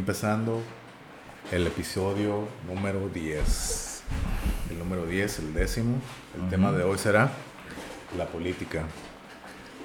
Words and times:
empezando 0.00 0.62
el 1.52 1.66
episodio 1.66 2.48
número 2.66 3.10
10. 3.10 4.02
El 4.70 4.78
número 4.78 5.04
10, 5.04 5.40
el 5.40 5.52
décimo. 5.52 5.98
El 6.34 6.48
tema 6.48 6.72
de 6.72 6.84
hoy 6.84 6.96
será 6.96 7.30
la 8.16 8.24
política. 8.24 8.84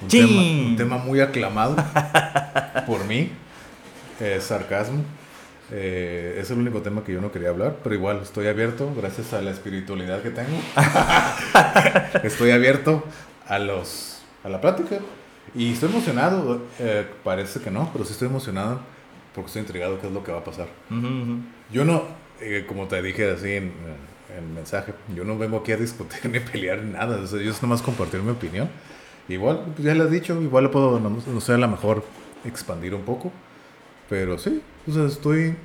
Un, 0.02 0.08
tema, 0.08 0.42
un 0.42 0.76
tema 0.78 0.98
muy 1.00 1.20
aclamado 1.20 1.76
por 2.88 3.04
mí. 3.04 3.30
Eh, 4.22 4.40
sarcasmo. 4.40 5.04
Eh, 5.70 6.40
es 6.42 6.50
el 6.50 6.60
único 6.60 6.82
tema 6.82 7.04
que 7.04 7.12
yo 7.12 7.20
no 7.20 7.34
quería 7.34 7.50
hablar, 7.50 7.76
pero 7.84 7.94
igual 7.94 8.22
estoy 8.22 8.48
abierto 8.48 8.94
gracias 8.96 9.34
a 9.34 9.42
la 9.42 9.52
espiritualidad 9.52 10.22
que 10.22 10.30
tengo. 10.30 10.58
estoy 12.24 12.52
abierto 12.52 13.04
a 13.48 13.60
los 13.60 14.22
a 14.46 14.50
la 14.50 14.62
plática 14.62 15.00
y 15.54 15.74
estoy 15.74 15.90
emocionado. 15.90 16.62
eh, 16.80 17.06
parece 17.26 17.60
que 17.60 17.70
no, 17.70 17.90
pero 17.92 18.06
sí 18.06 18.14
estoy 18.14 18.30
emocionado 18.30 18.95
porque 19.36 19.48
estoy 19.48 19.62
intrigado 19.64 20.00
qué 20.00 20.08
es 20.08 20.14
lo 20.14 20.24
que 20.24 20.32
va 20.32 20.40
a 20.40 20.44
pasar. 20.44 20.68
Ujú, 20.90 21.06
ujú. 21.06 21.38
Yo 21.72 21.84
no, 21.86 22.04
eh, 22.42 22.64
como 22.68 22.88
te 22.88 23.02
dije 23.02 23.30
así 23.32 23.52
en, 23.54 23.74
en 24.38 24.54
mensaje, 24.56 24.94
yo 25.14 25.24
no 25.26 25.38
vengo 25.38 25.58
aquí 25.58 25.74
a 25.74 25.78
discutir 25.78 26.32
ni 26.32 26.40
pelear 26.40 26.82
nada. 26.84 27.18
O 27.22 27.28
sea, 27.28 27.42
yo 27.42 27.52
es 27.52 27.62
nomás 27.62 27.82
compartir 27.82 28.22
mi 28.22 28.32
opinión. 28.32 28.70
Igual, 29.28 29.62
pues 29.76 29.84
ya 29.86 29.94
le 29.94 30.04
has 30.04 30.12
dicho, 30.12 30.40
igual 30.42 30.66
lo 30.66 30.72
puedo, 30.72 31.00
no, 31.00 31.10
no 31.10 31.42
sé, 31.42 31.54
a 31.54 31.58
lo 31.58 31.68
mejor 31.68 32.04
expandir 32.46 32.94
un 32.96 33.02
poco. 33.02 33.32
Pero 34.08 34.38
sí, 34.38 34.62
o 34.88 34.92
sea, 34.92 35.06
estoy, 35.06 35.56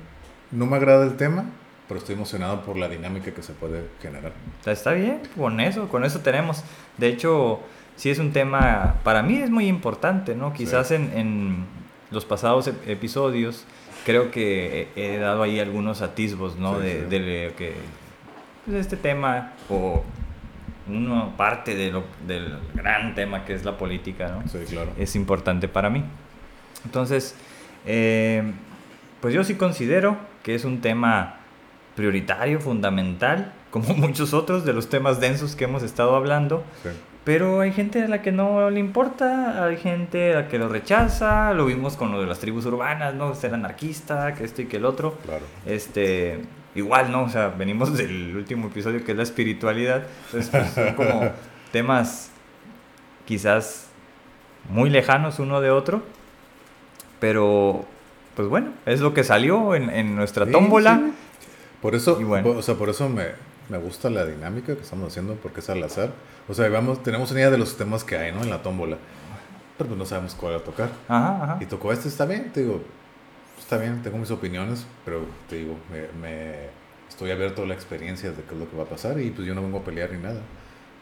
no 0.51 0.65
me 0.65 0.75
agrada 0.77 1.05
el 1.05 1.15
tema, 1.15 1.45
pero 1.87 1.99
estoy 1.99 2.15
emocionado 2.15 2.61
por 2.63 2.75
la 2.77 2.89
dinámica 2.89 3.31
que 3.31 3.43
se 3.43 3.53
puede 3.53 3.83
generar. 4.01 4.31
Está 4.65 4.93
bien, 4.93 5.19
con 5.37 5.59
eso, 5.59 5.87
con 5.89 6.03
eso 6.03 6.21
tenemos. 6.21 6.63
De 6.97 7.07
hecho, 7.07 7.59
sí 7.95 8.09
es 8.09 8.17
un 8.17 8.31
tema, 8.33 8.95
para 9.03 9.21
mí 9.21 9.37
es 9.37 9.51
muy 9.51 9.67
importante, 9.67 10.33
¿no? 10.35 10.53
Quizás 10.53 10.87
Sí. 10.87 10.95
en, 10.95 11.11
en 11.15 11.65
los 12.11 12.25
pasados 12.25 12.67
ep- 12.67 12.87
episodios 12.87 13.65
creo 14.05 14.31
que 14.31 14.89
he 14.95 15.15
he 15.15 15.17
dado 15.17 15.43
ahí 15.43 15.59
algunos 15.59 16.01
atisbos, 16.01 16.57
¿no? 16.57 16.75
Sí, 16.79 16.85
de, 16.85 16.93
sí. 17.01 17.05
de 17.09 17.53
que 17.57 17.73
pues, 18.65 18.77
este 18.77 18.97
tema 18.97 19.53
o 19.69 20.03
una 20.87 21.35
parte 21.37 21.75
de 21.75 21.91
lo- 21.91 22.03
del 22.27 22.57
gran 22.73 23.15
tema 23.15 23.45
que 23.45 23.53
es 23.53 23.63
la 23.63 23.77
política, 23.77 24.27
¿no? 24.29 24.47
Sí, 24.49 24.57
claro. 24.69 24.91
es 24.97 25.15
importante 25.15 25.67
para 25.67 25.89
mí. 25.89 26.03
Entonces, 26.85 27.35
eh, 27.85 28.43
pues 29.21 29.33
yo 29.33 29.43
sí 29.43 29.55
considero 29.55 30.17
que 30.43 30.55
es 30.55 30.65
un 30.65 30.81
tema 30.81 31.37
prioritario, 31.95 32.59
fundamental, 32.59 33.53
como 33.69 33.93
muchos 33.93 34.33
otros 34.33 34.65
de 34.65 34.73
los 34.73 34.89
temas 34.89 35.19
densos 35.19 35.55
que 35.55 35.65
hemos 35.65 35.83
estado 35.83 36.15
hablando, 36.15 36.63
Sí, 36.83 36.89
pero 37.23 37.61
hay 37.61 37.71
gente 37.71 38.03
a 38.03 38.07
la 38.07 38.21
que 38.21 38.31
no 38.31 38.69
le 38.69 38.79
importa, 38.79 39.63
hay 39.65 39.77
gente 39.77 40.33
a 40.33 40.41
la 40.41 40.47
que 40.47 40.57
lo 40.57 40.69
rechaza, 40.69 41.53
lo 41.53 41.65
vimos 41.65 41.95
con 41.95 42.11
lo 42.11 42.19
de 42.19 42.27
las 42.27 42.39
tribus 42.39 42.65
urbanas, 42.65 43.13
¿no? 43.13 43.35
Ser 43.35 43.53
anarquista, 43.53 44.33
que 44.33 44.43
esto 44.43 44.61
y 44.63 44.65
que 44.65 44.77
el 44.77 44.85
otro. 44.85 45.17
claro. 45.23 45.45
Este, 45.65 46.41
igual, 46.73 47.11
¿no? 47.11 47.23
O 47.23 47.29
sea, 47.29 47.49
venimos 47.49 47.93
del 47.97 48.35
último 48.35 48.67
episodio 48.67 49.03
que 49.05 49.11
es 49.11 49.17
la 49.17 49.23
espiritualidad. 49.23 50.03
Entonces, 50.25 50.49
pues, 50.49 50.71
son 50.73 50.93
como 50.95 51.29
temas 51.71 52.31
quizás 53.25 53.87
muy 54.69 54.89
lejanos 54.89 55.39
uno 55.39 55.61
de 55.61 55.69
otro. 55.69 56.01
Pero, 57.19 57.85
pues 58.35 58.47
bueno, 58.47 58.71
es 58.87 58.99
lo 58.99 59.13
que 59.13 59.23
salió 59.23 59.75
en, 59.75 59.89
en 59.91 60.15
nuestra 60.15 60.45
Sí, 60.45 60.51
tómbola. 60.51 60.95
sí. 61.05 61.13
Por 61.81 61.95
eso, 61.95 62.15
bueno. 62.19 62.49
o 62.49 62.61
sea, 62.61 62.75
por 62.75 62.89
eso 62.89 63.09
me, 63.09 63.25
me 63.71 63.77
gusta 63.77 64.09
la 64.09 64.25
dinámica 64.25 64.75
que 64.75 64.81
estamos 64.81 65.07
haciendo, 65.07 65.35
porque 65.35 65.61
es 65.61 65.69
al 65.69 65.81
azar. 65.81 66.11
O 66.49 66.53
sea, 66.53 66.67
vamos, 66.69 67.01
tenemos 67.03 67.31
una 67.31 67.39
idea 67.39 67.49
de 67.49 67.57
los 67.57 67.77
temas 67.77 68.03
que 68.03 68.17
hay, 68.17 68.33
¿no? 68.33 68.43
En 68.43 68.49
la 68.49 68.61
tómbola. 68.61 68.97
Pero 69.77 69.87
pues 69.87 69.97
no 69.97 70.05
sabemos 70.05 70.35
cuál 70.35 70.53
va 70.53 70.57
a 70.57 70.63
tocar. 70.63 70.89
Ajá, 71.07 71.43
ajá. 71.43 71.57
Y 71.61 71.65
tocó 71.65 71.93
este, 71.93 72.09
está 72.09 72.25
bien, 72.25 72.51
te 72.51 72.61
digo, 72.63 72.81
está 73.57 73.77
bien, 73.77 74.01
tengo 74.03 74.17
mis 74.17 74.29
opiniones, 74.29 74.85
pero 75.05 75.21
te 75.49 75.55
digo, 75.55 75.77
me, 75.89 76.01
me- 76.21 76.69
estoy 77.09 77.31
abierto 77.31 77.63
a 77.63 77.65
la 77.65 77.73
experiencia 77.73 78.29
de 78.31 78.43
qué 78.43 78.53
es 78.53 78.59
lo 78.59 78.69
que 78.69 78.75
va 78.75 78.83
a 78.83 78.87
pasar 78.87 79.19
y 79.19 79.29
pues 79.31 79.47
yo 79.47 79.55
no 79.55 79.61
vengo 79.61 79.77
a 79.79 79.83
pelear 79.83 80.11
ni 80.11 80.21
nada. 80.21 80.41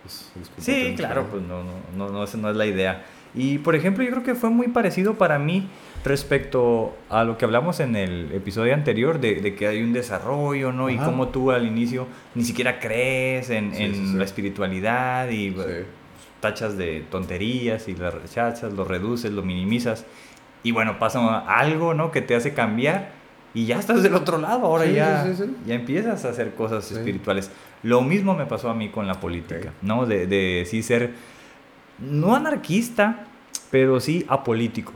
Es- 0.05 0.31
es 0.39 0.63
Sí, 0.63 0.93
claro, 0.95 1.25
pues 1.29 1.41
no, 1.41 1.63
no, 1.63 1.71
no, 1.97 2.09
no, 2.09 2.23
esa 2.23 2.37
no 2.37 2.49
es 2.51 2.55
la 2.55 2.65
idea. 2.67 3.03
Y 3.33 3.57
por 3.57 3.75
ejemplo, 3.75 4.03
yo 4.03 4.11
creo 4.11 4.23
que 4.23 4.35
fue 4.35 4.49
muy 4.49 4.67
parecido 4.69 5.15
para 5.15 5.39
mí 5.39 5.67
respecto 6.03 6.95
a 7.09 7.23
lo 7.23 7.37
que 7.37 7.45
hablamos 7.45 7.79
en 7.79 7.95
el 7.95 8.31
episodio 8.33 8.73
anterior 8.73 9.19
de, 9.19 9.35
de 9.35 9.55
que 9.55 9.67
hay 9.67 9.81
un 9.83 9.93
desarrollo, 9.93 10.71
¿no? 10.71 10.89
Y 10.89 10.97
cómo 10.97 11.27
tú 11.29 11.51
al 11.51 11.65
inicio 11.67 12.07
ni 12.35 12.43
siquiera 12.43 12.79
crees 12.79 13.49
en, 13.49 13.73
Sí, 13.73 13.83
en 13.83 13.93
sí, 13.95 14.07
sí. 14.11 14.17
la 14.17 14.23
espiritualidad 14.23 15.29
y 15.29 15.51
Sí. 15.51 15.55
tachas 16.39 16.77
de 16.77 17.01
tonterías 17.11 17.87
y 17.87 17.95
las 17.95 18.13
rechazas, 18.13 18.73
lo 18.73 18.85
reduces, 18.85 19.31
lo 19.31 19.41
minimizas. 19.43 20.05
Y 20.63 20.71
bueno, 20.71 20.99
pasa 20.99 21.39
algo, 21.39 21.93
¿no? 21.93 22.11
Que 22.11 22.21
te 22.21 22.35
hace 22.35 22.53
cambiar 22.53 23.11
y 23.53 23.65
ya 23.65 23.79
estás 23.79 24.03
del 24.03 24.15
otro 24.15 24.37
lado. 24.37 24.65
Ahora 24.65 24.85
ya, 24.85 25.27
ya 25.65 25.73
empiezas 25.75 26.23
a 26.25 26.29
hacer 26.29 26.53
cosas 26.55 26.89
espirituales. 26.91 27.51
Lo 27.83 28.01
mismo 28.01 28.35
me 28.35 28.45
pasó 28.45 28.69
a 28.69 28.73
mí 28.73 28.89
con 28.89 29.05
la 29.07 29.15
política. 29.15 29.71
¿no? 29.81 30.05
De, 30.05 30.27
de 30.27 30.65
sí 30.69 30.81
ser, 30.83 31.11
no 31.99 32.35
anarquista, 32.35 33.25
pero 33.71 33.99
sí 33.99 34.25
apolítico. 34.27 34.93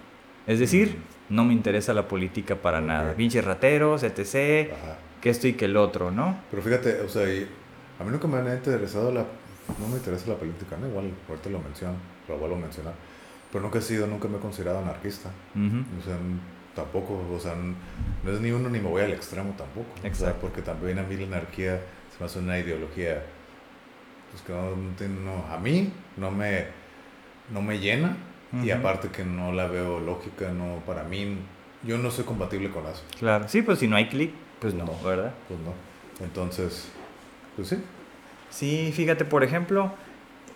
Es 0.47 0.59
decir, 0.59 0.97
no 1.29 1.45
me 1.45 1.53
interesa 1.53 1.93
la 1.93 2.07
política 2.07 2.55
para 2.55 2.81
nada. 2.81 3.13
Pinches 3.13 3.43
rateros, 3.45 4.03
etc. 4.03 4.71
Ajá. 4.73 4.97
Que 5.21 5.29
esto 5.29 5.47
y 5.47 5.53
que 5.53 5.65
el 5.65 5.77
otro, 5.77 6.11
¿no? 6.11 6.37
Pero 6.51 6.61
fíjate, 6.61 6.99
o 7.01 7.07
sea, 7.09 7.23
a 7.23 8.03
mí 8.03 8.11
nunca 8.11 8.27
me 8.27 8.37
ha 8.49 8.53
interesado 8.55 9.11
la, 9.11 9.21
no 9.79 9.87
me 9.87 9.97
interesa 9.97 10.27
la 10.29 10.35
política, 10.35 10.75
¿no? 10.79 10.87
Igual, 10.87 11.11
ahorita 11.29 11.49
lo 11.49 11.59
menciono, 11.59 11.95
lo 12.27 12.37
vuelvo 12.37 12.57
a 12.57 12.59
mencionar. 12.59 12.93
Pero 13.51 13.63
nunca 13.63 13.79
he 13.79 13.81
sido, 13.81 14.05
nunca 14.07 14.27
me 14.27 14.37
he 14.37 14.39
considerado 14.41 14.79
anarquista. 14.79 15.29
Ujú. 15.55 15.77
O 15.99 16.03
sea, 16.03 16.17
tampoco, 16.75 17.23
o 17.33 17.39
sea, 17.39 17.53
no 17.55 18.31
es 18.31 18.41
ni 18.41 18.51
uno 18.51 18.67
ni 18.69 18.79
me 18.79 18.89
voy 18.89 19.01
al 19.03 19.13
extremo 19.13 19.53
tampoco. 19.57 19.87
O 19.95 20.01
sea, 20.01 20.09
Exacto. 20.09 20.39
porque 20.41 20.61
también 20.61 20.99
a 20.99 21.03
mí 21.03 21.15
la 21.15 21.27
anarquía 21.37 21.79
se 22.11 22.19
me 22.19 22.25
hace 22.25 22.39
una 22.39 22.59
ideología, 22.59 23.21
pues 24.31 24.41
que 24.43 24.51
no, 24.51 24.75
no- 25.23 25.45
a 25.53 25.57
mí 25.59 25.93
no 26.17 26.31
me, 26.31 26.65
no 27.51 27.61
me 27.61 27.79
llena 27.79 28.17
y 28.62 28.69
aparte 28.72 29.08
que 29.09 29.24
no 29.24 29.52
la 29.52 29.68
veo 29.68 30.00
lógica, 30.00 30.50
no, 30.52 30.81
para 30.86 31.03
mí, 31.03 31.38
yo 31.84 31.97
no 31.97 32.12
soy 32.12 32.25
compatible 32.25 32.69
con 32.69 32.86
eso. 32.86 33.03
Claro. 33.18 33.46
Sí, 33.47 33.62
pues 33.64 33.80
si 33.80 33.88
no 33.88 33.96
hay 33.96 34.08
clic, 34.09 34.31
pues 34.59 34.74
no, 34.74 34.86
No. 34.86 34.94
¿verdad? 35.03 35.34
Pues 35.47 35.59
no. 35.59 35.74
Entonces, 36.24 36.90
pues 37.55 37.70
sí. 37.70 37.78
Sí, 38.52 38.91
fíjate, 38.96 39.26
por 39.26 39.44
ejemplo, 39.44 39.91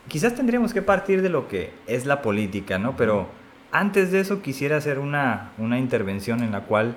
quizás 0.08 0.36
tendríamos 0.36 0.74
que 0.74 0.82
partir 0.84 1.22
de 1.24 1.30
lo 1.30 1.48
que 1.48 1.74
es 1.88 2.06
la 2.06 2.22
política, 2.22 2.78
¿no? 2.78 2.96
Pero 2.96 3.28
antes 3.72 4.12
de 4.12 4.20
eso 4.20 4.42
quisiera 4.44 4.78
hacer 4.78 5.00
una, 5.00 5.52
una 5.58 5.80
intervención 5.80 6.44
en 6.44 6.52
la 6.52 6.62
cual 6.62 6.96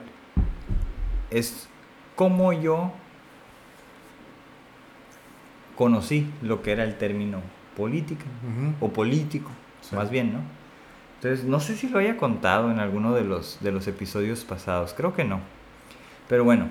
es 1.30 1.68
cómo 2.16 2.52
yo 2.52 2.92
conocí 5.76 6.26
lo 6.42 6.62
que 6.62 6.72
era 6.72 6.84
el 6.84 6.98
término 6.98 7.40
política 7.76 8.24
o 8.80 8.88
político, 8.90 9.50
Sí. 9.80 9.96
más 9.96 10.10
bien, 10.10 10.32
¿no? 10.34 10.40
Entonces, 11.22 11.44
no 11.44 11.60
sé 11.60 11.76
si 11.76 11.88
lo 11.88 11.98
haya 11.98 12.16
contado 12.16 12.70
en 12.70 12.78
alguno 12.80 13.12
de 13.14 13.24
los, 13.24 13.58
de 13.60 13.72
los 13.72 13.86
episodios 13.86 14.44
pasados, 14.44 14.94
creo 14.96 15.12
que 15.14 15.24
no. 15.24 15.40
Pero 16.28 16.44
bueno, 16.44 16.68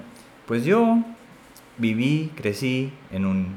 pues 0.48 0.66
yo 0.66 0.98
viví, 1.78 2.32
crecí 2.36 2.92
en 3.12 3.26
un 3.26 3.56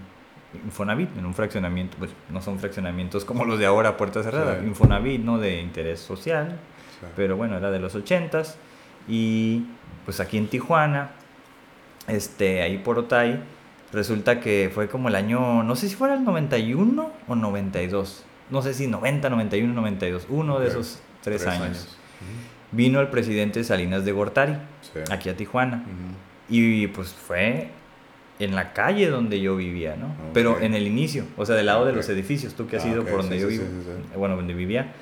Infonavit, 0.67 1.17
en 1.17 1.25
un 1.25 1.33
fraccionamiento, 1.33 1.97
pues 1.99 2.11
no 2.29 2.43
son 2.43 2.59
fraccionamientos 2.59 3.25
como 3.25 3.47
los 3.47 3.59
de 3.59 3.65
ahora, 3.65 3.97
puerta 3.97 4.23
cerrada, 4.23 4.59
Sí. 4.61 4.67
Infonavit, 4.67 5.23
¿no? 5.23 5.39
De 5.39 5.63
interés 5.63 5.99
social, 6.01 6.59
Sí. 7.01 7.07
pero 7.17 7.39
bueno, 7.39 7.57
era 7.57 7.71
de 7.71 7.79
los 7.79 7.95
ochentas. 7.95 8.59
Y 9.09 9.65
pues 10.05 10.21
aquí 10.21 10.37
en 10.37 10.49
Tijuana, 10.49 11.13
este, 12.07 12.61
ahí 12.61 12.77
por 12.77 12.99
Otay, 12.99 13.41
resulta 13.93 14.41
que 14.41 14.71
fue 14.75 14.89
como 14.89 15.09
el 15.09 15.15
año, 15.15 15.63
no 15.63 15.75
sé 15.75 15.89
si 15.89 15.95
fuera 15.95 16.15
el 16.15 16.25
91 16.25 17.11
o 17.29 17.35
92. 17.35 18.25
No 18.53 18.63
sé 18.63 18.75
si 18.75 18.87
90, 18.87 19.29
91, 19.31 19.73
92. 19.75 20.27
Uno 20.29 20.61
de 20.61 20.69
esos 20.69 21.01
tres, 21.23 21.43
tres 21.43 21.47
años. 21.49 21.65
años. 21.65 21.97
Vino 22.71 23.01
el 23.01 23.09
presidente 23.09 23.65
Salinas 23.65 24.05
de 24.05 24.13
Gortari, 24.13 24.55
Sí. 24.83 25.01
aquí 25.11 25.29
a 25.29 25.37
Tijuana. 25.37 25.79
Ujú. 25.85 26.15
Y 26.49 26.87
pues 26.89 27.09
fue 27.15 27.71
en 28.39 28.55
la 28.55 28.73
calle 28.73 29.09
donde 29.09 29.41
yo 29.41 29.57
vivía, 29.57 29.97
¿no? 29.97 30.15
Pero 30.35 30.61
en 30.61 30.75
el 30.75 30.87
inicio, 30.87 31.25
o 31.37 31.45
sea, 31.47 31.55
del 31.57 31.67
lado 31.67 31.85
de 31.87 31.93
los 31.93 32.09
edificios, 32.09 32.55
tú 32.55 32.67
que 32.67 32.77
has 32.77 32.85
Ah, 32.85 32.89
ido 32.89 33.05
por 33.05 33.23
donde 33.23 33.37
sí, 33.37 33.43
yo 33.43 33.49
sí, 33.51 33.59
vivo, 33.59 33.73
bueno, 34.17 34.37
donde 34.37 34.55
vivía. 34.55 34.93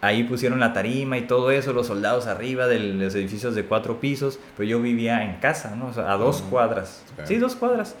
Ahí 0.00 0.22
pusieron 0.24 0.60
la 0.60 0.72
tarima 0.72 1.18
y 1.18 1.22
todo 1.22 1.50
eso, 1.50 1.72
los 1.72 1.88
soldados 1.88 2.26
arriba 2.28 2.66
de 2.68 2.78
los 2.78 3.14
edificios 3.16 3.54
de 3.56 3.64
cuatro 3.64 3.98
pisos, 4.00 4.38
pero 4.56 4.68
yo 4.68 4.80
vivía 4.80 5.24
en 5.24 5.38
casa, 5.40 5.74
¿no? 5.74 5.88
O 5.88 5.92
sea, 5.92 6.12
a 6.12 6.16
dos 6.16 6.40
cuadras. 6.42 7.02
Sí, 7.24 7.36
dos 7.36 7.56
cuadras. 7.56 7.96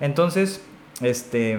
Entonces, 0.00 0.60
este, 1.00 1.58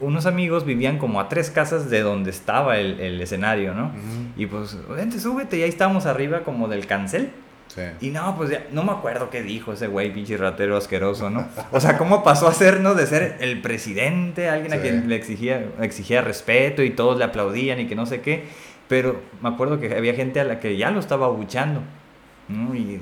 unos 0.00 0.26
amigos 0.26 0.64
vivían 0.64 0.98
como 0.98 1.20
a 1.20 1.28
tres 1.28 1.50
casas 1.50 1.90
de 1.90 2.00
donde 2.00 2.30
estaba 2.30 2.78
el, 2.78 3.00
el 3.00 3.20
escenario, 3.20 3.74
¿no? 3.74 3.92
Y 4.36 4.46
pues, 4.46 4.76
vente, 4.88 5.18
súbete, 5.18 5.58
y 5.58 5.62
ahí 5.62 5.68
estábamos 5.68 6.06
arriba 6.06 6.40
como 6.40 6.68
del 6.68 6.86
cancel. 6.86 7.30
Sí. 7.68 7.82
Y 8.00 8.10
no, 8.10 8.36
pues 8.36 8.50
ya, 8.50 8.64
no 8.70 8.84
me 8.84 8.92
acuerdo 8.92 9.28
qué 9.28 9.42
dijo 9.42 9.72
ese 9.72 9.88
güey, 9.88 10.12
pinche 10.12 10.36
ratero 10.36 10.76
asqueroso, 10.76 11.30
¿no? 11.30 11.46
O 11.72 11.80
sea, 11.80 11.98
cómo 11.98 12.22
pasó 12.22 12.46
a 12.46 12.54
ser, 12.54 12.80
¿no? 12.80 12.94
De 12.94 13.06
ser 13.06 13.36
el 13.40 13.60
presidente, 13.60 14.48
alguien 14.48 14.72
a 14.72 14.78
quien 14.78 15.08
le 15.08 15.16
exigía, 15.16 15.64
exigía 15.80 16.22
respeto 16.22 16.82
y 16.82 16.90
todos 16.90 17.18
le 17.18 17.24
aplaudían 17.24 17.80
y 17.80 17.86
que 17.86 17.94
no 17.94 18.06
sé 18.06 18.20
qué. 18.20 18.44
Pero 18.88 19.20
me 19.42 19.48
acuerdo 19.48 19.80
que 19.80 19.94
había 19.94 20.14
gente 20.14 20.40
a 20.40 20.44
la 20.44 20.60
que 20.60 20.76
ya 20.76 20.90
lo 20.90 21.00
estaba 21.00 21.26
abuchando. 21.26 21.82
¿No? 22.48 22.74
Y, 22.74 23.00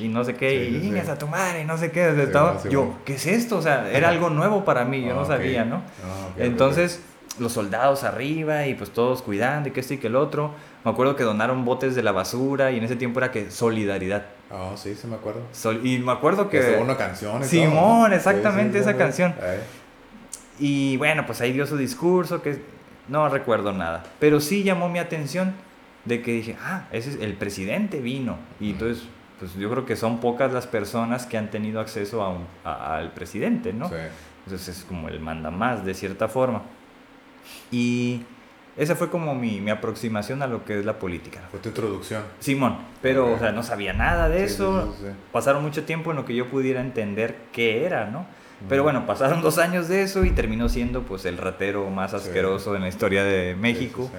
y 0.00 0.08
no 0.08 0.24
sé 0.24 0.34
qué, 0.34 0.50
Sí, 0.50 0.56
y 0.56 0.74
sí, 0.74 0.80
sí. 0.80 0.86
"Ingas 0.88 1.08
a 1.08 1.18
tu 1.18 1.26
madre, 1.26 1.62
y 1.62 1.64
no 1.64 1.76
sé 1.78 1.90
qué. 1.90 2.12
sea, 2.14 2.22
estaba, 2.22 2.58
sí, 2.60 2.68
yo. 2.70 2.94
¿qué 3.04 3.14
es 3.14 3.26
esto? 3.26 3.58
O 3.58 3.62
sea, 3.62 3.90
era 3.90 4.08
algo 4.08 4.30
nuevo 4.30 4.64
para 4.64 4.84
mí, 4.84 5.02
yo 5.02 5.12
Ah, 5.12 5.16
no 5.16 5.24
sabía, 5.26 5.64
¿no? 5.64 5.76
Ah, 6.04 6.28
Entonces, 6.38 7.02
los 7.38 7.52
soldados 7.52 8.04
arriba 8.04 8.66
y 8.66 8.74
pues 8.74 8.90
todos 8.90 9.20
cuidando 9.22 9.68
y 9.68 9.72
que 9.72 9.80
esto 9.80 9.94
y 9.94 9.98
que 9.98 10.06
el 10.06 10.16
otro. 10.16 10.52
Me 10.84 10.90
acuerdo 10.90 11.16
que 11.16 11.24
donaron 11.24 11.64
botes 11.64 11.94
de 11.94 12.02
la 12.02 12.12
basura 12.12 12.70
y 12.70 12.78
en 12.78 12.84
ese 12.84 12.94
tiempo 12.96 13.18
era 13.18 13.30
que 13.32 13.50
solidaridad. 13.50 14.26
Ah, 14.50 14.72
sí, 14.76 14.94
sí 14.94 15.06
me 15.08 15.16
acuerdo. 15.16 15.40
Sol- 15.52 15.80
y 15.84 15.98
me 15.98 16.12
acuerdo 16.12 16.48
Que 16.48 16.76
una 16.80 16.96
canción 16.96 17.42
y 17.42 17.44
Simón, 17.46 17.74
todo, 17.74 18.08
¿no? 18.08 18.14
exactamente, 18.14 18.78
esa 18.78 18.92
sí. 18.92 18.98
canción. 18.98 19.34
Y 20.58 20.96
bueno, 20.98 21.26
pues 21.26 21.40
ahí 21.40 21.52
dio 21.52 21.66
su 21.66 21.76
discurso, 21.76 22.40
que 22.40 22.58
no 23.08 23.28
recuerdo 23.28 23.72
nada. 23.72 24.04
Pero 24.20 24.40
sí 24.40 24.62
llamó 24.62 24.88
mi 24.88 24.98
atención 24.98 25.54
de 26.04 26.22
que 26.22 26.32
dije, 26.32 26.56
ah, 26.62 26.86
ese 26.92 27.10
es 27.10 27.16
el 27.20 27.34
presidente 27.34 28.00
vino. 28.00 28.36
Y 28.60 28.70
entonces, 28.72 29.04
pues 29.38 29.54
yo 29.54 29.70
creo 29.70 29.86
que 29.86 29.96
son 29.96 30.20
pocas 30.20 30.52
las 30.52 30.66
personas 30.66 31.26
que 31.26 31.36
han 31.38 31.50
tenido 31.50 31.80
acceso 31.80 32.22
a 32.22 32.28
un- 32.30 32.46
a- 32.64 32.96
al 32.96 33.12
presidente, 33.12 33.72
¿no? 33.72 33.88
Sí. 33.88 33.94
Entonces 34.46 34.76
es 34.78 34.84
como 34.84 35.08
el 35.08 35.20
manda 35.20 35.50
más, 35.50 35.84
de 35.84 35.94
cierta 35.94 36.28
forma. 36.28 36.62
Y 37.70 38.22
esa 38.76 38.96
fue 38.96 39.08
como 39.10 39.34
mi, 39.34 39.60
mi 39.60 39.70
aproximación 39.70 40.42
a 40.42 40.46
lo 40.46 40.64
que 40.64 40.78
es 40.78 40.84
la 40.84 40.98
política. 40.98 41.40
Fue 41.50 41.60
tu 41.60 41.68
introducción. 41.70 42.22
Simón, 42.40 42.76
pero 43.02 43.32
o 43.32 43.38
sea, 43.38 43.52
no 43.52 43.62
sabía 43.62 43.92
nada 43.92 44.28
de 44.28 44.46
Sí, 44.48 44.54
eso. 44.54 44.92
sí, 44.92 44.98
sí, 45.00 45.06
sí. 45.08 45.14
Pasaron 45.32 45.62
mucho 45.62 45.84
tiempo 45.84 46.10
en 46.10 46.16
lo 46.16 46.24
que 46.24 46.34
yo 46.34 46.48
pudiera 46.48 46.80
entender 46.80 47.36
qué 47.52 47.84
era, 47.86 48.06
¿no? 48.06 48.26
Pero 48.68 48.82
bueno, 48.82 49.04
pasaron 49.06 49.42
dos 49.42 49.58
años 49.58 49.88
de 49.88 50.02
eso 50.02 50.24
y 50.24 50.30
terminó 50.30 50.68
siendo 50.70 51.02
pues 51.02 51.26
el 51.26 51.36
ratero 51.36 51.90
más 51.90 52.12
Sí. 52.12 52.16
asqueroso 52.16 52.74
en 52.76 52.82
la 52.82 52.88
historia 52.88 53.22
de 53.22 53.54
México. 53.54 54.04
Sí, 54.10 54.16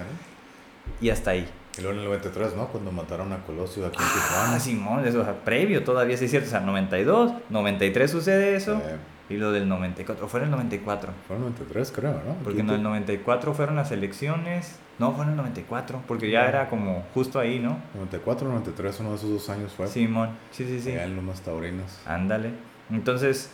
sí. 1.00 1.06
Y 1.06 1.10
hasta 1.10 1.30
ahí. 1.32 1.48
Y 1.78 1.82
luego 1.82 1.94
en 1.94 1.98
el 2.04 2.06
93, 2.06 2.54
¿no? 2.56 2.68
Cuando 2.68 2.90
mataron 2.92 3.32
a 3.32 3.38
Colosio 3.44 3.86
aquí 3.86 3.98
en 3.98 4.04
Ah, 4.04 4.12
Tijuana. 4.14 4.60
Simón, 4.60 5.06
eso, 5.06 5.20
o 5.20 5.24
sea, 5.24 5.34
previo 5.44 5.84
todavía, 5.84 6.16
sí 6.16 6.24
es 6.26 6.30
cierto. 6.30 6.48
O 6.48 6.50
sea, 6.50 6.60
92, 6.60 7.32
93 7.50 8.10
sucede 8.10 8.56
eso. 8.56 8.74
Eh, 8.84 8.96
Y 9.28 9.36
lo 9.38 9.50
del 9.50 9.68
94, 9.68 10.28
fue 10.28 10.38
en 10.38 10.44
el 10.44 10.50
94. 10.52 11.12
fue 11.26 11.34
en 11.36 11.42
el 11.42 11.48
93, 11.50 11.92
creo, 11.94 12.12
¿no? 12.12 12.34
Porque 12.44 12.60
en 12.60 12.70
el 12.70 12.80
94 12.82 13.54
fueron 13.54 13.74
las 13.74 13.90
elecciones. 13.90 14.78
No, 15.00 15.12
fue 15.12 15.24
en 15.24 15.30
el 15.32 15.36
94, 15.36 16.00
porque 16.06 16.30
ya 16.30 16.46
era 16.48 16.68
como 16.70 17.02
justo 17.12 17.40
ahí, 17.40 17.58
¿no? 17.58 17.76
94, 17.96 18.48
93, 18.48 19.00
uno 19.00 19.10
de 19.10 19.16
esos 19.16 19.28
dos 19.30 19.50
años 19.50 19.72
fue. 19.76 19.88
Simón, 19.88 20.30
sí, 20.52 20.64
sí, 20.64 20.80
sí. 20.80 20.92
Allá 20.92 21.04
en 21.04 21.16
Lomas 21.16 21.40
Taurinas. 21.40 22.00
Ándale. 22.06 22.52
Entonces, 22.90 23.50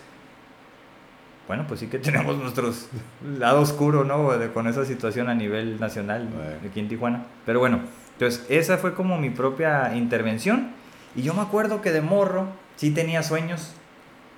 bueno, 1.49 1.65
pues 1.67 1.81
sí 1.81 1.87
que 1.89 1.99
tenemos 1.99 2.37
nuestros 2.37 2.89
lado 3.39 3.61
oscuro, 3.63 4.05
¿no? 4.05 4.31
De- 4.39 4.53
con 4.53 4.67
esa 4.69 4.85
situación 4.85 5.29
a 5.29 5.35
nivel 5.35 5.81
nacional 5.81 6.29
Eh. 6.33 6.69
aquí 6.69 6.81
en 6.81 6.89
Tijuana. 6.89 7.25
Pero 7.47 7.59
bueno, 7.61 7.81
entonces 8.23 8.47
esa 8.49 8.79
fue 8.79 8.95
como 8.95 9.19
mi 9.19 9.31
propia 9.31 9.95
intervención. 9.97 10.71
Y 11.17 11.23
yo 11.23 11.35
me 11.35 11.43
acuerdo 11.43 11.83
que 11.83 11.91
de 11.91 12.01
morro 12.01 12.47
sí 12.77 12.93
tenía 12.93 13.23
sueños 13.23 13.75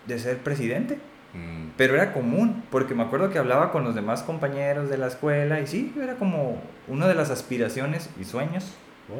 de 0.06 0.18
ser 0.18 0.38
presidente. 0.38 0.98
Mm, 1.34 1.72
Pero 1.76 1.94
era 1.94 2.12
común, 2.12 2.62
porque 2.70 2.94
me 2.94 3.02
acuerdo 3.02 3.30
que 3.30 3.38
hablaba 3.38 3.72
con 3.72 3.84
los 3.84 3.94
demás 3.94 4.22
compañeros 4.22 4.88
de 4.88 4.98
la 4.98 5.08
escuela 5.08 5.60
y 5.60 5.66
sí, 5.66 5.94
era 6.00 6.14
como 6.14 6.60
una 6.88 7.08
de 7.08 7.14
las 7.14 7.30
aspiraciones 7.30 8.08
y 8.20 8.24
sueños, 8.24 8.72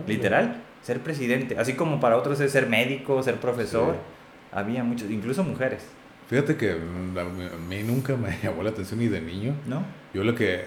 literal, 0.07 0.63
ser 0.83 1.01
presidente. 1.01 1.59
Así 1.59 1.75
como 1.75 2.01
para 2.01 2.17
otros 2.17 2.41
es 2.41 2.53
ser 2.53 2.69
médico, 2.69 3.23
ser 3.23 3.37
profesor. 3.37 3.95
Sí. 3.95 4.57
Había 4.57 4.85
muchos, 4.85 5.11
incluso 5.11 5.43
mujeres, 5.43 5.83
Fíjate 6.29 6.57
que 6.57 6.75
mm, 6.75 7.19
a 7.19 7.25
mí 7.69 7.83
nunca 7.83 8.17
me 8.17 8.39
llamó 8.43 8.63
la 8.63 8.71
atención 8.71 9.01
ni 9.01 9.09
de 9.09 9.21
niño. 9.21 9.55
¿no? 9.67 9.85
Yo 10.15 10.25
lo 10.25 10.35
que, 10.35 10.65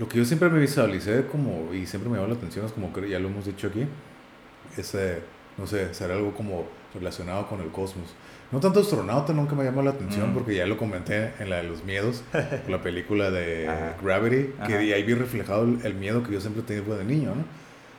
lo 0.00 0.08
que 0.08 0.18
yo 0.18 0.24
siempre 0.24 0.48
me 0.48 0.58
visualicé 0.58 1.26
como, 1.26 1.72
y 1.72 1.86
siempre 1.86 2.10
me 2.10 2.16
llamó 2.16 2.28
la 2.28 2.34
atención, 2.34 2.66
es 2.66 2.72
como 2.72 2.92
que 2.92 3.08
ya 3.08 3.20
lo 3.20 3.28
hemos 3.28 3.44
dicho 3.46 3.68
aquí, 3.68 3.86
es, 4.76 4.94
eh, 4.96 5.20
no 5.58 5.66
sé, 5.68 5.94
ser 5.94 6.10
algo 6.10 6.32
como 6.32 6.64
relacionado 6.94 7.46
con 7.46 7.60
el 7.60 7.68
cosmos. 7.68 8.08
No 8.50 8.58
tanto 8.58 8.80
astronauta, 8.80 9.32
nunca 9.32 9.54
me 9.54 9.62
llamó 9.62 9.80
la 9.82 9.90
atención, 9.90 10.30
Mm. 10.30 10.34
porque 10.34 10.56
ya 10.56 10.66
lo 10.66 10.76
comenté 10.76 11.32
en 11.38 11.50
la 11.50 11.58
de 11.58 11.64
los 11.64 11.84
miedos, 11.84 12.24
la 12.68 12.82
película 12.82 13.30
de 13.30 13.68
Ajá. 13.68 13.94
Gravity, 14.02 14.52
que 14.66 14.74
ahí 14.94 15.02
vi 15.04 15.14
reflejado 15.14 15.62
el, 15.64 15.78
el 15.84 15.94
miedo 15.94 16.22
que 16.24 16.32
yo 16.32 16.40
siempre 16.40 16.62
tenido 16.62 16.96
de 16.96 17.04
niño, 17.04 17.34
¿no? 17.36 17.44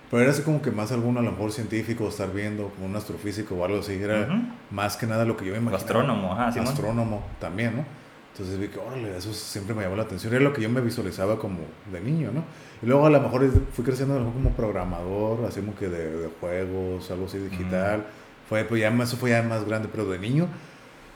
Pero 0.09 0.24
era 0.24 0.31
así 0.31 0.42
como 0.42 0.62
que 0.62 0.71
más 0.71 0.92
alguno 0.92 1.21
a 1.21 1.24
lo 1.24 1.31
mejor 1.31 1.53
científico, 1.53 2.06
estar 2.09 2.33
viendo, 2.33 2.68
como 2.75 2.88
un 2.88 2.95
astrofísico 2.98 3.56
o 3.56 3.63
algo 3.63 3.80
así, 3.80 3.94
era 3.94 4.24
Ujú. 4.24 4.42
más 4.71 4.98
que 4.98 5.06
nada 5.07 5.24
lo 5.24 5.38
que 5.38 5.45
yo 5.45 5.51
me 5.53 5.59
imaginaba. 5.59 5.77
Astrónomo, 5.83 6.33
ajá, 6.33 6.51
Simón. 6.51 6.68
Astrónomo 6.68 7.24
también, 7.39 7.77
¿no? 7.77 7.86
Entonces 8.31 8.57
vi 8.60 8.69
que, 8.69 8.80
órale, 8.80 9.18
eso 9.18 9.33
siempre 9.33 9.75
me 9.75 9.83
llamó 9.83 9.95
la 9.95 10.04
atención. 10.04 10.33
Era 10.33 10.44
lo 10.44 10.54
que 10.54 10.62
yo 10.62 10.69
me 10.69 10.81
visualizaba 10.81 11.38
como 11.38 11.60
de 11.92 12.00
niño, 12.00 12.31
¿no? 12.33 12.44
Y 12.81 12.86
luego 12.86 13.06
a 13.06 13.10
lo 13.10 13.19
mejor 13.19 13.50
fui 13.74 13.83
creciendo 13.83 14.16
a 14.16 14.19
lo 14.19 14.25
mejor 14.25 14.42
como 14.42 14.56
programador, 14.56 15.45
así 15.45 15.60
como 15.60 15.75
que 15.75 15.89
de, 15.89 16.12
de 16.12 16.30
juegos, 16.39 17.12
algo 17.12 17.25
así 17.25 17.38
digital. 17.39 18.06
Fue, 18.48 18.63
pues 18.63 18.81
ya 18.81 18.89
eso 18.89 19.18
fue 19.18 19.31
ya 19.31 19.44
más 19.44 19.66
grande, 19.66 19.89
pero 19.92 20.06
de 20.10 20.18
niño, 20.19 20.48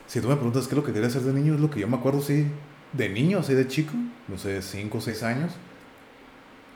si 0.06 0.20
tú 0.20 0.28
me 0.28 0.36
preguntas 0.36 0.66
qué 0.68 0.74
es 0.74 0.76
lo 0.76 0.84
que 0.84 0.92
quería 0.92 1.08
hacer 1.08 1.22
de 1.22 1.32
niño, 1.32 1.54
es 1.54 1.60
lo 1.60 1.70
que 1.70 1.80
yo 1.80 1.88
me 1.88 1.96
acuerdo, 1.96 2.20
sí, 2.20 2.46
de 2.92 3.08
niño, 3.08 3.38
así 3.40 3.54
de 3.54 3.66
chico, 3.66 3.92
no 4.28 4.38
sé, 4.38 4.62
5 4.62 4.98
o 4.98 5.00
6 5.00 5.22
años. 5.22 5.52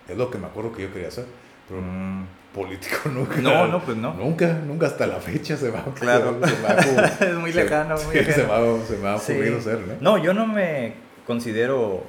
Es 0.09 0.17
lo 0.17 0.31
que 0.31 0.38
me 0.38 0.47
acuerdo 0.47 0.73
que 0.73 0.83
yo 0.83 0.93
quería 0.93 1.09
hacer. 1.09 1.26
Pero 1.69 1.81
Mm. 1.83 2.25
Político 2.54 3.09
nunca. 3.12 3.37
No, 3.40 3.66
no, 3.69 3.80
pues 3.85 3.97
no. 3.97 4.14
Nunca, 4.14 4.52
nunca 4.66 4.87
hasta 4.87 5.07
la 5.07 5.16
fecha 5.21 5.57
se 5.57 5.71
va 5.71 5.80
a 5.80 5.95
Claro. 5.95 6.38
se 6.45 6.62
va 6.62 6.71
a 6.71 7.25
es 7.30 7.35
muy 7.37 7.52
se- 7.52 7.62
lejano, 7.64 7.95
muy 7.95 8.16
sí, 8.16 8.25
se, 8.25 8.38
lejano. 8.38 8.78
va, 8.78 8.85
se 8.87 8.97
me 8.97 9.09
ha 9.09 9.19
Sí. 9.19 9.33
ocurrido 9.33 9.61
ser, 9.61 9.78
¿no? 9.80 9.95
No, 10.00 10.19
yo 10.23 10.35
no 10.35 10.47
me 10.47 10.95
considero 11.26 12.04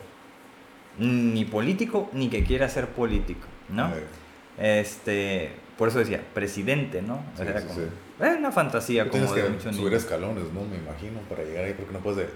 ni 0.99 1.45
político 1.45 2.09
ni 2.13 2.29
que 2.29 2.43
quiera 2.43 2.67
ser 2.69 2.87
político, 2.87 3.47
¿no? 3.69 3.87
Eh, 3.89 4.79
Este, 4.81 5.49
por 5.77 5.87
eso 5.87 5.99
decía, 5.99 6.21
presidente, 6.33 7.01
¿no? 7.01 7.23
O 7.33 7.37
sea, 7.37 7.45
sí, 7.59 7.67
como- 7.67 7.79
sí. 7.79 7.85
Es 8.19 8.37
una 8.37 8.51
fantasía 8.51 9.03
como 9.09 9.13
tienes 9.25 9.33
de 9.35 9.41
que 9.43 9.49
mucho 9.49 9.69
subir 9.71 9.85
niño. 9.85 9.97
escalones, 9.97 10.43
¿no? 10.53 10.61
Me 10.65 10.77
imagino, 10.77 11.19
para 11.29 11.43
llegar 11.43 11.65
ahí, 11.65 11.73
porque 11.73 11.93
no 11.93 11.99
puedes 11.99 12.17
de- 12.27 12.33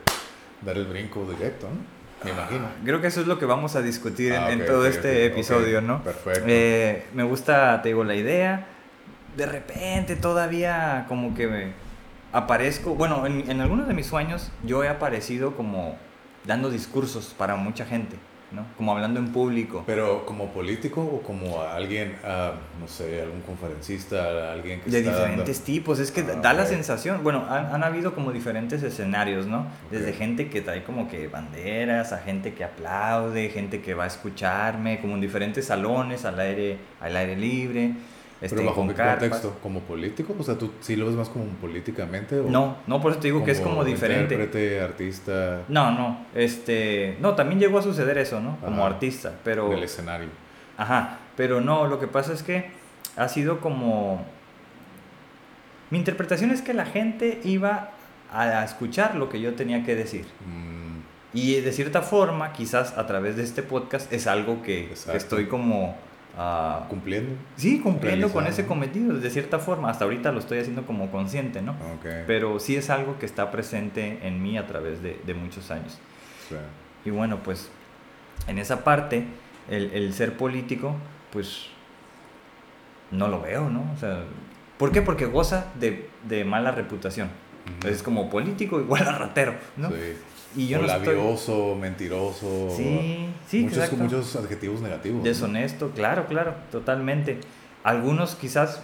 dar 0.65 0.77
el 0.77 0.85
brinco 0.85 1.27
directo, 1.31 1.67
¿no? 1.67 1.94
Me 2.25 2.31
imagino. 2.31 2.67
Creo 2.83 3.01
que 3.01 3.07
eso 3.07 3.21
es 3.21 3.27
lo 3.27 3.39
que 3.39 3.45
vamos 3.45 3.75
a 3.75 3.81
discutir 3.81 4.33
en, 4.33 4.41
Ah, 4.43 4.51
en 4.51 4.65
todo 4.65 4.85
este 4.85 5.25
episodio, 5.25 5.81
¿no? 5.81 6.03
perfecto. 6.03 6.43
Eh, 6.47 7.05
me 7.13 7.23
gusta, 7.23 7.81
te 7.81 7.89
digo, 7.89 8.03
la 8.03 8.15
idea. 8.15 8.67
De 9.37 9.45
repente 9.45 10.15
todavía 10.15 11.05
como 11.07 11.33
que 11.35 11.47
me 11.47 11.71
aparezco, 12.33 12.95
bueno, 12.95 13.25
en, 13.25 13.49
en 13.49 13.61
algunos 13.61 13.87
de 13.87 13.93
mis 13.93 14.07
sueños 14.07 14.51
yo 14.63 14.83
he 14.83 14.89
aparecido 14.89 15.55
como 15.55 15.97
dando 16.45 16.69
discursos 16.69 17.33
para 17.37 17.55
mucha 17.55 17.85
gente, 17.85 18.17
¿no? 18.51 18.65
Como 18.77 18.91
hablando 18.93 19.19
en 19.19 19.29
público. 19.33 19.83
Pero 19.85 20.25
como 20.25 20.49
político 20.53 21.01
o 21.01 21.21
como 21.21 21.61
alguien, 21.61 22.15
ah, 22.23 22.53
no 22.79 22.87
sé, 22.87 23.21
algún 23.21 23.41
conferencista, 23.41 24.51
alguien 24.53 24.81
que 24.81 24.89
De 24.89 24.99
está 24.99 25.11
dando- 25.11 25.25
diferentes 25.27 25.61
tipos, 25.61 25.99
es 25.99 26.11
que 26.11 26.21
Ah, 26.21 26.39
da 26.41 26.53
la 26.53 26.65
sensación, 26.65 27.23
bueno, 27.23 27.45
han, 27.49 27.67
han 27.73 27.83
habido 27.83 28.13
como 28.15 28.31
diferentes 28.31 28.81
escenarios, 28.83 29.45
¿no? 29.47 29.65
Desde 29.91 30.11
Ok. 30.11 30.17
gente 30.17 30.49
que 30.49 30.61
trae 30.61 30.83
como 30.83 31.09
que 31.09 31.27
banderas, 31.27 32.13
a 32.13 32.19
gente 32.19 32.53
que 32.53 32.63
aplaude, 32.63 33.49
gente 33.49 33.81
que 33.81 33.93
va 33.93 34.05
a 34.05 34.07
escucharme, 34.07 34.99
como 34.99 35.15
en 35.15 35.21
diferentes 35.21 35.65
salones 35.65 36.23
al 36.25 36.39
aire, 36.39 36.77
al 37.01 37.15
aire 37.17 37.35
libre, 37.35 37.91
este, 38.41 38.55
Pero 38.55 38.67
bajo 38.67 38.81
con 38.81 38.89
qué 38.89 39.01
contexto, 39.01 39.57
como 39.63 39.79
político, 39.79 40.35
o 40.37 40.43
sea, 40.43 40.55
tú 40.57 40.71
sí 40.81 40.95
lo 40.95 41.05
ves 41.05 41.15
más 41.15 41.29
como 41.29 41.45
políticamente 41.45 42.39
o 42.39 42.49
No, 42.49 42.77
no, 42.85 43.01
por 43.01 43.11
eso 43.11 43.21
te 43.21 43.27
digo 43.29 43.43
que 43.43 43.51
es 43.51 43.61
como 43.61 43.83
diferente. 43.85 44.35
intérprete, 44.35 44.81
artista 44.81 45.61
No, 45.69 45.91
no, 45.91 46.25
este, 46.35 47.17
no, 47.21 47.33
también 47.35 47.59
llegó 47.59 47.79
a 47.79 47.81
suceder 47.81 48.17
eso, 48.17 48.41
¿no? 48.41 48.57
Como 48.59 48.85
artista, 48.85 49.33
pero... 49.43 49.69
del 49.69 49.83
escenario. 49.83 50.27
Ajá, 50.77 51.19
pero 51.37 51.61
no, 51.61 51.87
lo 51.87 51.99
que 51.99 52.07
pasa 52.07 52.33
es 52.33 52.43
que 52.43 52.69
ha 53.15 53.27
sido 53.29 53.61
como... 53.61 54.25
Mi 55.89 55.97
interpretación 55.97 56.51
es 56.51 56.61
que 56.61 56.73
la 56.73 56.85
gente 56.85 57.39
iba 57.43 57.91
a 58.31 58.63
escuchar 58.65 59.15
lo 59.15 59.29
que 59.29 59.39
yo 59.39 59.53
tenía 59.53 59.85
que 59.85 59.95
decir. 59.95 60.25
Mm, 60.45 60.99
Y 61.33 61.61
de 61.61 61.71
cierta 61.71 62.01
forma, 62.01 62.51
quizás 62.51 62.97
a 62.97 63.07
través 63.07 63.37
de 63.37 63.43
este 63.43 63.63
podcast, 63.63 64.11
es 64.11 64.27
algo 64.27 64.61
que, 64.61 64.91
estoy 65.13 65.45
como... 65.47 65.95
ah, 66.37 66.85
cumpliendo. 66.89 67.35
sí, 67.55 67.79
cumpliendo 67.79 68.27
con 68.29 68.43
Realizando. 68.43 68.49
ese 68.61 68.67
cometido, 68.67 69.17
de 69.17 69.29
cierta 69.29 69.59
forma. 69.59 69.89
Hasta 69.89 70.05
ahorita 70.05 70.31
lo 70.31 70.39
estoy 70.39 70.59
haciendo 70.59 70.85
como 70.85 71.11
consciente, 71.11 71.61
¿no? 71.61 71.71
Ok. 71.73 72.05
Pero 72.27 72.59
sí 72.59 72.75
es 72.75 72.89
algo 72.89 73.17
que 73.19 73.25
está 73.25 73.51
presente 73.51 74.19
en 74.27 74.41
mí 74.43 74.57
a 74.57 74.67
través 74.67 75.01
de, 75.01 75.19
de 75.25 75.33
muchos 75.33 75.71
años. 75.71 75.97
Sí. 76.49 76.55
Y 77.05 77.09
bueno, 77.11 77.39
pues 77.43 77.69
en 78.47 78.57
esa 78.59 78.83
parte, 78.83 79.25
el, 79.69 79.91
el 79.91 80.13
ser 80.13 80.37
político, 80.37 80.95
pues 81.31 81.67
no 83.11 83.27
lo 83.27 83.41
veo, 83.41 83.69
¿no? 83.69 83.83
O 83.95 83.99
sea, 83.99 84.23
¿por 84.77 84.91
qué? 84.91 85.01
Porque 85.01 85.25
goza 85.25 85.67
de, 85.79 86.09
de 86.27 86.43
mala 86.45 86.71
reputación. 86.71 87.29
Ujú. 87.79 87.87
Es 87.87 88.03
como 88.03 88.29
político 88.29 88.79
igual 88.79 89.07
a 89.07 89.17
ratero, 89.17 89.55
¿no? 89.77 89.89
Sí. 89.89 89.95
Y 90.55 90.67
yo 90.67 90.79
o 90.79 90.81
no 90.83 90.87
estoy... 90.87 91.15
labioso, 91.15 91.75
mentiroso. 91.75 92.69
Sí, 92.75 93.27
sí, 93.47 93.61
muchos, 93.63 93.77
exacto. 93.77 93.97
muchos 94.03 94.35
adjetivos 94.35 94.81
negativos. 94.81 95.17
¿no? 95.19 95.23
Deshonesto, 95.23 95.89
claro, 95.91 96.25
claro, 96.27 96.53
totalmente. 96.71 97.39
Algunos 97.83 98.35
quizás, 98.35 98.81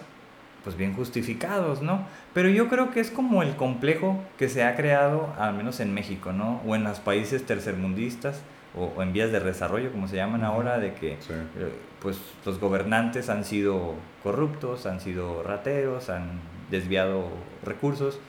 pues 0.63 0.75
bien 0.77 0.93
justificados, 0.93 1.81
¿no? 1.81 2.05
Pero 2.33 2.49
yo 2.49 2.67
creo 2.69 2.91
que 2.91 2.99
es 2.99 3.09
como 3.11 3.41
el 3.43 3.55
complejo 3.55 4.19
que 4.37 4.47
se 4.49 4.63
ha 4.63 4.75
creado, 4.75 5.33
al 5.39 5.53
menos 5.53 5.79
en 5.79 5.93
México, 5.93 6.31
¿no? 6.33 6.61
O 6.67 6.75
en 6.75 6.83
los 6.83 6.99
países 6.99 7.45
tercermundistas, 7.45 8.41
o, 8.75 8.85
o 8.95 9.01
en 9.03 9.11
vías 9.11 9.31
de 9.31 9.39
desarrollo, 9.39 9.91
como 9.91 10.07
se 10.07 10.15
llaman 10.17 10.43
ahora, 10.43 10.77
de 10.79 10.93
que 10.93 11.17
Sí. 11.19 11.33
eh, 11.33 11.71
pues 12.01 12.17
los 12.45 12.59
gobernantes 12.59 13.29
han 13.29 13.43
sido 13.45 13.95
corruptos, 14.23 14.85
han 14.85 15.01
sido 15.01 15.43
rateros, 15.43 16.09
han 16.09 16.39
desviado 16.69 17.27
recursos. 17.65 18.19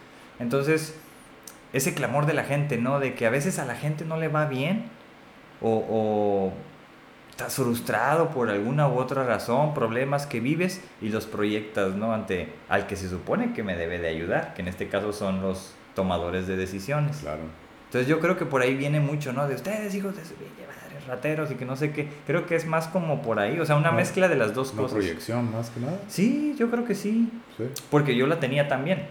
Entonces, 0.41 0.97
ese 1.73 1.95
clamor 1.95 2.27
de 2.27 2.35
la 2.35 2.45
gente, 2.45 2.77
¿no? 2.79 3.01
De 3.01 3.15
que 3.15 3.27
a 3.27 3.31
veces 3.31 3.59
a 3.59 3.65
la 3.65 3.75
gente 3.75 4.05
no 4.05 4.17
le 4.17 4.29
va 4.29 4.47
bien 4.47 4.85
o, 5.61 5.85
o 5.89 6.53
estás 7.31 7.55
frustrado 7.55 8.29
por 8.31 8.51
alguna 8.51 8.89
u 8.89 8.99
otra 8.99 9.25
razón, 9.25 9.73
problemas 9.75 10.27
que 10.27 10.41
vives 10.41 10.83
y 11.01 11.09
los 11.09 11.27
proyectas, 11.27 11.95
¿no? 11.95 12.13
Ante 12.13 12.53
al 12.69 12.87
que 12.87 12.97
se 12.97 13.09
supone 13.09 13.53
que 13.55 13.63
me 13.63 13.77
debe 13.77 13.99
de 13.99 14.09
ayudar, 14.09 14.55
que 14.55 14.63
en 14.63 14.69
este 14.69 14.89
caso 14.89 15.13
son 15.13 15.41
los 15.41 15.75
tomadores 15.95 16.47
de 16.47 16.57
decisiones. 16.57 17.19
Claro. 17.19 17.41
Entonces 17.87 18.09
yo 18.09 18.21
creo 18.21 18.37
que 18.39 18.47
por 18.47 18.63
ahí 18.63 18.75
viene 18.75 19.01
mucho, 19.01 19.33
¿no? 19.33 19.47
De 19.49 19.55
ustedes, 19.55 19.95
hijos 19.95 20.17
de 20.17 20.25
su 20.25 20.33
madre, 20.35 21.07
rateros 21.07 21.51
y 21.51 21.55
que 21.57 21.65
no 21.67 21.77
sé 21.77 21.93
qué. 21.93 22.09
Creo 22.27 22.47
que 22.47 22.55
es 22.57 22.67
más 22.67 22.87
como 22.89 23.21
por 23.23 23.39
ahí, 23.39 23.59
o 23.61 23.67
sea, 23.67 23.77
una 23.77 23.91
Una- 23.91 23.99
mezcla 23.99 24.29
de 24.29 24.37
las 24.37 24.55
dos 24.55 24.73
Una 24.73 24.83
cosas. 24.83 24.97
proyección 24.97 25.53
más 25.53 25.69
que 25.71 25.81
nada. 25.81 25.99
Sí, 26.09 26.55
yo 26.59 26.71
creo 26.71 26.85
que 26.85 26.95
sí. 26.95 27.31
Sí. 27.59 27.65
Porque 27.91 28.15
yo 28.17 28.27
la 28.27 28.41
tenía 28.41 28.69
también, 28.69 29.05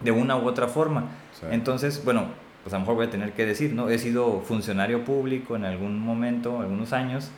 de 0.00 0.10
una 0.10 0.36
u 0.36 0.46
otra 0.46 0.66
forma. 0.68 1.08
Sí. 1.38 1.46
Entonces, 1.50 2.04
bueno, 2.04 2.26
pues 2.62 2.72
a 2.74 2.76
lo 2.76 2.80
mejor 2.80 2.94
voy 2.96 3.06
a 3.06 3.10
tener 3.10 3.32
que 3.32 3.44
decir, 3.46 3.72
¿no? 3.72 3.88
He 3.90 3.98
sido 3.98 4.40
funcionario 4.40 5.04
público 5.04 5.56
en 5.56 5.64
algún 5.64 5.98
momento, 5.98 6.60
algunos 6.60 6.92
años, 6.92 7.30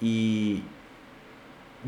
y 0.00 0.62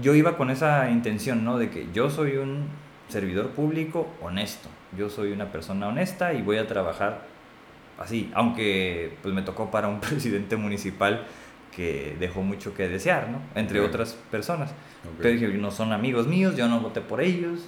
yo 0.00 0.14
iba 0.14 0.37
con 0.37 0.50
esa 0.50 0.90
intención, 0.90 1.45
¿no? 1.45 1.59
De 1.59 1.71
que 1.71 1.88
yo 1.93 2.11
soy 2.11 2.37
un 2.37 2.67
servidor 3.09 3.50
público 3.50 4.07
honesto. 4.23 4.69
Yo 4.97 5.11
soy 5.11 5.33
una 5.33 5.50
persona 5.50 5.88
honesta 5.88 6.33
y 6.33 6.43
voy 6.43 6.59
a 6.59 6.67
trabajar 6.67 7.23
así. 7.99 8.31
Aunque 8.35 9.17
pues 9.23 9.35
me 9.35 9.43
tocó 9.43 9.71
para 9.71 9.88
un 9.88 10.00
presidente 10.00 10.57
municipal 10.57 11.25
que 11.75 12.17
dejó 12.19 12.43
mucho 12.43 12.75
que 12.75 12.88
desear, 12.88 13.28
¿no? 13.28 13.40
Entre 13.55 13.81
otras 13.81 14.14
personas. 14.31 14.71
Pero 15.19 15.31
dije, 15.31 15.49
no 15.49 15.71
son 15.71 15.93
amigos 15.93 16.26
míos, 16.26 16.57
yo 16.57 16.69
no 16.69 16.81
voté 16.81 17.00
por 17.00 17.21
ellos, 17.21 17.61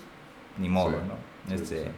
ni 0.58 0.68
modo, 0.68 0.98
Sí, 0.98 1.06
¿no? 1.06 1.14
sí, 1.48 1.62
Este, 1.62 1.84
sí. 1.84 1.90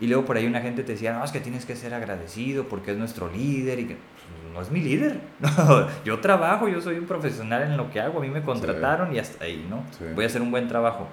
Y 0.00 0.06
luego 0.06 0.24
por 0.24 0.36
ahí 0.36 0.46
una 0.46 0.62
gente 0.62 0.82
te 0.82 0.92
decía, 0.92 1.12
no, 1.12 1.22
es 1.22 1.30
que 1.30 1.40
tienes 1.40 1.66
que 1.66 1.76
ser 1.76 1.92
agradecido 1.92 2.64
porque 2.68 2.92
es 2.92 2.96
nuestro 2.96 3.30
líder 3.30 3.80
y 3.80 3.84
que 3.84 3.96
pues, 3.96 4.54
no 4.54 4.62
es 4.62 4.70
mi 4.70 4.80
líder. 4.80 5.20
yo 6.04 6.20
trabajo, 6.20 6.68
yo 6.68 6.80
soy 6.80 6.96
un 6.96 7.06
profesional 7.06 7.62
en 7.62 7.76
lo 7.76 7.90
que 7.90 8.00
hago, 8.00 8.18
a 8.18 8.22
mí 8.22 8.28
me 8.28 8.42
contrataron 8.42 9.14
y 9.14 9.18
hasta 9.18 9.44
ahí, 9.44 9.66
¿no? 9.68 9.84
Sí. 9.98 10.04
Voy 10.14 10.24
a 10.24 10.26
hacer 10.26 10.40
un 10.40 10.50
buen 10.50 10.68
trabajo. 10.68 11.06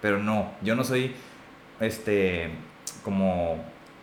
Pero 0.00 0.20
no, 0.20 0.52
yo 0.62 0.76
no 0.76 0.84
soy, 0.84 1.16
este, 1.80 2.50
como, 3.02 3.58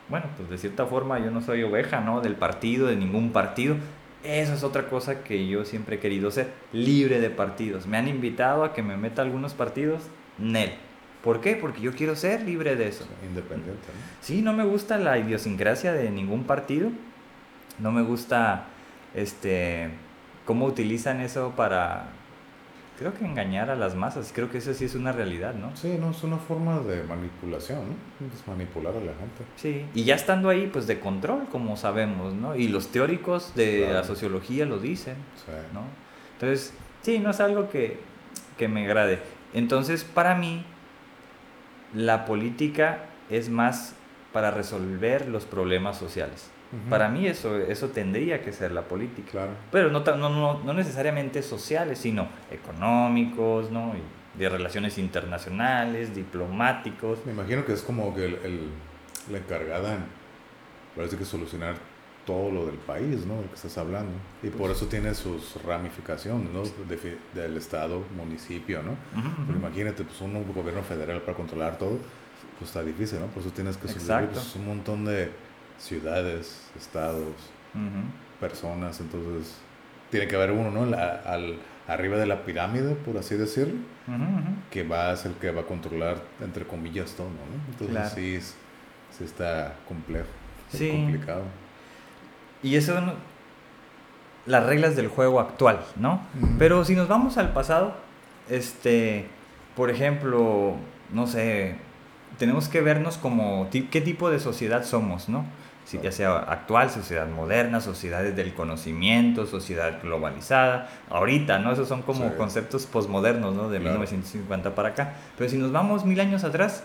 bueno, 0.09 0.25
pues 0.35 0.49
de 0.49 0.57
cierta 0.57 0.85
forma 0.85 1.19
yo 1.19 1.31
no 1.31 1.41
soy 1.41 1.63
oveja, 1.63 2.01
¿no? 2.01 2.19
Del 2.19 2.35
partido, 2.35 2.87
de 2.87 2.97
ningún 2.97 3.31
partido. 3.31 3.77
Eso 4.25 4.53
es 4.53 4.63
otra 4.63 4.89
cosa 4.89 5.23
que 5.23 5.47
yo 5.47 5.63
siempre 5.63 5.95
he 5.95 5.99
querido 5.99 6.29
ser, 6.31 6.51
libre 6.73 7.21
de 7.21 7.29
partidos. 7.29 7.87
Me 7.87 7.97
han 7.97 8.09
invitado 8.09 8.65
a 8.65 8.73
que 8.73 8.81
me 8.81 8.97
meta 8.97 9.21
a 9.21 9.25
algunos 9.25 9.53
partidos, 9.53 10.01
Nel. 10.37 10.73
¿Por 11.25 11.41
qué? 11.41 11.55
Porque 11.57 11.81
yo 11.81 11.91
quiero 11.93 12.15
ser 12.15 12.43
libre 12.43 12.75
de 12.77 12.87
eso. 12.87 13.05
Independiente, 13.27 13.71
¿no? 13.87 13.99
Sí, 14.21 14.41
no 14.41 14.53
me 14.53 14.63
gusta 14.63 14.97
la 14.99 15.17
idiosincrasia 15.17 15.91
de 15.91 16.09
ningún 16.11 16.43
partido. 16.45 16.89
No 17.79 17.91
me 17.91 18.03
gusta 18.03 18.67
este 19.15 19.89
cómo 20.45 20.65
utilizan 20.67 21.19
eso 21.21 21.53
para 21.57 22.09
creo 22.99 23.13
que 23.13 23.25
engañar 23.25 23.69
a 23.71 23.75
las 23.75 23.95
masas. 23.95 24.31
Creo 24.33 24.49
que 24.51 24.59
eso 24.59 24.73
sí 24.73 24.85
es 24.85 24.93
una 24.95 25.11
realidad, 25.11 25.53
¿no? 25.55 25.75
Sí, 25.75 25.97
no, 25.99 26.11
es 26.11 26.23
una 26.23 26.37
forma 26.37 26.79
de 26.79 27.03
manipulación, 27.03 27.79
¿no? 27.89 28.27
Es 28.33 28.47
manipular 28.47 28.93
a 28.95 28.99
la 28.99 29.11
gente. 29.13 29.43
Sí, 29.57 29.85
y 29.95 30.03
ya 30.05 30.15
estando 30.15 30.49
ahí, 30.49 30.69
pues 30.71 30.85
de 30.87 30.99
control, 30.99 31.47
como 31.51 31.75
sabemos, 31.75 32.33
¿no? 32.35 32.55
Y 32.55 32.67
los 32.69 32.89
teóricos 32.89 33.53
de 33.55 33.79
Claro. 33.79 33.93
la 33.95 34.03
sociología 34.05 34.65
lo 34.65 34.77
dicen, 34.79 35.15
Sí. 35.43 35.51
¿no? 35.73 35.81
Entonces, 36.33 36.73
sí, 37.01 37.19
no 37.19 37.31
es 37.31 37.39
algo 37.41 37.69
que, 37.69 37.99
que 38.57 38.67
me 38.67 38.85
agrade. 38.85 39.19
Entonces, 39.53 40.03
para 40.05 40.35
mí, 40.35 40.63
la 41.95 42.25
política 42.25 43.05
es 43.29 43.49
más 43.49 43.95
para 44.33 44.51
resolver 44.51 45.27
los 45.27 45.45
problemas 45.45 45.97
sociales. 45.97 46.51
Para 46.89 47.07
mí 47.07 47.25
eso, 47.25 47.55
eso 47.57 47.87
tendría 47.89 48.41
que 48.43 48.51
ser 48.51 48.73
la 48.73 48.81
política. 48.81 49.31
Claro. 49.31 49.51
Pero 49.71 49.89
no, 49.91 50.01
no, 50.03 50.29
no, 50.29 50.61
no 50.61 50.73
necesariamente 50.73 51.41
sociales, 51.41 51.99
sino 51.99 52.27
económicos, 52.51 53.71
¿no? 53.71 53.93
Y 53.95 54.37
de 54.37 54.49
relaciones 54.49 54.97
internacionales, 54.97 56.13
diplomáticos. 56.13 57.25
Me 57.25 57.31
imagino 57.31 57.63
que 57.65 57.71
es 57.71 57.81
como 57.81 58.13
que 58.13 58.25
el, 58.25 58.33
el- 58.43 58.69
la 59.31 59.37
encargada 59.37 59.93
en, 59.93 59.99
parece 60.95 61.17
que 61.17 61.23
solucionar 61.23 61.75
todo 62.25 62.51
lo 62.51 62.65
del 62.65 62.77
país, 62.77 63.25
¿no? 63.25 63.35
Del 63.37 63.49
que 63.49 63.55
estás 63.55 63.77
hablando. 63.77 64.11
Y 64.41 64.47
por 64.49 64.71
eso 64.71 64.87
tiene 64.87 65.13
sus 65.13 65.61
ramificaciones, 65.63 66.49
¿no? 66.51 66.63
De 66.87 67.17
del 67.33 67.57
estado, 67.57 68.03
municipio, 68.15 68.81
¿no? 68.81 68.95
Pero 69.45 69.59
imagínate, 69.59 70.03
pues 70.03 70.19
un 70.21 70.33
gobierno 70.53 70.81
federal 70.83 71.21
para 71.21 71.37
controlar 71.37 71.77
todo, 71.77 71.99
pues 72.57 72.69
está 72.69 72.83
difícil, 72.83 73.19
¿no? 73.19 73.27
Por 73.27 73.41
eso 73.43 73.51
tienes 73.51 73.77
que 73.77 73.87
Exacto. 73.91 74.31
pues, 74.33 74.55
un 74.55 74.65
montón 74.65 75.05
de 75.05 75.29
ciudades, 75.77 76.61
estados, 76.77 77.33
personas, 78.39 78.99
entonces 79.01 79.53
tiene 80.09 80.27
que 80.27 80.35
haber 80.35 80.51
uno, 80.51 80.71
¿no? 80.71 80.85
La- 80.85 81.21
al, 81.25 81.57
arriba 81.87 82.17
de 82.17 82.25
la 82.25 82.43
pirámide, 82.45 82.95
por 82.95 83.17
así 83.17 83.35
decirlo, 83.35 83.75
que 84.71 84.83
va 84.83 85.11
a 85.11 85.15
ser 85.17 85.31
el 85.31 85.37
que 85.37 85.51
va 85.51 85.61
a 85.61 85.65
controlar, 85.65 86.21
entre 86.41 86.65
comillas, 86.65 87.11
todo, 87.11 87.27
¿no? 87.27 87.71
Entonces 87.71 87.95
Claro. 87.95 88.09
sí, 88.15 88.35
es- 88.35 88.55
sí 89.17 89.23
está 89.23 89.75
complejo, 89.87 90.27
Sí. 90.71 90.89
complicado. 90.89 91.43
Y 92.65 92.75
eso 92.75 92.95
son 92.95 93.13
las 94.45 94.65
reglas 94.65 94.95
del 94.95 95.07
juego 95.07 95.39
actual, 95.39 95.79
¿no? 95.95 96.21
Pero 96.59 96.83
si 96.85 96.95
nos 96.95 97.07
vamos 97.07 97.37
al 97.37 97.53
pasado, 97.53 97.93
este, 98.49 99.27
por 99.75 99.89
ejemplo, 99.89 100.73
no 101.11 101.27
sé, 101.27 101.75
tenemos 102.37 102.67
que 102.67 102.81
vernos 102.81 103.17
como 103.17 103.67
qué 103.71 104.01
tipo 104.01 104.29
de 104.29 104.39
sociedad 104.39 104.83
somos, 104.83 105.29
¿no? 105.29 105.45
Si 105.85 105.99
ya 105.99 106.11
sea 106.11 106.37
actual, 106.37 106.89
sociedad 106.89 107.27
moderna, 107.27 107.79
sociedades 107.79 108.35
del 108.35 108.55
conocimiento, 108.55 109.45
sociedad 109.45 109.99
globalizada. 110.01 110.89
Ahorita, 111.11 111.59
¿no? 111.59 111.71
Esos 111.71 111.87
son 111.87 112.01
como 112.01 112.25
Sí. 112.29 112.33
conceptos 112.37 112.87
posmodernos, 112.87 113.53
¿no? 113.53 113.69
De 113.69 113.77
Claro. 113.79 113.99
1950 113.99 114.73
para 114.73 114.89
acá. 114.89 115.13
Pero 115.37 115.47
si 115.49 115.57
nos 115.59 115.71
vamos 115.71 116.03
mil 116.03 116.19
años 116.19 116.43
atrás, 116.43 116.83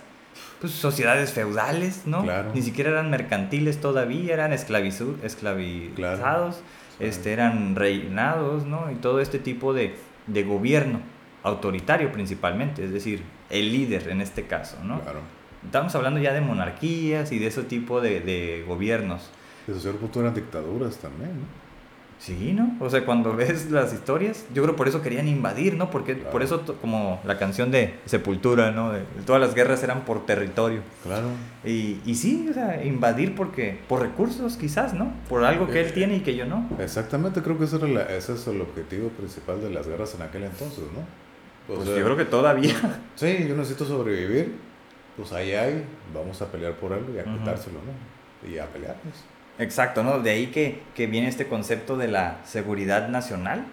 pues 0.61 0.73
sociedades 0.73 1.33
feudales, 1.33 2.02
¿no? 2.07 2.23
Claro. 2.23 2.50
Ni 2.55 2.62
siquiera 2.62 2.90
eran 2.90 3.11
mercantiles 3.11 3.81
todavía, 3.81 4.35
eran 4.35 4.52
esclavizados, 4.52 6.61
este, 6.99 7.33
eran 7.33 7.76
reinados, 7.76 8.67
¿no? 8.67 8.90
Y 8.93 8.97
todo 8.97 9.21
este 9.21 9.38
tipo 9.38 9.73
de, 9.73 9.95
de 10.26 10.43
gobierno, 10.43 11.00
autoritario 11.43 12.12
principalmente, 12.12 12.85
es 12.85 12.93
decir, 12.93 13.23
el 13.49 13.73
líder 13.73 14.09
en 14.09 14.21
este 14.21 14.47
caso, 14.47 14.76
¿no? 14.85 15.00
Claro. 15.00 15.21
Estamos 15.64 15.95
hablando 15.95 16.21
ya 16.21 16.33
de 16.33 16.40
monarquías 16.40 17.33
y 17.33 17.38
de 17.38 17.47
ese 17.47 17.62
tipo 17.62 18.00
de, 18.00 18.21
de 18.21 18.64
gobiernos. 18.67 19.31
Hasta 19.67 19.81
cierto 19.81 20.00
punto 20.00 20.21
eran 20.21 20.35
dictaduras 20.35 20.97
también, 20.97 21.31
¿no? 21.31 21.60
Sí, 22.21 22.53
¿no? 22.53 22.77
O 22.81 22.91
sea, 22.91 23.07
cuando 23.07 23.33
ves 23.37 23.71
las 23.71 23.95
historias, 23.95 24.45
yo 24.53 24.62
creo 24.62 24.77
por 24.77 24.87
eso 24.87 25.00
querían 25.00 25.27
invadir, 25.27 25.75
¿no? 25.77 25.91
Porque 25.91 26.15
Claro. 26.17 26.31
por 26.31 26.43
eso 26.43 26.62
como 26.81 27.19
la 27.25 27.39
canción 27.39 27.71
de 27.71 27.95
Sepultura, 28.05 28.71
¿no? 28.73 28.93
De- 28.93 29.00
todas 29.25 29.41
las 29.41 29.55
guerras 29.55 29.83
eran 29.83 30.03
por 30.05 30.27
territorio. 30.27 30.83
Claro. 31.03 31.29
Y, 31.65 31.99
y 32.05 32.15
sí, 32.17 32.47
o 32.50 32.53
sea, 32.53 32.85
invadir 32.85 33.35
porque 33.35 33.79
por 33.89 34.03
recursos 34.03 34.57
quizás, 34.59 34.93
¿no? 34.93 35.12
Por 35.31 35.45
algo 35.45 35.67
que 35.69 35.81
él 35.81 35.87
Eh, 35.89 35.93
tiene 35.93 36.17
y 36.17 36.21
que 36.21 36.37
yo 36.37 36.45
no. 36.45 36.69
Exactamente, 36.79 37.41
creo 37.41 37.57
que 37.59 37.65
ese, 37.65 37.77
era 37.77 37.89
la- 37.89 38.03
ese 38.15 38.35
es 38.35 38.47
el 38.47 38.61
objetivo 38.61 39.09
principal 39.09 39.61
de 39.62 39.71
las 39.71 39.87
guerras 39.89 40.15
en 40.15 40.21
aquel 40.23 40.45
entonces, 40.45 40.85
¿no? 40.95 41.00
Pues 41.67 41.89
sea, 41.89 41.99
yo 41.99 42.05
creo 42.05 42.17
que 42.19 42.25
todavía. 42.27 42.75
Sí, 43.17 43.47
yo 43.49 43.55
necesito 43.57 43.85
sobrevivir, 43.87 44.57
pues 45.17 45.33
ahí 45.33 45.53
hay, 45.53 45.85
vamos 46.15 46.41
a 46.43 46.47
pelear 46.53 46.75
por 46.75 46.93
algo 46.93 47.15
y 47.15 47.19
a 47.19 47.25
quitárselo, 47.25 47.79
¿no? 47.81 48.49
y 48.50 48.59
a 48.59 48.67
pelear. 48.67 48.97
pues. 49.03 49.15
Exacto, 49.61 50.02
¿no? 50.02 50.19
De 50.21 50.31
ahí 50.31 50.47
que, 50.49 50.81
que 50.95 51.07
viene 51.07 51.29
este 51.29 51.47
concepto 51.47 51.97
de 51.97 52.09
la 52.09 52.38
seguridad 52.45 53.09
nacional 53.09 53.67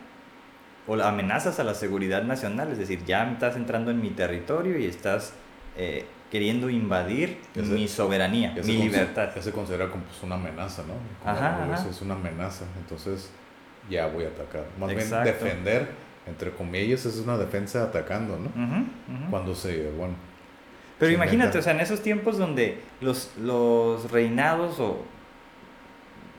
o 0.86 0.96
la 0.96 1.10
amenazas 1.10 1.60
a 1.60 1.64
la 1.64 1.74
seguridad 1.74 2.24
nacional, 2.24 2.72
es 2.72 2.78
decir, 2.78 3.04
ya 3.06 3.30
estás 3.32 3.56
entrando 3.56 3.92
en 3.92 4.02
mi 4.02 4.10
territorio 4.12 4.78
y 4.78 4.86
estás 4.86 5.34
eh, 5.78 6.06
queriendo 6.32 6.70
invadir 6.70 7.40
mi 7.56 7.88
soberanía, 7.88 8.54
mi 8.64 8.78
libertad. 8.78 9.30
Ya 9.36 9.42
se 9.42 9.52
considera 9.52 9.90
como 9.90 10.04
pues, 10.04 10.22
una 10.24 10.36
amenaza, 10.36 10.84
¿no? 10.84 10.94
Como 11.24 11.38
Ajá, 11.38 11.88
Es 11.90 12.02
una 12.02 12.16
amenaza, 12.16 12.66
entonces 12.80 13.30
ya 13.90 14.08
voy 14.08 14.26
a 14.26 14.28
atacar. 14.28 14.66
Más 14.80 14.92
Exacto. 14.92 15.24
bien 15.24 15.36
defender, 15.36 15.88
entre 16.26 16.52
comillas, 16.52 17.06
es 17.06 17.18
una 17.18 17.38
defensa 17.38 17.84
atacando, 17.84 18.38
¿no? 18.38 18.50
Cuando 19.30 19.56
se, 19.56 19.90
bueno, 19.92 20.16
Pero 21.00 21.10
se 21.10 21.16
imagínate, 21.16 21.48
inventa. 21.48 21.60
o 21.60 21.62
sea, 21.62 21.74
en 21.74 21.80
esos 21.80 22.02
tiempos 22.02 22.38
donde 22.38 22.80
los, 23.02 23.32
los 23.42 24.10
reinados 24.12 24.80
o, 24.80 25.04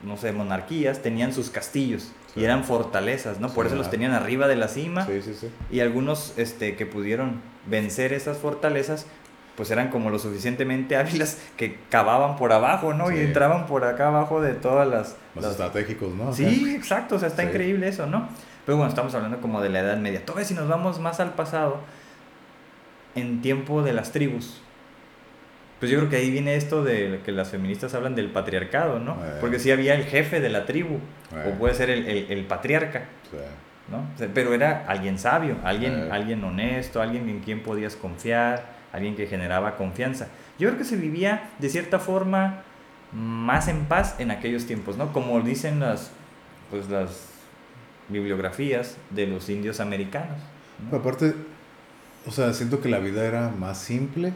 no 0.03 0.17
sé, 0.17 0.31
monarquías 0.31 1.01
tenían 1.01 1.33
sus 1.33 1.49
castillos 1.49 2.11
Sí. 2.33 2.41
y 2.41 2.43
eran 2.45 2.63
fortalezas, 2.63 3.39
¿no? 3.39 3.49
Por 3.49 3.65
Sí, 3.65 3.69
eso 3.69 3.75
los 3.77 3.89
tenían 3.89 4.11
arriba 4.11 4.47
de 4.47 4.55
la 4.55 4.67
cima 4.67 5.05
sí, 5.07 5.21
sí, 5.23 5.33
sí. 5.33 5.49
y 5.71 5.79
algunos 5.79 6.33
este, 6.37 6.75
que 6.75 6.85
pudieron 6.85 7.41
vencer 7.65 8.13
esas 8.13 8.37
fortalezas, 8.37 9.07
pues 9.57 9.71
eran 9.71 9.89
como 9.89 10.09
lo 10.11 10.19
suficientemente 10.19 10.95
hábiles 10.95 11.41
que 11.57 11.79
cavaban 11.89 12.35
por 12.37 12.53
abajo, 12.53 12.93
¿no? 12.93 13.11
Y 13.11 13.19
entraban 13.19 13.65
por 13.65 13.83
acá 13.83 14.07
abajo 14.09 14.41
de 14.41 14.53
todas 14.53 14.87
las... 14.87 15.15
Más 15.35 15.43
las- 15.43 15.51
estratégicos, 15.53 16.13
¿no? 16.13 16.31
Sí, 16.33 16.73
exacto, 16.75 17.15
o 17.15 17.19
sea, 17.19 17.27
está 17.29 17.43
increíble 17.43 17.87
eso, 17.87 18.05
¿no? 18.05 18.29
Pero 18.65 18.77
bueno, 18.77 18.89
estamos 18.89 19.13
hablando 19.15 19.41
como 19.41 19.61
de 19.61 19.69
la 19.69 19.79
Edad 19.79 19.97
Media. 19.97 20.23
Todavía 20.23 20.45
si 20.47 20.53
nos 20.53 20.67
vamos 20.67 20.99
más 20.99 21.19
al 21.19 21.33
pasado, 21.33 21.79
en 23.15 23.41
tiempo 23.41 23.81
de 23.81 23.93
las 23.93 24.11
tribus. 24.11 24.61
Pues 25.79 25.89
yo 25.91 25.97
creo 25.99 26.09
que 26.09 26.17
ahí 26.17 26.29
viene 26.29 26.55
esto 26.55 26.83
de 26.83 27.21
que 27.25 27.31
las 27.31 27.49
feministas 27.49 27.93
hablan 27.93 28.13
del 28.15 28.29
patriarcado, 28.29 28.99
¿no? 28.99 29.13
Eh. 29.13 29.37
Porque 29.39 29.59
sí 29.59 29.71
había 29.71 29.95
el 29.95 30.03
jefe 30.03 30.41
de 30.41 30.49
la 30.49 30.65
tribu, 30.65 30.95
Eh. 31.33 31.49
o 31.53 31.57
puede 31.57 31.73
ser 31.73 31.89
el, 31.89 32.05
el- 32.07 32.31
el 32.31 32.43
patriarca, 32.45 33.05
Sí. 33.31 33.37
¿no? 33.89 33.99
O 33.99 34.17
sea, 34.17 34.27
Pero 34.33 34.53
era 34.53 34.85
alguien 34.87 35.17
sabio, 35.17 35.55
alguien, 35.63 35.93
Eh. 35.93 36.09
alguien 36.11 36.43
honesto, 36.43 37.01
alguien 37.01 37.29
en 37.29 37.39
quien 37.39 37.63
podías 37.63 37.95
confiar, 37.95 38.77
alguien 38.91 39.15
que 39.15 39.25
generaba 39.27 39.77
confianza. 39.77 40.27
Yo 40.57 40.67
creo 40.67 40.77
que 40.77 40.83
se 40.85 40.97
vivía 40.97 41.49
de 41.59 41.69
cierta 41.69 41.99
forma 41.99 42.63
más 43.13 43.67
en 43.69 43.85
paz 43.85 44.15
en 44.19 44.31
aquellos 44.31 44.65
tiempos, 44.65 44.97
¿no? 44.97 45.13
Como 45.13 45.39
dicen 45.41 45.79
las, 45.79 46.11
pues 46.69 46.89
las 46.89 47.27
bibliografías 48.09 48.97
de 49.11 49.27
los 49.27 49.49
indios 49.49 49.79
americanos. 49.79 50.37
¿no? 50.83 50.89
Pero 50.89 51.01
aparte, 51.01 51.33
o 52.25 52.31
sea, 52.31 52.53
siento 52.53 52.81
que 52.81 52.89
la 52.89 52.99
vida 52.99 53.25
era 53.25 53.49
más 53.49 53.77
simple 53.79 54.33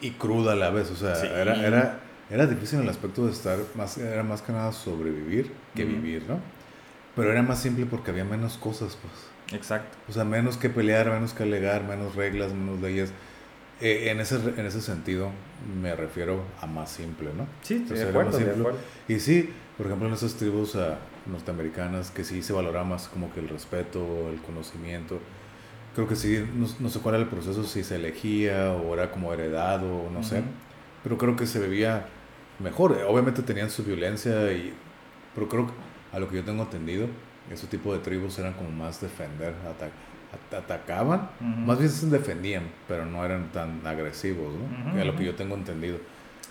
y 0.00 0.10
cruda 0.12 0.52
a 0.52 0.56
la 0.56 0.70
vez. 0.70 0.90
O 0.90 0.96
sea, 0.96 1.14
Sí. 1.16 1.26
era, 1.26 1.66
era, 1.66 2.00
era 2.30 2.46
difícil 2.46 2.78
en 2.78 2.84
el 2.84 2.90
aspecto 2.90 3.26
de 3.26 3.32
estar, 3.32 3.58
más, 3.74 3.98
era 3.98 4.22
más 4.22 4.42
que 4.42 4.52
nada 4.52 4.72
sobrevivir 4.72 5.52
que 5.74 5.84
Ujú. 5.84 5.94
vivir, 5.94 6.24
¿no? 6.28 6.38
Pero 7.16 7.32
era 7.32 7.42
más 7.42 7.60
simple 7.60 7.86
porque 7.86 8.10
había 8.10 8.24
menos 8.24 8.56
cosas, 8.56 8.96
pues. 9.00 9.58
Exacto. 9.58 9.96
O 10.08 10.12
sea, 10.12 10.24
menos 10.24 10.56
que 10.56 10.70
pelear, 10.70 11.10
menos 11.10 11.32
que 11.34 11.42
alegar, 11.42 11.84
menos 11.84 12.14
reglas, 12.14 12.52
menos 12.52 12.80
leyes. 12.80 13.12
Eh, 13.80 14.10
en, 14.10 14.20
ese, 14.20 14.36
en 14.36 14.66
ese 14.66 14.80
sentido 14.80 15.30
me 15.80 15.96
refiero 15.96 16.42
a 16.60 16.66
más 16.66 16.90
simple, 16.90 17.30
¿no? 17.36 17.46
Sí, 17.62 17.84
sea, 17.88 17.96
de 17.96 18.08
acuerdo, 18.10 18.38
de 18.38 18.50
acuerdo. 18.50 18.78
Y 19.08 19.18
sí, 19.20 19.50
por 19.76 19.86
ejemplo, 19.86 20.06
en 20.06 20.14
esas 20.14 20.34
tribus 20.34 20.76
ah, 20.76 20.98
norteamericanas 21.26 22.10
que 22.10 22.22
sí 22.22 22.42
se 22.42 22.52
valoraba 22.52 22.84
más 22.84 23.08
como 23.08 23.32
que 23.32 23.40
el 23.40 23.48
respeto, 23.48 24.28
el 24.30 24.40
conocimiento. 24.42 25.18
Creo 25.94 26.06
que 26.08 26.16
sí, 26.16 26.44
no, 26.54 26.66
no 26.78 26.88
sé 26.88 27.00
cuál 27.00 27.16
era 27.16 27.24
el 27.24 27.30
proceso, 27.30 27.64
si 27.64 27.82
se 27.82 27.96
elegía 27.96 28.72
o 28.72 28.94
era 28.94 29.10
como 29.10 29.32
heredado, 29.32 30.08
no 30.12 30.22
sé. 30.22 30.38
Ujú. 30.38 30.48
Pero 31.02 31.18
creo 31.18 31.36
que 31.36 31.46
se 31.46 31.60
vivía 31.60 32.06
mejor. 32.58 32.92
Eh, 32.98 33.04
Obviamente 33.04 33.42
tenían 33.42 33.70
su 33.70 33.82
violencia, 33.84 34.52
y, 34.52 34.72
pero 35.34 35.48
creo 35.48 35.66
que 35.66 35.72
a 36.12 36.18
lo 36.20 36.28
que 36.28 36.36
yo 36.36 36.44
tengo 36.44 36.62
entendido, 36.62 37.06
ese 37.50 37.66
tipo 37.66 37.92
de 37.92 37.98
tribus 38.00 38.38
eran 38.38 38.52
como 38.54 38.70
más 38.70 39.00
defender, 39.00 39.54
ata- 39.68 39.90
at- 40.32 40.62
atacaban, 40.64 41.30
Ujú. 41.40 41.48
más 41.66 41.78
bien 41.78 41.90
se 41.90 42.06
defendían, 42.06 42.64
pero 42.86 43.04
no 43.06 43.24
eran 43.24 43.50
tan 43.52 43.84
agresivos, 43.86 44.54
¿no? 44.54 44.90
Ujú, 44.92 45.00
a 45.00 45.04
lo 45.04 45.16
que 45.16 45.24
yo 45.24 45.34
tengo 45.34 45.56
entendido. 45.56 45.98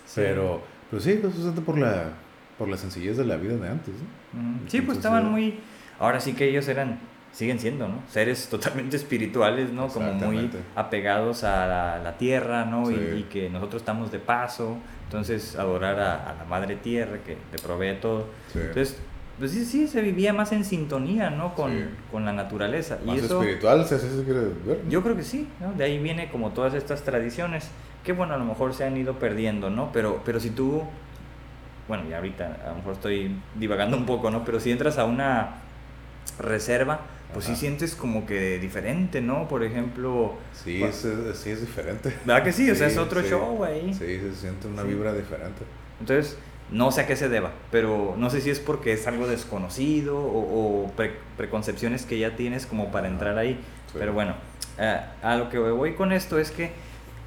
Sí. 0.06 0.20
Pero, 0.22 0.62
pero 0.90 1.00
sí, 1.00 1.12
eso 1.12 1.28
es 1.50 1.60
por 1.60 1.78
la, 1.78 2.12
por 2.58 2.68
la 2.68 2.76
sencillez 2.76 3.16
de 3.16 3.24
la 3.24 3.36
vida 3.36 3.56
de 3.56 3.68
antes, 3.68 3.94
¿no? 3.94 4.68
Sí, 4.68 4.80
pues 4.82 4.98
Entonces, 4.98 4.98
estaban 4.98 5.26
eh, 5.26 5.30
muy... 5.30 5.60
Ahora 5.98 6.20
sí 6.20 6.32
que 6.34 6.48
ellos 6.48 6.66
eran, 6.68 6.98
siguen 7.32 7.58
siendo, 7.58 7.86
¿no? 7.88 7.94
Seres 8.10 8.48
totalmente 8.50 8.96
espirituales, 8.96 9.72
¿no? 9.72 9.88
Como 9.88 10.12
muy 10.14 10.50
apegados 10.76 11.44
a 11.44 11.66
la, 11.66 11.98
la 12.02 12.18
tierra, 12.18 12.64
¿no? 12.64 12.90
Y- 12.90 12.94
Sí. 12.94 13.00
Y, 13.18 13.22
que 13.24 13.48
nosotros 13.50 13.82
estamos 13.82 14.10
de 14.12 14.18
paso. 14.18 14.76
Entonces, 15.04 15.56
adorar 15.56 15.98
a, 15.98 16.30
a 16.30 16.34
la 16.34 16.44
madre 16.44 16.76
tierra 16.76 17.18
que 17.24 17.36
te 17.50 17.58
provee 17.58 17.94
todo. 18.00 18.26
Sí. 18.52 18.58
Entonces, 18.60 18.96
pues 19.38 19.52
sí, 19.52 19.64
sí, 19.64 19.88
se 19.88 20.02
vivía 20.02 20.32
más 20.32 20.52
en 20.52 20.64
sintonía, 20.64 21.30
¿no? 21.30 21.54
Con, 21.54 21.70
Sí. 21.72 21.84
con 22.12 22.24
la 22.24 22.32
naturaleza. 22.32 22.98
Más 23.04 23.16
y 23.16 23.18
eso, 23.20 23.40
espiritual, 23.42 23.84
si 23.86 23.94
así 23.94 24.06
se 24.08 24.22
quiere 24.24 24.40
ver. 24.64 24.80
¿no? 24.84 24.90
yo 24.90 25.02
creo 25.02 25.16
que 25.16 25.22
sí, 25.24 25.48
¿no? 25.60 25.72
De 25.72 25.84
ahí 25.84 25.98
viene 25.98 26.30
como 26.30 26.50
todas 26.50 26.74
estas 26.74 27.02
tradiciones 27.02 27.68
que, 28.04 28.12
bueno, 28.12 28.34
a 28.34 28.36
lo 28.36 28.44
mejor 28.44 28.74
se 28.74 28.84
han 28.84 28.96
ido 28.96 29.14
perdiendo, 29.18 29.70
¿no? 29.70 29.90
Pero, 29.92 30.20
pero 30.24 30.38
si 30.40 30.50
tú, 30.50 30.82
bueno, 31.88 32.04
y 32.08 32.12
ahorita 32.12 32.58
a 32.66 32.68
lo 32.70 32.74
mejor 32.76 32.92
estoy 32.92 33.34
divagando 33.56 33.96
un 33.96 34.04
poco, 34.06 34.30
¿no? 34.30 34.44
Pero 34.44 34.60
si 34.60 34.70
entras 34.70 34.98
a 34.98 35.04
una 35.06 35.54
reserva, 36.38 37.00
pues 37.32 37.44
sí 37.46 37.52
Ajá. 37.52 37.60
sientes 37.60 37.94
como 37.94 38.26
que 38.26 38.58
diferente, 38.58 39.20
¿no? 39.20 39.48
Por 39.48 39.62
ejemplo, 39.64 40.34
Sí, 40.52 40.82
es, 40.82 41.04
es- 41.04 41.38
sí 41.38 41.50
es 41.50 41.60
diferente. 41.60 42.14
¿verdad 42.24 42.44
que 42.44 42.52
sí? 42.52 42.70
O 42.70 42.74
sea, 42.74 42.86
es 42.88 42.94
Sí, 42.94 42.98
otro 42.98 43.22
sí. 43.22 43.28
show 43.28 43.64
ahí. 43.64 43.92
Sí, 43.94 44.18
se 44.18 44.34
siente 44.34 44.66
una 44.68 44.82
Sí. 44.82 44.88
vibra 44.88 45.12
diferente. 45.12 45.62
Entonces, 46.00 46.36
no 46.70 46.92
sé 46.92 47.02
a 47.02 47.06
qué 47.06 47.16
se 47.16 47.28
deba, 47.28 47.52
pero 47.70 48.14
no 48.16 48.30
sé 48.30 48.40
si 48.40 48.50
es 48.50 48.60
porque 48.60 48.92
es 48.92 49.06
algo 49.06 49.26
desconocido 49.26 50.16
o, 50.18 50.84
o 50.84 50.90
pre- 50.92 51.16
preconcepciones 51.36 52.04
que 52.06 52.18
ya 52.18 52.36
tienes 52.36 52.66
como 52.66 52.90
para 52.92 53.08
entrar 53.08 53.36
ahí. 53.38 53.54
Sí. 53.92 53.96
Pero 53.98 54.12
bueno, 54.12 54.34
eh, 54.78 55.00
a 55.22 55.36
lo 55.36 55.48
que 55.50 55.58
voy 55.58 55.94
con 55.94 56.12
esto 56.12 56.38
es 56.38 56.50
que 56.50 56.70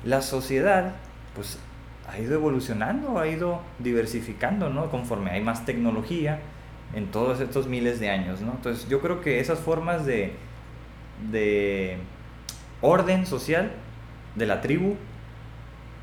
la 0.05 0.21
sociedad, 0.21 0.93
pues, 1.35 1.57
ha 2.09 2.19
ido 2.19 2.33
evolucionando, 2.35 3.17
ha 3.19 3.27
ido 3.27 3.61
diversificando, 3.79 4.69
¿no? 4.69 4.89
Conforme 4.91 5.31
hay 5.31 5.41
más 5.41 5.65
tecnología 5.65 6.39
en 6.95 7.07
todos 7.11 7.39
estos 7.39 7.67
miles 7.67 7.99
de 7.99 8.09
años, 8.09 8.41
¿no? 8.41 8.51
Entonces, 8.51 8.87
yo 8.89 9.01
creo 9.01 9.21
que 9.21 9.39
esas 9.39 9.59
formas 9.59 10.05
de, 10.05 10.33
de 11.31 11.97
orden 12.81 13.25
social 13.25 13.71
de 14.35 14.45
la 14.45 14.61
tribu, 14.61 14.95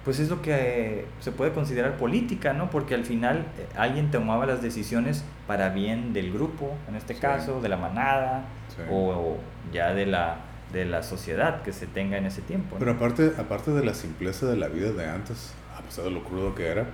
pues 0.04 0.18
es 0.18 0.30
lo 0.30 0.40
que 0.40 0.52
eh, 1.00 1.04
se 1.20 1.30
puede 1.30 1.52
considerar 1.52 1.96
política, 1.96 2.52
¿no? 2.54 2.70
Porque 2.70 2.94
al 2.94 3.04
final 3.04 3.46
eh, 3.58 3.66
alguien 3.76 4.10
tomaba 4.10 4.46
las 4.46 4.62
decisiones 4.62 5.24
para 5.46 5.68
bien 5.70 6.12
del 6.12 6.32
grupo, 6.32 6.74
en 6.88 6.96
este 6.96 7.14
Sí. 7.14 7.20
caso, 7.20 7.60
de 7.60 7.68
la 7.68 7.76
manada, 7.76 8.44
Sí. 8.74 8.82
o, 8.90 9.10
o 9.10 9.38
ya 9.72 9.92
de 9.92 10.06
la, 10.06 10.36
de 10.72 10.86
la 10.86 11.02
sociedad 11.02 11.62
que 11.62 11.72
se 11.72 11.86
tenga 11.86 12.16
en 12.16 12.24
ese 12.26 12.40
tiempo. 12.40 12.76
¿no? 12.76 12.78
Pero 12.78 12.92
aparte, 12.92 13.32
aparte 13.38 13.72
de 13.72 13.84
la 13.84 13.92
simpleza 13.94 14.46
de 14.46 14.56
la 14.56 14.68
vida 14.68 14.90
de 14.92 15.06
antes, 15.08 15.52
a 15.78 15.82
pesar 15.82 16.04
de 16.04 16.10
lo 16.12 16.22
crudo 16.24 16.54
que 16.54 16.66
era, 16.68 16.86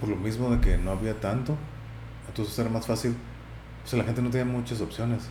por 0.00 0.08
lo 0.08 0.16
mismo 0.16 0.50
de 0.50 0.60
que 0.60 0.78
no 0.78 0.92
había 0.92 1.14
tanto, 1.14 1.56
entonces 2.38 2.58
era 2.58 2.70
más 2.70 2.86
fácil. 2.86 3.16
O 3.84 3.88
sea, 3.88 3.98
la 3.98 4.04
gente 4.04 4.22
no 4.22 4.30
tenía 4.30 4.44
muchas 4.44 4.80
opciones. 4.80 5.24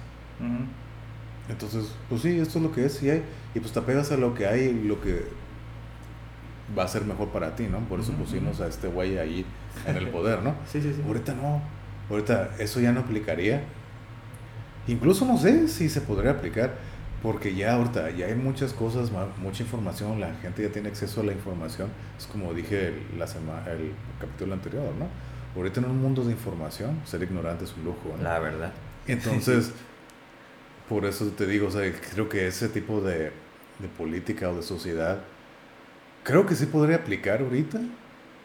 Entonces, 1.49 1.93
pues 2.09 2.21
sí, 2.21 2.37
esto 2.39 2.59
es 2.59 2.63
lo 2.63 2.71
que 2.73 2.85
es 2.85 3.01
y 3.01 3.09
hay. 3.09 3.23
Y 3.55 3.59
pues 3.59 3.71
te 3.71 3.79
apegas 3.79 4.11
a 4.11 4.17
lo 4.17 4.33
que 4.33 4.45
hay 4.45 4.61
y 4.63 4.83
lo 4.83 4.99
que 4.99 5.25
va 6.77 6.83
a 6.83 6.87
ser 6.87 7.05
mejor 7.05 7.29
para 7.29 7.55
ti, 7.55 7.67
¿no? 7.67 7.79
Por 7.79 8.01
eso 8.01 8.11
pusimos 8.11 8.59
a 8.59 8.67
este 8.67 8.87
güey 8.87 9.17
ahí 9.17 9.45
en 9.85 9.95
el 9.95 10.09
poder, 10.09 10.43
¿no? 10.43 10.55
Sí, 10.71 10.81
sí, 10.81 10.93
sí. 10.93 11.01
Ahorita 11.05 11.33
no. 11.33 11.61
Ahorita 12.09 12.55
eso 12.59 12.81
ya 12.81 12.91
no 12.91 13.01
aplicaría. 13.01 13.63
Incluso 14.87 15.25
no 15.25 15.37
sé 15.37 15.67
si 15.69 15.87
se 15.87 16.01
podría 16.01 16.31
aplicar. 16.31 16.75
Porque 17.23 17.55
ya 17.55 17.73
ahorita 17.73 18.11
ya 18.11 18.27
hay 18.27 18.35
muchas 18.35 18.73
cosas, 18.73 19.11
mucha 19.41 19.63
información, 19.63 20.19
la 20.19 20.35
gente 20.35 20.61
ya 20.61 20.69
tiene 20.69 20.89
acceso 20.89 21.21
a 21.21 21.23
la 21.23 21.31
información. 21.31 21.89
Es 22.15 22.27
como 22.27 22.53
dije 22.53 22.93
la 23.17 23.25
el 23.25 23.93
capítulo 24.19 24.53
anterior, 24.53 24.93
¿no? 24.99 25.07
Ahorita 25.55 25.79
en 25.79 25.87
un 25.87 26.01
mundo 26.01 26.23
de 26.23 26.31
información, 26.31 26.99
ser 27.05 27.23
ignorante 27.23 27.65
es 27.65 27.73
un 27.75 27.85
lujo, 27.85 28.13
¿no? 28.17 28.23
La 28.23 28.39
verdad. 28.39 28.71
Entonces, 29.07 29.71
por 30.89 31.05
eso 31.05 31.25
te 31.27 31.45
digo, 31.47 31.67
o 31.67 31.71
sea, 31.71 31.91
creo 32.13 32.29
que 32.29 32.47
ese 32.47 32.69
tipo 32.69 33.01
de, 33.01 33.31
de 33.79 33.87
política 33.97 34.49
o 34.49 34.55
de 34.55 34.63
sociedad, 34.63 35.19
creo 36.23 36.45
que 36.45 36.55
sí 36.55 36.65
podría 36.65 36.97
aplicar 36.97 37.41
ahorita, 37.41 37.79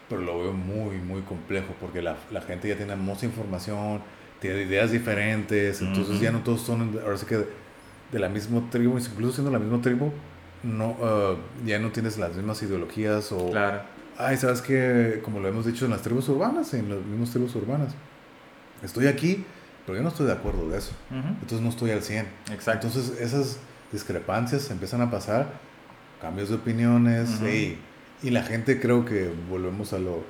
pero 0.09 0.21
lo 0.21 0.39
veo 0.39 0.53
muy, 0.53 0.97
muy 0.97 1.21
complejo, 1.21 1.73
porque 1.79 2.01
la, 2.01 2.17
la 2.31 2.41
gente 2.41 2.67
ya 2.67 2.77
tiene 2.77 2.95
mucha 2.95 3.25
información, 3.25 4.01
tiene 4.39 4.63
ideas 4.63 4.91
diferentes, 4.91 5.81
entonces 5.81 6.19
ya 6.19 6.31
no 6.31 6.39
todos 6.39 6.61
son, 6.61 6.99
ahora 7.03 7.17
sí 7.17 7.25
que 7.25 7.45
de 8.11 8.19
la 8.19 8.29
misma 8.29 8.61
tribu, 8.69 8.97
incluso 8.97 9.33
siendo 9.33 9.51
la 9.51 9.59
misma 9.59 9.81
tribu, 9.81 10.11
no, 10.63 10.97
ah, 11.01 11.35
ya 11.65 11.79
no 11.79 11.91
tienes 11.91 12.17
las 12.17 12.35
mismas 12.35 12.61
ideologías 12.61 13.31
o... 13.31 13.51
Claro. 13.51 13.81
Ay, 14.17 14.37
¿sabes 14.37 14.61
que 14.61 15.21
Como 15.23 15.39
lo 15.39 15.47
hemos 15.47 15.65
dicho 15.65 15.85
en 15.85 15.91
las 15.91 16.01
tribus 16.01 16.29
urbanas, 16.29 16.73
en 16.73 16.89
las 16.89 16.99
mismas 17.05 17.31
tribus 17.31 17.55
urbanas. 17.55 17.93
Estoy 18.83 19.07
aquí, 19.07 19.45
pero 19.85 19.97
yo 19.97 20.03
no 20.03 20.09
estoy 20.09 20.27
de 20.27 20.33
acuerdo 20.33 20.69
de 20.69 20.77
eso. 20.77 20.91
Entonces 21.11 21.61
no 21.61 21.69
estoy 21.69 21.91
al 21.91 22.01
100. 22.01 22.27
Exacto. 22.51 22.87
Entonces 22.87 23.19
esas 23.19 23.57
discrepancias 23.91 24.69
empiezan 24.71 25.01
a 25.01 25.09
pasar, 25.11 25.47
cambios 26.21 26.49
de 26.49 26.55
opiniones, 26.55 27.41
y, 27.41 27.77
y 28.21 28.29
la 28.31 28.43
gente 28.43 28.79
creo 28.79 29.05
que 29.05 29.31
volvemos 29.49 29.93
a 29.93 29.99
lo, 29.99 30.23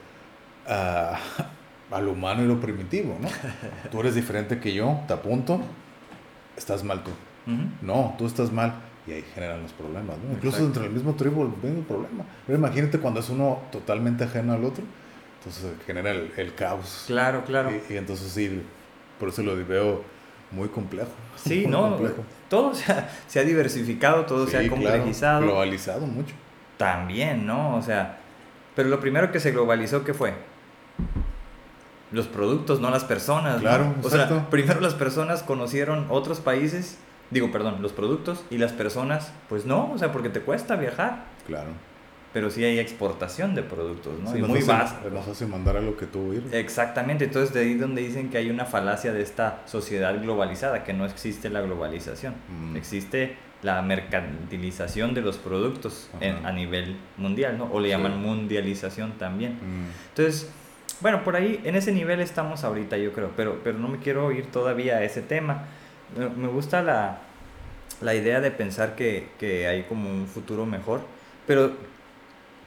a, 0.67 1.17
a 1.91 2.01
lo 2.01 2.11
humano 2.11 2.43
y 2.43 2.47
lo 2.47 2.59
primitivo, 2.59 3.17
¿no? 3.19 3.27
Tú 3.91 3.99
eres 4.01 4.15
diferente 4.15 4.59
que 4.59 4.73
yo, 4.73 4.99
te 5.07 5.13
apunto, 5.13 5.61
estás 6.57 6.83
mal 6.83 7.03
tú. 7.03 7.11
No, 7.81 8.15
tú 8.17 8.25
estás 8.25 8.53
mal. 8.53 8.73
Y 9.05 9.11
ahí 9.11 9.25
generan 9.33 9.61
los 9.63 9.73
problemas, 9.73 10.17
¿no? 10.17 10.31
Incluso 10.33 10.57
Exacto. 10.57 10.63
dentro 10.63 10.83
del 10.83 10.91
mismo 10.91 11.13
tribu 11.15 11.41
el 11.43 11.69
mismo 11.69 11.83
problema. 11.83 12.23
Pero 12.47 12.57
imagínate 12.57 12.99
cuando 12.99 13.19
es 13.19 13.29
uno 13.29 13.59
totalmente 13.71 14.23
ajeno 14.23 14.53
al 14.53 14.63
otro, 14.63 14.83
entonces 15.39 15.71
genera 15.85 16.11
el, 16.11 16.31
el 16.37 16.55
caos. 16.55 17.03
Claro, 17.07 17.43
claro. 17.43 17.69
Y, 17.71 17.93
y 17.93 17.97
entonces 17.97 18.31
sí, 18.31 18.61
por 19.19 19.29
eso 19.29 19.43
lo 19.43 19.55
veo 19.65 20.03
muy 20.51 20.69
complejo. 20.69 21.09
Sí, 21.35 21.61
Muy 21.63 21.71
no, 21.71 21.89
complejo. 21.89 22.23
todo 22.47 22.73
se 22.73 22.91
ha, 22.93 23.09
se 23.27 23.39
ha 23.39 23.43
diversificado, 23.43 24.25
todo 24.25 24.45
se 24.47 24.55
ha 24.57 24.61
claro, 24.61 24.75
complejizado. 24.75 25.41
globalizado 25.41 26.05
mucho. 26.05 26.33
También, 26.77 27.45
¿no? 27.45 27.75
O 27.75 27.81
sea, 27.81 28.19
pero 28.75 28.87
lo 28.89 28.99
primero 28.99 29.31
que 29.31 29.39
se 29.39 29.51
globalizó, 29.51 30.03
¿qué 30.05 30.13
fue? 30.13 30.33
Los 32.11 32.27
productos, 32.27 32.79
no 32.79 32.89
las 32.91 33.03
personas. 33.03 33.55
¿no? 33.55 33.61
Claro, 33.61 33.95
O 34.03 34.09
sea, 34.09 34.49
primero 34.49 34.79
las 34.79 34.93
personas 34.93 35.41
conocieron 35.43 36.05
otros 36.09 36.39
países, 36.39 36.97
digo, 37.33 37.51
perdón, 37.51 37.81
los 37.81 37.91
productos, 37.91 38.45
y 38.49 38.57
las 38.57 38.71
personas, 38.71 39.33
pues 39.49 39.65
no, 39.65 39.91
o 39.91 39.97
sea, 39.97 40.11
porque 40.11 40.29
te 40.29 40.39
cuesta 40.41 40.75
viajar. 40.75 41.25
Claro. 41.47 41.69
Pero 42.31 42.49
sí 42.49 42.63
hay 42.63 42.79
exportación 42.79 43.53
de 43.53 43.61
productos, 43.61 44.19
¿no? 44.19 44.31
Sí, 44.31 44.39
y 44.39 44.41
muy 44.41 44.61
básico. 44.63 45.09
Nos 45.11 45.27
hace 45.27 45.45
mandar 45.45 45.77
a 45.77 45.81
lo 45.81 45.95
que 45.97 46.07
tú 46.07 46.33
ir. 46.33 46.43
Exactamente, 46.51 47.25
entonces 47.25 47.53
de 47.53 47.59
ahí 47.61 47.75
donde 47.75 48.01
dicen 48.01 48.29
que 48.29 48.37
hay 48.39 48.49
una 48.49 48.65
falacia 48.65 49.13
de 49.13 49.21
esta 49.21 49.61
sociedad 49.65 50.19
globalizada, 50.19 50.83
que 50.83 50.93
no 50.93 51.05
existe 51.05 51.49
la 51.51 51.61
globalización, 51.61 52.33
Mm. 52.49 52.75
existe 52.75 53.37
la 53.61 53.81
mercantilización 53.83 55.13
de 55.13 55.21
los 55.21 55.37
productos 55.37 56.09
en- 56.19 56.45
a 56.45 56.51
nivel 56.51 56.97
mundial, 57.17 57.57
¿no? 57.57 57.65
O 57.71 57.79
le 57.79 57.87
Sí. 57.89 57.91
llaman 57.91 58.21
mundialización 58.21 59.13
también. 59.13 59.53
Mm, 59.53 59.89
Entonces, 60.09 60.49
bueno, 61.01 61.23
por 61.23 61.35
ahí, 61.35 61.59
en 61.63 61.75
ese 61.75 61.91
nivel 61.91 62.19
estamos 62.19 62.63
ahorita, 62.63 62.97
yo 62.97 63.11
creo, 63.13 63.31
pero, 63.35 63.59
pero 63.63 63.77
no 63.79 63.87
me 63.87 63.99
quiero 63.99 64.31
ir 64.31 64.47
todavía 64.47 64.97
a 64.97 65.03
ese 65.03 65.21
tema. 65.21 65.65
Me, 66.15 66.47
gusta 66.47 66.81
la, 66.81 67.19
la 68.01 68.15
idea 68.15 68.41
de 68.41 68.51
pensar 68.51 68.95
que, 68.95 69.29
que 69.39 69.67
hay 69.67 69.83
como 69.83 70.09
un 70.09 70.27
futuro 70.27 70.65
mejor, 70.65 71.01
pero 71.47 71.73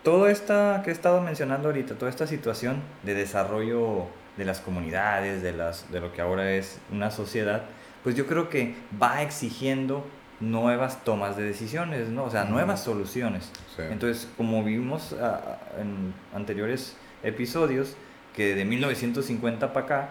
todo 0.03 0.29
esta 0.29 0.83
que 0.85 0.91
he 0.91 0.93
estado 0.93 1.21
mencionando 1.21 1.69
ahorita, 1.69 1.97
toda 1.97 2.11
esta 2.11 2.27
situación 2.27 2.81
de 3.03 3.15
desarrollo 3.15 4.07
de 4.37 4.45
las 4.45 4.61
comunidades, 4.61 5.43
de, 5.43 5.53
las, 5.53 5.91
de 5.91 6.01
lo 6.01 6.13
que 6.13 6.21
ahora 6.21 6.53
es 6.53 6.79
una 6.93 7.11
sociedad, 7.11 7.63
pues 8.03 8.15
yo 8.15 8.27
creo 8.27 8.49
que 8.49 8.75
va 9.03 9.23
exigiendo 9.23 10.05
nuevas 10.39 11.03
tomas 11.03 11.37
de 11.37 11.43
decisiones, 11.43 12.09
¿no? 12.09 12.25
O 12.25 12.31
sea, 12.31 12.45
nuevas 12.45 12.85
soluciones. 12.85 13.51
sí. 13.75 13.83
Entonces, 13.91 14.29
como 14.37 14.63
vimos 14.63 15.15
ah, 15.21 15.59
en 15.81 16.15
anteriores 16.35 16.97
episodios, 17.23 17.97
que 18.35 18.55
de 18.55 18.65
1950 18.65 19.73
para 19.73 19.87
acá, 19.87 20.11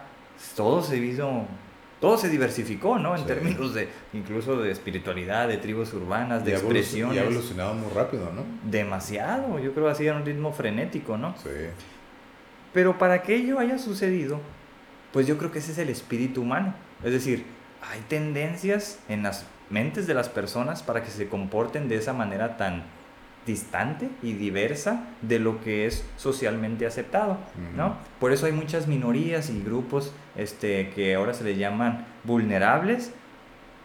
todo 0.55 0.81
se 0.81 0.99
vino, 0.99 1.47
todo 2.05 2.19
se 2.19 2.29
diversificó, 2.29 2.99
¿no? 2.99 3.15
En 3.15 3.21
Sí. 3.21 3.27
términos 3.27 3.73
de, 3.73 3.89
incluso 4.13 4.61
de 4.61 4.69
espiritualidad, 4.69 5.47
de 5.47 5.57
tribus 5.57 5.91
urbanas, 5.91 6.45
de 6.45 6.51
Y 6.51 6.53
expresiones. 6.53 7.15
Y 7.15 7.17
ha 7.17 7.23
evolucionado 7.23 7.73
muy 7.73 7.91
rápido, 7.91 8.31
¿no? 8.31 8.43
Demasiado, 8.69 9.57
yo 9.57 9.73
creo 9.73 9.89
así 9.89 10.07
a 10.07 10.13
un 10.13 10.23
ritmo 10.23 10.53
frenético, 10.53 11.17
¿no? 11.17 11.33
Sí. 11.41 11.49
Pero 12.73 12.99
para 12.99 13.23
que 13.23 13.35
ello 13.35 13.57
haya 13.57 13.79
sucedido, 13.79 14.39
pues 15.13 15.25
yo 15.25 15.39
creo 15.39 15.51
que 15.51 15.57
ese 15.57 15.71
es 15.71 15.79
el 15.79 15.89
espíritu 15.89 16.43
humano. 16.43 16.75
Es 17.03 17.11
decir, 17.11 17.43
hay 17.91 18.01
tendencias 18.07 18.99
en 19.09 19.23
las 19.23 19.47
mentes 19.71 20.05
de 20.05 20.13
las 20.13 20.29
personas 20.29 20.83
para 20.83 21.01
que 21.01 21.09
se 21.09 21.27
comporten 21.27 21.89
de 21.89 21.95
esa 21.95 22.13
manera 22.13 22.55
tan 22.55 22.83
distante 23.45 24.09
y 24.23 24.33
diversa 24.33 25.07
de 25.21 25.39
lo 25.39 25.61
que 25.61 25.85
es 25.85 26.05
socialmente 26.17 26.85
aceptado, 26.85 27.37
¿no? 27.75 27.97
Por 28.19 28.31
eso 28.31 28.45
hay 28.45 28.51
muchas 28.51 28.87
minorías 28.87 29.49
y 29.49 29.61
grupos 29.61 30.13
este, 30.35 30.89
que 30.89 31.15
ahora 31.15 31.33
se 31.33 31.43
les 31.43 31.57
llaman 31.57 32.05
vulnerables 32.23 33.13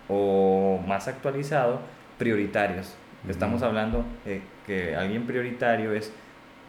o 0.08 0.80
más 0.86 1.08
actualizado, 1.08 1.80
prioritarios. 2.18 2.94
Estamos 3.28 3.62
hablando 3.62 4.04
que 4.66 4.96
alguien 4.96 5.26
prioritario 5.26 5.92
es 5.92 6.10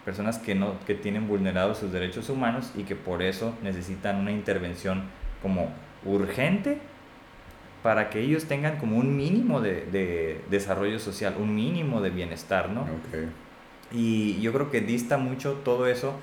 personas 0.03 0.39
que 0.39 0.55
no 0.55 0.79
que 0.85 0.95
tienen 0.95 1.27
vulnerados 1.27 1.77
sus 1.77 1.91
derechos 1.91 2.29
humanos 2.29 2.71
y 2.75 2.83
que 2.83 2.95
por 2.95 3.21
eso 3.21 3.53
necesitan 3.61 4.17
una 4.17 4.31
intervención 4.31 5.03
como 5.41 5.69
urgente 6.03 6.79
para 7.83 8.09
que 8.09 8.19
ellos 8.19 8.45
tengan 8.45 8.77
como 8.77 8.97
un 8.97 9.15
mínimo 9.17 9.59
de, 9.61 9.85
de 9.85 10.41
desarrollo 10.49 10.99
social, 10.99 11.35
un 11.39 11.55
mínimo 11.55 12.01
de 12.01 12.11
bienestar, 12.11 12.69
¿no? 12.69 12.81
Ok. 12.81 13.29
Y 13.91 14.39
yo 14.41 14.53
creo 14.53 14.71
que 14.71 14.81
dista 14.81 15.17
mucho 15.17 15.61
todo 15.65 15.87
eso 15.87 16.15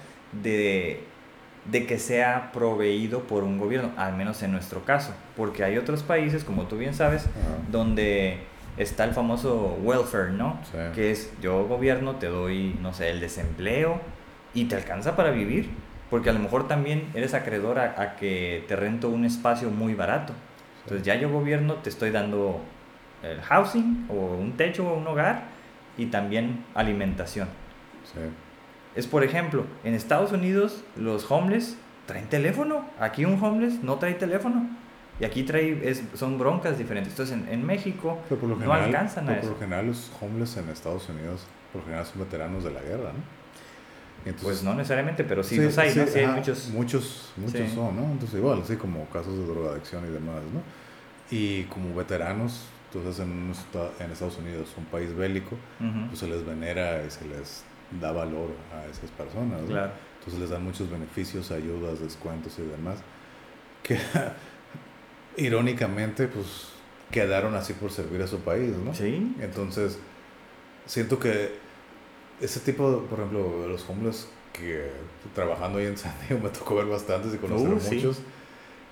de, 0.42 1.02
de 1.70 1.86
que 1.86 1.98
sea 1.98 2.50
proveído 2.52 3.24
por 3.24 3.42
un 3.44 3.58
gobierno, 3.58 3.90
al 3.96 4.16
menos 4.16 4.42
en 4.42 4.52
nuestro 4.52 4.84
caso, 4.84 5.12
porque 5.36 5.64
hay 5.64 5.76
otros 5.76 6.02
países, 6.02 6.44
como 6.44 6.64
tú 6.64 6.76
bien 6.76 6.94
sabes, 6.94 7.26
donde 7.70 8.38
está 8.76 9.04
el 9.04 9.12
famoso 9.12 9.76
welfare, 9.82 10.30
¿no? 10.30 10.60
Sí. 10.70 10.78
Que 10.94 11.10
es 11.10 11.32
yo 11.42 11.66
gobierno 11.66 12.16
te 12.16 12.26
doy, 12.26 12.76
no 12.80 12.94
sé, 12.94 13.10
el 13.10 13.20
desempleo 13.20 14.00
y 14.54 14.66
te 14.66 14.76
alcanza 14.76 15.16
para 15.16 15.30
vivir, 15.30 15.68
porque 16.08 16.30
a 16.30 16.32
lo 16.32 16.38
mejor 16.38 16.68
también 16.68 17.08
eres 17.14 17.34
acreedor 17.34 17.78
a, 17.80 18.00
a 18.00 18.16
que 18.16 18.64
te 18.68 18.76
rento 18.76 19.10
un 19.10 19.24
espacio 19.24 19.68
muy 19.70 19.94
barato. 19.94 20.32
Entonces 20.88 21.06
ya 21.06 21.16
yo 21.16 21.28
gobierno 21.30 21.74
te 21.74 21.90
estoy 21.90 22.10
dando 22.10 22.60
el 23.22 23.42
housing 23.42 24.06
o 24.08 24.14
un 24.14 24.52
techo 24.56 24.88
o 24.88 24.96
un 24.96 25.06
hogar 25.06 25.42
y 25.98 26.06
también 26.06 26.64
alimentación. 26.74 27.46
Sí. 28.04 28.20
Es 28.94 29.06
por 29.06 29.22
ejemplo, 29.22 29.66
en 29.84 29.92
Estados 29.92 30.32
Unidos 30.32 30.82
los 30.96 31.30
homeless 31.30 31.76
traen 32.06 32.26
teléfono, 32.28 32.86
aquí 32.98 33.26
un 33.26 33.42
homeless 33.42 33.82
no 33.82 33.96
trae 33.96 34.14
teléfono 34.14 34.66
y 35.20 35.24
aquí 35.26 35.42
trae 35.42 35.78
es, 35.86 36.02
son 36.14 36.38
broncas 36.38 36.78
diferentes. 36.78 37.12
Entonces 37.12 37.36
en, 37.36 37.52
en 37.52 37.66
México 37.66 38.18
Pero 38.30 38.40
por 38.40 38.48
lo 38.48 38.56
no 38.56 38.72
alcanzan 38.72 39.28
a 39.28 39.32
eso. 39.34 39.42
por 39.42 39.50
lo 39.50 39.58
general 39.58 39.86
los 39.88 40.10
homeless 40.22 40.56
en 40.56 40.70
Estados 40.70 41.06
Unidos, 41.10 41.46
por 41.70 41.80
lo 41.82 41.84
general 41.86 42.06
son 42.06 42.20
veteranos 42.22 42.64
de 42.64 42.70
la 42.70 42.80
guerra, 42.80 43.12
¿no? 43.12 43.38
Entonces- 44.24 44.42
Pues 44.44 44.62
no 44.64 44.74
necesariamente, 44.74 45.22
pero 45.22 45.42
sí, 45.42 45.56
los 45.58 45.76
hay, 45.76 45.94
¿no? 45.94 46.06
Sí 46.06 46.18
hay 46.20 46.24
ajá, 46.24 46.36
muchos. 46.36 46.70
Muchos, 46.70 47.32
muchos 47.36 47.60
Sí. 47.68 47.74
son, 47.74 47.94
¿no? 47.96 48.02
Entonces 48.12 48.38
igual, 48.38 48.62
sí, 48.66 48.76
como 48.76 49.04
casos 49.06 49.36
de 49.38 49.44
drogadicción 49.46 50.04
y 50.08 50.10
demás, 50.12 50.36
¿no? 50.54 50.60
Y 51.30 51.64
como 51.64 51.94
veteranos, 51.94 52.64
entonces 52.92 53.20
en, 53.24 53.50
Estados 54.10 54.38
Unidos, 54.38 54.72
un 54.76 54.86
país 54.86 55.14
bélico, 55.14 55.56
pues 56.08 56.20
se 56.20 56.26
les 56.26 56.44
venera 56.44 57.04
y 57.04 57.10
se 57.10 57.26
les 57.26 57.64
da 58.00 58.12
valor 58.12 58.50
a 58.74 58.86
esas 58.86 59.10
personas, 59.10 59.60
¿no? 59.62 59.68
Claro. 59.68 59.92
Entonces 60.18 60.40
les 60.40 60.50
dan 60.50 60.64
muchos 60.64 60.90
beneficios, 60.90 61.50
ayudas, 61.50 62.00
descuentos 62.00 62.58
y 62.58 62.62
demás, 62.62 62.98
que 63.82 63.98
irónicamente, 65.36 66.28
pues 66.28 66.68
quedaron 67.10 67.54
así 67.54 67.72
por 67.72 67.90
servir 67.90 68.22
a 68.22 68.26
su 68.26 68.40
país, 68.40 68.76
¿no? 68.76 68.94
Sí, 68.94 69.34
Entonces, 69.40 69.98
siento 70.86 71.18
que 71.18 71.52
ese 72.40 72.60
tipo, 72.60 73.02
por 73.08 73.18
ejemplo, 73.20 73.62
de 73.62 73.68
los 73.68 73.88
homeless 73.88 74.28
que 74.52 74.90
trabajando 75.34 75.78
ahí 75.78 75.86
en 75.86 75.96
San 75.96 76.12
Diego 76.26 76.42
me 76.44 76.50
tocó 76.50 76.74
ver 76.76 76.86
bastantes 76.86 77.34
y 77.34 77.38
conocer 77.38 77.68
Uh, 77.68 77.76
a 77.76 77.80
sí. 77.80 77.94
muchos. 77.96 78.20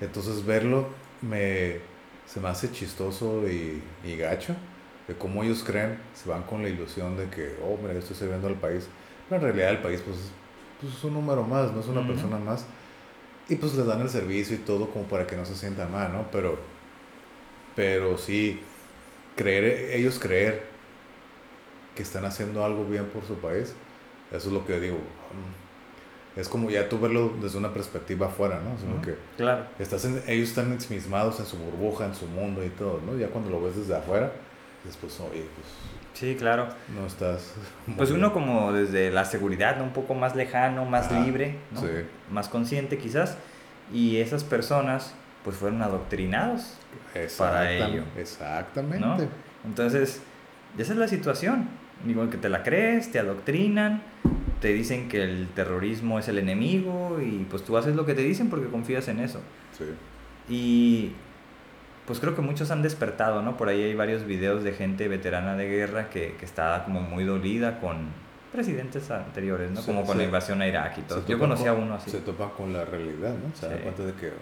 Entonces, 0.01 0.44
verlo 0.44 0.88
me, 1.22 1.81
se 2.27 2.41
me 2.41 2.49
hace 2.49 2.71
chistoso 2.73 3.49
y, 3.49 3.83
y 4.05 4.17
gacho 4.17 4.55
de 5.09 5.15
cómo 5.15 5.45
ellos 5.45 5.62
creen, 5.65 5.99
se 6.15 6.29
van 6.29 6.43
con 6.43 6.62
la 6.62 6.69
ilusión 6.69 7.17
de 7.17 7.29
que, 7.29 7.57
oh, 7.62 7.77
mira, 7.81 7.93
yo 7.93 8.01
estoy 8.01 8.17
sirviendo 8.17 8.49
al 8.49 8.57
país. 8.57 8.89
Pero 9.29 9.41
en 9.41 9.47
realidad 9.47 9.71
el 9.71 9.79
país, 9.79 10.01
pues, 10.05 10.17
pues 10.81 10.95
es 10.95 11.05
un 11.05 11.15
número 11.15 11.43
más, 11.45 11.73
no 11.73 11.81
es 11.81 11.87
una 11.87 12.07
persona 12.07 12.39
más. 12.39 12.67
Y 13.49 13.57
pues 13.57 13.75
les 13.75 13.87
dan 13.87 14.01
el 14.01 14.09
servicio 14.11 14.57
y 14.57 14.59
todo 14.59 14.91
como 14.91 15.05
para 15.05 15.27
que 15.27 15.37
no 15.37 15.45
se 15.45 15.55
sientan 15.55 15.93
mal, 15.93 16.12
¿no? 16.12 16.29
Pero, 16.33 16.59
pero 17.77 18.19
sí, 18.19 18.61
creer, 19.37 19.95
ellos 19.95 20.19
creer 20.19 20.67
que 21.95 22.03
están 22.03 22.25
haciendo 22.25 22.65
algo 22.65 22.85
bien 22.85 23.07
por 23.07 23.25
su 23.25 23.37
país, 23.37 23.75
eso 24.33 24.49
es 24.49 24.53
lo 24.53 24.67
que 24.67 24.81
digo. 24.81 24.99
Es 26.37 26.49
como 26.49 26.68
ya 26.70 26.88
tú 26.88 26.99
verlo 27.01 27.33
desde 27.40 27.57
una 27.59 27.72
perspectiva 27.72 28.27
afuera, 28.27 28.61
¿no? 28.62 29.01
Que 29.03 29.16
claro. 29.38 29.64
estás 29.79 30.05
en- 30.05 30.22
ellos 30.27 30.51
están 30.51 30.70
ensimismados 30.72 31.40
en 31.40 31.46
su 31.46 31.57
burbuja, 31.57 32.05
en 32.05 32.14
su 32.14 32.27
mundo 32.27 32.62
y 32.64 32.68
todo, 32.68 33.01
¿no? 33.07 33.16
Ya 33.16 33.29
cuando 33.29 33.51
lo 33.51 33.62
ves 33.62 33.77
desde 33.77 33.96
afuera, 33.96 34.33
después, 34.85 35.18
oye, 35.20 35.44
pues 35.55 35.66
Sí, 36.12 36.35
claro. 36.38 36.68
no 36.94 37.07
estás... 37.07 37.55
Pues 37.96 38.11
uno 38.11 38.31
bien". 38.31 38.31
como 38.33 38.72
desde 38.72 39.11
la 39.11 39.25
seguridad, 39.25 39.77
¿no? 39.79 39.85
un 39.85 39.92
poco 39.92 40.14
más 40.14 40.35
lejano, 40.37 40.85
más 40.85 41.07
Ajá, 41.11 41.20
libre, 41.20 41.57
¿no? 41.72 41.81
sí. 41.81 41.88
más 42.31 42.49
consciente 42.49 42.99
quizás. 42.99 43.37
Y 43.92 44.16
esas 44.18 44.44
personas 44.44 45.14
pues 45.44 45.57
fueron 45.57 45.81
adoctrinados, 45.83 46.75
para 47.38 47.70
ello. 47.72 48.03
Exactamente. 48.18 48.99
¿no? 49.07 49.16
Entonces, 49.64 50.20
esa 50.77 50.92
es 50.92 50.99
la 50.99 51.09
situación. 51.09 51.68
Digo, 52.05 52.29
que 52.29 52.37
te 52.37 52.49
la 52.51 52.62
crees, 52.62 53.11
te 53.12 53.18
adoctrinan, 53.20 54.03
te 54.61 54.69
dicen 54.73 55.09
que 55.09 55.23
el 55.23 55.49
terrorismo 55.55 56.19
es 56.19 56.29
el 56.29 56.38
enemigo 56.38 57.19
y 57.21 57.47
pues 57.51 57.62
tú 57.64 57.77
haces 57.77 57.95
lo 57.97 58.07
que 58.07 58.14
te 58.14 58.23
dicen 58.23 58.49
porque 58.51 58.66
confías 58.69 59.09
en 59.09 59.21
eso. 59.21 59.40
Sí. 59.77 59.85
Y 60.49 61.12
pues 62.07 62.21
creo 62.21 62.35
que 62.37 62.42
muchos 62.42 62.71
han 62.71 62.83
despertado, 62.83 63.42
¿no? 63.42 63.57
Por 63.57 63.69
ahí 63.69 63.83
hay 63.83 63.95
varios 63.95 64.25
videos 64.25 64.62
de 64.64 64.73
gente 64.73 65.09
veterana 65.09 65.57
de 65.57 65.69
guerra 65.69 66.09
que, 66.09 66.37
que 66.38 66.45
está 66.45 66.83
como 66.85 67.01
muy 67.01 67.25
dolida 67.25 67.81
con 67.81 67.97
presidentes 68.53 69.11
anteriores, 69.11 69.71
¿no? 69.73 69.81
Sí, 69.81 69.87
Como 69.87 70.03
con 70.07 70.12
sí. 70.12 70.19
la 70.19 70.25
invasión 70.25 70.62
a 70.62 70.69
Irak 70.69 70.99
y 70.99 71.03
todo. 71.03 71.19
Yo 71.21 71.27
topa 71.37 71.38
conocí 71.40 71.66
a 71.66 71.75
uno 71.75 71.95
así. 71.95 72.11
Se 72.11 72.21
topa 72.21 72.51
con 72.53 72.73
la 72.73 72.85
realidad, 72.85 73.35
¿no? 73.35 73.55
Se 73.55 73.66
da 73.69 73.77
Sí. 73.77 73.83
cuenta 73.83 74.05
de 74.05 74.12
que 74.14 74.33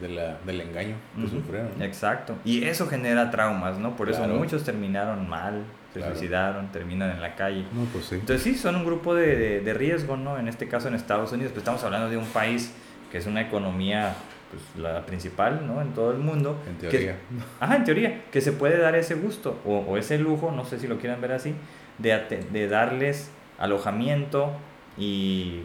de 0.00 0.08
la, 0.08 0.38
del 0.46 0.60
engaño 0.60 0.94
que 1.20 1.28
sufrieron. 1.28 1.70
¿no? 1.78 1.84
Exacto. 1.84 2.36
Y 2.44 2.64
eso 2.64 2.86
genera 2.86 3.30
traumas, 3.30 3.78
¿no? 3.78 3.96
Por 3.96 4.08
eso 4.10 4.26
muchos 4.28 4.64
terminaron 4.64 5.28
mal, 5.28 5.64
se 5.92 5.98
Claro. 6.00 6.14
suicidaron, 6.14 6.72
terminan 6.72 7.10
en 7.10 7.20
la 7.20 7.34
calle. 7.34 7.64
No, 7.72 7.84
pues 7.92 8.06
sí. 8.06 8.14
Entonces 8.14 8.42
sí, 8.42 8.54
son 8.54 8.76
un 8.76 8.84
grupo 8.84 9.14
de, 9.14 9.36
de- 9.36 9.60
de 9.60 9.74
riesgo, 9.74 10.16
¿no? 10.16 10.38
En 10.38 10.48
este 10.48 10.66
caso 10.68 10.88
en 10.88 10.94
Estados 10.94 11.32
Unidos, 11.32 11.52
pues 11.52 11.62
estamos 11.62 11.82
hablando 11.84 12.08
de 12.08 12.16
un 12.16 12.24
país 12.26 12.72
que 13.10 13.18
es 13.18 13.26
una 13.26 13.42
economía, 13.42 14.14
pues 14.50 14.62
la 14.82 15.04
principal, 15.04 15.66
¿no? 15.66 15.82
En 15.82 15.92
todo 15.92 16.12
el 16.12 16.18
mundo. 16.18 16.58
en 16.66 16.76
que- 16.76 16.88
teoría. 16.88 17.16
Ajá, 17.60 17.76
en 17.76 17.84
teoría, 17.84 18.22
que 18.30 18.40
se 18.40 18.52
puede 18.52 18.78
dar 18.78 18.94
ese 18.96 19.14
gusto 19.16 19.60
o, 19.66 19.78
o 19.80 19.96
ese 19.98 20.16
lujo, 20.18 20.50
no 20.52 20.64
sé 20.64 20.78
si 20.78 20.86
lo 20.86 20.98
quieran 20.98 21.20
ver 21.20 21.32
así, 21.32 21.54
de, 21.98 22.18
de 22.50 22.68
darles 22.68 23.30
alojamiento 23.58 24.52
y 24.96 25.60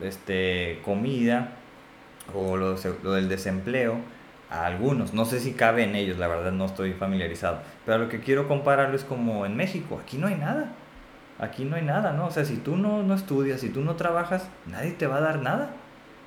este, 0.00 0.80
comida 0.84 1.55
o 2.34 2.56
lo, 2.56 2.76
lo 3.02 3.12
del 3.12 3.28
desempleo 3.28 3.96
a 4.50 4.66
algunos. 4.66 5.14
No 5.14 5.24
sé 5.24 5.40
si 5.40 5.52
cabe 5.52 5.84
en 5.84 5.94
ellos, 5.96 6.18
la 6.18 6.28
verdad 6.28 6.52
no 6.52 6.66
estoy 6.66 6.92
familiarizado. 6.92 7.60
Pero 7.84 7.98
lo 7.98 8.08
que 8.08 8.20
quiero 8.20 8.48
compararlo 8.48 8.96
es 8.96 9.04
como 9.04 9.46
en 9.46 9.56
México, 9.56 10.00
aquí 10.02 10.18
no 10.18 10.26
hay 10.26 10.36
nada. 10.36 10.72
Aquí 11.38 11.64
no 11.64 11.76
hay 11.76 11.82
nada, 11.82 12.12
¿no? 12.12 12.26
O 12.26 12.30
sea, 12.30 12.44
si 12.46 12.56
tú 12.56 12.76
no, 12.76 13.02
no 13.02 13.14
estudias, 13.14 13.60
si 13.60 13.68
tú 13.68 13.82
no 13.82 13.96
trabajas, 13.96 14.48
nadie 14.66 14.92
te 14.92 15.06
va 15.06 15.16
a 15.16 15.20
dar 15.20 15.40
nada. 15.40 15.70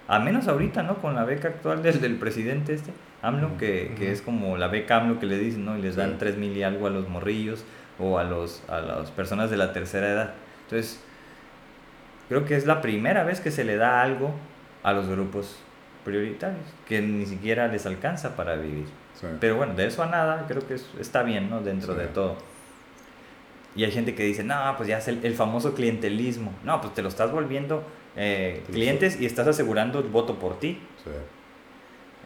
A 0.07 0.19
menos 0.19 0.47
ahorita, 0.47 0.83
¿no? 0.83 0.97
Con 0.97 1.15
la 1.15 1.23
beca 1.23 1.47
actual 1.47 1.81
del, 1.81 1.99
del 2.01 2.15
presidente 2.15 2.73
este, 2.73 2.91
AMLO, 3.21 3.57
que, 3.57 3.95
que 3.97 4.11
es 4.11 4.21
como 4.21 4.57
la 4.57 4.67
beca 4.67 4.97
AMLO 4.97 5.19
que 5.19 5.25
le 5.25 5.37
dicen, 5.39 5.65
¿no? 5.65 5.77
Y 5.77 5.81
les 5.81 5.95
dan 5.95 6.11
Sí. 6.11 6.15
3 6.19 6.37
mil 6.37 6.55
y 6.55 6.63
algo 6.63 6.87
a 6.87 6.89
los 6.91 7.07
morrillos 7.09 7.63
o 7.97 8.19
a, 8.19 8.23
los, 8.23 8.63
a 8.69 8.81
las 8.81 9.11
personas 9.11 9.49
de 9.49 9.57
la 9.57 9.73
tercera 9.73 10.09
edad. 10.09 10.33
Entonces, 10.63 10.99
creo 12.27 12.45
que 12.45 12.55
es 12.55 12.65
la 12.65 12.81
primera 12.81 13.23
vez 13.23 13.39
que 13.41 13.51
se 13.51 13.63
le 13.63 13.77
da 13.77 14.01
algo 14.01 14.33
a 14.83 14.93
los 14.93 15.07
grupos 15.07 15.57
prioritarios, 16.09 16.65
que 16.87 17.01
ni 17.01 17.25
siquiera 17.25 17.67
les 17.67 17.85
alcanza 17.85 18.35
para 18.35 18.55
vivir. 18.55 18.85
Sí. 19.19 19.27
Pero 19.39 19.55
bueno, 19.57 19.73
de 19.75 19.85
eso 19.87 20.01
a 20.03 20.07
nada, 20.07 20.45
creo 20.47 20.65
que 20.67 20.75
es- 20.75 20.89
está 20.99 21.23
bien, 21.23 21.49
¿no? 21.49 21.61
Dentro 21.61 21.93
Sí. 21.93 21.99
de 21.99 22.07
todo. 22.07 22.35
Y 23.75 23.83
hay 23.83 23.91
gente 23.91 24.15
que 24.15 24.23
dice, 24.23 24.43
no, 24.43 24.55
pues 24.77 24.89
ya 24.89 24.97
es 24.97 25.07
el, 25.07 25.23
el 25.23 25.35
famoso 25.35 25.73
clientelismo. 25.75 26.51
No, 26.63 26.81
pues 26.81 26.93
te 26.93 27.01
lo 27.01 27.09
estás 27.09 27.31
volviendo 27.31 27.83
eh, 28.15 28.63
clientes 28.71 29.21
y 29.21 29.25
estás 29.25 29.47
asegurando 29.47 29.99
el 29.99 30.07
voto 30.09 30.39
por 30.39 30.59
ti. 30.59 30.79
Sí. 31.03 31.11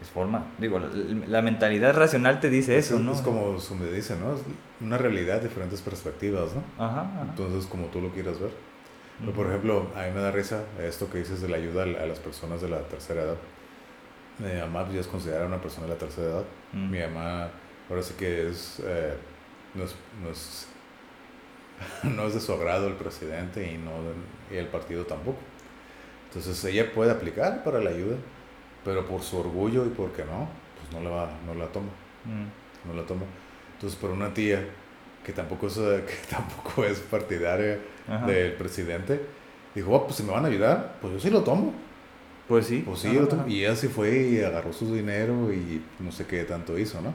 Es 0.02 0.10
forma, 0.10 0.46
digo, 0.58 0.80
la, 0.80 0.88
la 1.28 1.42
mentalidad 1.42 1.96
racional 1.96 2.40
te 2.40 2.50
dice 2.50 2.78
eso, 2.78 2.96
es, 2.96 3.02
¿no? 3.02 3.14
es 3.14 3.22
como 3.22 3.58
su 3.60 3.76
me 3.76 3.86
dice, 3.92 4.16
¿no? 4.18 4.36
Es 4.36 4.42
una 4.82 4.98
realidad, 4.98 5.42
diferentes 5.42 5.82
perspectivas, 5.82 6.50
¿no? 6.56 6.64
Ajá, 6.84 7.02
ajá. 7.02 7.26
Entonces, 7.30 7.66
como 7.70 7.88
tú 7.88 8.02
lo 8.02 8.10
quieras 8.10 8.40
ver. 8.40 8.52
Pero, 9.20 9.32
por 9.34 9.48
ejemplo, 9.48 9.88
a 9.96 10.02
mí 10.04 10.12
me 10.14 10.20
da 10.22 10.32
risa 10.32 10.64
esto 10.82 11.10
que 11.10 11.20
dices 11.20 11.42
de 11.42 11.48
la 11.48 11.58
ayuda 11.58 11.84
a 11.84 12.06
las 12.06 12.20
personas 12.20 12.62
de 12.62 12.70
la 12.70 12.80
tercera 12.88 13.22
edad. 13.22 13.36
Mi 14.40 14.54
mamá 14.60 14.84
pues, 14.84 14.96
ya 14.96 15.02
es 15.02 15.08
considerada 15.08 15.46
una 15.46 15.62
persona 15.62 15.88
de 15.88 15.94
la 15.94 16.00
tercera 16.00 16.28
edad. 16.28 16.44
Mm. 16.74 16.90
Mi 16.92 17.00
mamá, 17.00 17.50
ahora 17.90 18.02
sí 18.02 18.14
que 18.18 18.50
es, 18.50 18.82
eh, 18.86 19.14
no 19.76 19.84
es, 19.84 19.96
no 20.24 20.30
es, 20.30 20.68
no 22.04 22.26
es 22.28 22.34
de 22.34 22.40
su 22.40 22.54
agrado 22.54 22.88
el 22.88 22.94
presidente 22.96 23.72
y, 23.72 23.78
no, 23.78 23.92
y 24.52 24.58
el 24.58 24.68
partido 24.68 25.06
tampoco. 25.06 25.38
Entonces 26.28 26.64
ella 26.66 26.92
puede 26.92 27.12
aplicar 27.12 27.64
para 27.64 27.80
la 27.80 27.92
ayuda, 27.92 28.16
pero 28.84 29.06
por 29.06 29.22
su 29.22 29.38
orgullo 29.40 29.86
y 29.86 29.90
porque 29.90 30.24
no, 30.26 30.48
pues 30.80 30.92
no 30.92 31.08
la, 31.08 31.16
va, 31.16 31.30
no 31.46 31.54
la 31.54 31.68
toma, 31.68 31.90
Mm. 32.26 32.88
no 32.88 32.94
la 33.02 33.06
toma. 33.06 33.24
Entonces 33.76 34.00
por 34.00 34.10
una 34.10 34.34
tía 34.34 34.64
que 35.26 35.32
tampoco 35.34 35.68
es, 35.68 35.74
que 35.78 36.16
tampoco 36.30 36.84
es 36.86 37.00
partidaria 37.00 37.78
Ajá. 38.08 38.26
del 38.26 38.54
presidente, 38.54 39.22
dijo, 39.76 39.92
"Oh, 39.92 40.04
pues 40.06 40.16
si 40.18 40.24
me 40.24 40.32
van 40.32 40.46
a 40.46 40.48
ayudar, 40.48 40.98
pues 41.02 41.14
yo 41.14 41.20
sí 41.20 41.30
lo 41.30 41.42
tomo. 41.44 41.74
Pues 42.48 42.68
sí. 42.68 42.84
Pues 42.86 43.00
sí, 43.00 43.14
yo 43.14 43.28
tomo". 43.28 43.44
ajá. 43.44 43.50
y 43.52 43.62
ella 43.64 43.76
sí 43.76 43.88
fue 43.88 44.18
y 44.18 44.42
agarró 44.42 44.74
su 44.74 44.94
dinero 44.94 45.52
y 45.54 45.82
no 46.00 46.12
sé 46.12 46.26
qué 46.26 46.44
tanto 46.44 46.78
hizo, 46.78 47.02
¿no? 47.02 47.14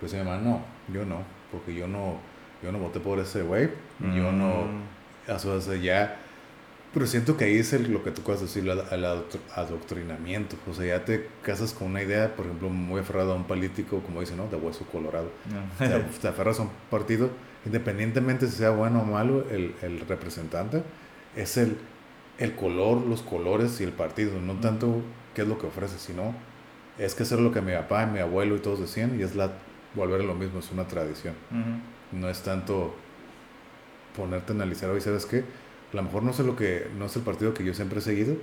Pues 0.00 0.12
mi 0.14 0.18
mamá, 0.20 0.38
no, 0.38 0.62
yo 0.92 1.04
no, 1.04 1.18
porque 1.50 1.74
yo 1.74 1.86
no, 1.86 2.16
yo 2.62 2.72
no 2.72 2.78
voté 2.78 2.98
por 3.00 3.18
ese 3.18 3.42
güey, 3.42 3.68
yo 4.00 4.32
no, 4.32 4.64
Mm. 4.64 5.30
o 5.32 5.38
sea, 5.38 5.52
o 5.52 5.60
sea, 5.60 5.76
ya, 5.76 6.16
pero 6.92 7.06
siento 7.06 7.36
que 7.36 7.44
ahí 7.44 7.56
es 7.58 7.72
el- 7.72 7.92
lo 7.92 8.02
que 8.02 8.10
tú 8.10 8.22
acabas 8.22 8.40
de 8.40 8.46
decir, 8.46 8.62
el, 8.64 8.70
el 8.70 9.04
adoctr- 9.04 9.40
adoctrinamiento, 9.54 10.56
o 10.70 10.74
sea, 10.74 10.86
ya 10.98 11.04
te 11.04 11.28
casas 11.42 11.72
con 11.72 11.88
una 11.88 12.02
idea, 12.02 12.34
por 12.34 12.46
ejemplo, 12.46 12.68
muy 12.68 13.00
aferrado 13.00 13.32
a 13.32 13.36
un 13.36 13.44
político, 13.44 14.00
como 14.00 14.20
dicen, 14.20 14.36
¿no? 14.38 14.48
De 14.48 14.56
hueso 14.56 14.84
colorado. 14.90 15.30
No. 15.50 15.86
te, 15.86 15.98
te 16.20 16.28
aferras 16.28 16.58
a 16.58 16.62
un 16.62 16.70
partido, 16.90 17.30
independientemente 17.64 18.46
si 18.46 18.56
sea 18.56 18.70
bueno 18.70 19.02
o 19.02 19.04
malo 19.04 19.44
el, 19.50 19.74
el 19.82 20.00
representante, 20.00 20.82
es 21.36 21.56
el, 21.56 21.76
el 22.42 22.54
color, 22.56 23.06
los 23.06 23.22
colores 23.22 23.80
y 23.80 23.84
el 23.84 23.92
partido, 23.92 24.40
no 24.40 24.54
tanto 24.54 25.00
qué 25.34 25.42
es 25.42 25.48
lo 25.48 25.58
que 25.58 25.68
ofrece, 25.68 25.98
sino 25.98 26.34
es 26.98 27.14
que 27.14 27.22
es 27.22 27.32
lo 27.32 27.52
que 27.52 27.60
mi 27.60 27.72
papá, 27.72 28.04
mi 28.06 28.18
abuelo 28.18 28.56
y 28.56 28.58
todos 28.58 28.80
decían 28.80 29.18
y 29.18 29.22
es 29.22 29.36
la 29.36 29.52
volver 29.94 30.22
a 30.22 30.24
lo 30.24 30.34
mismo, 30.34 30.58
es 30.58 30.70
una 30.72 30.88
tradición. 30.88 31.34
No 32.10 32.28
es 32.28 32.42
tanto 32.42 32.94
ponerte 34.16 34.52
a 34.52 34.56
analizar 34.56 34.90
hoy, 34.90 35.00
¿sabes 35.00 35.24
qué? 35.24 35.44
A 35.92 35.96
lo 35.96 36.02
mejor 36.02 36.24
no 36.24 36.32
sé 36.32 36.42
lo 36.42 36.56
que, 36.56 36.88
no 36.98 37.06
es 37.06 37.16
el 37.16 37.22
partido 37.22 37.54
que 37.54 37.64
yo 37.64 37.74
siempre 37.74 38.00
he 38.00 38.02
seguido, 38.02 38.34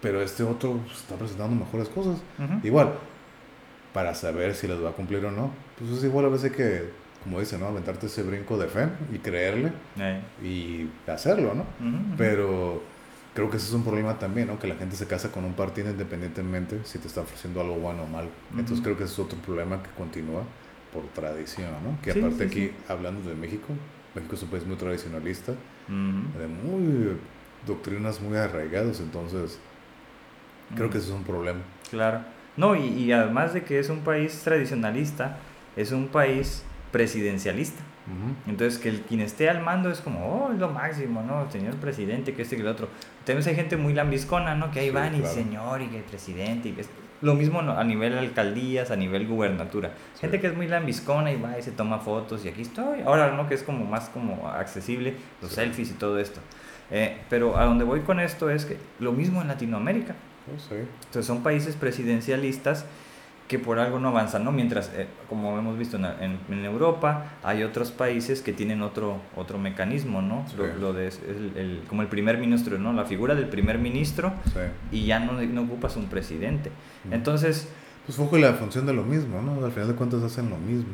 pero 0.00 0.22
este 0.22 0.44
otro 0.44 0.78
está 0.92 1.16
presentando 1.16 1.56
mejores 1.56 1.88
cosas. 1.88 2.18
Igual, 2.62 2.94
para 3.92 4.14
saber 4.14 4.54
si 4.54 4.68
les 4.68 4.82
va 4.82 4.90
a 4.90 4.92
cumplir 4.92 5.24
o 5.24 5.32
no, 5.32 5.50
pues 5.76 5.90
es 5.90 6.04
igual 6.04 6.26
a 6.26 6.28
veces 6.28 6.52
que, 6.52 6.88
como 7.26 7.40
dice, 7.40 7.58
¿no? 7.58 7.66
Aventarte 7.66 8.06
ese 8.06 8.22
brinco 8.22 8.56
de 8.56 8.68
fe 8.68 8.88
y 9.12 9.18
creerle 9.18 9.72
y 10.42 10.88
hacerlo, 11.10 11.54
¿no? 11.54 11.64
Pero 12.16 12.80
creo 13.34 13.50
que 13.50 13.56
ese 13.56 13.66
es 13.66 13.72
un 13.72 13.82
problema 13.82 14.16
también, 14.16 14.46
¿no? 14.46 14.60
Que 14.60 14.68
la 14.68 14.76
gente 14.76 14.94
se 14.94 15.08
casa 15.08 15.32
con 15.32 15.44
un 15.44 15.54
partido 15.54 15.90
independientemente 15.90 16.78
si 16.84 16.98
te 17.00 17.08
está 17.08 17.22
ofreciendo 17.22 17.60
algo 17.60 17.74
bueno 17.74 18.04
o 18.04 18.06
malo. 18.06 18.28
Entonces 18.52 18.76
Ujú. 18.78 18.84
creo 18.84 18.96
que 18.96 19.04
ese 19.04 19.14
es 19.14 19.18
otro 19.18 19.36
problema 19.40 19.82
que 19.82 19.90
continúa 19.90 20.44
por 20.92 21.02
tradición, 21.08 21.72
¿no? 21.84 22.00
Que 22.00 22.12
Sí, 22.12 22.20
aparte 22.20 22.44
sí, 22.44 22.44
aquí, 22.44 22.70
hablando 22.88 23.28
de 23.28 23.34
México, 23.34 23.66
México 24.14 24.36
es 24.36 24.42
un 24.44 24.48
país 24.48 24.64
muy 24.64 24.76
tradicionalista, 24.76 25.52
de 25.52 26.46
muy 26.46 27.18
doctrinas 27.66 28.20
muy 28.20 28.36
arraigadas, 28.38 29.00
entonces 29.00 29.58
creo 30.76 30.90
que 30.90 30.98
ese 30.98 31.08
es 31.08 31.12
un 31.12 31.24
problema. 31.24 31.58
Claro. 31.90 32.20
No, 32.56 32.76
y, 32.76 32.86
y 32.86 33.12
además 33.12 33.52
de 33.52 33.64
que 33.64 33.80
es 33.80 33.90
un 33.90 34.00
país 34.00 34.40
tradicionalista, 34.42 35.38
es 35.76 35.92
un 35.92 36.06
país 36.08 36.62
presidencialista. 36.92 37.82
Entonces, 38.46 38.78
que 38.78 38.88
el, 38.88 39.00
quien 39.00 39.20
esté 39.20 39.50
al 39.50 39.62
mando 39.62 39.90
es 39.90 40.00
como, 40.00 40.26
oh, 40.46 40.52
es 40.52 40.58
lo 40.60 40.68
máximo, 40.68 41.22
¿no? 41.22 41.50
Señor 41.50 41.74
presidente, 41.74 42.34
que 42.34 42.42
este 42.42 42.54
y 42.54 42.58
que 42.58 42.62
el 42.62 42.68
otro. 42.68 42.88
También 43.24 43.48
hay 43.48 43.56
gente 43.56 43.76
muy 43.76 43.94
lambiscona, 43.94 44.54
¿no? 44.54 44.70
Que 44.70 44.78
ahí 44.80 44.86
Sí, 44.88 44.92
van 44.92 45.14
y 45.16 45.24
señor 45.26 45.82
y 45.82 45.88
que 45.88 45.98
el 45.98 46.04
presidente 46.04 46.68
y 46.68 46.72
que. 46.72 46.84
Lo 47.22 47.34
mismo 47.34 47.60
a 47.60 47.82
nivel 47.82 48.16
alcaldías, 48.16 48.90
a 48.90 48.96
nivel 48.96 49.26
gubernatura. 49.26 49.90
Sí. 50.14 50.20
Gente 50.20 50.38
que 50.38 50.46
es 50.48 50.54
muy 50.56 50.68
lambiscona 50.68 51.32
y 51.32 51.40
va 51.40 51.58
y 51.58 51.62
se 51.62 51.72
toma 51.72 51.98
fotos 51.98 52.44
y 52.44 52.48
aquí 52.48 52.62
estoy. 52.62 53.00
Ahora, 53.00 53.32
¿no? 53.32 53.48
Que 53.48 53.54
es 53.54 53.62
como 53.64 53.84
más 53.86 54.08
como 54.10 54.46
accesible, 54.48 55.14
los 55.40 55.50
Sí. 55.50 55.56
selfies 55.56 55.90
y 55.90 55.94
todo 55.94 56.18
esto. 56.20 56.40
Eh, 56.92 57.18
pero 57.28 57.56
a 57.58 57.64
donde 57.64 57.84
voy 57.84 58.00
con 58.02 58.20
esto 58.20 58.50
es 58.50 58.66
que 58.66 58.76
lo 59.00 59.10
mismo 59.12 59.40
en 59.42 59.48
Latinoamérica. 59.48 60.14
Entonces 60.70 61.26
son 61.26 61.42
países 61.42 61.74
presidencialistas 61.74 62.84
que 63.48 63.58
por 63.60 63.78
algo 63.78 63.98
no 64.00 64.08
avanzan, 64.08 64.44
¿no? 64.44 64.50
Mientras, 64.52 64.90
eh, 64.94 65.06
como 65.28 65.56
hemos 65.58 65.78
visto 65.78 65.96
en, 65.96 66.04
en- 66.04 66.38
en 66.48 66.64
Europa, 66.64 67.32
hay 67.44 67.62
otros 67.62 67.92
países 67.92 68.42
que 68.42 68.52
tienen 68.52 68.82
otro, 68.82 69.18
otro 69.36 69.58
mecanismo, 69.58 70.20
¿no? 70.20 70.44
Sí. 70.48 70.56
Lo, 70.56 70.66
lo 70.76 70.92
de, 70.92 71.06
es 71.08 71.20
el- 71.28 71.52
el- 71.56 71.82
como 71.88 72.02
el 72.02 72.08
primer 72.08 72.38
ministro, 72.38 72.76
¿no? 72.78 72.92
La 72.92 73.04
figura 73.04 73.34
del 73.36 73.48
primer 73.48 73.78
ministro 73.78 74.32
Sí. 74.46 74.58
y 74.90 75.06
ya 75.06 75.20
no, 75.20 75.34
no 75.40 75.62
ocupas 75.62 75.96
un 75.96 76.06
presidente. 76.06 76.70
Ujú. 77.04 77.14
Entonces, 77.14 77.68
Pues 78.06 78.16
fue 78.18 78.38
la 78.38 78.52
función 78.54 78.86
de 78.86 78.92
lo 78.92 79.02
mismo, 79.02 79.42
¿no? 79.42 79.64
Al 79.64 79.72
final 79.72 79.88
de 79.88 79.94
cuentas 79.94 80.22
hacen 80.22 80.48
lo 80.48 80.56
mismo. 80.56 80.90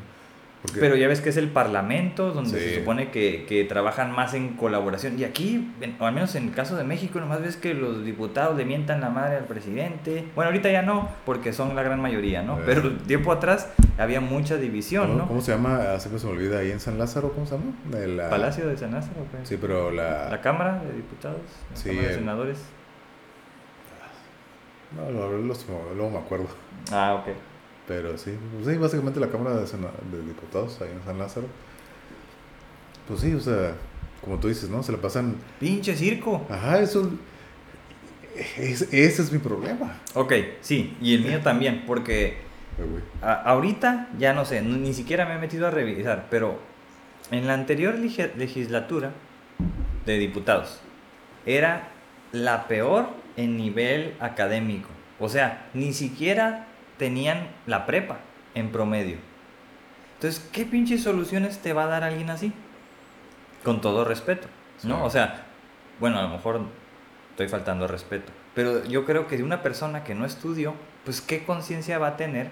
Porque, 0.63 0.79
pero 0.79 0.95
ya 0.95 1.09
ves 1.09 1.21
que 1.21 1.31
es 1.31 1.37
el 1.37 1.49
parlamento 1.49 2.33
donde 2.33 2.51
Sí. 2.51 2.57
se 2.69 2.79
supone 2.79 3.11
que, 3.11 3.47
que 3.49 3.65
trabajan 3.65 4.13
más 4.13 4.33
en 4.35 4.51
colaboración. 4.51 5.19
Y 5.19 5.25
aquí, 5.25 5.73
en- 5.81 5.97
o 5.99 6.07
al 6.07 6.15
menos 6.15 6.37
en 6.37 6.45
el 6.49 6.55
caso 6.55 6.77
de 6.77 6.85
México, 6.85 7.19
nomás 7.19 7.43
ves 7.43 7.57
que 7.57 7.75
los 7.75 8.05
diputados 8.05 8.57
le 8.57 8.65
mientan 8.65 9.01
la 9.01 9.11
madre 9.11 9.39
al 9.39 9.45
presidente. 9.47 10.25
Bueno, 10.37 10.51
ahorita 10.51 10.71
ya 10.71 10.83
no, 10.83 11.09
porque 11.27 11.53
son 11.53 11.75
la 11.75 11.83
gran 11.83 12.01
mayoría, 12.01 12.43
¿no? 12.45 12.59
Eh. 12.61 12.63
Pero 12.65 12.93
tiempo 12.93 13.33
atrás 13.33 13.71
había 13.99 14.21
mucha 14.21 14.57
división, 14.57 15.09
¿cómo, 15.09 15.19
¿no? 15.19 15.27
cómo 15.29 15.41
se 15.41 15.51
llama? 15.51 15.81
Ah, 15.95 15.99
siempre 15.99 16.21
se 16.21 16.27
me 16.29 16.33
olvida 16.35 16.61
ahí 16.61 16.71
en 16.71 16.79
San 16.79 16.97
Lázaro, 16.97 17.33
¿cómo 17.33 17.45
se 17.45 17.59
llama? 17.59 17.73
De 17.91 18.07
la, 18.07 18.31
Palacio 18.31 18.69
de 18.69 18.77
San 18.77 18.93
Lázaro, 18.93 19.27
pues. 19.33 19.49
Sí, 19.49 19.59
pero 19.61 19.91
la... 19.91 20.29
La 20.31 20.41
Cámara 20.41 20.81
de 20.85 20.93
Diputados, 20.95 21.41
la 21.71 21.77
Sí, 21.77 21.89
Cámara 21.89 22.07
de 22.07 22.13
el- 22.15 22.19
Senadores. 22.21 22.59
No, 24.97 25.11
lo- 25.11 25.39
los- 25.39 25.67
luego 25.97 26.11
me 26.11 26.19
acuerdo. 26.19 26.47
Ah, 26.93 27.15
ok. 27.21 27.35
Pero 27.89 28.17
sí, 28.17 28.33
pues 28.55 28.67
sí, 28.73 28.79
básicamente 28.81 29.19
la 29.21 29.29
Cámara 29.29 29.57
de, 29.57 29.67
Sena- 29.67 29.91
de 30.11 30.23
Diputados 30.23 30.81
ahí 30.81 30.91
en 30.93 31.05
San 31.05 31.19
Lázaro. 31.19 31.47
Pues 33.09 33.21
sí, 33.21 33.35
o 33.35 33.41
sea, 33.41 33.75
como 34.25 34.39
tú 34.39 34.49
dices, 34.49 34.71
¿no? 34.71 34.83
Se 34.83 34.93
la 34.93 34.99
pasan... 34.99 35.35
Pinche 35.59 35.97
circo. 35.97 36.47
Ajá, 36.49 36.79
eso... 36.81 37.11
es- 38.57 38.83
ese 38.93 39.23
es 39.23 39.33
mi 39.33 39.39
problema. 39.39 39.99
Ok, 40.15 40.33
sí, 40.61 40.97
y 41.01 41.15
el 41.15 41.25
mío 41.25 41.41
también, 41.41 41.83
porque 41.87 42.37
a- 43.21 43.35
ahorita 43.43 44.09
ya 44.19 44.33
no 44.33 44.45
sé, 44.45 44.63
ni 44.63 44.95
siquiera 44.95 45.27
me 45.27 45.35
he 45.35 45.39
metido 45.39 45.67
a 45.67 45.71
revisar, 45.71 46.27
pero 46.31 46.59
en 47.31 47.47
la 47.47 47.55
anterior 47.55 47.95
legislatura 47.99 49.13
de 50.07 50.19
diputados 50.19 50.81
era 51.47 51.89
la 52.33 52.67
peor 52.69 53.09
en 53.37 53.57
nivel 53.57 54.15
académico. 54.21 54.89
O 55.19 55.29
sea, 55.29 55.69
ni 55.75 55.93
siquiera 55.93 56.67
tenían 57.03 57.49
la 57.67 57.85
prepa 57.85 58.21
en 58.55 58.71
promedio. 58.71 59.17
Entonces, 60.15 60.49
¿qué 60.53 60.65
pinches 60.65 61.03
soluciones 61.03 61.59
te 61.59 61.73
va 61.73 61.83
a 61.83 61.87
dar 61.89 62.05
alguien 62.05 62.31
así? 62.31 62.53
Con 63.65 63.81
todo 63.81 64.05
respeto, 64.05 64.47
¿no? 64.85 64.99
Sí. 64.99 65.03
O 65.03 65.11
sea, 65.11 65.47
bueno, 65.99 66.21
a 66.21 66.23
lo 66.23 66.29
mejor 66.29 66.61
estoy 67.31 67.49
faltando 67.49 67.87
al 67.87 67.91
respeto, 67.91 68.31
pero 68.55 68.85
yo 68.85 69.05
creo 69.05 69.27
que 69.27 69.43
una 69.43 69.65
persona 69.65 70.05
que 70.05 70.15
no 70.15 70.25
estudió, 70.25 70.75
pues 71.05 71.21
qué 71.21 71.43
conciencia 71.43 71.99
va 71.99 72.07
a 72.07 72.17
tener 72.17 72.51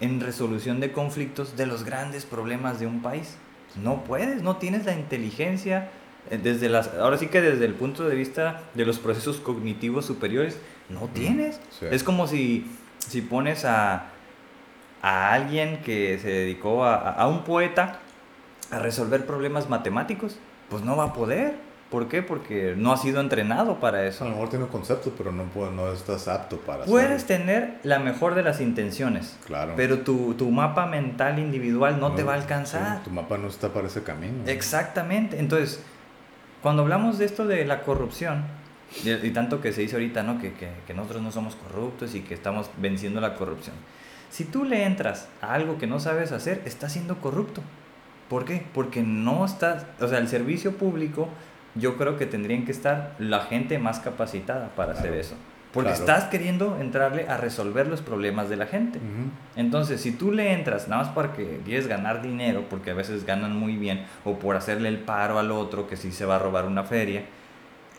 en 0.00 0.20
resolución 0.20 0.80
de 0.80 0.90
conflictos 0.90 1.54
de 1.54 1.66
los 1.66 1.84
grandes 1.84 2.24
problemas 2.24 2.80
de 2.80 2.86
un 2.86 3.02
país. 3.02 3.36
No 3.76 4.04
puedes, 4.04 4.42
no 4.42 4.56
tienes 4.56 4.86
la 4.86 4.94
inteligencia 4.94 5.90
eh, 6.30 6.38
desde 6.42 6.70
las 6.70 6.94
ahora 6.94 7.18
sí 7.18 7.26
que 7.26 7.42
desde 7.42 7.66
el 7.66 7.74
punto 7.74 8.08
de 8.08 8.14
vista 8.14 8.62
de 8.72 8.86
los 8.86 8.98
procesos 8.98 9.36
cognitivos 9.36 10.06
superiores 10.06 10.56
no 10.88 11.08
tienes. 11.12 11.60
Sí. 11.78 11.86
Es 11.90 12.02
como 12.02 12.26
si 12.26 12.66
si 13.08 13.20
pones 13.22 13.64
a 13.64 14.04
a 15.04 15.32
alguien 15.32 15.78
que 15.82 16.16
se 16.20 16.28
dedicó 16.28 16.84
a, 16.84 16.94
a 17.10 17.26
un 17.26 17.42
poeta 17.42 17.98
a 18.70 18.78
resolver 18.78 19.26
problemas 19.26 19.68
matemáticos, 19.68 20.38
pues 20.70 20.84
no 20.84 20.96
va 20.96 21.04
a 21.06 21.12
poder. 21.12 21.54
¿Por 21.90 22.06
qué? 22.08 22.22
Porque 22.22 22.74
no 22.76 22.92
ha 22.92 22.96
sido 22.96 23.20
entrenado 23.20 23.80
para 23.80 23.98
A 23.98 24.04
eso. 24.06 24.24
lo 24.24 24.30
mejor 24.30 24.48
tiene 24.48 24.64
un 24.66 24.70
concepto, 24.70 25.12
pero 25.18 25.32
no, 25.32 25.44
no 25.72 25.92
estás 25.92 26.28
apto 26.28 26.58
para 26.58 26.84
Puedes 26.84 27.10
hacerlo. 27.24 27.44
tener 27.44 27.78
la 27.82 27.98
mejor 27.98 28.34
de 28.36 28.42
las 28.44 28.60
intenciones, 28.60 29.36
Claro. 29.44 29.74
pero 29.76 29.98
tu, 30.02 30.34
tu 30.34 30.48
mapa 30.52 30.86
mental 30.86 31.38
individual 31.40 31.98
no, 31.98 32.12
te 32.12 32.22
va 32.22 32.34
a 32.34 32.36
sí, 32.36 32.42
alcanzar. 32.42 33.02
tu 33.02 33.10
mapa 33.10 33.36
no 33.38 33.48
está 33.48 33.70
para 33.70 33.88
ese 33.88 34.04
camino. 34.04 34.44
Exactamente. 34.46 35.38
Entonces, 35.40 35.82
cuando 36.62 36.82
hablamos 36.82 37.18
de 37.18 37.24
esto 37.26 37.46
de 37.46 37.64
la 37.66 37.82
corrupción, 37.82 38.44
y, 39.04 39.10
y 39.10 39.30
tanto 39.30 39.60
que 39.60 39.72
se 39.72 39.82
dice 39.82 39.96
ahorita, 39.96 40.22
¿no? 40.22 40.40
Que, 40.40 40.52
que, 40.52 40.68
que 40.86 40.94
nosotros 40.94 41.22
no 41.22 41.32
somos 41.32 41.56
corruptos 41.56 42.14
y 42.14 42.20
que 42.20 42.34
estamos 42.34 42.70
venciendo 42.78 43.20
la 43.20 43.34
corrupción. 43.34 43.76
Si 44.30 44.44
tú 44.44 44.64
le 44.64 44.84
entras 44.84 45.28
a 45.42 45.52
algo 45.54 45.78
que 45.78 45.86
no 45.86 46.00
sabes 46.00 46.32
hacer, 46.32 46.62
estás 46.64 46.92
siendo 46.92 47.18
corrupto. 47.18 47.62
¿Por 48.28 48.46
qué? 48.46 48.64
Porque 48.72 49.02
no 49.02 49.44
estás, 49.44 49.84
o 50.00 50.08
sea, 50.08 50.18
el 50.18 50.26
servicio 50.26 50.72
público, 50.78 51.28
yo 51.74 51.98
creo 51.98 52.16
que 52.16 52.24
tendrían 52.24 52.64
que 52.64 52.72
estar 52.72 53.14
la 53.18 53.40
gente 53.40 53.78
más 53.78 54.00
capacitada 54.00 54.70
para 54.74 54.92
hacer 54.92 55.12
eso. 55.12 55.34
Porque 55.72 55.90
claro. 55.90 56.04
estás 56.04 56.24
queriendo 56.30 56.78
entrarle 56.80 57.28
a 57.28 57.36
resolver 57.36 57.88
los 57.88 58.00
problemas 58.00 58.48
de 58.48 58.56
la 58.56 58.66
gente. 58.66 59.00
Entonces, 59.56 60.00
si 60.00 60.12
tú 60.12 60.32
le 60.32 60.52
entras 60.52 60.88
nada 60.88 61.04
más 61.04 61.12
porque 61.12 61.60
quieres 61.64 61.86
ganar 61.86 62.22
dinero, 62.22 62.64
porque 62.70 62.90
a 62.90 62.94
veces 62.94 63.24
ganan 63.24 63.56
muy 63.56 63.76
bien, 63.76 64.04
o 64.24 64.38
por 64.38 64.56
hacerle 64.56 64.88
el 64.88 64.98
paro 64.98 65.38
al 65.38 65.50
otro 65.50 65.86
que 65.86 65.96
sí 65.96 66.12
se 66.12 66.24
va 66.24 66.36
a 66.36 66.38
robar 66.38 66.66
una 66.66 66.84
feria, 66.84 67.24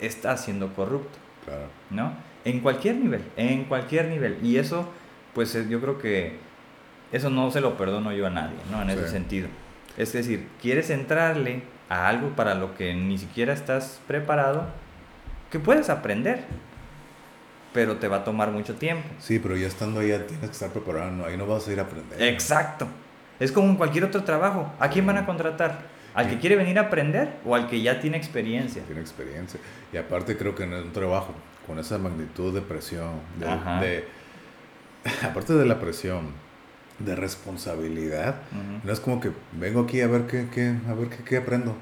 estás 0.05 0.43
siendo 0.45 0.73
corrupto, 0.73 1.17
Claro. 1.45 1.67
¿no? 1.89 2.13
En 2.45 2.59
cualquier 2.59 2.95
nivel, 2.95 3.23
en 3.37 3.65
cualquier 3.65 4.07
nivel. 4.09 4.37
Y 4.43 4.57
eso, 4.57 4.89
pues 5.33 5.53
eh, 5.55 5.65
yo 5.69 5.79
creo 5.81 5.97
que 5.97 6.37
eso 7.11 7.29
no 7.29 7.51
se 7.51 7.61
lo 7.61 7.77
perdono 7.77 8.11
yo 8.11 8.27
a 8.27 8.29
nadie, 8.29 8.57
¿no? 8.71 8.81
En 8.81 8.89
ese 8.89 9.07
sentido. 9.09 9.47
Es 9.97 10.11
decir, 10.13 10.47
quieres 10.61 10.89
entrarle 10.89 11.61
a 11.89 12.07
algo 12.07 12.29
para 12.29 12.55
lo 12.55 12.75
que 12.75 12.93
ni 12.93 13.17
siquiera 13.17 13.53
estás 13.53 14.01
preparado, 14.07 14.65
que 15.51 15.59
puedes 15.59 15.89
aprender, 15.89 16.43
pero 17.73 17.97
te 17.97 18.07
va 18.07 18.17
a 18.17 18.23
tomar 18.23 18.51
mucho 18.51 18.75
tiempo. 18.75 19.07
Sí, 19.19 19.39
pero 19.39 19.55
ya 19.55 19.67
estando 19.67 19.99
ahí 19.99 20.09
ya 20.09 20.25
tienes 20.25 20.45
que 20.47 20.53
estar 20.53 20.69
preparado, 20.71 21.11
no, 21.11 21.25
ahí 21.25 21.37
no 21.37 21.45
vas 21.47 21.67
a 21.67 21.71
ir 21.71 21.79
a 21.79 21.83
aprender. 21.83 22.21
Exacto. 22.21 22.87
Es 23.39 23.51
como 23.51 23.67
en 23.69 23.75
cualquier 23.75 24.03
otro 24.05 24.23
trabajo. 24.23 24.71
¿A 24.79 24.89
quién 24.89 25.05
van 25.05 25.17
a 25.17 25.25
contratar? 25.25 25.79
¿Al 26.13 26.29
que 26.29 26.39
quiere 26.39 26.55
venir 26.55 26.77
a 26.77 26.83
aprender 26.83 27.33
o 27.45 27.55
al 27.55 27.67
que 27.67 27.81
ya 27.81 27.99
tiene 27.99 28.17
experiencia? 28.17 28.83
Tiene 28.83 29.01
experiencia. 29.01 29.59
Y 29.91 29.97
aparte 29.97 30.37
creo 30.37 30.53
que 30.55 30.63
en 30.63 30.73
un 30.73 30.91
trabajo 30.91 31.33
con 31.65 31.79
esa 31.79 31.97
magnitud 31.97 32.53
de 32.53 32.61
presión, 32.61 33.13
de, 33.39 34.05
aparte 35.23 35.53
de 35.53 35.65
la 35.65 35.79
presión, 35.79 36.27
de 36.99 37.15
responsabilidad, 37.15 38.35
no 38.83 38.93
es 38.93 38.99
como 38.99 39.19
que 39.19 39.31
vengo 39.59 39.81
aquí 39.81 40.01
a 40.01 40.07
ver 40.07 40.27
qué, 40.27 40.47
qué- 40.53 40.75
a 40.87 40.93
ver 40.93 41.09
qué, 41.09 41.23
qué 41.23 41.37
aprendo. 41.37 41.75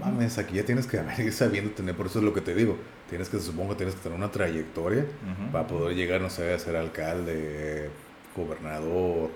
Mames, 0.00 0.38
aquí 0.38 0.56
ya 0.56 0.64
tienes 0.64 0.86
que 0.86 0.96
venir 1.16 1.32
sabiendo 1.32 1.70
tener, 1.70 1.94
por 1.94 2.06
eso 2.06 2.18
es 2.18 2.24
lo 2.24 2.34
que 2.34 2.40
te 2.40 2.54
digo, 2.54 2.76
tienes 3.08 3.28
que, 3.28 3.38
supongo 3.38 3.76
tienes 3.76 3.94
que 3.94 4.00
tener 4.02 4.18
una 4.18 4.30
trayectoria 4.32 5.04
para 5.52 5.66
poder 5.68 5.94
llegar, 5.96 6.20
no 6.20 6.28
sé, 6.30 6.52
a 6.52 6.58
ser 6.58 6.74
alcalde, 6.76 7.90
gobernador, 8.36 9.30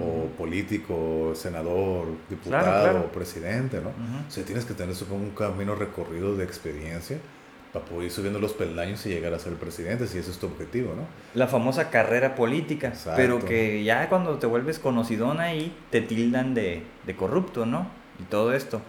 O 0.00 0.26
político, 0.38 1.32
senador, 1.34 2.06
diputado, 2.30 2.64
claro. 2.64 3.12
presidente, 3.12 3.80
¿no? 3.80 3.88
Ujú. 3.88 4.28
O 4.28 4.30
sea, 4.30 4.44
tienes 4.44 4.64
que 4.64 4.74
tener 4.74 4.94
supongo 4.94 5.24
un 5.24 5.30
camino 5.30 5.74
recorrido 5.74 6.36
de 6.36 6.44
experiencia 6.44 7.18
para 7.72 7.84
poder 7.84 8.04
ir 8.04 8.10
subiendo 8.12 8.38
los 8.38 8.52
peldaños 8.52 9.04
y 9.06 9.08
llegar 9.08 9.34
a 9.34 9.38
ser 9.40 9.54
presidente, 9.54 10.06
si 10.06 10.18
ese 10.18 10.30
es 10.30 10.38
tu 10.38 10.46
objetivo, 10.46 10.94
¿no? 10.94 11.02
La 11.34 11.48
famosa 11.48 11.90
carrera 11.90 12.34
política, 12.36 12.88
Exacto. 12.88 13.16
pero 13.16 13.44
que 13.44 13.82
ya 13.82 14.08
cuando 14.08 14.38
te 14.38 14.46
vuelves 14.46 14.78
conocidón 14.78 15.40
ahí 15.40 15.76
te 15.90 16.00
tildan 16.00 16.54
de, 16.54 16.84
de 17.04 17.16
corrupto, 17.16 17.66
¿no? 17.66 17.88
Y 18.20 18.22
todo 18.24 18.54
esto. 18.54 18.80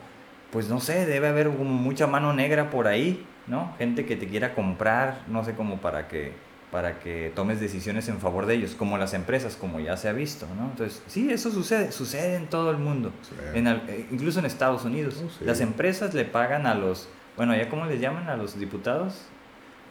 Pues 0.52 0.70
no 0.70 0.80
sé, 0.80 1.06
debe 1.06 1.28
haber 1.28 1.50
mucha 1.50 2.08
mano 2.08 2.34
negra 2.34 2.70
por 2.70 2.88
ahí, 2.88 3.26
¿no? 3.48 3.74
Gente 3.78 4.06
que 4.06 4.16
te 4.16 4.28
quiera 4.28 4.54
comprar, 4.54 5.24
no 5.28 5.44
sé, 5.44 5.54
como 5.54 5.82
para 5.82 6.08
que 6.08 6.32
para 6.72 7.00
que 7.00 7.32
tomes 7.34 7.60
decisiones 7.62 8.10
en 8.10 8.20
favor 8.20 8.46
de 8.46 8.56
ellos, 8.56 8.76
como 8.78 8.98
las 8.98 9.14
empresas, 9.14 9.56
como 9.56 9.80
ya 9.80 9.96
se 9.96 10.10
ha 10.10 10.14
visto, 10.14 10.46
¿no? 10.58 10.66
Entonces, 10.72 11.02
sí, 11.08 11.32
eso 11.32 11.50
sucede, 11.50 11.92
sucede 11.94 12.36
en 12.36 12.48
todo 12.48 12.72
el 12.72 12.78
mundo, 12.78 13.12
Sí. 13.22 13.36
en 13.54 13.68
al- 13.68 13.84
eh, 13.88 14.06
incluso 14.12 14.40
en 14.40 14.46
Estados 14.46 14.84
Unidos. 14.84 15.16
Oh, 15.26 15.30
sí. 15.30 15.46
Las 15.46 15.62
empresas 15.62 16.14
le 16.14 16.26
pagan 16.26 16.66
a 16.68 16.76
los, 16.76 17.08
bueno, 17.38 17.56
¿ya 17.56 17.70
cómo 17.70 17.86
les 17.86 18.02
llaman 18.02 18.28
a 18.30 18.36
los 18.36 18.60
diputados? 18.60 19.22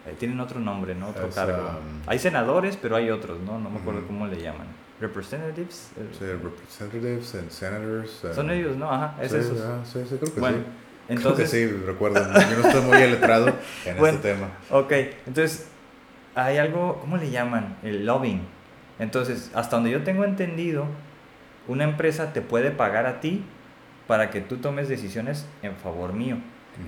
Eh, 0.07 0.15
tienen 0.19 0.39
otro 0.39 0.61
nombre, 0.61 0.95
¿no? 0.95 1.09
Otro 1.09 1.29
Es, 1.29 1.35
cargo. 1.35 1.57
um, 1.63 2.03
hay 2.07 2.19
senadores, 2.19 2.77
pero 2.81 2.95
hay 2.97 3.11
otros, 3.11 3.41
¿no? 3.41 3.59
No 3.59 3.71
me 3.71 3.79
acuerdo 3.79 4.01
Ujú. 4.01 4.09
cómo 4.09 4.27
le 4.27 4.41
llaman. 4.41 4.67
Representatives. 5.01 5.91
eh, 5.97 6.09
Sí, 6.19 6.25
representatives 6.27 7.35
and 7.35 7.51
senators. 7.51 8.23
eh, 8.25 8.35
Son 8.35 8.51
ellos, 8.51 8.77
¿no? 8.77 8.91
Ajá, 8.93 9.15
es 9.23 9.33
sí, 9.33 9.39
esos. 9.39 9.61
ah, 9.63 9.81
sí, 9.85 10.01
sí, 10.09 10.17
creo 10.21 10.35
que 10.35 10.41
Bueno, 10.41 10.59
sí. 10.59 10.65
entonces, 11.09 11.51
creo 11.51 11.69
que 11.69 11.75
sí, 11.77 11.87
recuerdo. 11.87 12.21
Yo 12.23 12.59
no 12.59 12.67
estoy 12.69 12.83
muy 12.83 12.99
letrado 13.11 13.49
en 13.87 13.97
Bueno. 13.99 14.17
este 14.19 14.33
tema. 14.35 14.49
ok, 14.71 14.93
entonces 15.27 15.69
hay 16.37 16.59
algo, 16.59 16.99
¿cómo 17.01 17.17
le 17.17 17.31
llaman? 17.31 17.77
El 17.83 18.07
lobbying. 18.07 18.43
Entonces, 18.99 19.51
hasta 19.55 19.77
donde 19.77 19.91
yo 19.91 20.05
tengo 20.05 20.25
entendido, 20.25 20.87
una 21.67 21.85
empresa 21.85 22.33
te 22.33 22.43
puede 22.43 22.71
pagar 22.71 23.07
a 23.07 23.21
ti 23.21 23.43
para 24.07 24.31
que 24.31 24.41
tú 24.41 24.59
tomes 24.59 24.89
decisiones 24.89 25.47
en 25.63 25.75
favor 25.77 26.13
mío. 26.13 26.37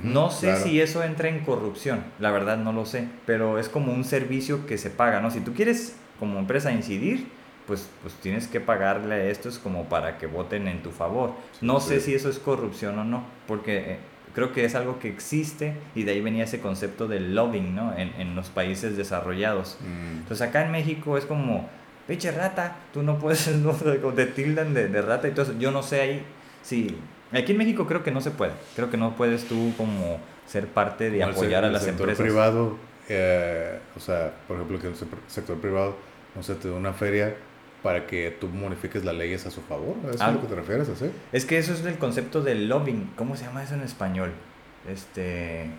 No 0.02 0.30
sé 0.30 0.48
claro. 0.48 0.64
si 0.64 0.80
eso 0.82 1.02
entra 1.02 1.30
en 1.30 1.40
corrupción, 1.40 2.04
la 2.18 2.30
verdad 2.30 2.58
no 2.58 2.74
lo 2.74 2.84
sé, 2.84 3.08
pero 3.24 3.58
es 3.58 3.70
como 3.70 3.90
un 3.90 4.04
servicio 4.04 4.66
que 4.66 4.76
se 4.76 4.90
paga, 4.90 5.20
¿no? 5.20 5.30
Si 5.30 5.40
tú 5.40 5.54
quieres 5.54 5.96
como 6.20 6.38
empresa 6.38 6.70
incidir, 6.70 7.26
pues, 7.66 7.88
pues 8.02 8.12
tienes 8.14 8.48
que 8.48 8.61
pagarle 8.61 9.14
a 9.14 9.24
estos 9.24 9.58
como 9.58 9.84
para 9.84 10.18
que 10.18 10.26
voten 10.26 10.68
en 10.68 10.82
tu 10.82 10.90
favor. 10.90 11.32
Sí, 11.52 11.64
no 11.64 11.80
sí. 11.80 11.88
sé 11.88 12.00
si 12.00 12.14
eso 12.14 12.28
es 12.28 12.38
corrupción 12.38 12.98
o 12.98 13.04
no, 13.04 13.24
porque 13.46 13.92
eh, 13.92 13.98
creo 14.38 14.53
que 14.53 14.64
es 14.64 14.77
algo 14.77 15.01
que 15.01 15.09
existe 15.09 15.74
y 15.96 16.05
de 16.05 16.12
ahí 16.12 16.20
venía 16.20 16.44
ese 16.44 16.61
concepto 16.61 17.09
del 17.09 17.35
lobbying, 17.35 17.74
¿no? 17.74 17.92
En, 17.96 18.12
en 18.20 18.37
los 18.37 18.51
países 18.51 18.96
desarrollados. 18.96 19.79
Mm, 19.81 20.18
Entonces 20.18 20.46
acá 20.46 20.64
en 20.64 20.70
México 20.70 21.18
es 21.18 21.24
como, 21.24 21.68
pinche 22.07 22.31
rata, 22.31 22.77
tú 22.94 23.03
no 23.03 23.18
puedes, 23.18 23.48
no, 23.57 23.72
te 23.74 24.27
tildan 24.27 24.74
de, 24.74 24.87
de 24.87 25.03
rata. 25.03 25.27
Entonces 25.27 25.57
yo 25.59 25.72
no 25.72 25.83
sé 25.83 26.01
ahí 26.01 26.22
si... 26.62 26.96
Aquí 27.33 27.51
en 27.51 27.59
México 27.59 27.85
creo 27.88 28.05
que 28.05 28.12
no 28.12 28.20
se 28.20 28.31
puede. 28.31 28.53
Creo 28.77 28.90
que 28.90 28.96
no 28.96 29.16
puedes 29.16 29.44
tú 29.48 29.72
como 29.77 30.20
ser 30.46 30.68
parte 30.68 31.11
de 31.11 31.18
como 31.18 31.31
el 31.31 31.35
apoyar 31.35 31.64
a 31.64 31.66
el 31.66 31.72
las 31.72 31.83
sector 31.83 32.09
empresas. 32.09 32.24
privado, 32.24 32.77
eh, 33.09 33.81
o 33.96 34.01
sea, 34.01 34.33
por 34.46 34.57
ejemplo, 34.57 34.79
que 34.81 34.87
el 34.87 34.94
se- 34.94 35.05
sector 35.27 35.59
privado, 35.59 35.96
no 36.37 36.42
sé, 36.44 36.55
te 36.55 36.68
da 36.70 36.74
una 36.77 36.92
feria 36.92 37.35
para 37.83 38.07
que 38.07 38.37
tú 38.41 38.49
modifiques 38.49 39.05
las 39.05 39.14
leyes 39.14 39.47
a 39.47 39.51
su 39.51 39.61
favor. 39.62 39.97
¿A 40.05 40.07
eso 40.09 40.14
es 40.14 40.21
a 40.21 40.31
lo 40.33 40.41
que 40.41 40.47
te 40.49 40.55
refieres, 40.55 40.88
así? 40.88 41.11
Es 41.33 41.45
que 41.45 41.59
eso 41.59 41.73
es 41.73 41.85
el 41.85 41.99
concepto 41.99 42.43
del 42.43 42.69
lobbying. 42.69 43.12
¿Cómo 43.17 43.37
se 43.37 43.45
llama 43.45 43.62
eso 43.62 43.75
en 43.75 43.83
español? 43.83 44.33
Este... 44.89 45.70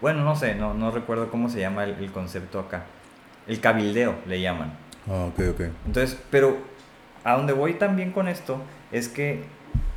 Bueno, 0.00 0.22
no 0.24 0.36
sé, 0.36 0.54
no, 0.54 0.74
no 0.74 0.90
recuerdo 0.90 1.30
cómo 1.30 1.48
se 1.48 1.60
llama 1.60 1.84
el, 1.84 1.94
el 1.94 2.12
concepto 2.12 2.60
acá. 2.60 2.84
El 3.46 3.60
cabildeo 3.60 4.14
le 4.26 4.40
llaman. 4.40 4.72
Ah, 5.08 5.26
ok, 5.26 5.40
ok. 5.50 5.60
Entonces, 5.86 6.18
pero 6.30 6.58
a 7.24 7.34
donde 7.34 7.52
voy 7.52 7.74
también 7.74 8.12
con 8.12 8.28
esto 8.28 8.60
es 8.92 9.08
que, 9.08 9.42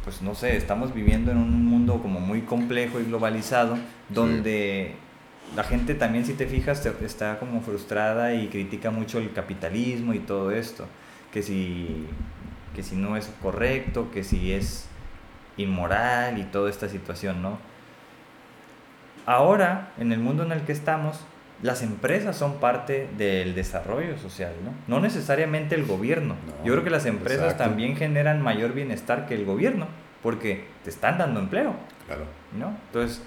pues 0.04 0.22
no 0.22 0.36
sé, 0.36 0.56
estamos 0.58 0.94
viviendo 0.94 1.32
en 1.32 1.38
un 1.38 1.66
mundo 1.66 2.02
como 2.02 2.20
muy 2.20 2.42
complejo 2.42 3.00
y 3.00 3.04
globalizado, 3.04 3.78
donde 4.10 4.96
la 5.56 5.64
gente 5.64 5.96
también, 5.96 6.26
si 6.26 6.34
te 6.34 6.48
fijas, 6.48 6.86
está 6.86 7.40
como 7.40 7.62
frustrada 7.62 8.34
y 8.34 8.48
critica 8.48 8.92
mucho 8.92 9.18
el 9.20 9.34
capitalismo 9.34 10.14
y 10.14 10.20
todo 10.20 10.52
esto, 10.52 10.86
que 11.34 11.44
si, 11.44 12.08
que 12.76 12.84
si 12.84 12.96
no 12.96 13.18
es 13.18 13.30
correcto, 13.42 14.10
que 14.14 14.24
si 14.24 14.54
es 14.54 14.88
inmoral 15.58 16.38
y 16.40 16.44
toda 16.44 16.70
esta 16.70 16.88
situación, 16.88 17.42
¿no? 17.42 17.58
Ahora, 19.26 19.92
en 20.00 20.12
el 20.12 20.20
mundo 20.20 20.44
en 20.44 20.52
el 20.52 20.62
que 20.62 20.72
estamos, 20.72 21.20
las 21.62 21.84
empresas 21.84 22.36
son 22.36 22.56
parte 22.60 23.08
del 23.18 23.54
desarrollo 23.54 24.18
social, 24.18 24.52
¿no? 24.66 24.74
No 24.96 25.02
necesariamente 25.02 25.76
el 25.76 25.86
gobierno. 25.86 26.36
No, 26.48 26.66
Yo 26.66 26.74
creo 26.74 26.84
que 26.84 26.90
las 26.90 27.06
empresas 27.06 27.52
exacto. 27.52 27.66
también 27.66 27.96
generan 27.96 28.42
mayor 28.42 28.74
bienestar 28.74 29.28
que 29.28 29.36
el 29.36 29.46
gobierno, 29.46 29.88
porque 30.24 30.66
te 30.84 30.90
están 30.90 31.18
dando 31.18 31.40
empleo, 31.40 31.76
Claro. 32.08 32.24
¿no? 32.58 32.76
Entonces, 32.88 33.22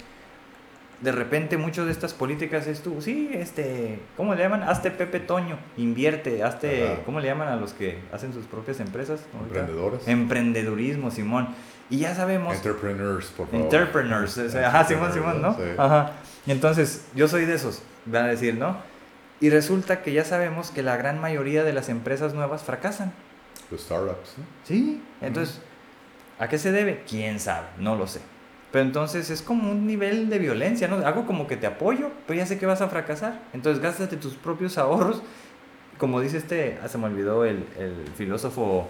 de 1.04 1.12
repente 1.12 1.58
muchas 1.58 1.84
de 1.84 1.92
estas 1.92 2.14
políticas 2.14 2.66
es 2.66 2.80
tú, 2.80 3.02
sí, 3.02 3.30
este, 3.34 3.98
¿cómo 4.16 4.34
le 4.34 4.42
llaman? 4.42 4.62
Hazte 4.62 4.90
Pepe 4.90 5.20
Toño, 5.20 5.58
invierte, 5.76 6.42
hazte, 6.42 6.92
Ajá. 6.92 7.02
¿cómo 7.04 7.20
le 7.20 7.28
llaman 7.28 7.48
a 7.48 7.56
los 7.56 7.74
que 7.74 7.98
hacen 8.10 8.32
sus 8.32 8.46
propias 8.46 8.80
empresas? 8.80 9.20
Emprendedores. 9.38 10.08
Emprendedurismo, 10.08 11.10
Simón. 11.10 11.48
Y 11.90 11.98
ya 11.98 12.14
sabemos, 12.14 12.56
Entrepreneurs, 12.56 13.26
por 13.26 13.46
favor. 13.48 13.64
entrepreneurs, 13.64 14.38
o 14.38 14.48
sea, 14.48 14.68
ajá, 14.68 14.84
Simón, 14.84 15.12
Simón, 15.12 15.42
¿no? 15.42 15.54
Sí. 15.54 15.62
Ajá. 15.76 16.12
Y 16.46 16.52
entonces, 16.52 17.04
yo 17.14 17.28
soy 17.28 17.44
de 17.44 17.54
esos, 17.54 17.82
van 18.06 18.24
a 18.24 18.28
decir, 18.28 18.54
¿no? 18.54 18.78
Y 19.40 19.50
resulta 19.50 20.00
que 20.00 20.14
ya 20.14 20.24
sabemos 20.24 20.70
que 20.70 20.82
la 20.82 20.96
gran 20.96 21.20
mayoría 21.20 21.64
de 21.64 21.74
las 21.74 21.90
empresas 21.90 22.32
nuevas 22.32 22.62
fracasan. 22.62 23.12
Los 23.70 23.82
startups, 23.82 24.38
¿no? 24.38 24.44
Sí. 24.64 25.02
Entonces, 25.20 25.60
¿a 26.38 26.48
qué 26.48 26.56
se 26.56 26.72
debe? 26.72 27.02
¿Quién 27.06 27.40
sabe? 27.40 27.66
No 27.76 27.94
lo 27.94 28.06
sé. 28.06 28.20
Pero 28.74 28.86
entonces 28.86 29.30
es 29.30 29.40
como 29.40 29.70
un 29.70 29.86
nivel 29.86 30.28
de 30.28 30.40
violencia, 30.40 30.88
¿no? 30.88 30.96
Hago 31.06 31.26
como 31.26 31.46
que 31.46 31.56
te 31.56 31.68
apoyo, 31.68 32.10
pero 32.26 32.38
ya 32.40 32.44
sé 32.44 32.58
que 32.58 32.66
vas 32.66 32.80
a 32.80 32.88
fracasar. 32.88 33.40
Entonces, 33.52 33.80
gástate 33.80 34.16
tus 34.16 34.34
propios 34.34 34.78
ahorros. 34.78 35.22
Como 35.96 36.20
dice 36.20 36.38
este, 36.38 36.76
ah, 36.82 36.88
se 36.88 36.98
me 36.98 37.04
olvidó 37.06 37.44
el, 37.44 37.64
el 37.78 37.94
filósofo 38.16 38.88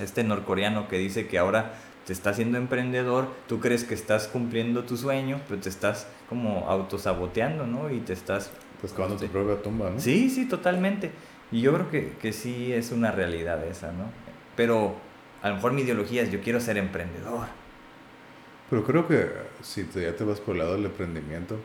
este 0.00 0.24
norcoreano 0.24 0.88
que 0.88 0.98
dice 0.98 1.28
que 1.28 1.38
ahora 1.38 1.74
te 2.04 2.12
estás 2.12 2.34
siendo 2.34 2.58
emprendedor, 2.58 3.28
tú 3.46 3.60
crees 3.60 3.84
que 3.84 3.94
estás 3.94 4.26
cumpliendo 4.26 4.82
tu 4.82 4.96
sueño, 4.96 5.40
pero 5.46 5.60
te 5.60 5.68
estás 5.68 6.08
como 6.28 6.68
autosaboteando, 6.68 7.64
¿no? 7.64 7.92
Y 7.92 8.00
te 8.00 8.12
estás... 8.12 8.50
Pues 8.80 8.92
cavando 8.92 9.14
tu 9.14 9.22
Sí. 9.26 9.28
propia 9.28 9.62
tumba, 9.62 9.88
¿no? 9.90 10.00
Sí, 10.00 10.28
sí, 10.30 10.46
totalmente. 10.46 11.12
Y 11.52 11.60
yo 11.60 11.72
creo 11.74 11.90
que, 11.90 12.14
que 12.20 12.32
sí 12.32 12.72
es 12.72 12.90
una 12.90 13.12
realidad 13.12 13.64
esa, 13.66 13.92
¿no? 13.92 14.10
Pero 14.56 14.96
a 15.42 15.48
lo 15.50 15.54
mejor 15.54 15.74
mi 15.74 15.82
ideología 15.82 16.22
es 16.22 16.32
yo 16.32 16.40
quiero 16.40 16.58
ser 16.58 16.76
emprendedor. 16.76 17.46
Pero 18.70 18.84
creo 18.84 19.06
que 19.06 19.30
si 19.62 19.84
te- 19.84 20.02
ya 20.02 20.16
te 20.16 20.24
vas 20.24 20.40
por 20.40 20.54
el 20.54 20.60
lado 20.60 20.72
del 20.74 20.86
emprendimiento, 20.86 21.56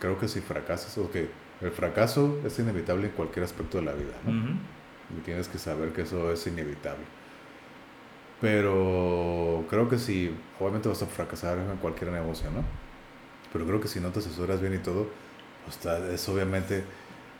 creo 0.00 0.18
que 0.18 0.28
si 0.28 0.40
fracasas, 0.40 0.96
ok, 0.98 1.16
el 1.60 1.70
fracaso 1.70 2.38
es 2.44 2.58
inevitable 2.58 3.06
en 3.08 3.12
cualquier 3.12 3.44
aspecto 3.44 3.78
de 3.78 3.84
la 3.84 3.92
vida. 3.92 4.12
Y 5.16 5.20
tienes 5.20 5.48
que 5.48 5.58
saber 5.58 5.92
que 5.92 6.02
eso 6.02 6.32
es 6.32 6.46
inevitable. 6.46 7.04
Pero 8.40 9.64
creo 9.70 9.88
que 9.88 9.98
si, 9.98 10.34
obviamente 10.60 10.88
vas 10.88 11.02
a 11.02 11.06
fracasar 11.06 11.58
en 11.58 11.76
cualquier 11.78 12.10
negocio, 12.10 12.50
¿no? 12.50 12.62
Pero 13.52 13.66
creo 13.66 13.80
que 13.80 13.88
si 13.88 14.00
no 14.00 14.10
te 14.10 14.18
asesoras 14.18 14.60
bien 14.60 14.74
y 14.74 14.78
todo, 14.78 15.06
pues 15.64 15.78
es 16.12 16.28
obviamente 16.28 16.84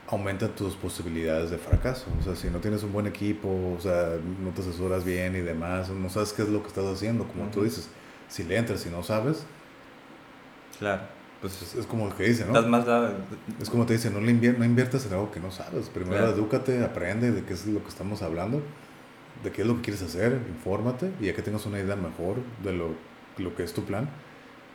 aumenta 0.09 0.49
tus 0.49 0.75
posibilidades 0.77 1.51
de 1.51 1.59
fracaso. 1.59 2.07
O 2.21 2.23
sea, 2.23 2.37
si 2.37 2.49
no 2.49 2.59
tienes 2.61 2.83
un 2.85 2.93
buen 2.93 3.07
equipo, 3.07 3.49
o 3.77 3.81
sea, 3.81 4.13
no 4.41 4.51
te 4.51 4.61
asesoras 4.61 5.05
bien 5.05 5.35
y 5.35 5.41
demás, 5.41 5.89
no 5.91 6.09
sabes 6.09 6.33
qué 6.33 6.43
es 6.43 6.49
lo 6.49 6.63
que 6.63 6.69
estás 6.69 6.85
haciendo, 6.85 7.27
como 7.27 7.47
tú 7.51 7.61
Ujú. 7.61 7.65
dices. 7.65 7.89
Si 8.29 8.43
le 8.45 8.57
entras 8.57 8.85
y 8.87 8.91
no 8.91 9.03
sabes, 9.03 9.45
Claro. 10.79 11.03
Pues 11.41 11.55
pues 11.59 11.75
es 11.75 11.87
como 11.87 12.09
el 12.09 12.15
que 12.15 12.25
dice, 12.25 12.45
¿no? 12.47 12.49
estás 12.55 12.67
más 12.67 12.85
Es 13.61 13.69
como 13.69 13.85
te 13.85 13.93
dice, 13.93 14.11
no, 14.11 14.21
le 14.21 14.33
invier- 14.33 14.57
no 14.57 14.65
inviertas 14.65 15.05
en 15.07 15.13
algo 15.13 15.31
que 15.31 15.41
no 15.41 15.51
sabes. 15.51 15.89
Primero 15.91 16.17
Claro. 16.23 16.33
edúcate, 16.33 16.83
aprende 16.83 17.33
de 17.33 17.45
qué 17.45 17.53
es 17.53 17.67
lo 17.67 17.83
que 17.83 17.89
estamos 17.91 18.23
hablando, 18.23 18.63
de 19.43 19.53
qué 19.53 19.61
es 19.63 19.69
lo 19.69 19.77
que 19.77 19.83
quieres 19.83 20.03
hacer, 20.03 20.41
infórmate 20.49 21.11
y 21.21 21.27
ya 21.27 21.35
que 21.35 21.43
tengas 21.43 21.67
una 21.67 21.79
idea 21.79 21.97
mejor 21.97 22.37
de 22.63 22.73
lo, 22.73 22.89
lo 23.39 23.55
que 23.55 23.63
es 23.63 23.75
tu 23.75 23.85
plan, 23.85 24.09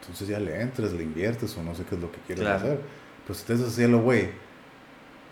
entonces 0.01 0.27
ya 0.27 0.39
le 0.39 0.61
entres, 0.61 0.93
le 0.93 1.03
inviertes 1.03 1.57
o 1.57 1.63
no 1.63 1.73
sé 1.73 1.83
qué 1.89 1.95
es 1.95 2.01
lo 2.01 2.11
que 2.11 2.19
quieres 2.19 2.43
Claro. 2.43 2.57
hacer. 2.59 2.79
Pues 3.25 3.39
si 3.39 3.45
te 3.45 3.53
haces 3.53 3.67
así 3.69 3.83
a 3.83 3.87
lo 3.87 4.01
güey, 4.01 4.29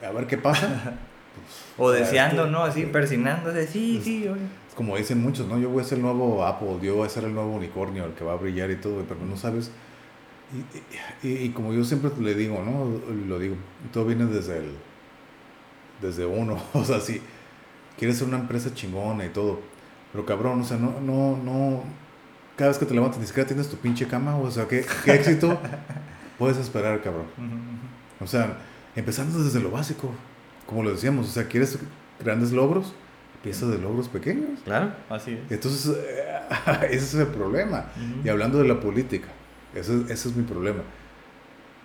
a 0.05 0.11
ver 0.11 0.25
qué 0.27 0.37
pasa. 0.37 0.67
O 1.77 1.91
sea, 1.91 1.99
deseando, 2.01 2.41
es 2.41 2.47
que- 2.47 2.51
¿no? 2.51 2.63
Así 2.63 2.83
persignándose. 2.87 3.67
Sí, 3.67 3.97
Es- 3.99 4.03
sí, 4.03 4.27
oye. 4.27 4.41
Como 4.77 4.97
dicen 4.97 5.21
muchos, 5.21 5.47
¿no? 5.47 5.59
Yo 5.59 5.69
voy 5.71 5.81
a 5.81 5.85
ser 5.85 5.97
el 5.99 6.03
nuevo 6.05 6.45
Apple, 6.45 6.79
yo 6.83 6.95
voy 6.97 7.07
a 7.07 7.09
ser 7.09 7.25
el 7.25 7.33
nuevo 7.35 7.51
unicornio, 7.51 8.05
el 8.05 8.13
que 8.13 8.23
va 8.23 8.33
a 8.33 8.37
brillar 8.37 8.71
y 8.71 8.77
todo, 8.77 9.03
pero 9.09 9.19
no 9.25 9.35
sabes. 9.37 9.71
Y, 11.23 11.27
y- 11.27 11.37
y 11.45 11.49
como 11.49 11.73
yo 11.73 11.83
siempre 11.83 12.11
le 12.21 12.35
digo, 12.35 12.63
¿no? 12.63 12.87
Lo 13.27 13.39
digo, 13.39 13.55
todo 13.91 14.05
viene 14.05 14.25
desde 14.27 14.59
el, 14.59 14.71
desde 16.01 16.25
uno. 16.25 16.57
O 16.73 16.83
sea, 16.83 16.99
si 16.99 17.21
quieres 17.97 18.17
ser 18.17 18.27
una 18.27 18.37
empresa 18.39 18.73
chingona 18.73 19.25
y 19.25 19.29
todo, 19.29 19.59
pero 20.11 20.25
cabrón, 20.25 20.61
o 20.61 20.63
sea, 20.63 20.77
no, 20.77 20.99
no, 21.01 21.37
no. 21.37 21.83
Cada 22.55 22.69
vez 22.69 22.79
que 22.79 22.85
te 22.85 22.93
levantas 22.95 23.19
ni 23.19 23.27
siquiera 23.27 23.47
tienes 23.47 23.69
tu 23.69 23.77
pinche 23.77 24.07
cama, 24.07 24.35
o 24.37 24.49
sea, 24.51 24.67
¿qué, 24.67 24.85
qué 25.05 25.13
éxito 25.15 25.59
puedes 26.39 26.57
esperar, 26.57 27.01
cabrón? 27.03 27.25
O 28.19 28.27
sea, 28.27 28.57
empezando 28.95 29.43
desde 29.43 29.59
lo 29.59 29.71
básico, 29.71 30.11
como 30.65 30.83
lo 30.83 30.91
decíamos, 30.91 31.27
o 31.27 31.31
sea, 31.31 31.47
¿quieres 31.47 31.77
grandes 32.23 32.51
logros? 32.51 32.93
Empieza 33.37 33.65
de 33.67 33.77
logros 33.77 34.09
pequeños. 34.09 34.59
Claro, 34.65 34.91
así 35.09 35.33
es. 35.33 35.51
Entonces, 35.51 35.95
ese 36.89 36.95
es 36.95 37.13
el 37.15 37.27
problema. 37.27 37.85
Y 38.23 38.29
hablando 38.29 38.57
de 38.59 38.67
la 38.67 38.79
política, 38.79 39.27
ese, 39.75 40.01
ese 40.09 40.29
es 40.29 40.35
mi 40.35 40.43
problema. 40.43 40.81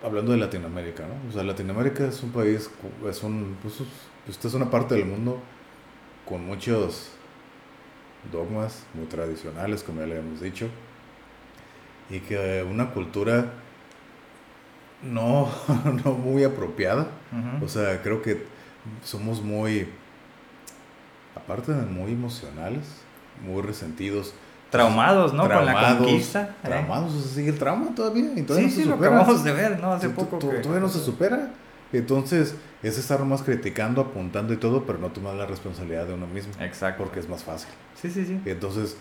Hablando 0.05 0.33
de 0.33 0.39
Latinoamérica, 0.39 1.05
¿no? 1.07 1.29
O 1.29 1.33
sea, 1.33 1.45
Latinoamérica 1.45 2.07
es 2.07 2.23
un 2.23 2.31
país, 2.33 2.69
es 3.09 3.23
un, 3.23 3.57
pues, 3.63 3.75
es- 4.29 4.45
es 4.45 4.55
una 4.55 4.71
parte 4.71 4.95
del 4.97 5.05
mundo 5.05 5.41
con 6.29 6.45
muchos 6.45 7.11
dogmas 8.33 8.85
muy 8.95 9.07
tradicionales, 9.07 9.83
como 9.83 10.01
ya 10.01 10.07
le 10.07 10.19
hemos 10.19 10.41
dicho, 10.41 10.69
y 12.11 12.21
que 12.21 12.65
una 12.69 12.91
cultura 12.91 13.53
no, 15.03 15.49
no 16.05 16.13
muy 16.13 16.45
apropiada. 16.45 17.09
O 17.63 17.69
sea, 17.69 18.03
creo 18.03 18.23
que 18.23 18.45
somos 19.05 19.41
muy, 19.43 19.89
aparte 21.45 21.73
de 21.73 21.83
muy 21.87 22.13
emocionales, 22.13 22.85
muy 23.45 23.63
resentidos. 23.63 24.35
Traumados, 24.71 25.35
¿no? 25.35 25.43
Con 25.49 25.67
la 25.67 25.97
conquista. 25.99 26.43
¿eh? 26.45 26.49
Traumados, 26.67 27.13
o 27.13 27.21
sea, 27.21 27.31
sigue 27.35 27.51
el 27.51 27.59
trauma 27.59 27.95
todavía. 27.95 28.33
Y 28.37 28.43
todavía 28.43 28.69
Sí, 28.71 28.75
no 28.75 28.77
se 28.77 28.83
sí, 28.85 28.89
lo 28.89 28.95
supera. 28.97 29.17
acabamos 29.21 29.45
de 29.45 29.53
ver, 29.53 29.81
¿no? 29.81 29.93
Hace 29.93 30.09
poco 30.09 30.39
tú- 30.39 30.51
que... 30.51 30.57
Todavía 30.59 30.81
no 30.81 30.89
se 30.89 31.01
supera. 31.01 31.51
Entonces, 31.93 32.55
es 32.83 32.97
estar 32.97 33.21
nomás 33.21 33.43
criticando, 33.43 34.01
apuntando 34.01 34.55
y 34.55 34.57
todo, 34.57 34.85
pero 34.85 34.99
no 34.99 35.09
tomar 35.09 35.35
la 35.35 35.45
responsabilidad 35.45 36.07
de 36.07 36.15
uno 36.15 36.27
mismo. 36.27 36.55
Exacto. 36.61 37.05
Porque 37.05 37.21
es 37.21 37.29
más 37.29 37.45
fácil. 37.45 37.69
Sí, 38.01 38.11
sí, 38.11 38.25
sí. 38.25 38.41
Entonces, 38.47 38.97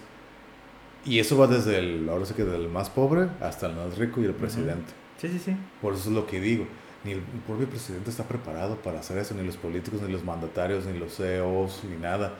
y 1.05 1.19
eso 1.19 1.37
va 1.37 1.47
desde 1.47 1.79
el, 1.79 2.09
ahora 2.09 2.25
sí 2.25 2.33
que 2.33 2.43
del 2.43 2.67
más 2.67 2.89
pobre 2.89 3.27
hasta 3.39 3.67
el 3.67 3.75
más 3.75 3.97
rico 3.97 4.19
y 4.19 4.25
el 4.25 4.33
presidente. 4.33 4.91
Sí, 5.19 5.29
sí, 5.29 5.39
sí. 5.39 5.55
Por 5.81 5.93
eso 5.93 6.09
es 6.09 6.15
lo 6.15 6.27
que 6.27 6.41
digo. 6.41 6.65
Ni 7.03 7.13
el 7.13 7.21
propio 7.47 7.67
presidente 7.67 8.09
está 8.11 8.23
preparado 8.25 8.75
para 8.77 8.99
hacer 8.99 9.17
eso, 9.17 9.33
ni 9.33 9.43
los 9.43 9.57
políticos, 9.57 10.01
ni 10.03 10.11
los 10.11 10.23
mandatarios, 10.23 10.85
ni 10.85 10.97
los 10.97 11.15
CEOs, 11.17 11.83
ni 11.89 11.97
nada. 11.97 12.33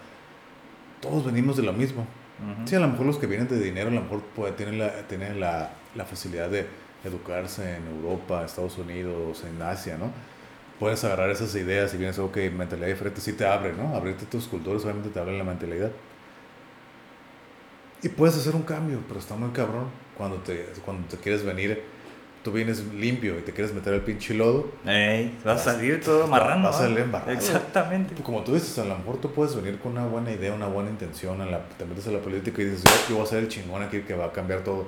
Todos 1.01 1.25
venimos 1.25 1.57
de 1.57 1.63
lo 1.63 1.73
mismo. 1.73 2.01
Ujú. 2.39 2.67
Sí, 2.67 2.75
a 2.75 2.79
lo 2.79 2.87
mejor 2.87 3.05
los 3.05 3.17
que 3.17 3.27
vienen 3.27 3.47
de 3.47 3.59
dinero, 3.59 3.89
a 3.89 3.91
lo 3.93 4.01
mejor 4.01 4.21
puede- 4.35 4.53
tienen, 4.53 4.79
la, 4.79 5.07
tienen 5.07 5.39
la, 5.39 5.71
la 5.95 6.05
facilidad 6.05 6.49
de 6.49 6.67
educarse 7.03 7.75
en 7.77 7.87
Europa, 7.87 8.45
Estados 8.45 8.77
Unidos, 8.77 9.43
en 9.43 9.61
Asia, 9.61 9.97
¿no? 9.97 10.11
Puedes 10.79 11.03
agarrar 11.03 11.29
esas 11.29 11.53
ideas 11.55 11.93
y 11.93 11.97
vienes, 11.97 12.19
ok, 12.19 12.37
mentalidad 12.55 12.87
diferente, 12.87 13.21
sí 13.21 13.33
te 13.33 13.45
abre, 13.45 13.73
¿no? 13.73 13.95
Abrirte 13.95 14.25
tus 14.25 14.47
culturas, 14.47 14.83
obviamente 14.83 15.09
te 15.09 15.19
abre 15.19 15.37
la 15.37 15.43
mentalidad. 15.43 15.91
Y 18.01 18.09
puedes 18.09 18.35
hacer 18.35 18.55
un 18.55 18.63
cambio, 18.63 18.99
pero 19.07 19.19
está 19.19 19.35
muy 19.35 19.51
cabrón 19.51 19.85
cuando 20.17 20.37
te, 20.37 20.65
cuando 20.83 21.07
te 21.07 21.17
quieres 21.17 21.43
venir, 21.45 21.83
tú 22.43 22.51
vienes 22.51 22.83
limpio 22.93 23.37
y 23.37 23.41
te 23.41 23.51
quieres 23.51 23.73
meter 23.73 23.93
el 23.93 24.01
pinche 24.01 24.33
lodo. 24.33 24.71
Ey, 24.85 25.37
va 25.45 25.53
a 25.53 25.57
salir 25.57 26.01
todo 26.01 26.27
marrano. 26.27 26.65
Vas 26.65 26.77
a 26.77 26.83
salir 26.83 26.99
embarrado. 26.99 27.31
Exactamente. 27.31 28.15
Como 28.23 28.43
tú 28.43 28.53
dices, 28.53 28.77
a 28.79 28.85
lo 28.85 28.97
mejor 28.97 29.17
tú 29.17 29.31
puedes 29.31 29.55
venir 29.55 29.79
con 29.79 29.93
una 29.93 30.05
buena 30.05 30.31
idea, 30.31 30.53
una 30.53 30.67
buena 30.67 30.89
intención, 30.89 31.39
a 31.41 31.45
la, 31.45 31.59
te 31.77 31.85
metes 31.85 32.07
a 32.07 32.11
la 32.11 32.19
política 32.19 32.61
y 32.61 32.65
dices, 32.65 32.83
yo, 32.83 33.09
yo 33.09 33.15
voy 33.17 33.25
a 33.25 33.29
ser 33.29 33.39
el 33.39 33.47
chingón 33.47 33.83
aquí 33.83 34.01
que 34.01 34.13
va 34.15 34.25
a 34.25 34.31
cambiar 34.31 34.61
todo. 34.61 34.87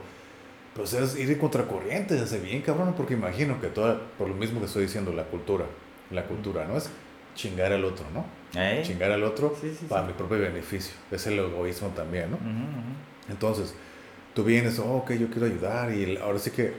Pero 0.73 0.87
o 0.87 1.03
es 1.03 1.15
ir 1.19 1.29
en 1.29 1.37
contracorriente, 1.37 2.19
hace 2.19 2.39
bien 2.39 2.61
cabrón, 2.63 2.95
porque 2.97 3.13
imagino 3.13 3.61
que 3.61 3.67
toda, 3.67 3.99
por 4.17 4.27
lo 4.27 4.33
mismo 4.33 4.59
que 4.59 4.65
estoy 4.65 4.83
diciendo, 4.83 5.13
la 5.13 5.23
cultura, 5.25 5.65
la 6.09 6.23
cultura, 6.23 6.65
¿no? 6.65 6.77
Es 6.77 6.89
chingar 7.35 7.71
al 7.71 7.85
otro, 7.85 8.05
¿no? 8.11 8.25
Ey. 8.59 8.83
Chingar 8.83 9.11
al 9.11 9.23
otro 9.23 9.55
Sí, 9.61 9.75
sí, 9.79 9.85
para 9.87 10.01
sí. 10.01 10.07
mi 10.07 10.13
propio 10.13 10.39
beneficio. 10.39 10.95
Es 11.11 11.27
el 11.27 11.37
egoísmo 11.37 11.89
también, 11.89 12.31
¿no? 12.31 12.37
Ujú, 12.37 12.47
ujú. 12.47 13.29
Entonces, 13.29 13.75
tú 14.33 14.43
vienes, 14.43 14.79
oh, 14.79 14.97
ok, 14.97 15.11
yo 15.13 15.27
quiero 15.29 15.45
ayudar 15.45 15.93
y 15.93 16.17
ahora 16.17 16.39
sí 16.39 16.49
que 16.49 16.73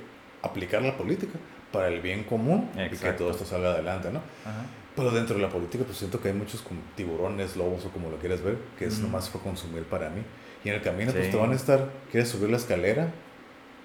aplicar 0.45 0.83
la 0.83 0.97
política 0.97 1.39
para 1.73 1.89
el 1.89 2.01
bien 2.01 2.25
común 2.25 2.69
y 2.75 2.77
que 2.77 2.85
Exacto. 2.87 3.25
todo 3.25 3.31
esto 3.33 3.45
salga 3.45 3.71
adelante, 3.73 4.11
¿no? 4.13 4.21
Ajá. 4.45 4.65
Pero 4.95 5.11
dentro 5.11 5.35
de 5.35 5.43
la 5.43 5.49
política, 5.49 5.83
pues 5.85 5.99
siento 5.99 6.21
que 6.21 6.29
hay 6.29 6.35
muchos 6.35 6.61
como 6.63 6.81
tiburones, 6.97 7.57
lobos 7.57 7.85
o 7.85 7.89
como 7.91 8.11
lo 8.11 8.17
quieras 8.19 8.43
ver, 8.43 8.59
que 8.79 8.85
es 8.87 8.95
Ujú. 8.95 9.03
nomás 9.09 9.29
fue 9.29 9.41
consumir 9.41 9.83
para 9.85 10.09
mí. 10.11 10.23
Y 10.65 10.69
en 10.69 10.77
el 10.77 10.83
camino, 10.83 11.11
pues 11.13 11.27
Sí. 11.27 11.31
te 11.33 11.37
van 11.37 11.51
a 11.51 11.57
estar, 11.57 11.89
quieres 12.13 12.29
subir 12.29 12.49
la 12.51 12.57
escalera 12.59 13.09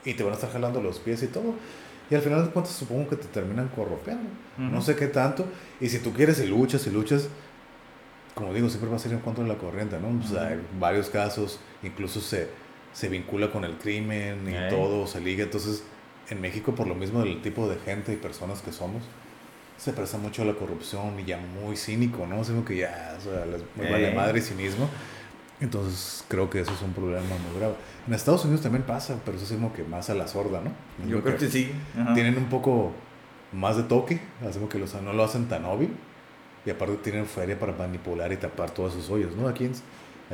y 0.05 0.13
te 0.13 0.23
van 0.23 0.33
a 0.33 0.35
estar 0.35 0.51
jalando 0.51 0.81
los 0.81 0.99
pies 0.99 1.23
y 1.23 1.27
todo. 1.27 1.55
Y 2.11 2.15
al 2.15 2.21
final 2.21 2.45
de 2.45 2.51
cuentas, 2.51 2.73
supongo 2.75 3.09
que 3.09 3.15
te 3.15 3.27
terminan 3.27 3.67
corropeando. 3.69 4.29
No 4.57 4.81
sé 4.81 4.95
qué 4.95 5.07
tanto. 5.07 5.45
Y 5.81 5.89
si 5.89 5.99
tú 5.99 6.11
quieres 6.13 6.39
y 6.39 6.47
luchas 6.47 6.85
y 6.87 6.91
luchas, 6.91 7.27
como 8.35 8.53
digo, 8.53 8.69
siempre 8.69 8.89
va 8.89 8.95
a 8.95 8.99
ser 8.99 9.11
en 9.11 9.19
contra 9.19 9.43
de 9.43 9.49
la 9.49 9.57
corriente, 9.57 9.97
¿no? 9.99 10.07
O 10.23 10.27
sea, 10.27 10.47
hay 10.47 10.59
varios 10.79 11.09
casos, 11.09 11.59
incluso 11.83 12.21
se, 12.21 12.47
se 12.93 13.09
vincula 13.09 13.51
con 13.51 13.63
el 13.65 13.73
crimen 13.77 14.47
y 14.47 14.55
Ey. 14.55 14.69
todo, 14.69 15.05
se 15.07 15.19
liga. 15.21 15.43
Entonces, 15.43 15.83
en 16.29 16.41
México, 16.41 16.73
por 16.75 16.87
lo 16.87 16.95
mismo 16.95 17.23
del 17.23 17.41
tipo 17.41 17.67
de 17.67 17.77
gente 17.77 18.13
y 18.13 18.15
personas 18.15 18.61
que 18.61 18.71
somos, 18.71 19.03
se 19.77 19.93
presta 19.93 20.17
mucho 20.17 20.41
a 20.41 20.45
la 20.45 20.53
corrupción 20.53 21.19
y 21.19 21.25
ya 21.25 21.37
muy 21.37 21.77
cínico, 21.77 22.27
¿no? 22.27 22.43
Sino 22.43 22.65
que 22.65 22.77
ya, 22.77 23.15
o 23.17 23.21
sea, 23.21 23.45
les 23.45 23.61
muy 23.75 23.87
vale 23.89 24.09
Ey. 24.09 24.15
madre 24.15 24.39
y 24.39 24.41
cinismo. 24.41 24.89
Entonces 25.61 26.23
creo 26.27 26.49
que 26.49 26.61
eso 26.61 26.71
es 26.71 26.81
un 26.81 26.93
problema 26.93 27.21
muy 27.21 27.59
grave. 27.59 27.75
En 28.07 28.13
Estados 28.13 28.43
Unidos 28.45 28.61
también 28.61 28.83
pasa, 28.83 29.19
pero 29.25 29.37
eso 29.37 29.45
es 29.45 29.51
como 29.51 29.73
que 29.73 29.83
más 29.83 30.09
a 30.09 30.13
la 30.13 30.27
sorda, 30.27 30.61
¿no? 30.61 30.71
Yo 31.07 31.21
creo 31.21 31.37
que 31.37 31.49
sí. 31.49 31.71
Ajá. 31.97 32.13
Tienen 32.13 32.37
un 32.37 32.45
poco 32.45 32.93
más 33.51 33.77
de 33.77 33.83
toque, 33.83 34.21
hacemos 34.47 34.69
que 34.69 34.79
los, 34.79 34.93
no 35.01 35.13
lo 35.13 35.23
hacen 35.23 35.47
tan 35.47 35.65
obvio. 35.65 35.89
Y 36.65 36.69
aparte 36.69 36.95
tienen 36.97 37.25
feria 37.25 37.57
para 37.57 37.73
manipular 37.73 38.31
y 38.31 38.37
tapar 38.37 38.71
todos 38.71 38.93
esos 38.93 39.09
hoyos, 39.09 39.35
¿no? 39.35 39.47
Aquí 39.47 39.65
en, 39.65 39.73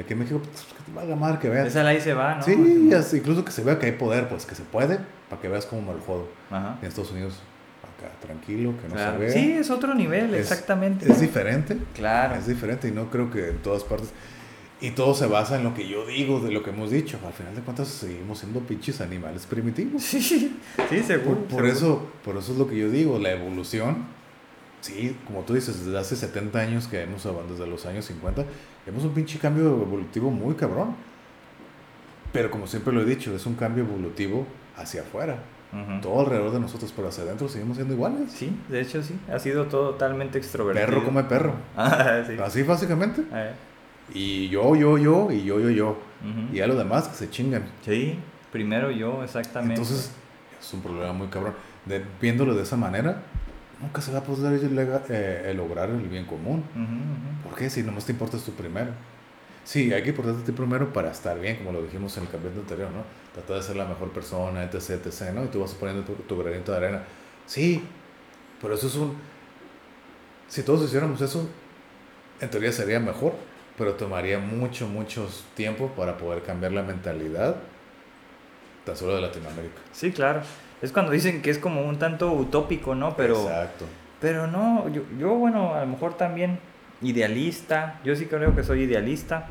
aquí 0.02 0.14
en 0.14 0.20
México, 0.20 0.40
pues, 0.44 0.66
que 0.66 0.84
te 0.84 0.92
valga 0.96 1.16
madre 1.16 1.40
que 1.40 1.50
veas. 1.50 1.68
Esa 1.68 1.84
la 1.84 1.90
ahí 1.90 2.02
se 2.02 2.14
va, 2.14 2.36
¿no? 2.36 2.44
Sí, 2.44 2.54
incluso 3.18 3.44
que 3.46 3.52
se 3.52 3.64
vea 3.64 3.80
que 3.80 3.86
hay 3.88 3.92
poder, 3.94 4.28
pues 4.28 4.46
que 4.46 4.56
se 4.56 4.64
puede, 4.64 5.00
para 5.30 5.42
que 5.42 5.48
veas 5.48 5.66
cómo 5.66 5.82
me 5.82 5.94
lo 5.94 6.00
jodo. 6.04 6.28
Ajá. 6.52 6.78
En 6.82 6.88
Estados 6.88 7.12
Unidos, 7.12 7.40
acá, 7.84 8.12
tranquilo, 8.22 8.74
que 8.82 8.88
no 8.90 8.96
Claro. 8.96 9.14
se 9.14 9.18
vea. 9.20 9.32
Sí, 9.34 9.52
es 9.54 9.70
otro 9.70 9.94
nivel, 9.96 10.34
Es- 10.34 10.42
exactamente. 10.42 11.12
Es 11.12 11.20
diferente. 11.22 11.78
Claro. 11.96 12.36
Es 12.36 12.48
diferente 12.48 12.88
y 12.88 12.92
no 12.92 13.10
creo 13.10 13.30
que 13.32 13.50
en 13.50 13.58
todas 13.60 13.84
partes. 13.84 14.10
Y 14.82 14.92
todo 14.92 15.16
se 15.16 15.26
basa 15.26 15.56
en 15.56 15.64
lo 15.64 15.74
que 15.74 15.88
yo 15.88 16.06
digo, 16.06 16.42
de 16.42 16.52
lo 16.52 16.62
que 16.62 16.70
hemos 16.72 16.92
dicho. 16.92 17.18
Al 17.26 17.32
final 17.32 17.56
de 17.56 17.62
cuentas 17.62 17.88
seguimos 17.88 18.40
siendo 18.40 18.60
pinches 18.60 19.00
animales 19.00 19.46
primitivos. 19.46 20.04
Sí, 20.04 20.20
sí, 20.22 21.04
seguro. 21.04 21.38
Por, 21.40 21.48
por 21.48 21.48
seguro. 21.48 21.68
eso, 21.72 22.08
por 22.26 22.38
eso 22.38 22.52
es 22.52 22.58
lo 22.58 22.68
que 22.68 22.76
yo 22.78 22.90
digo, 22.90 23.18
la 23.18 23.32
evolución. 23.32 24.06
Sí, 24.82 25.16
como 25.26 25.42
tú 25.42 25.54
dices, 25.56 25.84
desde 25.86 25.98
hace 25.98 26.16
70 26.18 26.60
años 26.60 26.88
que 26.88 27.02
hemos 27.02 27.26
avanzado, 27.26 27.54
desde 27.54 27.66
los 27.68 27.86
años 27.88 28.06
50, 28.06 28.44
hemos 28.86 29.04
un 29.04 29.14
pinche 29.14 29.40
cambio 29.40 29.82
evolutivo 29.82 30.30
muy 30.32 30.56
cabrón. 30.56 30.96
Pero 32.32 32.52
como 32.52 32.68
siempre 32.68 32.94
lo 32.94 33.02
he 33.02 33.06
dicho, 33.06 33.34
es 33.36 33.46
un 33.46 33.56
cambio 33.56 33.84
evolutivo 33.84 34.46
hacia 34.76 35.02
afuera. 35.02 35.38
Ujú. 35.72 36.02
Todo 36.02 36.20
alrededor 36.22 36.52
de 36.52 36.60
nosotros, 36.60 36.92
pero 36.96 37.08
hacia 37.10 37.24
adentro 37.24 37.48
seguimos 37.50 37.78
siendo 37.78 37.94
iguales. 37.94 38.32
Sí, 38.32 38.58
de 38.70 38.82
hecho 38.82 39.02
sí. 39.02 39.18
Ha 39.32 39.40
sido 39.40 39.66
todo 39.66 39.92
totalmente 39.92 40.38
extrovertido. 40.38 40.86
Perro 40.88 41.04
come 41.04 41.24
perro. 41.24 41.54
Ah, 41.78 42.24
sí. 42.26 42.36
Así 42.42 42.64
básicamente. 42.64 43.24
Y 44.14 44.50
yo, 44.50 44.76
yo, 44.76 44.98
yo, 44.98 45.32
y 45.32 45.44
yo, 45.44 45.60
yo, 45.60 45.70
yo. 45.70 45.90
ujú. 45.90 46.56
Y 46.56 46.60
a 46.62 46.68
los 46.68 46.78
demás 46.78 47.08
que 47.08 47.16
se 47.16 47.30
chingan. 47.30 47.64
Sí, 47.84 48.20
primero 48.52 48.92
yo, 48.92 49.24
exactamente. 49.24 49.82
Entonces, 49.82 50.12
es 50.60 50.74
un 50.74 50.82
problema 50.82 51.14
muy 51.14 51.28
cabrón. 51.28 51.54
De, 51.86 52.04
viéndolo 52.22 52.54
de 52.56 52.64
esa 52.64 52.78
manera, 52.78 53.24
nunca 53.82 54.02
se 54.02 54.12
va 54.12 54.20
a 54.20 54.24
poder 54.24 54.62
lega- 54.72 55.04
eh, 55.10 55.54
lograr 55.56 55.90
el 55.90 56.08
bien 56.08 56.26
común. 56.26 56.64
Ujú, 56.74 56.82
ujú. 56.84 57.50
¿Por 57.50 57.56
qué? 57.58 57.70
Si 57.70 57.84
nomás 57.84 58.06
te 58.06 58.12
importas 58.12 58.44
tú 58.44 58.52
primero. 58.54 58.92
Sí, 59.64 59.92
hay 59.92 60.04
que 60.04 60.10
importarte 60.10 60.44
ti 60.44 60.52
primero 60.52 60.94
para 60.94 61.10
estar 61.12 61.40
bien, 61.40 61.58
como 61.58 61.72
lo 61.72 61.82
dijimos 61.82 62.16
en 62.18 62.24
el 62.24 62.30
capítulo 62.30 62.62
anterior, 62.62 62.92
¿no? 62.92 63.04
Tratar 63.34 63.58
de 63.58 63.64
ser 63.64 63.76
la 63.76 63.86
mejor 63.86 64.12
persona, 64.12 64.64
etc, 64.64 64.92
etc, 65.06 65.32
¿no? 65.34 65.44
Y 65.46 65.48
tú 65.48 65.60
vas 65.60 65.74
poniendo 65.74 66.04
tu, 66.04 66.14
tu 66.14 66.38
granito 66.38 66.72
de 66.72 66.78
arena. 66.78 67.04
Sí, 67.48 67.84
pero 68.62 68.76
eso 68.76 68.86
es 68.88 68.96
un... 68.96 69.16
Si 70.48 70.62
todos 70.62 70.84
hiciéramos 70.86 71.20
eso, 71.22 71.50
en 72.40 72.50
teoría 72.52 72.72
sería 72.72 73.00
mejor, 73.00 73.34
pero 73.78 73.94
tomaría 73.96 74.38
mucho, 74.38 74.88
mucho 74.88 75.28
tiempo 75.56 75.88
para 75.96 76.18
poder 76.18 76.44
cambiar 76.44 76.72
la 76.72 76.84
mentalidad 76.84 77.56
tan 78.86 78.96
solo 78.96 79.16
de 79.16 79.22
Latinoamérica. 79.22 79.82
Sí, 79.92 80.12
claro. 80.12 80.42
Es 80.82 80.92
cuando 80.92 81.12
dicen 81.12 81.42
que 81.42 81.50
es 81.50 81.58
como 81.58 81.82
un 81.82 81.98
tanto 81.98 82.32
utópico, 82.32 82.96
¿no? 82.96 83.16
Pero, 83.16 83.42
Exacto. 83.42 83.86
pero 84.20 84.48
no, 84.48 84.90
yo, 84.90 85.04
yo, 85.18 85.36
bueno, 85.36 85.74
a 85.76 85.82
lo 85.82 85.88
mejor 85.88 86.16
también 86.16 86.60
idealista. 87.02 88.00
Yo 88.04 88.16
sí 88.16 88.26
creo 88.26 88.56
que 88.56 88.64
soy 88.64 88.82
idealista. 88.82 89.48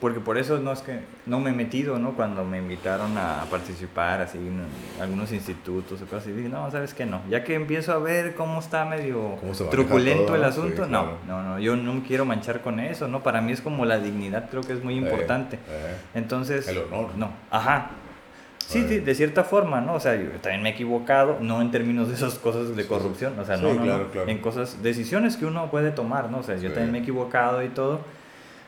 Porque 0.00 0.20
por 0.20 0.36
eso 0.36 0.58
no 0.58 0.72
es 0.72 0.80
que 0.80 1.00
no 1.24 1.40
me 1.40 1.50
he 1.50 1.52
metido, 1.54 1.98
¿no? 1.98 2.12
Cuando 2.12 2.44
me 2.44 2.58
invitaron 2.58 3.16
a 3.16 3.46
participar 3.50 4.20
así 4.20 4.36
en 4.36 4.66
algunos 5.00 5.32
institutos 5.32 6.02
o 6.02 6.04
cosas 6.04 6.24
así, 6.24 6.32
dije, 6.32 6.50
no, 6.50 6.70
¿sabes 6.70 6.92
qué? 6.92 7.06
No. 7.06 7.22
Ya 7.30 7.44
que 7.44 7.54
empiezo 7.54 7.92
a 7.94 7.98
ver 7.98 8.34
cómo 8.34 8.60
está 8.60 8.84
medio 8.84 9.36
Cómo 9.40 9.52
truculento 9.70 10.26
todo, 10.26 10.36
el 10.36 10.42
sí, 10.42 10.48
asunto, 10.48 10.86
claro. 10.86 11.18
no, 11.26 11.42
no, 11.42 11.48
no, 11.48 11.58
yo 11.58 11.76
no 11.76 11.94
me 11.94 12.02
quiero 12.02 12.26
manchar 12.26 12.60
con 12.60 12.78
eso, 12.78 13.08
¿no? 13.08 13.22
Para 13.22 13.40
mí 13.40 13.52
es 13.52 13.62
como 13.62 13.86
la 13.86 13.98
dignidad, 13.98 14.50
creo 14.50 14.62
que 14.62 14.74
es 14.74 14.84
muy 14.84 14.96
importante. 14.96 15.56
Eh, 15.56 15.60
eh. 15.70 15.96
Entonces... 16.14 16.68
El 16.68 16.78
honor. 16.78 17.16
No, 17.16 17.30
ajá. 17.50 17.90
Sí, 18.66 18.84
sí, 18.88 18.98
de 18.98 19.14
cierta 19.14 19.44
forma, 19.44 19.80
¿no? 19.80 19.94
O 19.94 20.00
sea, 20.00 20.16
yo 20.16 20.28
también 20.42 20.62
me 20.62 20.70
he 20.70 20.72
equivocado, 20.72 21.38
no 21.40 21.62
en 21.62 21.70
términos 21.70 22.08
de 22.08 22.14
esas 22.14 22.34
cosas 22.38 22.74
de 22.74 22.86
corrupción, 22.86 23.38
o 23.38 23.44
sea, 23.44 23.56
sí, 23.56 23.62
no, 23.62 23.68
no, 23.68 23.74
no, 23.76 23.82
claro, 23.84 24.10
claro. 24.10 24.28
en 24.28 24.38
cosas, 24.38 24.82
decisiones 24.82 25.36
que 25.36 25.46
uno 25.46 25.70
puede 25.70 25.92
tomar, 25.92 26.30
¿no? 26.30 26.38
O 26.38 26.42
sea, 26.42 26.56
yo 26.56 26.62
Sí. 26.68 26.74
también 26.74 26.90
me 26.90 26.98
he 26.98 27.02
equivocado 27.02 27.62
y 27.62 27.68
todo, 27.68 28.00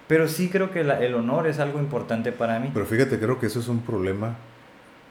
pero 0.07 0.29
sí 0.29 0.49
creo 0.51 0.71
que 0.71 0.85
la- 0.85 1.01
el 1.01 1.15
honor 1.15 1.49
es 1.49 1.59
algo 1.59 1.81
importante 1.81 2.31
para 2.31 2.61
mí. 2.61 2.71
Pero 2.73 2.87
fíjate, 2.87 3.19
creo 3.19 3.41
que 3.41 3.47
eso 3.47 3.59
es 3.59 3.67
un 3.69 3.81
problema 3.81 4.37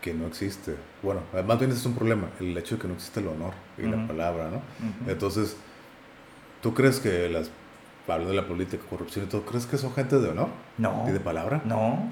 que 0.02 0.14
no 0.14 0.26
existe. 0.26 0.76
Bueno, 1.04 1.20
más 1.46 1.60
bien 1.60 1.72
ese 1.72 1.82
es 1.82 1.86
un 1.86 1.96
problema, 1.96 2.30
el 2.40 2.58
hecho 2.58 2.76
de 2.76 2.82
que 2.82 2.88
no 2.88 2.94
existe 2.94 3.20
el 3.20 3.28
honor 3.28 3.54
y 3.78 3.82
la 3.84 3.98
Ujú. 3.98 4.08
palabra, 4.08 4.46
¿no? 4.50 4.58
Ujú. 4.58 5.12
Entonces, 5.12 5.58
¿tú 6.62 6.74
crees 6.74 7.00
que 7.02 7.28
las, 7.30 7.52
hablando 8.08 8.30
de 8.34 8.38
la 8.42 8.48
política, 8.48 8.84
corrupción 8.90 9.26
y 9.26 9.28
todo, 9.28 9.42
¿crees 9.42 9.66
que 9.66 9.78
son 9.78 9.94
gente 9.94 10.18
de 10.18 10.30
honor 10.30 10.48
No, 10.78 11.04
y 11.08 11.12
de 11.12 11.20
palabra? 11.20 11.62
no, 11.66 12.10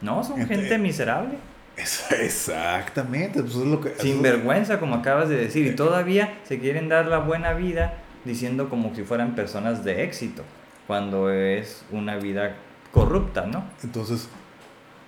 no, 0.00 0.22
son 0.24 0.36
Gente- 0.38 0.54
gente 0.56 0.78
miserable, 0.78 1.34
Es- 1.76 2.04
exactamente, 2.12 3.40
pues 3.42 3.54
es 3.56 3.66
lo 3.66 3.80
que... 3.80 3.94
sin 4.00 4.22
vergüenza, 4.22 4.78
como 4.80 4.96
acabas 4.96 5.28
de 5.28 5.36
decir, 5.36 5.66
y 5.66 5.76
todavía 5.76 6.38
se 6.44 6.58
quieren 6.58 6.88
dar 6.88 7.06
la 7.06 7.18
buena 7.18 7.52
vida 7.52 7.94
diciendo 8.24 8.68
como 8.68 8.94
si 8.94 9.02
fueran 9.04 9.34
personas 9.34 9.84
de 9.84 10.02
éxito, 10.04 10.42
cuando 10.86 11.30
es 11.30 11.84
una 11.92 12.16
vida 12.16 12.56
corrupta, 12.92 13.46
¿no? 13.46 13.64
Entonces, 13.84 14.28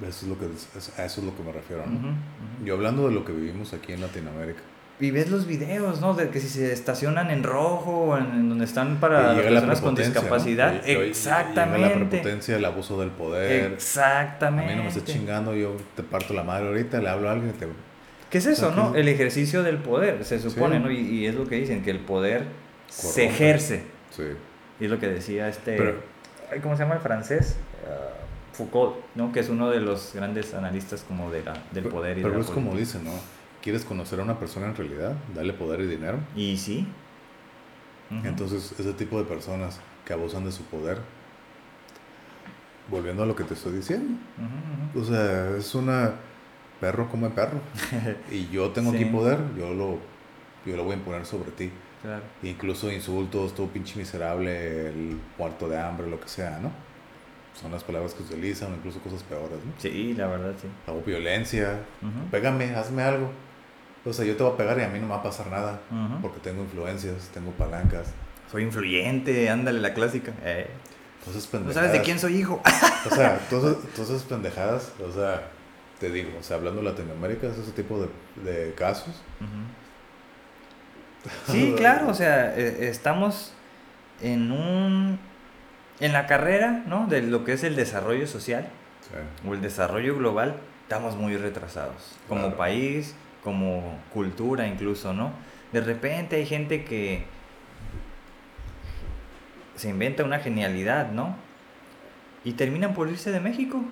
eso 0.01 0.09
es 0.09 0.23
lo 0.25 0.39
que, 0.39 0.45
a 0.47 1.05
eso 1.05 1.21
es 1.21 1.27
lo 1.27 1.37
que 1.37 1.43
me 1.43 1.53
refiero. 1.53 1.83
Yo 2.65 2.75
hablando 2.75 3.09
de 3.09 3.15
lo 3.15 3.25
que 3.25 3.33
vivimos 3.33 3.73
aquí 3.75 3.93
en 3.93 4.01
Latinoamérica. 4.01 4.61
Y 5.01 5.11
ves 5.13 5.31
los 5.31 5.47
videos, 5.47 6.01
¿no? 6.03 6.13
De 6.15 6.29
que 6.29 6.41
si 6.41 6.49
se 6.49 6.73
estacionan 6.73 7.31
en 7.31 7.43
rojo 7.43 8.19
en, 8.19 8.25
en 8.27 8.49
donde 8.51 8.67
están 8.67 9.01
para 9.01 9.33
las 9.33 9.37
la 9.37 9.43
personas 9.43 9.81
con 9.81 9.95
prepotencia, 9.95 10.15
¿no? 10.15 10.21
discapacidad. 10.21 10.75
Y- 10.85 10.87
Llega 10.89 11.01
la 11.01 11.07
Exactamente. 11.07 12.07
prepotencia, 12.19 12.57
el 12.57 12.65
abuso 12.65 13.01
del 13.01 13.11
poder. 13.11 13.63
A 13.71 13.75
Exactamente. 13.75 14.71
mí 14.73 14.77
no 14.77 14.83
me 14.85 14.89
esté 14.91 15.03
chingando, 15.05 15.55
yo 15.55 15.75
te 15.97 16.03
parto 16.03 16.35
la 16.35 16.43
madre 16.43 16.69
ahorita, 16.69 17.01
le 17.01 17.09
hablo 17.09 17.29
a 17.29 17.33
alguien 17.33 17.51
y 17.51 17.59
te... 17.59 17.67
¿Qué 18.29 18.39
es 18.39 18.47
eso, 18.47 18.69
O 18.69 18.73
sea, 18.75 18.83
no? 18.85 18.93
que- 18.93 19.01
El 19.01 19.09
ejercicio 19.09 19.63
del 19.63 19.79
poder, 19.79 20.25
se 20.25 20.39
supone, 20.39 20.77
Sí. 20.77 20.83
¿no? 20.83 20.91
Y, 20.91 20.99
y 20.99 21.27
es 21.27 21.35
lo 21.35 21.47
que 21.49 21.57
dicen, 21.57 21.83
que 21.83 21.91
el 21.91 22.01
poder 22.01 22.45
se 22.89 23.25
ejerce. 23.25 23.83
Sí. 24.15 24.25
Y 24.81 24.85
es 24.85 24.91
lo 24.91 24.99
que 25.01 25.09
decía 25.09 25.49
este... 25.49 25.77
Pero- 25.77 25.95
¿Cómo 26.63 26.77
se 26.77 26.83
llama 26.83 26.97
el 26.97 27.01
francés? 27.01 27.57
Ah, 27.89 28.09
Foucault, 28.53 28.97
¿no? 29.15 29.33
Que 29.33 29.41
es 29.41 29.49
uno 29.49 29.71
de 29.71 29.81
los 29.81 30.13
grandes 30.15 30.53
analistas 30.53 31.05
como 31.07 31.31
de 31.31 31.43
la, 31.45 31.55
del 31.73 31.85
poder 31.85 32.19
y 32.19 32.23
Pero 32.23 32.35
de 32.35 32.41
la 32.41 32.45
es 32.45 32.51
como 32.51 32.75
dicen, 32.77 33.05
¿no? 33.05 33.13
¿Quieres 33.63 33.85
conocer 33.85 34.21
a 34.21 34.23
una 34.23 34.39
persona 34.39 34.67
en 34.67 34.75
realidad? 34.77 35.15
Dale 35.35 35.53
poder 35.53 35.81
y 35.81 35.87
dinero. 35.87 36.19
Y 36.35 36.57
sí. 36.57 36.87
Entonces, 38.25 38.75
ese 38.79 38.93
tipo 38.95 39.19
de 39.19 39.25
personas 39.25 39.79
que 40.05 40.13
abusan 40.13 40.45
de 40.45 40.51
su 40.51 40.65
poder, 40.65 40.99
volviendo 42.91 43.23
a 43.23 43.27
lo 43.27 43.37
que 43.37 43.45
te 43.45 43.55
estoy 43.55 43.73
diciendo, 43.75 44.19
o 44.97 45.05
sea, 45.05 45.57
es 45.57 45.75
una 45.75 46.13
perro 46.81 47.09
come 47.09 47.31
perro. 47.31 47.61
y 48.31 48.49
yo 48.49 48.71
tengo 48.71 48.91
aquí 48.91 49.05
Sí. 49.05 49.11
poder, 49.11 49.39
yo 49.57 49.73
lo, 49.75 49.99
yo 50.67 50.77
lo 50.77 50.85
voy 50.85 50.95
a 50.95 50.97
imponer 50.97 51.25
sobre 51.25 51.51
ti. 51.53 51.71
Claro. 52.03 52.23
Incluso 52.43 52.91
insultos, 52.91 53.55
todo 53.55 53.67
pinche 53.69 53.97
miserable, 53.99 54.89
el 54.89 55.21
muerto 55.39 55.69
de 55.69 55.79
hambre, 55.79 56.09
lo 56.09 56.19
que 56.19 56.29
sea, 56.29 56.59
¿no? 56.61 56.73
Son 57.61 57.71
las 57.71 57.85
palabras 57.85 58.15
que 58.15 58.23
utilizan, 58.23 58.73
incluso 58.75 58.99
cosas 59.01 59.23
peores, 59.23 59.59
¿no? 59.65 59.73
Sí, 59.79 60.15
la 60.15 60.27
verdad, 60.29 60.55
sí. 60.61 60.67
Hago 60.87 61.03
violencia, 61.03 61.79
pégame, 62.31 62.75
hazme 62.75 63.03
algo. 63.03 63.31
O 64.05 64.13
sea, 64.13 64.25
yo 64.25 64.37
te 64.37 64.43
voy 64.43 64.53
a 64.53 64.57
pegar 64.57 64.79
y 64.79 64.83
a 64.83 64.89
mí 64.89 64.99
no 64.99 65.07
me 65.07 65.13
va 65.13 65.19
a 65.19 65.23
pasar 65.23 65.49
nada. 65.49 65.81
Porque 66.23 66.39
tengo 66.41 66.63
influencias, 66.63 67.29
tengo 67.35 67.51
palancas. 67.53 68.09
Soy 68.51 68.63
influyente, 68.65 69.49
ándale 69.51 69.81
la 69.81 69.93
clásica. 69.95 70.33
Eh, 70.43 70.67
Entonces, 71.19 71.45
¿No 71.45 71.51
pendejadas. 71.51 71.75
sabes 71.75 71.93
de 71.93 72.05
quién 72.05 72.19
soy 72.19 72.37
hijo? 72.37 72.61
O 73.11 73.15
sea, 73.15 73.39
todas 73.51 73.77
esas 73.99 74.23
pendejadas, 74.25 74.93
o 75.07 75.13
sea, 75.13 75.49
te 75.99 76.11
digo, 76.11 76.31
o 76.39 76.43
sea, 76.43 76.57
hablando 76.57 76.81
de 76.83 76.89
Latinoamérica, 76.91 77.47
es 77.49 77.59
ese 77.59 77.73
tipo 77.73 78.01
de, 78.01 78.09
de 78.51 78.75
casos. 78.75 79.23
Sí, 81.49 81.75
claro, 81.77 82.09
o 82.09 82.15
sea, 82.15 82.55
eh, 82.57 82.89
estamos 82.89 83.53
en 84.23 84.51
un 84.53 85.19
en 86.01 86.13
la 86.15 86.27
carrera, 86.27 86.83
¿no? 86.87 87.07
De 87.07 87.21
lo 87.21 87.45
que 87.45 87.53
es 87.53 87.63
el 87.65 87.77
desarrollo 87.77 88.27
social 88.27 88.69
Sí. 89.03 89.49
o 89.49 89.53
el 89.55 89.61
desarrollo 89.61 90.17
global, 90.17 90.57
estamos 90.83 91.17
muy 91.17 91.37
retrasados. 91.37 92.17
Como 92.29 92.43
Claro. 92.43 92.57
país, 92.57 93.15
como 93.45 93.99
cultura 94.13 94.67
incluso, 94.67 95.13
¿no? 95.13 95.33
De 95.73 95.81
repente 95.81 96.37
hay 96.37 96.47
gente 96.47 96.85
que 96.85 97.25
se 99.77 99.89
inventa 99.89 100.25
una 100.25 100.39
genialidad, 100.39 101.11
¿no? 101.13 101.37
Y 102.45 102.53
terminan 102.53 102.95
por 102.95 103.09
irse 103.09 103.31
de 103.33 103.41
México. 103.41 103.83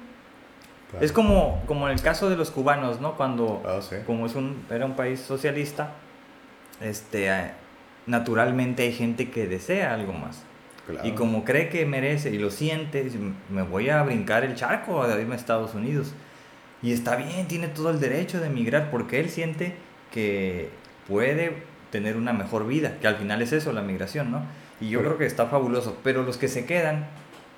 claro. 0.90 1.04
Es 1.04 1.12
como, 1.12 1.62
como 1.66 1.86
en 1.88 1.94
el 1.94 2.02
caso 2.02 2.28
de 2.30 2.36
los 2.36 2.50
cubanos, 2.50 3.00
¿no? 3.00 3.14
Cuando, 3.16 3.62
Ah, 3.66 3.80
sí. 3.80 3.96
como 4.06 4.26
es 4.26 4.34
un, 4.34 4.64
era 4.70 4.84
un 4.86 4.96
país 4.96 5.20
socialista, 5.20 5.92
este, 6.80 7.28
eh, 7.28 7.50
naturalmente 8.06 8.82
hay 8.82 8.92
gente 8.92 9.30
que 9.30 9.46
desea 9.46 9.94
algo 9.94 10.12
más. 10.12 10.42
Claro. 10.86 11.06
Y 11.06 11.12
como 11.12 11.44
cree 11.44 11.68
que 11.68 11.84
merece 11.84 12.30
y 12.30 12.38
lo 12.38 12.50
siente, 12.50 13.10
me 13.50 13.62
voy 13.62 13.90
a 13.90 14.02
brincar 14.02 14.44
el 14.44 14.54
charco 14.54 15.02
a 15.02 15.20
irme 15.20 15.34
a 15.34 15.36
Estados 15.36 15.74
Unidos. 15.74 16.14
Y 16.82 16.92
está 16.92 17.16
bien, 17.16 17.48
tiene 17.48 17.68
todo 17.68 17.90
el 17.90 18.00
derecho 18.00 18.40
de 18.40 18.46
emigrar 18.46 18.90
porque 18.90 19.18
él 19.20 19.30
siente 19.30 19.74
que 20.12 20.70
puede 21.08 21.62
tener 21.90 22.16
una 22.16 22.32
mejor 22.32 22.66
vida, 22.66 22.98
que 23.00 23.08
al 23.08 23.16
final 23.16 23.42
es 23.42 23.52
eso, 23.52 23.72
la 23.72 23.82
migración, 23.82 24.30
¿no? 24.30 24.42
Y 24.80 24.90
yo 24.90 24.98
Pero- 25.00 25.10
creo 25.10 25.18
que 25.18 25.26
está 25.26 25.46
fabuloso. 25.46 25.98
Pero 26.04 26.22
los 26.22 26.36
que 26.36 26.48
se 26.48 26.66
quedan, 26.66 27.06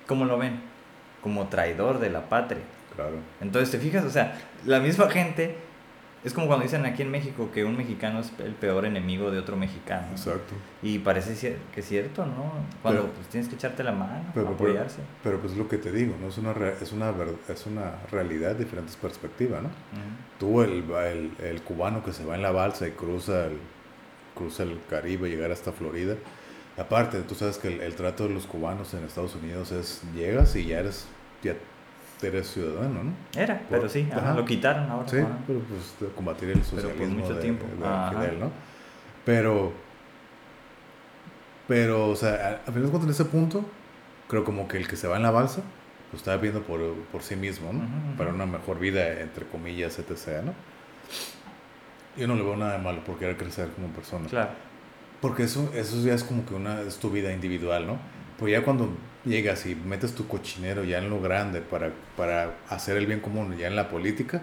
¿cómo 0.07 0.25
lo 0.25 0.37
ven? 0.37 0.71
como 1.21 1.49
traidor 1.49 1.99
de 1.99 2.09
la 2.09 2.29
patria. 2.29 2.63
Claro. 2.95 3.17
Entonces, 3.41 3.69
te 3.69 3.77
fijas, 3.77 4.03
o 4.05 4.09
sea, 4.09 4.39
la 4.65 4.79
misma 4.79 5.07
gente 5.07 5.55
es 6.23 6.33
como 6.33 6.47
cuando 6.47 6.63
dicen 6.63 6.85
aquí 6.85 7.01
en 7.01 7.09
México 7.11 7.49
que 7.53 7.63
un 7.65 7.75
mexicano 7.75 8.19
es 8.19 8.31
el 8.39 8.53
peor 8.53 8.85
enemigo 8.85 9.31
de 9.31 9.39
otro 9.39 9.55
mexicano. 9.57 10.07
Exacto. 10.11 10.53
Y 10.83 10.99
parece 10.99 11.57
que 11.73 11.79
es 11.79 11.87
cierto, 11.87 12.25
¿no? 12.25 12.51
Cuando 12.81 13.01
Pero- 13.03 13.13
pues, 13.13 13.27
tienes 13.27 13.49
que 13.49 13.55
echarte 13.55 13.83
la 13.83 13.91
mano, 13.91 14.23
Pero, 14.33 14.55
pero, 14.57 14.69
apoyarse. 14.71 14.99
pero 15.23 15.39
pues 15.39 15.55
lo 15.57 15.67
que 15.67 15.77
te 15.77 15.91
digo, 15.91 16.15
¿no? 16.21 16.27
Es 16.27 16.37
una, 16.37 16.51
es 16.81 16.91
una, 16.91 17.13
es 17.49 17.65
una 17.65 17.91
realidad, 18.11 18.55
diferentes 18.55 18.95
perspectivas, 18.95 19.63
¿no? 19.63 19.69
Tú, 20.39 20.61
el, 20.61 20.83
el, 20.91 21.31
el 21.43 21.61
cubano 21.63 22.03
que 22.03 22.13
se 22.13 22.23
va 22.25 22.35
en 22.35 22.41
la 22.43 22.51
balsa 22.51 22.87
y 22.87 22.91
cruza 22.91 23.45
el, 23.47 23.57
cruza 24.35 24.63
el 24.63 24.79
Caribe, 24.89 25.29
llegar 25.29 25.51
hasta 25.51 25.71
Florida. 25.71 26.15
Aparte, 26.77 27.21
tú 27.21 27.35
sabes 27.35 27.57
que 27.57 27.67
el, 27.67 27.81
el 27.81 27.95
trato 27.95 28.27
de 28.27 28.33
los 28.33 28.47
cubanos 28.47 28.93
en 28.93 29.03
Estados 29.03 29.35
Unidos 29.35 29.71
es, 29.71 30.01
llegas 30.15 30.55
y 30.55 30.65
ya 30.67 30.79
eres, 30.79 31.05
ya 31.43 31.55
eres 32.27 32.47
ciudadano, 32.47 33.03
¿no? 33.03 33.13
Era, 33.39 33.61
pero 33.69 33.89
sí, 33.89 34.07
ajá, 34.11 34.33
lo 34.33 34.45
quitaron 34.45 34.89
ahora. 34.89 35.07
Sí, 35.07 35.17
pero 35.47 35.59
pues 35.59 36.11
combatir 36.15 36.49
el 36.49 36.59
por 36.59 36.65
socialismo 36.65 37.19
mucho 37.19 37.33
de, 37.35 37.41
tiempo. 37.41 37.65
de. 37.65 38.09
Fidel, 38.15 38.39
¿no? 38.39 38.51
Pero, 39.25 39.71
pero, 41.67 42.09
o 42.09 42.15
sea, 42.15 42.61
a, 42.65 42.69
a 42.69 42.71
fin 42.73 42.83
de 42.83 42.89
cuentas 42.89 43.03
en 43.03 43.09
ese 43.09 43.25
punto, 43.25 43.65
creo 44.27 44.43
como 44.43 44.67
que 44.67 44.77
el 44.77 44.87
que 44.87 44.95
se 44.95 45.07
va 45.07 45.17
en 45.17 45.23
la 45.23 45.31
balsa, 45.31 45.61
lo 46.11 46.17
está 46.17 46.35
viendo 46.37 46.61
por, 46.63 46.81
por 47.11 47.23
sí 47.23 47.35
mismo, 47.35 47.71
¿no? 47.71 47.79
Ujú, 47.79 47.87
ujú. 47.87 48.17
Para 48.17 48.31
una 48.31 48.45
mejor 48.45 48.79
vida, 48.79 49.21
entre 49.21 49.45
comillas, 49.45 49.97
etc., 49.99 50.43
¿no? 50.43 50.53
Yo 52.17 52.27
no 52.27 52.35
le 52.35 52.43
veo 52.43 52.57
nada 52.57 52.73
de 52.73 52.83
malo 52.83 53.03
por 53.03 53.17
querer 53.17 53.37
crecer 53.37 53.69
como 53.69 53.87
persona. 53.87 54.27
Claro. 54.27 54.49
Porque 55.21 55.43
eso, 55.43 55.71
eso 55.73 55.97
ya 56.05 56.13
es 56.13 56.23
como 56.23 56.45
que 56.45 56.53
una, 56.53 56.81
es 56.81 56.97
tu 56.97 57.09
vida 57.09 57.31
individual, 57.31 57.87
¿no? 57.87 57.97
Pues 58.41 58.51
ya 58.53 58.63
cuando 58.63 58.89
llegas 59.23 59.67
y 59.67 59.75
metes 59.75 60.15
tu 60.15 60.27
cochinero 60.27 60.83
ya 60.83 60.97
en 60.97 61.11
lo 61.11 61.21
grande 61.21 61.61
para, 61.61 61.91
para 62.17 62.55
hacer 62.69 62.97
el 62.97 63.05
bien 63.05 63.19
común, 63.19 63.55
ya 63.55 63.67
en 63.67 63.75
la 63.75 63.87
política, 63.87 64.41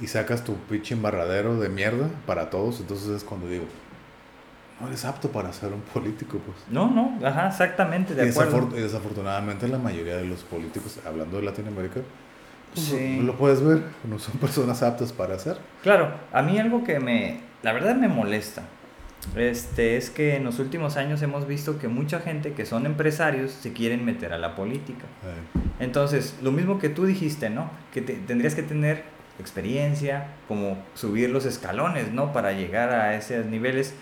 y 0.00 0.08
sacas 0.08 0.42
tu 0.42 0.56
pinche 0.56 0.94
embarradero 0.94 1.60
de 1.60 1.68
mierda 1.68 2.08
para 2.26 2.50
todos, 2.50 2.80
entonces 2.80 3.08
es 3.08 3.22
cuando 3.22 3.48
digo, 3.48 3.66
no 4.80 4.88
eres 4.88 5.04
apto 5.04 5.30
para 5.30 5.52
ser 5.52 5.72
un 5.72 5.80
político, 5.80 6.38
pues. 6.44 6.58
No, 6.68 6.90
no, 6.90 7.24
ajá, 7.24 7.46
exactamente, 7.46 8.16
de 8.16 8.30
acuerdo. 8.30 8.68
y 8.76 8.80
desafortunadamente 8.80 9.68
la 9.68 9.78
mayoría 9.78 10.16
de 10.16 10.24
los 10.24 10.42
políticos, 10.42 10.98
hablando 11.06 11.36
de 11.36 11.44
Latinoamérica, 11.44 12.00
pues, 12.74 12.84
Sí. 12.86 13.16
no 13.20 13.26
lo 13.26 13.36
puedes 13.36 13.62
ver, 13.62 13.80
no 14.02 14.18
son 14.18 14.34
personas 14.40 14.82
aptas 14.82 15.12
para 15.12 15.36
hacer. 15.36 15.56
Claro, 15.84 16.10
a 16.32 16.42
mí 16.42 16.58
algo 16.58 16.82
que 16.82 16.98
me, 16.98 17.38
la 17.62 17.72
verdad 17.72 17.94
me 17.94 18.08
molesta, 18.08 18.62
este, 19.34 19.96
es 19.96 20.10
que 20.10 20.36
en 20.36 20.44
los 20.44 20.58
últimos 20.58 20.96
años 20.96 21.20
hemos 21.22 21.46
visto 21.46 21.78
que 21.78 21.88
mucha 21.88 22.20
gente 22.20 22.52
que 22.52 22.64
son 22.66 22.86
empresarios 22.86 23.50
se 23.52 23.72
quieren 23.72 24.04
meter 24.04 24.32
a 24.32 24.38
la 24.38 24.54
política. 24.54 25.04
Entonces, 25.80 26.36
lo 26.42 26.52
mismo 26.52 26.78
que 26.78 26.88
tú 26.88 27.04
dijiste, 27.06 27.50
¿no? 27.50 27.70
Que 27.92 28.00
te- 28.02 28.14
tendrías 28.14 28.54
que 28.54 28.62
tener 28.62 29.04
experiencia, 29.38 30.28
como 30.48 30.78
subir 30.94 31.30
los 31.30 31.44
escalones, 31.44 32.12
¿no? 32.12 32.32
Para 32.32 32.52
llegar 32.52 32.90
a 32.90 33.14
esos 33.16 33.46
niveles 33.46 33.94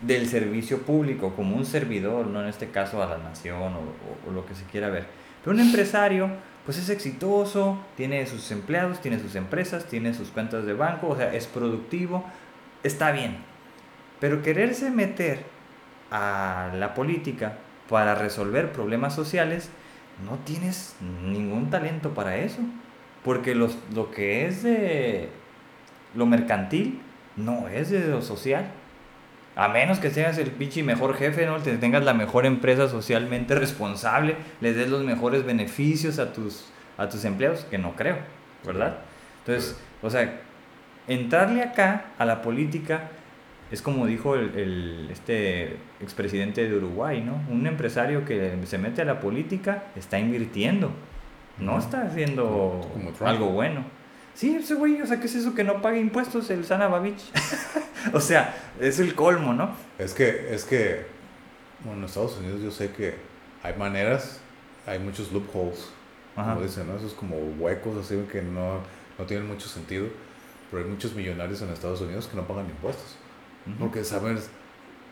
del 0.00 0.26
servicio 0.28 0.82
público, 0.82 1.34
como 1.36 1.54
un 1.56 1.64
servidor, 1.66 2.26
¿no? 2.26 2.40
En 2.42 2.48
este 2.48 2.68
caso 2.70 3.02
a 3.02 3.06
la 3.06 3.18
nación 3.18 3.60
o, 3.74 3.78
o- 3.78 4.28
o 4.28 4.32
lo 4.32 4.46
que 4.46 4.54
se 4.54 4.64
quiera 4.64 4.88
ver. 4.88 5.04
Pero 5.44 5.54
un 5.54 5.60
empresario, 5.60 6.30
pues 6.64 6.78
es 6.78 6.88
exitoso, 6.88 7.78
tiene 7.96 8.26
sus 8.26 8.50
empleados, 8.50 9.00
tiene 9.00 9.18
sus 9.18 9.34
empresas, 9.34 9.84
tiene 9.86 10.14
sus 10.14 10.28
cuentas 10.30 10.64
de 10.64 10.72
banco, 10.72 11.08
o 11.08 11.16
sea, 11.16 11.34
es 11.34 11.46
productivo, 11.46 12.24
está 12.82 13.12
bien. 13.12 13.36
Pero 14.22 14.40
quererse 14.40 14.88
meter 14.92 15.40
a 16.12 16.70
la 16.76 16.94
política 16.94 17.54
para 17.88 18.14
resolver 18.14 18.70
problemas 18.70 19.16
sociales, 19.16 19.68
no 20.24 20.38
tienes 20.44 20.94
ningún 21.24 21.70
talento 21.70 22.14
para 22.14 22.36
eso. 22.36 22.60
Porque 23.24 23.56
los, 23.56 23.76
lo 23.92 24.12
que 24.12 24.46
es 24.46 24.62
de 24.62 25.28
lo 26.14 26.26
mercantil 26.26 27.02
no 27.34 27.66
es 27.66 27.90
de 27.90 28.06
lo 28.06 28.22
social. 28.22 28.70
A 29.56 29.66
menos 29.66 29.98
que 29.98 30.10
seas 30.10 30.38
el 30.38 30.52
pinche 30.52 30.84
mejor 30.84 31.16
jefe, 31.16 31.44
¿no? 31.44 31.56
Te 31.56 31.76
tengas 31.76 32.04
la 32.04 32.14
mejor 32.14 32.46
empresa 32.46 32.88
socialmente 32.88 33.56
responsable, 33.56 34.36
les 34.60 34.76
des 34.76 34.88
los 34.88 35.02
mejores 35.02 35.44
beneficios 35.44 36.20
a 36.20 36.32
tus, 36.32 36.66
a 36.96 37.08
tus 37.08 37.24
empleados, 37.24 37.66
que 37.68 37.76
no 37.76 37.96
creo, 37.96 38.18
¿verdad? 38.64 38.98
Entonces, 39.40 39.76
o 40.00 40.08
sea, 40.08 40.42
entrarle 41.08 41.62
acá 41.62 42.04
a 42.18 42.24
la 42.24 42.40
política 42.40 43.10
es 43.72 43.82
como 43.82 44.06
dijo 44.06 44.36
el, 44.36 44.54
el- 44.56 45.08
este 45.10 45.76
expresidente 46.00 46.68
de 46.68 46.76
Uruguay, 46.76 47.20
¿no? 47.20 47.42
Un 47.52 47.66
empresario 47.66 48.24
que 48.24 48.56
se 48.66 48.78
mete 48.78 49.02
a 49.02 49.04
la 49.04 49.18
política 49.20 49.84
está 49.96 50.18
invirtiendo, 50.20 50.92
no 51.58 51.78
está 51.78 52.02
haciendo 52.02 52.80
algo 53.20 53.48
bueno. 53.48 53.84
Sí, 54.34 54.54
ese 54.56 54.74
güey, 54.74 55.00
o 55.02 55.06
sea, 55.06 55.18
¿qué 55.20 55.26
es 55.26 55.34
eso 55.34 55.54
que 55.54 55.64
no 55.64 55.82
paga 55.82 55.98
impuestos 55.98 56.48
el 56.50 56.64
Sana 56.64 56.86
Babich? 56.88 57.20
o 58.14 58.20
sea, 58.20 58.54
es 58.80 58.98
el 59.00 59.14
colmo, 59.14 59.52
¿no? 59.52 59.70
Es 59.98 60.14
que, 60.14 60.54
es 60.54 60.64
que, 60.64 61.04
bueno, 61.84 61.98
en 62.00 62.04
Estados 62.06 62.38
Unidos 62.38 62.62
yo 62.62 62.70
sé 62.70 62.90
que 62.92 63.14
hay 63.62 63.74
maneras, 63.76 64.40
hay 64.86 64.98
muchos 64.98 65.32
loopholes, 65.32 65.90
Ajá. 66.34 66.54
como 66.54 66.64
dicen, 66.66 66.86
¿no? 66.86 66.96
Esos 66.96 67.12
como 67.12 67.36
huecos 67.58 67.98
así 67.98 68.16
que 68.32 68.40
no, 68.40 68.78
no 69.18 69.24
tienen 69.26 69.46
mucho 69.46 69.68
sentido, 69.68 70.06
pero 70.70 70.82
hay 70.82 70.88
muchos 70.88 71.14
millonarios 71.14 71.60
en 71.60 71.68
Estados 71.68 72.00
Unidos 72.00 72.26
que 72.26 72.36
no 72.36 72.44
pagan 72.46 72.66
impuestos, 72.70 73.16
Porque 73.78 74.04
saben, 74.04 74.38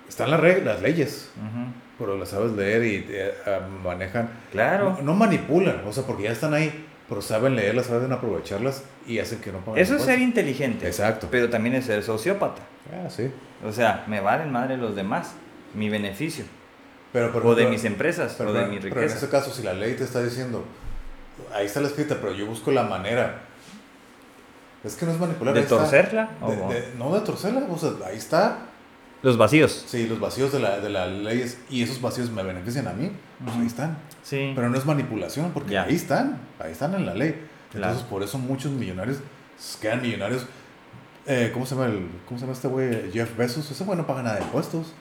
están 0.08 0.30
las, 0.30 0.40
re- 0.40 0.62
las 0.64 0.82
leyes, 0.82 1.30
Ujú. 1.36 1.66
pero 1.98 2.18
las 2.18 2.30
sabes 2.30 2.52
leer 2.52 2.84
y 2.84 3.06
eh, 3.08 3.32
ah, 3.46 3.60
manejan, 3.84 4.28
Claro. 4.50 4.96
no, 4.98 5.02
no 5.02 5.14
manipulan, 5.14 5.82
o 5.86 5.92
sea, 5.92 6.04
porque 6.04 6.24
ya 6.24 6.32
están 6.32 6.52
ahí, 6.54 6.86
pero 7.08 7.22
saben 7.22 7.54
leerlas, 7.56 7.86
saben 7.86 8.12
aprovecharlas 8.12 8.82
y 9.06 9.18
hacen 9.20 9.40
que 9.40 9.52
no 9.52 9.58
paguen 9.58 9.82
Eso 9.82 9.96
es 9.96 10.02
ser 10.02 10.18
inteligente. 10.20 10.86
Exacto. 10.86 11.28
Pero 11.30 11.48
también 11.50 11.74
es 11.76 11.84
ser 11.86 12.02
sociópata. 12.02 12.62
Ah, 12.92 13.08
sí. 13.10 13.30
O 13.64 13.72
sea, 13.72 14.04
me 14.08 14.20
valen 14.20 14.50
madre 14.52 14.76
los 14.76 14.94
demás, 14.96 15.34
mi 15.74 15.88
beneficio. 15.88 16.44
Pero, 17.12 17.32
por 17.32 17.44
o 17.44 17.54
de 17.56 17.62
ejemplo, 17.62 17.70
mis 17.72 17.84
empresas, 17.84 18.34
Pero, 18.38 18.50
o 18.50 18.52
de 18.52 18.60
pero- 18.60 18.72
mi 18.72 18.78
pero 18.78 18.88
en 18.88 18.94
riqueza. 19.00 19.14
este 19.16 19.28
caso, 19.28 19.50
si 19.52 19.62
la 19.64 19.72
ley 19.72 19.94
te 19.94 20.04
está 20.04 20.22
diciendo, 20.22 20.64
ahí 21.52 21.66
está 21.66 21.80
la 21.80 21.88
escrita, 21.88 22.18
pero 22.20 22.32
yo 22.32 22.46
busco 22.46 22.70
la 22.70 22.84
manera. 22.84 23.42
Es 24.84 24.94
que 24.96 25.04
no 25.06 25.12
es 25.12 25.18
manipular. 25.20 25.54
¿De 25.54 25.62
torcerla? 25.62 26.30
De- 26.40 26.46
¿O- 26.46 26.68
de- 26.70 26.92
no 26.98 27.14
de 27.14 27.20
torcerla, 27.20 27.66
o 27.68 27.76
sea, 27.78 27.90
ahí 28.06 28.16
está. 28.16 28.58
Los 29.22 29.36
vacíos. 29.36 29.84
Sí, 29.86 30.06
los 30.08 30.18
vacíos 30.18 30.50
de, 30.52 30.60
la, 30.60 30.80
de 30.80 30.88
las 30.88 31.10
leyes 31.10 31.58
y 31.68 31.82
esos 31.82 32.00
vacíos 32.00 32.30
me 32.30 32.42
benefician 32.42 32.88
a 32.88 32.92
mí, 32.94 33.12
pues 33.44 33.54
ahí 33.56 33.66
están. 33.66 33.98
Sí. 34.22 34.52
Pero 34.54 34.70
no 34.70 34.78
es 34.78 34.86
manipulación, 34.86 35.50
porque 35.52 35.72
Ya. 35.74 35.82
ahí 35.82 35.94
están, 35.94 36.38
ahí 36.58 36.72
están 36.72 36.94
en 36.94 37.04
la 37.04 37.14
ley. 37.14 37.32
Claro. 37.70 37.88
Entonces, 37.92 38.02
por 38.08 38.22
eso 38.22 38.38
muchos 38.38 38.72
millonarios 38.72 39.18
quedan 39.80 40.00
millonarios. 40.00 40.46
Eh, 41.26 41.50
¿cómo, 41.52 41.66
se 41.66 41.74
llama 41.74 41.86
el, 41.88 42.08
¿Cómo 42.26 42.38
se 42.40 42.46
llama 42.46 42.54
este 42.54 42.68
güey? 42.68 43.12
Jeff 43.12 43.36
Bezos. 43.36 43.70
Ese 43.70 43.84
güey 43.84 43.98
no 43.98 44.06
paga 44.06 44.22
nada 44.22 44.36
de 44.36 44.42
impuestos. 44.44 44.94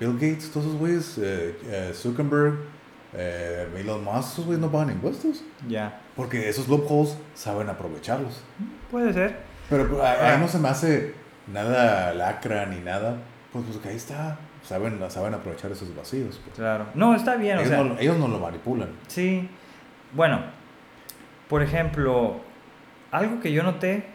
Bill 0.00 0.14
Gates, 0.14 0.50
todos 0.50 0.66
esos 0.66 0.78
güeyes, 0.78 1.18
eh, 1.18 1.56
eh, 1.66 1.92
Zuckerberg, 1.94 2.54
eh, 3.14 3.68
Elon 3.76 4.02
Musk, 4.04 4.32
esos 4.32 4.44
güeyes 4.46 4.60
no 4.60 4.70
pagan 4.70 4.90
impuestos. 4.90 5.42
Ya. 5.68 6.00
Porque 6.16 6.48
esos 6.48 6.68
loopholes 6.68 7.16
saben 7.34 7.68
aprovecharlos. 7.68 8.42
Puede 8.90 9.12
ser. 9.12 9.36
Pero 9.68 9.88
pues, 9.88 10.00
a- 10.02 10.12
Ah. 10.12 10.32
ahí 10.34 10.40
no 10.40 10.48
se 10.48 10.58
me 10.58 10.68
hace 10.68 11.14
nada 11.46 12.14
lacra 12.14 12.66
ni 12.66 12.80
nada. 12.80 13.16
Pues, 13.52 13.64
pues 13.66 13.78
que 13.78 13.88
ahí 13.90 13.96
está. 13.96 14.38
Saben, 14.64 14.98
saben 15.10 15.34
aprovechar 15.34 15.70
esos 15.72 15.94
vacíos. 15.94 16.40
pues. 16.44 16.56
Claro. 16.56 16.86
No, 16.94 17.14
está 17.14 17.36
bien. 17.36 17.58
O 17.58 17.60
Ellos, 17.60 17.68
sea, 17.70 17.78
no, 17.78 17.84
lo- 17.94 17.98
ellos 17.98 18.16
no 18.18 18.28
lo 18.28 18.38
manipulan. 18.38 18.88
Sí. 19.08 19.48
Bueno, 20.14 20.40
por 21.48 21.62
ejemplo, 21.62 22.40
algo 23.10 23.40
que 23.40 23.52
yo 23.52 23.62
noté 23.62 24.06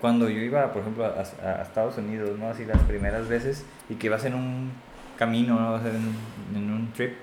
cuando 0.00 0.28
yo 0.28 0.40
iba, 0.40 0.72
por 0.72 0.82
ejemplo, 0.82 1.04
a, 1.06 1.20
a 1.48 1.62
Estados 1.62 1.96
Unidos, 1.98 2.38
¿no? 2.38 2.48
Así 2.48 2.64
las 2.64 2.78
primeras 2.82 3.28
veces, 3.28 3.64
y 3.88 3.94
que 3.94 4.08
vas 4.10 4.24
en 4.24 4.34
un 4.34 4.72
camino, 5.18 5.58
¿no? 5.58 5.72
O 5.74 5.78
sea, 5.80 5.90
en, 5.90 6.14
en 6.56 6.70
un 6.70 6.92
trip, 6.92 7.14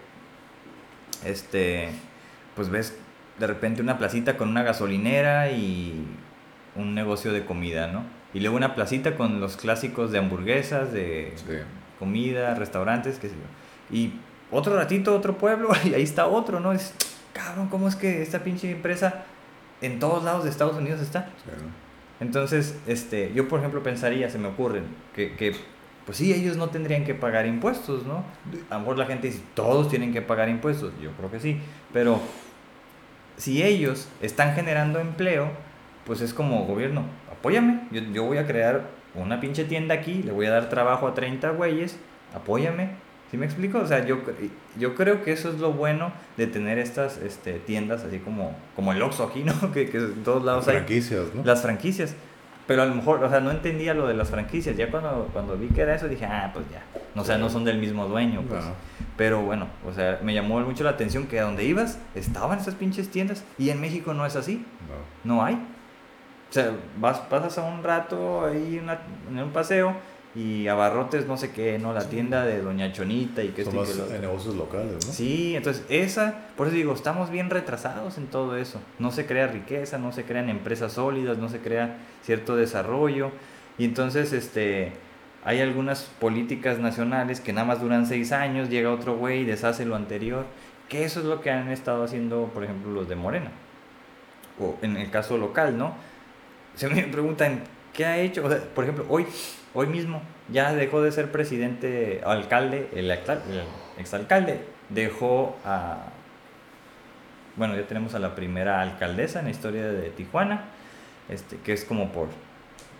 este, 1.25 1.89
pues 2.55 2.69
ves 2.69 2.97
de 3.39 3.47
repente 3.47 3.81
una 3.81 3.97
placita 3.97 4.37
con 4.37 4.49
una 4.49 4.63
gasolinera 4.63 5.51
y 5.51 6.05
un 6.75 6.95
negocio 6.95 7.33
de 7.33 7.45
comida, 7.45 7.87
¿no? 7.87 8.03
Y 8.33 8.39
luego 8.39 8.55
una 8.55 8.75
placita 8.75 9.15
con 9.15 9.41
los 9.41 9.57
clásicos 9.57 10.11
de 10.11 10.19
hamburguesas, 10.19 10.93
de 10.93 11.33
comida, 11.99 12.53
restaurantes, 12.55 13.19
qué 13.19 13.29
sé 13.29 13.35
yo. 13.35 13.95
Y 13.97 14.13
otro 14.51 14.75
ratito, 14.75 15.15
otro 15.15 15.37
pueblo, 15.37 15.69
y 15.83 15.93
ahí 15.93 16.03
está 16.03 16.27
otro, 16.27 16.59
¿no? 16.59 16.71
Es, 16.73 16.93
cabrón, 17.33 17.67
¿cómo 17.69 17.87
es 17.87 17.95
que 17.95 18.21
esta 18.21 18.43
pinche 18.43 18.71
empresa 18.71 19.23
en 19.81 19.99
todos 19.99 20.23
lados 20.23 20.43
de 20.43 20.49
Estados 20.49 20.77
Unidos 20.77 21.01
está? 21.01 21.29
Entonces, 22.19 22.77
este, 22.85 23.33
yo 23.33 23.47
por 23.47 23.59
ejemplo 23.59 23.81
pensaría, 23.81 24.29
se 24.29 24.37
me 24.37 24.47
ocurre, 24.47 24.83
que, 25.15 25.35
que, 25.35 25.55
pues 26.11 26.17
sí, 26.17 26.33
ellos 26.33 26.57
no 26.57 26.67
tendrían 26.67 27.05
que 27.05 27.13
pagar 27.15 27.45
impuestos, 27.45 28.05
¿no? 28.05 28.25
A 28.69 28.73
lo 28.73 28.79
mejor 28.81 28.97
la 28.97 29.05
gente 29.05 29.27
dice, 29.27 29.41
todos 29.53 29.87
tienen 29.87 30.11
que 30.11 30.21
pagar 30.21 30.49
impuestos, 30.49 30.91
yo 31.01 31.09
creo 31.11 31.31
que 31.31 31.39
sí, 31.39 31.57
pero 31.93 32.19
si 33.37 33.63
ellos 33.63 34.09
están 34.21 34.53
generando 34.53 34.99
empleo, 34.99 35.47
pues 36.05 36.19
es 36.19 36.33
como 36.33 36.65
gobierno, 36.65 37.05
apóyame, 37.31 37.87
yo, 37.91 38.01
yo 38.01 38.25
voy 38.25 38.39
a 38.39 38.45
crear 38.45 38.89
una 39.15 39.39
pinche 39.39 39.63
tienda 39.63 39.95
aquí, 39.95 40.21
le 40.21 40.33
voy 40.33 40.47
a 40.47 40.51
dar 40.51 40.67
trabajo 40.67 41.07
a 41.07 41.13
30 41.13 41.51
güeyes, 41.51 41.95
apóyame, 42.35 42.89
¿Sí 43.29 43.37
me 43.37 43.45
explico? 43.45 43.77
O 43.79 43.87
sea, 43.87 44.05
yo, 44.05 44.17
yo 44.77 44.93
creo 44.93 45.23
que 45.23 45.31
eso 45.31 45.47
es 45.49 45.59
lo 45.59 45.71
bueno 45.71 46.11
de 46.35 46.47
tener 46.47 46.77
estas 46.77 47.17
este, 47.19 47.53
tiendas 47.53 48.03
así 48.03 48.19
como, 48.19 48.53
como 48.75 48.91
el 48.91 49.01
Oxxo 49.01 49.23
aquí, 49.23 49.43
¿no? 49.45 49.53
Que, 49.71 49.89
que 49.89 49.99
en 49.99 50.25
todos 50.25 50.43
lados 50.43 50.67
Las 50.67 50.75
hay. 50.75 50.79
franquicias, 50.81 51.33
¿no? 51.33 51.41
Las 51.45 51.61
franquicias. 51.61 52.13
Pero 52.71 52.83
a 52.83 52.85
lo 52.85 52.95
mejor, 52.95 53.23
o 53.23 53.29
sea, 53.29 53.39
no 53.41 53.51
entendía 53.51 53.93
lo 53.93 54.07
de 54.07 54.13
las 54.13 54.29
franquicias. 54.29 54.77
Ya 54.77 54.89
cuando, 54.89 55.29
cuando 55.33 55.57
vi 55.57 55.67
que 55.67 55.81
era 55.81 55.93
eso, 55.95 56.07
dije, 56.07 56.25
ah, 56.25 56.51
pues 56.53 56.65
ya. 56.71 56.81
O 57.19 57.23
sea, 57.25 57.37
no 57.37 57.49
son 57.49 57.65
del 57.65 57.77
mismo 57.79 58.07
dueño, 58.07 58.41
pues. 58.47 58.63
No. 58.63 58.71
Pero 59.17 59.41
bueno, 59.41 59.67
o 59.85 59.91
sea, 59.93 60.19
me 60.23 60.33
llamó 60.33 60.59
mucho 60.61 60.83
la 60.85 60.91
atención 60.91 61.27
que 61.27 61.39
a 61.39 61.43
donde 61.43 61.65
ibas 61.65 61.99
estaban 62.15 62.59
esas 62.59 62.75
pinches 62.75 63.09
tiendas. 63.11 63.43
Y 63.57 63.69
en 63.71 63.81
México 63.81 64.13
no 64.13 64.25
es 64.25 64.35
así. 64.35 64.65
No. 65.25 65.35
No 65.35 65.43
hay. 65.43 65.55
O 65.55 66.53
sea, 66.53 66.71
vas, 66.99 67.19
pasas 67.19 67.57
a 67.57 67.63
un 67.63 67.83
rato 67.83 68.45
ahí 68.45 68.79
una- 68.81 68.99
en 69.29 69.39
un 69.39 69.51
paseo 69.51 69.93
y 70.33 70.67
abarrotes 70.67 71.27
no 71.27 71.35
sé 71.35 71.51
qué, 71.51 71.77
¿no? 71.77 71.93
La 71.93 72.07
tienda 72.07 72.45
de 72.45 72.61
Doña 72.61 72.93
Chonita 72.93 73.43
y 73.43 73.49
que 73.49 73.65
Son 73.65 73.75
y 73.75 73.79
más 73.79 73.89
que 73.89 73.97
lo 73.97 74.19
negocios 74.19 74.55
locales, 74.55 75.05
¿no? 75.05 75.13
Sí, 75.13 75.55
entonces 75.55 75.83
esa, 75.89 76.45
por 76.55 76.67
eso 76.67 76.75
digo, 76.75 76.93
estamos 76.93 77.29
bien 77.29 77.49
retrasados 77.49 78.17
en 78.17 78.27
todo 78.27 78.55
eso. 78.55 78.79
No 78.97 79.11
se 79.11 79.25
crea 79.25 79.47
riqueza, 79.47 79.97
no 79.97 80.13
se 80.13 80.23
crean 80.23 80.49
empresas 80.49 80.93
sólidas, 80.93 81.37
no 81.37 81.49
se 81.49 81.59
crea 81.59 81.97
cierto 82.23 82.55
desarrollo. 82.55 83.31
Y 83.77 83.83
entonces, 83.83 84.31
este, 84.31 84.93
hay 85.43 85.59
algunas 85.59 86.03
políticas 86.19 86.79
nacionales 86.79 87.41
que 87.41 87.51
nada 87.51 87.67
más 87.67 87.81
duran 87.81 88.05
seis 88.05 88.31
años, 88.31 88.69
llega 88.69 88.91
otro 88.91 89.17
güey 89.17 89.41
y 89.41 89.45
deshace 89.45 89.85
lo 89.85 89.95
anterior. 89.95 90.45
Que 90.87 91.03
eso 91.03 91.19
es 91.19 91.25
lo 91.25 91.41
que 91.41 91.51
han 91.51 91.69
estado 91.71 92.03
haciendo, 92.03 92.51
por 92.53 92.63
ejemplo, 92.63 92.91
los 92.91 93.09
de 93.09 93.15
Morena. 93.15 93.51
O 94.59 94.77
en 94.81 94.95
el 94.95 95.09
caso 95.09 95.37
local, 95.37 95.77
¿no? 95.77 95.93
Se 96.75 96.87
me 96.87 97.03
preguntan, 97.03 97.63
¿qué 97.93 98.05
ha 98.05 98.17
hecho? 98.19 98.45
O 98.45 98.49
sea, 98.49 98.59
por 98.73 98.83
ejemplo, 98.83 99.05
hoy, 99.09 99.25
hoy 99.73 99.87
mismo 99.87 100.21
ya 100.51 100.73
dejó 100.73 101.01
de 101.01 101.11
ser 101.11 101.31
presidente, 101.31 102.21
alcalde, 102.25 102.89
el, 102.93 103.09
el 103.09 103.63
exalcalde, 103.97 104.61
dejó 104.89 105.55
a... 105.65 106.07
Bueno, 107.55 107.75
ya 107.75 107.83
tenemos 107.83 108.15
a 108.15 108.19
la 108.19 108.35
primera 108.35 108.81
alcaldesa 108.81 109.39
en 109.39 109.45
la 109.45 109.51
historia 109.51 109.87
de 109.87 110.09
Tijuana, 110.09 110.65
este, 111.29 111.57
que 111.57 111.73
es 111.73 111.85
como 111.85 112.11
por 112.11 112.27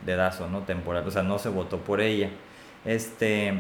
dedazo, 0.06 0.48
¿no? 0.50 0.62
Temporal, 0.62 1.08
o 1.08 1.12
sea, 1.12 1.24
no 1.24 1.40
se 1.40 1.50
votó 1.50 1.80
por 1.80 2.02
ella. 2.02 2.30
Este, 2.86 3.54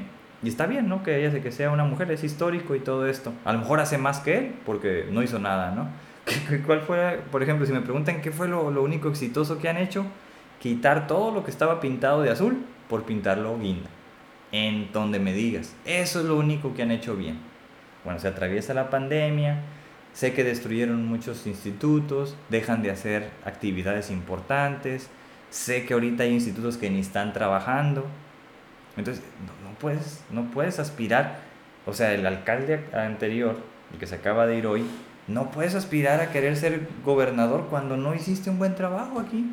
y 0.43 0.49
está 0.49 0.66
bien, 0.66 0.89
¿no? 0.89 1.03
Que 1.03 1.26
ella 1.26 1.41
que 1.41 1.51
sea 1.51 1.72
una 1.72 1.86
mujer, 1.86 2.12
es 2.12 2.24
histórico 2.24 2.76
y 2.76 2.80
todo 2.80 3.07
esto. 3.07 3.34
A 3.45 3.53
lo 3.53 3.59
mejor 3.59 3.80
hace 3.80 3.97
más 3.97 4.20
que 4.20 4.38
él, 4.38 4.55
porque 4.66 5.05
no 5.09 5.24
hizo 5.24 5.39
nada, 5.39 5.72
¿no? 5.72 5.88
¿Cuál 6.66 6.82
fue, 6.82 7.20
por 7.32 7.41
ejemplo, 7.41 7.66
si 7.66 7.72
me 7.72 7.82
preguntan 7.82 8.22
qué 8.22 8.32
fue 8.32 8.47
lo, 8.47 8.70
lo 8.70 8.84
único 8.84 9.09
exitoso 9.09 9.59
que 9.59 9.70
han 9.70 9.78
hecho? 9.78 10.05
Quitar 10.59 11.07
todo 11.07 11.32
lo 11.32 11.43
que 11.43 11.51
estaba 11.51 11.80
pintado 11.80 12.22
de 12.22 12.30
azul 12.30 12.66
por 12.92 13.06
pintarlo 13.06 13.58
guinda. 13.58 13.89
En 14.52 14.92
donde 14.92 15.18
me 15.18 15.32
digas. 15.32 15.74
Eso 15.86 16.20
es 16.20 16.26
lo 16.26 16.36
único 16.36 16.74
que 16.74 16.82
han 16.84 16.92
hecho 16.92 17.16
bien. 17.16 17.39
Bueno, 18.04 18.20
se 18.20 18.28
atraviesa 18.28 18.74
la 18.74 18.89
pandemia, 18.89 19.62
sé 20.14 20.34
que 20.34 20.44
destruyeron 20.44 21.08
muchos 21.08 21.48
institutos, 21.48 22.36
dejan 22.50 22.84
de 22.84 22.92
hacer 22.92 23.30
actividades 23.46 24.12
importantes, 24.12 25.10
sé 25.50 25.86
que 25.86 25.94
ahorita 25.94 26.24
hay 26.24 26.34
institutos 26.34 26.76
que 26.76 26.89
ni 26.89 27.00
están 27.00 27.32
trabajando. 27.32 28.06
Entonces, 28.98 29.24
no, 29.64 29.74
puedes, 29.80 30.22
no 30.30 30.52
puedes 30.52 30.78
aspirar, 30.78 31.39
o 31.86 31.94
sea, 31.94 32.14
el 32.14 32.26
alcalde 32.26 32.84
anterior, 32.92 33.56
el 33.94 34.00
que 34.00 34.08
se 34.08 34.16
acaba 34.16 34.48
de 34.48 34.58
ir 34.58 34.68
hoy, 34.68 34.84
no 35.30 35.50
puedes 35.52 35.76
aspirar 35.76 36.20
a 36.20 36.32
querer 36.32 36.58
ser 36.58 36.89
gobernador 37.06 37.68
cuando 37.70 37.96
no 37.96 38.14
hiciste 38.14 38.50
un 38.50 38.60
buen 38.60 38.76
trabajo 38.76 39.18
aquí. 39.18 39.46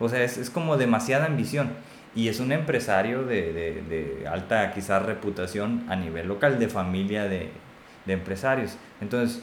O 0.00 0.10
sea, 0.10 0.22
es, 0.22 0.36
es 0.36 0.50
como 0.50 0.76
demasiada 0.76 1.24
ambición. 1.24 1.70
Y 2.18 2.26
es 2.28 2.40
un 2.40 2.50
empresario 2.50 3.22
de, 3.24 3.52
de- 3.52 3.82
de 3.88 4.26
alta 4.28 4.72
quizás 4.74 5.04
reputación 5.06 5.84
a 5.88 5.94
nivel 5.94 6.26
local, 6.26 6.58
de 6.58 6.68
familia 6.68 7.24
de, 7.24 7.50
de 8.06 8.12
empresarios. 8.12 8.76
Entonces, 9.00 9.42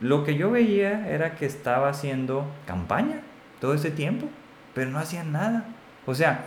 lo 0.00 0.24
que 0.24 0.34
yo 0.34 0.50
veía 0.50 1.08
era 1.08 1.36
que 1.36 1.46
estaba 1.46 1.88
haciendo 1.88 2.44
campaña 2.66 3.20
todo 3.60 3.72
ese 3.74 3.90
tiempo, 3.92 4.26
pero 4.74 4.90
no 4.90 4.98
hacían 4.98 5.30
nada. 5.30 5.64
O 6.04 6.14
sea, 6.14 6.44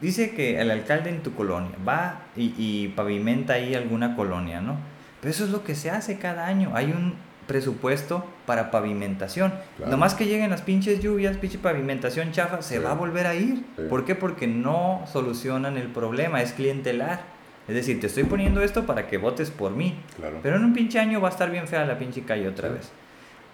dice 0.00 0.34
que 0.34 0.60
el 0.60 0.70
alcalde 0.70 1.08
en 1.10 1.22
tu 1.22 1.34
colonia 1.34 1.72
va 1.86 2.20
y, 2.36 2.52
y 2.58 2.88
pavimenta 2.88 3.54
ahí 3.54 3.74
alguna 3.74 4.14
colonia, 4.14 4.60
¿no? 4.60 4.76
Pero 5.20 5.30
eso 5.30 5.44
es 5.44 5.50
lo 5.50 5.64
que 5.64 5.74
se 5.74 5.90
hace 5.90 6.18
cada 6.18 6.46
año. 6.46 6.72
Hay 6.74 6.86
un 6.92 7.14
presupuesto 7.46 8.24
para 8.44 8.70
pavimentación. 8.70 9.52
Claro. 9.76 9.90
Nomás 9.92 10.14
que 10.14 10.26
lleguen 10.26 10.50
las 10.50 10.62
pinches 10.62 11.00
lluvias, 11.00 11.36
pinche 11.36 11.58
pavimentación 11.58 12.32
chafa, 12.32 12.60
se 12.62 12.78
Sí. 12.78 12.82
va 12.82 12.90
a 12.92 12.94
volver 12.94 13.26
a 13.26 13.34
ir. 13.34 13.64
Sí. 13.76 13.82
¿Por 13.88 14.04
qué? 14.04 14.14
Porque 14.14 14.46
no 14.46 15.04
solucionan 15.10 15.76
el 15.76 15.88
problema, 15.88 16.42
es 16.42 16.52
clientelar. 16.52 17.20
Es 17.68 17.74
decir, 17.74 18.00
te 18.00 18.06
estoy 18.06 18.24
poniendo 18.24 18.60
esto 18.62 18.86
para 18.86 19.08
que 19.08 19.18
votes 19.18 19.50
por 19.50 19.72
mí. 19.72 19.98
Claro. 20.16 20.38
Pero 20.42 20.56
en 20.56 20.64
un 20.64 20.72
pinche 20.72 20.98
año 21.00 21.20
va 21.20 21.28
a 21.28 21.30
estar 21.32 21.50
bien 21.50 21.66
fea 21.66 21.84
la 21.84 21.98
pinche 21.98 22.22
calle 22.22 22.46
otra 22.48 22.68
Sí. 22.68 22.74
vez. 22.74 22.90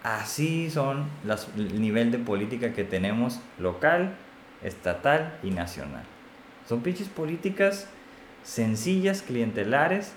Así 0.03 0.69
son 0.69 1.05
las, 1.25 1.47
el 1.55 1.79
nivel 1.81 2.11
de 2.11 2.17
política 2.19 2.73
que 2.73 2.83
tenemos 2.83 3.39
local, 3.57 4.13
estatal 4.61 5.37
y 5.43 5.49
nacional. 5.51 6.03
Son 6.67 6.81
pinches 6.81 7.07
políticas 7.09 7.87
sencillas, 8.43 9.21
clientelares, 9.21 10.13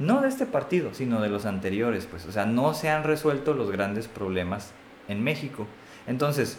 no 0.00 0.22
de 0.22 0.28
este 0.28 0.46
partido, 0.46 0.94
sino 0.94 1.20
de 1.20 1.28
los 1.28 1.46
anteriores, 1.46 2.06
pues. 2.10 2.26
O 2.26 2.32
sea, 2.32 2.46
no 2.46 2.74
se 2.74 2.88
han 2.88 3.04
resuelto 3.04 3.54
los 3.54 3.70
grandes 3.70 4.08
problemas 4.08 4.72
en 5.08 5.22
México. 5.22 5.66
Entonces, 6.06 6.58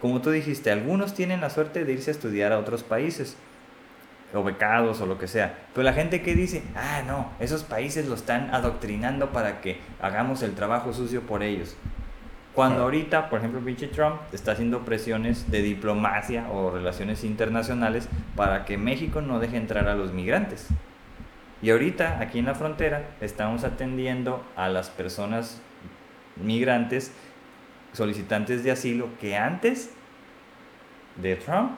como 0.00 0.20
tú 0.20 0.30
dijiste, 0.30 0.70
algunos 0.70 1.14
tienen 1.14 1.40
la 1.40 1.50
suerte 1.50 1.84
de 1.84 1.92
irse 1.94 2.10
a 2.10 2.14
estudiar 2.14 2.52
a 2.52 2.58
otros 2.58 2.82
países 2.82 3.36
o 4.34 4.42
becados 4.42 5.00
o 5.00 5.06
lo 5.06 5.18
que 5.18 5.26
sea. 5.26 5.58
Pero 5.74 5.84
la 5.84 5.94
gente 5.94 6.22
que 6.22 6.34
dice, 6.34 6.62
ah, 6.76 7.02
no, 7.06 7.30
esos 7.40 7.64
países 7.64 8.06
lo 8.08 8.14
están 8.14 8.54
adoctrinando 8.54 9.30
para 9.30 9.60
que 9.60 9.78
hagamos 10.00 10.42
el 10.42 10.54
trabajo 10.54 10.92
sucio 10.92 11.22
por 11.22 11.42
ellos. 11.42 11.76
Cuando 12.54 12.80
Ah. 12.80 12.84
ahorita, 12.84 13.30
por 13.30 13.38
ejemplo, 13.38 13.60
pinche 13.60 13.88
Trump 13.88 14.16
está 14.32 14.52
haciendo 14.52 14.84
presiones 14.84 15.50
de 15.50 15.62
diplomacia 15.62 16.50
o 16.50 16.70
relaciones 16.70 17.24
internacionales 17.24 18.08
para 18.36 18.66
que 18.66 18.76
México 18.76 19.22
no 19.22 19.38
deje 19.38 19.56
entrar 19.56 19.88
a 19.88 19.94
los 19.94 20.12
migrantes. 20.12 20.68
Y 21.62 21.70
ahorita, 21.70 22.18
aquí 22.20 22.40
en 22.40 22.46
la 22.46 22.54
frontera, 22.54 23.10
estamos 23.20 23.62
atendiendo 23.64 24.44
a 24.56 24.68
las 24.68 24.90
personas 24.90 25.60
migrantes 26.36 27.12
solicitantes 27.92 28.64
de 28.64 28.72
asilo 28.72 29.08
que 29.20 29.36
antes 29.36 29.90
de 31.16 31.36
Trump 31.36 31.72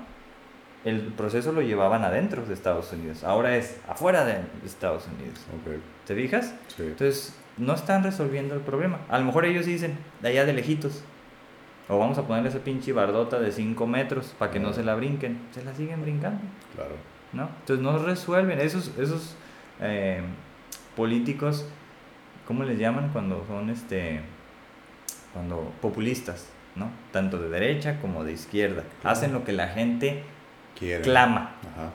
el 0.85 1.01
proceso 1.15 1.51
lo 1.53 1.61
llevaban 1.63 2.03
adentro 2.05 2.45
de 2.45 2.55
Estados 2.55 2.93
Unidos. 2.93 3.25
Ahora 3.25 3.57
es 3.57 3.79
afuera 3.89 4.25
de 4.25 4.39
Estados 4.65 5.07
Unidos. 5.07 5.41
Ok, 5.55 5.81
¿Te 6.07 6.15
fijas? 6.15 6.55
sí. 6.77 6.83
Entonces, 6.83 7.35
no 7.57 7.73
están 7.75 8.03
resolviendo 8.03 8.55
el 8.55 8.61
problema. 8.61 8.99
A 9.09 9.19
lo 9.19 9.25
mejor 9.25 9.45
ellos 9.47 9.65
dicen, 9.67 9.97
de 10.21 10.29
allá 10.29 10.45
de 10.45 10.53
lejitos. 10.53 11.03
O 11.89 11.99
vamos 11.99 12.19
a 12.19 12.27
ponerle 12.27 12.49
esa 12.51 12.59
pinche 12.59 12.93
bardota 12.93 13.39
de 13.39 13.51
5 13.53 13.87
metros 13.87 14.35
para 14.39 14.51
que 14.51 14.61
no 14.61 14.69
Ah. 14.71 14.73
se 14.75 14.83
la 14.85 14.95
brinquen. 14.95 15.39
Se 15.53 15.65
la 15.65 15.75
siguen 15.75 16.03
brincando, 16.03 16.41
Claro. 16.75 16.97
¿no? 17.33 17.49
Entonces 17.61 17.83
no 17.83 17.99
resuelven. 17.99 18.61
Esos, 18.61 18.89
esos 18.99 19.37
eh, 19.81 20.23
políticos, 20.97 21.67
¿cómo 22.47 22.65
les 22.65 22.79
llaman 22.79 23.11
cuando 23.13 23.45
son 23.47 23.71
este 23.71 24.21
cuando 25.33 25.73
populistas, 25.83 26.49
¿no? 26.77 26.91
Tanto 27.13 27.39
de 27.39 27.49
derecha 27.49 28.01
como 28.01 28.23
de 28.25 28.33
izquierda. 28.33 28.85
Claro. 29.01 29.17
Hacen 29.17 29.33
lo 29.33 29.45
que 29.45 29.53
la 29.53 29.69
gente 29.69 30.23
Quieren. 30.79 31.03
clama. 31.03 31.53
Ajá. 31.73 31.91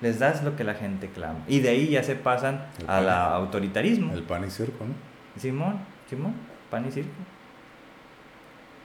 Les 0.00 0.18
das 0.18 0.44
lo 0.44 0.54
que 0.54 0.64
la 0.64 0.74
gente 0.74 1.08
clama. 1.08 1.38
Y 1.48 1.60
de 1.60 1.70
ahí 1.70 1.88
ya 1.88 2.02
se 2.02 2.14
pasan 2.14 2.66
El 2.78 2.84
a 2.84 2.86
pan. 2.88 3.06
la 3.06 3.34
autoritarismo. 3.36 4.12
El 4.12 4.22
pan 4.22 4.44
y 4.46 4.50
circo, 4.50 4.84
¿no? 4.84 4.92
Simón, 5.40 5.78
Simón, 6.10 6.34
pan 6.70 6.86
y 6.86 6.90
circo. 6.92 7.10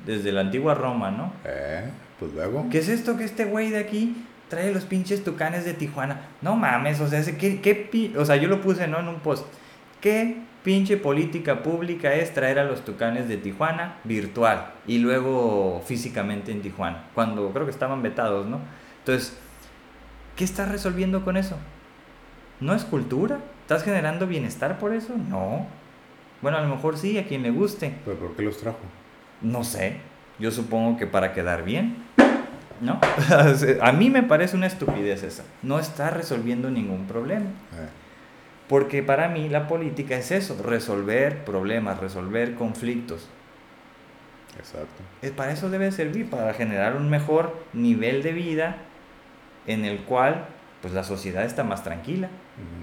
Desde 0.06 0.32
la 0.32 0.42
antigua 0.42 0.76
Roma, 0.76 1.12
¿no? 1.12 1.34
Eh, 1.44 1.90
pues 2.20 2.34
luego. 2.34 2.68
¿Qué 2.72 2.78
es 2.78 2.88
esto 2.88 3.18
que 3.18 3.26
este 3.26 3.44
güey 3.46 3.70
de 3.70 3.80
aquí 3.80 4.16
trae 4.50 4.74
los 4.74 4.84
pinches 4.86 5.24
tucanes 5.24 5.64
de 5.66 5.74
Tijuana? 5.74 6.22
No 6.42 6.56
mames, 6.56 7.00
o 7.00 7.08
sea, 7.08 7.20
ese- 7.20 7.38
¿qué, 7.38 7.62
qué 7.62 7.76
pi- 7.76 8.14
o 8.18 8.26
sea, 8.26 8.36
yo 8.36 8.48
lo 8.50 8.62
puse, 8.62 8.88
¿no? 8.88 9.00
En 9.00 9.08
un 9.08 9.20
post. 9.20 9.46
¿Qué 10.02 10.38
pinche 10.64 10.98
política 10.98 11.64
pública 11.64 12.14
es 12.14 12.34
traer 12.34 12.60
a 12.60 12.64
los 12.66 12.84
tucanes 12.84 13.28
de 13.30 13.38
Tijuana 13.38 13.96
virtual 14.04 14.72
y 14.88 14.98
luego 14.98 15.82
físicamente 15.86 16.52
en 16.52 16.62
Tijuana? 16.62 17.06
Cuando 17.16 17.50
creo 17.52 17.66
que 17.66 17.72
estaban 17.72 18.02
vetados, 18.02 18.46
¿no? 18.48 18.60
Entonces, 19.00 19.38
¿qué 20.36 20.44
estás 20.44 20.70
resolviendo 20.70 21.24
con 21.24 21.38
eso? 21.38 21.58
¿No 22.60 22.74
es 22.74 22.84
cultura? 22.84 23.40
¿Estás 23.62 23.84
generando 23.84 24.28
bienestar 24.28 24.80
por 24.80 24.94
eso? 24.94 25.16
No. 25.18 25.66
Bueno, 26.42 26.58
a 26.58 26.62
lo 26.62 26.70
mejor 26.74 26.98
sí, 26.98 27.18
a 27.18 27.26
quien 27.28 27.44
le 27.44 27.52
guste. 27.52 27.94
¿Pero 28.06 28.18
por 28.18 28.36
qué 28.36 28.42
los 28.44 28.58
trajo? 28.58 28.80
No 29.42 29.64
sé. 29.64 29.98
Yo 30.40 30.52
supongo 30.52 30.98
que 30.98 31.06
para 31.06 31.34
quedar 31.34 31.64
bien. 31.64 31.98
¿No? 32.82 33.00
a 33.82 33.92
mí 33.92 34.10
me 34.10 34.24
parece 34.24 34.56
una 34.56 34.68
estupidez 34.68 35.24
esa. 35.24 35.44
No 35.64 35.80
está 35.80 36.10
resolviendo 36.10 36.70
ningún 36.72 37.06
problema. 37.08 37.46
Eh, 37.46 37.90
Porque 38.68 39.04
para 39.04 39.28
mí 39.28 39.50
la 39.50 39.68
política 39.68 40.16
es 40.16 40.32
eso, 40.32 40.56
resolver 40.64 41.44
problemas, 41.44 42.00
resolver 42.00 42.56
conflictos. 42.56 43.28
exacto. 44.58 45.04
Eh, 45.22 45.32
Para 45.36 45.52
eso 45.52 45.70
debe 45.70 45.92
servir, 45.92 46.30
para 46.30 46.54
generar 46.54 46.96
un 46.96 47.10
mejor 47.10 47.58
nivel 47.74 48.24
de 48.24 48.32
vida 48.34 48.78
en 49.68 49.86
el 49.86 50.00
cual 50.00 50.46
pues 50.82 50.94
la 50.94 51.04
sociedad 51.04 51.44
está 51.44 51.64
más 51.64 51.84
tranquila. 51.84 52.30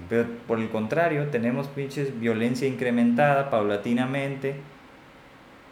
Pero 0.09 0.27
por 0.47 0.59
el 0.59 0.69
contrario, 0.69 1.27
tenemos 1.29 1.67
pinches 1.67 2.19
violencia 2.19 2.67
incrementada 2.67 3.49
paulatinamente. 3.49 4.55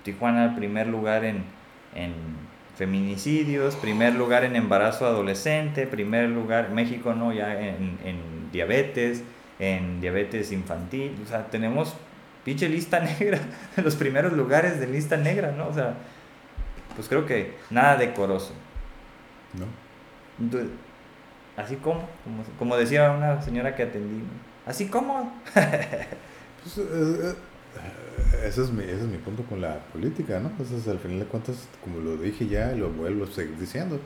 Tijuana 0.03 0.43
al 0.43 0.55
primer 0.55 0.87
lugar 0.87 1.23
en, 1.23 1.43
en 1.95 2.13
feminicidios, 2.75 3.75
primer 3.75 4.15
lugar 4.15 4.43
en 4.43 4.55
embarazo 4.55 5.05
adolescente, 5.05 5.87
primer 5.87 6.29
lugar, 6.29 6.69
México 6.71 7.13
no, 7.13 7.31
ya 7.33 7.59
en, 7.59 7.97
en 8.03 8.51
diabetes, 8.51 9.23
en 9.59 10.01
diabetes 10.01 10.51
infantil. 10.51 11.15
O 11.23 11.27
sea, 11.27 11.45
tenemos 11.47 11.93
pinche 12.43 12.67
lista 12.69 12.99
negra, 13.19 13.39
los 13.83 13.95
primeros 13.95 14.33
lugares 14.33 14.79
de 14.79 14.87
lista 14.87 15.17
negra, 15.17 15.51
¿no? 15.51 15.67
O 15.67 15.73
sea, 15.73 15.95
pues 16.95 17.07
creo 17.07 17.25
que 17.25 17.55
nada 17.69 17.97
decoroso. 17.97 18.53
¿No? 19.53 19.65
Du- 20.37 20.69
Así 21.57 21.77
como, 21.77 22.01
como, 22.25 22.43
como 22.59 22.75
decía 22.75 23.11
una 23.11 23.41
señora 23.41 23.75
que 23.75 23.83
atendí, 23.83 24.21
así 24.65 24.87
como. 24.87 25.33
Pues, 26.63 26.77
eh, 26.79 26.81
eh, 26.85 27.35
ese, 28.45 28.63
es 28.63 28.71
mi, 28.71 28.83
ese 28.83 29.01
es 29.01 29.07
mi 29.07 29.17
punto 29.17 29.43
con 29.43 29.61
la 29.61 29.79
política, 29.93 30.39
¿no? 30.39 30.49
Pues 30.49 30.71
es, 30.71 30.87
al 30.87 30.99
final 30.99 31.19
de 31.19 31.25
cuentas, 31.25 31.67
como 31.83 31.99
lo 31.99 32.17
dije 32.17 32.47
ya 32.47 32.73
y 32.73 32.77
lo 32.79 32.89
vuelvo 32.89 33.25
a 33.25 33.27
seguir 33.27 33.57
diciendo, 33.57 33.99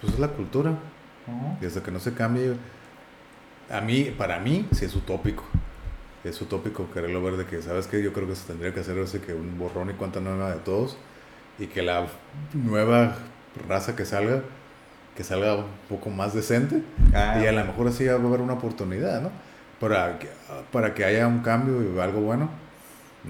pues 0.00 0.14
es 0.14 0.18
la 0.18 0.28
cultura. 0.28 0.76
Y 1.60 1.66
hasta 1.66 1.82
que 1.82 1.92
no 1.92 2.00
se 2.00 2.14
cambie, 2.14 2.54
a 3.70 3.80
mí, 3.80 4.04
para 4.16 4.38
mí, 4.40 4.66
sí 4.72 4.84
es 4.84 4.94
utópico. 4.96 5.44
Es 6.24 6.40
utópico 6.40 6.90
quererlo 6.92 7.22
ver 7.22 7.36
de 7.36 7.46
que, 7.46 7.62
¿sabes 7.62 7.86
qué? 7.86 8.02
Yo 8.02 8.12
creo 8.12 8.28
que 8.28 8.36
se 8.36 8.46
tendría 8.46 8.72
que 8.74 8.80
hacer 8.80 8.98
así 8.98 9.18
que 9.18 9.34
un 9.34 9.58
borrón 9.58 9.90
y 9.90 9.94
cuenta 9.94 10.20
nueva 10.20 10.52
de 10.52 10.60
todos 10.60 10.96
y 11.58 11.66
que 11.66 11.82
la 11.82 12.06
nueva 12.54 13.16
raza 13.68 13.96
que 13.96 14.04
salga, 14.04 14.42
que 15.16 15.24
salga 15.24 15.56
un 15.56 15.66
poco 15.88 16.10
más 16.10 16.34
decente 16.34 16.82
Ah, 17.14 17.40
y 17.42 17.46
a 17.46 17.52
lo 17.52 17.64
mejor 17.64 17.88
así 17.88 18.06
va 18.06 18.14
a 18.14 18.16
haber 18.16 18.40
una 18.40 18.54
oportunidad, 18.54 19.20
¿no? 19.22 19.30
Para 19.80 20.18
que, 20.18 20.28
para 20.70 20.94
que 20.94 21.04
haya 21.04 21.26
un 21.26 21.40
cambio 21.40 21.82
y 21.82 22.00
algo 22.00 22.20
bueno, 22.20 22.50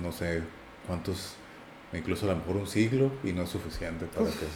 no 0.00 0.12
sé 0.12 0.42
cuántos, 0.86 1.34
incluso 1.92 2.26
a 2.26 2.32
lo 2.34 2.36
mejor 2.38 2.56
un 2.56 2.66
siglo 2.66 3.10
y 3.24 3.32
no 3.32 3.42
es 3.42 3.50
suficiente 3.50 4.06
para, 4.06 4.26
que, 4.26 4.46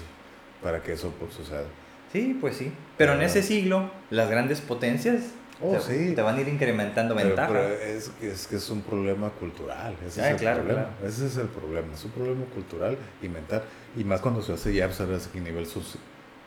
para 0.63 0.83
que 0.83 0.93
eso 0.93 1.11
pues, 1.19 1.35
suceda. 1.35 1.65
Sí, 2.13 2.37
pues 2.41 2.57
sí. 2.57 2.73
Pero 2.97 3.15
en 3.15 3.23
ese 3.23 3.43
siglo, 3.43 3.91
las 4.11 4.31
grandes 4.31 4.61
potencias 4.61 5.25
Oh, 5.59 5.75
te, 5.75 5.81
sí. 6.09 6.15
te 6.15 6.21
van 6.21 6.37
a 6.37 6.41
ir 6.43 6.49
incrementando 6.49 7.15
Pero, 7.17 7.29
ventaja. 7.29 7.49
pero 7.51 7.67
es, 7.67 8.11
es 8.21 8.47
que 8.47 8.57
es 8.57 8.69
un 8.69 8.83
problema 8.83 9.31
cultural. 9.31 9.97
Ese 10.07 10.21
Ah, 10.21 10.27
es 10.27 10.33
el 10.33 10.39
claro, 10.39 10.59
problema. 10.59 10.83
claro. 10.99 11.09
Ese 11.09 11.27
es 11.27 11.37
el 11.39 11.47
problema. 11.49 11.95
Es 11.95 12.05
un 12.05 12.11
problema 12.11 12.45
cultural 12.53 12.99
y 13.23 13.29
mental. 13.31 13.63
Y 13.97 14.05
más 14.05 14.21
cuando 14.21 14.43
se 14.43 14.53
hace 14.53 14.75
ya, 14.75 14.93
sabes, 14.93 15.31
a 15.35 15.39
nivel 15.41 15.65
sus- 15.67 15.97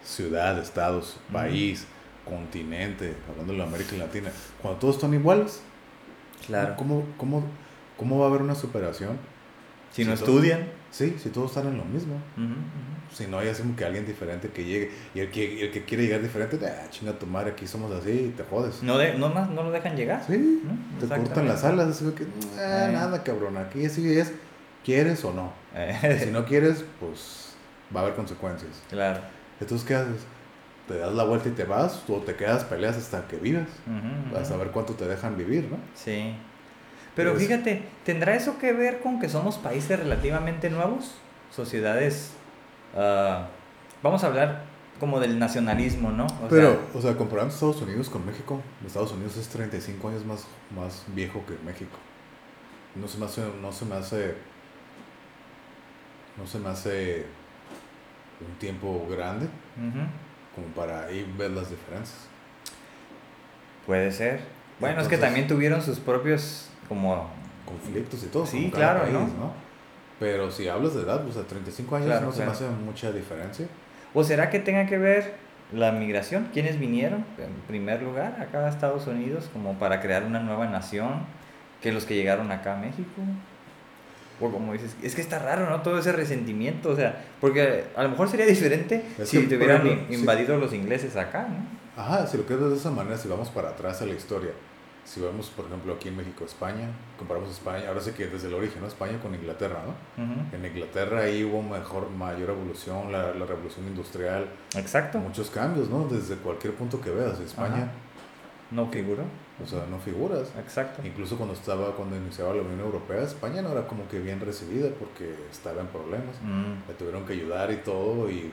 ciudad, 0.04 0.60
estados, 0.60 1.18
país, 1.34 1.88
continente, 2.24 3.16
hablando 3.28 3.54
de 3.54 3.58
la 3.60 3.66
América 3.66 3.96
Latina. 3.98 4.32
Cuando 4.62 4.80
todos 4.80 4.96
están 4.98 5.14
iguales, 5.16 5.60
claro. 6.46 6.76
¿cómo, 6.78 7.06
cómo, 7.18 7.44
¿cómo 8.00 8.18
va 8.20 8.26
a 8.26 8.30
haber 8.30 8.42
una 8.42 8.56
superación? 8.56 9.18
si 9.92 10.06
no 10.06 10.14
todo- 10.16 10.26
estudian. 10.26 10.68
Sí, 10.92 11.16
si 11.22 11.30
todos 11.30 11.50
están 11.52 11.68
en 11.68 11.78
lo 11.78 11.86
mismo. 11.86 12.16
Si 13.14 13.26
no 13.28 13.40
hay 13.40 13.48
así 13.50 13.62
como 13.64 13.76
que 13.76 13.86
alguien 13.86 14.06
diferente 14.06 14.50
que 14.50 14.64
llegue. 14.64 14.92
Y 15.16 15.20
el 15.20 15.32
que, 15.32 15.64
el 15.66 15.72
que 15.72 15.84
quiere 15.84 16.04
llegar 16.04 16.22
diferente, 16.22 16.60
ah, 16.66 16.88
chinga 16.92 17.14
tu 17.14 17.26
madre, 17.26 17.52
aquí 17.52 17.66
somos 17.68 17.92
así 17.92 18.12
y 18.12 18.34
te 18.38 18.44
jodes. 18.44 18.82
No, 18.84 18.98
de, 19.00 19.16
no, 19.16 19.30
más, 19.30 19.50
no 19.50 19.64
lo 19.64 19.72
dejan 19.72 19.96
llegar. 19.96 20.24
Sí, 20.26 20.62
¿no? 20.64 21.00
te 21.00 21.08
cortan 21.16 21.48
las 21.48 21.64
alas, 21.64 21.88
así 21.90 22.06
que 22.16 22.24
ah, 22.60 22.88
Eh. 22.88 22.92
nada 22.94 23.24
cabrón, 23.24 23.58
aquí 23.58 23.84
así 23.86 24.16
es, 24.18 24.32
quieres 24.86 25.24
o 25.26 25.34
no. 25.34 25.52
Eh, 25.76 26.22
Si 26.24 26.30
no 26.32 26.46
quieres, 26.46 26.84
pues 27.00 27.56
va 27.96 28.02
a 28.02 28.04
haber 28.04 28.16
consecuencias. 28.16 28.72
claro. 28.90 29.20
Entonces, 29.60 29.86
¿qué 29.88 29.96
haces? 29.96 30.22
¿Te 30.88 30.98
das 30.98 31.14
la 31.14 31.24
vuelta 31.24 31.50
y 31.50 31.52
te 31.52 31.66
vas? 31.66 32.04
¿O 32.08 32.18
te 32.18 32.36
quedas, 32.36 32.64
peleas 32.64 32.96
hasta 32.98 33.28
que 33.28 33.38
vivas? 33.38 33.68
Ujú. 33.86 34.58
ver 34.58 34.70
cuánto 34.72 34.94
te 34.94 35.06
dejan 35.08 35.36
vivir, 35.38 35.68
¿no? 35.70 35.78
Sí. 35.96 36.34
Pero 37.20 37.36
fíjate, 37.36 37.84
¿tendrá 38.06 38.36
eso 38.36 38.58
que 38.58 38.72
ver 38.72 39.00
con 39.02 39.20
que 39.20 39.28
somos 39.30 39.58
países 39.58 40.00
relativamente 40.00 40.70
nuevos? 40.70 41.16
Sociedades... 41.54 42.32
ah, 42.96 43.48
vamos 44.02 44.24
a 44.24 44.28
hablar 44.28 44.64
como 45.00 45.20
del 45.20 45.38
nacionalismo, 45.40 46.12
¿no? 46.12 46.26
O 46.28 46.48
Pero, 46.50 46.72
sea, 46.72 46.80
o 46.94 47.02
sea, 47.02 47.18
comparando 47.18 47.54
Estados 47.54 47.82
Unidos 47.82 48.10
con 48.10 48.26
México, 48.26 48.62
Estados 48.86 49.12
Unidos 49.12 49.38
es 49.38 49.50
35 49.50 50.10
años 50.10 50.26
más, 50.26 50.48
más 50.76 51.04
viejo 51.14 51.44
que 51.46 51.56
México. 51.66 51.98
No 52.96 53.08
se 53.08 53.18
me 53.18 53.26
hace, 53.26 53.42
no 53.62 53.72
se 53.72 53.86
me 53.86 53.96
hace, 53.96 54.36
no 56.38 56.48
se 56.48 56.60
me 56.60 56.70
hace 56.70 57.26
un 58.40 58.56
tiempo 58.60 59.06
grande 59.10 59.46
ujú, 59.78 60.00
como 60.56 60.68
para 60.76 61.06
ahí 61.06 61.30
ver 61.38 61.52
las 61.52 61.70
diferencias. 61.70 62.28
puede 63.86 64.12
ser. 64.12 64.42
Bueno, 64.80 65.02
es 65.02 65.08
que 65.08 65.18
también 65.18 65.48
tuvieron 65.48 65.82
sus 65.82 66.00
propios 66.00 66.69
como... 66.90 67.30
Conflictos 67.66 68.24
y 68.24 68.28
todo. 68.28 68.46
Sí, 68.46 68.72
claro, 68.74 69.02
país, 69.02 69.14
¿no? 69.14 69.54
Pero 70.20 70.52
si 70.52 70.68
hablas 70.68 70.96
de 70.96 71.04
edad, 71.04 71.24
pues 71.24 71.38
a 71.38 71.44
35 71.44 71.96
años 71.96 72.08
Claro, 72.08 72.26
no 72.26 72.32
se 72.34 72.44
me 72.46 72.52
hace 72.52 72.68
mucha 72.68 73.12
diferencia. 73.12 73.68
¿O 74.14 74.24
será 74.24 74.50
que 74.50 74.60
tenga 74.60 74.86
que 74.88 74.98
ver 74.98 75.36
la 75.72 75.92
migración? 75.92 76.50
¿Quiénes 76.52 76.80
vinieron 76.80 77.24
en 77.38 77.54
primer 77.68 78.02
lugar 78.02 78.38
acá 78.42 78.66
a 78.66 78.70
Estados 78.70 79.06
Unidos 79.08 79.50
como 79.54 79.76
para 79.80 80.02
crear 80.02 80.24
una 80.26 80.40
nueva 80.40 80.66
nación? 80.66 81.22
Que 81.82 81.92
los 81.94 82.04
que 82.06 82.16
llegaron 82.16 82.52
acá 82.52 82.74
a 82.74 82.78
México. 82.82 83.22
O 84.42 84.50
como 84.50 84.72
dices, 84.74 84.96
es 85.04 85.16
que 85.16 85.22
está 85.22 85.38
raro, 85.40 85.70
¿no? 85.70 85.82
Todo 85.82 86.00
ese 86.00 86.12
resentimiento, 86.14 86.90
o 86.90 86.96
sea, 86.96 87.24
porque 87.42 87.86
a 87.96 88.04
lo 88.04 88.10
mejor 88.10 88.30
sería 88.30 88.46
diferente 88.46 89.04
Es 89.18 89.30
si 89.30 89.46
te 89.48 89.58
hubieran 89.58 89.86
ejemplo, 89.86 90.04
in- 90.04 90.08
sí. 90.10 90.20
invadido 90.22 90.58
los 90.58 90.74
ingleses 90.74 91.16
acá, 91.18 91.48
¿no? 91.50 92.02
Ajá, 92.02 92.26
si 92.26 92.38
lo 92.38 92.46
ver 92.56 92.70
de 92.70 92.78
esa 92.78 92.90
manera, 92.90 93.18
si 93.18 93.28
vamos 93.28 93.50
para 93.50 93.70
atrás 93.70 94.02
a 94.02 94.06
la 94.06 94.14
historia, 94.14 94.52
si 95.06 95.20
vemos, 95.22 95.48
por 95.50 95.66
ejemplo, 95.66 95.94
aquí 95.94 96.10
en 96.10 96.18
México, 96.18 96.46
España, 96.46 96.88
comparamos 97.18 97.50
España, 97.50 97.88
ahora 97.88 98.00
sí 98.02 98.12
que 98.12 98.28
desde 98.28 98.48
el 98.48 98.54
origen, 98.54 98.82
¿no? 98.82 98.88
España 98.88 99.20
con 99.22 99.34
Inglaterra, 99.34 99.82
¿no? 99.86 100.24
En 100.56 100.66
Inglaterra 100.66 101.22
ahí 101.22 101.44
hubo 101.44 101.62
mejor, 101.64 102.10
mayor 102.12 102.52
evolución, 102.52 103.12
la, 103.12 103.34
la 103.34 103.46
revolución 103.46 103.88
industrial, 103.88 104.48
Exacto. 104.76 105.18
muchos 105.20 105.50
cambios, 105.50 105.90
¿no? 105.90 106.08
Desde 106.08 106.36
cualquier 106.36 106.74
punto 106.76 107.02
que 107.02 107.10
veas, 107.10 107.40
España, 107.40 107.76
Ajá. 107.76 107.92
No 108.72 108.86
figuró. 108.92 109.24
o 109.64 109.66
sea, 109.66 109.88
no 109.90 109.98
figuras. 109.98 110.52
Exacto. 110.60 111.02
Incluso 111.04 111.38
cuando 111.38 111.56
estaba, 111.56 111.96
cuando 111.96 112.16
iniciaba 112.16 112.54
la 112.54 112.62
Unión 112.62 112.82
Europea, 112.82 113.24
España 113.24 113.64
no 113.64 113.72
era 113.72 113.88
como 113.88 114.08
que 114.08 114.20
bien 114.20 114.40
recibida 114.40 114.90
porque 115.00 115.34
estaba 115.52 115.82
en 115.82 115.88
problemas. 115.88 116.36
Mm, 116.44 116.88
Le 116.88 116.94
tuvieron 116.94 117.26
que 117.26 117.34
ayudar 117.34 117.72
y 117.72 117.78
todo 117.78 118.30
y 118.30 118.52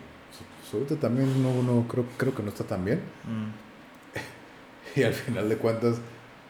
ahorita 0.72 0.97
también 0.97 1.42
no, 1.42 1.62
no 1.62 1.86
creo, 1.86 2.07
creo 2.16 2.34
que 2.34 2.42
no 2.42 2.49
está 2.49 2.64
tan 2.64 2.82
bien. 2.86 3.01
mm. 3.24 3.66
Y 4.99 5.03
al 5.03 5.12
final 5.12 5.49
de 5.51 5.57
cuentas, 5.59 5.97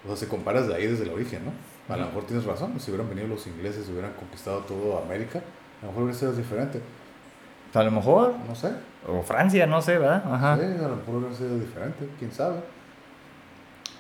o 0.07 0.09
sea, 0.09 0.17
si 0.17 0.27
comparas 0.27 0.69
de 0.69 0.75
ahí 0.75 0.87
desde 0.87 1.05
el 1.05 1.11
origen, 1.11 1.45
¿no? 1.45 1.53
A 1.93 1.97
lo 1.97 2.07
mejor 2.07 2.25
tienes 2.25 2.45
razón, 2.45 2.79
si 2.81 2.91
hubieran 2.91 3.09
venido 3.09 3.29
los 3.29 3.47
ingleses, 3.47 3.87
si 3.87 3.93
hubieran 3.93 4.13
conquistado 4.15 4.61
todo 4.61 4.99
América, 4.99 5.41
a 5.83 5.87
lo 5.87 5.89
mejor 5.93 6.03
hubiera 6.05 6.19
sido 6.19 6.33
diferente. 6.33 6.81
A 7.75 7.83
lo 7.83 7.91
mejor. 7.91 8.35
No 8.49 8.55
sé, 8.55 8.73
O 9.07 9.23
Francia, 9.23 9.67
no 9.67 9.81
sé, 9.83 9.99
¿verdad? 9.99 10.23
Ajá. 10.33 10.57
sí, 10.57 10.63
a 10.65 10.89
lo 10.89 10.97
mejor 10.97 11.15
hubiera 11.17 11.35
sido 11.35 11.59
diferente, 11.59 12.09
quién 12.19 12.33
sabe. 12.33 12.61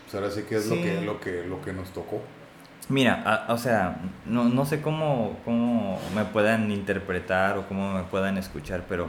Pues 0.04 0.14
ahora 0.14 0.30
sí 0.30 0.42
que 0.42 0.56
es 0.56 0.66
Lo, 0.68 0.76
que, 0.76 1.00
lo, 1.02 1.20
que, 1.20 1.44
lo 1.46 1.60
que 1.62 1.72
nos 1.72 1.90
tocó. 1.90 2.20
Mira, 2.88 3.22
a- 3.24 3.52
o 3.52 3.58
sea, 3.58 3.98
no, 4.24 4.44
no 4.44 4.64
sé 4.64 4.80
cómo, 4.80 5.36
cómo 5.44 5.98
me 6.14 6.24
puedan 6.24 6.70
interpretar 6.70 7.58
o 7.58 7.66
cómo 7.66 7.92
me 7.92 8.04
puedan 8.04 8.38
escuchar, 8.38 8.84
pero 8.88 9.08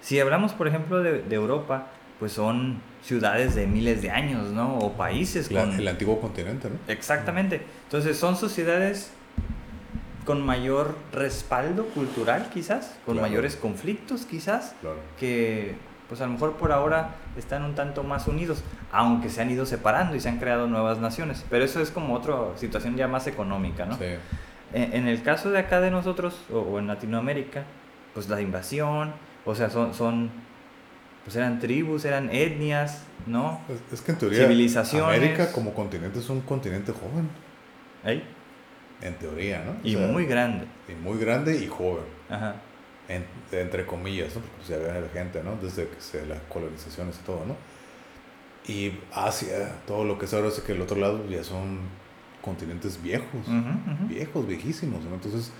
si 0.00 0.18
hablamos, 0.20 0.52
por 0.52 0.68
ejemplo, 0.68 1.02
de, 1.02 1.22
de 1.22 1.34
Europa, 1.34 1.86
pues 2.20 2.32
son 2.32 2.80
ciudades 3.02 3.54
de 3.56 3.66
miles 3.66 4.02
de 4.02 4.10
años, 4.10 4.48
¿no? 4.52 4.78
O 4.78 4.92
países 4.92 5.50
La- 5.50 5.62
con... 5.64 5.72
el 5.74 5.88
antiguo 5.88 6.20
continente, 6.20 6.68
¿no? 6.70 6.76
Exactamente. 6.86 7.62
Entonces 7.84 8.16
son 8.18 8.36
sociedades 8.36 9.10
con 10.26 10.44
mayor 10.44 10.94
respaldo 11.12 11.86
cultural, 11.86 12.50
quizás, 12.52 12.98
con 13.06 13.14
Claro. 13.14 13.28
mayores 13.28 13.56
conflictos, 13.56 14.26
quizás, 14.26 14.74
Claro. 14.80 14.98
que 15.18 15.74
pues 16.08 16.20
a 16.20 16.26
lo 16.26 16.32
mejor 16.32 16.54
por 16.56 16.72
ahora 16.72 17.14
están 17.38 17.62
un 17.64 17.74
tanto 17.76 18.02
más 18.02 18.26
unidos, 18.26 18.62
aunque 18.92 19.30
se 19.30 19.40
han 19.42 19.50
ido 19.50 19.64
separando 19.64 20.16
y 20.16 20.20
se 20.20 20.28
han 20.28 20.38
creado 20.38 20.66
nuevas 20.66 20.98
naciones. 20.98 21.44
Pero 21.48 21.64
eso 21.64 21.80
es 21.80 21.90
como 21.92 22.14
otra 22.14 22.34
situación 22.56 22.96
ya 22.96 23.06
más 23.06 23.28
económica, 23.28 23.86
¿no? 23.86 23.96
Sí. 23.96 24.04
En, 24.72 24.92
en 24.92 25.06
el 25.08 25.22
caso 25.22 25.50
de 25.52 25.58
acá 25.60 25.80
de 25.80 25.90
nosotros, 25.92 26.34
o, 26.52 26.58
o 26.58 26.78
en 26.80 26.88
Latinoamérica, 26.88 27.62
pues 28.12 28.28
la 28.28 28.40
invasión, 28.40 29.12
o 29.44 29.54
sea, 29.54 29.70
son, 29.70 29.94
son, 29.94 30.30
pues 31.24 31.36
eran 31.36 31.58
tribus, 31.60 32.04
eran 32.04 32.30
etnias, 32.30 33.02
¿no? 33.26 33.60
Es, 33.68 33.94
es 33.94 34.00
que 34.00 34.12
en 34.12 34.18
teoría, 34.18 34.42
Civilizaciones. 34.44 35.16
América 35.18 35.52
como 35.52 35.74
continente 35.74 36.18
es 36.18 36.28
un 36.30 36.40
continente 36.40 36.92
joven, 36.92 37.28
Ahí. 38.04 38.24
en 39.02 39.14
teoría, 39.14 39.62
¿no? 39.64 39.72
O 39.72 39.76
Y 39.82 39.94
sea, 39.94 40.06
muy 40.06 40.24
grande. 40.26 40.66
y 40.88 40.92
muy 40.94 41.18
grande 41.18 41.56
y 41.62 41.66
joven. 41.66 42.04
Ajá. 42.28 42.54
en- 43.08 43.26
entre 43.50 43.84
comillas, 43.86 44.34
¿no? 44.36 44.40
porque 44.42 44.56
pues, 44.58 44.68
ya 44.68 44.76
había 44.76 45.08
gente, 45.12 45.42
¿no? 45.42 45.56
Desde 45.60 45.88
que 45.88 46.00
se, 46.00 46.24
las 46.26 46.38
colonizaciones 46.48 47.16
y 47.20 47.26
todo, 47.26 47.44
¿no? 47.44 47.56
Y 48.72 48.92
Asia, 49.12 49.72
todo 49.86 50.04
lo 50.04 50.16
que 50.18 50.26
es 50.26 50.34
ahora, 50.34 50.46
es 50.48 50.60
que 50.60 50.72
el 50.72 50.80
otro 50.80 50.96
lado 50.96 51.26
ya 51.28 51.42
son 51.42 51.80
continentes 52.40 53.02
viejos, 53.02 53.26
viejos, 54.08 54.46
viejísimos, 54.46 55.02
¿no? 55.04 55.14
Entonces, 55.14 55.50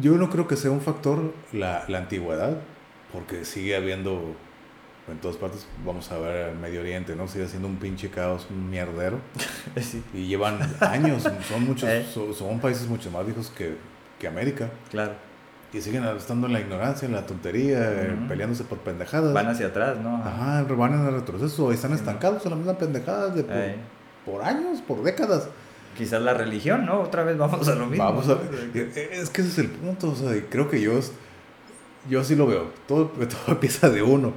yo 0.00 0.16
no 0.16 0.30
creo 0.30 0.46
que 0.48 0.56
sea 0.56 0.70
un 0.70 0.80
factor 0.80 1.32
la, 1.52 1.84
la 1.88 1.98
antigüedad, 1.98 2.56
porque 3.12 3.44
sigue 3.44 3.76
habiendo 3.76 4.34
en 5.10 5.18
todas 5.18 5.36
partes, 5.36 5.66
vamos 5.84 6.10
a 6.12 6.18
ver 6.18 6.50
el 6.50 6.58
Medio 6.58 6.80
Oriente, 6.80 7.16
¿no? 7.16 7.26
Sigue 7.28 7.48
siendo 7.48 7.68
un 7.68 7.76
pinche 7.76 8.08
caos, 8.08 8.46
un 8.50 8.70
mierdero. 8.70 9.18
sí, 9.80 10.02
Y 10.14 10.26
llevan 10.28 10.58
años, 10.80 11.24
son 11.48 11.64
muchos, 11.64 11.88
Eh. 11.88 12.06
son, 12.12 12.32
son 12.32 12.60
países 12.60 12.86
mucho 12.88 13.10
más 13.10 13.24
viejos 13.26 13.50
que, 13.50 13.76
que 14.18 14.26
América. 14.28 14.70
claro. 14.90 15.12
Y 15.74 15.80
siguen 15.80 16.04
estando 16.04 16.46
en 16.48 16.52
la 16.52 16.60
ignorancia, 16.60 17.06
en 17.08 17.14
la 17.14 17.24
tontería, 17.24 17.78
eh, 17.80 18.14
peleándose 18.28 18.62
por 18.62 18.76
pendejadas. 18.80 19.32
Van 19.32 19.48
hacia 19.48 19.68
atrás, 19.68 19.96
¿no? 20.00 20.16
Ajá, 20.18 20.64
van 20.64 20.92
en 20.92 21.06
el 21.06 21.14
retroceso, 21.14 21.72
están 21.72 21.94
estancados 21.94 22.44
en 22.44 22.50
la 22.50 22.56
misma 22.58 22.76
pendejada 22.76 23.30
de 23.30 23.42
por, 23.42 24.34
por 24.34 24.44
años, 24.44 24.82
por 24.86 25.02
décadas. 25.02 25.48
Quizás 25.96 26.22
la 26.22 26.34
religión, 26.34 26.86
¿no? 26.86 27.00
Otra 27.00 27.22
vez 27.22 27.36
vamos 27.36 27.68
a 27.68 27.74
lo 27.74 27.86
mismo. 27.86 28.04
Vamos 28.04 28.28
a 28.28 28.34
¿no? 28.74 28.80
Es 28.94 29.30
que 29.30 29.42
ese 29.42 29.50
es 29.50 29.58
el 29.58 29.68
punto, 29.68 30.10
o 30.10 30.14
sea, 30.16 30.32
creo 30.48 30.68
que 30.70 30.80
yo, 30.80 30.92
yo 32.08 32.20
así 32.20 32.34
lo 32.34 32.46
veo. 32.46 32.70
Todo, 32.86 33.06
todo 33.28 33.28
empieza 33.48 33.90
de 33.90 34.02
uno. 34.02 34.32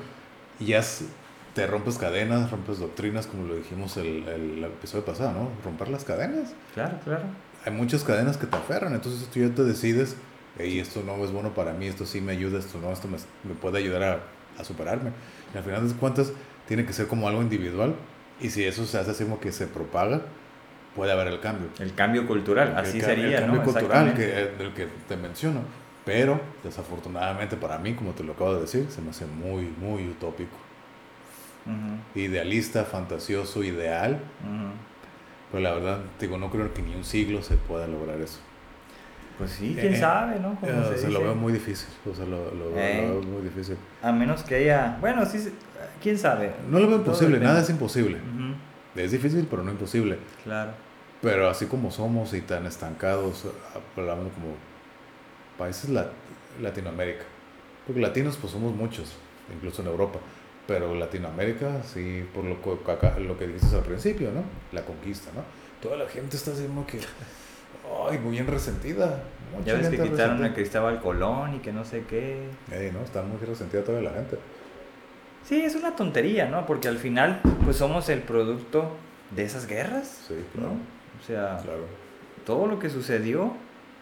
Y 0.60 0.66
ya 0.68 0.80
es- 0.80 1.06
te 1.54 1.66
rompes 1.68 1.98
cadenas, 1.98 2.52
rompes 2.52 2.80
doctrinas, 2.80 3.28
como 3.28 3.48
lo 3.48 3.56
dijimos 3.56 3.96
el, 3.96 4.28
el 4.28 4.64
episodio 4.66 5.06
pasado, 5.06 5.32
¿no? 5.32 5.50
Romper 5.64 5.88
las 5.88 6.04
cadenas. 6.04 6.54
Claro, 6.74 7.00
claro. 7.06 7.24
Hay 7.66 7.72
muchas 7.72 8.04
cadenas 8.04 8.36
que 8.38 8.46
te 8.46 8.58
aferran, 8.58 8.94
entonces 8.94 9.28
tú 9.30 9.40
ya 9.40 9.50
te 9.50 9.64
decides, 9.64 10.18
y 10.60 10.80
esto 10.80 11.02
no 11.06 11.16
es 11.24 11.32
bueno 11.32 11.54
para 11.56 11.72
mí, 11.74 11.88
esto 11.88 12.06
sí 12.06 12.20
me 12.20 12.34
ayuda, 12.34 12.60
esto 12.60 12.78
no, 12.82 12.92
esto 12.92 13.08
me, 13.08 13.18
me 13.48 13.56
puede 13.56 13.78
ayudar 13.80 14.04
a, 14.04 14.20
a 14.62 14.64
superarme. 14.66 15.12
Y 15.54 15.58
al 15.58 15.64
final 15.64 15.88
de 15.88 15.94
cuentas, 15.96 16.34
tiene 16.68 16.86
que 16.86 16.92
ser 16.92 17.08
como 17.08 17.28
algo 17.30 17.42
individual. 17.42 17.96
Y 18.42 18.50
si 18.50 18.66
eso 18.66 18.86
se 18.86 18.98
hace 19.00 19.12
así 19.12 19.24
como 19.24 19.40
que 19.40 19.54
se 19.54 19.66
propaga, 19.66 20.24
puede 20.96 21.12
haber 21.12 21.28
el 21.28 21.40
cambio. 21.40 21.68
El 21.80 21.94
cambio 21.94 22.26
cultural, 22.26 22.74
así 22.78 22.98
el, 22.98 23.02
ca- 23.04 23.10
sería, 23.10 23.38
el 23.40 23.44
cambio 23.46 23.60
¿no? 23.60 23.64
cultural 23.66 24.14
que, 24.14 24.24
Exactamente. 24.24 24.64
del 24.64 24.74
que 24.74 24.88
te 25.08 25.18
menciono. 25.18 25.62
Pero, 26.06 26.40
desafortunadamente 26.64 27.56
para 27.58 27.78
mí, 27.80 27.94
como 27.96 28.12
te 28.12 28.24
lo 28.24 28.34
acabo 28.34 28.54
de 28.56 28.62
decir, 28.62 28.86
se 28.90 29.02
me 29.02 29.10
hace 29.10 29.26
muy, 29.26 29.64
muy 29.80 30.08
utópico. 30.08 30.56
Ujú, 31.66 32.20
Idealista, 32.20 32.86
fantasioso, 32.86 33.64
ideal. 33.64 34.14
ujú. 34.14 34.70
Pero 35.52 35.64
la 35.64 35.74
verdad, 35.74 36.00
digo, 36.20 36.38
no 36.38 36.50
creo 36.52 36.74
que 36.74 36.82
ni 36.82 36.94
un 36.96 37.04
siglo 37.04 37.42
se 37.42 37.56
pueda 37.56 37.88
lograr 37.88 38.20
eso. 38.22 38.40
Pues 39.38 39.52
sí, 39.52 39.76
quién 39.80 39.94
Eh, 39.96 39.98
sabe, 40.00 40.40
¿no? 40.40 40.56
Como 40.60 40.72
Eh, 40.72 40.98
se 40.98 41.10
lo 41.10 41.22
veo 41.22 41.36
muy 41.36 41.52
difícil. 41.54 41.90
O 42.10 42.16
sea, 42.16 42.26
lo, 42.26 42.52
lo- 42.54 42.70
lo 42.70 42.78
Eh. 42.78 43.02
veo 43.12 43.22
muy 43.24 43.42
difícil. 43.42 43.76
A 44.02 44.12
menos 44.12 44.44
que 44.44 44.56
haya. 44.56 44.98
Bueno, 45.02 45.26
sí, 45.26 45.52
quién 46.02 46.18
sabe. 46.18 46.54
No 46.70 46.80
lo 46.80 46.88
veo 46.88 46.98
imposible, 46.98 47.40
nada 47.40 47.62
es 47.62 47.70
imposible. 47.70 48.18
Ujú, 48.18 48.56
Es 49.02 49.12
difícil, 49.12 49.46
pero 49.50 49.64
no 49.64 49.72
imposible. 49.72 50.20
Claro. 50.44 50.72
Pero 51.26 51.50
así 51.50 51.66
como 51.66 51.90
somos 51.90 52.34
y 52.36 52.42
tan 52.42 52.68
estancados, 52.68 53.46
hablamos 53.98 54.32
como 54.34 54.54
países 55.58 55.90
lat- 55.90 56.12
Latinoamérica. 56.62 57.24
Porque 57.88 58.00
latinos 58.00 58.38
pues 58.40 58.54
somos 58.54 58.76
muchos, 58.76 59.14
incluso 59.52 59.82
en 59.82 59.88
Europa. 59.88 60.20
Pero 60.68 60.94
Latinoamérica, 60.94 61.82
sí, 61.84 62.24
por 62.34 62.44
lo 62.44 62.62
que, 62.62 62.92
acá- 62.92 63.18
lo 63.18 63.38
que 63.40 63.48
dices 63.48 63.74
al 63.74 63.82
principio, 63.82 64.32
¿no? 64.32 64.44
La 64.72 64.84
conquista, 64.86 65.32
¿no? 65.36 65.42
Toda 65.82 65.98
la 65.98 66.08
gente 66.08 66.38
está 66.38 66.52
como 66.52 66.86
que, 66.86 67.00
ay, 68.10 68.20
muy 68.20 68.32
bien 68.34 68.46
resentida. 68.46 69.24
Mucha 69.52 69.66
Ya 69.66 69.74
ves 69.78 69.90
que 69.90 69.98
quitaron 69.98 70.12
a 70.14 70.38
resentida. 70.38 70.54
Cristóbal 70.54 71.00
Colón 71.02 71.56
y 71.56 71.60
que 71.60 71.74
no 71.74 71.86
sé 71.86 72.04
qué. 72.08 72.48
Ey, 72.72 72.92
¿no? 72.92 73.02
Está 73.02 73.24
muy 73.24 73.38
resentida 73.44 73.84
toda 73.84 74.02
la 74.02 74.12
gente. 74.12 74.38
Sí, 75.44 75.62
es 75.64 75.76
una 75.76 75.96
tontería, 75.96 76.48
¿no? 76.48 76.68
Porque 76.68 76.88
al 76.88 76.98
final, 77.00 77.42
pues 77.64 77.78
somos 77.78 78.10
el 78.10 78.22
producto 78.22 78.92
de 79.32 79.44
esas 79.44 79.66
guerras, 79.68 80.26
Sí, 80.28 80.36
¿no? 80.56 80.78
O 81.26 81.28
sea, 81.28 81.58
Claro. 81.64 81.86
todo 82.46 82.68
lo 82.68 82.78
que 82.80 82.90
sucedió 82.90 83.54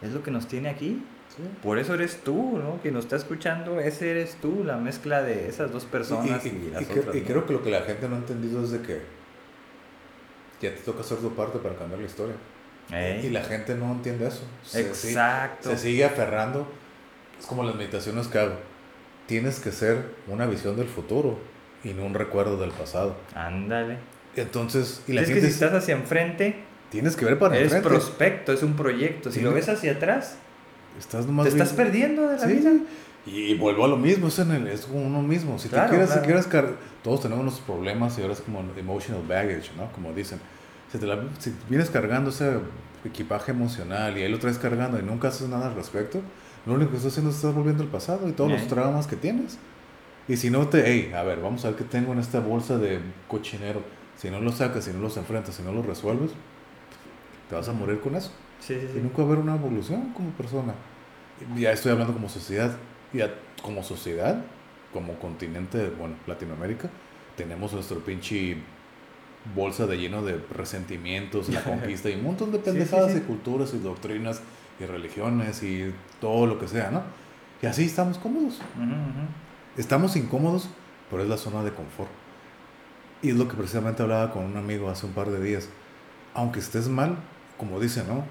es 0.02 0.12
lo 0.12 0.22
que 0.24 0.32
nos 0.32 0.48
tiene 0.48 0.70
aquí. 0.70 1.02
Sí. 1.36 1.42
Por 1.64 1.80
eso 1.80 1.94
eres 1.96 2.18
tú, 2.24 2.60
¿no? 2.62 2.82
Que 2.84 2.92
nos 2.92 3.06
está 3.06 3.16
escuchando, 3.16 3.80
ese 3.80 4.12
eres 4.12 4.36
tú, 4.42 4.64
la 4.66 4.78
mezcla 4.78 5.24
de 5.24 5.48
esas 5.48 5.72
dos 5.72 5.86
personas 5.86 6.46
y, 6.46 6.50
Y, 6.50 6.52
y- 6.68 6.72
las 6.72 6.82
y 6.84 7.00
otras. 7.00 7.16
creo 7.26 7.46
que 7.46 7.54
lo 7.54 7.64
que 7.64 7.72
la 7.72 7.82
gente 7.82 8.08
no 8.10 8.16
ha 8.16 8.20
entendido 8.20 8.62
es 8.64 8.72
de 8.72 8.82
que 8.82 9.02
ya 10.62 10.70
te 10.76 10.82
toca 10.82 11.02
hacer 11.02 11.18
tu 11.20 11.34
parte 11.34 11.60
para 11.60 11.76
cambiar 11.76 12.00
la 12.02 12.06
historia. 12.06 12.36
Ey, 12.92 13.26
Y 13.26 13.30
la 13.30 13.42
gente 13.44 13.76
no 13.76 13.92
entiende 13.94 14.28
eso. 14.28 14.44
Se, 14.64 14.82
Exacto. 14.82 15.70
se 15.70 15.78
sigue 15.78 16.04
aferrando. 16.06 16.68
Es 17.40 17.46
como 17.46 17.64
las 17.64 17.76
meditaciones 17.76 18.28
que 18.28 18.40
hago. 18.40 18.56
Tienes 19.26 19.60
que 19.60 19.72
ser 19.72 20.04
una 20.28 20.46
visión 20.46 20.76
del 20.76 20.88
futuro 20.88 21.40
y 21.84 21.94
no 21.94 22.06
un 22.06 22.14
recuerdo 22.14 22.58
del 22.58 22.72
pasado. 22.72 23.16
Ándale. 23.34 23.98
Entonces, 24.36 25.02
y 25.08 25.14
la 25.14 25.22
es 25.22 25.28
que 25.30 25.36
gente 25.36 25.48
si 25.48 25.54
estás 25.54 25.74
hacia 25.74 25.96
enfrente, 25.96 26.58
tienes 26.94 27.16
que 27.16 27.26
ver 27.26 27.38
para 27.40 27.56
es 27.58 27.64
enfrente. 27.64 27.90
prospecto, 27.90 28.54
es 28.54 28.64
un 28.64 28.74
proyecto. 28.76 29.32
Si 29.32 29.42
lo 29.42 29.54
ves 29.54 29.68
hacia 29.70 29.92
atrás, 29.94 30.36
Estás 30.98 31.26
nomás 31.26 31.46
te 31.46 31.50
estás 31.52 31.76
viendo- 31.76 31.84
perdiendo 31.92 32.28
de 32.30 32.38
la 32.38 32.48
Sí, 32.48 32.54
vida. 32.54 32.72
Y 33.26 33.56
vuelvo 33.56 33.86
a 33.86 33.88
lo 33.88 33.98
mismo, 33.98 34.28
es, 34.28 34.38
en 34.40 34.52
el, 34.52 34.68
es 34.68 34.82
como 34.86 35.02
uno 35.02 35.22
mismo. 35.22 35.58
Si 35.58 35.70
Claro, 35.70 35.86
te 35.86 35.90
quieres, 35.92 36.08
claro. 36.10 36.22
si 36.22 36.26
quieres 36.28 36.48
car- 36.48 36.74
todos 37.04 37.22
tenemos 37.22 37.44
nuestros 37.44 37.66
problemas 37.66 38.18
y 38.18 38.22
ahora 38.22 38.34
es 38.34 38.42
como 38.42 38.64
emotional 38.78 39.24
baggage, 39.28 39.72
¿no? 39.76 39.92
Como 39.94 40.14
dicen. 40.14 40.40
Si, 40.92 40.98
te 41.00 41.08
la- 41.08 41.24
si 41.40 41.52
vienes 41.70 41.90
cargando 41.90 42.30
ese 42.30 42.58
equipaje 43.04 43.52
emocional 43.52 44.18
y 44.18 44.22
ahí 44.24 44.30
lo 44.32 44.38
traes 44.40 44.58
cargando 44.60 45.00
y 45.00 45.04
nunca 45.04 45.30
haces 45.30 45.48
nada 45.50 45.68
al 45.68 45.76
respecto, 45.76 46.22
lo 46.68 46.74
único 46.76 46.92
que 46.92 46.98
estás 46.98 47.12
haciendo 47.14 47.32
es 47.32 47.38
estar 47.38 47.54
volviendo 47.54 47.82
al 47.84 47.90
pasado 47.90 48.30
y 48.30 48.32
todos 48.34 48.52
Ey. 48.52 48.60
los 48.60 48.68
traumas 48.68 49.08
que 49.08 49.16
tienes. 49.16 49.58
Y 50.28 50.38
si 50.38 50.50
no 50.52 50.68
te, 50.68 50.84
hey, 50.86 51.12
a 51.16 51.24
ver, 51.24 51.40
vamos 51.42 51.66
a 51.66 51.70
ver 51.70 51.78
qué 51.78 51.84
tengo 51.86 52.14
en 52.14 52.20
esta 52.20 52.40
bolsa 52.40 52.78
de 52.78 53.00
cochinero. 53.28 53.82
Si 54.18 54.30
no 54.30 54.40
lo 54.40 54.52
sacas, 54.52 54.84
si 54.86 54.92
no 54.92 55.00
los 55.00 55.18
enfrentas, 55.18 55.56
si 55.56 55.64
no 55.64 55.72
los 55.74 55.86
resuelves, 55.86 56.32
te 57.54 57.58
vas 57.60 57.70
a 57.70 57.74
morir 57.74 58.00
con 58.00 58.16
eso. 58.16 58.32
Sí, 58.60 58.74
sí, 58.80 58.88
Y 58.90 58.94
sí. 58.94 59.00
nunca 59.00 59.18
va 59.18 59.24
a 59.24 59.28
haber 59.28 59.40
una 59.40 59.54
evolución 59.56 60.10
como 60.16 60.32
persona. 60.32 60.74
Ya 61.56 61.72
estoy 61.72 61.92
hablando 61.92 62.12
como 62.14 62.28
sociedad. 62.28 62.76
Ya 63.14 63.32
como 63.62 63.84
sociedad, 63.84 64.44
como 64.92 65.20
continente, 65.20 65.90
bueno, 65.90 66.16
Latinoamérica, 66.26 66.90
tenemos 67.38 67.72
nuestro 67.74 68.00
pinche 68.00 68.58
bolsa 69.56 69.86
de 69.86 69.98
lleno 69.98 70.24
de 70.24 70.44
resentimientos, 70.52 71.50
la 71.50 71.64
conquista 71.64 72.10
y 72.10 72.16
un 72.16 72.24
montón 72.24 72.52
de 72.52 72.58
pendejadas 72.58 73.16
y 73.16 73.20
culturas 73.20 73.72
y 73.76 73.78
doctrinas 73.78 74.42
y 74.80 74.86
religiones 74.86 75.62
y 75.62 75.94
todo 76.20 76.48
lo 76.48 76.58
que 76.58 76.68
sea, 76.68 76.90
¿no? 76.90 77.04
Y 77.62 77.68
así 77.68 77.86
estamos 77.86 78.18
cómodos. 78.18 78.62
Ujú, 78.76 78.84
ujú. 78.84 79.28
Estamos 79.78 80.16
incómodos, 80.16 80.70
pero 81.12 81.22
es 81.22 81.30
la 81.30 81.38
zona 81.38 81.64
de 81.64 81.72
confort. 81.72 82.10
Y 83.22 83.30
es 83.30 83.36
lo 83.36 83.48
que 83.48 83.56
precisamente 83.56 84.02
hablaba 84.02 84.32
con 84.32 84.44
un 84.44 84.58
amigo 84.58 84.90
hace 84.90 85.06
un 85.06 85.14
par 85.14 85.30
de 85.30 85.40
días. 85.40 85.70
Aunque 86.34 86.60
estés 86.60 86.88
mal, 86.90 87.18
como 87.58 87.80
dice, 87.80 88.04
¿no? 88.08 88.24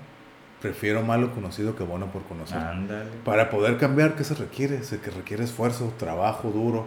Prefiero 0.61 1.03
malo 1.03 1.35
conocido 1.35 1.75
que 1.75 1.83
bueno 1.83 2.07
por 2.13 2.23
conocer. 2.25 2.59
Ándale. 2.59 3.11
Para 3.25 3.51
poder 3.51 3.79
cambiar, 3.79 4.15
¿qué 4.15 4.23
se 4.25 4.35
requiere? 4.35 4.83
Se 4.85 5.01
que 5.01 5.11
requiere 5.11 5.43
esfuerzo, 5.45 5.93
trabajo 5.99 6.51
duro, 6.51 6.87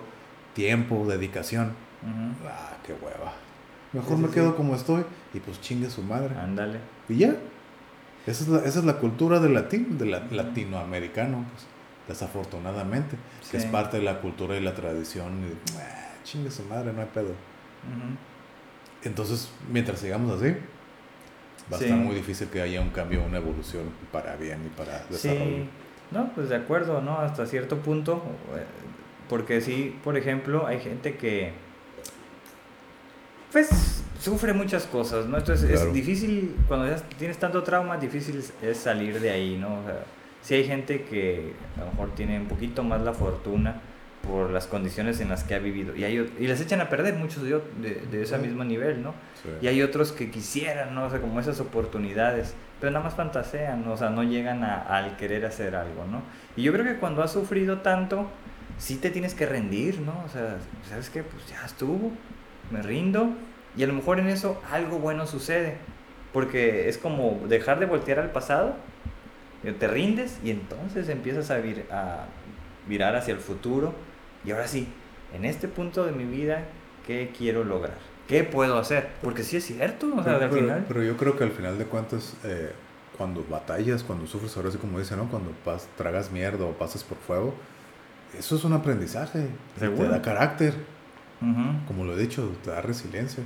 tiempo, 0.53 1.05
dedicación. 1.07 1.73
Ah, 2.47 2.73
qué 2.85 2.93
hueva. 2.93 3.33
Mejor 3.91 4.15
Sí, 4.17 4.21
me 4.21 4.27
sí. 4.29 4.33
quedo 4.35 4.55
como 4.55 4.75
estoy 4.75 5.03
y 5.33 5.39
pues 5.39 5.59
chingue 5.61 5.89
su 5.89 6.01
madre. 6.03 6.35
Ándale. 6.37 6.79
Y 7.09 7.17
ya. 7.17 7.35
Esa 8.27 8.43
es 8.43 8.47
la, 8.47 8.59
esa 8.59 8.79
es 8.79 8.85
la 8.85 8.97
cultura 8.97 9.39
del 9.39 9.53
latín, 9.53 9.97
del 9.97 10.11
la- 10.11 10.23
latinoamericano, 10.31 11.45
pues, 11.51 11.65
desafortunadamente. 12.07 13.17
Que 13.51 13.57
es 13.57 13.65
parte 13.65 13.97
de 13.97 14.03
la 14.03 14.19
cultura 14.21 14.55
y 14.57 14.61
la 14.61 14.73
tradición. 14.73 15.33
Y, 15.47 15.77
ah, 15.79 16.13
chingue 16.23 16.49
su 16.49 16.63
madre, 16.63 16.91
no 16.93 17.01
hay 17.01 17.07
pedo. 17.13 17.33
Entonces, 19.03 19.49
mientras 19.71 19.99
sigamos 19.99 20.41
así, 20.41 20.55
va 21.71 21.77
a 21.77 21.81
estar 21.81 21.97
muy 21.97 22.15
difícil 22.15 22.47
que 22.49 22.61
haya 22.61 22.79
un 22.81 22.89
cambio, 22.89 23.23
una 23.23 23.37
evolución 23.37 23.83
para 24.11 24.35
bien 24.35 24.59
y 24.65 24.69
para 24.77 25.03
desarrollo. 25.09 25.45
Sí, 25.45 25.65
no, 26.11 26.31
pues 26.35 26.49
de 26.49 26.55
acuerdo, 26.57 27.01
¿no? 27.01 27.17
Hasta 27.19 27.45
cierto 27.45 27.77
punto, 27.77 28.21
eh, 28.55 28.63
porque 29.29 29.61
sí, 29.61 29.95
por 30.03 30.15
ejemplo, 30.17 30.67
hay 30.67 30.79
gente 30.79 31.15
que, 31.17 31.51
pues, 33.51 34.03
sufre 34.19 34.53
muchas 34.53 34.85
cosas, 34.85 35.25
¿no? 35.27 35.37
Entonces 35.37 35.69
Claro. 35.69 35.87
es 35.87 35.93
difícil, 35.93 36.55
cuando 36.67 36.87
ya 36.87 36.97
tienes 37.17 37.37
tanto 37.37 37.63
trauma, 37.63 37.97
difícil 37.97 38.37
es- 38.37 38.53
es 38.61 38.77
salir 38.77 39.19
de 39.19 39.29
ahí, 39.31 39.57
¿no? 39.57 39.79
O 39.79 39.83
sea, 39.83 40.03
sí 40.41 40.55
hay 40.55 40.65
gente 40.65 41.03
que 41.03 41.53
a 41.77 41.81
lo 41.81 41.91
mejor 41.91 42.15
tiene 42.15 42.39
un 42.39 42.47
poquito 42.47 42.83
más 42.83 43.01
la 43.01 43.13
fortuna 43.13 43.81
por 44.27 44.49
las 44.51 44.67
condiciones 44.67 45.19
en 45.21 45.29
las 45.29 45.43
que 45.43 45.55
ha 45.55 45.59
vivido 45.59 45.95
y, 45.95 46.03
hay, 46.03 46.33
y 46.39 46.47
les 46.47 46.59
echan 46.61 46.81
a 46.81 46.89
perder 46.89 47.13
muchos 47.15 47.43
de, 47.43 47.61
de, 47.81 47.95
de 48.11 48.21
ese 48.23 48.35
Sí. 48.37 48.41
mismo 48.41 48.63
nivel, 48.63 49.01
¿no? 49.03 49.13
Sí. 49.41 49.49
Y 49.61 49.67
hay 49.67 49.81
otros 49.81 50.11
que 50.11 50.29
quisieran, 50.31 50.93
¿no? 50.95 51.05
O 51.05 51.09
sea, 51.09 51.21
como 51.21 51.39
esas 51.39 51.59
oportunidades, 51.59 52.53
pero 52.79 52.91
nada 52.91 53.05
más 53.05 53.15
fantasean, 53.15 53.85
¿no? 53.85 53.93
o 53.93 53.97
sea, 53.97 54.09
no 54.09 54.23
llegan 54.23 54.63
a- 54.63 54.81
al 54.81 55.15
querer 55.17 55.45
hacer 55.45 55.75
algo, 55.75 56.05
¿no? 56.09 56.21
Y 56.55 56.63
yo 56.63 56.73
creo 56.73 56.83
que 56.85 56.95
cuando 56.95 57.23
has 57.23 57.31
sufrido 57.31 57.79
tanto, 57.79 58.29
sí 58.77 58.97
te 58.97 59.09
tienes 59.11 59.33
que 59.33 59.45
rendir, 59.45 60.01
¿no? 60.01 60.23
O 60.25 60.29
sea, 60.29 60.57
¿sabes 60.89 61.09
qué? 61.09 61.23
Pues 61.23 61.47
ya 61.47 61.65
estuvo, 61.65 62.11
me 62.71 62.81
rindo, 62.81 63.29
y 63.77 63.83
a 63.83 63.87
lo 63.87 63.93
mejor 63.93 64.19
en 64.19 64.27
eso 64.27 64.61
algo 64.71 64.99
bueno 64.99 65.25
sucede, 65.27 65.77
porque 66.33 66.89
es 66.89 66.97
como 66.97 67.39
dejar 67.47 67.79
de 67.79 67.85
voltear 67.85 68.19
al 68.19 68.31
pasado, 68.31 68.75
te 69.79 69.87
rindes 69.87 70.37
y 70.43 70.51
entonces 70.51 71.09
empiezas 71.09 71.49
a, 71.49 71.59
vir- 71.59 71.89
a 71.91 72.25
virar 72.87 73.15
hacia 73.15 73.33
el 73.33 73.39
futuro, 73.39 73.93
y 74.45 74.51
ahora 74.51 74.67
sí, 74.67 74.87
en 75.33 75.45
este 75.45 75.67
punto 75.67 76.05
de 76.05 76.11
mi 76.11 76.25
vida, 76.25 76.63
¿qué 77.05 77.31
quiero 77.37 77.63
lograr? 77.63 77.97
¿Qué 78.27 78.43
puedo 78.43 78.77
hacer? 78.79 79.09
Porque 79.21 79.43
sí 79.43 79.57
es 79.57 79.65
cierto, 79.65 80.07
o 80.07 80.23
sea, 80.23 80.23
pero, 80.23 80.35
al 80.35 80.49
pero- 80.49 80.61
final... 80.61 80.85
pero 80.87 81.03
yo 81.03 81.17
creo 81.17 81.37
que 81.37 81.43
al 81.43 81.51
final 81.51 81.77
de 81.77 81.85
cuentas, 81.85 82.33
eh, 82.43 82.71
cuando 83.17 83.45
batallas, 83.49 84.03
cuando 84.03 84.25
sufres, 84.27 84.55
ahora 84.57 84.71
sí 84.71 84.77
como 84.77 84.99
dice, 84.99 85.15
¿no? 85.15 85.29
Cuando 85.29 85.51
pas- 85.65 85.85
tragas 85.97 86.31
mierda 86.31 86.65
o 86.65 86.71
pasas 86.71 87.03
por 87.03 87.17
fuego, 87.17 87.53
eso 88.37 88.55
es 88.55 88.63
un 88.63 88.73
aprendizaje. 88.73 89.47
Te 89.79 89.87
da 89.89 90.21
carácter. 90.21 90.73
Como 91.87 92.05
lo 92.05 92.17
he 92.17 92.17
dicho, 92.21 92.51
te 92.63 92.71
da 92.71 92.81
resiliencia. 92.81 93.43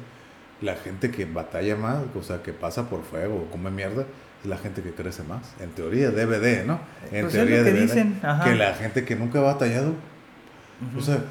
La 0.62 0.76
gente 0.76 1.12
que 1.12 1.26
batalla 1.26 1.76
más, 1.76 2.00
o 2.18 2.24
sea, 2.24 2.42
que 2.42 2.54
pasa 2.54 2.90
por 2.90 3.04
fuego 3.04 3.36
o 3.48 3.52
come 3.52 3.70
mierda, 3.72 4.06
es 4.42 4.50
la 4.50 4.58
gente 4.58 4.82
que 4.82 4.92
crece 4.92 5.24
más. 5.24 5.54
En 5.60 5.70
teoría 5.72 6.12
debe 6.12 6.40
de, 6.40 6.64
¿no? 6.66 6.80
En 7.12 7.24
Pues 7.24 7.26
es 7.26 7.32
teoría 7.34 7.58
lo 7.60 7.64
que 7.66 7.74
dicen, 7.74 8.20
ajá. 8.24 8.44
Que 8.46 8.56
la 8.56 8.74
gente 8.74 9.04
que 9.06 9.16
nunca 9.18 9.40
ha 9.40 9.44
batallado, 9.44 9.94
Ujú. 10.88 11.00
o 11.00 11.02
sea, 11.02 11.24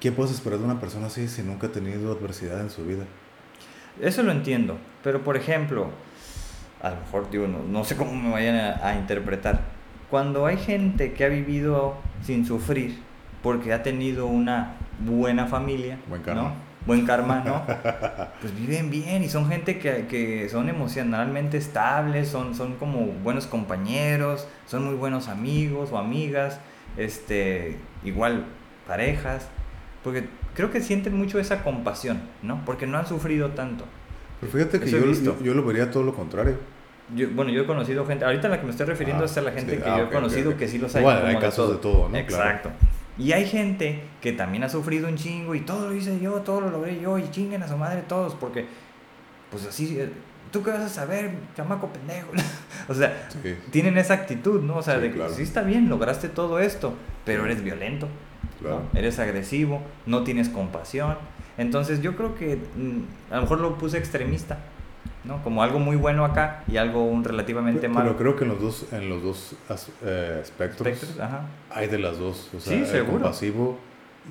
¿qué 0.00 0.12
puedes 0.12 0.32
esperar 0.32 0.58
de 0.58 0.64
una 0.64 0.80
persona 0.80 1.06
así 1.06 1.28
si 1.28 1.42
nunca 1.42 1.66
ha 1.66 1.70
tenido 1.72 2.12
adversidad 2.12 2.60
en 2.60 2.70
su 2.70 2.84
vida? 2.84 3.04
Eso 4.00 4.22
lo 4.22 4.32
entiendo, 4.32 4.78
pero 5.02 5.22
por 5.22 5.36
ejemplo, 5.36 5.90
a 6.82 6.90
lo 6.90 6.96
mejor 6.96 7.30
digo, 7.30 7.46
no, 7.48 7.58
no 7.64 7.84
sé 7.84 7.96
cómo 7.96 8.14
me 8.14 8.30
vayan 8.30 8.56
a, 8.56 8.86
a 8.86 8.94
interpretar. 8.96 9.60
Cuando 10.10 10.46
hay 10.46 10.56
gente 10.56 11.12
que 11.12 11.24
ha 11.24 11.28
vivido 11.28 11.96
sin 12.22 12.46
sufrir 12.46 12.98
porque 13.42 13.72
ha 13.72 13.82
tenido 13.82 14.26
una 14.26 14.74
buena 15.00 15.46
familia, 15.46 15.98
Buen 16.08 16.22
karma. 16.22 16.42
¿no? 16.42 16.52
Buen 16.86 17.04
karma, 17.06 17.42
¿no? 17.44 17.62
Pues 18.40 18.54
viven 18.56 18.90
bien 18.90 19.22
y 19.22 19.28
son 19.28 19.48
gente 19.48 19.78
que, 19.78 20.06
que 20.06 20.48
son 20.48 20.68
emocionalmente 20.68 21.58
estables, 21.58 22.28
son, 22.28 22.54
son 22.54 22.76
como 22.76 23.06
buenos 23.22 23.46
compañeros, 23.46 24.46
son 24.66 24.84
muy 24.84 24.94
buenos 24.94 25.28
amigos 25.28 25.90
o 25.92 25.98
amigas, 25.98 26.60
este, 26.96 27.76
igual 28.04 28.44
parejas, 28.88 29.46
porque 30.02 30.28
creo 30.54 30.70
que 30.72 30.80
sienten 30.80 31.14
mucho 31.16 31.38
esa 31.38 31.62
compasión, 31.62 32.20
¿no? 32.42 32.60
Porque 32.64 32.86
no 32.88 32.98
han 32.98 33.06
sufrido 33.06 33.50
tanto. 33.50 33.84
Pero 34.40 34.50
fíjate 34.52 34.80
que 34.80 34.90
yo, 34.90 34.98
yo, 35.12 35.40
yo 35.40 35.54
lo 35.54 35.62
vería 35.64 35.90
todo 35.92 36.02
lo 36.02 36.14
contrario. 36.14 36.56
Yo, 37.14 37.28
bueno, 37.30 37.50
yo 37.50 37.62
he 37.62 37.66
conocido 37.66 38.04
gente, 38.06 38.24
ahorita 38.24 38.48
la 38.48 38.58
que 38.58 38.64
me 38.64 38.70
estoy 38.70 38.86
refiriendo 38.86 39.22
Ah, 39.22 39.26
es 39.26 39.36
a 39.38 39.42
la 39.42 39.52
gente 39.52 39.76
sí. 39.76 39.82
que 39.82 39.88
Ah, 39.88 39.98
yo 39.98 40.04
he 40.04 40.08
conocido 40.10 40.56
que 40.56 40.66
sí 40.68 40.78
los 40.78 40.94
hay. 40.96 41.02
Como 41.04 41.14
hay 41.16 41.36
casos 41.38 41.70
de 41.70 41.76
todo, 41.78 42.08
¿no? 42.08 42.16
Exacto. 42.16 42.70
Y 43.16 43.32
hay 43.32 43.46
gente 43.46 44.02
que 44.20 44.32
también 44.32 44.62
ha 44.64 44.68
sufrido 44.68 45.08
un 45.08 45.16
chingo 45.16 45.54
y 45.54 45.60
todo 45.60 45.88
lo 45.88 45.94
hice 45.94 46.20
yo, 46.20 46.32
todo 46.42 46.60
lo 46.60 46.70
logré 46.70 47.00
yo 47.00 47.18
y 47.18 47.28
chinguen 47.30 47.62
a 47.62 47.68
su 47.68 47.76
madre 47.76 48.02
todos 48.06 48.34
porque, 48.34 48.66
pues 49.50 49.66
así, 49.66 49.98
eh, 49.98 50.08
¿tú 50.52 50.62
qué 50.62 50.70
vas 50.70 50.82
a 50.82 50.88
saber, 50.88 51.32
chamaco 51.56 51.88
pendejo? 51.88 52.28
o 52.88 52.94
sea, 52.94 53.28
Sí. 53.42 53.56
tienen 53.72 53.98
esa 53.98 54.14
actitud, 54.14 54.62
¿no? 54.62 54.76
O 54.76 54.82
sea, 54.82 54.96
Sí, 54.96 55.00
de 55.00 55.08
que 55.08 55.16
claro. 55.16 55.32
sí 55.34 55.42
está 55.42 55.62
bien, 55.62 55.88
lograste 55.88 56.28
todo 56.28 56.60
esto, 56.60 56.94
pero 57.24 57.44
eres 57.44 57.64
violento, 57.64 58.06
¿no? 58.60 58.68
Claro. 58.68 58.82
eres 58.94 59.18
agresivo, 59.18 59.80
no 60.06 60.22
tienes 60.24 60.48
compasión. 60.48 61.16
Entonces 61.58 62.02
yo 62.02 62.16
creo 62.16 62.34
que 62.34 62.56
mm, 62.76 63.32
a 63.32 63.36
lo 63.36 63.42
mejor 63.42 63.60
lo 63.60 63.78
puse 63.78 63.98
extremista, 63.98 64.58
¿no? 65.24 65.42
Como 65.42 65.62
algo 65.62 65.78
muy 65.78 65.96
bueno 65.96 66.24
acá 66.24 66.62
y 66.68 66.76
algo 66.76 67.04
un 67.04 67.24
relativamente 67.24 67.80
Pero, 67.82 67.92
malo. 67.94 68.16
creo 68.16 68.36
que 68.36 68.44
en 68.44 68.50
los 68.50 68.60
dos, 68.60 68.86
en 68.92 69.08
los 69.08 69.22
dos 69.22 69.56
as- 69.68 69.90
eh, 70.04 70.40
espectros 70.42 70.86
Espectros, 70.88 71.20
ajá. 71.20 71.42
hay 71.70 71.88
de 71.88 71.98
las 71.98 72.18
dos. 72.18 72.50
O 72.56 72.60
sea, 72.60 72.72
Sí, 72.72 72.78
el 72.80 72.86
seguro. 72.86 73.12
compasivo 73.14 73.78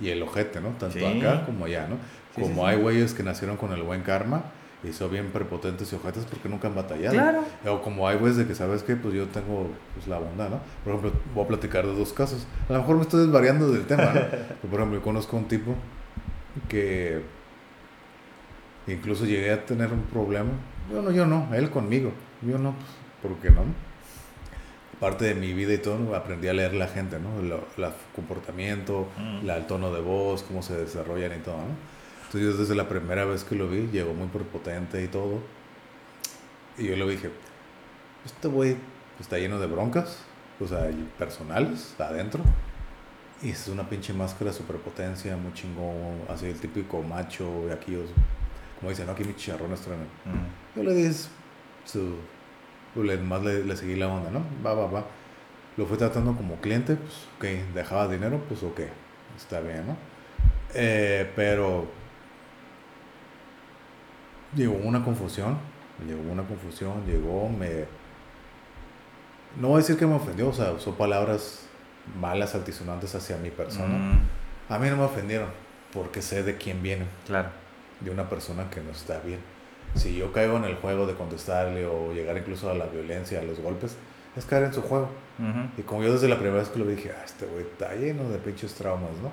y 0.02 0.10
el 0.10 0.22
ojete, 0.24 0.62
¿no? 0.62 0.70
Tanto 0.80 1.00
Sí. 1.00 1.04
acá 1.06 1.46
como 1.46 1.66
allá, 1.66 1.88
¿no? 1.90 1.96
Sí, 2.36 2.42
como 2.42 2.66
hay 2.68 2.78
güeyes 2.78 3.14
que 3.14 3.24
nacieron 3.24 3.58
con 3.58 3.72
el 3.74 3.82
buen 3.84 4.02
karma 4.02 4.44
y 4.84 4.94
son 4.94 5.12
bien 5.12 5.32
prepotentes 5.32 5.92
y 5.92 5.96
ojetes 5.96 6.26
porque 6.26 6.48
nunca 6.50 6.68
han 6.68 6.76
batallado. 6.76 7.14
Claro. 7.14 7.44
O 7.68 7.82
como 7.82 8.08
hay 8.08 8.18
güeyes 8.18 8.38
de 8.38 8.46
que, 8.48 8.54
¿sabes 8.56 8.84
qué? 8.84 8.96
Pues 8.96 9.14
yo 9.14 9.26
tengo 9.28 9.68
pues, 9.96 10.08
la 10.08 10.20
bondad, 10.20 10.50
¿no? 10.50 10.60
Por 10.84 10.94
ejemplo, 10.94 11.20
voy 11.34 11.46
a 11.46 11.48
platicar 11.48 11.86
de 11.86 11.96
dos 11.96 12.14
casos. 12.14 12.46
A 12.70 12.74
lo 12.74 12.80
mejor 12.80 12.96
me 12.98 13.02
estoy 13.02 13.26
desvariando 13.26 13.72
del 13.72 13.86
tema, 13.86 14.06
¿no? 14.14 14.22
Pero, 14.32 14.70
por 14.70 14.80
ejemplo, 14.80 15.00
yo 15.00 15.04
conozco 15.04 15.36
a 15.36 15.40
un 15.40 15.48
tipo 15.48 15.74
que 16.70 17.22
incluso 18.88 19.26
llegué 19.26 19.52
a 19.52 19.66
tener 19.66 19.92
un 19.92 20.04
problema. 20.04 20.52
Yo 20.92 21.02
no, 21.02 21.12
yo 21.12 21.26
no, 21.26 21.50
él 21.54 21.70
conmigo. 21.70 22.12
Yo 22.42 22.58
no, 22.58 22.74
pues, 22.74 23.34
¿por 23.34 23.42
qué 23.42 23.50
no? 23.50 23.64
Parte 25.00 25.26
de 25.26 25.36
mi 25.36 25.54
vida 25.54 25.74
y 25.74 25.78
todo, 25.78 26.16
aprendí 26.16 26.48
a 26.48 26.54
leer 26.54 26.74
la 26.74 26.88
gente, 26.88 27.18
¿no? 27.20 27.40
El, 27.40 27.52
el 27.84 27.92
comportamiento, 28.16 29.08
Mm. 29.18 29.46
la, 29.46 29.58
el 29.58 29.68
tono 29.68 29.92
de 29.94 30.02
voz, 30.02 30.44
cómo 30.44 30.64
se 30.64 30.76
desarrollan 30.76 31.34
y 31.34 31.44
todo, 31.44 31.58
¿no? 31.58 31.97
Entonces 32.28 32.42
yo 32.42 32.58
desde 32.58 32.76
la 32.76 32.90
primera 32.90 33.26
vez 33.26 33.44
que 33.44 33.56
lo 33.56 33.70
vi, 33.70 33.88
llegó 33.88 34.14
muy 34.14 34.28
prepotente 34.28 35.02
y 35.04 35.08
todo. 35.08 35.42
Y 36.78 36.88
yo 36.88 36.96
le 36.96 37.08
dije, 37.08 37.32
este 38.26 38.48
güey 38.50 38.76
está 39.20 39.38
lleno 39.38 39.60
de 39.60 39.68
broncas, 39.68 40.20
o 40.60 40.68
sea, 40.68 40.90
y 40.90 41.10
personales, 41.18 41.96
adentro. 41.98 42.44
Y 43.42 43.52
es 43.52 43.68
una 43.68 43.88
pinche 43.88 44.14
máscara 44.14 44.52
de 44.52 44.58
superpotencia, 44.58 45.38
muy 45.38 45.54
chingón, 45.54 46.22
así 46.30 46.48
el 46.48 46.60
típico 46.60 47.02
macho 47.02 47.66
de 47.68 47.74
aquí, 47.74 47.98
como 48.80 48.90
dicen, 48.90 49.06
¿no? 49.06 49.14
Aquí 49.14 49.24
mi 49.24 49.36
chicharrón 49.36 49.72
estreno. 49.74 50.04
Mm. 50.26 50.78
Yo 50.78 50.84
le 50.84 50.94
di 50.94 51.14
su. 51.86 52.16
pues, 52.94 53.08
le, 53.08 53.18
más 53.18 53.44
le, 53.44 53.64
le 53.64 53.76
seguí 53.76 53.96
la 53.96 54.08
onda, 54.08 54.32
¿no? 54.32 54.44
Va, 54.66 54.74
va, 54.74 54.88
va. 54.88 55.06
Lo 55.78 55.86
fui 55.86 55.98
tratando 55.98 56.36
como 56.36 56.60
cliente, 56.60 56.96
pues, 56.96 57.14
ok. 57.38 57.74
Dejaba 57.74 58.08
dinero, 58.08 58.42
pues, 58.48 58.64
ok. 58.64 58.82
Está 59.38 59.62
bien, 59.62 59.88
¿no? 59.88 59.98
Eh, 60.74 61.32
pero. 61.36 61.88
Llegó 64.56 64.74
una 64.76 65.04
confusión. 65.04 65.58
Llegó 66.06 66.32
una 66.32 66.44
confusión. 66.44 67.06
Llegó, 67.06 67.50
me. 67.50 67.86
No 69.60 69.70
voy 69.70 69.76
a 69.76 69.78
decir 69.80 69.98
que 69.98 70.06
me 70.06 70.16
ofendió, 70.16 70.50
o 70.50 70.54
sea, 70.54 70.72
usó 70.72 70.96
palabras 70.96 71.66
malas, 72.20 72.54
altisonantes 72.56 73.16
hacia 73.16 73.38
mi 73.38 73.50
persona. 73.50 73.88
Mm, 73.88 74.74
A 74.74 74.78
mí 74.80 74.90
no 74.90 74.98
me 74.98 75.04
ofendieron, 75.04 75.50
porque 75.94 76.22
sé 76.22 76.44
de 76.44 76.58
quién 76.58 76.84
vienen 76.84 77.08
claro. 77.26 77.50
de 78.02 78.12
una 78.12 78.30
persona 78.30 78.70
que 78.70 78.82
no 78.82 78.92
está 78.92 79.20
bien. 79.20 79.40
Si 79.96 80.16
yo 80.16 80.32
caigo 80.32 80.58
en 80.58 80.66
el 80.66 80.76
juego 80.76 81.08
de 81.08 81.16
contestarle 81.16 81.86
o 81.88 82.14
llegar 82.14 82.38
incluso 82.38 82.70
a 82.70 82.76
la 82.76 82.86
violencia, 82.86 83.40
a 83.40 83.44
los 83.44 83.60
golpes, 83.60 83.96
es 84.36 84.46
caer 84.46 84.66
en 84.66 84.74
su 84.74 84.82
juego. 84.84 85.10
Y 85.78 85.82
como 85.84 86.04
yo 86.04 86.12
desde 86.14 86.28
la 86.28 86.36
primera 86.38 86.60
vez 86.60 86.70
que 86.70 86.78
lo 86.80 86.86
vi 86.86 86.96
dije, 86.96 87.12
ah, 87.18 87.24
este 87.26 87.46
güey 87.46 87.64
está 87.64 87.96
lleno 87.96 88.30
de 88.30 88.38
pinches 88.40 88.74
traumas, 88.76 89.12
¿no? 89.24 89.32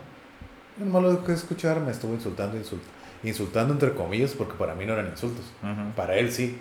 Y 0.81 0.87
nomás 0.87 1.03
lo 1.03 1.13
dejé 1.17 1.33
escuchar, 1.35 1.81
me 1.81 1.91
estuvo 1.91 2.15
insultando, 2.15 2.57
insult- 2.57 2.81
insultando 3.25 3.73
entre 3.73 3.93
comillas, 3.95 4.33
porque 4.33 4.55
para 4.55 4.75
mí 4.75 4.87
no 4.87 4.93
eran 4.93 5.09
insultos. 5.09 5.53
Ujú. 5.63 5.95
Para 5.97 6.17
él 6.17 6.31
sí. 6.31 6.59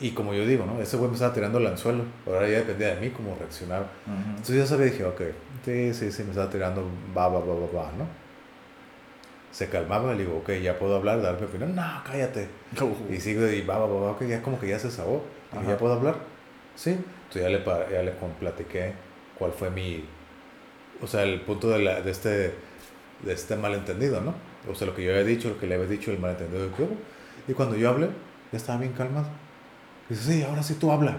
Y 0.00 0.10
como 0.10 0.34
yo 0.34 0.44
digo, 0.44 0.66
¿no? 0.66 0.80
Ese 0.82 0.96
güey 0.96 1.08
me 1.08 1.14
estaba 1.14 1.32
tirando 1.32 1.58
el 1.58 1.66
anzuelo. 1.66 2.04
Ahora 2.26 2.48
ya 2.48 2.58
dependía 2.58 2.94
de 2.94 3.00
mí 3.00 3.10
cómo 3.10 3.36
reaccionar. 3.38 3.82
Ujú. 4.06 4.30
Entonces 4.30 4.56
yo 4.56 4.66
sabía, 4.66 4.86
dije, 4.86 5.04
ok, 5.04 5.20
sí, 5.64 5.94
sí, 5.94 6.10
sí, 6.12 6.24
me 6.24 6.30
estaba 6.30 6.50
tirando, 6.50 6.84
va, 7.16 7.28
va, 7.28 7.38
va, 7.40 7.54
va, 7.54 7.66
va, 7.82 7.92
¿no? 7.96 8.06
Se 9.52 9.68
calmaba, 9.68 10.14
le 10.14 10.24
digo, 10.24 10.38
ok, 10.38 10.50
ya 10.62 10.78
puedo 10.78 10.96
hablar, 10.96 11.22
dar 11.22 11.38
mi 11.38 11.46
opinión. 11.46 11.76
No, 11.76 12.02
cállate. 12.04 12.48
Y 13.10 13.20
sigue, 13.20 13.56
y 13.56 13.62
va, 13.62 13.78
va, 13.78 13.86
va, 13.86 14.00
va, 14.00 14.10
ok, 14.12 14.22
ya 14.24 14.42
como 14.42 14.58
que 14.58 14.68
ya 14.68 14.78
se 14.78 14.90
sabó. 14.90 15.22
Ajá. 15.52 15.68
¿ya 15.68 15.76
puedo 15.76 15.94
hablar? 15.94 16.16
Sí. 16.74 16.90
Entonces 16.90 17.42
ya 17.42 17.48
le, 17.48 17.92
ya 17.92 18.02
le 18.02 18.12
platiqué 18.40 18.94
cuál 19.38 19.52
fue 19.52 19.70
mi, 19.70 20.04
o 21.02 21.06
sea, 21.06 21.22
el 21.24 21.40
punto 21.40 21.68
de, 21.68 21.80
la, 21.80 22.00
de, 22.00 22.10
este, 22.10 22.28
de 22.28 23.32
este 23.32 23.56
malentendido, 23.56 24.20
¿no? 24.20 24.34
O 24.70 24.74
sea, 24.74 24.86
lo 24.86 24.94
que 24.94 25.02
yo 25.04 25.10
había 25.10 25.24
dicho, 25.24 25.48
lo 25.48 25.58
que 25.58 25.66
le 25.66 25.74
había 25.74 25.86
dicho, 25.88 26.10
el 26.12 26.18
malentendido 26.18 26.68
de 26.68 26.74
que 26.74 26.82
hubo. 26.82 26.96
Y 27.48 27.52
cuando 27.52 27.76
yo 27.76 27.88
hablé, 27.90 28.08
ya 28.52 28.56
estaba 28.58 28.78
bien 28.78 28.92
calmado. 28.92 29.26
Dice, 30.08 30.22
sí, 30.32 30.42
ahora 30.42 30.62
sí 30.62 30.74
tú 30.74 30.92
habla. 30.92 31.16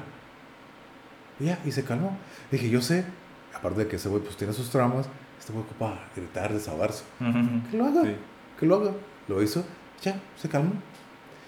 Y 1.39 1.45
ya, 1.45 1.59
y 1.65 1.71
se 1.71 1.83
calmó. 1.83 2.17
Dije, 2.51 2.69
yo 2.69 2.81
sé, 2.81 3.05
aparte 3.53 3.81
de 3.83 3.87
que 3.87 3.95
ese 3.97 4.07
güey 4.09 4.21
pues 4.21 4.37
tiene 4.37 4.53
sus 4.53 4.69
traumas, 4.69 5.07
este 5.39 5.51
güey 5.51 5.65
ocupa 5.65 5.99
gritar, 6.15 6.53
desahogarse. 6.53 7.03
Ujú. 7.19 7.69
Que 7.71 7.77
lo 7.77 7.85
haga, 7.85 8.01
Sí. 8.03 8.15
que 8.59 8.65
lo 8.65 8.75
haga. 8.75 8.91
Lo 9.27 9.41
hizo, 9.41 9.65
ya, 10.01 10.19
se 10.37 10.47
calmó. 10.49 10.73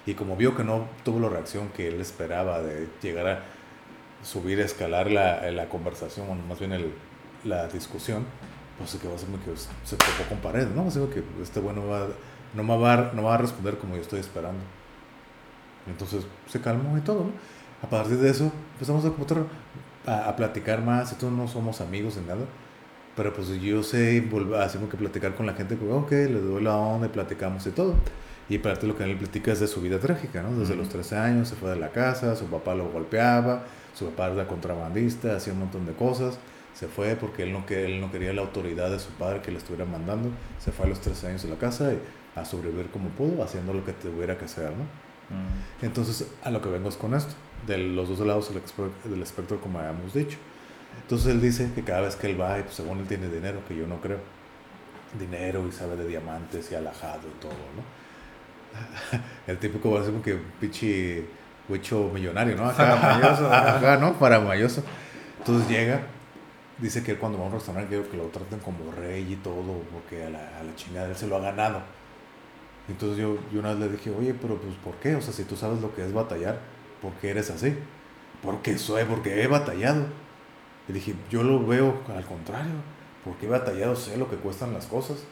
Y 0.06 0.14
como 0.14 0.36
vio 0.36 0.56
que 0.56 0.64
no 0.64 0.88
tuvo 1.03 1.20
la 1.20 1.30
reacción 1.30 1.70
que 1.70 1.88
él 1.88 1.99
esperaba 2.02 2.61
de 2.61 2.88
llegar 3.02 3.28
a 3.28 3.40
subir, 4.24 4.60
escalar 4.60 5.10
la, 5.11 5.49
la 5.52 5.70
conversación, 5.70 6.30
o 6.30 6.36
más 6.36 6.60
bien 6.60 6.74
el, 6.74 6.91
la 7.44 7.68
discusión, 7.68 8.26
pues 8.77 8.89
se 8.89 8.99
quedó 8.99 9.15
así 9.15 9.26
como 9.26 9.38
que 9.43 9.52
se 9.57 9.95
topó 9.95 10.23
con 10.30 10.38
pared, 10.39 10.68
¿no? 10.76 10.88
Así 10.88 10.99
como 10.99 11.11
que 11.11 11.23
este 11.41 11.60
güey 11.60 11.76
no 11.76 11.88
va, 11.88 12.07
no 12.53 12.64
me 12.64 12.77
va, 12.77 12.93
a- 12.93 13.11
no 13.14 13.23
va 13.23 13.35
a 13.35 13.38
responder 13.38 13.77
como 13.77 13.95
yo 13.95 14.02
estoy 14.02 14.19
esperando. 14.19 14.60
Entonces 15.88 16.26
se 16.47 16.60
calmó 16.61 16.97
y 16.97 17.02
todo, 17.02 17.26
¿no? 17.26 17.31
A 17.84 17.89
partir 17.89 18.18
de 18.18 18.30
eso 18.30 18.52
empezamos 18.73 19.06
a, 19.06 20.11
a, 20.11 20.30
a 20.30 20.35
platicar 20.35 20.81
más, 20.84 21.15
todos 21.18 21.34
no 21.34 21.47
somos 21.47 21.81
amigos 21.81 22.18
ni 22.18 22.26
nada, 22.27 22.41
pero 23.15 23.34
pues 23.34 23.49
yo 23.61 23.84
sé, 23.84 24.22
volver, 24.22 24.61
así 24.61 24.77
como 24.77 24.89
que 24.89 24.97
platicar 24.97 25.35
con 25.35 25.45
la 25.45 25.53
gente, 25.53 25.77
como, 25.77 25.97
ok, 25.97 26.11
le 26.11 26.41
doy 26.41 26.64
la 26.64 26.76
onda 26.77 27.07
platicamos 27.10 27.65
y 27.68 27.72
todo. 27.72 27.95
Y 28.49 28.60
parte 28.60 28.81
de 28.81 28.88
lo 28.88 28.97
que 28.97 29.03
él 29.06 29.18
platica 29.18 29.52
es 29.53 29.60
de 29.60 29.68
su 29.68 29.81
vida 29.81 29.99
trágica, 29.99 30.43
¿no? 30.43 30.52
Desde 30.57 30.73
Ujú. 30.73 30.81
los 30.84 30.89
13 30.89 31.18
años 31.18 31.47
se 31.49 31.56
fue 31.56 31.72
de 31.72 31.77
la 31.77 31.89
casa, 31.91 32.35
su 32.35 32.45
papá 32.45 32.76
lo 32.76 32.89
golpeaba, 32.91 33.64
su 33.95 34.06
papá 34.07 34.27
era 34.34 34.47
contrabandista, 34.47 35.35
hacía 35.38 35.53
un 35.53 35.60
montón 35.60 35.85
de 35.85 35.93
cosas. 35.93 36.38
Se 36.76 36.88
fue 36.88 37.15
porque 37.15 37.43
él 37.43 37.53
no, 37.53 37.65
que, 37.65 37.85
él 37.85 38.02
no 38.02 38.11
quería 38.11 38.34
la 38.34 38.41
autoridad 38.41 38.91
de 38.91 38.99
su 38.99 39.10
padre 39.11 39.41
que 39.41 39.49
le 39.49 39.57
estuviera 39.57 39.85
mandando. 39.85 40.30
Se 40.60 40.72
fue 40.72 40.85
a 40.85 40.89
los 40.89 40.99
13 40.99 41.27
años 41.27 41.43
de 41.43 41.49
la 41.49 41.56
casa 41.56 41.93
y 41.93 41.99
a 42.38 42.43
sobrevivir 42.43 42.89
como 42.89 43.10
pudo, 43.10 43.43
haciendo 43.43 43.73
lo 43.73 43.85
que 43.85 43.93
tuviera 43.93 44.38
que 44.38 44.45
hacer, 44.45 44.72
¿no? 44.72 44.84
Mm. 45.30 45.85
Entonces, 45.85 46.27
a 46.43 46.52
lo 46.52 46.61
que 46.61 46.69
vengo 46.69 46.89
es 46.89 46.97
con 46.97 47.14
esto, 47.14 47.34
de 47.65 47.77
los 47.77 48.10
dos 48.10 48.19
lados 48.19 48.52
del 49.06 49.22
espectro, 49.22 49.60
como 49.61 49.80
habíamos 49.80 50.14
dicho. 50.14 50.38
Entonces, 51.02 51.27
él 51.27 51.41
dice 51.41 51.72
que 51.73 51.84
cada 51.84 52.02
vez 52.02 52.18
que 52.18 52.30
él 52.30 52.39
va, 52.39 52.60
y 52.60 52.64
pues, 52.64 52.76
según 52.76 52.99
él 52.99 53.07
tiene 53.07 53.30
dinero, 53.30 53.61
que 53.68 53.76
yo 53.76 53.88
no 53.88 54.02
creo, 54.02 54.19
dinero 55.18 55.65
y 55.65 55.72
sabe 55.72 55.95
de 55.95 56.07
diamantes 56.07 56.69
y 56.72 56.76
alajado 56.76 57.22
y 57.27 57.41
todo, 57.41 57.52
¿no? 57.52 59.19
El 59.47 59.57
típico 59.57 59.91
va 59.91 60.02
a 60.02 60.03
ser 60.03 60.11
como 60.11 60.23
que 60.23 60.38
pinche 60.60 61.26
huicho 61.69 62.11
millonario, 62.14 62.56
¿no? 62.56 62.65
Acá. 62.65 63.77
Acá, 63.77 63.97
¿no? 64.02 64.14
Faramayoso. 64.15 64.84
Entonces 65.39 65.69
llega, 65.69 66.02
dice 66.77 67.03
que 67.03 67.15
cuando 67.18 67.38
va 67.38 67.45
a 67.45 67.47
un 67.47 67.53
restaurante 67.53 67.89
quiero 67.89 68.10
que 68.10 68.18
lo 68.18 68.26
traten 68.26 68.60
como 68.60 68.91
rey 68.91 69.34
y 69.34 69.35
todo, 69.38 69.81
porque 69.91 70.26
a 70.26 70.30
la, 70.30 70.60
a 70.60 70.64
la 70.64 70.76
chingada 70.76 71.07
él 71.07 71.15
se 71.15 71.27
lo 71.27 71.38
ha 71.38 71.39
ganado. 71.39 71.81
Entonces 72.88 73.18
yo, 73.18 73.38
yo 73.52 73.60
una 73.60 73.69
vez 73.69 73.80
le 73.80 73.89
dije, 73.89 74.11
oye, 74.11 74.34
pero 74.34 74.57
pues 74.57 74.76
¿por 74.84 74.95
qué? 74.95 75.15
O 75.15 75.22
sea, 75.22 75.34
si 75.34 75.43
tú 75.43 75.56
sabes 75.56 75.81
lo 75.81 75.93
que 75.95 76.06
es 76.06 76.14
batallar, 76.14 76.60
¿por 77.02 77.14
qué 77.14 77.31
eres 77.31 77.49
así? 77.49 77.76
Porque 78.43 78.77
soy, 78.77 79.06
porque 79.06 79.41
he 79.41 79.47
batallado. 79.47 80.06
Y 80.88 80.93
dije, 80.93 81.15
yo 81.31 81.41
lo 81.41 81.65
veo 81.65 82.02
al 82.15 82.26
contrario, 82.26 82.76
porque 83.23 83.47
he 83.47 83.49
batallado, 83.49 83.95
sé 83.95 84.18
lo 84.18 84.30
que 84.30 84.35
cuestan 84.35 84.73
las 84.73 84.85
cosas 84.85 85.23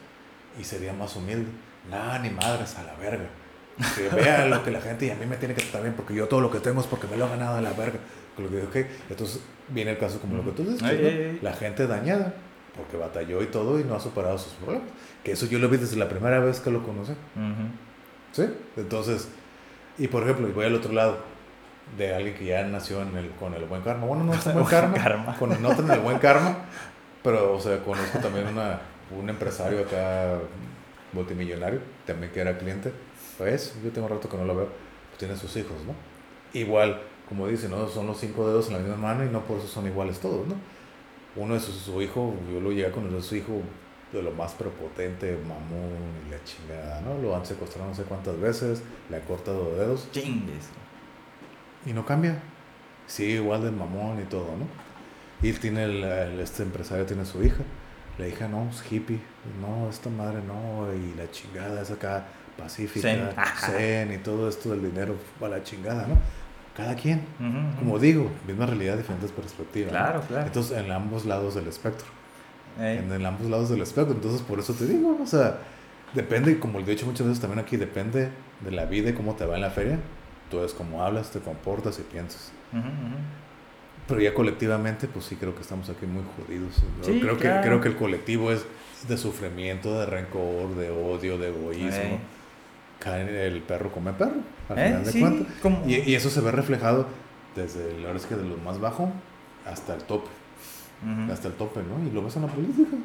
y 0.58 0.64
sería 0.64 0.92
más 0.92 1.14
humilde. 1.14 1.50
Nada, 1.88 2.18
ni 2.18 2.30
madres, 2.30 2.76
a 2.76 2.82
la 2.82 2.94
verga. 2.94 3.28
Que 3.96 4.08
vea 4.08 4.46
lo 4.46 4.62
que 4.62 4.70
la 4.70 4.80
gente 4.80 5.06
y 5.06 5.10
a 5.10 5.16
mí 5.16 5.26
me 5.26 5.36
tiene 5.36 5.54
que 5.54 5.62
tratar 5.62 5.82
bien 5.82 5.94
porque 5.94 6.14
yo 6.14 6.28
todo 6.28 6.40
lo 6.40 6.50
que 6.50 6.60
tengo 6.60 6.80
es 6.80 6.86
porque 6.86 7.06
me 7.06 7.16
lo 7.16 7.26
he 7.26 7.28
ganado 7.30 7.56
a 7.56 7.60
la 7.60 7.72
verga. 7.72 7.98
Lo 8.38 8.48
que 8.48 8.62
okay. 8.62 8.86
Entonces 9.10 9.40
viene 9.68 9.92
el 9.92 9.98
caso 9.98 10.20
como 10.20 10.36
lo 10.36 10.44
que 10.44 10.50
tú 10.52 10.64
dices, 10.64 10.82
Ay, 10.82 10.98
¿no? 11.00 11.08
ay, 11.08 11.28
ay. 11.30 11.38
la 11.42 11.52
gente 11.52 11.86
dañada 11.86 12.34
porque 12.76 12.96
batalló 12.96 13.42
y 13.42 13.46
todo 13.46 13.78
y 13.78 13.84
no 13.84 13.94
ha 13.94 14.00
superado 14.00 14.38
sus 14.38 14.52
problemas. 14.54 14.88
Que 15.22 15.32
eso 15.32 15.46
yo 15.46 15.58
lo 15.58 15.68
vi 15.68 15.76
desde 15.76 15.96
la 15.96 16.08
primera 16.08 16.40
vez 16.40 16.60
que 16.60 16.70
lo 16.70 16.82
conocí. 16.84 17.12
¿Sí? 18.32 18.44
Entonces, 18.76 19.28
y 19.98 20.08
por 20.08 20.24
ejemplo, 20.24 20.48
y 20.48 20.52
voy 20.52 20.66
al 20.66 20.74
otro 20.74 20.92
lado 20.92 21.18
de 21.96 22.14
alguien 22.14 22.34
que 22.34 22.44
ya 22.46 22.64
nació 22.64 23.02
en 23.02 23.16
el, 23.16 23.30
con 23.30 23.54
el 23.54 23.64
buen 23.66 23.82
karma. 23.82 24.06
Bueno, 24.06 24.24
no 24.24 24.34
es 24.34 24.44
buen 24.44 24.54
Buen 24.56 24.66
karma, 24.66 24.94
karma. 24.94 25.36
Con, 25.38 25.62
no 25.62 25.72
el 25.72 26.00
buen 26.00 26.18
karma, 26.18 26.58
pero, 27.22 27.54
o 27.54 27.60
sea, 27.60 27.78
conozco 27.82 28.18
también 28.18 28.48
una, 28.48 28.80
un 29.16 29.28
empresario 29.28 29.80
acá 29.80 30.38
multimillonario, 31.12 31.80
también 32.06 32.32
que 32.32 32.40
era 32.40 32.58
cliente. 32.58 32.92
Pues, 33.38 33.74
yo 33.82 33.90
tengo 33.90 34.08
rato 34.08 34.28
que 34.28 34.36
no 34.36 34.44
lo 34.44 34.54
veo, 34.56 34.68
pues 35.08 35.18
tiene 35.18 35.36
sus 35.36 35.56
hijos, 35.56 35.76
¿no? 35.86 35.94
Igual, 36.58 37.00
como 37.28 37.48
dice, 37.48 37.68
¿no? 37.68 37.88
Son 37.88 38.06
los 38.06 38.18
cinco 38.18 38.46
dedos 38.48 38.68
en 38.68 38.74
la 38.74 38.78
misma 38.80 38.96
mano 38.96 39.24
y 39.24 39.28
no 39.28 39.44
por 39.44 39.58
eso 39.58 39.66
son 39.68 39.86
iguales 39.86 40.20
todos, 40.20 40.46
¿no? 40.46 40.54
Uno 41.36 41.56
es 41.56 41.62
su, 41.64 41.72
su 41.72 42.02
hijo, 42.02 42.34
yo 42.52 42.60
lo 42.60 42.70
llegué 42.70 42.86
a 42.86 42.92
conocer 42.92 43.22
su 43.22 43.36
hijo 43.36 43.62
de 44.12 44.22
lo 44.22 44.32
más 44.32 44.52
prepotente, 44.54 45.36
mamón 45.36 46.22
y 46.26 46.30
la 46.30 46.42
chingada, 46.44 47.00
¿no? 47.02 47.18
Lo 47.18 47.34
han 47.36 47.44
secuestrado 47.46 47.88
no 47.90 47.94
sé 47.96 48.04
cuántas 48.04 48.40
veces, 48.40 48.82
le 49.10 49.16
han 49.16 49.22
cortado 49.24 49.74
dedos 49.76 50.08
Chingues. 50.12 50.70
y 51.84 51.92
no 51.92 52.04
cambia. 52.06 52.42
Sigue 53.06 53.34
igual 53.36 53.62
de 53.64 53.70
mamón 53.70 54.20
y 54.20 54.24
todo, 54.24 54.56
¿no? 54.56 54.66
Y 55.42 55.52
tiene, 55.54 55.84
el, 55.84 56.04
el- 56.04 56.40
este 56.40 56.62
empresario 56.62 57.06
tiene 57.06 57.24
su 57.24 57.42
hija. 57.44 57.64
La 58.18 58.28
hija 58.28 58.48
no, 58.48 58.68
es 58.70 58.82
hippie. 58.90 59.20
No, 59.60 59.88
esta 59.90 60.10
madre 60.10 60.40
no. 60.42 60.88
Y 60.94 61.14
la 61.16 61.30
chingada 61.30 61.82
es 61.82 61.90
acá 61.90 62.28
pacífica, 62.56 63.34
Zen. 63.66 64.12
y 64.12 64.18
todo 64.18 64.48
esto 64.48 64.70
del 64.70 64.82
dinero 64.90 65.16
a 65.40 65.48
la 65.48 65.62
chingada, 65.62 66.06
¿no? 66.06 66.18
Cada 66.76 66.96
quien. 66.96 67.22
Como 67.78 67.98
digo, 68.00 68.30
misma 68.46 68.66
realidad, 68.66 68.96
diferentes 68.96 69.30
perspectivas. 69.30 69.92
¿no? 69.92 69.98
Claro, 69.98 70.20
claro. 70.26 70.46
Entonces, 70.46 70.76
en 70.76 70.90
ambos 70.90 71.24
lados 71.24 71.54
del 71.54 71.68
espectro. 71.68 72.06
Ey. 72.80 72.98
En, 72.98 73.12
en 73.12 73.24
ambos 73.24 73.48
lados 73.48 73.70
del 73.70 73.80
espectro. 73.80 74.14
Entonces, 74.14 74.42
por 74.42 74.58
eso 74.58 74.74
te 74.74 74.84
digo, 74.86 75.16
o 75.22 75.26
sea, 75.26 75.58
depende, 76.14 76.52
y 76.52 76.54
como 76.56 76.80
lo 76.80 76.86
he 76.86 76.90
dicho 76.90 77.06
muchas 77.06 77.26
veces 77.26 77.40
también 77.40 77.60
aquí, 77.60 77.76
depende 77.76 78.30
de 78.60 78.70
la 78.72 78.86
vida 78.86 79.10
y 79.10 79.12
cómo 79.12 79.34
te 79.34 79.46
va 79.46 79.54
en 79.54 79.60
la 79.60 79.70
feria. 79.70 79.98
Tú 80.50 80.58
eres 80.58 80.72
cómo 80.72 81.04
hablas, 81.04 81.30
te 81.30 81.38
comportas 81.38 81.98
y 82.00 82.02
piensas. 82.02 82.52
Pero 84.08 84.20
ya 84.20 84.34
colectivamente, 84.34 85.06
pues 85.06 85.24
sí 85.24 85.36
creo 85.36 85.54
que 85.54 85.62
estamos 85.62 85.88
aquí 85.88 86.06
muy 86.06 86.24
jodidos. 86.36 86.82
¿no? 86.98 87.04
Sí, 87.04 87.20
creo, 87.20 87.38
claro. 87.38 87.60
que, 87.62 87.68
creo 87.68 87.80
que 87.80 87.88
el 87.88 87.96
colectivo 87.96 88.52
es 88.52 88.66
de 89.08 89.16
sufrimiento, 89.16 89.98
de 89.98 90.06
rencor, 90.06 90.74
de 90.74 90.90
odio, 90.90 91.38
de 91.38 91.48
egoísmo. 91.48 92.18
El 93.04 93.60
perro 93.62 93.90
come 93.92 94.12
perro, 94.12 94.36
al 94.68 94.78
Eh, 94.78 94.86
final 94.86 95.04
de 95.04 95.12
sí, 95.12 95.20
cuentas. 95.20 95.54
Y, 95.86 96.10
y 96.10 96.14
eso 96.14 96.30
se 96.30 96.40
ve 96.40 96.50
reflejado 96.50 97.06
desde, 97.54 97.92
la 97.98 98.06
verdad 98.08 98.16
es 98.16 98.26
que 98.26 98.34
de 98.36 98.44
lo 98.48 98.56
más 98.56 98.80
bajo 98.80 99.12
hasta 99.66 99.94
el 99.94 100.02
tope. 100.04 100.30
Hasta 101.30 101.48
el 101.48 101.54
tope, 101.54 101.80
¿no? 101.82 102.02
Y 102.06 102.10
lo 102.12 102.22
ves 102.24 102.36
en 102.36 102.42
la 102.42 102.48
política. 102.48 102.96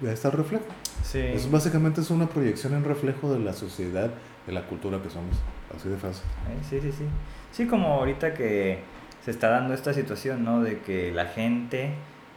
Y 0.00 0.06
ahí 0.06 0.14
está 0.14 0.28
el 0.28 0.34
reflejo. 0.38 0.64
Sí. 1.04 1.18
Eso 1.18 1.50
básicamente 1.50 2.00
es 2.00 2.10
una 2.10 2.26
proyección 2.26 2.72
en 2.72 2.82
reflejo 2.84 3.30
de 3.32 3.40
la 3.40 3.52
sociedad, 3.52 4.10
de 4.46 4.52
la 4.52 4.66
cultura 4.66 5.02
que 5.02 5.10
somos. 5.10 5.36
Así 5.76 5.88
de 5.90 5.96
fácil. 5.98 6.24
Sí, 6.68 6.80
sí, 6.80 6.90
sí. 6.90 7.04
Sí, 7.52 7.66
como 7.66 7.88
ahorita 7.88 8.32
que 8.32 8.78
se 9.22 9.30
está 9.30 9.50
dando 9.50 9.74
esta 9.74 9.92
situación, 9.92 10.44
¿no? 10.44 10.62
De 10.62 10.80
que 10.80 11.12
la 11.12 11.26
gente 11.26 11.92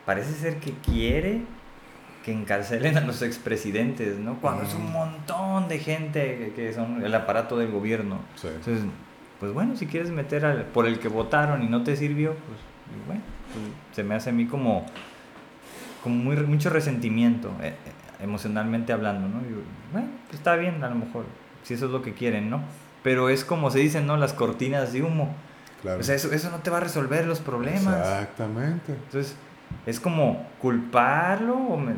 parece 0.06 0.34
ser 0.34 0.60
que 0.60 0.74
quiere 0.74 1.42
que 2.26 2.32
encarcelen 2.34 2.98
a 2.98 3.02
los 3.02 3.22
expresidentes, 3.22 4.18
¿no? 4.18 4.42
Cuando 4.42 4.64
es 4.64 4.74
un 4.74 4.90
Mm. 4.90 4.94
montón 4.94 5.68
de 5.68 5.78
gente 5.78 6.52
que, 6.56 6.74
son 6.74 7.06
el 7.06 7.14
aparato 7.14 7.56
del 7.56 7.70
gobierno. 7.72 8.18
Sí. 8.36 8.48
Entonces, 8.48 8.84
pues 9.40 9.54
bueno, 9.54 9.76
si 9.78 9.86
quieres 9.86 10.10
meter 10.10 10.44
al, 10.44 10.64
por 10.64 10.88
el 10.88 10.98
que 10.98 11.08
votaron 11.08 11.62
y 11.62 11.68
no 11.68 11.84
te 11.84 11.96
sirvió, 11.96 12.32
pues 12.32 13.06
bueno, 13.06 13.22
pues, 13.54 13.96
se 13.96 14.04
me 14.04 14.16
hace 14.16 14.32
a 14.32 14.34
mí 14.34 14.48
como, 14.48 14.88
como 16.02 16.16
muy, 16.16 16.36
mucho 16.38 16.72
resentimiento, 16.72 17.52
eh, 17.62 17.68
eh, 17.68 17.74
emocionalmente 18.24 18.92
hablando, 18.92 19.28
¿no? 19.28 19.42
Y, 19.42 19.54
bueno, 19.92 20.08
pues 20.28 20.40
está 20.40 20.56
bien 20.56 20.84
a 20.84 20.90
lo 20.90 20.96
mejor, 20.96 21.26
si 21.62 21.76
eso 21.76 21.86
es 21.86 21.92
lo 21.92 22.02
que 22.02 22.14
quieren, 22.14 22.50
¿no? 22.50 22.62
Pero 23.04 23.30
es 23.30 23.46
como 23.46 23.70
se 23.70 23.78
dicen, 23.80 24.08
¿no? 24.08 24.18
Las 24.18 24.34
cortinas 24.34 24.94
de 24.94 25.04
humo. 25.04 25.36
Claro. 25.84 26.00
O 26.00 26.04
sea, 26.04 26.16
eso, 26.16 26.32
eso 26.32 26.50
no 26.50 26.58
te 26.58 26.72
va 26.72 26.78
a 26.78 26.80
resolver 26.80 27.28
los 27.28 27.40
problemas. 27.40 27.98
Exactamente. 28.00 28.94
Entonces, 28.94 29.36
es 29.86 30.00
como 30.00 30.46
culparlo 30.62 31.56
o 31.56 31.78
me- 31.78 31.94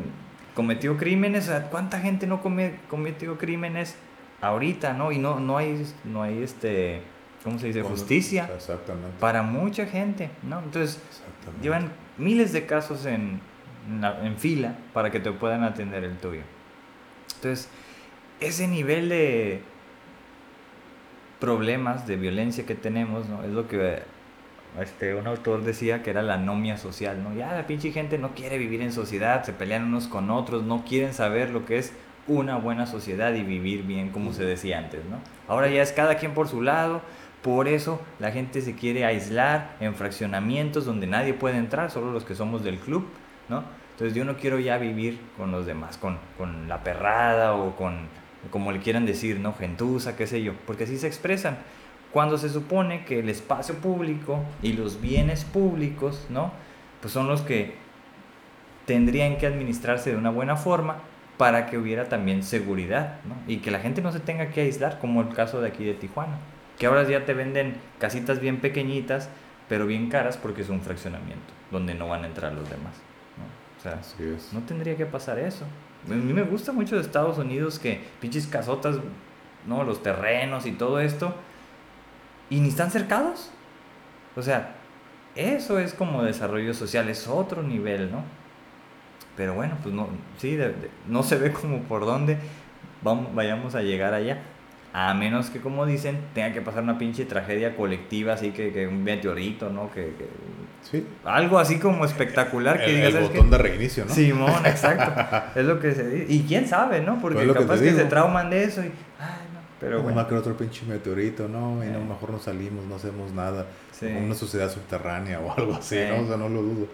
cometió 0.54 0.96
crímenes. 0.96 1.50
¿cuánta 1.70 2.00
gente 2.00 2.26
no 2.26 2.40
come- 2.42 2.74
cometió 2.90 3.38
crímenes 3.38 3.96
ahorita, 4.40 4.92
no? 4.92 5.12
Y 5.12 5.18
no, 5.18 5.38
no 5.40 5.56
hay, 5.58 5.84
no 6.04 6.22
hay 6.22 6.42
este, 6.42 7.00
¿cómo 7.44 7.58
se 7.58 7.68
dice? 7.68 7.82
Justicia 7.82 8.48
Exactamente. 8.54 9.16
para 9.20 9.42
mucha 9.42 9.86
gente, 9.86 10.30
¿no? 10.42 10.58
Entonces, 10.60 11.00
llevan 11.62 11.90
miles 12.18 12.52
de 12.52 12.66
casos 12.66 13.06
en, 13.06 13.40
en 13.88 14.00
la- 14.00 14.24
en 14.26 14.36
fila 14.36 14.74
para 14.92 15.10
que 15.10 15.20
te 15.20 15.30
puedan 15.32 15.62
atender 15.64 16.04
el 16.04 16.16
tuyo. 16.18 16.42
Entonces, 17.36 17.68
ese 18.40 18.66
nivel 18.68 19.08
de 19.08 19.62
problemas 21.40 22.06
de 22.06 22.16
violencia 22.16 22.66
que 22.66 22.74
tenemos, 22.74 23.28
¿no? 23.28 23.44
Es 23.44 23.50
lo 23.50 23.68
que 23.68 24.02
este, 24.82 25.14
un 25.14 25.26
autor 25.26 25.62
decía 25.62 26.02
que 26.02 26.10
era 26.10 26.22
la 26.22 26.34
anomia 26.34 26.76
social, 26.76 27.22
¿no? 27.22 27.34
Ya 27.34 27.52
la 27.54 27.66
pinche 27.66 27.92
gente 27.92 28.18
no 28.18 28.34
quiere 28.34 28.58
vivir 28.58 28.82
en 28.82 28.92
sociedad, 28.92 29.44
se 29.44 29.52
pelean 29.52 29.84
unos 29.84 30.08
con 30.08 30.30
otros, 30.30 30.62
no 30.62 30.84
quieren 30.84 31.14
saber 31.14 31.50
lo 31.50 31.64
que 31.64 31.78
es 31.78 31.92
una 32.26 32.56
buena 32.56 32.86
sociedad 32.86 33.32
y 33.34 33.42
vivir 33.42 33.82
bien, 33.84 34.10
como 34.10 34.32
se 34.32 34.44
decía 34.44 34.78
antes, 34.78 35.04
¿no? 35.06 35.18
Ahora 35.48 35.68
ya 35.68 35.82
es 35.82 35.92
cada 35.92 36.16
quien 36.16 36.34
por 36.34 36.48
su 36.48 36.62
lado, 36.62 37.00
por 37.42 37.68
eso 37.68 38.00
la 38.18 38.30
gente 38.32 38.60
se 38.60 38.74
quiere 38.74 39.04
aislar 39.04 39.76
en 39.80 39.94
fraccionamientos 39.94 40.84
donde 40.84 41.06
nadie 41.06 41.34
puede 41.34 41.56
entrar, 41.56 41.90
solo 41.90 42.12
los 42.12 42.24
que 42.24 42.34
somos 42.34 42.62
del 42.62 42.78
club, 42.78 43.06
¿no? 43.48 43.64
Entonces 43.92 44.14
yo 44.14 44.24
no 44.24 44.36
quiero 44.36 44.58
ya 44.58 44.78
vivir 44.78 45.18
con 45.36 45.50
los 45.50 45.66
demás, 45.66 45.96
con, 45.96 46.18
con 46.36 46.68
la 46.68 46.84
perrada 46.84 47.54
o 47.54 47.74
con, 47.74 48.06
como 48.50 48.70
le 48.70 48.80
quieran 48.80 49.06
decir, 49.06 49.40
¿no? 49.40 49.54
Gentuza, 49.54 50.14
qué 50.16 50.26
sé 50.26 50.42
yo, 50.42 50.52
porque 50.66 50.84
así 50.84 50.98
se 50.98 51.06
expresan. 51.06 51.58
Cuando 52.12 52.38
se 52.38 52.48
supone 52.48 53.04
que 53.04 53.18
el 53.20 53.28
espacio 53.28 53.74
público 53.76 54.40
y 54.62 54.72
los 54.72 55.00
bienes 55.00 55.44
públicos, 55.44 56.26
¿no? 56.30 56.52
Pues 57.00 57.12
son 57.12 57.28
los 57.28 57.42
que 57.42 57.74
tendrían 58.86 59.36
que 59.36 59.46
administrarse 59.46 60.10
de 60.10 60.16
una 60.16 60.30
buena 60.30 60.56
forma 60.56 60.96
para 61.36 61.66
que 61.66 61.78
hubiera 61.78 62.08
también 62.08 62.42
seguridad, 62.42 63.20
¿no? 63.24 63.34
Y 63.46 63.58
que 63.58 63.70
la 63.70 63.78
gente 63.80 64.00
no 64.02 64.10
se 64.10 64.20
tenga 64.20 64.48
que 64.50 64.62
aislar, 64.62 64.98
como 64.98 65.20
el 65.20 65.28
caso 65.28 65.60
de 65.60 65.68
aquí 65.68 65.84
de 65.84 65.94
Tijuana, 65.94 66.38
que 66.78 66.86
ahora 66.86 67.04
ya 67.04 67.24
te 67.24 67.34
venden 67.34 67.76
casitas 68.00 68.40
bien 68.40 68.60
pequeñitas, 68.60 69.28
pero 69.68 69.86
bien 69.86 70.08
caras 70.08 70.36
porque 70.36 70.62
es 70.62 70.70
un 70.70 70.80
fraccionamiento, 70.80 71.52
donde 71.70 71.94
no 71.94 72.08
van 72.08 72.24
a 72.24 72.26
entrar 72.26 72.52
los 72.54 72.68
demás, 72.68 72.94
¿no? 73.36 73.44
O 73.78 73.82
sea, 73.82 74.00
Así 74.00 74.24
es. 74.24 74.52
no 74.52 74.60
tendría 74.60 74.96
que 74.96 75.06
pasar 75.06 75.38
eso. 75.38 75.64
A 76.06 76.14
mí 76.14 76.32
me 76.32 76.42
gusta 76.42 76.72
mucho 76.72 76.96
de 76.96 77.02
Estados 77.02 77.38
Unidos 77.38 77.78
que 77.78 78.00
pinches 78.20 78.46
casotas, 78.46 78.96
¿no? 79.66 79.84
Los 79.84 80.02
terrenos 80.02 80.64
y 80.66 80.72
todo 80.72 80.98
esto, 80.98 81.34
y 82.50 82.60
ni 82.60 82.68
están 82.68 82.90
cercados. 82.90 83.50
O 84.36 84.42
sea, 84.42 84.74
eso 85.34 85.78
es 85.78 85.94
como 85.94 86.22
desarrollo 86.22 86.74
social, 86.74 87.08
es 87.08 87.26
otro 87.28 87.62
nivel, 87.62 88.10
¿no? 88.10 88.22
Pero 89.36 89.54
bueno, 89.54 89.76
pues 89.82 89.94
no, 89.94 90.08
sí, 90.38 90.56
de- 90.56 90.68
de- 90.68 90.90
no 91.06 91.22
se 91.22 91.36
ve 91.38 91.52
como 91.52 91.80
por 91.82 92.04
dónde 92.04 92.38
vamos, 93.02 93.34
vayamos 93.34 93.74
a 93.74 93.82
llegar 93.82 94.14
allá. 94.14 94.38
A 94.92 95.12
menos 95.14 95.50
que, 95.50 95.60
como 95.60 95.84
dicen, 95.86 96.18
tenga 96.34 96.52
que 96.52 96.62
pasar 96.62 96.82
una 96.82 96.96
pinche 96.98 97.24
tragedia 97.26 97.76
colectiva, 97.76 98.32
así 98.32 98.50
que, 98.52 98.72
que 98.72 98.86
un 98.88 99.04
meteorito, 99.04 99.68
¿no? 99.70 99.90
Que, 99.92 100.14
que- 100.16 100.28
Sí. 100.82 101.06
algo 101.24 101.58
así 101.58 101.78
como 101.78 102.04
espectacular 102.04 102.78
que 102.78 102.86
El, 102.86 102.94
digas, 102.96 103.08
el 103.08 103.12
"¿Sabes 103.14 103.28
qué? 103.30 103.36
botón 103.36 103.50
de 103.50 103.58
reinicio, 103.58 104.04
¿no? 104.06 104.14
Simón, 104.14 104.64
exacto. 104.64 105.60
es 105.60 105.66
lo 105.66 105.78
que 105.78 105.92
se 105.92 106.08
dice. 106.08 106.32
Y 106.32 106.44
quién 106.44 106.66
sabe, 106.66 107.00
¿no? 107.00 107.20
Porque 107.20 107.44
Pues 107.44 107.48
que 107.48 107.58
capaz 107.62 107.78
que, 107.80 107.84
digo. 107.86 107.98
se 107.98 108.04
trauman 108.06 108.48
de 108.50 108.64
eso 108.64 108.80
y. 108.80 108.86
Ay. 109.20 109.47
Pero 109.80 110.02
bueno. 110.02 110.26
que 110.26 110.34
otro 110.34 110.56
pinche 110.56 110.84
meteorito, 110.86 111.46
¿no? 111.48 111.84
Y 111.84 111.88
no, 111.88 111.98
Eh. 112.00 112.04
mejor 112.08 112.30
no 112.30 112.38
salimos, 112.40 112.84
no 112.86 112.96
hacemos 112.96 113.32
nada. 113.32 113.66
Sí. 113.92 114.06
Una 114.06 114.34
sociedad 114.34 114.70
subterránea 114.72 115.40
o 115.40 115.52
algo 115.56 115.74
así, 115.74 115.96
Eh. 115.96 116.12
¿no? 116.16 116.24
O 116.24 116.26
sea, 116.26 116.36
no 116.36 116.48
lo 116.48 116.62
dudo. 116.62 116.86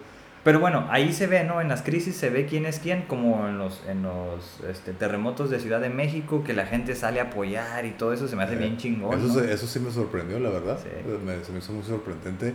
Pero 0.43 0.59
bueno, 0.59 0.85
ahí 0.91 1.11
se 1.11 1.25
ve, 1.25 1.43
¿no? 1.43 1.59
En 1.59 1.67
las 1.69 1.81
crisis 1.81 2.15
se 2.15 2.29
ve 2.29 2.45
quién 2.45 2.67
es 2.67 2.77
quién, 2.77 3.01
como 3.07 3.47
en 3.47 3.57
los, 3.57 3.81
en 3.87 4.03
los 4.03 4.59
este, 4.69 4.93
terremotos 4.93 5.49
de 5.49 5.59
Ciudad 5.59 5.81
de 5.81 5.89
México, 5.89 6.43
que 6.43 6.53
la 6.53 6.67
gente 6.67 6.93
sale 6.93 7.19
a 7.19 7.23
apoyar 7.23 7.83
y 7.85 7.91
todo 7.91 8.13
eso 8.13 8.27
se 8.27 8.35
me 8.35 8.43
hace 8.43 8.53
Eh, 8.53 8.57
bien 8.57 8.77
chingón. 8.77 9.17
Eso, 9.17 9.27
¿no? 9.27 9.33
se- 9.33 9.51
eso 9.51 9.65
sí 9.65 9.79
me 9.79 9.89
sorprendió, 9.89 10.37
la 10.39 10.51
verdad. 10.51 10.77
Sí. 10.83 10.89
Me, 11.25 11.43
se 11.43 11.51
me 11.51 11.57
hizo 11.57 11.73
muy 11.73 11.81
sorprendente. 11.83 12.53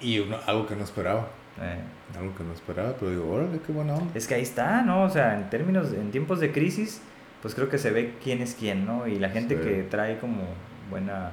Y 0.00 0.18
uno- 0.18 0.38
algo 0.46 0.66
que 0.66 0.74
no 0.74 0.82
esperaba. 0.82 1.28
Eh, 1.60 1.78
Algo 2.18 2.34
que 2.34 2.42
no 2.44 2.52
esperaba, 2.52 2.94
pero 2.98 3.10
digo, 3.12 3.30
órale, 3.30 3.60
qué 3.64 3.72
buena 3.72 3.94
onda. 3.94 4.10
Es 4.14 4.26
que 4.26 4.34
ahí 4.34 4.42
está, 4.42 4.82
¿no? 4.82 5.04
O 5.04 5.10
sea, 5.10 5.36
en 5.36 5.50
términos, 5.50 5.92
en 5.92 6.10
tiempos 6.10 6.40
de 6.40 6.50
crisis, 6.50 7.00
pues 7.42 7.54
creo 7.54 7.68
que 7.68 7.76
se 7.78 7.90
ve 7.90 8.14
quién 8.22 8.40
es 8.40 8.54
quién, 8.54 8.86
¿no? 8.86 9.06
Y 9.06 9.18
la 9.18 9.28
gente 9.28 9.56
Sí. 9.56 9.62
que 9.62 9.82
trae 9.82 10.18
como 10.18 10.42
buena 10.90 11.32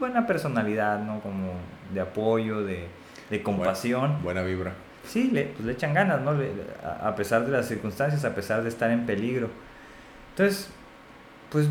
buena 0.00 0.26
personalidad, 0.26 0.98
¿no? 1.00 1.20
Como 1.20 1.52
de 1.94 2.00
apoyo, 2.00 2.62
de, 2.64 2.86
de 3.30 3.42
compasión. 3.42 4.20
Buena 4.22 4.42
vibra. 4.42 4.72
Sí, 5.06 5.30
le, 5.32 5.44
pues 5.44 5.64
le 5.64 5.72
echan 5.72 5.94
ganas, 5.94 6.20
¿no? 6.22 6.32
Le- 6.32 6.50
a 6.84 7.14
pesar 7.14 7.44
de 7.44 7.52
las 7.52 7.66
circunstancias, 7.68 8.24
a 8.24 8.34
pesar 8.34 8.62
de 8.62 8.68
estar 8.68 8.90
en 8.90 9.06
peligro. 9.06 9.48
Entonces, 10.30 10.70
pues 11.50 11.68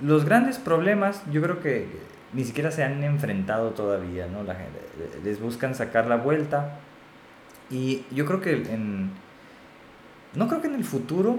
los 0.00 0.24
grandes 0.24 0.58
problemas 0.58 1.22
yo 1.32 1.40
creo 1.42 1.60
que 1.60 1.86
ni 2.32 2.44
siquiera 2.44 2.70
se 2.70 2.84
han 2.84 3.02
enfrentado 3.02 3.70
todavía, 3.70 4.26
¿no? 4.26 4.42
La 4.42 4.54
gente, 4.54 4.78
les 5.24 5.40
buscan 5.40 5.74
sacar 5.74 6.06
la 6.06 6.16
vuelta. 6.16 6.78
Y 7.70 8.04
yo 8.12 8.26
creo 8.26 8.40
que 8.40 8.52
en... 8.52 9.10
No 10.34 10.46
creo 10.48 10.60
que 10.60 10.68
en 10.68 10.74
el 10.74 10.84
futuro... 10.84 11.38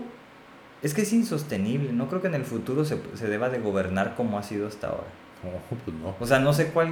Es 0.84 0.94
que 0.94 1.02
es 1.02 1.14
insostenible, 1.14 1.91
no 1.91 2.08
creo 2.08 2.22
que 2.22 2.28
en 2.28 2.36
el 2.36 2.45
futuro 2.45 2.86
se, 2.86 2.99
se 3.16 3.28
deba 3.28 3.49
de 3.49 3.60
gobernar 3.60 4.16
como 4.16 4.38
ha 4.38 4.44
sido 4.44 4.68
hasta 4.68 4.88
ahora. 4.88 5.08
No, 5.44 5.78
pues 5.84 5.98
no. 5.98 6.16
O 6.20 6.26
sea, 6.26 6.40
no 6.40 6.54
sé 6.54 6.68
cuál, 6.68 6.90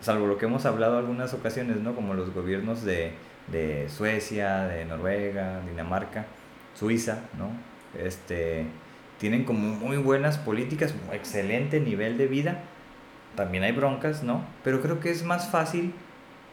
salvo 0.00 0.26
lo 0.26 0.38
que 0.38 0.46
hemos 0.46 0.64
hablado 0.66 0.98
algunas 0.98 1.34
ocasiones, 1.34 1.78
¿no? 1.78 1.94
Como 1.94 2.14
los 2.14 2.32
gobiernos 2.32 2.84
de, 2.84 3.12
de 3.48 3.88
Suecia, 3.88 4.66
de 4.66 4.84
Noruega, 4.84 5.60
Dinamarca, 5.68 6.26
Suiza, 6.74 7.18
¿no? 7.38 7.50
Este, 8.00 8.66
tienen 9.18 9.44
como 9.44 9.74
muy 9.74 9.96
buenas 9.96 10.38
políticas, 10.38 10.94
excelente 11.12 11.80
nivel 11.80 12.16
de 12.16 12.26
vida. 12.26 12.62
También 13.36 13.64
hay 13.64 13.72
broncas, 13.72 14.22
¿no? 14.22 14.44
Pero 14.64 14.80
creo 14.80 15.00
que 15.00 15.10
es 15.10 15.24
más 15.24 15.50
fácil 15.50 15.92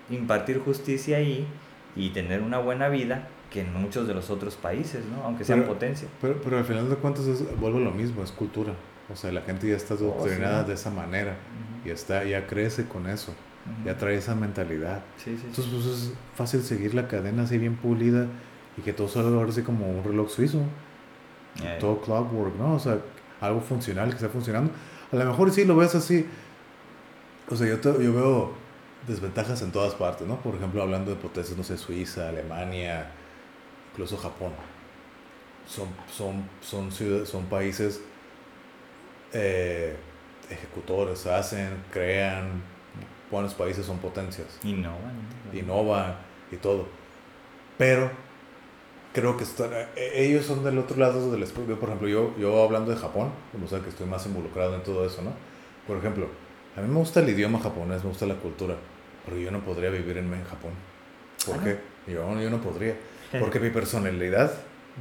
impartir 0.10 0.60
justicia 0.60 1.18
ahí 1.18 1.48
y 1.96 2.10
tener 2.10 2.42
una 2.42 2.60
buena 2.60 2.90
vida 2.90 3.28
que 3.58 3.62
en 3.68 3.74
muchos 3.74 4.08
de 4.08 4.14
los 4.14 4.30
otros 4.30 4.56
países, 4.56 5.04
¿no? 5.06 5.24
Aunque 5.24 5.44
sean 5.44 5.62
Pero- 5.62 5.74
potencia. 5.74 6.08
Pero, 6.22 6.40
pero 6.44 6.58
al 6.58 6.66
final 6.66 6.90
de 6.90 6.96
cuentas 6.96 7.26
es, 7.26 7.60
vuelve 7.60 7.78
a 7.80 7.82
lo 7.82 7.92
mismo, 7.92 8.24
es 8.24 8.32
cultura. 8.32 8.74
O 9.12 9.16
sea, 9.16 9.32
la 9.32 9.42
gente 9.42 9.68
ya 9.70 9.76
está 9.76 9.96
Oh, 9.96 10.24
sí. 10.24 10.30
de 10.68 10.74
esa 10.74 10.90
manera. 10.92 11.36
Y 11.86 11.90
está, 11.90 12.24
ya 12.24 12.46
crece 12.46 12.86
con 12.88 13.08
eso. 13.08 13.32
ujú. 13.32 13.86
Ya 13.88 13.98
trae 13.98 14.16
esa 14.16 14.36
mentalidad. 14.36 15.02
Sí, 15.18 15.36
sí. 15.38 15.44
Entonces, 15.48 15.74
pues 15.74 15.86
es 15.88 16.14
fácil 16.36 16.62
seguir 16.62 16.94
la 16.94 17.08
cadena 17.08 17.44
así 17.44 17.58
bien 17.58 17.76
pulida 17.78 18.28
y 18.78 18.82
que 18.82 18.94
todo 18.94 19.08
salga 19.08 19.30
ahora 19.38 19.50
así 19.50 19.62
como 19.64 19.90
un 19.90 20.04
reloj 20.04 20.30
suizo. 20.30 20.62
Eh, 21.64 21.78
Todo 21.80 22.00
clockwork, 22.02 22.56
¿no? 22.58 22.76
O 22.76 22.80
sea, 22.80 23.00
algo 23.42 23.62
funcional 23.62 24.10
que 24.10 24.16
está 24.16 24.30
funcionando. 24.30 24.72
A 25.12 25.16
lo 25.16 25.26
mejor 25.26 25.52
sí 25.52 25.66
lo 25.66 25.76
ves 25.76 25.96
así. 25.96 26.26
O 27.50 27.56
sea, 27.56 27.68
yo, 27.68 27.80
te- 27.80 28.04
yo 28.04 28.14
veo 28.14 28.52
desventajas 29.08 29.62
en 29.62 29.72
todas 29.72 29.94
partes, 29.96 30.28
¿no? 30.28 30.36
Por 30.42 30.56
ejemplo, 30.56 30.82
hablando 30.82 31.12
de 31.12 31.18
potencias, 31.18 31.58
no 31.58 31.64
sé, 31.64 31.78
Suiza, 31.78 32.28
Alemania, 32.30 33.10
incluso 33.98 34.16
Japón. 34.18 34.52
Son, 35.68 35.88
son, 36.16 36.48
son, 36.62 36.92
ciudad- 36.92 37.26
son 37.26 37.46
países 37.46 38.00
eh, 39.34 39.96
ejecutores, 40.50 41.26
hacen, 41.26 41.84
crean. 41.92 42.62
Buenos 43.30 43.54
países 43.56 43.86
son 43.86 43.98
potencias 43.98 44.58
Innovan. 44.64 45.14
¿no? 45.52 45.60
innova 45.60 46.20
y 46.52 46.56
todo. 46.58 46.88
Pero 47.78 48.10
creo 49.14 49.36
que 49.36 49.44
están, 49.44 49.72
eh, 49.74 50.12
ellos 50.16 50.46
son 50.46 50.64
del 50.64 50.78
otro 50.78 50.98
lado 50.98 51.30
del 51.32 51.44
espejo. 51.44 51.68
Yo, 51.68 51.80
Por 51.80 51.90
ejemplo, 51.90 52.08
yo, 52.08 52.34
yo 52.38 52.64
hablando 52.64 52.92
de 52.92 52.98
Japón, 52.98 53.32
como 53.52 53.68
sea 53.68 53.82
que 53.82 53.90
estoy 53.90 54.08
más 54.08 54.26
involucrado 54.26 54.76
en 54.76 54.84
todo 54.84 55.06
eso, 55.06 55.22
¿no? 55.22 55.34
Por 55.86 55.98
ejemplo, 55.98 56.28
a 56.78 56.82
mí 56.82 56.88
me 56.88 57.00
gusta 57.00 57.20
el 57.20 57.30
idioma 57.30 57.60
japonés, 57.60 58.04
me 58.04 58.10
gusta 58.10 58.26
la 58.26 58.36
cultura, 58.36 58.76
pero 59.26 59.38
yo 59.38 59.52
no 59.52 59.60
podría 59.62 59.90
vivir 59.90 60.18
en, 60.18 60.32
en 60.34 60.44
Japón. 60.46 60.72
¿Por 61.46 61.58
Ah, 61.58 61.62
qué? 61.64 62.12
Yo, 62.14 62.40
yo 62.40 62.50
no 62.50 62.62
podría. 62.62 62.96
Porque 63.40 63.60
mi 63.60 63.70
personalidad 63.70 64.52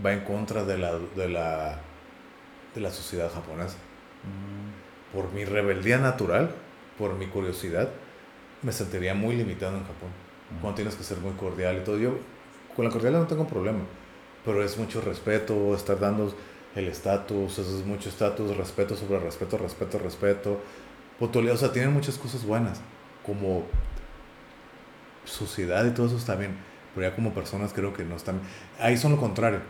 va 0.05 0.13
en 0.13 0.21
contra 0.21 0.65
de 0.65 0.79
la, 0.79 0.99
de 0.99 1.29
la, 1.29 1.79
de 2.75 2.81
la 2.81 2.91
sociedad 2.91 3.31
japonesa. 3.33 3.77
Mm, 4.25 5.15
Por 5.15 5.33
mi 5.33 5.45
rebeldía 5.45 5.99
natural, 5.99 6.51
por 6.99 7.15
mi 7.15 7.27
curiosidad, 7.27 7.89
me 8.63 8.73
sentiría 8.73 9.15
muy 9.15 9.37
limitado 9.37 9.77
en 9.77 9.83
Japón 9.83 10.11
mm. 10.51 10.61
cuando 10.61 10.77
tienes 10.77 10.97
que 10.97 11.05
ser 11.05 11.19
muy 11.19 11.33
cordial 11.33 11.79
y 11.79 11.85
todo. 11.85 11.99
Yo 11.99 12.19
con 12.75 12.85
la 12.85 12.91
cordialidad 12.91 13.23
no 13.23 13.27
tengo 13.29 13.47
problema, 13.47 13.81
pero 14.45 14.63
es 14.63 14.77
mucho 14.77 15.01
respeto, 15.01 15.75
estar 15.75 15.99
dando 15.99 16.35
el 16.75 16.89
estatus, 16.89 17.59
eso 17.59 17.79
es 17.79 17.87
mucho 17.87 18.09
estatus, 18.11 18.57
respeto 18.57 18.97
sobre 18.97 19.19
respeto, 19.19 19.57
respeto, 19.57 19.99
respeto, 19.99 20.61
puntualidad, 21.19 21.55
o 21.55 21.59
sea, 21.59 21.73
tienen 21.73 21.93
muchas 21.93 22.19
cosas 22.19 22.45
buenas, 22.45 22.81
como 23.25 23.65
sociedad 25.25 25.87
y 25.87 25.91
todo 25.91 26.07
eso 26.07 26.17
está 26.17 26.37
bien, 26.37 26.57
pero 26.97 27.11
ya 27.11 27.15
como 27.15 27.35
personas 27.35 27.75
creo 27.75 27.93
que 27.93 28.05
no 28.05 28.17
están, 28.17 28.41
ahí 28.81 28.97
son 28.97 29.13
lo 29.13 29.19
contrario. 29.19 29.61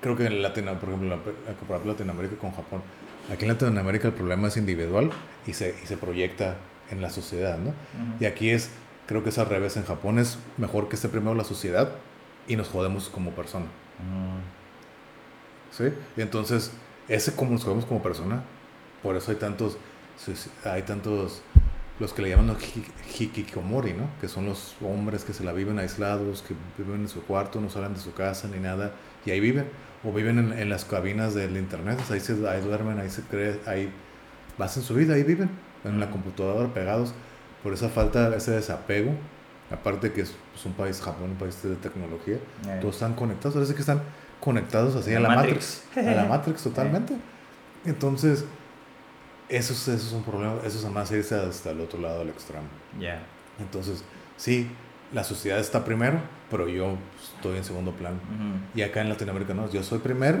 Creo 0.00 0.16
que 0.16 0.26
en 0.26 0.40
Latino, 0.40 0.78
por 0.78 0.90
ejemplo, 0.90 1.18
comparar 1.58 1.84
Latinoamérica 1.84 2.36
con 2.36 2.52
Japón, 2.52 2.82
aquí 3.30 3.44
en 3.44 3.48
Latinoamérica 3.48 4.08
el 4.08 4.14
problema 4.14 4.48
es 4.48 4.56
individual 4.56 5.10
y 5.46 5.52
se, 5.52 5.74
y 5.82 5.86
se 5.86 5.96
proyecta 5.96 6.56
en 6.90 7.02
la 7.02 7.10
sociedad, 7.10 7.58
¿no? 7.58 7.74
Y 8.20 8.26
aquí 8.26 8.50
es, 8.50 8.70
creo 9.06 9.24
que 9.24 9.30
es 9.30 9.38
al 9.38 9.46
revés. 9.46 9.76
En 9.76 9.84
Japón 9.84 10.20
es 10.20 10.38
mejor 10.56 10.88
que 10.88 10.94
esté 10.94 11.08
primero 11.08 11.34
la 11.34 11.44
sociedad 11.44 11.90
y 12.46 12.56
nos 12.56 12.68
jodemos 12.68 13.08
como 13.08 13.32
persona. 13.32 13.66
¿Sí? 15.72 15.92
Y 16.16 16.20
entonces, 16.20 16.72
ese 17.08 17.34
como 17.34 17.50
nos 17.50 17.64
jodemos 17.64 17.84
como 17.84 18.02
persona, 18.02 18.44
por 19.02 19.16
eso 19.16 19.32
hay 19.32 19.36
tantos, 19.36 19.78
hay 20.64 20.82
tantos, 20.82 21.42
los 22.00 22.12
que 22.12 22.22
le 22.22 22.30
llaman 22.30 22.48
los 22.48 22.56
hiki- 22.58 22.84
hikikomori, 23.20 23.92
¿no? 23.92 24.08
Que 24.20 24.26
son 24.28 24.46
los 24.46 24.74
hombres 24.82 25.24
que 25.24 25.32
se 25.32 25.44
la 25.44 25.52
viven 25.52 25.78
aislados, 25.78 26.42
que 26.42 26.54
viven 26.82 27.02
en 27.02 27.08
su 27.08 27.22
cuarto, 27.22 27.60
no 27.60 27.68
salen 27.70 27.94
de 27.94 28.00
su 28.00 28.12
casa 28.14 28.48
ni 28.52 28.58
nada, 28.58 28.92
y 29.24 29.30
ahí 29.30 29.38
viven. 29.40 29.66
O 30.02 30.12
viven 30.12 30.38
en, 30.38 30.58
en 30.58 30.70
las 30.70 30.86
cabinas 30.86 31.34
del 31.34 31.56
internet, 31.58 31.98
o 32.02 32.04
sea, 32.06 32.14
ahí, 32.14 32.20
se, 32.20 32.32
ahí 32.48 32.62
duermen, 32.62 32.98
ahí 32.98 33.10
se 33.10 33.20
cree, 33.22 33.60
ahí 33.66 33.92
hacen 34.58 34.82
su 34.82 34.94
vida, 34.94 35.14
ahí 35.14 35.22
viven, 35.22 35.50
en 35.84 36.00
la 36.00 36.10
computadora 36.10 36.72
pegados, 36.72 37.12
por 37.62 37.74
esa 37.74 37.90
falta, 37.90 38.34
ese 38.34 38.52
desapego. 38.52 39.12
Aparte 39.70 40.10
que 40.12 40.22
es 40.22 40.34
pues, 40.52 40.64
un 40.66 40.72
país, 40.72 41.00
Japón, 41.00 41.30
un 41.30 41.36
país 41.36 41.62
de 41.62 41.76
tecnología, 41.76 42.36
eh, 42.66 42.78
todos 42.80 42.94
están 42.96 43.14
conectados, 43.14 43.54
parece 43.54 43.74
que 43.74 43.80
están 43.80 44.00
conectados 44.40 44.96
así 44.96 45.10
La 45.12 45.18
a 45.18 45.20
la 45.20 45.28
Matrix. 45.28 45.84
Matrix, 45.94 46.08
a 46.08 46.14
la 46.22 46.24
Matrix 46.28 46.62
totalmente. 46.64 47.14
Entonces, 47.84 48.44
eso, 49.50 49.72
es- 49.74 49.88
eso 49.88 50.06
es 50.06 50.12
un 50.12 50.22
problema, 50.22 50.54
eso 50.64 50.78
es 50.78 50.84
además 50.84 51.10
irse 51.12 51.34
hasta 51.34 51.70
el 51.70 51.80
otro 51.80 52.00
lado 52.00 52.20
del 52.20 52.28
extremo. 52.30 52.64
Ya. 52.98 53.20
Entonces, 53.58 54.02
sí, 54.36 54.68
la 55.12 55.24
sociedad 55.24 55.58
está 55.58 55.84
primero, 55.84 56.20
pero 56.50 56.68
yo 56.68 56.96
estoy 57.36 57.58
en 57.58 57.64
segundo 57.64 57.92
plano. 57.92 58.16
Ujú, 58.16 58.78
Y 58.78 58.82
acá 58.82 59.00
en 59.02 59.08
Latinoamérica 59.10 59.52
no, 59.54 59.70
yo 59.70 59.82
soy 59.82 59.98
primero, 59.98 60.38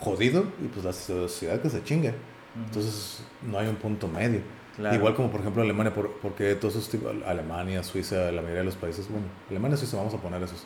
jodido, 0.00 0.44
y 0.64 0.66
pues 0.68 0.84
la 0.84 0.92
sociedad 0.92 1.60
que 1.60 1.70
se 1.70 1.82
chingue. 1.84 2.08
ujú. 2.10 2.64
Entonces, 2.66 3.22
no 3.42 3.58
hay 3.58 3.68
un 3.68 3.76
punto 3.76 4.08
medio. 4.08 4.40
Claro. 4.76 4.94
Igual 4.94 5.14
como 5.16 5.28
por 5.30 5.40
ejemplo 5.40 5.60
Alemania, 5.62 5.92
por, 5.92 6.12
porque 6.20 6.54
todos 6.54 6.76
esos 6.76 6.88
tipos, 6.88 7.12
Alemania, 7.26 7.82
Suiza, 7.82 8.30
la 8.30 8.40
mayoría 8.42 8.58
de 8.60 8.64
los 8.64 8.76
países, 8.76 9.08
bueno, 9.10 9.26
Alemania, 9.50 9.76
Suiza, 9.76 9.96
vamos 9.96 10.14
a 10.14 10.18
poner 10.18 10.40
esos, 10.42 10.64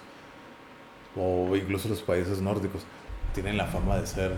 o 1.16 1.56
incluso 1.56 1.88
los 1.88 2.02
países 2.02 2.40
nórdicos, 2.42 2.82
tienen 3.34 3.56
la 3.56 3.64
fama 3.66 3.96
de 3.98 4.06
ser 4.06 4.32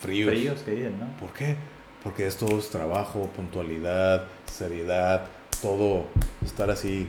fríos. 0.00 0.30
Fríos 0.30 0.60
que 0.62 0.70
dicen, 0.72 0.98
¿no? 0.98 1.06
¿Por 1.18 1.32
qué? 1.32 1.56
Porque 2.02 2.26
esto 2.26 2.46
es 2.58 2.68
trabajo, 2.70 3.28
puntualidad, 3.34 4.24
seriedad, 4.46 5.26
todo, 5.60 6.06
estar 6.44 6.70
así, 6.70 7.06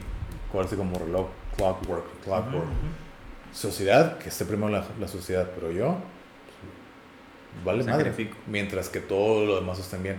así 0.63 0.75
como 0.75 0.99
reloj, 0.99 1.27
clockwork, 1.57 2.05
clockwork. 2.23 2.67
Sociedad, 3.51 4.17
que 4.17 4.29
esté 4.29 4.45
primero 4.45 4.69
la, 4.69 4.85
la 4.99 5.07
sociedad, 5.07 5.49
pero 5.55 5.71
yo, 5.71 5.97
vale 7.63 7.83
madre. 7.83 8.13
Mientras 8.47 8.89
que 8.89 8.99
todo 8.99 9.45
lo 9.45 9.55
demás 9.55 9.79
estén 9.79 10.03
bien. 10.03 10.17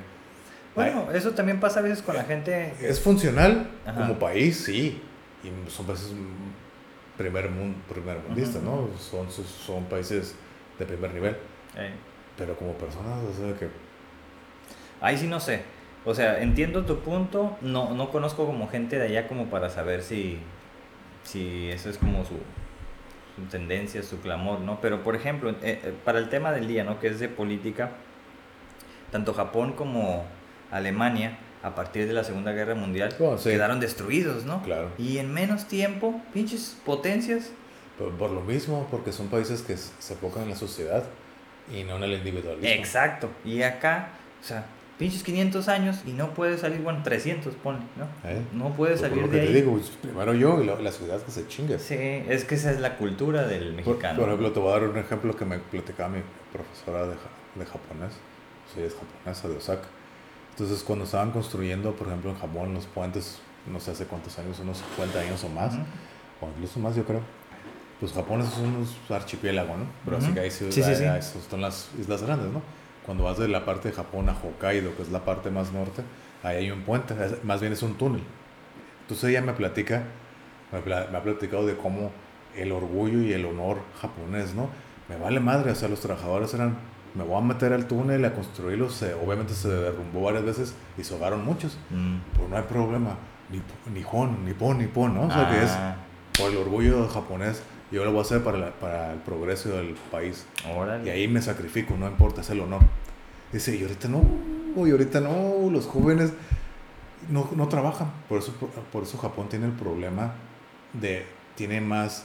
Bueno, 0.75 1.11
eso 1.13 1.31
también 1.33 1.61
pasa 1.61 1.81
a 1.81 1.83
veces 1.83 2.03
con 2.03 2.17
la 2.17 2.25
gente. 2.25 2.75
Es 2.81 3.01
funcional 3.01 3.71
Ajá. 3.87 4.01
como 4.01 4.19
país, 4.19 4.65
sí. 4.65 5.01
Y 5.45 5.71
son 5.71 5.87
países 5.87 6.13
primer 7.17 7.49
mundo, 7.51 7.79
primer 7.89 8.19
mundista, 8.27 8.59
¿no? 8.59 8.89
Son, 8.99 9.31
son 9.31 9.85
países 9.85 10.35
de 10.79 10.85
primer 10.85 11.15
nivel. 11.15 11.37
Eh, 11.77 11.93
Pero 12.37 12.57
como 12.57 12.73
personas, 12.73 13.19
o 13.23 13.41
sea 13.41 13.57
que. 13.57 13.69
Ahí 15.01 15.17
sí 15.19 15.27
no 15.27 15.41
sé. 15.41 15.63
O 16.05 16.15
sea, 16.15 16.41
entiendo 16.43 16.85
tu 16.85 17.01
punto. 17.01 17.57
No, 17.61 17.95
no 17.95 18.11
conozco 18.11 18.47
como 18.47 18.69
gente 18.69 18.99
de 18.99 19.07
allá 19.07 19.27
como 19.29 19.47
para 19.47 19.71
saber 19.71 20.03
si, 20.03 20.39
si 21.25 21.71
eso 21.71 21.89
es 21.91 21.99
como 21.99 22.25
su, 22.25 22.35
su 23.37 23.43
tendencia, 23.51 24.03
su 24.03 24.21
clamor, 24.21 24.61
¿no? 24.61 24.81
Pero, 24.81 25.03
por 25.03 25.17
ejemplo, 25.17 25.51
eh, 25.51 25.55
eh, 25.63 25.95
para 26.05 26.19
el 26.19 26.29
tema 26.29 26.53
del 26.53 26.69
día, 26.69 26.85
¿no? 26.85 27.01
Que 27.01 27.09
es 27.09 27.21
de 27.21 27.29
política, 27.29 27.91
tanto 29.11 29.33
Japón 29.35 29.73
como 29.73 30.25
Alemania, 30.71 31.39
a 31.63 31.75
partir 31.75 32.07
de 32.07 32.13
la 32.13 32.25
Segunda 32.25 32.53
Guerra 32.53 32.75
Mundial, 32.75 33.15
Oh, 33.21 33.39
sí. 33.39 33.49
quedaron 33.51 33.81
destruidos, 33.81 34.45
¿no? 34.45 34.63
Claro. 34.63 34.91
Y 34.99 35.17
en 35.19 35.33
menos 35.33 35.67
tiempo, 35.67 36.21
pinches 36.35 36.77
potencias. 36.85 37.53
Por, 37.99 38.13
por 38.17 38.31
lo 38.31 38.41
mismo, 38.43 38.87
porque 38.91 39.13
son 39.13 39.29
países 39.29 39.63
que 39.63 39.77
se 39.77 40.13
enfocan 40.15 40.43
en 40.43 40.51
la 40.51 40.57
sociedad 40.57 41.05
y 41.75 41.85
no 41.85 41.97
en 41.97 42.03
el 42.03 42.13
individualismo. 42.15 42.69
Exacto. 42.69 43.31
Y 43.47 43.63
acá, 43.63 44.09
o 44.43 44.45
sea, 44.47 44.67
pinches 44.99 45.23
500 45.23 45.69
años 45.69 45.99
y 46.07 46.13
no 46.13 46.31
puede 46.35 46.57
salir, 46.59 46.81
bueno, 46.81 47.01
300, 47.03 47.55
ponle, 47.57 47.81
¿no? 47.97 48.05
¿Eh? 48.29 48.41
No 48.53 48.71
puede 48.75 48.93
Pues 48.97 49.01
por 49.03 49.11
salir 49.11 49.23
lo 49.25 49.31
que 49.31 49.37
de 49.37 49.43
te 49.43 49.49
ahí. 49.49 49.55
digo, 49.55 49.73
pues, 49.73 49.89
primero 50.03 50.35
yo 50.35 50.63
y 50.63 50.67
la, 50.67 50.77
la 50.81 50.93
ciudad 50.93 51.21
que 51.21 51.31
se 51.33 51.47
chingue. 51.49 51.79
Sí, 51.79 51.95
es 51.97 52.45
que 52.45 52.55
esa 52.55 52.71
es 52.71 52.81
la 52.81 52.97
cultura 52.97 53.47
del 53.47 53.73
mexicano. 53.75 54.19
por 54.21 54.29
ejemplo, 54.29 54.53
te 54.53 54.61
voy 54.61 54.71
a 54.71 54.73
dar 54.81 54.89
un 54.89 54.99
ejemplo 54.99 55.35
que 55.37 55.45
me 55.45 55.59
platicaba 55.59 56.09
mi 56.11 56.21
profesora 56.53 57.07
de, 57.07 57.15
de 57.57 57.67
japonés. 57.67 58.13
Sí, 58.75 58.81
es 58.83 58.95
japonesa, 58.95 59.49
de 59.49 59.57
Osaka. 59.57 59.89
Entonces, 60.51 60.83
cuando 60.85 61.05
estaban 61.05 61.33
construyendo, 61.33 61.93
por 61.93 62.07
ejemplo, 62.07 62.31
en 62.31 62.39
Japón, 62.39 62.75
los 62.75 62.87
puentes, 62.87 63.39
no 63.71 63.81
sé 63.81 63.91
hace 63.91 64.05
cuántos 64.07 64.39
años, 64.39 64.59
unos 64.61 64.79
50 64.97 65.19
años 65.21 65.43
o 65.45 65.49
más, 65.49 65.75
Ujú. 65.75 65.83
o 66.43 66.49
incluso 66.55 66.79
más, 66.79 66.95
yo 66.95 67.05
creo. 67.05 67.21
Pues 68.01 68.13
Japón 68.13 68.41
es 68.43 68.57
un 68.59 68.87
archipiélago, 69.15 69.77
¿no? 69.77 69.85
Pero 70.05 70.19
así 70.19 70.33
que 70.33 70.41
ahí 70.41 70.51
sí, 70.51 70.67
Sí, 70.71 70.83
sí, 70.83 70.95
sí. 70.95 71.39
son 71.51 71.61
las 71.61 71.89
islas 71.99 72.23
grandes, 72.23 72.53
¿no? 72.53 72.61
Cuando 73.07 73.25
vas 73.25 73.39
de 73.39 73.49
la 73.49 73.65
parte 73.65 73.89
de 73.91 73.95
Japón 73.95 74.29
a 74.29 74.33
Hokkaido, 74.33 74.95
que 74.97 75.03
es 75.03 75.11
la 75.11 75.25
parte 75.25 75.51
más 75.51 75.73
norte, 75.73 76.03
ahí 76.43 76.57
hay 76.57 76.71
un 76.71 76.83
puente, 76.83 77.15
más 77.43 77.61
bien 77.61 77.73
es 77.73 77.83
un 77.83 77.95
túnel. 77.95 78.23
Entonces 79.03 79.31
ella 79.31 79.43
me 79.43 79.53
platica, 79.53 80.03
me, 80.73 80.81
pla- 80.81 81.09
me 81.13 81.19
ha 81.19 81.23
platicado 81.23 81.67
de 81.67 81.77
cómo 81.77 82.11
el 82.57 82.73
orgullo 82.73 83.21
y 83.21 83.33
el 83.33 83.45
honor 83.45 83.79
japonés, 84.01 84.55
¿no? 84.55 84.69
Me 85.09 85.17
vale 85.19 85.41
madre, 85.41 85.71
o 85.73 85.75
sea, 85.75 85.89
los 85.89 86.01
trabajadores 86.01 86.55
eran, 86.55 86.77
me 87.15 87.25
voy 87.25 87.37
a 87.37 87.41
meter 87.43 87.73
al 87.75 87.87
túnel 87.87 88.25
a 88.25 88.33
construirlo, 88.33 88.89
se, 88.89 89.13
obviamente 89.13 89.53
se 89.53 89.69
derrumbó 89.69 90.23
varias 90.23 90.45
veces 90.45 90.75
y 90.97 91.05
se 91.05 91.13
ahogaron 91.15 91.45
muchos, 91.45 91.77
Mm. 91.91 92.17
pero 92.35 92.49
no 92.49 92.57
hay 92.57 92.63
problema, 92.63 93.17
ni 93.51 93.61
nipón, 93.93 94.45
nipón, 94.47 94.79
nipón, 94.79 95.15
¿no? 95.15 95.27
O 95.27 95.31
sea, 95.31 95.51
que 95.51 95.63
es 95.63 95.71
Ah, 95.73 95.97
por 96.39 96.51
el 96.51 96.57
orgullo 96.57 97.07
japonés, 97.09 97.63
yo 97.95 98.05
lo 98.05 98.11
voy 98.13 98.19
a 98.21 98.23
hacer 98.23 98.43
para, 98.43 98.59
la- 98.59 98.73
para 98.73 99.13
el 99.13 99.19
progreso 99.21 99.71
del 99.77 99.95
país. 100.11 100.47
órale. 100.75 101.07
Y 101.07 101.11
ahí 101.11 101.29
me 101.29 101.41
sacrifico, 101.43 101.95
no 101.97 102.07
importa, 102.09 102.41
es 102.41 102.51
el 102.51 102.61
honor. 102.61 102.83
Dice, 103.53 103.77
y 103.77 103.83
ahorita 103.83 104.09
no, 104.09 104.23
y 104.87 104.91
ahorita 104.91 105.21
no, 105.21 105.71
los 105.71 105.87
jóvenes 105.87 106.33
no, 107.31 107.49
no 107.55 107.69
trabajan. 107.69 108.11
Por 108.29 108.39
eso, 108.41 108.53
por, 108.53 108.69
por 108.71 109.03
eso 109.05 109.17
Japón 109.19 109.49
tiene 109.49 109.67
el 109.67 109.73
problema 109.73 110.33
de, 110.93 111.25
tiene 111.55 111.81
más, 111.81 112.25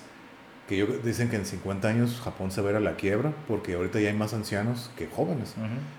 que 0.67 0.77
yo, 0.77 0.85
dicen 1.03 1.29
que 1.29 1.35
en 1.35 1.45
50 1.45 1.87
años 1.87 2.19
Japón 2.23 2.51
se 2.51 2.61
va 2.61 2.75
a 2.75 2.79
la 2.79 2.95
quiebra, 2.95 3.31
porque 3.47 3.75
ahorita 3.75 3.99
ya 3.99 4.09
hay 4.09 4.15
más 4.17 4.33
ancianos 4.33 4.91
que 4.97 5.07
jóvenes. 5.07 5.55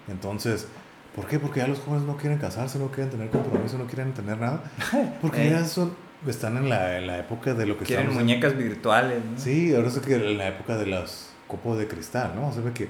Entonces, 0.08 0.66
¿por 1.14 1.26
qué? 1.26 1.38
Porque 1.38 1.60
ya 1.60 1.66
los 1.68 1.78
jóvenes 1.80 2.06
no 2.06 2.16
quieren 2.16 2.38
casarse, 2.38 2.78
no 2.78 2.88
quieren 2.88 3.10
tener 3.10 3.30
compromiso, 3.30 3.78
no 3.78 3.86
quieren 3.86 4.12
tener 4.12 4.38
nada. 4.38 4.62
Porque 5.20 5.46
Eh. 5.46 5.50
ya 5.50 5.64
son, 5.64 5.92
están 6.26 6.56
en 6.58 6.68
la, 6.68 6.98
en 6.98 7.06
la 7.06 7.18
época 7.18 7.54
de 7.54 7.66
lo 7.66 7.78
que 7.78 7.84
Quieren 7.84 8.06
estamos 8.06 8.20
en- 8.20 8.26
muñecas 8.26 8.56
virtuales, 8.56 9.18
¿no? 9.24 9.38
Sí, 9.38 9.74
ahora 9.74 9.88
es 9.88 9.98
que 10.00 10.14
en 10.14 10.38
la 10.38 10.48
época 10.48 10.76
de 10.76 10.86
los 10.86 11.30
copos 11.46 11.78
de 11.78 11.86
cristal, 11.88 12.32
¿no? 12.34 12.48
O 12.48 12.52
sea, 12.52 12.62
ve 12.62 12.72
que 12.72 12.88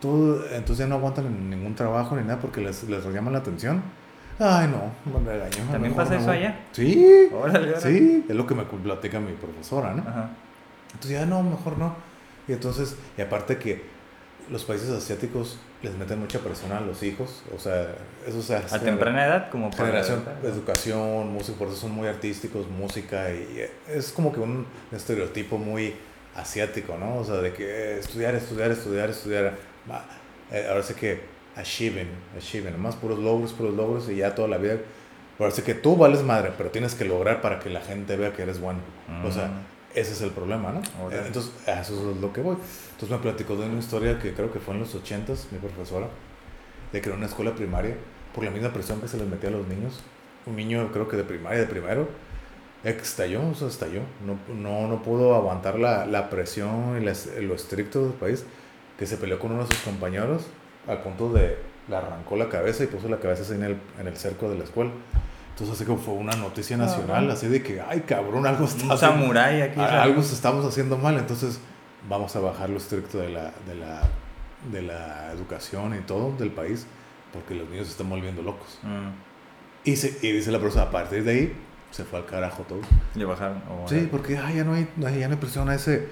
todo, 0.00 0.44
entonces 0.52 0.78
ya 0.78 0.86
no 0.86 0.96
aguantan 0.96 1.48
ningún 1.50 1.74
trabajo 1.74 2.14
ni 2.16 2.22
nada 2.22 2.38
porque 2.38 2.60
les, 2.60 2.82
les 2.84 3.04
llaman 3.06 3.32
la 3.32 3.38
atención. 3.40 3.82
Ay, 4.38 4.68
no, 4.68 4.92
me 5.18 5.32
regañó. 5.32 5.72
¿También 5.72 5.94
pasa 5.94 6.16
eso 6.16 6.26
voy. 6.26 6.36
allá? 6.36 6.60
Sí, 6.72 7.28
Órale, 7.32 7.70
órale. 7.70 7.80
sí, 7.80 8.26
es 8.28 8.36
lo 8.36 8.46
que 8.46 8.54
me 8.54 8.64
platica 8.64 9.18
mi 9.18 9.32
profesora, 9.32 9.94
¿no? 9.94 10.02
Ajá. 10.02 10.28
Entonces 10.92 11.12
ya 11.18 11.24
no, 11.26 11.42
mejor 11.42 11.78
no. 11.78 11.94
Y 12.46 12.52
entonces, 12.52 12.96
y 13.16 13.22
aparte 13.22 13.56
que 13.56 13.82
los 14.50 14.64
países 14.64 14.90
asiáticos 14.90 15.56
les 15.82 15.94
meten 15.96 16.18
mucha 16.20 16.38
presión 16.38 16.72
a 16.72 16.80
los 16.80 17.02
hijos, 17.02 17.42
o 17.54 17.58
sea, 17.58 17.94
eso 18.26 18.42
se 18.42 18.54
A 18.56 18.60
temprana 18.80 19.26
edad, 19.26 19.50
como 19.50 19.70
para... 19.70 19.86
generación, 19.86 20.24
educación, 20.44 21.28
música, 21.32 21.58
por 21.58 21.68
eso 21.68 21.76
son 21.76 21.90
muy 21.92 22.08
artísticos, 22.08 22.68
música, 22.68 23.30
y 23.30 23.58
eh, 23.60 23.70
es 23.88 24.12
como 24.12 24.32
que 24.32 24.40
un 24.40 24.66
estereotipo 24.92 25.58
muy 25.58 25.94
asiático, 26.36 26.96
¿no? 26.98 27.16
O 27.18 27.24
sea, 27.24 27.36
de 27.36 27.52
que 27.52 27.98
estudiar, 27.98 28.34
estudiar, 28.34 28.70
estudiar, 28.70 29.10
estudiar. 29.10 29.54
Va, 29.90 30.04
eh, 30.52 30.66
ahora 30.68 30.82
sí 30.82 30.94
que 30.94 31.20
achieving, 31.56 32.08
achieving, 32.36 32.72
nomás 32.72 32.94
puros 32.96 33.18
logros, 33.18 33.52
puros 33.52 33.74
logros, 33.74 34.08
y 34.10 34.16
ya 34.16 34.34
toda 34.34 34.48
la 34.48 34.58
vida. 34.58 34.76
Ahora 35.38 35.50
sí 35.52 35.62
que 35.62 35.74
tú 35.74 35.96
vales 35.96 36.22
madre, 36.22 36.52
pero 36.56 36.70
tienes 36.70 36.94
que 36.94 37.04
lograr 37.04 37.40
para 37.42 37.58
que 37.58 37.68
la 37.70 37.80
gente 37.80 38.16
vea 38.16 38.32
que 38.32 38.42
eres 38.42 38.60
bueno. 38.60 38.80
O 39.26 39.30
sea, 39.32 39.46
Mm. 39.46 39.60
ese 39.94 40.12
es 40.12 40.20
el 40.22 40.30
problema, 40.30 40.72
¿no? 40.72 40.80
Eh, 41.10 41.22
Entonces, 41.26 41.52
a 41.66 41.80
eso 41.80 42.10
es 42.10 42.16
lo 42.18 42.32
que 42.32 42.40
voy. 42.42 42.56
Entonces 42.96 43.10
me 43.10 43.22
platicó 43.22 43.56
de 43.56 43.66
una 43.66 43.78
historia 43.78 44.18
que 44.18 44.32
creo 44.32 44.50
que 44.52 44.58
fue 44.58 44.74
en 44.74 44.80
los 44.80 44.94
80s, 44.94 45.50
mi 45.52 45.58
profesora, 45.58 46.08
de 46.92 47.00
que 47.00 47.08
era 47.08 47.16
una 47.18 47.26
escuela 47.26 47.54
primaria, 47.54 47.94
por 48.34 48.42
la 48.44 48.50
misma 48.50 48.70
presión 48.70 49.00
que 49.00 49.08
se 49.08 49.18
les 49.18 49.26
metía 49.28 49.50
a 49.50 49.52
los 49.52 49.66
niños. 49.68 50.00
Un 50.46 50.56
niño, 50.56 50.90
creo 50.92 51.06
que 51.08 51.16
de 51.16 51.24
primaria, 51.24 51.58
de 51.60 51.66
primero, 51.66 52.08
estalló, 52.84 53.48
o 53.50 53.54
sea, 53.54 53.68
estalló. 53.68 54.00
No, 54.24 54.38
no, 54.54 54.86
no 54.88 55.02
pudo 55.02 55.34
aguantar 55.34 55.78
la, 55.78 56.06
la 56.06 56.30
presión 56.30 56.96
y 57.00 57.04
las- 57.04 57.26
lo 57.40 57.54
estricto 57.54 58.02
del 58.02 58.12
país, 58.12 58.44
que 58.98 59.06
se 59.06 59.16
peleó 59.16 59.38
con 59.38 59.52
uno 59.52 59.62
de 59.64 59.68
sus 59.74 59.82
compañeros 59.84 60.46
al 60.86 61.02
punto 61.02 61.32
de 61.32 61.58
le 61.88 61.94
arrancó 61.96 62.34
la 62.36 62.48
cabeza 62.48 62.82
y 62.82 62.88
puso 62.88 63.08
la 63.08 63.18
cabeza 63.18 63.42
así 63.42 63.52
en 63.52 63.62
el, 63.62 63.76
en 64.00 64.08
el 64.08 64.16
cerco 64.16 64.48
de 64.48 64.56
la 64.58 64.64
escuela. 64.64 64.90
Entonces, 65.52 65.76
así 65.76 65.84
que 65.90 65.96
fue 65.96 66.14
una 66.14 66.34
noticia 66.36 66.76
nacional, 66.76 67.30
así 67.30 67.46
de 67.48 67.62
que, 67.62 67.80
ay, 67.80 68.00
cabrón, 68.00 68.44
algo 68.46 68.64
está 68.64 68.92
Un 68.92 68.98
samurái 68.98 69.62
aquí. 69.62 69.80
algo 69.80 70.20
estamos 70.20 70.64
haciendo 70.64 70.96
mal, 70.98 71.16
entonces 71.16 71.60
vamos 72.08 72.34
a 72.36 72.40
bajar 72.40 72.70
lo 72.70 72.78
estricto 72.78 73.18
de 73.18 73.28
la, 73.30 73.52
de 73.66 73.74
la, 73.74 74.02
de 74.70 74.82
la 74.82 75.32
educación 75.32 75.94
y 75.94 76.00
todo 76.00 76.32
del 76.36 76.50
país, 76.50 76.86
porque 77.32 77.54
los 77.54 77.68
niños 77.68 77.86
se 77.86 77.92
están 77.92 78.08
volviendo 78.08 78.42
locos. 78.42 78.78
Mm. 78.82 79.88
Y, 79.88 79.96
se, 79.96 80.18
y 80.26 80.32
dice 80.32 80.50
la 80.50 80.58
profesora, 80.58 80.86
a 80.86 80.90
partir 80.90 81.24
de 81.24 81.30
ahí 81.30 81.56
se 81.90 82.04
fue 82.04 82.18
al 82.18 82.26
carajo 82.26 82.64
todo. 82.68 82.80
Le 83.14 83.24
bajaron. 83.24 83.62
Sí, 83.86 84.08
porque 84.10 84.36
ay, 84.36 84.56
ya, 84.56 84.64
no 84.64 84.74
hay, 84.74 84.88
ya 84.96 85.28
no 85.28 85.34
hay 85.34 85.40
presión 85.40 85.68
a 85.68 85.74
ese, 85.74 86.08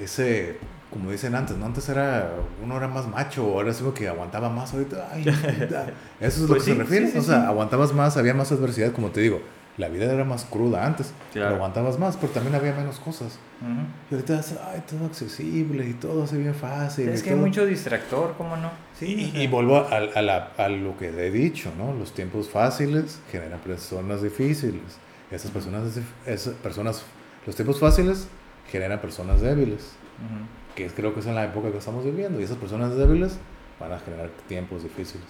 ese, 0.00 0.58
como 0.90 1.10
dicen 1.10 1.34
antes, 1.34 1.56
¿no? 1.56 1.66
Antes 1.66 1.88
era, 1.88 2.32
uno 2.62 2.76
era 2.76 2.88
más 2.88 3.06
macho, 3.06 3.44
ahora 3.44 3.70
es 3.70 3.78
como 3.78 3.94
que 3.94 4.08
aguantaba 4.08 4.48
más, 4.50 4.72
ahorita, 4.74 5.08
ay, 5.12 5.24
eso 5.28 5.94
es 6.20 6.38
lo 6.40 6.48
Pues 6.48 6.64
que 6.64 6.70
sí, 6.70 6.76
se 6.76 6.82
refiere, 6.82 7.06
sí, 7.06 7.12
sí, 7.12 7.18
o 7.18 7.22
sea, 7.22 7.48
aguantabas 7.48 7.92
más, 7.92 8.16
había 8.16 8.34
más 8.34 8.50
adversidad, 8.52 8.92
como 8.92 9.10
te 9.10 9.20
digo, 9.20 9.40
la 9.76 9.88
vida 9.88 10.12
era 10.12 10.24
más 10.24 10.44
cruda 10.44 10.86
antes, 10.86 11.12
Claro. 11.32 11.48
pero 11.48 11.54
aguantabas 11.56 11.98
más, 11.98 12.16
pero 12.16 12.32
también 12.32 12.54
había 12.54 12.72
menos 12.74 12.98
cosas. 13.00 13.38
Ujú. 13.60 13.80
Y 14.10 14.14
ahorita 14.14 14.38
es, 14.40 14.54
ay, 14.72 14.82
todo 14.88 15.06
accesible 15.06 15.88
y 15.88 15.94
todo 15.94 16.24
así 16.24 16.36
bien 16.36 16.54
fácil. 16.54 17.08
Es 17.08 17.22
que 17.22 17.30
hay 17.30 17.36
mucho 17.36 17.66
distractor, 17.66 18.34
¿cómo 18.38 18.56
no? 18.56 18.70
Sí. 18.98 19.32
Y, 19.34 19.42
y 19.42 19.46
vuelvo 19.48 19.78
a, 19.78 19.88
a 19.96 20.22
la- 20.22 20.52
a 20.56 20.68
lo 20.68 20.96
que 20.96 21.08
he 21.08 21.30
dicho, 21.30 21.72
¿no? 21.76 21.92
Los 21.92 22.12
tiempos 22.14 22.48
fáciles 22.50 23.20
generan 23.32 23.58
personas 23.60 24.22
difíciles. 24.22 24.82
Esas 25.30 25.50
personas, 25.50 25.98
esas 26.26 26.54
personas, 26.54 27.02
los 27.46 27.56
tiempos 27.56 27.80
fáciles 27.80 28.28
generan 28.70 29.00
personas 29.00 29.40
débiles, 29.40 29.80
ujú. 30.18 30.46
que 30.76 30.86
es- 30.86 30.92
creo 30.92 31.12
que 31.14 31.20
es 31.20 31.26
en 31.26 31.34
la 31.34 31.44
época 31.44 31.72
que 31.72 31.78
estamos 31.78 32.04
viviendo. 32.04 32.40
Y 32.40 32.44
esas 32.44 32.58
personas 32.58 32.94
débiles 32.96 33.38
van 33.80 33.92
a 33.92 33.98
generar 33.98 34.30
tiempos 34.46 34.84
difíciles. 34.84 35.26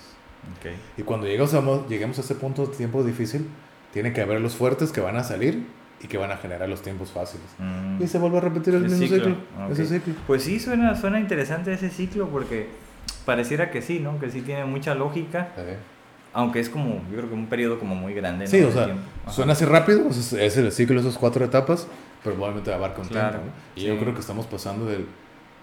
Ok. 0.58 0.70
Y 0.98 1.02
cuando 1.02 1.26
lleguemos 1.26 1.54
a, 1.54 1.62
lleguemos 1.88 2.18
a 2.18 2.20
ese 2.20 2.34
punto 2.34 2.66
de 2.66 2.76
tiempo 2.76 3.02
difícil, 3.02 3.48
tiene 3.94 4.12
que 4.12 4.20
haber 4.20 4.42
los 4.42 4.54
fuertes 4.56 4.92
que 4.92 5.00
van 5.00 5.16
a 5.16 5.24
salir 5.24 5.64
y 6.02 6.06
que 6.08 6.18
van 6.18 6.30
a 6.30 6.36
generar 6.36 6.68
los 6.68 6.82
tiempos 6.82 7.10
fáciles. 7.12 7.46
Mm. 7.58 8.02
Y 8.02 8.06
se 8.08 8.18
vuelve 8.18 8.36
a 8.36 8.40
repetir 8.42 8.74
el 8.74 8.84
El 8.84 8.90
mismo 8.90 9.06
ciclo, 9.06 9.24
ciclo. 9.24 9.36
ok. 9.64 9.70
Ese 9.72 9.86
ciclo. 9.86 10.14
Pues 10.26 10.42
sí, 10.42 10.60
suena, 10.60 10.94
suena 10.94 11.18
interesante 11.18 11.72
ese 11.72 11.88
ciclo 11.88 12.28
porque 12.28 12.68
pareciera 13.24 13.70
que 13.70 13.80
sí, 13.80 14.00
¿no? 14.00 14.18
Que 14.18 14.30
sí 14.30 14.42
tiene 14.42 14.66
mucha 14.66 14.94
lógica, 14.94 15.48
aunque 16.34 16.60
es 16.60 16.68
como, 16.68 16.96
yo 17.10 17.16
creo 17.16 17.28
que 17.28 17.34
un 17.34 17.46
periodo 17.46 17.78
como 17.78 17.94
muy 17.94 18.12
grande. 18.12 18.44
¿no? 18.44 18.50
Sí, 18.50 18.60
o 18.60 18.66
de 18.66 18.72
sea, 18.72 18.96
suena 19.30 19.52
así 19.52 19.64
rápido, 19.64 20.12
sea, 20.12 20.42
es 20.44 20.56
el 20.58 20.70
ciclo, 20.72 21.00
esas 21.00 21.16
cuatro 21.16 21.44
etapas, 21.44 21.86
pero 22.22 22.34
probablemente 22.34 22.74
abarca 22.74 23.00
un 23.00 23.08
Claro, 23.08 23.38
tiempo. 23.38 23.46
¿no? 23.46 23.80
Y 23.80 23.80
sí. 23.82 23.86
yo 23.86 23.98
creo 23.98 24.12
que 24.12 24.20
estamos 24.20 24.46
pasando 24.46 24.84
del 24.86 25.06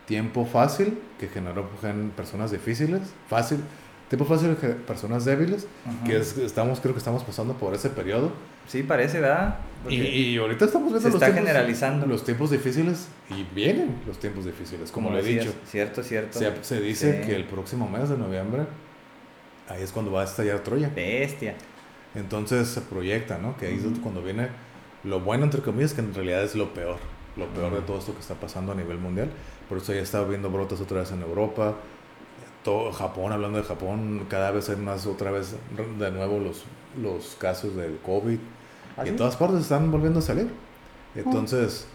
tiempo 0.08 0.46
fácil, 0.46 0.98
que 1.20 1.28
generó 1.28 1.70
gen- 1.82 2.12
personas 2.16 2.50
difíciles, 2.52 3.02
fácil, 3.28 3.60
tiempo 4.12 4.26
fácil, 4.26 4.56
que 4.58 4.68
personas 4.68 5.24
débiles, 5.24 5.66
Ajá. 5.86 6.04
que 6.04 6.18
es- 6.18 6.38
estamos, 6.38 6.82
creo 6.82 6.94
que 6.94 6.98
estamos 7.00 7.24
pasando 7.24 7.54
por 7.54 7.74
ese 7.74 7.90
periodo. 7.90 8.32
Sí, 8.68 8.84
parece, 8.84 9.22
¿verdad? 9.22 9.56
Y, 9.90 9.96
y 10.02 10.38
ahorita 10.38 10.66
estamos 10.66 10.90
viendo 10.92 11.00
se 11.02 11.08
los 11.08 11.16
está 11.16 11.28
tiempos, 11.28 11.48
generalizando. 11.48 12.06
los 12.06 12.24
tiempos 12.26 12.52
difíciles 12.52 13.08
y 13.30 13.44
vienen 13.56 14.02
los 14.06 14.20
tiempos 14.20 14.44
difíciles, 14.46 14.92
como, 14.92 15.12
le 15.12 15.20
he 15.20 15.24
dicho. 15.24 15.54
Cierto, 15.66 16.04
cierto. 16.04 16.38
Se, 16.38 16.52
se 16.62 16.82
dice 16.82 17.22
Sí. 17.22 17.28
que 17.28 17.36
el 17.36 17.46
próximo 17.46 17.88
mes 17.90 18.10
de 18.10 18.18
noviembre, 18.18 18.64
ahí 19.70 19.82
es 19.82 19.92
cuando 19.94 20.12
va 20.12 20.22
a 20.22 20.26
estallar 20.26 20.60
Troya. 20.60 20.92
Bestia. 20.94 21.56
Entonces 22.14 22.68
se 22.68 22.82
proyecta, 22.82 23.38
¿no? 23.38 23.56
Que 23.58 23.68
ahí 23.68 23.76
es 23.78 23.86
Ujú. 23.86 24.02
cuando 24.02 24.22
viene 24.22 24.50
lo 25.06 25.22
bueno, 25.22 25.46
entre 25.46 25.62
comillas, 25.62 25.94
que 25.94 26.02
en 26.02 26.14
realidad 26.14 26.44
es 26.44 26.56
lo 26.56 26.74
peor. 26.74 26.98
Lo 27.38 27.48
peor 27.48 27.72
de 27.72 27.78
Ujú. 27.78 27.88
todo 27.88 28.00
esto 28.00 28.14
que 28.14 28.20
está 28.20 28.36
pasando 28.36 28.74
a 28.74 28.76
nivel 28.76 28.98
mundial. 28.98 29.30
Por 29.70 29.78
eso 29.78 29.94
ya 29.94 30.02
está 30.02 30.22
viendo 30.26 30.50
brotes 30.52 30.82
otra 30.82 31.00
vez 31.00 31.12
en 31.14 31.22
Europa. 31.22 31.78
Todo 32.64 32.92
Japón, 32.92 33.32
hablando 33.32 33.58
de 33.58 33.64
Japón, 33.64 34.26
cada 34.30 34.52
vez 34.52 34.70
hay 34.70 34.76
más, 34.76 35.08
otra 35.08 35.32
vez, 35.32 35.56
de 35.98 36.12
nuevo 36.12 36.40
los, 36.40 36.64
los 37.02 37.36
casos 37.40 37.76
del 37.76 37.98
COVID. 38.06 38.38
¿Ah, 38.98 39.02
y 39.06 39.10
en 39.10 39.14
sí? 39.14 39.18
todas 39.18 39.36
partes 39.36 39.62
están 39.62 39.92
volviendo 39.92 40.20
a 40.20 40.22
salir. 40.22 40.50
Entonces, 41.16 41.88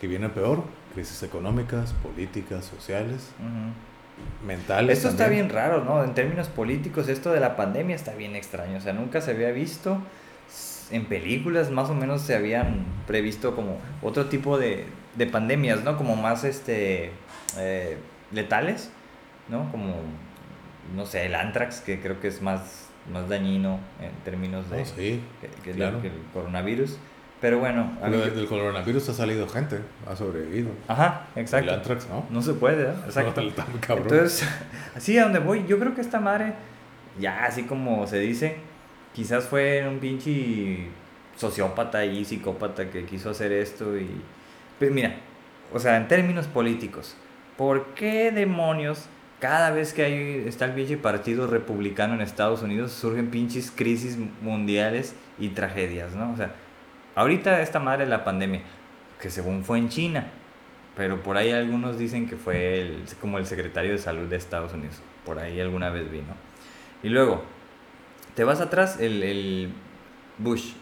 que 0.00 0.06
viene 0.08 0.28
peor, 0.28 0.62
crisis 0.94 1.22
económicas, 1.22 1.92
políticas, 2.02 2.64
sociales, 2.64 3.30
Ujú. 3.38 4.46
mentales. 4.46 4.98
Esto 4.98 5.08
está 5.08 5.24
también. 5.24 5.46
bien 5.46 5.56
raro, 5.56 5.84
¿no? 5.84 6.02
En 6.02 6.14
términos 6.14 6.48
políticos, 6.48 7.08
esto 7.08 7.32
de 7.32 7.40
la 7.40 7.56
pandemia 7.56 7.94
está 7.94 8.14
bien 8.14 8.34
extraño. 8.36 8.78
O 8.78 8.80
sea, 8.80 8.92
nunca 8.92 9.20
se 9.20 9.30
había 9.30 9.50
visto. 9.52 9.98
En 10.90 11.04
películas 11.04 11.70
más 11.70 11.90
o 11.90 11.94
menos 11.94 12.22
se 12.22 12.34
habían 12.34 12.84
previsto 13.06 13.54
como 13.54 13.76
otro 14.02 14.26
tipo 14.26 14.58
de, 14.58 14.86
de 15.16 15.26
pandemias, 15.26 15.84
¿no? 15.84 15.96
Como 15.98 16.16
más 16.16 16.44
este 16.44 17.10
eh, 17.58 17.98
letales, 18.32 18.90
¿no? 19.48 19.70
Como 19.70 19.94
no 20.94 21.04
sé, 21.04 21.26
el 21.26 21.34
anthrax, 21.34 21.80
que 21.80 22.00
creo 22.00 22.18
que 22.20 22.28
es 22.28 22.40
más, 22.40 22.88
más 23.12 23.28
dañino 23.28 23.78
en 24.00 24.10
términos 24.24 24.70
de 24.70 24.78
No, 24.78 24.84
sí, 24.86 25.20
que, 25.40 25.48
que 25.62 25.72
claro. 25.72 25.96
el, 25.96 26.02
que 26.02 26.08
el 26.08 26.22
coronavirus. 26.32 26.98
Pero 27.40 27.58
bueno, 27.60 27.92
Pero 28.00 28.24
mí- 28.24 28.30
del 28.30 28.46
coronavirus 28.46 29.10
ha 29.10 29.14
salido 29.14 29.46
gente, 29.48 29.78
ha 30.08 30.16
sobrevivido. 30.16 30.70
ajá, 30.88 31.26
exacto. 31.36 31.68
El 31.70 31.76
Antrax, 31.76 32.08
¿no? 32.08 32.24
No 32.30 32.42
se 32.42 32.54
puede, 32.54 32.76
¿verdad? 32.84 33.02
Exacto. 33.06 33.40
Está 33.42 33.64
muy 33.66 33.78
cabrón. 33.80 34.08
Entonces, 34.10 34.48
así 34.96 35.16
a 35.18 35.24
donde 35.24 35.38
voy, 35.38 35.64
yo 35.68 35.78
creo 35.78 35.94
que 35.94 36.00
esta 36.00 36.18
madre, 36.20 36.54
ya 37.20 37.44
así 37.44 37.62
como 37.64 38.06
se 38.06 38.18
dice, 38.18 38.56
quizás 39.14 39.44
fue 39.44 39.86
un 39.86 39.98
pinche 40.00 40.88
sociópata 41.36 42.04
y 42.04 42.24
psicópata 42.24 42.90
que 42.90 43.04
quiso 43.04 43.30
hacer 43.30 43.52
esto 43.52 43.96
y... 43.96 44.08
Pero 44.80 44.92
mira, 44.92 45.14
o 45.72 45.78
sea, 45.78 45.96
en 45.96 46.08
términos 46.08 46.46
políticos, 46.48 47.14
¿por 47.56 47.94
qué 47.94 48.32
demonios 48.32 49.06
cada 49.40 49.70
vez 49.70 49.92
que 49.92 50.02
hay, 50.04 50.44
está 50.46 50.64
el 50.64 50.72
pinche 50.72 50.96
partido 50.96 51.46
republicano 51.46 52.14
en 52.14 52.20
Estados 52.20 52.62
Unidos 52.62 52.92
surgen 52.92 53.30
pinches 53.30 53.70
crisis 53.70 54.18
mundiales 54.42 55.14
y 55.38 55.50
tragedias, 55.50 56.14
¿no? 56.14 56.32
O 56.32 56.36
sea, 56.36 56.52
ahorita 57.14 57.60
esta 57.62 57.78
madre 57.78 58.04
de 58.04 58.10
la 58.10 58.24
pandemia, 58.24 58.62
que 59.20 59.30
según 59.30 59.64
fue 59.64 59.78
en 59.78 59.88
China, 59.88 60.26
pero 60.96 61.22
por 61.22 61.36
ahí 61.36 61.52
algunos 61.52 61.98
dicen 61.98 62.28
que 62.28 62.36
fue 62.36 62.80
el- 62.80 63.04
como 63.20 63.38
el 63.38 63.46
secretario 63.46 63.92
de 63.92 63.98
salud 63.98 64.26
de 64.28 64.36
Estados 64.36 64.72
Unidos. 64.72 65.00
Por 65.24 65.38
ahí 65.38 65.60
alguna 65.60 65.90
vez 65.90 66.10
vino. 66.10 66.34
Y 67.02 67.08
luego, 67.08 67.44
te 68.34 68.42
vas 68.44 68.60
atrás, 68.60 68.98
el, 69.00 69.22
el 69.22 69.70
Bush, 70.38 70.72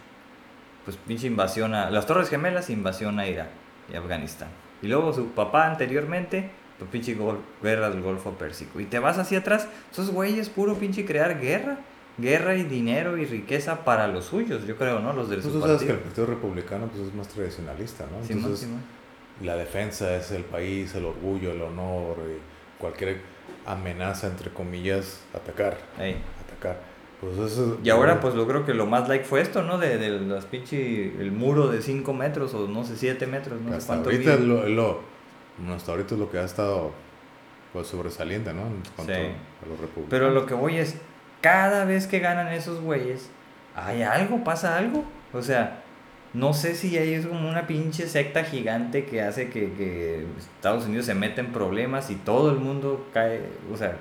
pues 0.85 0.97
pinche 0.97 1.27
invasión 1.27 1.75
a... 1.75 1.91
Las 1.91 2.07
Torres 2.07 2.31
Gemelas, 2.31 2.71
invasión 2.71 3.19
a 3.19 3.27
Irak 3.27 3.49
y 3.93 3.97
Afganistán. 3.97 4.49
Y 4.83 4.89
luego 4.89 5.13
su 5.13 5.29
papá 5.33 5.67
anteriormente, 5.67 6.51
pues 6.79 6.91
pinche 6.91 7.15
gol- 7.15 7.41
guerra 7.63 7.91
del 7.91 8.03
Golfo 8.03 8.33
Pérsico. 8.33 8.81
Y 8.81 8.85
te 8.85 8.99
vas 8.99 9.19
hacia 9.19 9.39
atrás, 9.39 9.69
esos 9.91 10.11
güeyes 10.11 10.49
puro 10.49 10.75
pinche 10.75 11.05
crear 11.05 11.41
guerra. 11.41 11.79
Guerra 12.19 12.55
y 12.57 12.63
dinero 12.63 13.19
y 13.19 13.27
riqueza 13.27 13.85
para 13.85 14.09
los 14.09 14.25
suyos, 14.25 14.67
yo 14.67 14.77
creo, 14.77 15.01
¿no? 15.01 15.13
Los 15.13 15.29
del 15.29 15.41
Pues 15.43 15.53
su 15.53 15.61
tú 15.61 15.67
sabes 15.67 15.83
que 15.83 15.91
el 15.93 15.99
partido. 15.99 16.25
Partido 16.25 16.27
Republicano 16.27 16.87
pues, 16.87 17.07
es 17.09 17.15
más 17.15 17.29
tradicionalista, 17.29 18.05
¿no? 18.05 18.25
Simón, 18.27 18.43
Entonces, 18.45 18.61
Simón. 18.67 18.81
la 19.43 19.55
defensa 19.57 20.17
es 20.17 20.31
el 20.31 20.43
país, 20.45 20.95
el 20.95 21.05
orgullo, 21.05 21.53
el 21.53 21.61
honor, 21.61 22.17
y 22.27 22.81
cualquier 22.81 23.19
amenaza, 23.67 24.29
entre 24.29 24.51
comillas, 24.51 25.21
atacar, 25.35 25.77
Ey. 25.99 26.17
atacar. 26.47 26.81
Pues 27.21 27.53
eso, 27.53 27.79
Y 27.83 27.91
ahora 27.91 28.19
pues 28.21 28.35
lo 28.35 28.47
creo 28.47 28.65
que 28.65 28.73
lo 28.75 28.87
más 28.87 29.09
like 29.09 29.25
fue 29.25 29.41
esto, 29.43 29.63
¿no? 29.63 29.77
De, 29.79 29.99
de 29.99 30.09
las 30.21 30.45
pinche, 30.47 31.05
el 31.21 31.33
muro 31.33 31.69
de 31.69 31.83
5 31.83 32.13
metros 32.15 32.55
o 32.55 32.67
no 32.69 32.85
sé, 32.85 32.97
7 32.97 33.27
metros, 33.27 33.61
no 33.61 33.79
sé 33.79 33.87
cuánto. 33.87 34.09
ahorita 34.11 34.37
lo, 34.37 34.67
lo- 34.69 35.01
bueno, 35.59 35.75
hasta 35.75 35.93
ahorita 35.93 36.15
es 36.15 36.21
lo 36.21 36.31
que 36.31 36.39
ha 36.39 36.45
estado 36.45 36.93
pues 37.73 37.89
sobresaliente, 37.89 38.53
¿no? 38.55 38.63
En 38.63 38.83
cuanto 38.95 39.13
Sí. 39.13 39.21
a 39.21 39.69
los 39.69 39.79
republicanos. 39.81 40.09
Pero 40.11 40.31
lo 40.31 40.47
que 40.47 40.55
voy 40.55 40.77
es, 40.79 40.97
cada 41.41 41.85
vez 41.85 42.07
que 42.07 42.21
ganan 42.21 42.49
esos 42.49 42.81
güeyes, 42.81 43.31
hay 43.75 44.03
algo, 44.03 44.43
pasa 44.45 44.79
algo. 44.79 45.05
O 45.33 45.43
sea, 45.43 45.83
no 46.33 46.55
sé 46.55 46.75
si 46.75 46.97
ahí 46.97 47.13
es 47.15 47.27
como 47.27 47.49
una 47.49 47.67
pinche 47.67 48.07
secta 48.09 48.45
gigante 48.45 49.05
que 49.05 49.21
hace 49.23 49.51
que, 49.51 49.73
que 49.75 50.27
Estados 50.39 50.87
Unidos 50.87 51.07
se 51.07 51.15
meta 51.15 51.41
en 51.41 51.53
problemas 51.53 52.11
y 52.11 52.15
todo 52.17 52.51
el 52.51 52.57
mundo 52.57 53.07
cae, 53.13 53.43
o 53.73 53.77
sea, 53.77 53.97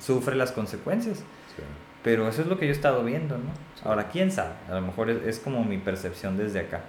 sufre 0.00 0.36
las 0.36 0.52
consecuencias. 0.52 1.18
Sí. 1.18 1.62
Pero 2.04 2.28
eso 2.28 2.42
es 2.42 2.48
lo 2.48 2.58
que 2.58 2.66
yo 2.66 2.72
he 2.72 2.74
estado 2.74 3.04
viendo, 3.04 3.36
¿no? 3.38 3.50
Ahora, 3.84 4.08
quién 4.08 4.30
sabe, 4.32 4.54
a 4.68 4.74
lo 4.74 4.80
mejor 4.82 5.10
es, 5.10 5.22
es 5.24 5.38
como 5.40 5.64
mi 5.64 5.78
percepción 5.78 6.36
desde 6.36 6.60
acá. 6.60 6.82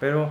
Pero 0.00 0.30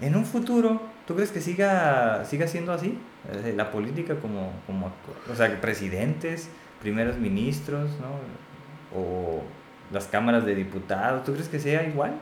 en 0.00 0.14
un 0.16 0.24
futuro, 0.24 0.80
¿tú 1.08 1.16
crees 1.16 1.32
que 1.32 1.40
siga, 1.40 2.24
siga 2.26 2.46
siendo 2.46 2.72
así? 2.72 2.98
Eh, 3.32 3.54
La 3.56 3.72
política 3.72 4.16
como, 4.20 4.52
como, 4.66 4.92
o 5.32 5.34
sea, 5.34 5.48
que 5.50 5.56
presidentes, 5.56 6.50
primeros 6.82 7.16
ministros, 7.16 7.90
¿no? 8.00 9.00
O 9.00 9.42
las 9.90 10.06
cámaras 10.06 10.44
de 10.46 10.54
diputados, 10.54 11.24
¿tú 11.24 11.32
crees 11.32 11.48
que 11.48 11.58
sea 11.58 11.82
igual? 11.88 12.20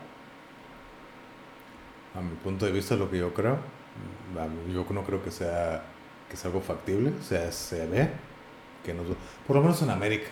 A 2.15 2.21
mi 2.23 2.35
punto 2.37 2.65
de 2.65 2.73
vista, 2.73 2.97
lo 2.97 3.11
que 3.11 3.19
yo 3.19 3.35
creo, 3.35 3.59
mí- 4.35 4.73
yo 4.73 4.87
no 4.91 5.03
creo 5.05 5.23
que 5.23 5.31
sea, 5.33 5.83
que 6.31 6.37
sea 6.37 6.49
algo 6.51 6.61
factible, 6.63 7.13
o 7.21 7.23
sea, 7.23 7.51
se 7.53 7.87
ve 7.87 8.11
que 8.85 8.95
nos, 8.95 9.07
por 9.47 9.57
lo 9.57 9.63
menos 9.63 9.83
en 9.83 9.91
América, 9.91 10.29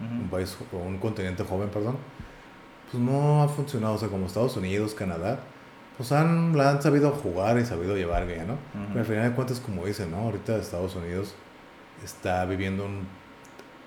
un 0.00 0.28
país 0.28 0.56
o 0.72 0.76
un 0.78 0.98
continente 0.98 1.42
joven, 1.44 1.68
perdón, 1.70 1.96
pues 2.90 3.02
no 3.02 3.42
ha 3.42 3.48
funcionado, 3.48 3.94
o 3.94 3.98
sea, 3.98 4.08
como 4.08 4.26
Estados 4.26 4.56
Unidos, 4.56 4.94
Canadá, 4.94 5.40
pues 5.96 6.12
han, 6.12 6.56
la 6.56 6.70
han 6.70 6.82
sabido 6.82 7.10
jugar 7.10 7.58
y 7.58 7.64
sabido 7.64 7.96
llevar 7.96 8.26
bien, 8.26 8.46
¿no? 8.46 8.58
Pero 8.88 9.00
al 9.00 9.06
final 9.06 9.30
de 9.30 9.34
cuentas, 9.34 9.60
como 9.60 9.86
dicen, 9.86 10.10
¿no? 10.10 10.18
Ahorita 10.18 10.56
Estados 10.56 10.94
Unidos 10.94 11.34
está 12.04 12.44
viviendo 12.44 12.84
un, 12.84 13.06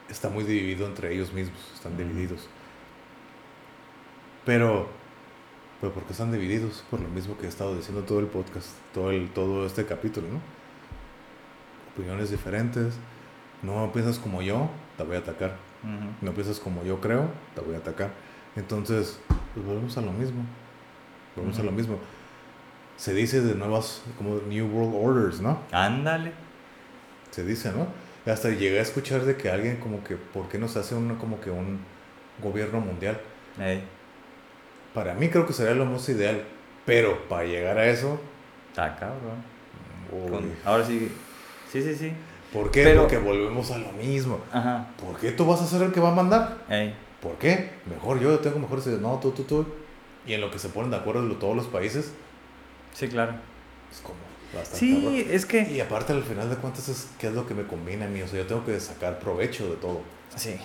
está 0.09 0.29
muy 0.29 0.43
dividido 0.43 0.87
entre 0.87 1.13
ellos 1.13 1.33
mismos, 1.33 1.59
están 1.73 1.97
divididos. 1.97 2.47
Pero, 4.45 4.87
pero 5.79 5.93
¿por 5.93 6.03
qué 6.03 6.13
están 6.13 6.31
divididos? 6.31 6.83
Por 6.89 6.99
lo 6.99 7.09
mismo 7.09 7.37
que 7.37 7.45
he 7.45 7.49
estado 7.49 7.75
diciendo 7.75 8.03
todo 8.03 8.19
el 8.19 8.27
podcast, 8.27 8.69
todo, 8.93 9.11
el, 9.11 9.29
todo 9.29 9.65
este 9.65 9.85
capítulo, 9.85 10.27
¿no? 10.27 10.39
Opiniones 11.93 12.31
diferentes, 12.31 12.95
no 13.61 13.91
piensas 13.91 14.17
como 14.17 14.41
yo, 14.41 14.69
te 14.97 15.03
voy 15.03 15.15
a 15.15 15.19
atacar. 15.19 15.57
No 16.21 16.33
piensas 16.33 16.59
como 16.59 16.83
yo 16.83 16.99
creo, 16.99 17.29
te 17.55 17.61
voy 17.61 17.75
a 17.75 17.77
atacar. 17.77 18.11
Entonces, 18.55 19.19
pues 19.53 19.65
volvemos 19.65 19.97
a 19.97 20.01
lo 20.01 20.11
mismo. 20.11 20.43
Volvemos 21.39 21.59
a 21.59 21.63
lo 21.63 21.71
mismo. 21.71 21.97
Se 22.97 23.13
dice 23.13 23.41
de 23.41 23.55
nuevas, 23.55 24.01
como 24.17 24.39
New 24.47 24.67
World 24.67 24.93
Orders, 24.95 25.41
¿no? 25.41 25.59
Ándale. 25.71 26.31
Se 27.31 27.43
dice, 27.45 27.71
¿no? 27.71 27.87
Hasta 28.31 28.49
llegué 28.49 28.79
a 28.79 28.81
escuchar 28.81 29.21
de 29.21 29.37
que 29.37 29.49
alguien 29.49 29.77
como 29.77 30.03
que, 30.03 30.15
¿por 30.17 30.49
qué 30.49 30.57
no 30.59 30.67
se 30.67 30.79
hace 30.79 30.95
un, 30.95 31.15
como 31.15 31.39
que 31.39 31.49
un 31.49 31.79
gobierno 32.43 32.79
mundial? 32.81 33.19
Para 34.93 35.13
mí 35.13 35.29
creo 35.29 35.45
que 35.45 35.53
sería 35.53 35.73
lo 35.75 35.85
más 35.85 36.07
ideal. 36.09 36.43
Pero 36.85 37.27
para 37.29 37.45
llegar 37.45 37.77
a 37.77 37.85
eso, 37.87 38.19
está 38.69 38.95
cabrón. 38.97 39.43
Con- 40.29 40.51
ahora 40.65 40.83
sí, 40.85 41.11
sí, 41.71 41.81
sí, 41.83 41.95
sí. 41.95 42.11
¿por 42.51 42.71
qué? 42.71 42.83
Pero- 42.83 43.01
Porque 43.01 43.17
volvemos 43.19 43.69
a 43.71 43.77
lo 43.77 43.91
mismo. 43.93 44.39
Ajá. 44.51 44.87
¿Por 44.99 45.17
qué 45.19 45.31
tú 45.31 45.45
vas 45.45 45.61
a 45.61 45.67
ser 45.67 45.83
el 45.83 45.91
que 45.91 45.99
va 45.99 46.11
a 46.11 46.15
mandar? 46.15 46.57
Ey. 46.69 46.93
¿Por 47.21 47.35
qué? 47.35 47.69
Mejor 47.85 48.19
yo 48.19 48.39
tengo 48.39 48.57
mejores 48.59 48.87
ideas. 48.87 49.01
No, 49.01 49.19
tú, 49.19 49.31
tú, 49.31 49.43
tú. 49.43 49.65
Y 50.29 50.33
en 50.35 50.41
lo 50.41 50.51
que 50.51 50.59
se 50.59 50.69
ponen 50.69 50.91
de 50.91 50.97
acuerdo 50.97 51.23
todos 51.37 51.55
los 51.55 51.65
países, 51.67 52.11
Sí, 52.93 53.07
claro. 53.07 53.33
es 53.91 53.99
como 54.01 54.17
bastante 54.53 54.77
Sí, 54.77 54.93
cabrón. 55.03 55.23
es 55.31 55.45
que... 55.45 55.61
Y 55.71 55.79
aparte, 55.81 56.13
al 56.13 56.23
final 56.23 56.49
de 56.49 56.55
cuentas, 56.57 56.87
es 56.87 57.07
qué 57.17 57.27
es 57.27 57.33
lo 57.33 57.47
que 57.47 57.53
me 57.55 57.63
conviene 57.63 58.05
a 58.05 58.07
mí. 58.07 58.21
O 58.21 58.27
sea, 58.27 58.39
yo 58.39 58.45
tengo 58.47 58.63
que 58.65 58.79
sacar 58.79 59.17
provecho 59.19 59.67
de 59.69 59.75
todo. 59.77 60.01
Sí. 60.35 60.55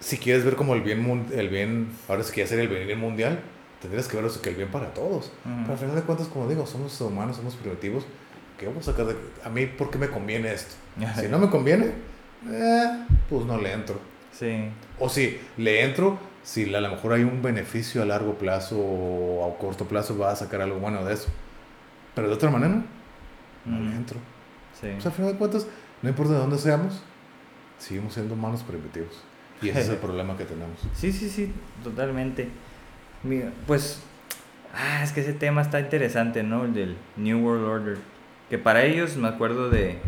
Si 0.00 0.18
quieres 0.18 0.44
ver 0.44 0.56
como 0.56 0.74
el 0.74 0.80
bien, 0.82 1.26
el 1.32 1.48
bien, 1.48 1.88
ahora 2.08 2.22
si 2.24 2.32
quieres 2.32 2.50
hacer 2.52 2.60
el 2.60 2.68
bien 2.86 2.98
mundial, 2.98 3.40
tendrías 3.80 4.06
que 4.08 4.16
ver 4.16 4.26
eso 4.26 4.42
que 4.42 4.50
el 4.50 4.56
bien 4.56 4.70
para 4.70 4.92
todos. 4.92 5.26
Ujú. 5.44 5.54
Pero 5.62 5.72
al 5.72 5.78
final 5.78 5.94
de 5.94 6.02
cuentas, 6.02 6.26
como 6.28 6.48
digo, 6.48 6.66
somos 6.66 7.00
humanos, 7.00 7.36
somos 7.36 7.54
primitivos. 7.56 8.04
¿Qué 8.58 8.66
vamos 8.66 8.88
a 8.88 8.90
sacar 8.92 9.06
de.? 9.06 9.16
A 9.44 9.48
mí, 9.50 9.66
¿por 9.66 9.88
qué 9.90 9.98
me 9.98 10.08
conviene 10.08 10.52
esto? 10.52 10.74
Si 11.20 11.28
no 11.28 11.38
me 11.38 11.48
conviene, 11.48 11.92
eh, 12.50 13.04
pues 13.28 13.44
no 13.46 13.56
le 13.56 13.72
entro. 13.72 14.00
Sí. 14.32 14.68
O 14.98 15.08
si 15.08 15.38
le 15.56 15.84
entro, 15.84 16.18
si 16.48 16.74
a 16.74 16.80
lo 16.80 16.88
mejor 16.88 17.12
hay 17.12 17.24
un 17.24 17.42
beneficio 17.42 18.00
a 18.00 18.06
largo 18.06 18.38
plazo 18.38 18.78
o 18.78 19.52
a 19.54 19.58
corto 19.58 19.84
plazo, 19.84 20.16
va 20.16 20.30
a 20.32 20.36
sacar 20.36 20.62
algo 20.62 20.78
bueno 20.78 21.04
de 21.04 21.12
eso. 21.12 21.28
Pero 22.14 22.28
de 22.28 22.32
otra 22.34 22.48
manera, 22.50 22.82
no 23.66 23.78
le 23.80 23.88
Ujú. 23.88 23.96
entro. 23.96 24.18
Sí. 24.80 24.86
O 24.96 25.00
sea, 25.02 25.10
al 25.10 25.16
final 25.16 25.32
de 25.32 25.38
cuentas, 25.38 25.66
no 26.00 26.08
importa 26.08 26.32
de 26.32 26.38
dónde 26.38 26.56
seamos, 26.56 27.02
seguimos 27.78 28.14
siendo 28.14 28.32
humanos 28.32 28.62
primitivos. 28.62 29.22
Y 29.60 29.68
ese 29.68 29.80
es 29.82 29.88
el 29.90 29.96
problema 30.06 30.38
que 30.38 30.46
tenemos. 30.46 30.78
Sí, 30.94 31.12
sí, 31.12 31.28
sí, 31.28 31.52
totalmente. 31.84 32.48
Mira, 33.22 33.52
pues, 33.66 34.00
ah, 34.74 35.02
es 35.04 35.12
que 35.12 35.20
ese 35.20 35.34
tema 35.34 35.60
está 35.60 35.80
interesante, 35.80 36.42
¿no? 36.44 36.64
El 36.64 36.72
del 36.72 36.96
New 37.18 37.44
World 37.44 37.64
Order. 37.66 37.98
Que 38.48 38.56
para 38.56 38.84
ellos 38.84 39.16
me 39.18 39.28
acuerdo 39.28 39.68
de 39.68 39.98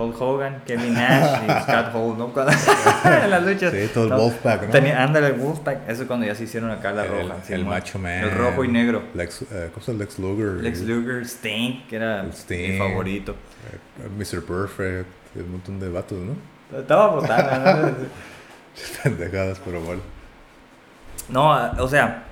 Hulk 0.00 0.20
Hogan, 0.20 0.62
Kevin 0.66 0.94
Nash 0.94 1.42
y 1.44 1.46
Scott 1.62 1.94
Hall, 1.94 2.16
¿no? 2.18 2.32
Cuando- 2.32 2.52
en 3.04 3.30
las 3.30 3.42
luchas. 3.44 3.72
Sí, 3.72 3.90
todo 3.92 4.04
el 4.04 4.10
No, 4.10 4.16
Wolfpack, 4.18 4.62
¿no? 4.64 4.70
Tenía, 4.70 5.02
ándale, 5.02 5.26
el 5.28 5.32
Wolfpack. 5.34 5.88
Eso 5.88 6.06
cuando 6.06 6.26
ya 6.26 6.34
se 6.34 6.44
hicieron 6.44 6.70
acá 6.70 6.92
la 6.92 7.04
el, 7.04 7.28
roja. 7.28 7.36
el. 7.50 7.64
Macho 7.64 7.98
Man. 7.98 8.12
El 8.24 8.30
rojo 8.32 8.64
y 8.64 8.68
negro. 8.68 9.02
Lex, 9.14 9.42
eh, 9.42 9.70
¿Cómo 9.74 9.84
se? 9.84 9.92
Lex 9.94 10.18
Luger. 10.18 10.62
Lex 10.62 10.80
Luger, 10.82 11.22
Sting, 11.26 11.86
que 11.88 11.96
era 11.96 12.22
mi 12.24 12.78
favorito. 12.78 13.34
eh, 14.02 14.08
Mr. 14.18 14.42
Perfect. 14.44 15.06
Un 15.36 15.52
montón 15.52 15.78
de 15.78 15.88
vatos, 15.88 16.18
¿no? 16.18 16.78
Estaba 16.78 17.08
botana, 17.08 17.82
¿no? 17.82 17.92
Pendejadas, 19.02 19.60
pero 19.64 19.80
bueno. 19.80 20.00
No, 21.28 21.52
a- 21.52 21.72
o 21.78 21.88
sea, 21.88 22.24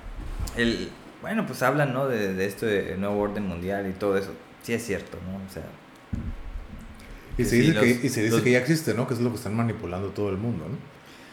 el, 0.57 0.89
bueno, 1.21 1.45
pues 1.45 1.61
hablan, 1.63 1.93
¿no? 1.93 2.07
De, 2.07 2.33
de 2.33 2.45
esto 2.45 2.65
de 2.65 2.95
nuevo 2.97 3.21
orden 3.21 3.45
mundial 3.47 3.87
y 3.87 3.93
todo 3.93 4.17
eso. 4.17 4.31
Sí 4.63 4.73
es 4.73 4.85
cierto, 4.85 5.17
¿no? 5.29 5.37
O 5.37 5.53
sea, 5.53 5.63
Y 7.41 7.45
se 7.45 7.49
sí, 7.51 7.61
dice, 7.61 7.73
los- 7.73 7.83
que, 7.83 7.89
y 7.89 8.09
se 8.09 8.21
dice 8.21 8.33
los- 8.35 8.41
que 8.41 8.51
ya 8.51 8.59
existe, 8.59 8.93
¿no? 8.93 9.07
Que 9.07 9.13
es 9.13 9.19
lo 9.21 9.29
que 9.29 9.35
están 9.37 9.55
manipulando 9.55 10.09
todo 10.09 10.29
el 10.29 10.37
mundo, 10.37 10.65
¿no? 10.69 10.77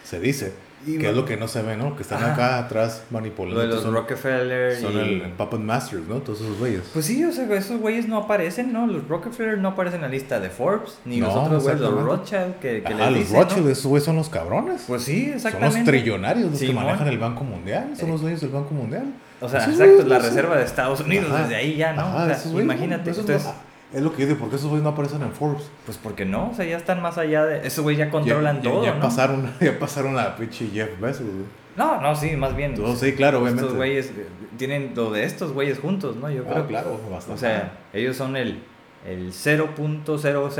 Se 0.04 0.20
dice. 0.20 0.52
Y 0.86 0.98
que 0.98 1.08
es 1.08 1.16
lo 1.16 1.24
que 1.24 1.36
no 1.36 1.48
se 1.48 1.62
ve, 1.62 1.76
¿no? 1.76 1.96
Que 1.96 2.02
están 2.02 2.22
Ajá. 2.22 2.34
acá 2.34 2.58
atrás 2.58 3.02
Lo 3.10 3.14
manipulando. 3.18 3.60
de 3.60 3.66
los 3.66 3.82
son, 3.82 3.94
Rockefeller 3.94 4.76
son 4.76 4.92
y... 4.94 4.98
el 4.98 5.22
Puppet 5.36 5.58
Masters, 5.58 6.06
¿no? 6.06 6.16
Todos 6.18 6.42
esos 6.42 6.58
güeyes. 6.58 6.82
Pues 6.92 7.06
sí, 7.06 7.24
o 7.24 7.32
sea, 7.32 7.44
esos 7.56 7.80
güeyes 7.80 8.06
no 8.06 8.18
aparecen, 8.18 8.72
¿no? 8.72 8.86
Los 8.86 9.08
Rockefeller 9.08 9.58
no 9.58 9.68
aparecen 9.68 9.96
en 9.96 10.02
la 10.02 10.08
lista 10.08 10.38
de 10.38 10.48
Forbes, 10.48 10.98
ni 11.04 11.18
los 11.18 11.34
otros 11.34 11.64
güeyes, 11.64 11.80
los. 11.80 12.02
Rothschild, 12.04 12.56
que, 12.60 12.82
que 12.84 12.92
Ah, 12.94 13.10
les 13.10 13.30
los. 13.32 13.40
Rothschild, 13.40 13.68
esos 13.68 13.86
güeyes 13.86 14.04
son 14.04 14.14
los 14.16 14.28
cabrones. 14.28 14.84
Pues 14.86 15.02
sí, 15.02 15.24
son 15.26 15.34
exactamente. 15.36 15.78
los 15.78 15.86
trillonarios 15.86 16.50
los 16.52 16.60
que 16.60 16.72
manejan 16.72 17.08
el 17.08 17.18
Banco 17.18 17.42
Mundial. 17.42 17.90
Son 17.96 18.08
Eh. 18.08 18.12
los 18.12 18.20
dueños 18.20 18.40
del 18.42 18.50
Banco 18.50 18.72
Mundial. 18.74 19.06
O 19.40 19.48
sea, 19.48 19.60
Esos 19.60 19.72
exacto, 19.72 19.92
güeyes 19.94 20.08
la 20.08 20.20
son- 20.20 20.28
reserva 20.28 20.56
de 20.56 20.64
Estados 20.64 21.00
Unidos, 21.00 21.30
Ajá. 21.32 21.42
desde 21.42 21.56
ahí 21.56 21.76
ya, 21.76 21.94
¿no? 21.94 22.02
Ajá, 22.02 22.22
o 22.22 22.26
sea, 22.26 22.38
güeyes, 22.52 22.62
imagínate, 22.64 23.10
esos 23.10 23.24
entonces, 23.28 23.50
es 23.92 24.02
lo 24.02 24.12
que 24.12 24.22
yo 24.22 24.28
digo, 24.28 24.38
¿por 24.40 24.50
qué 24.50 24.56
esos 24.56 24.68
güeyes 24.68 24.82
no 24.84 24.90
aparecen 24.90 25.22
en 25.22 25.32
Forbes? 25.32 25.70
pues 25.84 25.96
porque 25.96 26.24
no, 26.24 26.50
o 26.50 26.54
sea, 26.54 26.64
ya 26.64 26.76
están 26.76 27.00
más 27.00 27.18
allá 27.18 27.44
de... 27.46 27.66
Esos 27.66 27.82
güeyes 27.84 27.98
ya 28.06 28.10
controlan 28.10 28.56
ya, 28.58 28.62
ya- 28.62 28.70
todo, 28.70 28.84
ya 28.84 28.94
¿no? 28.94 29.00
pasaron, 29.00 29.52
ya 29.60 29.78
pasaron 29.78 30.18
a 30.18 30.34
pinche 30.36 30.66
Jeff 30.72 31.00
Bezos, 31.00 31.22
güey. 31.26 31.44
No, 31.76 32.00
no, 32.00 32.16
sí, 32.16 32.34
más 32.36 32.56
bien. 32.56 32.74
No, 32.80 32.96
sí, 32.96 33.12
claro, 33.12 33.38
obviamente. 33.38 33.62
Estos 33.62 33.76
güeyes 33.76 34.06
eh, 34.06 34.26
tienen 34.56 34.92
lo 34.96 35.10
de 35.12 35.24
estos 35.24 35.52
güeyes 35.52 35.78
juntos, 35.78 36.16
¿no? 36.16 36.30
Yo 36.30 36.42
Ah, 36.48 36.52
creo. 36.52 36.66
claro, 36.68 36.98
bastante. 37.10 37.34
O 37.34 37.36
sea, 37.38 37.78
ellos 37.92 38.16
son 38.16 38.34
el, 38.36 38.62
el 39.06 39.30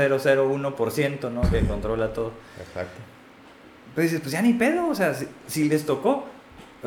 0.0001%, 0.07 1.31
¿no? 1.31 1.41
Que 1.49 1.61
controla 1.61 2.13
todo. 2.13 2.31
Exacto. 2.59 2.99
Pero 3.95 4.03
dices, 4.03 4.19
pues 4.21 4.31
ya 4.31 4.41
ni 4.41 4.53
pedo, 4.53 4.87
o 4.89 4.95
sea, 4.95 5.13
si, 5.13 5.27
si 5.47 5.67
les 5.67 5.85
tocó, 5.85 6.25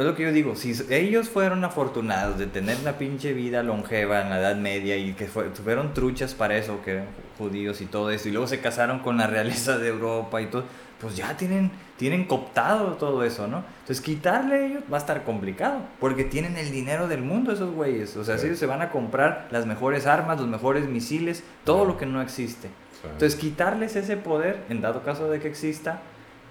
es 0.03 0.07
lo 0.09 0.15
que 0.17 0.23
yo 0.25 0.33
digo, 0.33 0.55
si 0.57 0.73
ellos 0.91 1.29
fueron 1.29 1.65
afortunados 1.65 2.39
de 2.39 2.47
tener 2.47 2.77
una 2.83 2.93
pinche 2.99 3.33
vida 3.33 3.63
longeva 3.63 4.21
en 4.23 4.31
la 4.31 4.39
Edad 4.41 4.57
Media 4.57 4.97
y 4.97 5.13
que 5.15 5.27
fue- 5.27 5.51
fueron 5.51 5.95
truchas 5.95 6.35
para 6.35 6.57
eso, 6.57 6.81
que 6.85 6.93
eran 6.93 7.07
judíos 7.39 7.81
y 7.81 7.87
todo 7.87 8.11
eso, 8.11 8.29
y 8.29 8.33
luego 8.33 8.47
se 8.47 8.61
casaron 8.61 9.01
con 9.01 9.17
la 9.17 9.27
realeza 9.27 9.79
de 9.79 9.89
Europa 9.89 10.41
y 10.43 10.47
todo, 10.47 10.65
pues 11.01 11.17
ya 11.17 11.35
tienen, 11.37 11.71
tienen 11.97 12.25
cooptado 12.27 12.93
todo 12.95 13.25
eso, 13.25 13.47
¿no? 13.49 13.65
Entonces 13.81 14.01
quitarle 14.03 14.55
a 14.55 14.67
ellos 14.67 14.83
va 14.93 14.99
a 14.99 15.01
estar 15.01 15.25
complicado, 15.25 15.81
porque 15.99 16.25
tienen 16.25 16.57
el 16.59 16.71
dinero 16.71 17.09
del 17.09 17.23
mundo 17.23 17.53
esos 17.53 17.71
güeyes, 17.73 18.17
o 18.17 18.25
sea, 18.25 18.37
Sí. 18.39 18.47
ellos 18.47 18.59
se 18.59 18.67
van 18.67 18.83
a 18.83 18.91
comprar 18.91 19.49
las 19.51 19.65
mejores 19.67 20.07
armas, 20.07 20.39
los 20.39 20.49
mejores 20.49 20.87
misiles, 20.89 21.43
todo 21.65 21.85
lo 21.87 21.97
que 21.97 22.05
no 22.07 22.21
existe. 22.21 22.69
Sea, 23.01 23.11
Entonces, 23.13 23.41
quitarles 23.41 23.97
ese 23.97 24.19
poder, 24.19 24.63
en 24.69 24.83
dado 24.83 25.03
caso 25.03 25.31
de 25.31 25.41
que 25.41 25.49
exista, 25.49 26.01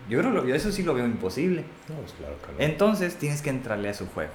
yo 0.10 0.20
creo 0.20 0.32
que 0.44 0.48
lo- 0.50 0.56
eso 0.56 0.72
sí 0.72 0.84
lo 0.84 0.94
veo 0.94 1.06
imposible. 1.06 1.64
no, 1.88 1.96
pues 1.96 2.14
claro 2.14 2.36
que 2.46 2.52
no. 2.52 2.60
Entonces, 2.70 3.16
tienes 3.16 3.42
que 3.42 3.50
entrarle 3.52 3.90
a 3.90 3.94
su 3.94 4.08
juego, 4.08 4.32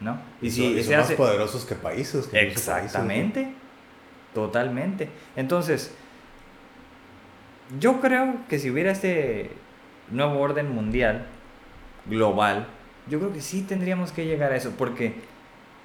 ¿no? 0.00 0.18
y 0.42 0.50
si 0.50 0.62
son, 0.64 0.72
y 0.72 0.76
se 0.78 0.84
son 0.84 0.96
más 0.96 1.04
hace- 1.04 1.16
poderosos 1.16 1.64
que 1.64 1.74
países. 1.74 2.26
que 2.26 2.42
incluso 2.42 2.70
países, 2.70 2.84
Exactamente. 2.86 3.52
Totalmente. 4.34 5.08
Entonces, 5.36 5.92
yo 7.78 8.00
creo 8.00 8.34
que 8.48 8.58
si 8.58 8.70
hubiera 8.70 8.90
este 8.92 9.50
nuevo 10.10 10.40
orden 10.40 10.70
mundial, 10.74 11.26
global, 12.06 12.66
yo 13.08 13.18
creo 13.18 13.32
que 13.32 13.40
sí 13.40 13.62
tendríamos 13.62 14.12
que 14.12 14.24
llegar 14.26 14.52
a 14.52 14.56
eso, 14.56 14.72
porque 14.78 15.14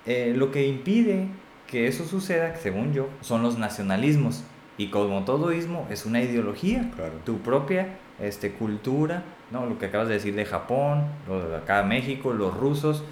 eh, 0.05 0.33
lo 0.35 0.51
que 0.51 0.65
impide 0.67 1.27
que 1.67 1.87
eso 1.87 2.05
suceda, 2.05 2.55
según 2.57 2.93
yo, 2.93 3.09
son 3.21 3.41
los 3.43 3.57
nacionalismos. 3.57 4.43
Y 4.77 4.89
como 4.89 5.23
todo 5.23 5.51
ismo, 5.53 5.87
es 5.89 6.05
una 6.05 6.21
ideología. 6.21 6.89
Claro. 6.95 7.13
tu 7.25 7.39
propia 7.39 7.87
este, 8.19 8.51
cultura, 8.53 9.23
¿no? 9.51 9.65
lo 9.65 9.77
que 9.79 9.87
acabas 9.87 10.07
de 10.07 10.15
decir 10.15 10.35
de 10.35 10.45
Japón, 10.45 11.05
lo 11.27 11.49
de 11.49 11.57
acá 11.57 11.83
México, 11.83 12.33
los 12.33 12.55
rusos, 12.55 13.03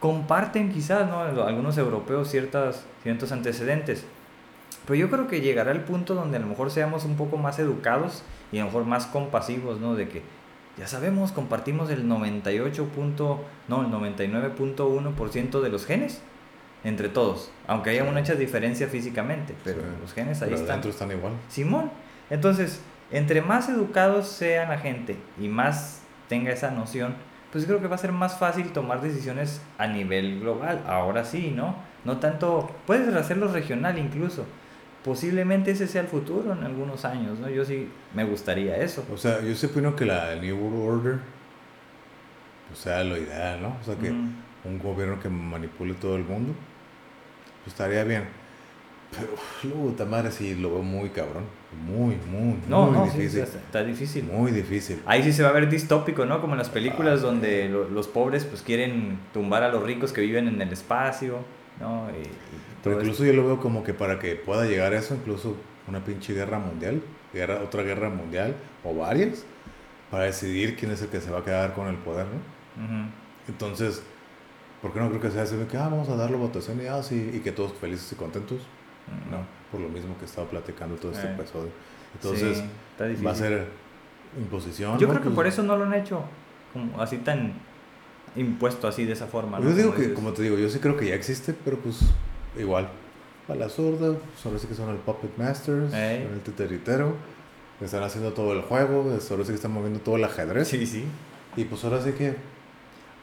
comparten 0.00 0.72
quizás 0.72 1.08
¿no? 1.08 1.20
Algunos 1.20 1.76
europeos 1.78 2.28
ciertas, 2.30 2.84
ciertos 3.02 3.32
antecedentes. 3.32 4.04
Pero 4.86 4.94
yo 4.96 5.10
creo 5.10 5.28
que 5.28 5.40
llegará 5.40 5.72
el 5.72 5.80
punto 5.82 6.14
donde 6.14 6.38
a 6.38 6.40
lo 6.40 6.46
mejor 6.46 6.70
seamos 6.70 7.04
un 7.04 7.16
poco 7.16 7.36
más 7.36 7.58
educados 7.58 8.22
y 8.50 8.58
a 8.58 8.60
lo 8.60 8.66
mejor 8.66 8.84
más 8.86 9.06
compasivos, 9.06 9.78
¿no? 9.78 9.94
De 9.94 10.08
que 10.08 10.22
ya 10.78 10.86
sabemos, 10.86 11.32
compartimos 11.32 11.90
el 11.90 12.08
98. 12.08 12.86
punto- 12.86 13.44
no, 13.68 13.82
el 13.82 13.90
99.1% 13.90 15.60
de 15.60 15.68
los 15.68 15.86
genes 15.86 16.20
entre 16.82 17.08
todos, 17.10 17.50
aunque 17.66 17.90
haya 17.90 18.04
Sí. 18.04 18.10
mucha 18.10 18.34
diferencia 18.34 18.88
físicamente, 18.88 19.54
pero 19.64 19.80
Sí. 19.82 19.86
los 20.00 20.12
genes 20.14 20.40
ahí 20.42 20.48
Pero 20.50 20.60
están. 20.62 20.80
están 20.88 21.10
igual. 21.10 21.34
Simón. 21.50 21.90
Entonces, 22.30 22.80
entre 23.10 23.42
más 23.42 23.68
educados 23.68 24.28
sea 24.28 24.68
la 24.68 24.78
gente 24.78 25.16
y 25.40 25.48
más 25.48 26.02
tenga 26.28 26.52
esa 26.52 26.70
noción, 26.70 27.14
pues 27.52 27.66
creo 27.66 27.80
que 27.80 27.88
va 27.88 27.96
a 27.96 27.98
ser 27.98 28.12
más 28.12 28.38
fácil 28.38 28.72
tomar 28.72 29.00
decisiones 29.00 29.60
a 29.78 29.86
nivel 29.86 30.40
global. 30.40 30.82
Ahora 30.86 31.24
sí, 31.24 31.52
¿no? 31.54 31.74
No 32.04 32.18
tanto, 32.18 32.70
puedes 32.86 33.12
hacerlo 33.14 33.48
regional 33.48 33.98
incluso. 33.98 34.46
Posiblemente 35.04 35.70
ese 35.70 35.86
sea 35.86 36.02
el 36.02 36.08
futuro 36.08 36.52
en 36.52 36.62
algunos 36.62 37.04
años, 37.04 37.38
¿no? 37.38 37.48
Yo 37.48 37.64
sí 37.64 37.88
me 38.14 38.24
gustaría 38.24 38.76
eso. 38.76 39.04
O 39.12 39.16
sea, 39.16 39.40
yo 39.40 39.54
sí 39.54 39.66
opino 39.66 39.96
que 39.96 40.04
la 40.04 40.36
New 40.36 40.56
World 40.56 40.98
Order 40.98 41.18
pues, 42.68 42.80
sea 42.80 43.02
lo 43.02 43.16
ideal, 43.16 43.60
¿no? 43.60 43.76
O 43.80 43.84
sea, 43.84 43.96
que 43.96 44.10
un 44.10 44.78
gobierno 44.78 45.18
que 45.18 45.28
manipule 45.28 45.94
todo 45.94 46.16
el 46.16 46.24
mundo, 46.24 46.54
pues 47.64 47.74
estaría 47.74 48.04
bien. 48.04 48.24
Pero, 49.10 49.34
puta 49.62 50.04
madre, 50.04 50.30
sí, 50.30 50.54
lo 50.54 50.74
veo 50.74 50.82
muy 50.82 51.08
cabrón. 51.08 51.44
Muy, 51.86 52.16
muy, 52.30 52.58
No, 52.68 52.86
muy 52.86 52.98
no, 52.98 53.10
sí, 53.10 53.18
difícil. 53.18 53.40
está, 53.42 53.58
está 53.58 53.84
difícil. 53.84 54.24
Muy 54.24 54.50
difícil. 54.50 55.00
Ahí 55.06 55.22
sí 55.22 55.32
se 55.32 55.42
va 55.42 55.50
a 55.50 55.52
ver 55.52 55.68
distópico, 55.70 56.24
¿no? 56.26 56.40
Como 56.40 56.54
en 56.54 56.58
las 56.58 56.68
películas 56.68 57.20
Ah, 57.20 57.26
donde 57.26 57.68
lo- 57.68 57.88
los 57.88 58.08
pobres 58.08 58.44
pues 58.44 58.62
quieren 58.62 59.18
tumbar 59.32 59.62
a 59.62 59.68
los 59.70 59.82
ricos 59.82 60.12
que 60.12 60.20
viven 60.20 60.48
en 60.48 60.60
el 60.60 60.72
espacio, 60.72 61.38
¿no? 61.80 62.08
Y- 62.10 62.22
y 62.26 62.30
Pero 62.82 62.96
incluso 63.00 63.24
yo 63.24 63.32
lo 63.34 63.46
veo 63.46 63.60
como 63.60 63.84
que 63.84 63.94
para 63.94 64.18
que 64.18 64.34
pueda 64.34 64.64
llegar 64.64 64.92
a 64.94 64.98
eso, 64.98 65.14
incluso 65.14 65.56
una 65.86 66.04
pinche 66.04 66.34
guerra 66.34 66.58
mundial, 66.58 67.02
guerra, 67.32 67.60
otra 67.62 67.82
guerra 67.82 68.08
mundial 68.10 68.54
o 68.84 68.94
varias, 68.94 69.44
para 70.10 70.24
decidir 70.24 70.76
quién 70.76 70.90
es 70.90 71.02
el 71.02 71.08
que 71.08 71.20
se 71.20 71.30
va 71.30 71.38
a 71.38 71.44
quedar 71.44 71.72
con 71.74 71.86
el 71.86 71.96
poder, 71.96 72.26
¿no? 72.26 73.08
Entonces, 73.48 74.02
¿por 74.82 74.92
qué 74.92 75.00
no 75.00 75.08
creo 75.08 75.20
que 75.20 75.30
sea 75.30 75.42
así 75.42 75.56
de 75.56 75.66
que 75.66 75.76
ah, 75.76 75.88
vamos 75.88 76.08
a 76.08 76.16
darle 76.16 76.36
votación 76.36 76.80
y, 76.82 76.86
ah, 76.86 77.02
sí, 77.02 77.30
y 77.34 77.40
que 77.40 77.52
todos 77.52 77.72
felices 77.74 78.10
y 78.12 78.16
contentos? 78.16 78.58
No, 79.30 79.38
por 79.70 79.80
lo 79.80 79.88
mismo 79.88 80.16
que 80.18 80.24
estaba 80.24 80.48
platicando 80.48 80.96
todo 80.96 81.12
este 81.12 81.26
Eh. 81.26 81.34
episodio. 81.38 81.70
Entonces, 82.14 82.58
Sí, 83.18 83.24
va 83.24 83.30
a 83.30 83.34
ser 83.34 83.66
imposición. 84.38 84.98
Yo 84.98 85.06
¿no? 85.06 85.12
creo 85.14 85.22
que 85.22 85.28
Pues, 85.28 85.34
por 85.36 85.46
eso 85.46 85.62
no 85.62 85.76
lo 85.76 85.84
han 85.84 85.94
hecho 85.94 86.22
como 86.72 87.00
así 87.00 87.18
tan 87.18 87.52
impuesto 88.36 88.86
así 88.88 89.04
de 89.04 89.12
esa 89.12 89.26
forma. 89.26 89.58
pues 89.58 89.64
¿no? 89.64 89.70
yo 89.70 89.76
digo 89.76 89.90
Como 89.94 90.06
que, 90.08 90.14
como 90.14 90.32
te 90.32 90.42
digo, 90.42 90.56
yo 90.58 90.68
sí 90.68 90.78
creo 90.78 90.96
que 90.96 91.06
ya 91.06 91.14
existe, 91.14 91.54
pero 91.64 91.78
pues 91.78 92.00
igual. 92.58 92.88
A 93.48 93.54
la 93.54 93.68
sorda, 93.68 94.12
pues 94.16 94.46
ahora 94.46 94.58
sí 94.58 94.66
que 94.68 94.74
son 94.74 94.90
el 94.90 94.96
Puppet 94.96 95.36
Masters, 95.36 95.92
Ey. 95.92 96.22
el 96.32 96.40
titeritero, 96.40 97.14
que 97.80 97.86
están 97.86 98.02
haciendo 98.04 98.32
todo 98.32 98.52
el 98.52 98.60
juego, 98.62 99.02
ahora 99.30 99.42
sí 99.44 99.48
que 99.48 99.54
están 99.54 99.72
moviendo 99.72 99.98
todo 100.00 100.16
el 100.16 100.24
ajedrez. 100.24 100.68
Sí, 100.68 100.86
sí. 100.86 101.04
Y 101.56 101.64
pues 101.64 101.82
ahora 101.84 102.00
sí 102.02 102.12
que 102.12 102.34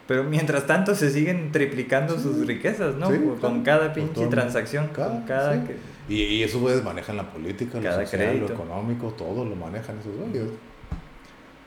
Pero 0.06 0.24
mientras 0.24 0.66
tanto 0.66 0.94
se 0.94 1.10
siguen 1.10 1.52
triplicando 1.52 2.18
sus 2.18 2.46
riquezas, 2.46 2.94
¿no? 2.96 3.10
Sí, 3.10 3.18
con 3.18 3.36
claro. 3.38 3.60
cada 3.62 3.92
pinche 3.92 4.26
transacción, 4.26 4.88
Cada- 4.88 5.10
con 5.10 5.22
cada... 5.24 5.54
sí. 5.54 5.66
que- 5.66 5.76
Y, 6.08 6.22
y 6.22 6.42
esos 6.42 6.60
güeyes 6.60 6.82
manejan 6.82 7.16
la 7.16 7.30
política, 7.30 7.80
Cada 7.80 7.98
lo 8.00 8.06
social, 8.06 8.22
crédito. 8.30 8.48
lo 8.48 8.54
económico, 8.54 9.08
todo 9.16 9.44
lo 9.44 9.54
manejan 9.54 9.98
esos 9.98 10.14
güeyes. 10.16 10.48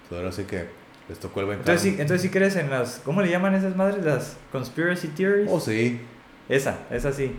Pues 0.09 0.19
ahora 0.19 0.31
sí 0.31 0.43
que 0.43 0.65
les 1.07 1.19
tocó 1.19 1.41
el. 1.41 1.49
Entonces 1.51 1.81
sí, 1.81 1.89
entonces 1.91 2.21
sí 2.21 2.29
crees 2.29 2.55
en 2.55 2.69
las... 2.69 3.01
¿Cómo 3.05 3.21
le 3.21 3.29
llaman 3.29 3.53
esas 3.55 3.75
madres? 3.75 4.03
Las 4.03 4.37
conspiracy 4.51 5.09
theories. 5.09 5.49
Oh, 5.51 5.59
sí. 5.59 6.01
Esa, 6.49 6.79
esa 6.89 7.11
sí. 7.11 7.35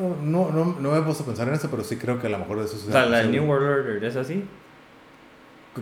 No, 0.00 0.16
no, 0.20 0.50
no, 0.50 0.76
no 0.80 0.90
me 0.92 0.98
he 0.98 1.02
puesto 1.02 1.22
a 1.22 1.26
pensar 1.26 1.46
en 1.48 1.54
eso, 1.54 1.70
pero 1.70 1.84
sí 1.84 1.96
creo 1.96 2.20
que 2.20 2.26
a 2.26 2.30
lo 2.30 2.38
mejor 2.38 2.58
eso 2.58 2.76
O 2.76 2.90
sea, 2.90 3.06
la 3.06 3.22
New 3.22 3.44
World 3.44 3.68
Order, 3.86 4.04
¿es 4.04 4.16
así? 4.16 4.44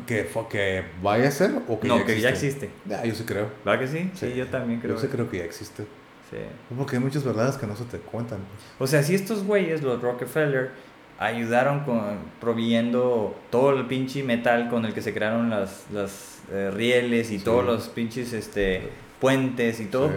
Que, 0.06 0.28
que 0.50 0.84
vaya 1.02 1.28
a 1.28 1.30
ser 1.30 1.52
o 1.66 1.80
que 1.80 1.88
no, 1.88 1.98
ya 1.98 2.04
que 2.04 2.20
ya 2.20 2.28
existe. 2.28 2.68
Ya, 2.84 3.02
yo 3.04 3.14
sí 3.14 3.24
creo. 3.24 3.48
¿Verdad 3.64 3.80
que 3.80 3.88
sí? 3.88 4.10
Sí, 4.14 4.30
Sí. 4.30 4.34
yo 4.36 4.46
también 4.48 4.80
creo. 4.80 4.94
Yo 4.96 5.00
sí 5.00 5.08
creo 5.08 5.30
que 5.30 5.38
ya 5.38 5.44
existe. 5.44 5.86
Sí. 6.30 6.36
Porque 6.76 6.96
hay 6.96 7.02
muchas 7.02 7.24
verdades 7.24 7.56
que 7.56 7.66
no 7.66 7.74
se 7.76 7.84
te 7.84 7.98
cuentan. 7.98 8.38
O 8.78 8.86
sea, 8.86 9.02
si 9.02 9.14
estos 9.14 9.44
güeyes, 9.44 9.82
los 9.82 10.00
Rockefeller, 10.02 10.70
ayudaron 11.18 11.80
con 11.80 12.00
proveyendo 12.40 13.34
todo 13.50 13.70
el 13.72 13.86
pinche 13.86 14.22
metal 14.22 14.68
con 14.68 14.84
el 14.84 14.92
que 14.94 15.02
se 15.02 15.12
crearon 15.14 15.50
las, 15.50 15.86
las 15.92 16.38
eh, 16.52 16.70
rieles 16.72 17.30
y 17.30 17.38
Sí. 17.38 17.44
todos 17.44 17.64
los 17.64 17.88
pinches 17.88 18.32
este, 18.32 18.88
puentes 19.20 19.80
y 19.80 19.86
todo, 19.86 20.10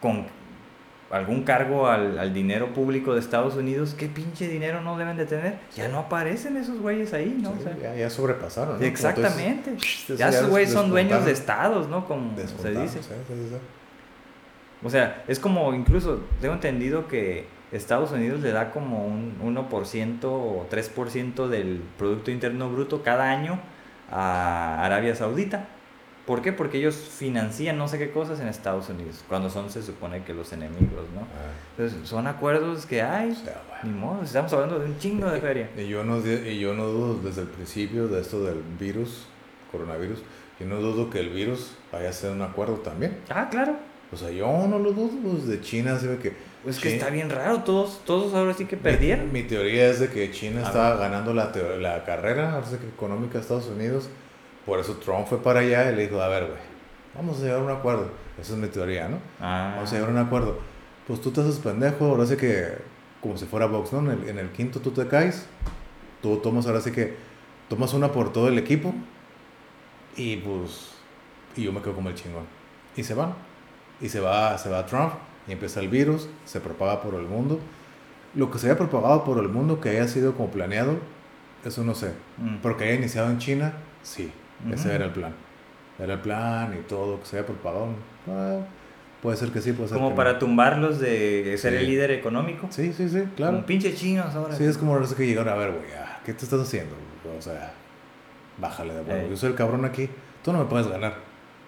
con 0.00 0.26
algún 1.10 1.44
cargo 1.44 1.86
al, 1.86 2.18
al 2.18 2.34
dinero 2.34 2.72
público 2.74 3.14
de 3.14 3.20
Estados 3.20 3.54
Unidos, 3.54 3.94
¿qué 3.96 4.08
pinche 4.08 4.48
dinero 4.48 4.80
no 4.80 4.98
deben 4.98 5.16
de 5.16 5.24
tener? 5.26 5.58
Ya 5.76 5.86
no 5.86 6.00
aparecen 6.00 6.56
esos 6.56 6.80
güeyes 6.80 7.12
ahí, 7.12 7.38
¿no? 7.40 7.50
Sí, 7.52 7.58
O 7.60 7.62
sea, 7.62 7.76
ya, 7.80 7.94
ya 7.94 8.10
sobrepasaron. 8.10 8.82
exactamente. 8.82 9.76
Ya 10.16 10.30
esos 10.30 10.48
güeyes 10.48 10.72
son 10.72 10.90
dueños 10.90 11.24
de 11.24 11.30
estados, 11.32 11.88
¿no? 11.88 12.04
Como 12.06 12.34
se 12.36 12.70
dice. 12.70 13.00
sí, 13.02 13.08
sí. 13.08 13.56
O 14.82 14.90
sea, 14.90 15.24
es 15.26 15.38
como 15.38 15.74
incluso, 15.74 16.20
tengo 16.40 16.54
entendido 16.54 17.08
que 17.08 17.46
Estados 17.72 18.12
Unidos 18.12 18.40
le 18.40 18.52
da 18.52 18.70
como 18.70 19.06
un 19.06 19.38
1% 19.42 20.24
o 20.24 20.66
3% 20.70 21.48
del 21.48 21.82
Producto 21.98 22.30
Interno 22.30 22.70
Bruto 22.70 23.02
cada 23.02 23.30
año 23.30 23.58
a 24.10 24.84
Arabia 24.84 25.14
Saudita. 25.14 25.68
¿Por 26.26 26.42
qué? 26.42 26.52
Porque 26.52 26.78
ellos 26.78 26.96
financian 26.96 27.78
no 27.78 27.86
sé 27.86 27.98
qué 27.98 28.10
cosas 28.10 28.40
en 28.40 28.48
Estados 28.48 28.88
Unidos, 28.88 29.24
cuando 29.28 29.48
son 29.48 29.70
se 29.70 29.80
supone 29.80 30.24
que 30.24 30.34
los 30.34 30.52
enemigos, 30.52 31.06
¿no? 31.14 31.20
Ah, 31.20 31.52
Entonces, 31.76 32.08
son 32.08 32.26
acuerdos 32.26 32.84
que 32.84 33.00
hay, 33.00 33.30
o 33.30 33.34
sea, 33.36 33.62
bueno. 33.68 33.84
ni 33.84 34.00
modo, 34.00 34.22
estamos 34.24 34.52
hablando 34.52 34.80
de 34.80 34.86
un 34.86 34.98
chingo 34.98 35.30
de 35.30 35.40
feria. 35.40 35.70
Y 35.76 35.86
yo 35.86 36.02
no, 36.02 36.18
y 36.18 36.58
yo 36.58 36.74
no 36.74 36.86
dudo 36.86 37.20
desde 37.22 37.42
el 37.42 37.46
principio 37.46 38.08
de 38.08 38.20
esto 38.20 38.42
del 38.42 38.60
virus, 38.78 39.26
coronavirus, 39.70 40.18
Y 40.58 40.64
no 40.64 40.76
dudo 40.80 41.10
que 41.10 41.20
el 41.20 41.28
virus 41.28 41.72
vaya 41.92 42.08
a 42.08 42.12
ser 42.12 42.32
un 42.32 42.42
acuerdo 42.42 42.74
también. 42.78 43.18
Ah, 43.30 43.48
claro. 43.48 43.76
O 44.12 44.16
sea, 44.16 44.30
yo 44.30 44.66
no 44.68 44.78
lo 44.78 44.92
dudo. 44.92 45.10
Pues 45.22 45.46
de 45.46 45.60
China 45.60 45.98
se 45.98 46.06
ve 46.08 46.18
que. 46.18 46.32
Pues 46.62 46.78
que 46.78 46.94
está 46.94 47.10
bien 47.10 47.30
raro, 47.30 47.62
todos, 47.62 48.00
todos 48.04 48.34
ahora 48.34 48.52
sí 48.52 48.64
que 48.64 48.76
perdieron. 48.76 49.32
Mi, 49.32 49.44
teoría 49.44 49.88
es 49.88 50.00
de 50.00 50.08
que 50.08 50.32
China 50.32 50.62
A 50.62 50.66
estaba 50.66 50.96
ganando 50.96 51.32
la, 51.32 51.52
la 51.78 52.04
carrera 52.04 52.54
ahora 52.54 52.66
sí 52.66 52.76
que 52.76 52.88
económica 52.88 53.34
de 53.34 53.40
Estados 53.40 53.68
Unidos. 53.68 54.08
Por 54.64 54.80
eso 54.80 54.96
Trump 54.96 55.28
fue 55.28 55.38
para 55.38 55.60
allá 55.60 55.92
y 55.92 55.94
le 55.94 56.02
dijo, 56.02 56.20
a 56.20 56.28
ver, 56.28 56.46
güey, 56.46 56.58
vamos 57.14 57.38
a 57.38 57.44
llegar 57.44 57.60
a 57.60 57.62
un 57.62 57.70
acuerdo. 57.70 58.10
Esa 58.40 58.54
es 58.54 58.58
mi 58.58 58.66
teoría, 58.66 59.08
¿no? 59.08 59.18
Ah, 59.40 59.74
Vamos 59.76 59.92
a 59.92 59.94
llegar 59.94 60.08
a 60.10 60.12
un 60.12 60.18
acuerdo. 60.18 60.58
Pues 61.06 61.20
tú 61.20 61.30
te 61.30 61.40
haces 61.40 61.58
pendejo, 61.58 62.06
ahora 62.06 62.26
sí 62.26 62.36
que, 62.36 62.66
como 63.20 63.36
si 63.36 63.46
fuera 63.46 63.66
box, 63.66 63.92
¿no? 63.92 64.10
En 64.10 64.22
el, 64.22 64.28
en 64.28 64.38
el 64.38 64.50
quinto 64.50 64.80
tú 64.80 64.90
te 64.90 65.06
caes, 65.06 65.46
tú 66.20 66.38
tomas 66.38 66.66
ahora 66.66 66.80
sí 66.80 66.90
que, 66.90 67.14
tomas 67.68 67.94
una 67.94 68.12
por 68.12 68.32
todo 68.32 68.48
el 68.48 68.58
equipo 68.58 68.94
y 70.16 70.36
pues, 70.36 70.92
y 71.56 71.62
yo 71.64 71.72
me 71.72 71.80
quedo 71.80 71.94
como 71.94 72.08
el 72.08 72.14
chingón. 72.14 72.44
Y 72.96 73.02
se 73.02 73.14
van. 73.14 73.34
Y 74.00 74.08
se 74.08 74.20
va, 74.20 74.56
se 74.58 74.68
va 74.68 74.84
Trump 74.86 75.12
y 75.48 75.52
empieza 75.52 75.80
el 75.80 75.88
virus, 75.88 76.28
se 76.44 76.60
propaga 76.60 77.00
por 77.02 77.14
el 77.14 77.22
mundo. 77.26 77.58
Lo 78.34 78.50
que 78.50 78.58
se 78.58 78.66
haya 78.66 78.76
propagado 78.76 79.24
por 79.24 79.38
el 79.38 79.48
mundo 79.48 79.80
que 79.80 79.88
haya 79.90 80.06
sido 80.08 80.34
como 80.34 80.50
planeado, 80.50 80.98
eso 81.64 81.82
no 81.84 81.94
sé. 81.94 82.12
mm. 82.38 82.56
Pero 82.62 82.76
que 82.76 82.84
haya 82.84 82.94
iniciado 82.94 83.30
en 83.30 83.38
China, 83.38 83.72
sí, 84.02 84.30
ese 84.72 84.94
era 84.94 85.06
el 85.06 85.12
plan. 85.12 85.34
Era 85.98 86.14
el 86.14 86.20
plan 86.20 86.76
y 86.78 86.82
todo, 86.86 87.18
que 87.20 87.26
se 87.26 87.38
haya 87.38 87.46
propagado. 87.46 87.88
ah, 88.28 88.58
puede 89.22 89.38
ser 89.38 89.48
que 89.50 89.62
sí, 89.62 89.72
puede 89.72 89.88
ser 89.88 89.96
Como 89.96 90.10
que 90.10 90.16
para 90.16 90.34
no. 90.34 90.38
tumbarlos 90.38 90.98
de 90.98 91.56
ser 91.58 91.72
Sí. 91.72 91.78
el 91.78 91.86
líder 91.86 92.10
económico. 92.10 92.66
Sí, 92.70 92.92
sí, 92.92 93.08
sí, 93.08 93.22
claro. 93.34 93.54
Como 93.54 93.66
pinche 93.66 93.94
chinos 93.94 94.34
ahora. 94.34 94.54
Sí, 94.54 94.64
es 94.64 94.76
como 94.76 95.00
que 95.00 95.26
llegaron 95.26 95.52
a 95.54 95.56
ver, 95.56 95.72
güey, 95.72 95.84
¿qué 96.26 96.34
te 96.34 96.44
estás 96.44 96.60
haciendo? 96.60 96.94
O 97.38 97.40
sea, 97.40 97.72
bájale 98.58 98.92
de. 98.92 99.22
Ey. 99.22 99.30
Yo 99.30 99.36
soy 99.36 99.50
el 99.50 99.54
cabrón 99.56 99.84
aquí, 99.86 100.10
tú 100.44 100.52
no 100.52 100.58
me 100.58 100.64
puedes 100.66 100.86
ganar. 100.88 101.14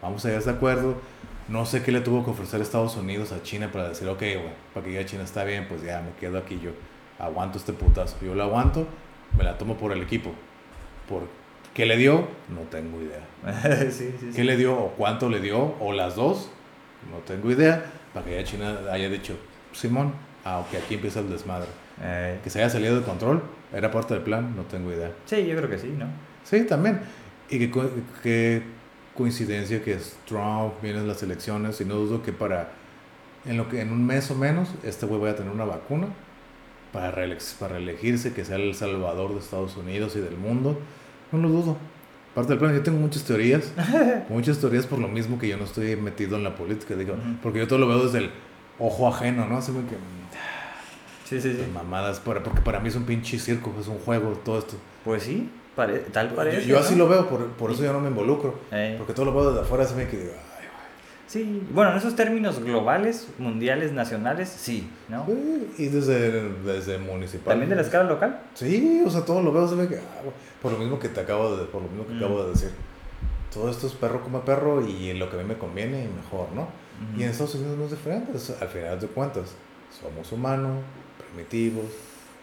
Vamos 0.03 0.23
a 0.25 0.29
llegar 0.29 0.41
a 0.41 0.43
ese 0.43 0.51
acuerdo. 0.51 0.95
No 1.49 1.65
sé 1.65 1.83
qué 1.83 1.93
le 1.93 2.01
tuvo 2.01 2.25
que 2.25 2.31
ofrecer 2.31 2.61
Estados 2.61 2.97
Unidos 2.97 3.33
a 3.33 3.43
China 3.43 3.71
para 3.73 3.89
decir, 3.89 4.07
ok, 4.09 4.19
güey, 4.19 4.41
para 4.75 4.85
que 4.85 4.93
ya 4.93 5.07
China 5.07 5.25
está 5.25 5.45
bien, 5.45 5.67
pues 5.69 5.83
ya 5.83 6.03
me 6.03 6.13
quedo 6.21 6.39
aquí 6.39 6.61
yo. 6.63 6.71
Aguanto 7.19 7.59
este 7.59 7.73
putazo. 7.73 8.17
Yo 8.23 8.35
lo 8.35 8.43
aguanto, 8.45 8.87
me 9.37 9.45
la 9.45 9.57
tomo 9.57 9.77
por 9.77 9.93
el 9.93 10.03
equipo. 10.03 10.31
¿Por 11.09 11.23
qué 11.75 11.87
le 11.87 11.97
dio? 11.97 12.29
No 12.49 12.61
tengo 12.71 13.01
idea. 13.01 13.91
sí, 13.91 13.91
sí, 13.91 14.15
sí. 14.21 14.31
¿Qué 14.37 14.45
le 14.45 14.57
dio 14.57 14.77
o 14.77 14.89
cuánto 14.93 15.29
le 15.31 15.41
dio? 15.41 15.75
O 15.81 15.93
las 15.93 16.17
dos. 16.17 16.51
No 17.11 17.19
tengo 17.27 17.51
idea. 17.51 17.83
Para 18.13 18.27
que 18.27 18.37
ya 18.37 18.45
China 18.45 18.79
haya 18.93 19.09
dicho, 19.09 19.35
Simón, 19.73 20.13
ah, 20.45 20.59
ok, 20.59 20.83
aquí 20.85 20.95
empieza 20.95 21.21
el 21.21 21.31
desmadre. 21.31 21.69
Eh, 22.03 22.39
Que 22.45 22.51
se 22.51 22.59
haya 22.61 22.71
salido 22.71 22.97
de 22.99 23.03
control, 23.05 23.43
era 23.73 23.91
parte 23.91 24.15
del 24.15 24.23
plan, 24.23 24.55
no 24.55 24.63
tengo 24.63 24.93
idea. 24.93 25.11
sí, 25.25 25.47
yo 25.47 25.57
creo 25.57 25.69
que 25.69 25.79
sí, 25.79 25.89
¿no? 25.99 26.07
Sí, 26.45 26.65
también. 26.65 27.01
Y 27.51 27.59
que, 27.59 27.71
que 28.23 28.63
coincidencia 29.19 29.83
que 29.83 29.93
es 29.95 30.17
Trump, 30.27 30.75
vienen 30.83 31.07
las 31.09 31.23
elecciones, 31.23 31.81
y 31.81 31.85
no 31.85 31.97
dudo 31.97 32.23
que 32.23 32.33
para, 32.33 32.71
en, 33.45 33.57
lo 33.59 33.69
que, 33.69 33.81
en 33.83 33.93
un 33.93 34.07
mes 34.07 34.31
o 34.31 34.35
menos, 34.35 34.71
este 34.85 35.05
güey 35.07 35.21
vaya 35.21 35.33
a 35.35 35.37
tener 35.37 35.53
una 35.53 35.65
vacuna 35.67 36.07
para, 36.93 37.13
reelex- 37.15 37.55
para 37.59 37.75
reelegirse, 37.75 38.33
que 38.33 38.45
sea 38.45 38.57
el 38.57 38.75
salvador 38.75 39.35
de 39.35 39.41
Estados 39.41 39.77
Unidos 39.77 40.17
y 40.17 40.21
del 40.21 40.37
mundo. 40.39 40.79
No 41.33 41.39
lo 41.39 41.49
dudo. 41.51 41.77
Parte 42.35 42.51
del 42.51 42.59
plan, 42.59 42.73
yo 42.75 42.83
tengo 42.83 42.99
muchas 42.99 43.25
teorías, 43.25 43.73
muchas 44.29 44.59
teorías 44.59 44.87
por 44.87 44.99
lo 45.01 45.09
mismo 45.09 45.39
que 45.39 45.49
yo 45.49 45.57
no 45.57 45.65
estoy 45.65 45.97
metido 45.97 46.37
en 46.37 46.45
la 46.45 46.55
política, 46.55 46.95
digo, 46.95 47.15
Ujú. 47.15 47.23
porque 47.43 47.59
yo 47.59 47.67
todo 47.69 47.79
lo 47.81 47.89
veo 47.89 48.05
desde 48.05 48.19
el 48.19 48.31
ojo 48.79 49.09
ajeno, 49.09 49.47
¿no? 49.49 49.59
Así 49.59 49.73
que 49.73 49.97
Sí, 51.29 51.41
sí, 51.43 51.53
sí. 51.53 51.71
mamadas, 51.75 52.21
para- 52.21 52.43
porque 52.43 52.61
para 52.63 52.81
mí 52.81 52.89
es 52.89 52.97
un 52.97 53.05
pinche 53.05 53.39
circo, 53.39 53.75
es 53.81 53.87
un 53.89 53.99
juego, 53.99 54.31
todo 54.45 54.59
esto. 54.61 54.77
Pues 55.05 55.25
sí, 55.25 55.51
pare- 55.79 56.01
tal 56.13 56.29
parece. 56.31 56.63
yo 56.63 56.75
yo 56.75 56.79
así 56.81 56.95
¿no? 56.95 57.05
lo 57.05 57.09
veo, 57.11 57.29
por, 57.29 57.47
por 57.53 57.71
eso 57.71 57.83
yo 57.85 57.93
no 57.93 58.01
me 58.01 58.09
involucro. 58.09 58.55
Eh, 58.73 58.97
Porque 58.99 59.13
todo 59.15 59.27
lo 59.27 59.33
veo 59.35 59.51
desde 59.51 59.63
afuera, 59.63 59.85
se 59.87 59.95
me 59.95 60.09
que 60.09 60.17
digo, 60.19 60.33
ay, 60.59 60.67
sí, 61.29 61.63
bueno, 61.71 61.93
en 61.93 61.99
esos 61.99 62.17
términos 62.17 62.59
globales, 62.63 63.29
mundiales, 63.39 63.93
nacionales, 63.93 64.49
sí, 64.49 64.91
¿no? 65.09 65.25
güey. 65.25 65.39
Y 65.79 65.87
desde, 65.87 66.51
desde 66.65 66.99
municipal. 66.99 67.53
También 67.53 67.71
de 67.71 67.77
la 67.77 67.83
escala 67.83 68.05
local. 68.09 68.41
Sí, 68.55 69.03
o 69.07 69.11
sea, 69.11 69.25
todo 69.25 69.41
lo 69.43 69.53
veo, 69.53 69.69
se 69.69 69.77
me 69.77 69.87
que, 69.89 69.97
ah, 69.97 70.23
por 70.61 70.73
lo 70.73 70.79
mismo 70.79 70.99
que 70.99 71.09
te 71.09 71.21
acabo 71.21 71.57
de, 71.57 71.65
por 71.67 71.83
lo 71.83 71.89
mismo 71.89 72.07
que 72.07 72.15
Mm. 72.15 72.19
acabo 72.19 72.43
de 72.45 72.51
decir. 72.51 72.71
Todo 73.55 73.71
esto 73.71 73.87
es 73.87 73.95
perro 73.95 74.21
como 74.23 74.41
perro 74.43 74.87
y 74.87 75.15
lo 75.15 75.31
que 75.31 75.37
a 75.37 75.39
mí 75.39 75.45
me 75.49 75.57
conviene 75.57 76.05
y 76.05 76.09
mejor, 76.09 76.49
¿no? 76.55 76.63
Ujú. 76.63 77.21
Y 77.21 77.23
en 77.23 77.31
Estados 77.31 77.55
Unidos 77.55 77.79
no 77.79 77.85
es 77.87 77.91
diferente, 77.93 78.33
al 78.33 78.69
final 78.69 79.01
de 79.01 79.07
cuentas, 79.07 79.55
somos 80.03 80.31
humanos, 80.33 80.83
primitivos, 81.31 81.87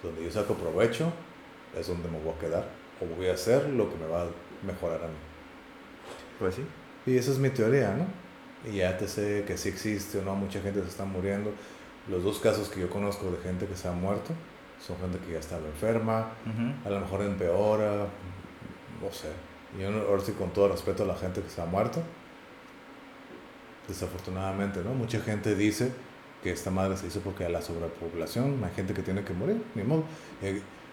donde 0.02 0.24
yo 0.24 0.32
saco 0.32 0.54
provecho, 0.56 1.12
es 1.80 1.88
donde 1.88 2.08
me 2.10 2.18
voy 2.20 2.34
a 2.36 2.40
quedar, 2.40 2.66
o 3.02 3.06
voy 3.16 3.28
a 3.28 3.34
hacer 3.34 3.70
lo 3.70 3.90
que 3.90 3.98
me 3.98 4.08
va 4.08 4.24
a 4.24 4.28
mejorar 4.66 5.04
a 5.04 5.08
mí. 5.08 5.14
Pues 6.40 6.56
sí. 6.56 6.66
Y 7.06 7.18
esa 7.18 7.32
es 7.32 7.38
mi 7.38 7.50
teoría, 7.50 7.94
¿no? 7.96 8.06
Y 8.70 8.78
ya 8.78 8.98
te 8.98 9.08
sé 9.08 9.44
que 9.46 9.58
sí 9.58 9.70
existe 9.70 10.20
o 10.20 10.22
no, 10.24 10.36
mucha 10.36 10.60
gente 10.62 10.82
se 10.82 10.88
está 10.90 11.06
muriendo. 11.06 11.52
Los 12.10 12.24
dos 12.24 12.40
casos 12.40 12.70
que 12.70 12.80
yo 12.80 12.90
conozco 12.90 13.30
de 13.32 13.38
gente 13.38 13.66
que 13.68 13.76
se 13.76 13.88
ha 13.88 13.92
muerto 13.92 14.34
son 14.86 14.98
gente 15.00 15.18
que 15.26 15.34
ya 15.34 15.40
estaba 15.40 15.66
enferma, 15.68 16.32
Ujú. 16.46 16.88
a 16.88 16.90
lo 16.92 17.00
mejor 17.00 17.22
empeora, 17.22 18.08
no 19.02 19.12
sé. 19.12 19.30
Yo 19.80 19.88
ahora 20.08 20.22
sí 20.24 20.32
con 20.34 20.52
todo 20.52 20.70
respeto 20.70 21.04
a 21.04 21.06
la 21.08 21.16
gente 21.16 21.42
que 21.42 21.50
se 21.50 21.62
ha 21.62 21.66
muerto, 21.66 22.02
desafortunadamente, 23.88 24.82
¿no? 24.84 24.94
Mucha 24.94 25.20
gente 25.22 25.56
dice 25.56 25.92
que 26.44 26.52
esta 26.52 26.72
madre 26.72 26.98
se 26.98 27.08
hizo 27.08 27.20
porque 27.22 27.46
a 27.46 27.50
la 27.50 27.62
sobrepoblación 27.62 28.62
hay 28.64 28.72
gente 28.76 28.94
que 28.94 29.02
tiene 29.02 29.24
que 29.24 29.34
morir, 29.34 29.64
ni 29.76 29.84
modo. 29.84 30.04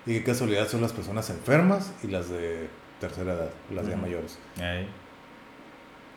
Y 0.06 0.14
qué 0.14 0.24
casualidad 0.24 0.68
son 0.68 0.80
las 0.80 0.92
personas 0.92 1.28
enfermas 1.30 1.92
y 2.02 2.08
las 2.08 2.28
de 2.28 2.68
tercera 3.00 3.34
edad, 3.34 3.50
las 3.74 3.86
ya 3.86 3.92
Ujú. 3.92 4.02
mayores. 4.02 4.38
Ahí. 4.58 4.88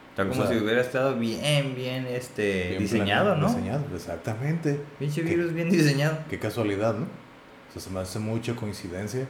Está 0.10 0.24
O 0.24 0.30
como 0.30 0.44
sea, 0.45 0.52
si 0.52 0.64
hubiera 0.64 0.82
estado 0.82 1.16
bien, 1.18 1.76
bien, 1.76 2.07
este, 2.07 2.70
Bien 2.70 2.82
diseñado, 2.82 3.32
planeado, 3.32 3.36
¿no? 3.36 3.48
Diseñado, 3.48 3.84
exactamente. 3.95 4.82
Pinche 4.98 5.22
virus 5.22 5.53
bien 5.53 5.70
diseñado. 5.70 6.18
Qué 6.30 6.40
casualidad, 6.40 6.94
¿no? 6.95 7.03
O 7.06 7.74
sea, 7.74 7.82
se 7.82 7.90
me 7.90 7.99
hace 7.99 8.20
mucha 8.20 8.56
coincidencia 8.56 9.28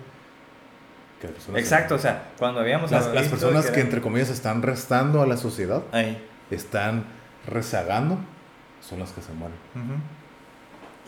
que 1.19 1.27
las 1.27 1.33
personas... 1.35 1.59
Exacto, 1.61 1.95
o 1.95 1.97
sea, 1.99 2.31
cuando 2.37 2.59
habíamos 2.59 2.91
Las, 2.91 3.07
las 3.13 3.27
personas 3.27 3.65
que, 3.65 3.71
eran- 3.71 3.85
entre 3.87 4.01
comillas 4.01 4.29
están 4.29 4.61
restando 4.61 5.21
a 5.23 5.25
la 5.27 5.37
sociedad, 5.37 5.81
Ahí. 5.91 6.23
están 6.51 7.05
rezagando, 7.47 8.19
son 8.87 8.99
las 8.99 9.11
que 9.11 9.21
se 9.21 9.33
mueren. 9.33 9.57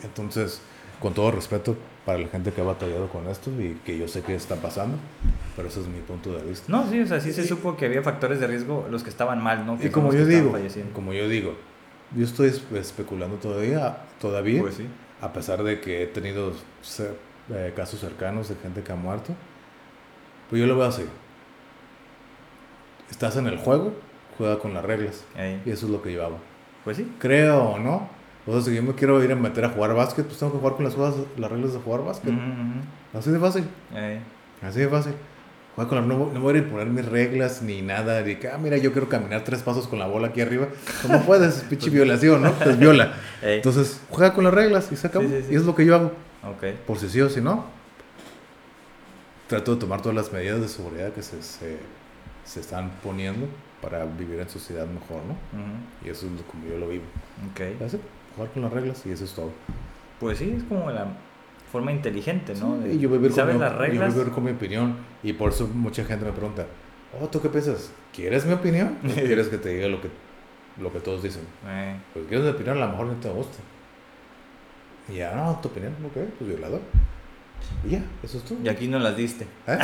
Entonces, 0.02 0.60
con 1.00 1.14
todo 1.14 1.30
respeto 1.30 1.76
para 2.08 2.20
la 2.20 2.28
gente 2.28 2.52
que 2.52 2.62
ha 2.62 2.64
batallado 2.64 3.06
con 3.10 3.28
esto 3.28 3.50
y 3.60 3.74
que 3.84 3.98
yo 3.98 4.08
sé 4.08 4.22
que 4.22 4.34
está 4.34 4.56
pasando, 4.56 4.96
pero 5.54 5.68
ese 5.68 5.80
es 5.80 5.88
mi 5.88 6.00
punto 6.00 6.32
de 6.32 6.42
vista. 6.42 6.64
No, 6.72 6.88
sí, 6.88 7.02
o 7.02 7.06
sea, 7.06 7.20
sí 7.20 7.34
se 7.34 7.42
Y- 7.42 7.46
supo 7.46 7.76
que 7.76 7.84
había 7.84 8.02
factores 8.02 8.40
de 8.40 8.46
riesgo, 8.46 8.86
los 8.90 9.02
que 9.02 9.10
estaban 9.10 9.42
mal, 9.42 9.66
¿no? 9.66 9.78
Que 9.78 9.88
Y 9.88 9.90
como 9.90 10.10
yo 10.14 10.24
digo, 10.24 10.56
como 10.94 11.12
yo 11.12 11.28
digo, 11.28 11.52
yo 12.16 12.24
estoy 12.24 12.48
es- 12.48 12.62
especulando 12.72 13.36
todavía, 13.36 13.98
todavía, 14.22 14.62
Pues 14.62 14.76
sí. 14.76 14.86
a 15.20 15.30
pesar 15.34 15.62
de 15.62 15.82
que 15.82 16.04
he 16.04 16.06
tenido 16.06 16.54
eh, 17.50 17.74
casos 17.76 18.00
cercanos 18.00 18.48
de 18.48 18.54
gente 18.54 18.82
que 18.82 18.90
ha 18.90 18.96
muerto, 18.96 19.34
pues 20.48 20.60
yo 20.62 20.66
lo 20.66 20.78
veo 20.78 20.86
así. 20.86 21.04
Estás 23.10 23.36
en 23.36 23.48
el 23.48 23.58
juego, 23.58 23.92
juega 24.38 24.58
con 24.58 24.72
las 24.72 24.82
reglas. 24.82 25.24
Ahí. 25.36 25.60
Y 25.66 25.70
eso 25.72 25.84
es 25.84 25.92
lo 25.92 26.00
que 26.00 26.18
hago. 26.18 26.38
Pues 26.84 26.96
sí. 26.96 27.12
Creo 27.18 27.64
o 27.64 27.78
no. 27.78 28.08
O 28.48 28.52
sea, 28.52 28.62
si 28.62 28.74
yo 28.74 28.82
me 28.82 28.94
quiero 28.94 29.22
ir 29.22 29.30
a 29.30 29.36
meter 29.36 29.64
a 29.66 29.68
jugar 29.68 29.94
básquet, 29.94 30.24
pues 30.24 30.38
tengo 30.38 30.52
que 30.52 30.58
jugar 30.58 30.74
con 30.76 30.84
las, 30.86 30.94
jugadas- 30.94 31.16
las 31.36 31.50
reglas 31.50 31.74
de 31.74 31.80
jugar 31.80 32.02
básquet. 32.04 32.32
Así 33.12 33.30
de 33.30 33.38
fácil. 33.38 33.64
Así 34.62 34.80
de 34.80 34.88
fácil. 34.88 35.12
Juega 35.74 35.88
con 35.90 35.98
las, 35.98 36.06
no, 36.08 36.30
no 36.32 36.40
voy 36.40 36.54
a 36.54 36.58
ir 36.58 36.64
a 36.64 36.70
poner 36.70 36.86
mis 36.88 37.04
reglas 37.04 37.60
ni 37.62 37.82
nada. 37.82 38.22
De 38.22 38.38
que, 38.38 38.48
ah, 38.48 38.56
mira, 38.58 38.78
yo 38.78 38.90
quiero 38.92 39.08
caminar 39.08 39.44
tres 39.44 39.62
pasos 39.62 39.86
con 39.86 39.98
la 39.98 40.06
bola 40.06 40.28
aquí 40.28 40.40
arriba. 40.40 40.66
¿Cómo 41.02 41.20
puedes? 41.26 41.58
Es 41.58 41.62
pinche 41.64 41.90
violación, 41.90 42.40
¿no? 42.42 42.52
Pues 42.52 42.78
viola. 42.78 43.12
Entonces, 43.56 44.00
juega 44.08 44.32
con 44.32 44.44
las 44.44 44.54
reglas 44.54 44.90
y 44.90 44.96
se 44.96 45.06
acabó. 45.08 45.26
Sí, 45.28 45.34
sí, 45.36 45.42
sí. 45.48 45.52
Y 45.52 45.56
es 45.56 45.64
lo 45.64 45.74
que 45.74 45.84
yo 45.84 45.94
hago. 45.94 46.12
Por 46.86 46.98
si 46.98 47.08
sí 47.10 47.20
o 47.20 47.28
si 47.28 47.40
no. 47.42 47.66
Trato 49.46 49.74
de 49.74 49.80
tomar 49.80 50.00
todas 50.02 50.16
las 50.16 50.32
medidas 50.32 50.60
de 50.60 50.68
seguridad 50.68 51.12
que 51.12 51.22
se, 51.22 51.42
se, 51.42 51.78
se 52.44 52.60
están 52.60 52.90
poniendo 53.02 53.46
para 53.80 54.04
vivir 54.04 54.40
en 54.40 54.48
sociedad 54.48 54.86
mejor, 54.86 55.22
¿no? 55.26 55.34
Y 56.04 56.10
eso 56.10 56.26
es 56.26 56.32
como 56.50 56.66
yo 56.66 56.78
lo 56.78 56.88
vivo. 56.88 57.04
Ok. 57.52 57.82
Así, 57.86 57.98
jugar 58.38 58.52
con 58.52 58.62
las 58.62 58.72
reglas 58.72 59.02
y 59.06 59.10
eso 59.10 59.24
es 59.24 59.32
todo. 59.34 59.50
Pues 60.20 60.38
sí, 60.38 60.54
es 60.56 60.64
como 60.64 60.90
la 60.90 61.06
forma 61.70 61.92
inteligente, 61.92 62.54
¿no? 62.54 62.78
De- 62.78 62.94
y 62.94 62.98
yo 62.98 63.08
vivir, 63.10 63.28
con 63.30 63.36
¿Sabes 63.36 63.54
mi, 63.56 63.60
las 63.60 63.72
yo 63.72 63.78
reglas? 63.78 64.14
vivir 64.14 64.32
con 64.32 64.44
mi 64.44 64.50
opinión. 64.52 64.96
Y 65.22 65.32
por 65.34 65.50
eso 65.52 65.68
mucha 65.68 66.04
gente 66.04 66.24
me 66.24 66.32
pregunta, 66.32 66.66
oh, 67.20 67.26
¿tú 67.28 67.40
qué 67.42 67.48
piensas? 67.48 67.90
¿Quieres 68.14 68.46
mi 68.46 68.54
opinión? 68.54 68.96
¿O 69.04 69.12
quieres 69.14 69.48
que 69.48 69.58
te 69.58 69.68
diga 69.70 69.88
lo 69.88 70.00
que, 70.00 70.08
lo 70.80 70.92
que 70.92 71.00
todos 71.00 71.22
dicen? 71.22 71.42
Eh, 71.66 71.96
Pues 72.14 72.26
quieres 72.26 72.44
mi 72.46 72.52
opinión, 72.52 72.78
a 72.78 72.86
lo 72.86 72.88
mejor 72.92 73.06
no 73.06 73.14
te 73.14 73.28
gusta. 73.30 73.58
Y 75.08 75.16
ya, 75.16 75.34
no, 75.34 75.58
tu 75.62 75.68
opinión, 75.68 75.92
ok, 76.06 76.22
pues 76.38 76.50
violador. 76.50 76.80
Y 77.84 77.90
ya, 77.90 78.02
eso 78.22 78.38
es 78.38 78.44
todo. 78.44 78.58
y 78.62 78.68
aquí 78.68 78.86
no 78.88 78.98
las 78.98 79.16
diste. 79.16 79.44
¿Eh? 79.66 79.78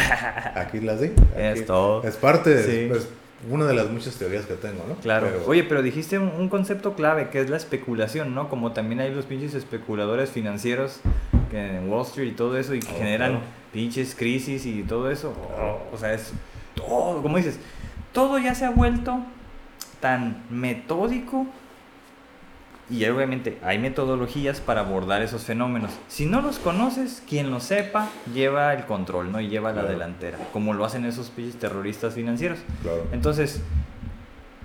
Aquí 0.57 0.81
las 0.81 1.01
di. 1.01 1.11
Es 1.37 1.59
aquí- 1.59 1.67
todo. 1.67 2.03
Es 2.05 2.17
parte, 2.17 2.51
de, 2.51 2.63
Sí. 2.63 2.93
es 2.99 3.09
una 3.51 3.66
de 3.66 3.75
las 3.75 3.91
muchas 3.91 4.15
teorías 4.16 4.47
que 4.47 4.55
tengo, 4.55 4.85
¿no? 4.89 4.95
Claro. 4.97 5.27
Pero- 5.31 5.45
Oye, 5.47 5.65
pero 5.65 5.83
dijiste 5.83 6.19
un, 6.19 6.29
un 6.29 6.49
concepto 6.49 6.95
clave 6.95 7.29
que 7.31 7.41
es 7.41 7.51
la 7.51 7.57
especulación, 7.57 8.35
¿no? 8.35 8.49
Como 8.49 8.73
también 8.73 9.01
hay 9.01 9.15
los 9.15 9.25
pinches 9.27 9.55
especuladores 9.55 10.31
financieros 10.31 11.01
que 11.51 11.77
en 11.79 11.89
Wall 11.91 12.03
Street 12.07 12.29
y 12.29 12.33
todo 12.33 12.57
eso 12.59 12.75
y 12.75 12.81
que 12.81 12.93
Oh, 12.93 12.99
generan 12.99 13.31
claro. 13.33 13.45
pinches 13.73 14.15
crisis 14.15 14.66
y 14.66 14.83
todo 14.83 15.11
eso. 15.11 15.33
Claro. 15.55 15.79
O 15.93 15.97
sea, 15.99 16.12
es 16.15 16.33
todo, 16.75 17.23
como 17.23 17.37
dices, 17.37 17.59
todo 18.12 18.39
ya 18.39 18.55
se 18.55 18.65
ha 18.65 18.71
vuelto 18.71 19.19
tan 20.01 20.45
metódico 20.51 21.47
y 22.90 23.05
obviamente 23.06 23.59
hay 23.62 23.78
metodologías 23.78 24.61
para 24.61 24.81
abordar 24.82 25.23
esos 25.23 25.44
fenómenos. 25.44 25.90
Si 26.09 26.27
no 26.27 26.43
los 26.43 26.59
conoces, 26.59 27.23
quien 27.28 27.51
lo 27.51 27.61
sepa 27.61 28.09
lleva 28.35 28.74
el 28.74 28.85
control, 28.85 29.32
¿no? 29.32 29.40
Y 29.40 29.48
lleva 29.48 29.73
la 29.73 29.85
delantera, 29.85 30.39
como 30.52 30.74
lo 30.74 30.85
hacen 30.85 31.05
esos 31.06 31.31
pinches 31.31 31.56
terroristas 31.59 32.15
financieros. 32.15 32.59
Claro. 32.82 33.06
Entonces, 33.12 33.62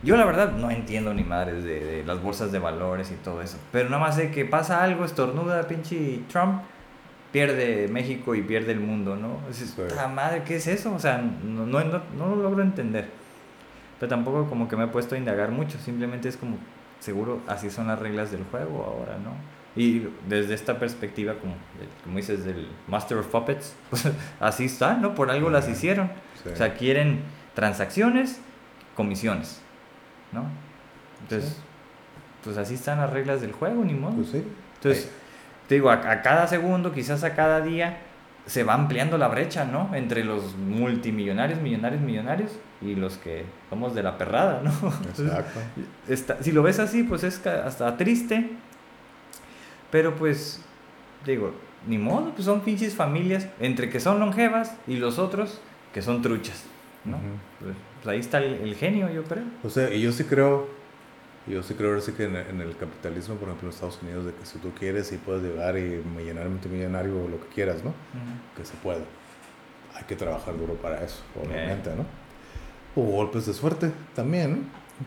yo 0.03 0.15
la 0.17 0.25
verdad 0.25 0.51
no 0.53 0.69
entiendo 0.71 1.13
ni 1.13 1.23
madres 1.23 1.63
de, 1.63 1.79
de 1.83 2.03
las 2.05 2.21
bolsas 2.21 2.51
de 2.51 2.59
valores 2.59 3.11
y 3.11 3.15
todo 3.15 3.41
eso. 3.41 3.57
Pero 3.71 3.89
nada 3.89 4.01
más 4.01 4.15
sé 4.15 4.31
que 4.31 4.45
pasa 4.45 4.83
algo, 4.83 5.05
estornuda 5.05 5.67
pinche 5.67 6.21
Trump, 6.31 6.61
pierde 7.31 7.87
México 7.89 8.33
y 8.35 8.41
pierde 8.41 8.71
el 8.71 8.79
mundo, 8.79 9.15
¿no? 9.15 9.37
Dices, 9.47 9.73
Sí. 9.75 9.81
"Ah, 9.99 10.07
madre, 10.07 10.43
¿qué 10.45 10.55
es 10.55 10.67
eso? 10.67 10.93
O 10.93 10.99
sea, 10.99 11.17
no, 11.17 11.65
no, 11.65 11.83
no, 11.83 12.01
no 12.17 12.35
lo 12.35 12.35
logro 12.43 12.63
entender. 12.63 13.07
Pero 13.99 14.09
tampoco 14.09 14.47
como 14.49 14.67
que 14.67 14.75
me 14.75 14.85
he 14.85 14.87
puesto 14.87 15.15
a 15.15 15.17
indagar 15.17 15.51
mucho, 15.51 15.77
simplemente 15.79 16.29
es 16.29 16.37
como, 16.37 16.57
seguro 16.99 17.41
así 17.47 17.69
son 17.69 17.87
las 17.87 17.99
reglas 17.99 18.31
del 18.31 18.43
juego 18.45 18.83
ahora, 18.85 19.17
¿no? 19.17 19.31
Y 19.75 20.07
desde 20.27 20.53
esta 20.55 20.79
perspectiva, 20.79 21.35
como, 21.35 21.55
como 22.03 22.17
dices, 22.17 22.43
del 22.43 22.67
Master 22.87 23.17
of 23.19 23.27
Puppets, 23.27 23.75
pues 23.89 24.07
así 24.39 24.65
está, 24.65 24.95
¿no? 24.95 25.15
Por 25.15 25.29
algo 25.31 25.49
las 25.49 25.69
hicieron. 25.69 26.11
Sí. 26.43 26.49
O 26.49 26.55
sea, 26.55 26.73
quieren 26.73 27.21
transacciones, 27.53 28.41
comisiones, 28.95 29.61
¿no? 30.31 30.45
Entonces, 31.21 31.51
Sí. 31.51 31.61
pues 32.43 32.57
así 32.57 32.73
están 32.75 32.97
las 32.99 33.09
reglas 33.11 33.41
del 33.41 33.51
juego, 33.51 33.83
ni 33.83 33.93
modo. 33.93 34.13
Pues 34.15 34.29
sí. 34.29 34.43
Entonces, 34.75 35.11
te 35.67 35.75
digo, 35.75 35.89
a, 35.91 35.93
a 36.11 36.21
cada 36.21 36.47
segundo, 36.47 36.91
quizás 36.91 37.23
a 37.23 37.35
cada 37.35 37.61
día, 37.61 37.97
se 38.45 38.63
va 38.63 38.73
ampliando 38.73 39.17
la 39.17 39.27
brecha, 39.27 39.65
¿no? 39.65 39.93
Entre 39.95 40.23
los 40.23 40.55
multimillonarios, 40.57 41.59
millonarios, 41.61 42.01
millonarios 42.01 42.51
y 42.81 42.95
los 42.95 43.17
que 43.17 43.45
somos 43.69 43.93
de 43.93 44.03
la 44.03 44.17
perrada, 44.17 44.61
¿no? 44.63 44.71
Entonces, 44.71 45.25
Exacto. 45.27 45.59
está- 46.07 46.41
si 46.41 46.51
lo 46.51 46.63
ves 46.63 46.79
así, 46.79 47.03
pues 47.03 47.23
es 47.23 47.45
hasta 47.45 47.95
triste. 47.97 48.49
Pero 49.91 50.15
pues, 50.15 50.61
digo, 51.25 51.53
ni 51.87 51.97
modo, 51.97 52.31
pues 52.33 52.45
son 52.45 52.61
pinches 52.61 52.93
familias, 52.95 53.47
entre 53.59 53.89
que 53.89 53.99
son 53.99 54.19
longevas 54.19 54.75
y 54.87 54.97
los 54.97 55.19
otros 55.19 55.61
que 55.93 56.01
son 56.01 56.21
truchas, 56.21 56.63
¿no? 57.05 57.17
Pues, 57.59 57.75
pues 58.03 58.13
ahí 58.13 58.19
está 58.19 58.37
el, 58.39 58.53
el 58.55 58.75
genio, 58.75 59.09
yo 59.11 59.23
creo. 59.23 59.43
O 59.63 59.69
sea, 59.69 59.93
y 59.93 60.01
yo 60.01 60.11
sí 60.11 60.23
creo, 60.25 60.67
yo 61.49 61.63
sí 61.63 61.73
creo 61.73 61.89
ahora 61.89 62.01
sí 62.01 62.11
que 62.13 62.25
en, 62.25 62.35
en 62.35 62.61
el 62.61 62.75
capitalismo, 62.77 63.35
por 63.35 63.49
ejemplo, 63.49 63.67
en 63.69 63.73
Estados 63.73 63.99
Unidos, 64.01 64.25
de 64.25 64.33
que 64.33 64.45
si 64.45 64.59
tú 64.59 64.71
quieres 64.77 65.11
y 65.11 65.17
puedes 65.17 65.43
llegar 65.43 65.77
y 65.77 66.01
millonario, 66.15 66.51
millonario 66.69 67.23
o 67.23 67.27
lo 67.27 67.39
que 67.41 67.47
quieras, 67.47 67.83
¿no? 67.83 67.93
Que 68.55 68.63
se 68.65 68.73
pueda. 68.75 68.99
Hay 69.95 70.03
que 70.03 70.15
trabajar 70.15 70.57
duro 70.57 70.75
para 70.75 71.03
eso, 71.03 71.21
obviamente, 71.41 71.89
¿no? 71.95 72.05
O 73.01 73.05
golpes 73.05 73.45
de 73.45 73.53
suerte 73.53 73.91
también, 74.15 74.51
¿no? 74.51 74.57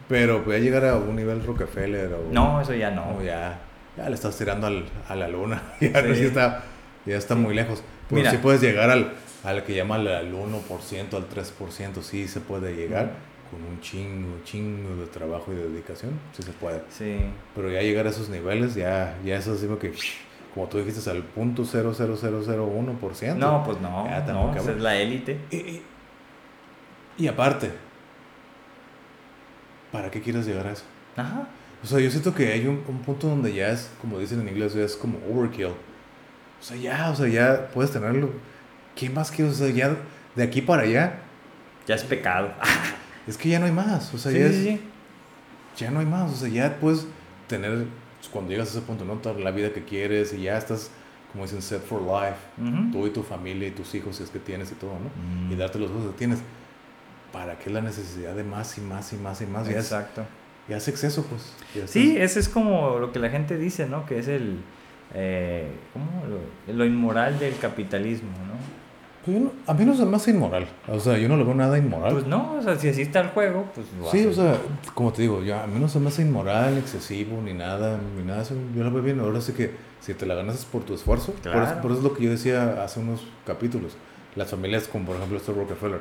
Pero 0.08 0.42
puede 0.44 0.60
llegar 0.60 0.84
a 0.86 0.96
un 0.96 1.16
nivel 1.16 1.44
Rockefeller 1.44 2.12
o... 2.14 2.32
No, 2.32 2.60
eso 2.60 2.72
ya 2.74 2.90
no. 2.90 3.16
o 3.18 3.22
ya, 3.22 3.58
ya 3.96 4.08
le 4.08 4.14
estás 4.14 4.36
tirando 4.38 4.66
al, 4.66 4.84
a 5.08 5.14
la 5.14 5.28
luna. 5.28 5.62
ya, 5.80 5.90
no, 6.02 6.14
Sí. 6.14 6.22
ya 6.22 6.26
está, 6.28 6.62
ya 7.06 7.16
está 7.16 7.34
muy 7.34 7.54
lejos. 7.54 7.82
Pero 8.08 8.20
Mira. 8.20 8.30
sí 8.30 8.38
puedes 8.38 8.60
llegar 8.62 8.90
al, 8.90 9.12
al 9.44 9.64
que 9.64 9.74
llaman 9.74 10.06
al 10.08 10.32
1%, 10.32 11.14
al 11.14 11.28
3%. 11.28 12.02
Sí 12.02 12.26
se 12.26 12.40
puede 12.40 12.74
llegar 12.74 13.12
con 13.52 13.62
un 13.62 13.80
chingo, 13.80 14.38
chingo 14.44 14.96
de 14.96 15.06
trabajo 15.06 15.52
y 15.52 15.56
de 15.56 15.68
dedicación. 15.68 16.18
Sí 16.32 16.42
se 16.42 16.50
puede. 16.52 16.80
Sí. 16.90 17.20
Pero 17.54 17.70
ya 17.70 17.82
llegar 17.82 18.06
a 18.06 18.10
esos 18.10 18.28
niveles, 18.30 18.74
ya, 18.74 19.16
ya 19.24 19.36
es 19.36 19.46
así 19.46 19.66
como 19.66 19.78
que, 19.78 19.92
como 20.54 20.66
tú 20.68 20.78
dijiste, 20.78 21.08
al 21.10 21.22
punto 21.22 21.62
00001%. 21.64 23.36
No, 23.36 23.62
pues 23.64 23.78
no. 23.80 24.06
Ya, 24.06 24.20
no, 24.32 24.46
esa 24.50 24.56
cabrón. 24.58 24.76
es 24.76 24.82
la 24.82 24.96
élite. 24.96 25.38
Y, 25.50 25.56
y- 25.56 25.82
y 27.18 27.28
aparte, 27.28 27.70
¿para 29.92 30.10
qué 30.10 30.20
quieres 30.20 30.46
llegar 30.46 30.66
a 30.66 30.72
eso? 30.72 30.84
Ajá. 31.16 31.46
O 31.82 31.86
sea, 31.86 31.98
yo 32.00 32.10
siento 32.10 32.34
que 32.34 32.52
hay 32.52 32.66
un, 32.66 32.82
un 32.88 33.00
punto 33.00 33.28
donde 33.28 33.52
ya 33.52 33.70
es, 33.70 33.90
como 34.00 34.18
dicen 34.18 34.40
en 34.40 34.48
inglés, 34.48 34.72
ya 34.74 34.82
es 34.84 34.96
como 34.96 35.18
overkill. 35.30 35.66
O 35.66 35.74
sea, 36.64 36.76
ya, 36.76 37.10
o 37.10 37.14
sea, 37.16 37.28
ya 37.28 37.68
puedes 37.74 37.90
tenerlo. 37.92 38.30
¿Qué 38.94 39.10
más 39.10 39.30
quieres? 39.30 39.54
O 39.54 39.56
sea, 39.56 39.68
ya 39.68 39.96
de 40.34 40.42
aquí 40.42 40.62
para 40.62 40.82
allá, 40.82 41.18
Ya 41.86 41.96
es 41.96 42.04
pecado. 42.04 42.52
es 43.26 43.36
que 43.36 43.48
ya 43.48 43.58
no 43.58 43.66
hay 43.66 43.72
más. 43.72 44.12
O 44.14 44.18
sea, 44.18 44.32
Sí, 44.32 44.38
ya, 44.38 44.46
es- 44.46 44.56
sí. 44.56 44.80
ya 45.76 45.90
no 45.90 46.00
hay 46.00 46.06
más. 46.06 46.32
O 46.32 46.36
sea, 46.36 46.48
ya 46.48 46.76
puedes 46.80 47.06
tener, 47.48 47.86
pues, 48.18 48.28
cuando 48.30 48.50
llegas 48.50 48.68
a 48.68 48.78
ese 48.78 48.80
punto, 48.86 49.04
¿no? 49.04 49.20
La 49.40 49.50
vida 49.50 49.72
que 49.72 49.84
quieres 49.84 50.32
y 50.32 50.42
ya 50.42 50.56
estás, 50.58 50.90
como 51.32 51.44
dicen, 51.44 51.62
set 51.62 51.82
for 51.82 52.00
life. 52.02 52.36
Ujú. 52.58 52.90
Tú 52.92 53.06
y 53.06 53.10
tu 53.10 53.22
familia 53.22 53.68
y 53.68 53.72
tus 53.72 53.94
hijos, 53.94 54.16
si 54.16 54.22
es 54.22 54.30
que 54.30 54.38
tienes 54.38 54.70
y 54.72 54.74
todo, 54.74 54.92
¿no? 54.92 55.46
Mm. 55.48 55.52
Y 55.52 55.56
darte 55.56 55.78
los 55.78 55.90
ojos 55.90 56.12
que 56.12 56.18
tienes. 56.18 56.40
¿Para 57.32 57.58
qué 57.58 57.70
la 57.70 57.80
necesidad 57.80 58.34
de 58.34 58.44
más 58.44 58.76
y 58.76 58.82
más 58.82 59.12
y 59.12 59.16
más 59.16 59.40
y 59.40 59.46
más? 59.46 59.66
Ya 59.66 59.72
es, 59.78 59.84
Exacto. 59.86 60.24
ya 60.68 60.76
es 60.76 60.86
exceso, 60.88 61.24
pues. 61.24 61.54
Ya 61.74 61.86
Sí, 61.86 62.16
ese 62.18 62.40
es 62.40 62.48
como 62.50 62.98
lo 62.98 63.10
que 63.12 63.18
la 63.18 63.30
gente 63.30 63.56
dice, 63.56 63.86
¿no? 63.86 64.04
Que 64.04 64.18
es 64.18 64.28
el... 64.28 64.58
Eh, 65.14 65.70
¿Cómo? 65.94 66.24
Lo, 66.26 66.74
lo 66.74 66.84
inmoral 66.84 67.38
del 67.38 67.56
capitalismo, 67.58 68.28
¿no? 68.46 68.81
Pues 69.24 69.36
yo 69.38 69.44
no- 69.44 69.52
a 69.68 69.74
mí 69.74 69.84
no 69.84 69.94
se 69.94 70.04
me 70.04 70.16
hace 70.16 70.32
inmoral. 70.32 70.66
O 70.88 70.98
sea, 70.98 71.16
yo 71.16 71.28
no 71.28 71.36
le 71.36 71.44
veo 71.44 71.54
nada 71.54 71.78
inmoral. 71.78 72.12
Pues 72.12 72.26
no, 72.26 72.54
o 72.54 72.62
sea, 72.62 72.76
si 72.76 72.88
así 72.88 73.02
está 73.02 73.20
el 73.20 73.28
juego, 73.28 73.66
pues 73.74 73.86
lo 74.00 74.10
sí, 74.10 74.26
o 74.26 74.32
sea, 74.32 74.56
como 74.94 75.12
te 75.12 75.22
digo, 75.22 75.42
yo, 75.42 75.56
a 75.60 75.66
mí 75.68 75.78
no 75.78 75.88
se 75.88 76.00
me 76.00 76.08
hace 76.08 76.22
inmoral, 76.22 76.76
excesivo, 76.76 77.40
ni 77.40 77.52
nada, 77.54 77.98
ni 78.16 78.24
nada. 78.24 78.42
Yo 78.74 78.82
lo 78.82 78.90
veo 78.90 79.02
bien. 79.02 79.20
Ahora 79.20 79.40
sí 79.40 79.52
que 79.52 79.76
si 80.00 80.14
te 80.14 80.26
la 80.26 80.34
ganas 80.34 80.56
es 80.56 80.64
por 80.64 80.82
tu 80.82 80.94
esfuerzo. 80.94 81.32
Por, 81.34 81.52
eso, 81.52 81.60
Claro. 81.62 81.80
por 81.82 81.90
eso 81.92 81.98
es 82.00 82.04
lo 82.04 82.14
que 82.14 82.24
yo 82.24 82.30
decía 82.30 82.82
hace 82.82 82.98
unos 82.98 83.20
capítulos. 83.46 83.92
Las 84.34 84.50
familias, 84.50 84.88
como 84.88 85.04
por 85.06 85.16
ejemplo 85.16 85.36
este 85.38 85.52
Rockefeller. 85.52 86.00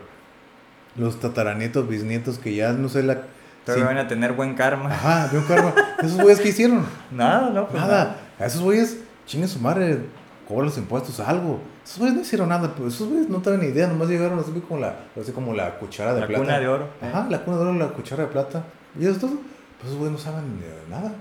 Los 0.96 1.20
tataranietos, 1.20 1.88
bisnietos 1.88 2.38
que 2.40 2.56
ya 2.56 2.74
no 2.74 2.90
sé 2.90 3.04
la. 3.04 3.22
Pero 3.66 3.78
sí- 3.78 3.84
van 3.84 3.98
a 4.00 4.08
tener 4.08 4.34
buen 4.34 4.56
karma. 4.56 4.92
Ajá, 4.92 5.30
veo 5.32 5.46
karma. 5.48 5.74
Esos 6.00 6.20
güeyes 6.20 6.40
que 6.40 6.50
hicieron. 6.50 6.86
Nada, 7.12 7.50
¿no? 7.52 7.68
Pues 7.68 7.82
Nada. 7.82 8.18
A 8.40 8.46
esos 8.48 8.62
güeyes, 8.62 8.98
chingue 9.28 9.48
su 9.48 9.60
madre, 9.60 10.00
cobra 10.48 10.66
los 10.66 10.78
impuestos, 10.80 11.20
algo. 11.20 11.60
Esos 11.84 11.98
güeyes 12.00 12.16
no 12.16 12.22
hicieron 12.22 12.50
nada, 12.50 12.74
pues 12.76 12.94
esos 12.96 13.08
güeyes 13.10 13.30
no 13.30 13.40
tenían 13.42 13.62
ni 13.62 13.68
idea, 13.68 13.88
nomás 13.88 14.08
llegaron 14.08 14.38
así 14.40 14.52
como 14.68 14.80
la, 14.80 14.96
así 15.20 15.32
como 15.32 15.54
la 15.54 15.78
cuchara 15.80 16.14
de 16.14 16.22
La 16.22 16.28
plata. 16.28 16.44
cuna 16.44 16.60
de 16.60 16.68
oro. 16.68 16.88
Ajá, 17.02 17.28
la 17.30 17.44
cuna 17.44 17.58
de 17.58 17.64
oro, 17.64 17.74
la 17.74 17.88
cuchara 17.90 18.24
de 18.24 18.30
plata. 18.30 18.64
Y 19.00 19.04
esos 19.06 19.20
dos, 19.22 19.32
pues 19.80 19.86
esos 19.92 19.96
güeyes 19.98 20.12
no 20.12 20.18
saben 20.18 20.60
de 20.60 20.68
nada. 20.90 21.14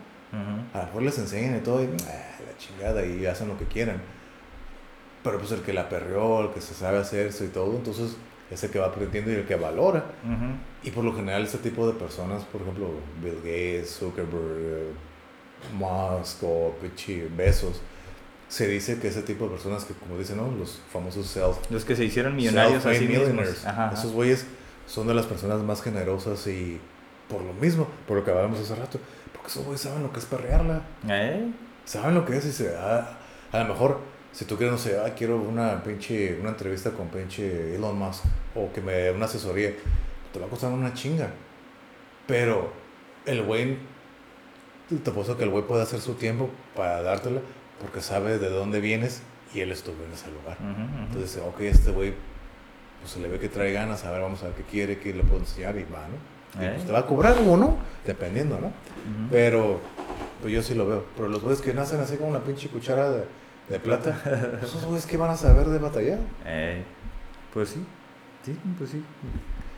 A 0.73 0.79
lo 0.79 0.85
mejor 0.87 1.03
les 1.03 1.19
enseñan 1.19 1.57
y 1.57 1.61
todo, 1.61 1.83
y 1.83 1.87
ah, 1.87 2.37
la 2.47 2.57
chingada, 2.59 3.05
y 3.05 3.27
hacen 3.27 3.49
lo 3.49 3.59
que 3.59 3.65
quieran. 3.65 4.01
Pero 5.25 5.39
pues 5.39 5.51
el 5.53 5.61
que 5.63 5.73
la 5.73 5.89
perreó, 5.89 6.43
el 6.43 6.51
que 6.51 6.61
se 6.61 6.73
sabe 6.75 6.99
hacer 6.99 7.27
eso 7.27 7.45
y 7.45 7.49
todo, 7.49 7.75
entonces 7.75 8.17
es 8.51 8.63
el 8.65 8.71
que 8.71 8.79
va 8.79 8.87
aprendiendo 8.87 9.31
y 9.33 9.35
el 9.35 9.47
que 9.47 9.57
valora. 9.57 10.05
Ujú. 10.25 10.53
Y 10.85 10.91
por 10.93 11.05
lo 11.05 11.15
general 11.15 11.43
este 11.43 11.59
tipo 11.59 11.87
de 11.87 11.93
personas, 11.95 12.45
por 12.45 12.63
ejemplo, 12.63 12.87
Bill 13.23 13.37
Gates, 13.39 13.97
Zuckerberg, 13.99 14.93
Musk 15.75 16.43
o 16.45 16.75
Pichi 16.81 17.23
Besos, 17.37 17.81
se 18.51 18.67
dice 18.67 18.99
que 18.99 19.07
ese 19.07 19.23
tipo 19.23 19.45
de 19.45 19.53
personas 19.53 19.85
que, 19.85 19.95
como 19.95 20.19
dicen, 20.19 20.37
¿no? 20.37 20.51
Los 20.51 20.81
famosos 20.93 21.29
self 21.29 21.57
Los 21.71 21.85
que 21.85 21.95
se 21.95 22.05
hicieron 22.05 22.35
millonarios 22.35 22.85
así 22.85 23.07
millionaires. 23.07 23.65
Ajá. 23.65 23.93
Esos 23.95 24.11
güeyes 24.11 24.45
son 24.89 25.07
de 25.07 25.15
las 25.15 25.27
personas 25.27 25.63
más 25.63 25.81
generosas 25.81 26.45
y 26.49 26.81
por 27.29 27.43
lo 27.43 27.53
mismo, 27.53 27.87
por 28.09 28.17
lo 28.17 28.25
que 28.25 28.33
hablábamos 28.33 28.59
hace 28.59 28.75
rato, 28.75 28.99
porque 29.33 29.47
esos 29.47 29.65
güeyes 29.65 29.81
saben 29.81 30.03
lo 30.03 30.13
que 30.13 30.19
es 30.19 30.25
perrearla, 30.25 30.83
¿Eh? 31.09 31.49
saben 31.85 32.17
lo 32.17 32.27
que 32.27 32.37
es 32.39 32.45
y 32.45 32.51
se 32.51 32.75
ah, 32.77 33.19
a 33.53 33.59
lo 33.61 33.67
mejor 33.67 34.01
si 34.33 34.45
tú 34.47 34.57
quieres, 34.57 34.73
no 34.73 34.79
sé, 34.79 34.99
ah, 34.99 35.15
quiero 35.17 35.37
una 35.37 35.85
pinche, 35.85 36.37
una 36.41 36.49
entrevista 36.51 36.91
con 36.91 37.07
pinche 37.07 37.77
Elon 37.77 37.97
Musk 37.97 38.25
o 38.57 38.73
que 38.73 38.81
me 38.81 38.93
dé 38.93 39.13
una 39.13 39.27
asesoría, 39.27 39.73
te 40.33 40.41
va 40.41 40.47
a 40.47 40.49
costar 40.49 40.73
una 40.73 40.93
chinga. 40.93 41.31
Pero 42.27 42.73
el 43.27 43.45
güey, 43.45 43.77
te 45.05 45.11
apuesto 45.11 45.37
que 45.37 45.45
el 45.45 45.51
güey 45.51 45.65
puede 45.65 45.83
hacer 45.83 46.01
su 46.01 46.15
tiempo 46.15 46.51
para 46.75 47.01
dártela 47.03 47.41
porque 47.81 48.01
sabe 48.01 48.39
de 48.39 48.49
dónde 48.51 48.81
vienes 48.81 49.23
y 49.55 49.61
él 49.61 49.73
estuvo 49.73 50.03
en 50.05 50.13
ese 50.13 50.31
lugar. 50.31 50.57
Entonces, 51.09 51.43
ok, 51.45 51.61
este 51.63 51.91
güey, 51.91 52.15
pues 53.01 53.13
se 53.13 53.21
le 53.21 53.29
ve 53.29 53.39
que 53.39 53.49
trae 53.49 53.73
ganas, 53.73 54.05
a 54.05 54.11
ver, 54.11 54.21
vamos 54.21 54.43
a 54.43 54.47
ver 54.47 54.55
qué 54.55 54.63
quiere, 54.65 54.99
qué 54.99 55.15
le 55.15 55.23
puedo 55.23 55.41
enseñar 55.41 55.77
y 55.77 55.85
va, 55.85 56.07
¿no? 56.09 56.61
Y 56.61 56.65
Eh. 56.67 56.73
pues 56.75 56.87
te 56.87 56.93
va 56.93 57.01
a 57.01 57.07
cobrar 57.07 57.37
o 57.47 57.57
no, 57.57 57.77
dependiendo, 58.07 58.59
¿no? 58.61 58.73
Pero, 59.31 59.81
pues 60.41 60.53
yo 60.53 60.63
sí 60.63 60.75
lo 60.75 60.87
veo. 60.87 61.05
Pero 61.17 61.29
los 61.29 61.41
güeyes 61.43 61.61
que 61.63 61.73
nacen 61.75 62.01
así 62.01 62.17
como 62.17 62.31
una 62.31 62.41
pinche 62.41 62.69
cuchara 62.69 63.11
de, 63.11 63.25
de 63.69 63.79
plata, 63.81 64.21
esos 64.63 64.85
güeyes 64.85 65.07
que 65.07 65.17
van 65.17 65.31
a 65.31 65.37
saber 65.37 65.67
de 65.67 65.79
batallar. 65.79 66.19
Eh, 66.45 66.83
Pues 67.55 67.71
sí. 67.71 67.85
Sí, 68.45 68.57
pues 68.79 68.91
sí. 68.91 69.03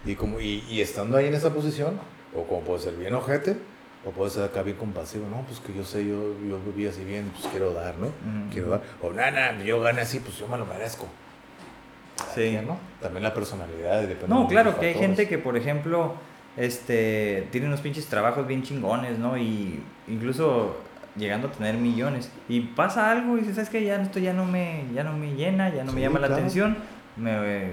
Y, 0.04 0.14
como, 0.14 0.40
y, 0.40 0.64
y 0.68 0.80
estando 0.80 1.16
ahí 1.16 1.26
en 1.26 1.34
esa 1.34 1.52
posición, 1.54 1.98
o 2.34 2.44
como 2.46 2.60
puede 2.62 2.80
ser 2.80 2.94
bien 2.96 3.14
ojete, 3.14 3.56
o 4.04 4.10
puede 4.10 4.30
ser 4.30 4.44
acá 4.44 4.62
bien 4.62 4.76
compasivo, 4.76 5.26
no, 5.30 5.42
pues 5.42 5.60
que 5.60 5.72
yo 5.72 5.84
sé, 5.84 6.04
yo, 6.04 6.34
yo 6.48 6.58
viví 6.66 6.86
así 6.86 7.04
bien, 7.04 7.30
pues 7.32 7.46
quiero 7.48 7.72
dar, 7.72 7.94
¿no? 7.98 8.08
Quiero 8.52 8.70
dar. 8.70 8.82
O 9.00 9.12
nada, 9.12 9.56
yo 9.62 9.80
gané 9.80 10.00
así, 10.02 10.18
pues 10.20 10.36
yo 10.38 10.48
me 10.48 10.58
lo 10.58 10.66
merezco. 10.66 11.06
Sí. 12.34 12.58
¿no? 12.66 12.78
También 13.00 13.22
la 13.22 13.34
personalidad. 13.34 14.00
depende 14.02 14.22
de 14.22 14.28
No, 14.28 14.46
claro, 14.46 14.78
que 14.78 14.86
hay 14.86 14.94
gente 14.94 15.28
que, 15.28 15.38
por 15.38 15.56
ejemplo, 15.56 16.14
este, 16.56 17.48
tiene 17.50 17.66
unos 17.66 17.80
pinches 17.80 18.06
trabajos 18.06 18.46
bien 18.46 18.62
chingones, 18.62 19.18
¿no? 19.18 19.36
Y 19.36 19.82
incluso 20.08 20.76
llegando 21.16 21.48
a 21.48 21.52
tener 21.52 21.76
millones. 21.76 22.30
Y 22.48 22.60
pasa 22.60 23.10
algo 23.10 23.36
y 23.36 23.40
dices, 23.40 23.56
¿sabes 23.56 23.70
qué? 23.70 23.84
Ya 23.84 24.00
esto 24.00 24.18
ya 24.18 24.32
no 24.32 24.44
me, 24.44 24.84
ya 24.94 25.04
no 25.04 25.12
me 25.12 25.34
llena, 25.34 25.72
ya 25.74 25.84
no 25.84 25.92
me 25.92 26.00
llama 26.00 26.18
la 26.18 26.28
atención. 26.28 26.76
Me, 27.16 27.72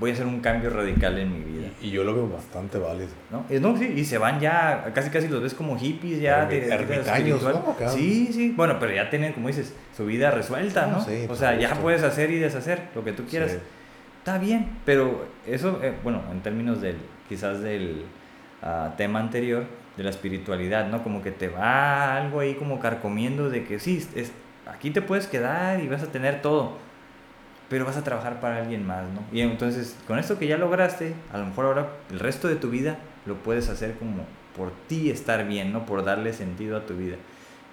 voy 0.00 0.10
a 0.10 0.14
hacer 0.14 0.26
un 0.26 0.40
cambio 0.40 0.70
radical 0.70 1.18
en 1.18 1.32
mi 1.32 1.44
vida. 1.44 1.68
Y, 1.80 1.90
yo 1.90 2.02
lo 2.02 2.14
veo 2.14 2.28
bastante 2.28 2.78
válido. 2.78 3.08
¿No? 3.30 3.44
Y, 3.54 3.60
no, 3.60 3.76
sí, 3.76 3.92
y 3.94 4.04
se 4.04 4.18
van 4.18 4.40
ya, 4.40 4.90
casi 4.94 5.10
casi 5.10 5.28
los 5.28 5.42
ves 5.42 5.54
como 5.54 5.78
hippies 5.78 6.20
ya. 6.20 6.46
De- 6.46 6.60
de- 6.62 6.74
ermitaños, 6.74 7.06
espiritual. 7.42 7.62
¿no? 7.78 7.88
Sí, 7.90 8.30
sí. 8.32 8.52
Bueno, 8.56 8.78
pero 8.80 8.92
ya 8.94 9.08
tienen, 9.10 9.32
como 9.34 9.48
dices, 9.48 9.74
su 9.96 10.06
vida 10.06 10.30
resuelta, 10.30 10.84
Ah, 10.84 10.90
¿no? 10.96 11.04
sí, 11.04 11.26
o 11.28 11.36
sea, 11.36 11.56
ya 11.58 11.74
puedes 11.74 12.02
hacer 12.02 12.30
y 12.30 12.38
deshacer 12.38 12.88
lo 12.94 13.04
que 13.04 13.12
tú 13.12 13.24
quieras. 13.26 13.52
Sí. 13.52 13.58
Está 14.18 14.38
bien, 14.38 14.68
pero 14.84 15.26
eso, 15.46 15.78
eh, 15.82 15.92
bueno, 16.02 16.22
en 16.32 16.40
términos 16.40 16.80
del, 16.80 16.96
quizás 17.28 17.60
del 17.60 18.04
ah, 18.62 18.94
tema 18.96 19.20
anterior, 19.20 19.64
de 19.96 20.04
la 20.04 20.10
espiritualidad, 20.10 20.88
¿no? 20.88 21.02
Como 21.02 21.22
que 21.22 21.30
te 21.30 21.48
va 21.48 22.16
algo 22.16 22.40
ahí 22.40 22.54
como 22.54 22.80
carcomiendo 22.80 23.50
de 23.50 23.64
que 23.64 23.78
sí, 23.78 24.06
es, 24.14 24.32
aquí 24.66 24.90
te 24.90 25.02
puedes 25.02 25.26
quedar 25.26 25.80
y 25.82 25.88
vas 25.88 26.02
a 26.02 26.06
tener 26.12 26.40
todo, 26.42 26.78
pero 27.70 27.86
vas 27.86 27.96
a 27.96 28.04
trabajar 28.04 28.40
para 28.40 28.58
alguien 28.58 28.86
más, 28.86 29.04
¿no? 29.08 29.24
Y 29.32 29.40
entonces, 29.40 29.96
con 30.06 30.18
esto 30.18 30.38
que 30.38 30.46
ya 30.46 30.58
lograste, 30.58 31.14
a 31.32 31.38
lo 31.38 31.46
mejor 31.46 31.64
ahora 31.64 31.88
el 32.10 32.18
resto 32.20 32.48
de 32.48 32.56
tu 32.56 32.68
vida 32.68 32.98
lo 33.24 33.36
puedes 33.36 33.70
hacer 33.70 33.94
como 33.94 34.26
por 34.54 34.72
ti 34.88 35.10
estar 35.10 35.46
bien, 35.46 35.72
¿no? 35.72 35.86
Por 35.86 36.04
darle 36.04 36.32
sentido 36.34 36.76
a 36.76 36.84
tu 36.84 36.94
vida. 36.94 37.16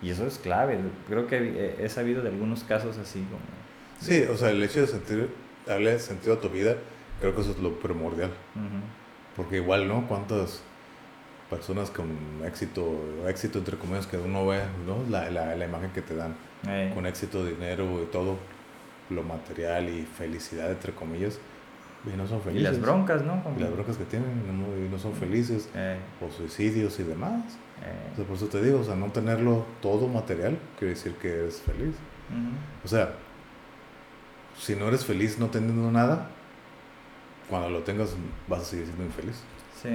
Y 0.02 0.11
eso 0.11 0.26
es 0.28 0.38
clave. 0.38 0.78
Creo 1.10 1.26
que 1.28 1.76
he 1.80 1.90
sabido 1.90 2.22
de 2.22 2.30
algunos 2.30 2.64
casos 2.64 2.98
así 2.99 3.19
como... 3.32 3.41
Sí, 3.99 4.24
o 4.32 4.38
sea, 4.38 4.52
el 4.52 4.61
hecho 4.61 4.82
de 4.82 4.88
sentir, 4.88 5.30
darle 5.65 5.98
sentido 5.98 6.36
a 6.36 6.40
tu 6.40 6.49
vida, 6.49 6.76
creo 7.19 7.34
que 7.34 7.41
eso 7.41 7.52
es 7.52 7.57
lo 7.57 7.80
primordial. 7.80 8.30
Porque 9.36 9.57
igual, 9.57 9.88
¿no? 9.88 10.07
¿Cuántas 10.07 10.61
personas 11.49 11.90
con 11.90 12.07
éxito, 12.45 12.99
éxito 13.28 13.57
entre 13.57 13.78
comillas, 13.78 14.06
que 14.06 14.18
uno 14.18 14.45
ve, 14.45 14.60
¿no? 14.86 14.98
La, 15.10 15.32
la, 15.32 15.56
la 15.56 15.65
imagen 15.65 15.90
que 15.91 16.03
te 16.03 16.15
dan, 16.15 16.36
Eh, 16.68 16.91
con 16.94 17.06
éxito, 17.06 17.45
dinero 17.45 18.02
y 18.03 18.06
todo, 18.11 18.38
lo 19.09 19.23
material 19.23 19.89
y 19.89 20.03
felicidad, 20.03 20.71
entre 20.71 20.93
comillas, 20.93 21.39
y 22.05 22.15
no 22.15 22.27
son 22.27 22.39
y 22.39 22.41
felices. 22.41 22.63
las 22.71 22.81
broncas, 22.81 23.23
¿no? 23.23 23.41
Y 23.57 23.59
las 23.61 23.71
broncas 23.71 23.97
que 23.97 24.05
tienen, 24.05 24.29
no, 24.59 24.77
y 24.77 24.89
no 24.89 24.97
son 24.99 25.13
felices, 25.13 25.69
Eh, 25.75 25.97
o 26.25 26.31
suicidios 26.31 26.99
y 26.99 27.03
demás. 27.03 27.43
eh, 27.84 28.09
O 28.13 28.15
sea, 28.15 28.25
por 28.25 28.35
eso 28.38 28.47
te 28.47 28.61
digo, 28.61 28.79
o 28.79 28.84
sea, 28.84 28.95
no 28.95 29.07
tenerlo 29.11 29.65
todo 29.81 30.07
material 30.07 30.57
quiere 30.77 30.93
decir 30.93 31.13
que 31.13 31.29
eres 31.29 31.61
feliz. 31.61 31.95
O 32.84 32.88
sea, 32.88 33.13
si 34.57 34.75
no 34.75 34.88
eres 34.88 35.05
feliz 35.05 35.38
no 35.39 35.47
teniendo 35.47 35.91
nada, 35.91 36.29
cuando 37.49 37.69
lo 37.69 37.79
tengas 37.84 38.15
vas 38.47 38.61
a 38.61 38.65
seguir 38.65 38.85
siendo 38.85 39.05
infeliz. 39.05 39.41
Sí, 39.81 39.89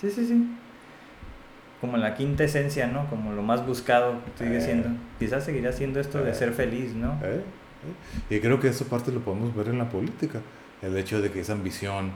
sí, 0.00 0.10
sí, 0.10 0.26
sí. 0.26 0.56
Como 1.80 1.96
la 1.96 2.14
quinta 2.14 2.44
esencia, 2.44 2.86
¿no? 2.86 3.08
Como 3.08 3.32
lo 3.32 3.42
más 3.42 3.66
buscado 3.66 4.14
sigue 4.38 4.58
Eh. 4.58 4.60
siendo. 4.60 4.90
Quizás 5.18 5.44
seguirá 5.44 5.72
siendo 5.72 5.98
esto 5.98 6.22
de 6.22 6.30
Eh. 6.30 6.34
ser 6.34 6.52
feliz, 6.52 6.94
¿no? 6.94 7.18
Y 8.28 8.40
creo 8.40 8.60
que 8.60 8.68
esa 8.68 8.84
parte 8.84 9.10
lo 9.12 9.20
podemos 9.20 9.54
ver 9.54 9.68
en 9.68 9.78
la 9.78 9.88
política. 9.88 10.40
El 10.82 10.96
hecho 10.96 11.20
de 11.20 11.30
que 11.30 11.40
esa 11.40 11.52
ambición 11.52 12.12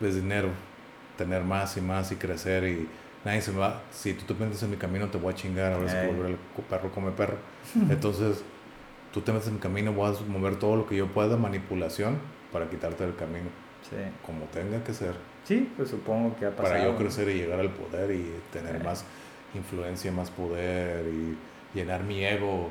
es 0.00 0.14
dinero, 0.14 0.48
tener 1.18 1.42
más 1.44 1.76
y 1.76 1.80
más 1.80 2.10
y 2.12 2.16
crecer 2.16 2.64
y 2.64 2.88
nadie 3.24 3.42
se 3.42 3.52
me 3.52 3.58
va. 3.58 3.82
Si 3.92 4.14
tú 4.14 4.32
te 4.34 4.44
metes 4.44 4.62
en 4.62 4.70
mi 4.70 4.76
camino 4.76 5.08
te 5.08 5.18
voy 5.18 5.32
a 5.32 5.36
chingar, 5.36 5.72
ahora 5.72 6.04
Eh. 6.04 6.06
volver 6.06 6.30
el 6.32 6.36
perro 6.68 6.90
come 6.90 7.10
perro. 7.12 7.36
Entonces, 7.90 8.42
tú 9.12 9.20
te 9.20 9.32
metes 9.32 9.48
en 9.48 9.54
mi 9.54 9.60
camino, 9.60 9.92
voy 9.92 10.14
a 10.14 10.20
mover 10.30 10.56
todo 10.56 10.76
lo 10.76 10.86
que 10.86 10.96
yo 10.96 11.06
pueda, 11.08 11.36
manipulación, 11.36 12.18
para 12.52 12.68
quitarte 12.70 13.04
del 13.04 13.14
camino, 13.16 13.48
Sí. 13.88 13.96
como 14.24 14.44
tenga 14.46 14.82
que 14.82 14.94
ser. 14.94 15.14
Sí, 15.44 15.70
pues 15.76 15.90
supongo 15.90 16.36
que 16.36 16.46
ha 16.46 16.50
pasado. 16.56 16.74
para 16.74 16.84
yo 16.84 16.96
crecer 16.96 17.28
y 17.28 17.34
llegar 17.34 17.60
al 17.60 17.70
poder 17.70 18.10
y 18.12 18.30
tener 18.52 18.82
más 18.84 19.04
influencia, 19.54 20.10
más 20.12 20.30
poder 20.30 21.04
y 21.06 21.36
llenar 21.76 22.02
mi 22.04 22.24
ego 22.24 22.70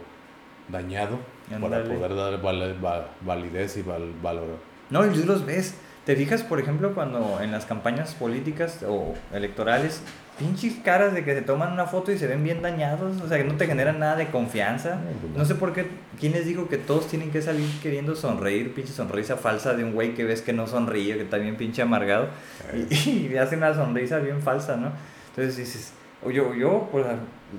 dañado 0.70 1.20
para 1.62 1.84
poder 1.84 2.16
dar 2.16 2.42
val- 2.42 2.84
va- 2.84 3.08
validez 3.22 3.78
y 3.78 3.82
val- 3.82 4.14
valor. 4.22 4.48
No, 4.90 5.06
y 5.06 5.10
tú 5.10 5.26
los 5.26 5.46
ves. 5.46 5.76
¿Te 6.06 6.16
fijas, 6.16 6.42
por 6.42 6.60
ejemplo, 6.60 6.96
cuando 6.96 7.40
en 7.40 7.52
las 7.52 7.66
campañas 7.66 8.16
políticas 8.16 8.80
o 8.88 9.14
electorales, 9.32 10.02
pinches 10.40 10.74
caras 10.84 11.14
de 11.14 11.24
que 11.24 11.36
se 11.36 11.42
toman 11.44 11.72
una 11.74 11.86
foto 11.86 12.12
y 12.12 12.18
se 12.18 12.26
ven 12.26 12.44
bien 12.44 12.64
dañados? 12.64 13.22
O 13.22 13.28
sea, 13.28 13.38
que 13.38 13.44
no 13.44 13.56
te 13.56 13.68
generan 13.68 14.00
nada 14.00 14.16
de 14.16 14.28
confianza. 14.28 14.98
No 15.36 15.46
sé 15.46 15.54
por 15.54 15.72
qué, 15.74 15.86
¿quién 16.20 16.32
les 16.32 16.48
dijo 16.48 16.68
que 16.68 16.78
todos 16.78 17.08
tienen 17.08 17.30
que 17.32 17.44
salir 17.44 17.68
queriendo 17.84 18.16
sonreír? 18.16 18.74
Pinche 18.74 18.92
sonrisa 18.94 19.38
falsa 19.38 19.74
de 19.76 19.84
un 19.84 19.94
güey 19.94 20.16
que 20.16 20.24
ves 20.24 20.42
que 20.42 20.52
no 20.54 20.66
sonríe, 20.66 21.16
que 21.16 21.24
está 21.24 21.38
bien 21.38 21.58
pinche 21.58 21.82
amargado. 21.84 22.30
Y, 22.90 23.28
y 23.32 23.38
hace 23.38 23.58
una 23.58 23.74
sonrisa 23.76 24.18
bien 24.20 24.42
falsa, 24.42 24.78
¿no? 24.78 24.92
Entonces 25.30 25.58
dices, 25.58 25.94
o 26.24 26.32
yo, 26.32 26.54
yo 26.54 26.90
pues, 26.92 27.06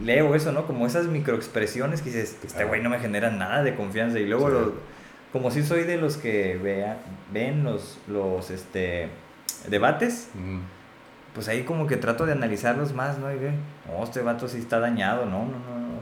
leo 0.03 0.35
eso, 0.35 0.53
¿no? 0.53 0.67
Como 0.67 0.87
esas 0.87 1.07
microexpresiones 1.07 2.03
que 2.03 2.11
dices, 2.11 2.39
este 2.45 2.65
güey 2.65 2.83
no 2.83 2.91
me 2.91 2.99
genera 2.99 3.31
nada 3.31 3.63
de 3.63 3.75
confianza. 3.75 4.19
Y 4.19 4.27
luego, 4.27 4.49
Sí. 4.51 4.73
como 5.33 5.51
si 5.51 5.63
soy 5.63 5.85
de 5.85 5.97
los 5.97 6.17
que 6.17 6.57
vea, 6.63 6.99
ven 7.33 7.65
los, 7.65 7.99
los 8.09 8.51
este, 8.51 9.09
debates, 9.69 10.29
pues 11.35 11.49
ahí 11.49 11.63
como 11.63 11.87
que 11.87 11.97
trato 11.97 12.27
de 12.27 12.33
analizarlos 12.33 12.93
más, 12.93 13.19
¿no? 13.19 13.33
Y 13.33 13.37
ve, 13.37 13.53
no, 13.87 14.03
este 14.05 14.21
vato 14.21 14.49
sí 14.49 14.59
está 14.59 14.79
dañado, 14.81 15.25
no, 15.27 15.45
no, 15.45 15.59
no, 15.59 15.79
no. 15.79 15.99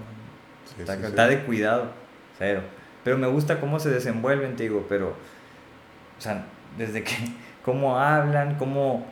sí, 0.64 0.74
Está, 0.80 0.96
sí. 0.96 1.02
está 1.04 1.26
de 1.28 1.40
cuidado, 1.44 1.90
cero. 2.38 2.62
Pero 3.04 3.18
me 3.18 3.26
gusta 3.26 3.60
cómo 3.60 3.78
se 3.78 3.90
desenvuelven, 3.90 4.56
te 4.56 4.64
digo, 4.64 4.86
pero, 4.88 5.08
o 5.10 6.20
sea, 6.20 6.44
desde 6.76 7.04
que, 7.04 7.12
cómo 7.64 7.98
hablan, 7.98 8.56
cómo 8.56 9.06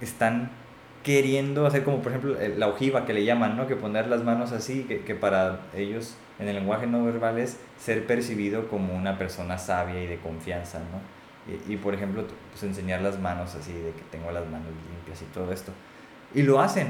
están 0.00 0.50
queriendo 1.04 1.66
hacer 1.66 1.84
como 1.84 2.02
por 2.02 2.10
ejemplo 2.10 2.36
la 2.56 2.66
ojiva 2.66 3.04
que 3.06 3.12
le 3.12 3.24
llaman, 3.24 3.56
¿no? 3.56 3.68
Que 3.68 3.76
poner 3.76 4.08
las 4.08 4.24
manos 4.24 4.50
así, 4.50 4.82
que, 4.84 5.00
que 5.00 5.14
para 5.14 5.60
ellos 5.76 6.16
en 6.40 6.48
el 6.48 6.56
lenguaje 6.56 6.88
no 6.88 7.04
verbal 7.04 7.38
es 7.38 7.58
ser 7.78 8.06
percibido 8.06 8.66
como 8.68 8.94
una 8.94 9.16
persona 9.18 9.58
sabia 9.58 10.02
y 10.02 10.06
de 10.08 10.18
confianza, 10.18 10.80
¿no? 10.80 11.14
Y, 11.52 11.74
y, 11.74 11.76
por 11.76 11.94
ejemplo, 11.94 12.24
pues 12.50 12.62
enseñar 12.62 13.02
las 13.02 13.20
manos 13.20 13.54
así, 13.54 13.72
de 13.72 13.90
que 13.92 14.02
tengo 14.10 14.30
las 14.32 14.44
manos 14.46 14.68
limpias 14.90 15.20
y 15.20 15.26
todo 15.26 15.52
esto. 15.52 15.72
Y 16.34 16.42
lo 16.42 16.58
hacen, 16.58 16.88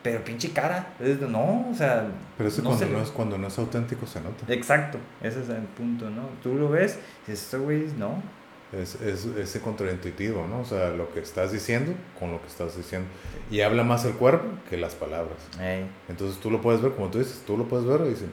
pero 0.00 0.22
pinche 0.24 0.52
cara, 0.52 0.94
no, 1.28 1.68
o 1.68 1.74
sea... 1.74 2.06
Pero 2.38 2.48
eso 2.48 2.62
no 2.62 2.68
cuando, 2.70 2.86
se 2.86 2.92
no 2.92 3.02
es, 3.02 3.10
cuando 3.10 3.36
no 3.36 3.48
es 3.48 3.58
auténtico 3.58 4.06
se 4.06 4.20
nota. 4.20 4.44
Exacto, 4.52 4.98
ese 5.20 5.42
es 5.42 5.48
el 5.48 5.62
punto, 5.76 6.08
¿no? 6.08 6.22
Tú 6.40 6.54
lo 6.54 6.68
ves 6.70 7.00
y 7.26 7.32
dices, 7.32 7.46
"Este 7.46 7.58
güey, 7.58 7.86
no. 7.98 8.22
Es, 8.72 8.96
es 9.00 9.24
ese 9.26 9.60
contraintuitivo, 9.60 10.46
¿no? 10.48 10.60
O 10.60 10.64
sea, 10.64 10.90
lo 10.90 11.12
que 11.12 11.20
estás 11.20 11.52
diciendo 11.52 11.92
con 12.18 12.32
lo 12.32 12.40
que 12.40 12.48
estás 12.48 12.76
diciendo. 12.76 13.08
Y 13.50 13.60
habla 13.60 13.84
más 13.84 14.04
el 14.04 14.14
cuerpo 14.14 14.46
que 14.68 14.76
las 14.76 14.94
palabras. 14.96 15.36
Ey, 15.60 15.86
Entonces 16.08 16.40
tú 16.40 16.50
lo 16.50 16.60
puedes 16.60 16.82
ver, 16.82 16.92
como 16.92 17.08
tú 17.08 17.18
dices, 17.18 17.42
tú 17.46 17.56
lo 17.56 17.64
puedes 17.68 17.86
ver 17.86 18.00
y 18.06 18.10
dices, 18.10 18.28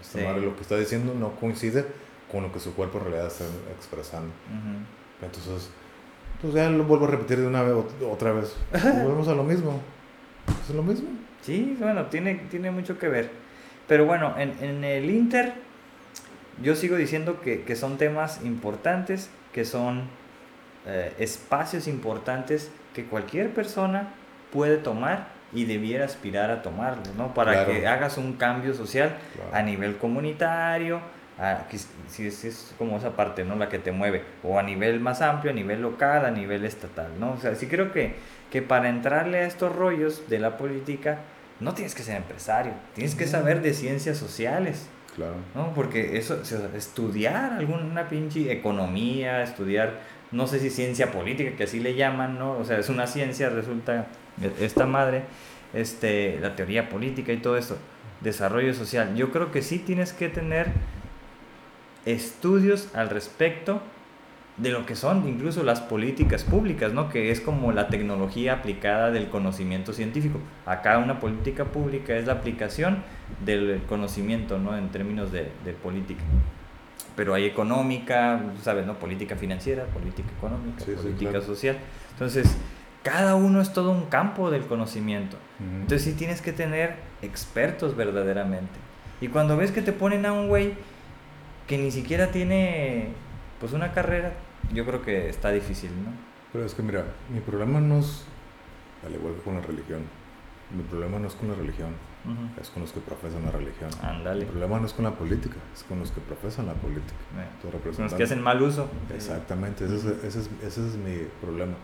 esta 0.00 0.18
Sí. 0.20 0.24
madre 0.24 0.42
lo 0.42 0.54
que 0.54 0.62
está 0.62 0.76
diciendo 0.76 1.14
no 1.14 1.32
coincide 1.36 1.84
con 2.30 2.44
lo 2.44 2.52
que 2.52 2.60
su 2.60 2.74
cuerpo 2.74 2.98
en 2.98 3.04
realidad 3.04 3.26
está 3.26 3.44
expresando. 3.76 4.28
ujú. 4.28 5.26
Entonces, 5.26 5.68
pues 6.40 6.54
ya 6.54 6.70
lo 6.70 6.84
vuelvo 6.84 7.06
a 7.06 7.10
repetir 7.10 7.40
de 7.40 7.46
una 7.48 7.62
vez, 7.62 7.74
ot- 7.74 8.08
otra 8.10 8.32
vez. 8.32 8.54
Volvemos 8.72 9.26
a 9.28 9.34
lo 9.34 9.42
mismo. 9.42 9.80
Es 10.68 10.74
lo 10.74 10.82
mismo. 10.84 11.08
Sí, 11.42 11.76
bueno, 11.80 12.06
tiene, 12.06 12.36
tiene 12.50 12.70
mucho 12.70 12.98
que 12.98 13.08
ver. 13.08 13.30
Pero 13.88 14.06
bueno, 14.06 14.34
en, 14.38 14.54
en 14.62 14.84
el 14.84 15.10
Inter, 15.10 15.54
yo 16.62 16.76
sigo 16.76 16.96
diciendo 16.96 17.40
que, 17.40 17.62
que 17.62 17.74
son 17.76 17.98
temas 17.98 18.40
importantes, 18.44 19.28
que 19.52 19.64
son 19.64 20.04
eh, 20.86 21.12
espacios 21.18 21.86
importantes 21.88 22.70
que 22.94 23.04
cualquier 23.04 23.50
persona 23.52 24.08
puede 24.52 24.76
tomar 24.78 25.28
y 25.52 25.64
debiera 25.64 26.04
aspirar 26.04 26.50
a 26.50 26.62
tomarlos, 26.62 27.14
¿no? 27.16 27.34
Para 27.34 27.52
Claro. 27.52 27.72
que 27.72 27.86
hagas 27.86 28.18
un 28.18 28.34
cambio 28.34 28.72
social 28.74 29.16
Claro. 29.34 29.50
a 29.54 29.62
nivel 29.62 29.96
comunitario, 29.98 31.00
a- 31.38 31.64
si 32.08 32.26
es, 32.26 32.44
es 32.44 32.74
como 32.78 32.96
esa 32.98 33.10
parte, 33.16 33.44
¿no? 33.44 33.56
La 33.56 33.68
que 33.68 33.78
te 33.78 33.92
mueve, 33.92 34.22
o 34.42 34.58
a 34.58 34.62
nivel 34.62 35.00
más 35.00 35.22
amplio, 35.22 35.50
a 35.52 35.54
nivel 35.54 35.82
local, 35.82 36.24
a 36.24 36.30
nivel 36.30 36.64
estatal, 36.64 37.08
¿no? 37.18 37.32
O 37.32 37.38
sea, 37.40 37.54
sí 37.56 37.66
creo 37.66 37.92
que, 37.92 38.14
que 38.50 38.62
para 38.62 38.88
entrarle 38.88 39.38
a 39.38 39.44
estos 39.46 39.74
rollos 39.74 40.28
de 40.28 40.38
la 40.38 40.56
política, 40.56 41.18
no 41.60 41.74
tienes 41.74 41.94
que 41.94 42.02
ser 42.02 42.16
empresario, 42.16 42.72
tienes 42.94 43.14
que 43.14 43.26
saber 43.26 43.60
de 43.60 43.74
ciencias 43.74 44.16
sociales, 44.18 44.86
Claro. 45.16 45.34
¿no? 45.54 45.74
Porque 45.74 46.16
eso, 46.18 46.38
o 46.40 46.44
sea, 46.44 46.70
estudiar 46.76 47.52
alguna 47.54 48.08
pinche 48.08 48.52
economía, 48.52 49.42
estudiar, 49.42 50.00
no 50.30 50.46
sé 50.46 50.60
si 50.60 50.70
ciencia 50.70 51.10
política, 51.10 51.56
que 51.56 51.64
así 51.64 51.80
le 51.80 51.94
llaman, 51.94 52.38
¿no? 52.38 52.52
O 52.58 52.64
sea, 52.64 52.78
es 52.78 52.88
una 52.88 53.06
ciencia, 53.06 53.50
resulta, 53.50 54.06
e- 54.40 54.64
esta 54.64 54.86
madre, 54.86 55.24
este, 55.74 56.38
la 56.40 56.54
teoría 56.56 56.88
política 56.88 57.32
y 57.32 57.38
todo 57.38 57.56
esto, 57.56 57.76
desarrollo 58.20 58.72
social. 58.72 59.14
Yo 59.16 59.30
creo 59.32 59.50
que 59.50 59.62
sí 59.62 59.78
tienes 59.78 60.12
que 60.12 60.28
tener 60.28 60.68
estudios 62.06 62.88
al 62.94 63.10
respecto 63.10 63.82
de 64.60 64.70
lo 64.70 64.84
que 64.84 64.94
son 64.94 65.26
incluso 65.26 65.62
las 65.62 65.80
políticas 65.80 66.44
públicas, 66.44 66.92
¿no? 66.92 67.08
Que 67.08 67.30
es 67.30 67.40
como 67.40 67.72
la 67.72 67.88
tecnología 67.88 68.54
aplicada 68.54 69.10
del 69.10 69.28
conocimiento 69.28 69.92
científico. 69.92 70.38
Acá 70.66 70.98
una 70.98 71.18
política 71.18 71.64
pública 71.64 72.14
es 72.16 72.26
la 72.26 72.34
aplicación 72.34 73.02
del 73.44 73.80
conocimiento, 73.88 74.58
¿no? 74.58 74.76
En 74.76 74.88
términos 74.90 75.32
de, 75.32 75.50
de 75.64 75.72
política. 75.72 76.22
Pero 77.16 77.34
hay 77.34 77.46
económica, 77.46 78.40
¿sabes, 78.62 78.86
no? 78.86 78.94
Política 78.98 79.34
financiera, 79.36 79.84
política 79.86 80.28
económica, 80.36 80.80
Sí, 80.84 80.92
sí, 80.92 80.96
política 81.02 81.30
claro. 81.30 81.46
social. 81.46 81.76
Entonces, 82.12 82.54
cada 83.02 83.36
uno 83.36 83.62
es 83.62 83.72
todo 83.72 83.90
un 83.90 84.06
campo 84.06 84.50
del 84.50 84.66
conocimiento. 84.66 85.36
Ujú. 85.58 85.80
Entonces 85.82 86.02
sí 86.02 86.12
tienes 86.12 86.42
que 86.42 86.52
tener 86.52 86.96
expertos 87.22 87.96
verdaderamente. 87.96 88.72
Y 89.22 89.28
cuando 89.28 89.56
ves 89.56 89.70
que 89.72 89.80
te 89.80 89.92
ponen 89.92 90.26
a 90.26 90.32
un 90.32 90.48
güey 90.48 90.74
que 91.66 91.78
ni 91.78 91.90
siquiera 91.90 92.26
tiene 92.28 93.08
pues 93.58 93.72
una 93.72 93.92
carrera, 93.92 94.32
yo 94.72 94.84
creo 94.86 95.02
que 95.02 95.28
está 95.28 95.50
difícil, 95.50 95.90
¿no? 96.04 96.10
Pero 96.52 96.64
es 96.64 96.74
que 96.74 96.82
mira, 96.82 97.04
mi 97.32 97.40
problema 97.40 97.80
no 97.80 97.98
es, 97.98 98.24
al 99.06 99.14
igual 99.14 99.34
que 99.34 99.40
con 99.42 99.54
la 99.54 99.60
religión, 99.60 100.02
mi 100.76 100.82
problema 100.82 101.18
no 101.18 101.28
es 101.28 101.34
con 101.34 101.48
la 101.48 101.54
religión, 101.54 101.94
es 102.60 102.68
con 102.70 102.82
los 102.82 102.92
que 102.92 103.00
profesan 103.00 103.44
la 103.44 103.50
religión. 103.50 103.90
Ándale. 104.02 104.42
El 104.42 104.46
problema 104.48 104.78
no 104.78 104.86
es 104.86 104.92
con 104.92 105.04
la 105.04 105.12
política, 105.12 105.56
es 105.74 105.82
con 105.84 105.98
los 106.00 106.10
que 106.10 106.20
profesan 106.20 106.66
la 106.66 106.74
política. 106.74 107.14
Eh, 107.38 107.92
Son 107.94 108.04
los 108.04 108.14
que 108.14 108.22
hacen 108.24 108.42
mal 108.42 108.60
uso. 108.60 108.88
Exactamente, 109.14 109.84
ese 109.86 109.96
es, 109.96 110.04
ese, 110.04 110.40
es, 110.40 110.50
ese 110.62 110.86
es 110.88 110.96
mi 110.96 111.26
problema. 111.40 111.74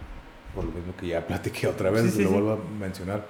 Por 0.54 0.64
lo 0.64 0.72
mismo 0.72 0.94
que 0.96 1.08
ya 1.08 1.26
platiqué 1.26 1.66
otra 1.68 1.90
vez, 1.90 2.02
Sí, 2.02 2.10
sí, 2.10 2.22
lo 2.22 2.28
sí. 2.28 2.34
vuelvo 2.34 2.52
a 2.52 2.78
mencionar. 2.78 3.24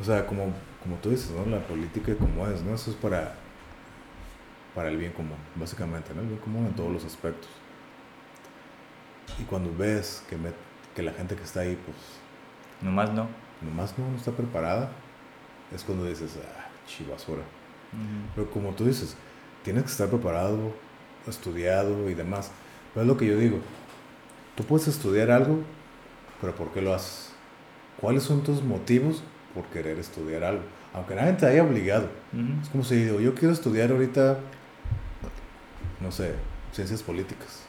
O 0.00 0.04
sea, 0.04 0.26
como, 0.26 0.52
como 0.82 0.96
tú 0.96 1.10
dices, 1.10 1.30
¿no? 1.30 1.46
La 1.50 1.60
política 1.66 2.14
como 2.16 2.46
es, 2.48 2.60
¿no? 2.62 2.74
Eso 2.74 2.90
es 2.90 2.96
para, 2.96 3.34
para 4.74 4.88
el 4.90 4.96
bien 4.98 5.12
común, 5.12 5.38
básicamente, 5.54 6.12
¿no? 6.14 6.20
El 6.22 6.28
bien 6.28 6.40
común 6.40 6.66
en 6.66 6.74
todos 6.74 6.92
los 6.92 7.04
aspectos. 7.04 7.48
Y 9.40 9.44
cuando 9.44 9.74
ves 9.76 10.22
que, 10.28 10.36
me- 10.36 10.52
que 10.94 11.02
la 11.02 11.12
gente 11.12 11.36
que 11.36 11.42
está 11.42 11.60
ahí, 11.60 11.78
pues, 11.84 11.96
Nomás 12.82 13.10
no. 13.12 13.26
nomás 13.62 13.96
no, 13.98 14.08
no 14.10 14.16
está 14.16 14.30
preparada, 14.32 14.90
es 15.74 15.82
cuando 15.82 16.04
dices, 16.04 16.38
ah, 16.42 16.66
chivasura. 16.86 17.40
Ujú. 17.42 18.32
Pero 18.34 18.50
como 18.50 18.70
tú 18.72 18.84
dices, 18.86 19.16
tienes 19.62 19.84
que 19.84 19.90
estar 19.90 20.08
preparado, 20.08 20.72
estudiado 21.26 22.08
y 22.10 22.14
demás. 22.14 22.50
Pero 22.94 23.02
es 23.02 23.08
lo 23.08 23.16
que 23.16 23.26
yo 23.26 23.36
digo. 23.38 23.58
Tú 24.54 24.64
puedes 24.64 24.88
estudiar 24.88 25.30
algo, 25.30 25.60
pero 26.40 26.54
¿por 26.54 26.70
qué 26.72 26.80
lo 26.80 26.94
haces? 26.94 27.32
¿Cuáles 28.00 28.22
son 28.22 28.42
tus 28.42 28.62
motivos 28.62 29.22
por 29.54 29.64
querer 29.66 29.98
estudiar 29.98 30.44
algo? 30.44 30.62
Aunque 30.94 31.14
nadie 31.14 31.32
te 31.34 31.46
haya 31.46 31.62
obligado. 31.62 32.08
Ujú. 32.32 32.62
Es 32.62 32.68
como 32.68 32.84
si 32.84 32.96
digo, 32.96 33.20
yo 33.20 33.34
quiero 33.34 33.52
estudiar 33.52 33.90
ahorita, 33.90 34.38
no 36.00 36.12
sé, 36.12 36.34
ciencias 36.72 37.02
políticas. 37.02 37.62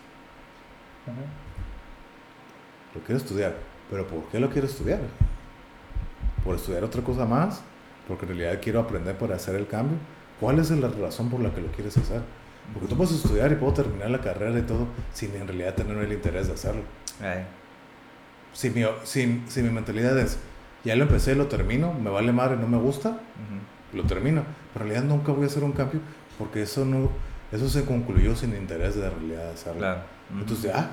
Ujú. 1.08 1.16
Lo 2.98 3.04
quiero 3.04 3.18
estudiar. 3.18 3.56
¿Pero 3.90 4.08
por 4.08 4.24
qué 4.30 4.40
lo 4.40 4.50
quiero 4.50 4.68
estudiar? 4.68 5.00
¿Por 6.44 6.56
estudiar 6.56 6.84
otra 6.84 7.02
cosa 7.02 7.26
más? 7.26 7.62
¿Porque 8.08 8.26
en 8.26 8.38
realidad 8.38 8.60
quiero 8.62 8.80
aprender 8.80 9.18
para 9.18 9.36
hacer 9.36 9.56
el 9.56 9.68
cambio? 9.68 9.98
¿Cuál 10.40 10.60
es 10.60 10.72
la 10.72 10.88
razón 10.88 11.30
por 11.30 11.40
la 11.40 11.54
que 11.54 11.62
lo 11.62 11.68
quieres 11.68 11.98
hacer? 11.98 12.22
Porque 12.74 12.88
tú 12.88 12.98
puedes 12.98 13.14
estudiar 13.14 13.52
y 13.52 13.56
puedo 13.56 13.74
terminar 13.74 14.10
la 14.10 14.20
carrera 14.20 14.58
y 14.58 14.64
todo 14.64 14.88
sin 15.14 15.34
en 15.36 15.48
realidad 15.48 15.76
tener 15.76 15.98
el 15.98 16.12
interés 16.12 16.48
de 16.48 16.54
hacerlo. 16.54 16.82
Ay, 17.22 17.46
Si 18.54 18.70
mi, 18.70 18.84
si, 19.04 19.44
si 19.48 19.62
mi 19.62 19.70
mentalidad 19.70 20.18
es, 20.18 20.38
ya 20.84 20.96
lo 20.96 21.04
empecé, 21.04 21.36
lo 21.36 21.48
termino, 21.48 21.94
me 21.94 22.10
vale 22.10 22.32
madre, 22.32 22.58
no 22.58 22.68
me 22.68 22.78
gusta, 22.78 23.10
ujú. 23.10 23.98
lo 23.98 24.04
termino. 24.04 24.44
Pero 24.74 24.86
en 24.86 24.92
realidad 24.92 25.10
nunca 25.16 25.32
voy 25.32 25.44
a 25.44 25.48
hacer 25.48 25.64
un 25.64 25.72
cambio 25.72 26.02
porque 26.38 26.62
eso 26.64 26.84
no 26.86 27.10
eso 27.52 27.70
se 27.70 27.86
concluyó 27.86 28.36
sin 28.36 28.54
interés 28.56 28.96
de 28.96 29.10
realidad 29.10 29.52
hacerlo. 29.52 29.80
Claro. 29.80 30.02
Ujú. 30.32 30.40
Entonces, 30.42 30.72
ah, 30.76 30.90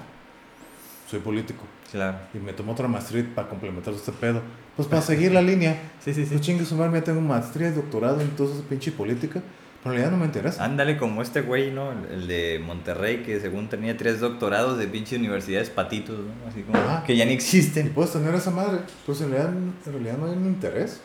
soy 1.11 1.21
político 1.21 1.63
Claro. 1.93 2.19
y 2.35 2.39
me 2.39 2.53
tomo 2.53 2.73
otra 2.73 2.89
maestría 2.89 3.25
para 3.35 3.49
complementar 3.49 3.95
este 3.95 4.11
pedo. 4.13 4.41
Pues 4.77 4.89
para 4.89 5.03
seguir 5.03 5.33
la 5.33 5.43
línea. 5.51 5.81
Sí, 6.05 6.13
sí, 6.15 6.25
Pues 6.29 6.41
chingue 6.41 6.65
su 6.65 6.75
madre, 6.77 6.99
ya 7.01 7.05
tengo 7.05 7.21
maestría 7.21 7.69
y 7.69 7.73
doctorado 7.73 8.21
en 8.21 8.31
toda 8.31 8.55
esa 8.55 8.65
pinche 8.69 8.91
política. 8.93 9.41
Pero 9.83 9.95
en 9.97 10.01
realidad 10.01 10.11
no 10.13 10.17
me 10.17 10.25
interesa. 10.27 10.65
Ándale 10.65 10.97
como 10.97 11.21
este 11.21 11.43
güey, 11.43 11.71
¿no? 11.71 11.93
El, 11.93 12.27
de 12.27 12.59
Monterrey, 12.65 13.23
que 13.23 13.39
según 13.39 13.69
tenía 13.69 13.95
tres 13.97 14.19
doctorados 14.19 14.79
de 14.79 14.87
pinche 14.89 15.17
universidades 15.17 15.69
patitos, 15.69 16.17
¿no? 16.19 16.49
Así 16.49 16.63
como 16.63 16.79
Ajá. 16.79 17.05
que 17.05 17.15
ya 17.17 17.27
ni 17.27 17.33
Y 17.33 17.35
existen. 17.35 17.91
puedes 17.91 18.13
tener 18.13 18.35
esa 18.35 18.51
madre. 18.51 18.79
Pues 19.05 19.21
en 19.21 19.31
realidad, 19.31 19.53
en 19.53 19.93
realidad 19.93 20.17
no 20.17 20.27
hay 20.27 20.33
un 20.39 20.47
interés 20.47 21.01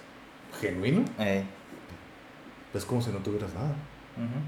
genuino. 0.62 1.04
Eh, 1.20 1.44
Es 2.74 2.86
como 2.86 3.02
si 3.02 3.12
no 3.12 3.18
tuvieras 3.18 3.54
nada. 3.54 3.68
ujú. 4.16 4.40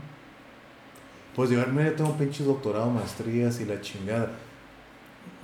Puedes 1.35 1.51
llegar, 1.51 1.67
mira, 1.73 1.95
tengo 1.95 2.15
pinche 2.17 2.43
doctorado, 2.43 2.89
maestrías 2.89 3.59
y 3.61 3.65
la 3.65 3.79
chingada. 3.81 4.31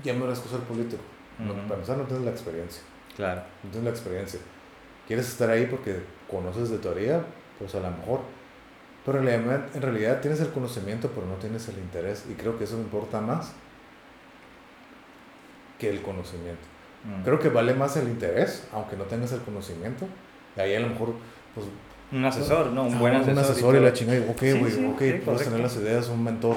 Ya 0.04 0.14
me 0.14 0.20
merezco 0.22 0.48
ser 0.50 0.60
político. 0.62 1.02
No, 1.40 1.54
para 1.54 1.76
empezar, 1.76 1.98
no 1.98 2.04
tienes 2.06 2.26
la 2.26 2.32
experiencia. 2.32 2.82
Claro. 3.16 3.42
No 3.64 3.70
tienes 3.70 3.84
la 3.86 3.90
experiencia. 3.92 4.40
Quieres 5.08 5.28
estar 5.28 5.50
ahí 5.50 5.66
porque 5.68 6.00
conoces 6.30 6.70
de 6.70 6.78
teoría, 6.80 7.24
pues 7.60 7.74
a 7.76 7.80
lo 7.80 7.92
mejor. 7.92 8.22
Pero 9.06 9.20
en 9.20 9.26
realidad, 9.26 9.66
en 9.74 9.82
realidad 9.82 10.20
tienes 10.22 10.40
el 10.42 10.50
conocimiento, 10.50 11.10
pero 11.16 11.26
no 11.28 11.36
tienes 11.36 11.68
el 11.70 11.78
interés. 11.78 12.26
Y 12.30 12.34
creo 12.34 12.58
que 12.58 12.66
eso 12.66 12.78
importa 12.78 13.22
más 13.22 13.54
que 15.80 15.90
el 15.90 16.02
conocimiento. 16.02 16.62
Mm. 17.06 17.24
Creo 17.24 17.40
que 17.40 17.50
vale 17.50 17.74
más 17.74 17.96
el 17.98 18.08
interés, 18.10 18.68
aunque 18.74 18.96
no 18.98 19.04
tengas 19.06 19.32
el 19.32 19.42
conocimiento. 19.42 20.06
Y 20.56 20.60
ahí 20.60 20.76
a 20.76 20.80
lo 20.80 20.90
mejor, 20.90 21.14
pues. 21.56 21.68
Un 22.12 22.26
asesor, 22.26 22.68
¿no? 22.72 22.84
Un 22.84 23.00
buen 23.00 23.14
asesor. 23.16 23.34
Un 23.34 23.38
y 23.38 23.42
asesor 23.42 23.76
y, 23.76 23.78
todo. 23.78 23.86
la 23.88 23.94
chingada. 23.94 24.20
y, 24.20 24.30
Ok, 24.30 24.40
Sí, 24.40 24.52
güey, 24.54 24.72
sí, 24.72 24.86
ok, 24.86 25.00
sí, 25.00 25.06
puedes 25.06 25.24
correcto. 25.24 25.44
tener 25.46 25.60
las 25.60 25.76
ideas, 25.78 26.10
un 26.10 26.24
mentor. 26.24 26.56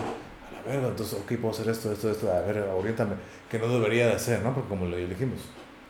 Verga, 0.71 0.89
entonces, 0.89 1.19
ok, 1.19 1.33
puedo 1.41 1.51
hacer 1.55 1.69
esto, 1.69 1.91
esto, 1.93 2.11
esto. 2.11 2.33
A 2.33 2.41
ver, 2.43 2.59
oriéntame. 2.59 3.15
Que 3.51 3.59
no 3.59 3.67
debería 3.69 4.07
de 4.07 4.13
hacer, 4.13 4.43
¿no? 4.43 4.55
Porque 4.55 4.69
como 4.69 4.87
lo 4.87 4.97
dijimos, 4.97 5.41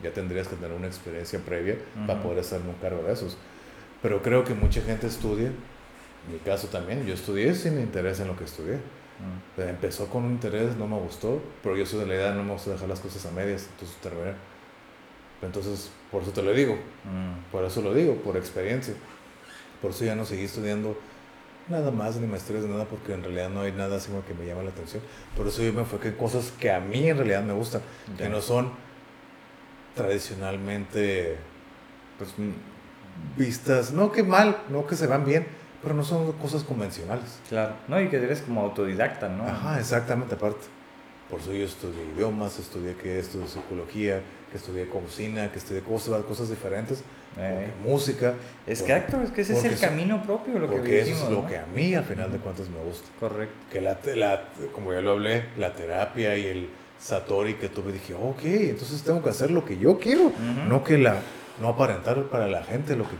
ya 0.02 0.10
tendrías 0.12 0.48
que 0.48 0.56
tener 0.56 0.72
una 0.72 0.86
experiencia 0.86 1.38
previa 1.40 1.76
para 2.06 2.18
Ujú. 2.18 2.28
poder 2.28 2.40
hacerme 2.40 2.70
un 2.70 2.76
cargo 2.76 3.02
de 3.02 3.12
esos. 3.12 3.36
Pero 4.02 4.22
creo 4.22 4.44
que 4.44 4.54
mucha 4.54 4.80
gente 4.80 5.06
estudia, 5.06 5.48
en 5.48 6.32
mi 6.32 6.38
caso 6.38 6.68
también, 6.68 7.04
yo 7.04 7.12
estudié 7.14 7.54
sin 7.54 7.78
interés 7.78 8.20
en 8.20 8.28
lo 8.28 8.36
que 8.36 8.44
estudié. 8.44 8.76
Mm. 8.76 9.60
Eh, 9.60 9.68
Empezó 9.68 10.06
con 10.06 10.24
un 10.24 10.32
interés, 10.32 10.76
no 10.76 10.86
me 10.86 10.96
gustó, 10.98 11.42
pero 11.62 11.76
yo 11.76 11.84
soy 11.84 12.00
de 12.00 12.06
la 12.06 12.14
idea, 12.14 12.32
no 12.32 12.42
me 12.42 12.52
gusta 12.52 12.70
dejar 12.70 12.88
las 12.88 13.00
cosas 13.00 13.26
a 13.26 13.30
medias, 13.32 13.66
entonces 13.72 13.96
terminé. 14.00 14.32
Entonces, 15.42 15.90
por 16.10 16.22
eso 16.22 16.30
te 16.32 16.42
lo 16.42 16.52
digo, 16.52 16.74
Mm. 17.04 17.50
por 17.52 17.64
eso 17.64 17.82
lo 17.82 17.92
digo, 17.94 18.14
por 18.16 18.36
experiencia. 18.36 18.94
Por 19.82 19.90
eso 19.90 20.04
ya 20.04 20.14
no 20.14 20.24
seguí 20.24 20.44
estudiando 20.44 20.96
nada 21.68 21.90
más, 21.90 22.16
ni 22.16 22.26
maestrías, 22.26 22.64
ni 22.64 22.70
nada, 22.70 22.84
porque 22.86 23.12
en 23.14 23.22
realidad 23.22 23.48
no 23.50 23.60
hay 23.62 23.72
nada 23.72 23.96
así 23.96 24.08
como 24.10 24.24
que 24.24 24.34
me 24.34 24.46
llama 24.46 24.62
la 24.62 24.70
atención. 24.70 25.02
Por 25.36 25.46
eso 25.46 25.62
yo 25.62 25.72
me 25.72 25.80
enfoqué 25.80 26.08
en 26.08 26.14
cosas 26.14 26.52
que 26.58 26.70
a 26.70 26.80
mí 26.80 27.08
en 27.08 27.16
realidad 27.16 27.42
me 27.42 27.52
gustan, 27.52 27.82
que 28.18 28.28
no 28.28 28.40
son 28.40 28.70
tradicionalmente 29.94 31.36
Pues 32.18 32.30
mm, 32.36 32.50
vistas, 33.38 33.92
no 33.92 34.12
que 34.12 34.22
mal, 34.22 34.56
no 34.68 34.86
que 34.86 34.94
se 34.96 35.06
van 35.06 35.24
bien, 35.24 35.46
pero 35.82 35.94
no 35.94 36.04
son 36.04 36.32
cosas 36.32 36.62
convencionales. 36.62 37.38
claro. 37.48 37.74
No, 37.88 38.00
y 38.00 38.08
que 38.08 38.16
eres 38.16 38.42
como 38.42 38.60
autodidacta, 38.62 39.28
¿no? 39.28 39.44
Ajá, 39.44 39.78
exactamente, 39.78 40.34
aparte. 40.34 40.66
Por 41.30 41.40
eso 41.40 41.52
yo 41.52 41.64
estudié 41.64 42.04
idiomas, 42.14 42.58
estudié 42.58 42.94
que 42.96 43.18
estudié 43.18 43.46
psicología, 43.46 44.20
que 44.50 44.56
estudié 44.56 44.88
cocina, 44.88 45.50
que 45.52 45.58
estudié 45.58 45.80
cosas, 45.80 46.22
cosas 46.24 46.50
diferentes, 46.50 47.02
Eh. 47.38 47.68
porque 47.74 47.88
música. 47.90 48.34
Es 48.66 48.82
que 48.82 48.92
es 48.94 49.30
que 49.30 49.40
ese 49.42 49.52
es 49.52 49.58
porque 49.60 49.74
el 49.74 49.80
camino 49.80 50.22
propio, 50.22 50.58
lo 50.58 50.68
que 50.68 50.76
Porque 50.76 51.00
eso 51.00 51.12
es 51.12 51.30
lo 51.30 51.42
¿no? 51.42 51.48
que 51.48 51.58
a 51.58 51.66
mí, 51.66 51.94
al 51.94 52.04
final 52.04 52.30
de 52.32 52.38
cuentas, 52.38 52.68
me 52.68 52.82
gusta. 52.82 53.08
Correcto. 53.18 53.54
Que 53.72 53.80
la, 53.80 53.98
la, 54.16 54.42
como 54.72 54.92
ya 54.92 55.00
lo 55.00 55.12
hablé, 55.12 55.44
la 55.56 55.72
terapia 55.72 56.36
y 56.36 56.46
el 56.46 56.68
satori 56.98 57.54
que 57.54 57.68
tuve, 57.68 57.92
dije, 57.92 58.14
ok, 58.14 58.40
entonces 58.44 59.02
tengo 59.02 59.22
que 59.22 59.30
hacer 59.30 59.50
lo 59.50 59.64
que 59.64 59.78
yo 59.78 59.98
quiero, 59.98 60.24
Ujú. 60.26 60.68
no 60.68 60.84
que 60.84 60.98
la, 60.98 61.16
no 61.60 61.68
aparentar 61.68 62.22
para 62.24 62.46
la 62.46 62.62
gente 62.62 62.94
lo 62.96 63.04
que 63.04 63.16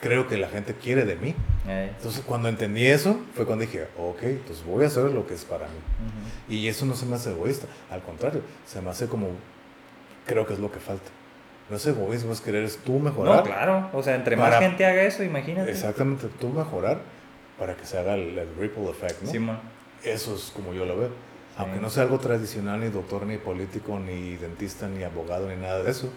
creo 0.00 0.26
que 0.26 0.36
la 0.38 0.48
gente 0.48 0.74
quiere 0.74 1.04
de 1.04 1.16
mí. 1.16 1.34
Eh. 1.68 1.92
Entonces, 1.96 2.22
cuando 2.26 2.48
entendí 2.48 2.86
eso, 2.86 3.20
fue 3.34 3.44
cuando 3.46 3.64
dije, 3.66 3.86
ok, 3.98 4.22
entonces 4.22 4.64
voy 4.64 4.84
a 4.84 4.86
hacer 4.86 5.04
lo 5.04 5.26
que 5.26 5.34
es 5.34 5.44
para 5.44 5.66
mí. 5.66 5.74
Ujú. 5.74 6.54
Y 6.54 6.66
eso 6.68 6.86
no 6.86 6.94
se 6.96 7.06
me 7.06 7.16
hace 7.16 7.30
egoísta, 7.30 7.66
al 7.90 8.00
contrario, 8.02 8.40
se 8.66 8.80
me 8.80 8.90
hace 8.90 9.06
como, 9.06 9.28
creo 10.26 10.46
que 10.46 10.54
es 10.54 10.58
lo 10.58 10.72
que 10.72 10.80
falta. 10.80 11.10
No 11.70 11.76
es 11.76 11.86
egoísmo, 11.86 12.32
es 12.32 12.40
querer 12.40 12.68
tú 12.84 12.98
mejorar. 12.98 13.36
No, 13.36 13.42
claro. 13.44 13.88
O 13.92 14.02
sea, 14.02 14.16
entre 14.16 14.36
más 14.36 14.50
Para- 14.50 14.60
gente 14.60 14.84
haga 14.84 15.02
eso, 15.02 15.22
imagínate. 15.22 15.70
Exactamente, 15.70 16.26
tú 16.40 16.48
mejorar 16.48 16.98
para 17.58 17.76
que 17.76 17.86
se 17.86 17.96
haga 17.98 18.14
el, 18.14 18.36
el 18.36 18.48
ripple 18.58 18.90
effect, 18.90 19.22
¿no? 19.22 19.30
Simón. 19.30 19.58
Eso 20.02 20.34
es 20.34 20.50
como 20.54 20.72
yo 20.74 20.84
lo 20.84 20.98
veo. 20.98 21.10
Aunque 21.56 21.78
no 21.78 21.90
sea 21.90 22.04
algo 22.04 22.18
tradicional, 22.18 22.80
ni 22.80 22.88
doctor, 22.88 23.26
ni 23.26 23.36
político, 23.36 23.98
ni 23.98 24.36
dentista, 24.36 24.88
ni 24.88 25.04
abogado, 25.04 25.48
ni 25.48 25.56
nada 25.56 25.82
de 25.82 25.90
eso. 25.90 26.10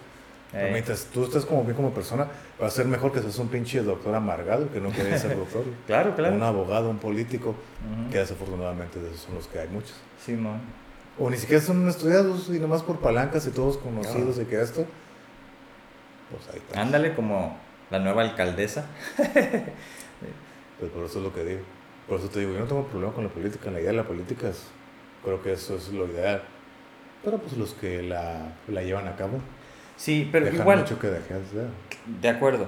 Pero 0.52 0.70
mientras 0.72 1.06
tú 1.12 1.24
estés 1.24 1.44
como 1.44 1.64
bien 1.64 1.74
como 1.74 1.90
persona, 1.90 2.28
va 2.62 2.68
a 2.68 2.70
ser 2.70 2.86
mejor 2.86 3.12
que 3.12 3.20
seas 3.20 3.36
un 3.38 3.48
pinche 3.48 3.82
doctor 3.82 4.14
amargado 4.14 4.70
que 4.72 4.80
no 4.80 4.90
quiere 4.90 5.18
ser 5.18 5.36
doctor. 5.36 5.64
Claro, 5.86 6.14
claro. 6.14 6.34
Un 6.34 6.42
abogado, 6.44 6.88
un 6.90 6.98
político, 6.98 7.48
Ujú. 7.50 8.10
que 8.10 8.18
desafortunadamente 8.18 9.00
de 9.00 9.08
esos 9.08 9.20
son 9.22 9.34
los 9.34 9.46
que 9.48 9.58
hay 9.58 9.68
muchos. 9.68 9.94
Simón. 10.24 10.60
O 11.18 11.28
ni 11.28 11.36
siquiera 11.36 11.62
son 11.62 11.86
estudiados 11.88 12.48
y 12.48 12.58
nomás 12.58 12.82
por 12.82 12.98
palancas 13.00 13.46
y 13.46 13.50
todos 13.50 13.76
conocidos 13.78 14.38
y 14.40 14.44
que 14.46 14.60
esto. 14.62 14.86
Pues 16.36 16.48
ahí 16.54 16.58
está. 16.66 16.80
Ándale 16.80 17.14
como 17.14 17.56
la 17.90 17.98
nueva 17.98 18.22
alcaldesa. 18.22 18.86
Pues 20.80 20.90
por 20.90 21.04
eso 21.04 21.18
es 21.18 21.24
lo 21.24 21.32
que 21.32 21.44
digo. 21.44 21.60
Por 22.08 22.18
eso 22.18 22.28
te 22.28 22.40
digo, 22.40 22.52
yo 22.52 22.60
no 22.60 22.66
tengo 22.66 22.84
problema 22.86 23.12
con 23.14 23.24
la 23.24 23.30
política. 23.30 23.70
La 23.70 23.80
idea 23.80 23.90
de 23.92 23.96
la 23.96 24.04
política 24.04 24.48
es, 24.48 24.64
creo 25.22 25.42
que 25.42 25.52
eso 25.52 25.76
es 25.76 25.88
lo 25.90 26.06
ideal. 26.06 26.42
Pero 27.24 27.38
pues 27.38 27.56
los 27.56 27.72
que 27.74 28.02
la, 28.02 28.52
la 28.68 28.82
llevan 28.82 29.08
a 29.08 29.16
cabo, 29.16 29.38
Sí, 29.96 30.28
pero 30.32 30.44
dejan 30.46 30.60
igual, 30.62 30.78
mucho 30.80 30.98
que 30.98 31.06
dejar. 31.06 31.40
¿verdad? 31.52 31.70
de 32.20 32.28
acuerdo. 32.28 32.66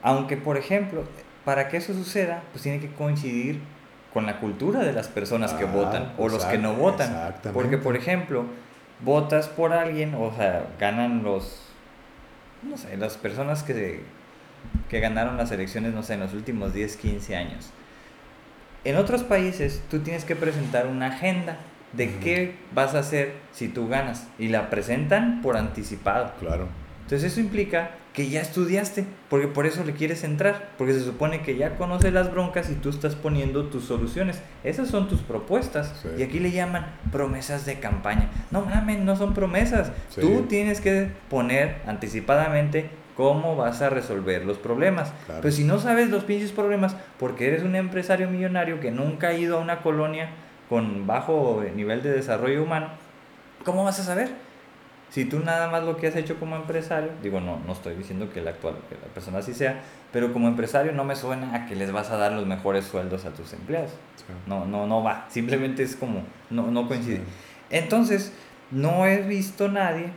Aunque, 0.00 0.36
por 0.36 0.56
ejemplo, 0.56 1.02
para 1.44 1.68
que 1.68 1.76
eso 1.78 1.92
suceda, 1.92 2.42
pues 2.52 2.62
tiene 2.62 2.78
que 2.78 2.88
coincidir 2.92 3.60
con 4.14 4.24
la 4.26 4.38
cultura 4.38 4.80
de 4.80 4.92
las 4.92 5.08
personas 5.08 5.52
que 5.54 5.64
Ah, 5.64 5.72
votan 5.72 6.14
o 6.16 6.28
los 6.28 6.44
que 6.44 6.56
no 6.56 6.74
votan. 6.74 7.34
Porque, 7.52 7.78
por 7.78 7.96
ejemplo, 7.96 8.44
votas 9.04 9.48
por 9.48 9.72
alguien, 9.72 10.14
o 10.14 10.32
sea, 10.36 10.66
ganan 10.78 11.24
los, 11.24 11.67
no 12.62 12.76
sé, 12.76 12.96
las 12.96 13.16
personas 13.16 13.62
que, 13.62 14.02
que 14.88 15.00
ganaron 15.00 15.36
las 15.36 15.50
elecciones, 15.50 15.94
no 15.94 16.02
sé, 16.02 16.14
en 16.14 16.20
los 16.20 16.34
últimos 16.34 16.74
10, 16.74 16.96
15 16.96 17.36
años. 17.36 17.70
En 18.84 18.96
otros 18.96 19.22
países, 19.22 19.82
tú 19.90 20.00
tienes 20.00 20.24
que 20.24 20.36
presentar 20.36 20.86
una 20.86 21.06
agenda 21.06 21.58
de 21.92 22.16
qué 22.18 22.54
vas 22.74 22.94
a 22.94 23.00
hacer 23.00 23.34
si 23.52 23.68
tú 23.68 23.88
ganas. 23.88 24.28
Y 24.38 24.48
la 24.48 24.70
presentan 24.70 25.42
por 25.42 25.56
anticipado. 25.56 26.32
Claro. 26.40 26.68
Entonces 27.02 27.32
eso 27.32 27.40
implica 27.40 27.92
que 28.18 28.28
ya 28.28 28.40
estudiaste, 28.40 29.04
porque 29.30 29.46
por 29.46 29.64
eso 29.64 29.84
le 29.84 29.92
quieres 29.92 30.24
entrar, 30.24 30.70
porque 30.76 30.92
se 30.92 31.02
supone 31.02 31.42
que 31.42 31.56
ya 31.56 31.76
conoces 31.76 32.12
las 32.12 32.32
broncas 32.32 32.68
y 32.68 32.74
tú 32.74 32.90
estás 32.90 33.14
poniendo 33.14 33.66
tus 33.66 33.84
soluciones. 33.84 34.42
Esas 34.64 34.88
son 34.88 35.06
tus 35.06 35.20
propuestas. 35.20 35.94
Sí. 36.02 36.08
Y 36.18 36.24
aquí 36.24 36.40
le 36.40 36.50
llaman 36.50 36.86
promesas 37.12 37.64
de 37.64 37.78
campaña. 37.78 38.28
No 38.50 38.62
mames, 38.62 38.98
no 38.98 39.14
son 39.14 39.34
promesas. 39.34 39.92
Sí. 40.08 40.20
Tú 40.20 40.46
tienes 40.48 40.80
que 40.80 41.12
poner 41.30 41.76
anticipadamente 41.86 42.90
cómo 43.16 43.54
vas 43.54 43.82
a 43.82 43.88
resolver 43.88 44.44
los 44.44 44.58
problemas. 44.58 45.12
Claro. 45.26 45.40
Pero 45.40 45.54
si 45.54 45.62
no 45.62 45.78
sabes 45.78 46.10
los 46.10 46.24
pinches 46.24 46.50
problemas, 46.50 46.96
porque 47.20 47.46
eres 47.46 47.62
un 47.62 47.76
empresario 47.76 48.28
millonario 48.28 48.80
que 48.80 48.90
nunca 48.90 49.28
ha 49.28 49.34
ido 49.34 49.58
a 49.58 49.60
una 49.60 49.80
colonia 49.82 50.30
con 50.68 51.06
bajo 51.06 51.62
nivel 51.76 52.02
de 52.02 52.10
desarrollo 52.10 52.64
humano, 52.64 52.88
¿cómo 53.64 53.84
vas 53.84 54.00
a 54.00 54.02
saber? 54.02 54.47
Si 55.10 55.24
tú 55.24 55.40
nada 55.40 55.68
más 55.68 55.84
lo 55.84 55.96
que 55.96 56.06
has 56.06 56.16
hecho 56.16 56.38
como 56.38 56.56
empresario, 56.56 57.10
digo, 57.22 57.40
no, 57.40 57.58
no 57.66 57.72
estoy 57.72 57.94
diciendo 57.94 58.30
que 58.32 58.42
la 58.42 58.50
actual, 58.50 58.76
que 58.88 58.94
la 58.94 59.12
persona 59.14 59.38
así 59.38 59.54
sea, 59.54 59.80
pero 60.12 60.32
como 60.32 60.48
empresario 60.48 60.92
no 60.92 61.04
me 61.04 61.16
suena 61.16 61.54
a 61.54 61.66
que 61.66 61.76
les 61.76 61.92
vas 61.92 62.10
a 62.10 62.16
dar 62.16 62.32
los 62.32 62.46
mejores 62.46 62.84
sueldos 62.84 63.24
a 63.24 63.30
tus 63.30 63.52
empleados. 63.52 63.90
Sí. 64.16 64.24
No, 64.46 64.66
no, 64.66 64.86
no 64.86 65.02
va. 65.02 65.26
Simplemente 65.30 65.82
es 65.82 65.96
como, 65.96 66.22
no, 66.50 66.70
no 66.70 66.86
coincide. 66.86 67.16
Sí. 67.16 67.22
Entonces, 67.70 68.32
no 68.70 69.06
he 69.06 69.22
visto 69.22 69.68
nadie 69.68 70.12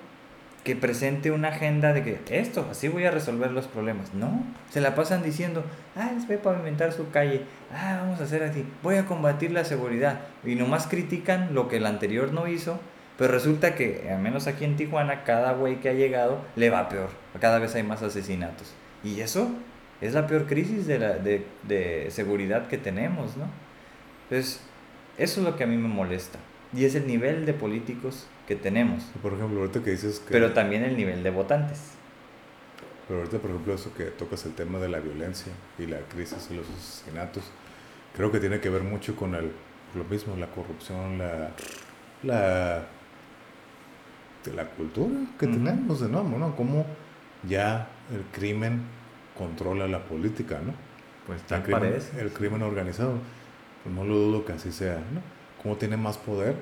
que 0.63 0.75
presente 0.75 1.31
una 1.31 1.47
agenda 1.47 1.91
de 1.91 2.03
que 2.03 2.39
esto, 2.39 2.67
así 2.69 2.87
voy 2.87 3.05
a 3.05 3.11
resolver 3.11 3.51
los 3.51 3.65
problemas. 3.65 4.13
No, 4.13 4.43
se 4.69 4.81
la 4.81 4.93
pasan 4.93 5.23
diciendo, 5.23 5.63
ah, 5.95 6.11
les 6.13 6.27
voy 6.27 6.35
a 6.35 6.41
pavimentar 6.41 6.93
su 6.93 7.09
calle, 7.09 7.41
ah, 7.73 7.99
vamos 8.01 8.21
a 8.21 8.25
hacer 8.25 8.43
así, 8.43 8.65
voy 8.83 8.95
a 8.95 9.05
combatir 9.05 9.51
la 9.51 9.65
seguridad. 9.65 10.19
Y 10.45 10.55
nomás 10.55 10.85
critican 10.87 11.55
lo 11.55 11.67
que 11.67 11.77
el 11.77 11.85
anterior 11.85 12.31
no 12.31 12.47
hizo, 12.47 12.79
pero 13.21 13.35
resulta 13.35 13.75
que, 13.75 14.09
al 14.09 14.19
menos 14.19 14.47
aquí 14.47 14.65
en 14.65 14.75
Tijuana, 14.75 15.23
cada 15.23 15.53
güey 15.53 15.79
que 15.79 15.89
ha 15.89 15.93
llegado 15.93 16.41
le 16.55 16.71
va 16.71 16.89
peor. 16.89 17.09
Cada 17.39 17.59
vez 17.59 17.75
hay 17.75 17.83
más 17.83 18.01
asesinatos. 18.01 18.73
Y 19.03 19.21
eso 19.21 19.51
es 20.01 20.15
la 20.15 20.25
peor 20.25 20.47
crisis 20.47 20.87
de, 20.87 20.97
la, 20.97 21.19
de, 21.19 21.45
de 21.61 22.07
seguridad 22.09 22.67
que 22.67 22.79
tenemos, 22.79 23.37
¿no? 23.37 23.45
Entonces, 24.23 24.59
eso 25.19 25.41
es 25.41 25.45
lo 25.45 25.55
que 25.55 25.65
a 25.65 25.67
mí 25.67 25.77
me 25.77 25.87
molesta. 25.87 26.39
Y 26.73 26.85
es 26.85 26.95
el 26.95 27.05
nivel 27.05 27.45
de 27.45 27.53
políticos 27.53 28.25
que 28.47 28.55
tenemos, 28.55 29.03
Por 29.21 29.33
ejemplo, 29.33 29.59
ahorita 29.59 29.83
que 29.83 29.91
dices 29.91 30.19
que... 30.19 30.31
pero 30.31 30.53
también 30.53 30.83
el 30.83 30.97
nivel 30.97 31.21
de 31.21 31.29
votantes. 31.29 31.91
Pero 33.07 33.19
ahorita, 33.19 33.37
por 33.37 33.51
ejemplo, 33.51 33.75
eso 33.75 33.93
que 33.93 34.05
tocas 34.05 34.47
el 34.47 34.55
tema 34.55 34.79
de 34.79 34.89
la 34.89 34.99
violencia 34.99 35.53
y 35.77 35.85
la 35.85 35.99
crisis 36.11 36.47
y 36.49 36.55
los 36.55 36.67
asesinatos, 36.67 37.43
creo 38.15 38.31
que 38.31 38.39
tiene 38.39 38.59
que 38.59 38.71
ver 38.71 38.81
mucho 38.81 39.15
con 39.15 39.35
el, 39.35 39.51
lo 39.93 40.05
mismo, 40.05 40.35
la 40.37 40.47
corrupción, 40.47 41.19
la, 41.19 41.51
la, 42.23 42.87
de 44.45 44.53
la 44.53 44.65
cultura 44.65 45.15
que 45.39 45.47
tenemos 45.47 45.99
de 46.01 46.09
nuevo, 46.09 46.37
¿no? 46.37 46.55
Cómo 46.55 46.85
ya 47.47 47.87
el 48.13 48.23
crimen 48.37 48.81
controla 49.37 49.87
la 49.87 50.03
política, 50.05 50.59
¿no? 50.65 50.73
Pues 51.27 51.41
El 51.41 51.47
tal 51.47 51.63
crimen, 51.63 51.81
parece. 51.81 52.19
el 52.21 52.31
crimen 52.31 52.61
organizado, 52.63 53.13
pues 53.83 53.95
no 53.95 54.03
lo 54.03 54.15
dudo 54.15 54.45
que 54.45 54.53
así 54.53 54.71
sea, 54.71 54.95
¿no? 54.95 55.21
Cómo 55.61 55.75
tiene 55.77 55.97
más 55.97 56.17
poder 56.17 56.55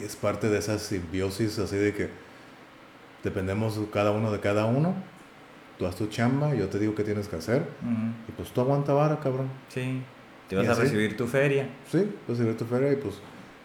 y 0.00 0.04
es 0.04 0.16
parte 0.16 0.48
de 0.48 0.58
esa 0.58 0.78
simbiosis 0.78 1.58
así 1.58 1.76
de 1.76 1.92
que 1.94 2.10
dependemos 3.24 3.78
cada 3.92 4.10
uno 4.10 4.32
de 4.32 4.40
cada 4.40 4.66
uno. 4.66 4.94
Tú 5.78 5.86
haz 5.86 5.96
tu 5.96 6.06
chamba, 6.06 6.54
yo 6.54 6.68
te 6.68 6.78
digo 6.78 6.94
qué 6.94 7.02
tienes 7.02 7.28
que 7.28 7.36
hacer 7.36 7.66
y 8.28 8.32
pues 8.32 8.50
tú 8.50 8.60
aguanta 8.60 8.92
vara, 8.92 9.18
cabrón. 9.20 9.48
Sí, 9.68 10.02
te 10.48 10.54
¿Y 10.54 10.58
vas 10.58 10.68
a 10.68 10.72
así? 10.72 10.82
recibir 10.82 11.16
tu 11.16 11.26
feria. 11.26 11.66
Sí, 11.90 12.08
pues 12.26 12.38
si 12.38 12.44
tu 12.52 12.64
feria 12.66 12.92
y 12.92 12.96
pues 12.96 13.16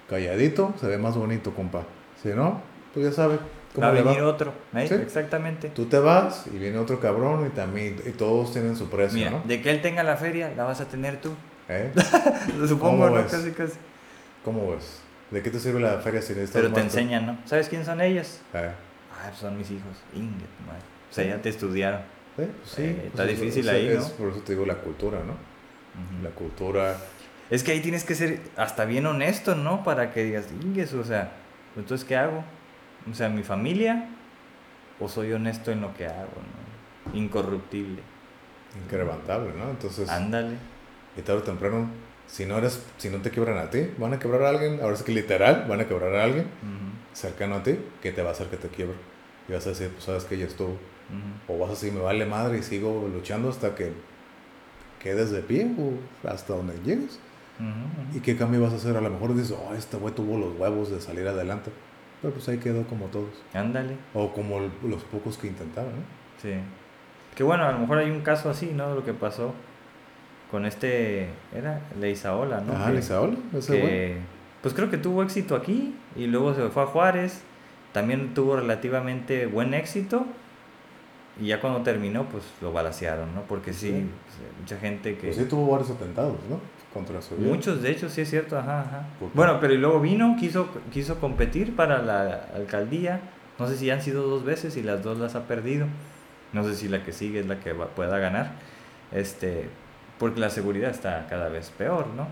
calladito 0.10 0.74
se 0.80 0.88
ve 0.88 0.98
más 0.98 1.16
bonito, 1.18 1.54
compa. 1.54 1.84
Si 2.24 2.30
no, 2.30 2.62
pues 3.02 3.16
ya 3.16 3.26
cómo 3.26 3.40
Va 3.82 3.88
a 3.88 3.92
venir 3.92 4.22
va. 4.24 4.28
otro. 4.28 4.54
¿eh? 4.76 4.86
Sí. 4.88 4.94
Exactamente. 4.96 5.70
Tú 5.70 5.86
te 5.86 6.00
vas 6.00 6.46
y 6.54 6.58
viene 6.58 6.78
otro 6.78 7.00
cabrón 7.00 7.46
y 7.48 7.50
también 7.50 7.98
y 8.06 8.12
todos 8.12 8.52
tienen 8.54 8.76
su 8.76 8.90
precio, 8.90 9.18
Mira, 9.20 9.32
¿no? 9.32 9.42
de 9.46 9.62
que 9.62 9.70
él 9.70 9.82
tenga 9.82 10.04
la 10.04 10.18
feria, 10.18 10.52
la 10.56 10.64
vas 10.64 10.82
a 10.82 10.86
tener 10.86 11.22
tú. 11.22 11.34
¿Eh? 11.70 11.92
Supongo, 12.68 13.06
¿Cómo 13.08 13.10
¿no? 13.18 13.28
Casi, 13.28 13.52
casi. 13.52 13.74
¿Cómo 14.44 14.72
ves? 14.72 15.02
¿De 15.32 15.42
qué 15.44 15.50
te 15.50 15.60
sirve 15.60 15.80
la 15.82 15.98
feria 16.00 16.22
si 16.22 16.34
necesitas 16.34 16.62
Pero 16.62 16.74
te 16.74 16.82
enseñan, 16.82 17.26
¿no? 17.26 17.38
¿Sabes 17.46 17.68
quién 17.70 17.84
son 17.86 18.00
ellos? 18.02 18.40
Eh, 18.54 18.72
Ah, 19.20 19.26
pues 19.30 19.40
son 19.40 19.58
mis 19.58 19.70
hijos. 19.72 19.98
Inge, 20.14 20.46
tu 20.58 20.64
madre. 20.68 20.82
O 21.10 21.14
sea, 21.14 21.26
ya 21.26 21.42
te 21.42 21.50
estudiaron. 21.50 22.02
¿sí? 22.38 22.44
Pues 22.46 22.48
sí, 22.66 22.82
Eh, 22.84 22.94
pues 22.96 23.06
está 23.08 23.24
eso- 23.26 23.32
difícil 23.42 23.70
ahí, 23.70 23.88
es- 23.88 24.00
¿no? 24.00 24.08
Por 24.16 24.30
eso 24.30 24.40
te 24.42 24.54
digo 24.54 24.66
la 24.66 24.76
cultura, 24.76 25.20
¿no? 25.26 25.34
La 26.24 26.30
cultura... 26.30 26.96
Es 27.50 27.64
que 27.64 27.72
ahí 27.72 27.80
tienes 27.80 28.04
que 28.04 28.14
ser 28.14 28.40
hasta 28.58 28.86
bien 28.86 29.06
honesto, 29.08 29.56
¿no? 29.56 29.84
Para 29.84 30.12
que 30.14 30.24
digas, 30.24 30.46
Inges, 30.62 30.94
o 30.94 31.04
sea, 31.04 31.32
entonces, 31.76 32.06
¿qué 32.08 32.16
hago? 32.16 32.44
O 33.10 33.14
sea, 33.14 33.30
¿mi 33.30 33.44
familia? 33.44 34.10
¿O 35.00 35.08
soy 35.08 35.32
honesto 35.32 35.72
en 35.72 35.82
lo 35.82 35.94
que 35.94 36.06
hago, 36.08 36.32
no? 37.06 37.18
Incorruptible. 37.18 38.02
Inquebrantable, 38.84 39.54
¿no? 39.58 39.70
Entonces, 39.70 40.10
Ándale. 40.10 40.56
y 41.16 41.22
tarde 41.22 41.42
o 41.42 41.44
temprano, 41.44 41.90
si 42.28 42.46
no 42.46 42.58
eres, 42.58 42.84
si 42.98 43.10
no 43.10 43.20
te 43.22 43.30
quiebran 43.30 43.58
a 43.58 43.70
ti, 43.70 43.90
van 43.98 44.14
a 44.14 44.20
quebrar 44.20 44.44
a 44.44 44.50
alguien, 44.50 44.80
ahora 44.82 44.96
es 44.96 45.04
que 45.04 45.14
literal, 45.14 45.66
van 45.70 45.80
a 45.82 45.88
quebrar 45.88 46.14
a 46.16 46.24
alguien 46.24 46.48
cercano 47.14 47.56
a 47.56 47.64
ti, 47.64 47.78
que 48.02 48.12
te 48.12 48.22
va 48.22 48.30
a 48.30 48.32
hacer 48.34 48.48
que 48.48 48.58
te 48.58 48.68
quiebre. 48.68 48.96
Y 49.48 49.54
vas 49.54 49.66
a 49.66 49.70
decir, 49.70 49.90
pues 49.90 50.04
sabes 50.04 50.26
que 50.26 50.38
ya 50.38 50.46
estuvo. 50.46 50.78
O 51.48 51.58
vas 51.58 51.70
a 51.70 51.74
decir, 51.74 51.94
me 51.94 52.02
vale 52.02 52.26
madre 52.26 52.58
y 52.60 52.64
sigo 52.64 53.10
luchando 53.12 53.50
hasta 53.50 53.74
que 53.76 53.94
quedes 55.02 55.32
de 55.32 55.42
pie 55.42 55.72
o 55.80 56.28
hasta 56.28 56.54
donde 56.54 56.74
llegues. 56.84 57.20
¿Y 58.14 58.20
qué 58.20 58.36
cambio 58.38 58.62
vas 58.62 58.74
a 58.74 58.76
hacer? 58.76 58.96
A 58.98 59.02
lo 59.02 59.10
mejor 59.10 59.34
dices, 59.34 59.52
oh, 59.58 59.74
este 59.74 59.98
güey 59.98 60.14
tuvo 60.14 60.38
los 60.38 60.56
huevos 60.60 60.92
de 60.92 61.00
salir 61.02 61.28
adelante. 61.28 61.72
Pero 62.22 62.34
pues 62.34 62.48
ahí 62.50 62.58
quedó 62.58 62.84
como 62.88 63.06
todos. 63.08 63.30
Ándale. 63.54 63.96
O 64.14 64.32
como 64.34 64.60
los 64.60 65.04
pocos 65.06 65.38
que 65.38 65.48
intentaron, 65.48 65.92
¿no? 65.92 66.02
Sí. 66.42 66.54
Que 67.36 67.44
bueno, 67.44 67.64
a 67.66 67.72
lo 67.72 67.80
mejor 67.80 68.00
hay 68.00 68.10
un 68.10 68.22
caso 68.22 68.50
así, 68.50 68.72
¿no? 68.74 68.90
De 68.90 68.96
lo 68.96 69.06
que 69.06 69.14
pasó 69.14 69.54
con 70.50 70.66
este. 70.66 71.28
Era 71.56 71.82
Leizaola, 72.00 72.62
¿no? 72.62 72.74
Ah, 72.76 72.90
Lisaola, 72.92 73.38
ese 73.56 73.74
que, 73.74 74.18
pues 74.62 74.74
creo 74.74 74.90
que 74.90 74.98
tuvo 74.98 75.22
éxito 75.24 75.56
aquí 75.56 75.96
y 76.16 76.26
luego 76.28 76.54
se 76.56 76.68
fue 76.70 76.84
a 76.84 76.88
Juárez. 76.88 77.44
También 77.94 78.34
tuvo 78.34 78.56
relativamente 78.56 79.46
buen 79.46 79.74
éxito. 79.74 80.26
Y 81.40 81.48
ya 81.48 81.62
cuando 81.62 81.82
terminó, 81.84 82.26
pues 82.26 82.44
lo 82.62 82.72
balacearon, 82.74 83.36
¿no? 83.36 83.42
Porque 83.44 83.72
sí, 83.74 83.90
Sí. 83.90 84.10
pues, 84.26 84.60
mucha 84.62 84.78
gente 84.80 85.16
que. 85.18 85.28
Pues 85.28 85.36
sí 85.38 85.46
tuvo 85.46 85.68
varios 85.72 85.92
atentados, 85.92 86.36
¿no? 86.50 86.60
Contra 86.98 87.22
su 87.22 87.36
vida. 87.36 87.48
Muchos, 87.48 87.82
de 87.84 87.92
hecho, 87.92 88.10
sí 88.10 88.22
es 88.22 88.30
cierto, 88.30 88.58
ajá, 88.58 88.80
ajá. 88.82 89.04
Bueno, 89.36 89.60
pero 89.62 89.74
y 89.74 89.78
luego 89.78 90.00
vino, 90.02 90.36
quiso, 90.40 90.68
quiso 90.92 91.20
competir 91.20 91.76
para 91.76 92.02
la 92.02 92.48
alcaldía. 92.56 93.20
No 93.60 93.68
sé 93.68 93.78
si 93.78 93.90
han 93.92 94.02
sido 94.02 94.24
dos 94.28 94.44
veces 94.44 94.76
y 94.78 94.82
las 94.84 95.04
dos 95.04 95.18
las 95.20 95.36
ha 95.36 95.44
perdido. 95.48 95.86
No 96.54 96.64
sé 96.64 96.76
si 96.76 96.88
la 96.88 97.04
que 97.04 97.12
sigue 97.14 97.40
es 97.40 97.46
la 97.46 97.60
que 97.60 97.74
va- 97.74 97.88
pueda 97.90 98.18
ganar. 98.18 98.52
Este, 99.12 99.70
porque 100.18 100.40
la 100.40 100.50
seguridad 100.50 100.90
está 100.90 101.28
cada 101.30 101.50
vez 101.50 101.70
peor, 101.78 102.08
¿no? 102.16 102.28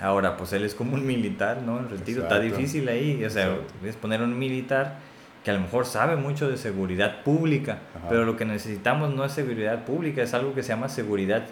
Ahora, 0.00 0.36
pues 0.36 0.52
él 0.52 0.64
es 0.64 0.74
como 0.74 0.94
un 0.94 1.06
militar, 1.06 1.62
¿no? 1.64 1.78
En 1.78 1.88
retiro, 1.88 2.22
está 2.22 2.38
difícil 2.40 2.88
ahí. 2.88 3.24
O 3.24 3.30
sea, 3.30 3.46
Exacto. 3.46 3.72
es 3.86 3.96
poner 3.96 4.22
un 4.22 4.38
militar 4.38 4.98
que 5.44 5.50
a 5.50 5.54
lo 5.54 5.60
mejor 5.60 5.84
sabe 5.84 6.16
mucho 6.16 6.48
de 6.48 6.56
seguridad 6.56 7.22
pública, 7.22 7.78
Ajá. 7.94 8.06
pero 8.08 8.24
lo 8.24 8.34
que 8.36 8.46
necesitamos 8.46 9.14
no 9.14 9.24
es 9.26 9.32
seguridad 9.32 9.84
pública, 9.84 10.22
es 10.22 10.32
algo 10.32 10.54
que 10.54 10.62
se 10.62 10.70
llama 10.70 10.88
seguridad 10.88 11.44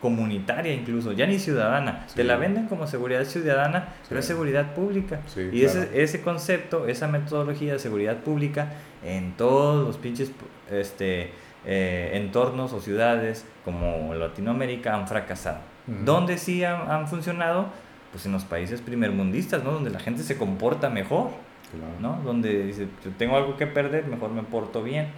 comunitaria 0.00 0.72
incluso, 0.72 1.12
ya 1.12 1.26
ni 1.26 1.38
ciudadana. 1.38 2.04
Sí. 2.08 2.16
Te 2.16 2.24
la 2.24 2.36
venden 2.36 2.66
como 2.68 2.86
seguridad 2.86 3.24
ciudadana, 3.24 3.88
pero 4.08 4.20
es 4.20 4.26
seguridad 4.26 4.74
pública. 4.74 5.20
Sí, 5.26 5.48
y 5.52 5.60
claro. 5.60 5.82
ese, 5.82 6.02
ese 6.02 6.22
concepto, 6.22 6.88
esa 6.88 7.06
metodología 7.06 7.74
de 7.74 7.78
seguridad 7.78 8.16
pública 8.18 8.68
en 9.04 9.32
todos 9.32 9.86
los 9.86 9.98
pinches 9.98 10.30
este, 10.70 11.30
eh, 11.66 12.12
entornos 12.14 12.72
o 12.72 12.80
ciudades 12.80 13.44
como 13.64 14.14
Latinoamérica 14.14 14.94
han 14.94 15.06
fracasado. 15.06 15.58
Ujú. 15.86 15.98
¿Dónde 16.04 16.38
sí 16.38 16.64
han, 16.64 16.90
han 16.90 17.08
funcionado? 17.08 17.66
Pues 18.10 18.24
en 18.24 18.32
los 18.32 18.44
países 18.44 18.80
primermundistas, 18.80 19.62
¿no? 19.64 19.72
Donde 19.72 19.90
la 19.90 20.00
gente 20.00 20.22
se 20.22 20.38
comporta 20.38 20.88
mejor. 20.88 21.30
Claro. 21.70 21.94
¿no? 22.00 22.22
Donde 22.24 22.64
dice, 22.64 22.88
yo 23.04 23.10
tengo 23.18 23.36
algo 23.36 23.56
que 23.56 23.66
perder, 23.66 24.06
mejor 24.06 24.30
me 24.30 24.42
porto 24.42 24.82
bien. 24.82 25.08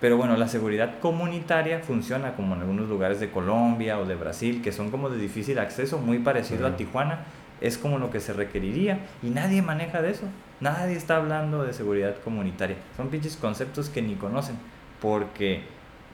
Pero 0.00 0.18
bueno, 0.18 0.36
la 0.36 0.48
seguridad 0.48 0.98
comunitaria 1.00 1.80
funciona 1.80 2.34
como 2.34 2.54
en 2.54 2.60
algunos 2.60 2.88
lugares 2.88 3.18
de 3.18 3.30
Colombia 3.30 3.98
o 3.98 4.04
de 4.04 4.14
Brasil, 4.14 4.60
que 4.62 4.70
son 4.70 4.90
como 4.90 5.08
de 5.08 5.18
difícil 5.18 5.58
acceso, 5.58 5.98
muy 5.98 6.18
parecido 6.18 6.66
a. 6.66 6.76
Tijuana. 6.76 7.24
Es 7.62 7.78
como 7.78 7.98
lo 7.98 8.10
que 8.10 8.20
se 8.20 8.34
requeriría 8.34 9.06
y 9.22 9.30
nadie 9.30 9.62
maneja 9.62 10.02
de 10.02 10.10
eso. 10.10 10.26
Nadie 10.60 10.94
está 10.94 11.16
hablando 11.16 11.64
de 11.64 11.72
seguridad 11.72 12.14
comunitaria. 12.22 12.76
Son 12.98 13.08
pinches 13.08 13.36
conceptos 13.36 13.88
que 13.88 14.02
ni 14.02 14.14
conocen 14.14 14.56
porque 15.00 15.62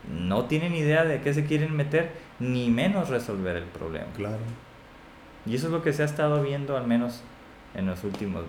no 0.09 0.44
tienen 0.44 0.74
idea 0.74 1.05
de 1.05 1.20
qué 1.20 1.35
se 1.35 1.44
quieren 1.44 1.74
meter, 1.77 2.12
ni 2.39 2.70
menos 2.70 3.09
resolver 3.09 3.56
el 3.56 3.64
problema. 3.64 4.06
Claro. 4.16 4.39
Y 5.44 5.56
eso 5.56 5.66
es 5.66 5.73
lo 5.73 5.82
que 5.82 5.93
se 5.93 6.02
ha 6.02 6.06
estado 6.06 6.43
viendo 6.43 6.77
al 6.77 6.86
menos 6.86 7.23
en 7.74 7.86
los 7.86 8.05
últimos 8.05 8.44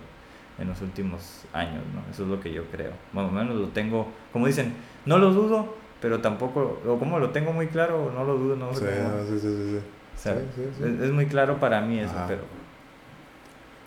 en 0.58 0.68
los 0.68 0.80
últimos 0.82 1.44
años, 1.52 1.82
¿no? 1.94 2.00
Eso 2.10 2.24
es 2.24 2.28
lo 2.28 2.40
que 2.40 2.52
yo 2.52 2.64
creo. 2.70 2.92
Más 3.12 3.28
o 3.28 3.32
menos 3.32 3.56
lo 3.56 3.68
tengo, 3.68 4.08
como 4.32 4.46
dicen, 4.46 4.74
no 5.06 5.18
lo 5.18 5.32
dudo, 5.32 5.74
pero 6.00 6.20
tampoco, 6.20 6.80
o 6.86 6.98
como 6.98 7.18
lo 7.18 7.30
tengo 7.30 7.52
muy 7.52 7.68
claro, 7.68 8.12
no 8.14 8.24
lo 8.24 8.36
dudo, 8.36 8.56
no 8.56 8.72
sé 8.74 8.90
Sí, 9.28 9.38
sí, 9.38 9.48
sí. 9.48 9.78
O 9.78 10.18
sea. 10.18 10.34
Es, 10.34 11.00
es 11.00 11.10
muy 11.10 11.26
claro 11.26 11.58
para 11.58 11.80
mí 11.80 11.98
eso, 11.98 12.12
Ajá. 12.16 12.26
pero 12.28 12.42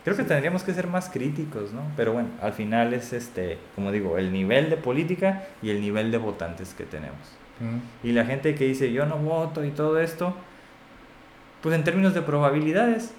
Creo 0.08 0.16
que 0.16 0.24
tendríamos 0.24 0.64
que 0.64 0.74
ser 0.74 0.88
más 0.88 1.10
críticos, 1.10 1.74
¿no? 1.74 1.82
Pero 1.98 2.14
bueno, 2.14 2.30
al 2.42 2.54
final 2.54 2.94
es 2.94 3.12
este, 3.12 3.58
como 3.76 3.92
digo, 3.92 4.18
el 4.18 4.32
nivel 4.32 4.70
de 4.70 4.78
política 4.78 5.44
y 5.62 5.70
el 5.70 5.82
nivel 5.82 6.12
de 6.12 6.18
votantes 6.18 6.74
que 6.74 6.86
tenemos. 6.86 7.20
Mm. 7.60 8.08
Y 8.08 8.14
la 8.14 8.24
gente 8.24 8.56
que 8.56 8.64
dice 8.64 8.94
yo 8.94 9.06
no 9.06 9.18
voto 9.18 9.66
y 9.66 9.72
todo 9.72 10.00
esto, 10.00 10.34
pues 11.62 11.76
en 11.76 11.84
términos 11.84 12.14
de 12.14 12.22
probabilidades, 12.22 13.14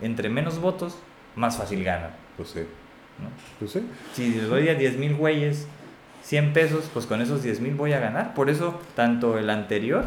entre 0.00 0.30
menos 0.30 0.60
votos, 0.60 0.98
más 1.36 1.58
fácil 1.58 1.84
ganan. 1.84 2.12
Pues 2.36 2.50
sí. 2.50 2.60
¿no? 2.60 3.28
Pues 3.58 3.72
sí. 3.72 3.86
Si 4.14 4.34
les 4.34 4.48
doy 4.48 4.68
a 4.68 4.74
10 4.74 4.96
mil 4.98 5.14
güeyes 5.14 5.66
100 6.22 6.52
pesos, 6.52 6.90
pues 6.92 7.06
con 7.06 7.20
esos 7.20 7.42
10 7.42 7.60
mil 7.60 7.74
voy 7.74 7.92
a 7.92 8.00
ganar. 8.00 8.34
Por 8.34 8.48
eso, 8.50 8.80
tanto 8.96 9.38
el 9.38 9.50
anterior 9.50 10.06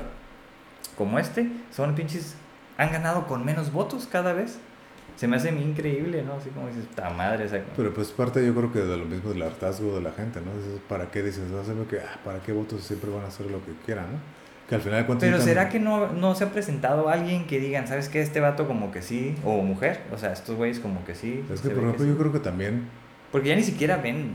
como 0.97 1.19
este 1.19 1.49
son 1.71 1.95
pinches. 1.95 2.35
Han 2.77 2.91
ganado 2.91 3.27
con 3.27 3.45
menos 3.45 3.71
votos 3.71 4.07
cada 4.11 4.33
vez. 4.33 4.59
Se 5.15 5.27
me 5.27 5.37
hace 5.37 5.49
increíble, 5.51 6.21
¿no? 6.23 6.33
Así 6.33 6.49
como 6.49 6.67
dices, 6.67 6.85
ta 6.95 7.09
madre. 7.09 7.45
O 7.45 7.49
sea, 7.49 7.63
Pero 7.75 7.91
pues 7.93 8.09
parte 8.09 8.45
yo 8.45 8.53
creo 8.53 8.71
que 8.71 8.79
de 8.79 8.97
lo 8.97 9.05
mismo 9.05 9.31
del 9.31 9.41
hartazgo 9.41 9.95
de 9.95 10.01
la 10.01 10.11
gente, 10.11 10.41
¿no? 10.41 10.51
¿Para 10.87 11.09
qué 11.09 11.23
dices? 11.23 11.43
"Ah, 11.59 11.63
sabe 11.65 11.85
que, 11.85 11.99
ah, 11.99 12.19
¿Para 12.23 12.39
qué 12.39 12.51
votos 12.51 12.83
siempre 12.83 13.09
van 13.09 13.23
a 13.23 13.27
hacer 13.27 13.47
lo 13.49 13.63
que 13.65 13.71
quieran, 13.85 14.05
¿no? 14.11 14.19
Que 14.69 14.76
al 14.76 14.81
final 14.81 14.99
de 15.02 15.06
cuentas... 15.06 15.30
Pero 15.30 15.41
¿será 15.41 15.69
que 15.69 15.80
no, 15.80 16.07
no 16.11 16.35
se 16.35 16.44
ha 16.44 16.52
presentado 16.52 17.07
alguien 17.10 17.48
que 17.48 17.60
digan, 17.60 17.88
¿sabes 17.88 18.10
qué? 18.10 18.22
Este 18.22 18.39
vato 18.41 18.68
como 18.68 18.91
que 18.91 19.02
sí, 19.02 19.35
o 19.45 19.61
mujer, 19.61 20.02
o 20.14 20.18
sea, 20.18 20.34
estos 20.34 20.56
güeyes 20.57 20.80
como 20.80 21.06
que 21.06 21.15
sí. 21.15 21.44
Es 21.53 21.61
que, 21.61 21.69
por 21.69 21.84
ejemplo, 21.84 22.06
yo 22.06 22.18
creo 22.18 22.31
que 22.34 22.39
también... 22.39 22.88
Porque 23.31 23.49
ya 23.49 23.56
ni 23.56 23.64
siquiera 23.64 23.98
ven 23.98 24.31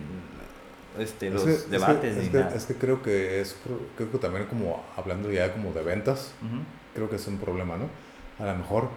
este, 0.98 1.28
es 1.28 1.34
los 1.34 1.44
que- 1.44 1.50
es 1.52 1.62
que- 1.64 1.70
debates 1.70 2.16
es 2.16 2.28
que, 2.30 2.38
nada. 2.38 2.54
es 2.54 2.64
que 2.64 2.74
creo 2.74 3.02
que 3.02 3.40
es... 3.40 3.56
Creo 3.96 4.10
que 4.10 4.18
también 4.18 4.46
como 4.46 4.82
hablando 4.96 5.30
ya 5.30 5.52
como 5.52 5.72
de 5.72 5.82
ventas, 5.82 6.32
creo 6.94 7.10
que 7.10 7.16
es 7.16 7.26
un 7.26 7.38
problema, 7.38 7.76
¿no? 7.76 7.88
A 8.42 8.50
lo 8.50 8.56
mejor 8.58 8.88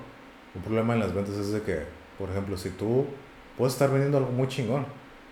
un 0.56 0.62
problema 0.62 0.94
en 0.94 1.02
las 1.02 1.14
ventas 1.14 1.36
es 1.36 1.52
de 1.52 1.62
que, 1.62 1.80
por 2.18 2.30
ejemplo, 2.30 2.58
si 2.58 2.70
tú 2.70 3.06
puedes 3.58 3.74
estar 3.74 3.90
vendiendo 3.90 4.18
algo 4.18 4.32
muy 4.32 4.48
chingón, 4.48 4.86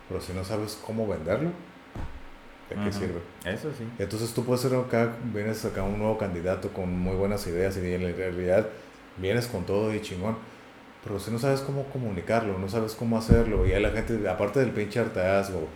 pero 0.09 0.19
si 0.19 0.33
no 0.33 0.43
sabes 0.43 0.77
cómo 0.85 1.07
venderlo, 1.07 1.49
¿de 2.69 2.75
qué 2.75 2.89
Ujú. 2.89 2.99
sirve? 2.99 3.19
Eso 3.45 3.71
sí. 3.77 3.83
Entonces 3.99 4.33
tú 4.33 4.43
puedes 4.43 4.61
ser 4.61 4.75
acá, 4.75 5.15
vienes 5.33 5.63
acá 5.65 5.83
un 5.83 5.99
nuevo 5.99 6.17
candidato 6.17 6.69
con 6.69 6.97
muy 6.97 7.15
buenas 7.15 7.45
ideas 7.47 7.77
y 7.77 7.93
en 7.93 8.15
realidad 8.15 8.67
vienes 9.17 9.47
con 9.47 9.65
todo 9.65 9.93
y 9.93 10.01
chingón. 10.01 10.37
Pero 11.03 11.19
si 11.19 11.31
no 11.31 11.37
sabes 11.39 11.59
cómo 11.59 11.83
comunicarlo, 11.89 12.57
no 12.57 12.69
sabes 12.69 12.93
cómo 12.95 13.17
hacerlo, 13.17 13.65
y 13.67 13.71
ya 13.71 13.79
la 13.81 13.89
gente, 13.91 14.27
aparte 14.29 14.61
del 14.61 14.71
pinche 14.71 15.01
hartazgo, 15.01 15.67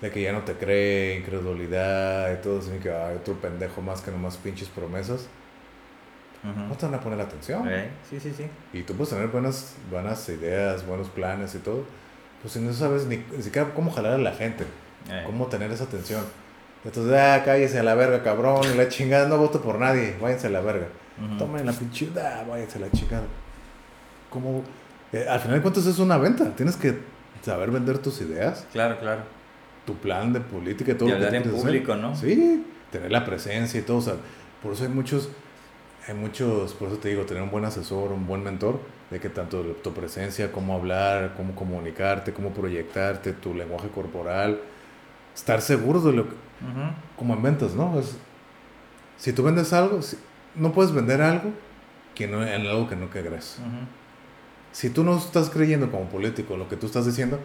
de 0.00 0.10
que 0.12 0.22
ya 0.22 0.32
no 0.32 0.42
te 0.42 0.52
cree, 0.52 1.16
incredulidad 1.16 2.32
y 2.32 2.36
todo, 2.40 2.60
así 2.60 2.70
que 2.80 2.88
hay 2.92 3.16
otro 3.16 3.34
pendejo 3.34 3.82
más 3.82 4.00
que 4.00 4.12
nomás 4.12 4.36
pinches 4.36 4.68
promesas, 4.68 5.26
Ujú. 6.44 6.60
no 6.68 6.74
te 6.76 6.86
van 6.86 6.94
a 6.94 7.00
poner 7.00 7.20
atención. 7.20 7.68
Eh, 7.68 7.88
Sí, 8.08 8.20
sí, 8.20 8.32
sí. 8.36 8.46
Y 8.72 8.82
tú 8.84 8.94
puedes 8.94 9.12
tener 9.12 9.26
buenas, 9.26 9.74
buenas 9.90 10.28
ideas, 10.28 10.86
buenos 10.86 11.08
planes 11.08 11.54
y 11.56 11.58
todo, 11.58 11.84
pues 12.40 12.54
si 12.54 12.60
no 12.60 12.72
sabes 12.72 13.06
ni, 13.06 13.16
ni 13.36 13.42
siquiera 13.42 13.74
cómo 13.74 13.90
jalar 13.90 14.12
a 14.12 14.18
la 14.18 14.32
gente, 14.32 14.64
Eh, 15.10 15.22
cómo 15.26 15.46
tener 15.46 15.70
esa 15.70 15.84
atención. 15.84 16.22
Entonces, 16.84 17.12
ah, 17.14 17.42
cállese 17.44 17.78
a 17.78 17.82
la 17.82 17.94
verga, 17.94 18.22
cabrón, 18.22 18.60
y 18.72 18.76
la 18.76 18.88
chingada, 18.88 19.28
no 19.28 19.36
voto 19.38 19.60
por 19.60 19.78
nadie, 19.78 20.16
váyanse 20.20 20.46
a 20.46 20.50
la 20.50 20.60
verga. 20.60 20.86
ujú. 21.26 21.36
Tomen 21.38 21.66
la 21.66 21.72
pinche, 21.72 22.08
ah, 22.16 22.44
váyanse 22.48 22.78
a 22.78 22.80
la 22.82 22.90
chingada. 22.92 23.24
Como, 24.30 24.62
eh, 25.12 25.26
al 25.28 25.40
final 25.40 25.56
de 25.56 25.62
cuentas 25.62 25.86
es 25.86 25.98
una 25.98 26.18
venta, 26.18 26.54
tienes 26.54 26.76
que 26.76 26.98
saber 27.42 27.70
vender 27.70 27.98
tus 27.98 28.20
ideas, 28.20 28.66
Claro, 28.72 28.98
claro. 28.98 29.22
tu 29.86 29.94
plan 29.96 30.32
de 30.32 30.40
política 30.40 30.92
y 30.92 30.94
todo 30.94 31.08
Y 31.08 31.12
lo 31.12 31.18
que 31.18 31.26
en 31.28 31.34
hacer. 31.42 31.50
público, 31.52 31.94
¿no? 31.96 32.14
Sí, 32.14 32.64
tener 32.92 33.10
la 33.10 33.24
presencia 33.24 33.80
y 33.80 33.82
todo, 33.82 33.96
o 33.98 34.02
sea, 34.02 34.14
por 34.62 34.72
eso 34.74 34.84
hay 34.84 34.90
muchos, 34.90 35.30
hay 36.06 36.14
muchos, 36.14 36.74
por 36.74 36.88
eso 36.88 36.98
te 36.98 37.08
digo, 37.08 37.22
tener 37.24 37.42
un 37.42 37.50
buen 37.50 37.64
asesor, 37.64 38.12
un 38.12 38.26
buen 38.26 38.42
mentor, 38.44 38.78
de 39.10 39.18
que 39.18 39.30
tanto 39.30 39.62
tu 39.82 39.92
presencia, 39.94 40.52
cómo 40.52 40.74
hablar, 40.74 41.32
cómo 41.36 41.54
comunicarte, 41.54 42.32
cómo 42.34 42.50
proyectarte, 42.50 43.32
tu 43.32 43.54
lenguaje 43.54 43.88
corporal, 43.88 44.60
estar 45.38 45.62
seguro 45.62 46.00
de 46.00 46.12
lo 46.12 46.24
que, 46.28 46.34
Ujú. 46.34 46.92
como 47.16 47.34
en 47.34 47.42
ventas, 47.42 47.74
¿no? 47.74 47.98
Es, 47.98 48.16
si 49.16 49.32
tú 49.32 49.42
vendes 49.44 49.72
algo, 49.72 50.02
si- 50.02 50.18
no 50.56 50.72
puedes 50.72 50.92
vender 50.92 51.22
algo 51.22 51.50
que 52.14 52.26
no, 52.26 52.44
en 52.44 52.66
algo 52.66 52.88
que 52.88 52.96
no 52.96 53.08
crees. 53.08 53.58
Ujú. 53.60 53.68
Si 54.72 54.90
tú 54.90 55.04
no 55.04 55.16
estás 55.16 55.48
creyendo 55.50 55.90
como 55.90 56.04
político 56.08 56.56
lo 56.56 56.68
que 56.68 56.76
tú 56.76 56.86
estás 56.86 57.06
diciendo, 57.06 57.38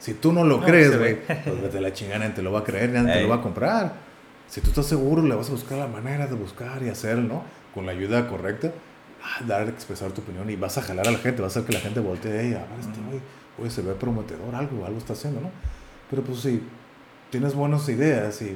si 0.00 0.14
tú 0.14 0.32
no 0.32 0.44
lo 0.44 0.58
No, 0.58 0.64
crees, 0.66 0.98
güey, 0.98 1.24
pues 1.24 1.62
vete 1.62 1.80
la 1.80 1.92
chingada, 1.92 2.18
nadie 2.20 2.34
te 2.34 2.42
lo 2.42 2.50
va 2.52 2.60
a 2.60 2.64
creer, 2.64 2.90
nadie 2.90 3.12
te 3.14 3.22
lo 3.22 3.28
va 3.28 3.36
a 3.36 3.40
comprar. 3.42 3.92
Si 4.48 4.60
tú 4.60 4.70
estás 4.70 4.86
seguro, 4.86 5.22
le 5.22 5.34
vas 5.36 5.48
a 5.48 5.52
buscar 5.52 5.78
la 5.78 5.86
manera 5.86 6.26
de 6.26 6.34
buscar 6.34 6.82
y 6.82 6.88
hacer, 6.88 7.18
¿no? 7.18 7.44
Con 7.72 7.86
la 7.86 7.92
ayuda 7.92 8.26
correcta, 8.28 8.72
ah, 9.22 9.44
dar, 9.46 9.68
expresar 9.68 10.10
tu 10.12 10.20
opinión 10.20 10.50
y 10.50 10.56
vas 10.56 10.76
a 10.76 10.82
jalar 10.82 11.06
a 11.06 11.12
la 11.12 11.18
gente, 11.18 11.40
vas 11.40 11.56
a 11.56 11.60
hacer 11.60 11.66
que 11.68 11.72
la 11.74 11.80
gente 11.80 12.00
voltee, 12.00 12.40
"Ey, 12.48 12.54
a 12.54 12.58
ver, 12.58 12.80
este 12.80 12.98
güey, 13.56 13.70
se 13.70 13.82
ve 13.82 13.94
prometedor, 13.94 14.54
algo, 14.54 14.84
algo 14.84 14.98
está 14.98 15.12
haciendo, 15.12 15.40
¿no? 15.40 15.50
Pero 16.12 16.22
pues 16.24 16.40
si 16.40 16.62
tienes 17.30 17.54
buenas 17.54 17.88
ideas 17.88 18.42
y, 18.42 18.54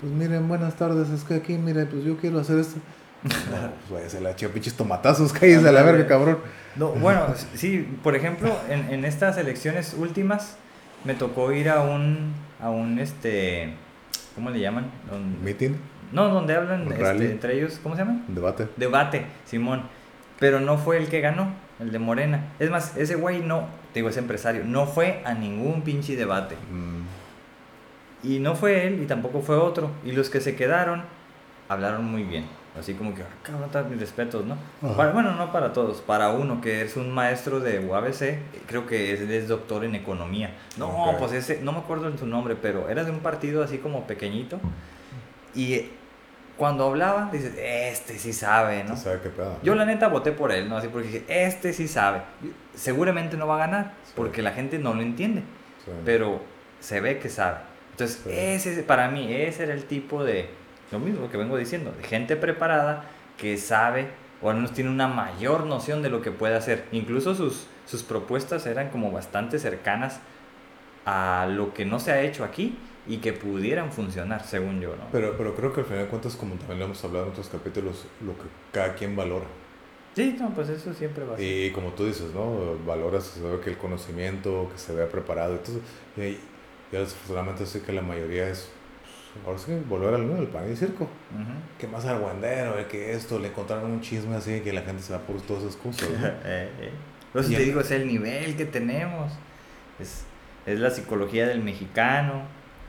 pues 0.00 0.12
miren, 0.12 0.48
buenas 0.48 0.74
tardes, 0.74 1.08
es 1.10 1.22
que 1.22 1.34
aquí, 1.34 1.56
mire, 1.56 1.86
pues 1.86 2.02
yo 2.04 2.16
quiero 2.16 2.40
hacer 2.40 2.58
esto. 2.58 2.80
No, 3.22 3.70
pues 3.88 3.90
váyase 3.90 4.18
a 4.18 4.20
la 4.22 4.34
chica, 4.34 4.52
pinches 4.52 4.74
tomatazos, 4.74 5.32
cállese 5.38 5.68
a 5.68 5.72
la 5.72 5.82
verga, 5.84 6.08
cabrón. 6.08 6.38
No, 6.74 6.88
bueno, 6.90 7.26
sí, 7.54 7.86
por 8.02 8.16
ejemplo, 8.16 8.52
en, 8.68 8.92
en 8.92 9.04
estas 9.04 9.38
elecciones 9.38 9.94
últimas 9.96 10.56
me 11.04 11.14
tocó 11.14 11.52
ir 11.52 11.68
a 11.68 11.82
un, 11.82 12.34
a 12.60 12.70
un, 12.70 12.98
este, 12.98 13.74
¿cómo 14.34 14.50
le 14.50 14.58
llaman? 14.58 14.90
Meeting, 15.44 15.76
no, 16.10 16.28
donde 16.28 16.56
hablan 16.56 16.90
este, 16.90 17.30
entre 17.30 17.56
ellos, 17.56 17.78
¿cómo 17.80 17.94
se 17.94 18.02
llama? 18.02 18.24
debate. 18.26 18.66
Debate, 18.76 19.26
Simón. 19.44 19.82
Pero 20.40 20.58
no 20.58 20.76
fue 20.76 20.98
el 20.98 21.08
que 21.08 21.20
ganó, 21.20 21.52
el 21.80 21.92
de 21.92 21.98
Morena. 21.98 22.44
Es 22.58 22.70
más, 22.70 22.96
ese 22.96 23.16
güey 23.16 23.40
no, 23.40 23.66
te 23.92 24.00
digo, 24.00 24.08
ese 24.08 24.20
empresario, 24.20 24.64
no 24.64 24.86
fue 24.86 25.22
a 25.24 25.34
ningún 25.34 25.82
pinche 25.82 26.16
debate. 26.16 26.54
Mm, 26.70 27.04
Y 28.22 28.38
no 28.40 28.54
fue 28.56 28.86
él 28.86 29.02
y 29.02 29.06
tampoco 29.06 29.40
fue 29.40 29.56
otro. 29.56 29.90
Y 30.04 30.10
los 30.12 30.30
que 30.30 30.40
se 30.40 30.56
quedaron 30.56 31.02
hablaron 31.68 32.04
muy 32.04 32.24
bien. 32.24 32.44
Así 32.78 32.94
como 32.94 33.14
que, 33.14 33.22
"Ah, 33.22 33.26
cabrón, 33.42 33.70
tal, 33.70 33.88
mis 33.88 34.00
respetos, 34.00 34.44
¿no? 34.44 34.56
Para- 34.96 35.12
bueno, 35.12 35.32
no 35.36 35.52
para 35.52 35.72
todos. 35.72 36.00
Para 36.00 36.30
uno 36.30 36.60
que 36.60 36.82
es 36.82 36.96
un 36.96 37.12
maestro 37.12 37.60
de 37.60 37.78
UABC, 37.78 38.38
creo 38.66 38.86
que 38.86 39.12
es, 39.12 39.20
es 39.20 39.48
doctor 39.48 39.84
en 39.84 39.94
economía. 39.94 40.50
No, 40.76 40.88
Ok. 40.88 41.18
pues 41.18 41.32
ese, 41.32 41.60
no 41.62 41.72
me 41.72 41.78
acuerdo 41.78 42.08
en 42.08 42.18
su 42.18 42.26
nombre, 42.26 42.56
pero 42.60 42.88
era 42.88 43.04
de 43.04 43.10
un 43.12 43.20
partido 43.20 43.62
así 43.62 43.78
como 43.78 44.06
pequeñito. 44.06 44.58
Y 45.54 45.86
cuando 46.56 46.86
hablaba, 46.86 47.28
dices, 47.32 47.52
este 47.58 48.18
sí 48.18 48.32
sabe, 48.32 48.82
¿no? 48.84 48.96
¿Sabe 48.96 49.20
qué 49.22 49.28
pedo? 49.28 49.58
Yo 49.62 49.74
la 49.74 49.84
neta 49.84 50.08
voté 50.08 50.32
por 50.32 50.52
él, 50.52 50.68
¿no? 50.68 50.76
Así 50.78 50.88
porque 50.88 51.08
dije, 51.08 51.24
este 51.28 51.72
sí 51.72 51.86
sabe. 51.88 52.22
Seguramente 52.74 53.36
no 53.36 53.46
va 53.46 53.56
a 53.56 53.58
ganar, 53.58 53.92
Sí. 54.04 54.12
porque 54.16 54.42
la 54.42 54.52
gente 54.52 54.78
no 54.78 54.94
lo 54.94 55.02
entiende 55.02 55.42
Sí. 55.84 55.90
pero 56.04 56.40
se 56.80 57.00
ve 57.00 57.18
que 57.18 57.28
sabe. 57.28 57.58
Entonces, 57.92 58.20
Sí. 58.24 58.30
ese 58.32 58.82
para 58.82 59.08
mí, 59.08 59.32
ese 59.32 59.64
era 59.64 59.74
el 59.74 59.84
tipo 59.84 60.24
de, 60.24 60.48
lo 60.92 60.98
mismo 60.98 61.30
que 61.30 61.36
vengo 61.36 61.56
diciendo, 61.56 61.92
de 61.96 62.02
gente 62.04 62.36
preparada 62.36 63.04
que 63.36 63.56
sabe, 63.58 64.08
o 64.42 64.48
al 64.50 64.56
menos 64.56 64.72
tiene 64.72 64.90
una 64.90 65.08
mayor 65.08 65.66
noción 65.66 66.02
de 66.02 66.08
lo 66.10 66.22
que 66.22 66.30
puede 66.30 66.54
hacer. 66.56 66.84
Incluso 66.92 67.34
sus, 67.34 67.66
sus 67.86 68.02
propuestas 68.02 68.66
eran 68.66 68.88
como 68.90 69.10
bastante 69.10 69.58
cercanas 69.58 70.20
a 71.04 71.46
lo 71.50 71.72
que 71.74 71.84
no 71.84 72.00
se 72.00 72.12
ha 72.12 72.20
hecho 72.22 72.44
aquí 72.44 72.76
y 73.08 73.18
que 73.18 73.32
pudieran 73.32 73.92
funcionar, 73.92 74.44
según 74.44 74.80
yo, 74.80 74.96
¿no? 74.96 75.04
Pero, 75.12 75.36
pero 75.36 75.54
creo 75.54 75.72
que 75.72 75.80
al 75.80 75.86
final 75.86 76.02
de 76.04 76.08
cuentas, 76.08 76.34
como 76.36 76.54
también 76.56 76.78
lo 76.80 76.84
hemos 76.86 77.04
hablado 77.04 77.26
en 77.26 77.30
otros 77.32 77.48
capítulos, 77.48 78.04
lo 78.24 78.32
que 78.34 78.44
cada 78.72 78.94
quien 78.94 79.14
valora. 79.14 79.46
sí, 80.14 80.36
no, 80.40 80.50
pues 80.54 80.68
eso 80.68 80.92
siempre 80.94 81.24
va 81.24 81.34
a 81.34 81.36
ser. 81.38 81.46
Y 81.46 81.70
como 81.72 81.90
tú 81.90 82.06
dices, 82.06 82.32
¿no? 82.34 82.76
Valoras, 82.86 83.24
se 83.24 83.40
ve 83.42 83.60
que 83.60 83.70
el 83.70 83.78
conocimiento, 83.78 84.68
que 84.72 84.78
se 84.78 84.92
vea 84.94 85.08
preparado. 85.08 85.52
Entonces, 85.54 85.82
y, 86.16 86.38
ya 86.92 87.00
desafortunadamente 87.00 87.66
sé 87.66 87.82
que 87.82 87.92
la 87.92 88.02
mayoría 88.02 88.48
es, 88.48 88.70
pues, 89.34 89.46
ahora 89.46 89.58
sí, 89.58 89.72
volver 89.88 90.14
al 90.14 90.26
¿no? 90.26 90.36
al 90.38 90.46
pan 90.48 90.70
y 90.72 90.74
circo. 90.76 91.04
Ujú. 91.04 91.52
Que 91.78 91.86
más 91.86 92.04
argüendero, 92.06 92.78
eh, 92.78 92.86
que 92.88 93.12
esto, 93.12 93.38
le 93.38 93.48
encontraron 93.48 93.90
un 93.90 94.00
chisme 94.00 94.34
así, 94.36 94.60
que 94.60 94.72
la 94.72 94.82
gente 94.82 95.02
se 95.02 95.12
va 95.12 95.20
por 95.20 95.40
todas 95.42 95.62
esas 95.64 95.76
cosas. 95.76 96.08
¿no? 96.10 96.26
Eh, 96.44 96.70
eh. 96.80 96.90
Entonces 97.28 97.52
Y 97.52 97.54
te 97.56 97.60
el- 97.62 97.68
digo, 97.68 97.80
es 97.80 97.90
el 97.90 98.06
nivel 98.06 98.56
que 98.56 98.64
tenemos. 98.64 99.30
Es, 100.00 100.24
es 100.64 100.80
la 100.80 100.90
psicología 100.90 101.46
del 101.46 101.60
mexicano. 101.62 102.44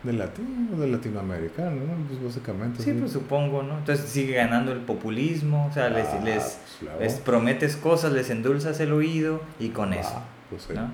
Del 0.07 0.17
latino, 0.19 0.77
del 0.77 0.91
latinoamericano, 0.93 1.71
¿no? 1.71 2.07
Pues 2.07 2.23
básicamente. 2.23 2.81
Sí, 2.81 2.93
pues 2.93 3.11
supongo, 3.11 3.61
¿no? 3.61 3.77
Entonces 3.79 4.09
sigue 4.09 4.35
ganando 4.35 4.71
el 4.71 4.79
populismo, 4.79 5.67
o 5.69 5.73
sea, 5.73 5.89
les, 5.89 6.07
Ah, 6.07 6.21
les, 6.23 6.35
pues, 6.43 6.59
claro. 6.79 6.99
les 7.01 7.13
prometes 7.15 7.75
cosas, 7.75 8.13
les 8.13 8.29
endulzas 8.29 8.79
el 8.79 8.93
oído 8.93 9.41
y 9.59 9.69
con 9.69 9.93
eso, 9.93 10.13
Ah, 10.15 10.23
pues 10.49 10.63
sí. 10.63 10.73
¿no? 10.73 10.89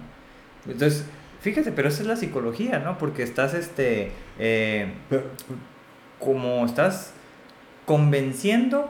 Entonces, 0.65 1.05
fíjate, 1.41 1.71
pero 1.71 1.89
esa 1.89 2.01
es 2.01 2.07
la 2.07 2.15
psicología, 2.15 2.79
¿no? 2.79 2.97
Porque 2.97 3.21
estás, 3.21 3.53
este, 3.53 4.11
eh, 4.39 4.91
Pero, 5.09 5.23
como 6.19 6.65
estás 6.65 7.11
convenciendo, 7.85 8.89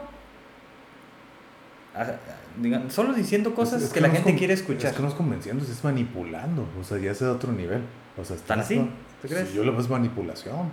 a- 1.94 2.14
digan, 2.62 2.90
solo 2.90 3.12
diciendo 3.12 3.54
cosas 3.54 3.80
es- 3.82 3.88
es 3.88 3.92
que, 3.92 4.00
la 4.00 4.08
gente 4.10 4.34
quiere 4.36 4.54
escuchar. 4.54 4.90
Es 4.92 4.96
que 4.96 5.02
no 5.02 5.08
es 5.08 5.14
convenciendo, 5.14 5.62
es 5.64 5.84
manipulando. 5.84 6.66
O 6.80 6.84
sea, 6.84 6.98
ya 6.98 7.10
es 7.10 7.20
de 7.20 7.26
otro 7.28 7.52
nivel. 7.52 7.82
O 8.16 8.24
sea, 8.24 8.36
¿Tan 8.36 8.60
estás-? 8.60 8.68
¿Tú 9.28 9.34
crees? 9.34 9.52
Yo 9.54 9.64
lo 9.64 9.72
veo 9.72 9.80
es 9.80 9.88
manipulación. 9.88 10.70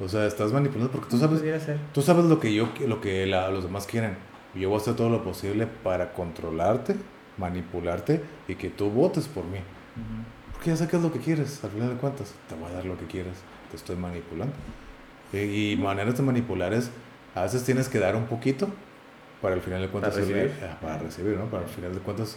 O 0.00 0.08
sea, 0.08 0.26
estás 0.26 0.52
manipulando 0.52 0.92
porque 0.92 1.08
tú 1.10 1.18
¿Cómo 1.20 1.36
sabes, 1.38 1.66
tú 1.92 2.02
sabes 2.02 2.24
lo 2.26 2.38
que 2.38 2.54
yo, 2.54 2.68
lo 2.86 3.00
que 3.00 3.26
la- 3.26 3.48
los 3.50 3.64
demás 3.64 3.86
quieren. 3.86 4.16
Yo 4.54 4.68
voy 4.70 4.78
a 4.78 4.80
hacer 4.82 4.94
todo 4.94 5.10
lo 5.10 5.22
posible 5.24 5.66
para 5.66 6.12
controlarte 6.12 6.96
manipularte 7.38 8.22
y 8.48 8.54
que 8.56 8.68
tú 8.70 8.90
votes 8.90 9.28
por 9.28 9.44
mí. 9.44 9.58
Ujú. 9.58 10.52
Porque 10.52 10.70
ya 10.70 10.76
sé 10.76 10.88
qué 10.88 10.96
es 10.96 11.02
lo 11.02 11.12
que 11.12 11.20
quieres, 11.20 11.62
al 11.64 11.70
final 11.70 11.88
de 11.90 11.94
cuentas. 11.96 12.34
Te 12.48 12.54
voy 12.56 12.70
a 12.70 12.74
dar 12.74 12.84
lo 12.84 12.98
que 12.98 13.06
quieres, 13.06 13.34
te 13.70 13.76
estoy 13.76 13.96
manipulando. 13.96 14.54
Y, 15.32 15.72
y 15.72 15.76
maneras 15.76 16.16
de 16.16 16.22
manipular 16.24 16.72
es, 16.74 16.90
a 17.34 17.42
veces 17.42 17.62
tienes 17.64 17.88
que 17.88 17.98
dar 18.00 18.16
un 18.16 18.26
poquito 18.26 18.68
para 19.40 19.54
al 19.54 19.60
final 19.60 19.80
de 19.82 19.88
cuentas... 19.88 20.14
Para 20.14 20.26
recibir. 20.26 20.52
ah, 20.64 20.78
Para 20.80 20.98
recibir, 20.98 21.36
¿no? 21.36 21.44
Para 21.46 21.62
al 21.64 21.68
final 21.68 21.92
de 21.94 22.00
cuentas... 22.00 22.36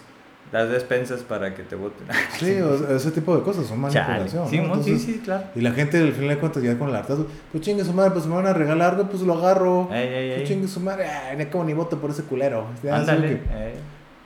Las 0.51 0.69
despensas 0.69 1.21
para 1.21 1.55
que 1.55 1.63
te 1.63 1.75
voten. 1.75 2.05
Sí, 2.37 2.59
o 2.59 2.77
sea, 2.77 2.95
ese 2.97 3.11
tipo 3.11 3.35
de 3.37 3.43
cosas 3.43 3.67
son 3.67 3.79
manipulación. 3.79 4.49
Sí, 4.49 4.61
sí, 4.83 4.99
sí, 4.99 5.21
claro. 5.23 5.45
Y 5.55 5.61
la 5.61 5.71
gente 5.71 5.97
al 5.97 6.11
final 6.11 6.29
de 6.29 6.37
cuentas 6.37 6.61
ya 6.63 6.77
con 6.77 6.89
el 6.89 6.95
hartazgo, 6.95 7.27
pues 7.51 7.63
chingue 7.63 7.85
su 7.85 7.93
madre, 7.93 8.11
pues 8.11 8.25
me 8.25 8.35
van 8.35 8.47
a 8.47 8.53
regalar 8.53 8.91
algo, 8.95 9.09
pues 9.09 9.21
lo 9.21 9.33
agarro. 9.33 9.87
Ey, 9.93 10.07
ey, 10.07 10.35
Pues 10.37 10.49
chingue 10.49 10.67
su 10.67 10.79
madre, 10.79 11.07
ay, 11.07 11.37
ni 11.37 11.45
como 11.45 11.63
ni 11.63 11.73
voto 11.73 11.99
por 11.99 12.09
ese 12.09 12.23
culero. 12.23 12.65
Ándale. 12.91 13.41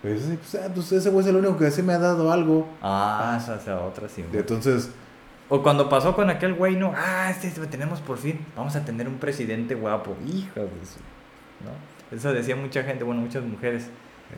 Pues, 0.02 0.22
pues, 0.22 0.64
ah, 0.64 0.70
pues 0.74 0.92
ese 0.92 1.10
güey 1.10 1.24
es 1.24 1.30
el 1.30 1.36
único 1.38 1.58
que 1.58 1.72
sí 1.72 1.82
me 1.82 1.94
ha 1.94 2.00
dado 2.00 2.32
algo. 2.32 2.68
Ah, 2.82 3.40
esa 3.42 3.56
es 3.56 3.68
otra, 3.68 4.08
sí. 4.08 4.24
Entonces, 4.34 4.92
O 5.50 5.62
cuando 5.62 5.90
pasó 5.90 6.16
con 6.16 6.30
aquel 6.30 6.54
güey, 6.56 6.76
no, 6.76 6.94
ah, 6.96 7.30
este 7.30 7.52
lo 7.60 7.68
tenemos 7.68 8.02
por 8.02 8.18
fin, 8.18 8.40
vamos 8.56 8.76
a 8.76 8.84
tener 8.86 9.08
un 9.08 9.16
presidente 9.18 9.76
guapo, 9.76 10.16
hijo 10.26 10.60
de 10.60 10.70
su, 10.86 11.00
¿no? 11.64 12.16
Eso 12.16 12.34
decía 12.34 12.56
mucha 12.56 12.84
gente, 12.84 13.04
bueno, 13.04 13.22
muchas 13.22 13.44
mujeres. 13.44 13.90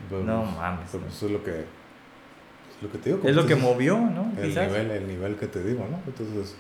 Pues, 0.10 0.24
No 0.24 0.44
mames. 0.44 0.90
pues, 0.92 1.04
eso 1.16 1.26
es 1.28 1.32
lo 1.32 1.44
que, 1.44 1.60
es 1.60 2.82
lo 2.82 2.92
que 2.92 2.98
te 2.98 3.10
digo. 3.12 3.28
Es 3.28 3.36
lo 3.36 3.46
que 3.46 3.54
entonces, 3.54 3.76
movió, 3.76 3.98
¿no? 3.98 4.32
El 4.38 4.50
Quizás. 4.50 4.68
nivel, 4.68 4.92
el 4.92 5.08
nivel 5.08 5.36
que 5.36 5.48
te 5.48 5.64
digo, 5.64 5.86
¿no? 5.90 6.00
Entonces, 6.06 6.56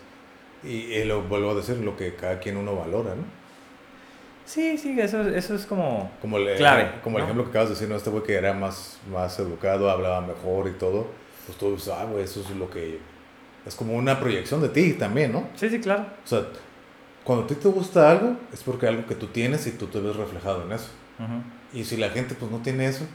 y, 0.63 0.69
y 0.93 1.03
lo 1.05 1.21
vuelvo 1.23 1.51
a 1.51 1.55
decir, 1.55 1.77
lo 1.77 1.95
que 1.95 2.15
cada 2.15 2.39
quien 2.39 2.57
uno 2.57 2.75
valora, 2.75 3.15
¿no? 3.15 3.23
Sí, 4.45 4.77
sí, 4.77 4.97
eso, 4.99 5.21
eso 5.27 5.55
es 5.55 5.65
como... 5.65 6.09
Como 6.21 6.37
el, 6.37 6.55
Clave, 6.55 7.01
como 7.03 7.17
el 7.17 7.21
¿no? 7.23 7.25
ejemplo 7.25 7.43
que 7.43 7.49
acabas 7.49 7.67
de 7.69 7.75
decir, 7.75 7.89
¿no? 7.89 7.95
Este 7.97 8.09
güey 8.09 8.23
que 8.23 8.33
era 8.35 8.53
más, 8.53 8.97
más 9.11 9.37
educado, 9.39 9.89
hablaba 9.89 10.21
mejor 10.21 10.69
y 10.69 10.71
todo, 10.79 11.07
pues 11.45 11.57
tú 11.57 11.71
dices, 11.73 11.89
ah, 11.89 12.05
güey, 12.05 12.23
eso 12.23 12.39
es 12.41 12.49
lo 12.51 12.69
que... 12.69 12.99
Es 13.65 13.75
como 13.75 13.93
una 13.93 14.17
proyección 14.17 14.61
de 14.61 14.69
ti 14.69 14.93
también, 14.93 15.33
¿no? 15.33 15.49
Sí, 15.55 15.69
sí, 15.69 15.81
claro. 15.81 16.05
O 16.23 16.27
sea, 16.27 16.43
cuando 17.25 17.43
a 17.43 17.47
ti 17.47 17.55
te 17.55 17.67
gusta 17.67 18.09
algo, 18.09 18.37
es 18.53 18.63
porque 18.63 18.87
algo 18.87 19.05
que 19.05 19.15
tú 19.15 19.27
tienes 19.27 19.67
y 19.67 19.71
tú 19.71 19.87
te 19.87 19.99
ves 19.99 20.15
reflejado 20.15 20.63
en 20.63 20.71
eso. 20.71 20.91
Ujú. 21.19 21.41
Y 21.73 21.83
si 21.83 21.97
la 21.97 22.09
gente 22.09 22.35
pues 22.35 22.51
no 22.51 22.59
tiene 22.59 22.87
eso, 22.87 23.05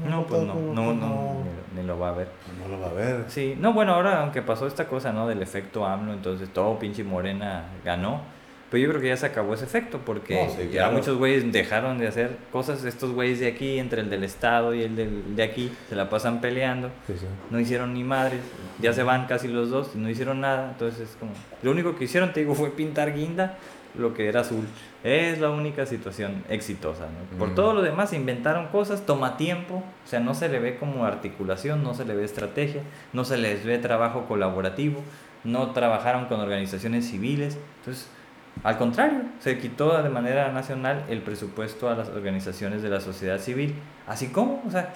pues, 0.00 0.10
No, 0.10 0.26
pues 0.26 0.42
no, 0.42 0.52
pues, 0.54 0.64
no, 0.74 0.92
no, 0.94 1.44
ni, 1.74 1.82
lo 1.82 1.98
va 1.98 2.10
a 2.10 2.12
ver. 2.12 2.28
no 2.60 2.68
lo 2.68 2.80
va 2.80 2.88
a 2.88 2.92
ver. 2.92 3.24
Sí, 3.28 3.56
no, 3.58 3.72
bueno, 3.72 3.94
ahora 3.94 4.22
aunque 4.22 4.42
pasó 4.42 4.66
esta 4.66 4.86
cosa, 4.86 5.12
¿no? 5.12 5.28
Del 5.28 5.42
efecto 5.42 5.86
AMLO, 5.86 6.12
entonces 6.12 6.48
todo 6.52 6.78
pinche 6.78 7.04
Morena 7.04 7.64
ganó. 7.84 8.20
Pero 8.70 8.82
yo 8.82 8.88
creo 8.90 9.00
que 9.00 9.08
ya 9.08 9.16
se 9.16 9.24
acabó 9.24 9.54
ese 9.54 9.64
efecto 9.64 9.98
porque 10.04 10.44
No, 10.44 10.50
sí, 10.50 10.64
ya 10.70 10.82
claro. 10.82 10.92
muchos 10.92 11.16
güeyes 11.16 11.50
dejaron 11.50 11.96
de 11.96 12.06
hacer 12.06 12.36
cosas. 12.52 12.84
Estos 12.84 13.12
güeyes 13.12 13.40
de 13.40 13.46
aquí, 13.46 13.78
entre 13.78 14.02
el 14.02 14.10
del 14.10 14.24
Estado 14.24 14.74
y 14.74 14.82
el 14.82 14.94
del, 14.94 15.36
de 15.36 15.42
aquí, 15.42 15.72
se 15.88 15.96
la 15.96 16.10
pasan 16.10 16.42
peleando. 16.42 16.90
Sí, 17.06 17.14
sí. 17.18 17.24
No 17.50 17.58
hicieron 17.58 17.94
ni 17.94 18.04
madres. 18.04 18.40
Ya 18.78 18.92
se 18.92 19.02
van 19.02 19.26
casi 19.26 19.48
los 19.48 19.70
dos 19.70 19.94
no 19.96 20.10
hicieron 20.10 20.42
nada. 20.42 20.72
Entonces, 20.72 21.08
es 21.08 21.16
como. 21.16 21.32
Lo 21.62 21.70
único 21.70 21.96
que 21.96 22.04
hicieron, 22.04 22.34
te 22.34 22.40
digo, 22.40 22.54
fue 22.54 22.68
pintar 22.70 23.14
guinda 23.14 23.56
lo 23.96 24.12
que 24.12 24.28
era 24.28 24.40
azul. 24.40 24.66
Es 25.04 25.38
la 25.38 25.50
única 25.50 25.86
situación 25.86 26.42
exitosa, 26.48 27.04
¿no? 27.06 27.38
Por 27.38 27.50
Mm. 27.50 27.54
todo 27.54 27.72
lo 27.74 27.82
demás, 27.82 28.12
inventaron 28.12 28.66
cosas, 28.68 29.06
toma 29.06 29.36
tiempo, 29.36 29.76
o 29.76 30.08
sea, 30.08 30.18
no 30.18 30.34
se 30.34 30.48
le 30.48 30.58
ve 30.58 30.76
como 30.76 31.04
articulación, 31.04 31.84
no 31.84 31.94
se 31.94 32.04
le 32.04 32.16
ve 32.16 32.24
estrategia, 32.24 32.82
no 33.12 33.24
se 33.24 33.36
les 33.36 33.64
ve 33.64 33.78
trabajo 33.78 34.24
colaborativo, 34.26 35.00
no 35.44 35.70
trabajaron 35.70 36.26
con 36.26 36.40
organizaciones 36.40 37.08
civiles. 37.08 37.56
Entonces, 37.78 38.08
al 38.64 38.76
contrario, 38.76 39.20
se 39.38 39.56
quitó 39.58 40.02
de 40.02 40.08
manera 40.10 40.50
nacional 40.50 41.04
el 41.08 41.22
presupuesto 41.22 41.88
a 41.88 41.94
las 41.94 42.08
organizaciones 42.08 42.82
de 42.82 42.88
la 42.90 43.00
sociedad 43.00 43.38
civil. 43.38 43.76
Así 44.08 44.28
como, 44.28 44.62
o 44.66 44.70
sea, 44.70 44.92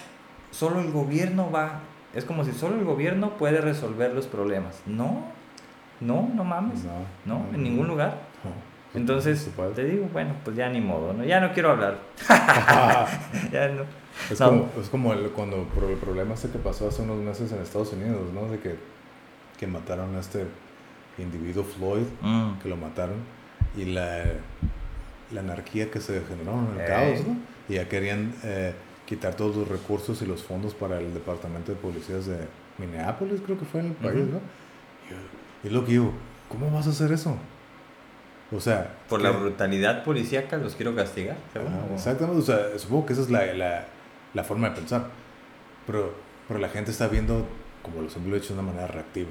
solo 0.50 0.80
el 0.80 0.90
gobierno 0.90 1.48
va, 1.52 1.78
es 2.12 2.24
como 2.24 2.44
si 2.44 2.50
solo 2.52 2.74
el 2.76 2.84
gobierno 2.84 3.30
puede 3.38 3.60
resolver 3.60 4.12
los 4.12 4.26
problemas. 4.26 4.82
No, 4.84 5.26
no, 6.00 6.28
no 6.34 6.42
mames. 6.42 6.80
No, 7.24 7.46
en 7.54 7.62
ningún 7.62 7.86
lugar. 7.86 8.31
Entonces, 8.94 9.48
te 9.74 9.84
digo, 9.84 10.08
bueno, 10.12 10.34
pues 10.44 10.54
ya 10.56 10.68
ni 10.68 10.80
modo, 10.80 11.12
¿no? 11.14 11.24
Ya 11.24 11.40
no 11.40 11.52
quiero 11.52 11.70
hablar. 11.70 11.98
ya 13.52 13.68
no. 13.68 13.84
Es 14.30 14.38
No. 14.40 14.46
como, 14.50 14.68
es 14.80 14.88
como 14.90 15.12
el, 15.14 15.30
cuando 15.30 15.56
el 15.88 15.96
problema 15.96 16.34
este 16.34 16.48
que 16.50 16.58
pasó 16.58 16.88
hace 16.88 17.02
unos 17.02 17.18
meses 17.18 17.50
en 17.52 17.62
Estados 17.62 17.92
Unidos, 17.92 18.32
¿no? 18.34 18.46
De 18.50 18.58
que, 18.58 18.76
que 19.58 19.66
mataron 19.66 20.14
a 20.16 20.20
este 20.20 20.44
individuo 21.18 21.64
Floyd, 21.64 22.04
Mm. 22.20 22.58
que 22.62 22.68
lo 22.68 22.76
mataron, 22.76 23.16
y 23.76 23.86
la, 23.86 24.24
la 25.32 25.40
anarquía 25.40 25.90
que 25.90 26.00
se 26.00 26.20
generó 26.28 26.52
en 26.58 26.74
el 26.74 26.80
Eh. 26.80 26.84
caos, 26.86 27.26
¿no? 27.26 27.36
Y 27.68 27.74
ya 27.74 27.88
querían 27.88 28.34
eh, 28.44 28.74
quitar 29.06 29.34
todos 29.34 29.56
los 29.56 29.68
recursos 29.68 30.20
y 30.20 30.26
los 30.26 30.42
fondos 30.42 30.74
para 30.74 30.98
el 31.00 31.14
departamento 31.14 31.72
de 31.72 31.78
policías 31.78 32.26
de 32.26 32.36
Minneapolis, 32.78 33.40
creo 33.44 33.58
que 33.58 33.64
fue 33.64 33.80
en 33.80 33.86
el 33.86 33.92
país. 33.92 34.24
¿no? 34.26 34.40
Y, 35.64 35.68
y 35.68 35.70
lo 35.70 35.84
que 35.84 35.92
digo, 35.92 36.12
¿cómo 36.48 36.70
vas 36.70 36.86
a 36.86 36.90
hacer 36.90 37.12
eso? 37.12 37.36
O 38.54 38.60
sea, 38.60 38.94
Por 39.08 39.20
que- 39.20 39.24
la 39.24 39.30
brutalidad 39.32 40.04
policíaca 40.04 40.56
los 40.58 40.74
quiero 40.74 40.94
castigar. 40.94 41.36
Ajá, 41.54 41.94
exactamente, 41.94 42.40
o 42.40 42.44
sea, 42.44 42.78
supongo 42.78 43.06
que 43.06 43.12
esa 43.14 43.22
es 43.22 43.30
la, 43.30 43.46
la, 43.54 43.84
la 44.34 44.44
forma 44.44 44.68
de 44.70 44.76
pensar. 44.76 45.06
Pero, 45.86 46.12
pero 46.48 46.60
la 46.60 46.68
gente 46.68 46.90
está 46.90 47.08
viendo, 47.08 47.46
como 47.82 48.02
lo 48.02 48.10
siempre 48.10 48.34
he 48.34 48.36
hecho, 48.38 48.54
de 48.54 48.60
una 48.60 48.68
manera 48.70 48.86
reactiva. 48.88 49.30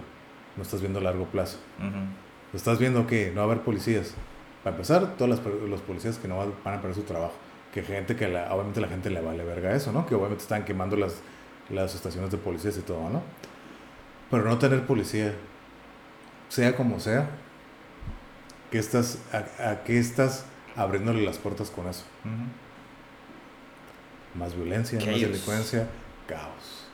No 0.58 0.64
estás 0.64 0.82
viendo 0.82 1.00
a 1.00 1.04
largo 1.04 1.26
plazo. 1.26 1.58
Ujú. 1.80 2.58
Estás 2.58 2.80
viendo 2.80 3.06
que 3.08 3.30
no 3.32 3.42
va 3.42 3.42
a 3.44 3.46
haber 3.52 3.64
policías. 3.64 4.16
Para 4.64 4.76
empezar, 4.76 5.16
todos 5.18 5.30
las 5.30 5.40
los 5.70 5.82
policías 5.82 6.18
que 6.18 6.28
no 6.28 6.38
van 6.38 6.54
van 6.66 6.76
a 6.76 6.82
perder 6.82 6.96
su 6.96 7.04
trabajo. 7.04 7.34
Que 7.74 7.84
gente 7.84 8.16
que 8.18 8.28
la, 8.28 8.54
obviamente 8.54 8.82
la 8.82 8.90
gente 8.90 9.10
le 9.10 9.22
vale 9.22 9.44
verga 9.46 9.74
eso, 9.74 9.92
¿no? 9.94 10.06
Que 10.06 10.14
obviamente 10.16 10.44
están 10.44 10.66
quemando 10.66 10.98
las, 10.98 11.22
las 11.70 11.96
estaciones 11.96 12.32
de 12.32 12.38
policías 12.38 12.78
y 12.78 12.82
todo, 12.82 13.10
¿no? 13.10 13.22
Pero 14.30 14.44
no 14.44 14.58
tener 14.58 14.86
policía, 14.86 15.34
sea 16.50 16.76
como 16.76 17.00
sea, 17.00 17.30
¿qué 18.72 18.80
estás, 18.80 19.20
a, 19.32 19.70
a 19.72 19.84
qué 19.84 20.00
estás 20.00 20.46
abriéndole 20.76 21.24
las 21.24 21.38
puertas 21.38 21.70
con 21.70 21.88
eso? 21.88 22.04
Más 24.36 24.56
violencia, 24.56 24.98
más 25.00 25.08
delincuencia, 25.20 25.88
caos. 26.28 26.86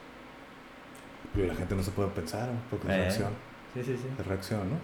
Pero 1.33 1.47
la 1.47 1.55
gente 1.55 1.75
no 1.75 1.83
se 1.83 1.91
puede 1.91 2.09
pensar, 2.09 2.47
¿no? 2.47 2.59
porque 2.69 2.87
es 2.87 2.93
Eh. 2.93 2.97
reacción, 2.97 3.29
Sí, 3.73 3.83
sí, 3.83 3.95
sí. 3.95 4.07
es 4.19 4.25
reacción, 4.25 4.61
¿no? 4.71 4.75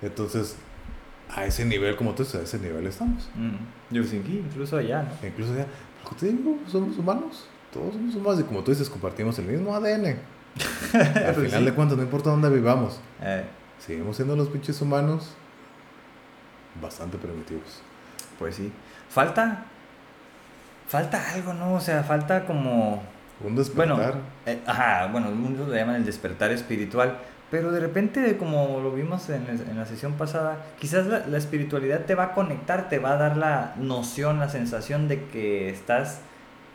Entonces, 0.00 0.56
a 1.34 1.44
ese 1.44 1.64
nivel, 1.64 1.96
como 1.96 2.14
tú 2.14 2.22
dices, 2.22 2.40
a 2.40 2.44
ese 2.44 2.58
nivel 2.58 2.86
estamos. 2.86 3.28
Mm. 3.34 3.94
Yo 3.94 4.04
sí, 4.04 4.16
incluso 4.16 4.76
allá, 4.78 5.02
¿no? 5.02 5.26
Incluso 5.28 5.54
ya, 5.56 5.66
como 6.04 6.16
te 6.16 6.26
digo, 6.26 6.58
somos 6.68 6.96
humanos, 6.96 7.46
todos 7.72 7.92
somos 7.94 8.14
humanos, 8.14 8.40
y 8.40 8.44
como 8.44 8.62
tú 8.62 8.70
dices, 8.70 8.88
compartimos 8.88 9.38
el 9.38 9.46
mismo 9.46 9.74
ADN. 9.74 10.06
Al 10.94 11.34
Pues 11.34 11.46
final 11.48 11.60
sí. 11.60 11.64
de 11.66 11.72
cuentas, 11.74 11.98
no 11.98 12.04
importa 12.04 12.30
dónde 12.30 12.48
vivamos, 12.48 12.98
Eh, 13.20 13.44
seguimos 13.78 14.16
siendo 14.16 14.36
los 14.36 14.48
pinches 14.48 14.80
humanos 14.80 15.34
bastante 16.80 17.18
primitivos. 17.18 17.82
pues 18.38 18.56
sí. 18.56 18.72
Falta. 19.08 19.64
Falta 20.88 21.32
algo, 21.32 21.52
¿no? 21.52 21.74
O 21.74 21.80
sea, 21.80 22.02
falta 22.04 22.44
como. 22.44 23.02
Un 23.44 23.54
despertar. 23.56 23.96
Bueno, 23.96 24.12
eh, 24.46 24.60
ajá, 24.66 25.08
bueno, 25.08 25.30
muchos 25.30 25.68
le 25.68 25.76
llaman 25.76 25.96
el 25.96 26.04
despertar 26.06 26.50
espiritual, 26.52 27.18
pero 27.50 27.70
de 27.70 27.80
repente, 27.80 28.36
como 28.38 28.80
lo 28.80 28.92
vimos 28.92 29.28
en, 29.28 29.46
el- 29.48 29.60
en 29.68 29.76
la 29.76 29.84
sesión 29.84 30.14
pasada, 30.14 30.56
quizás 30.80 31.06
la, 31.06 31.26
la 31.26 31.36
espiritualidad 31.36 32.04
te 32.06 32.14
va 32.14 32.24
a 32.24 32.32
conectar, 32.32 32.88
te 32.88 32.98
va 32.98 33.12
a 33.12 33.16
dar 33.16 33.36
la 33.36 33.74
noción, 33.78 34.38
la 34.38 34.48
sensación 34.48 35.06
de 35.08 35.24
que 35.24 35.68
estás 35.68 36.20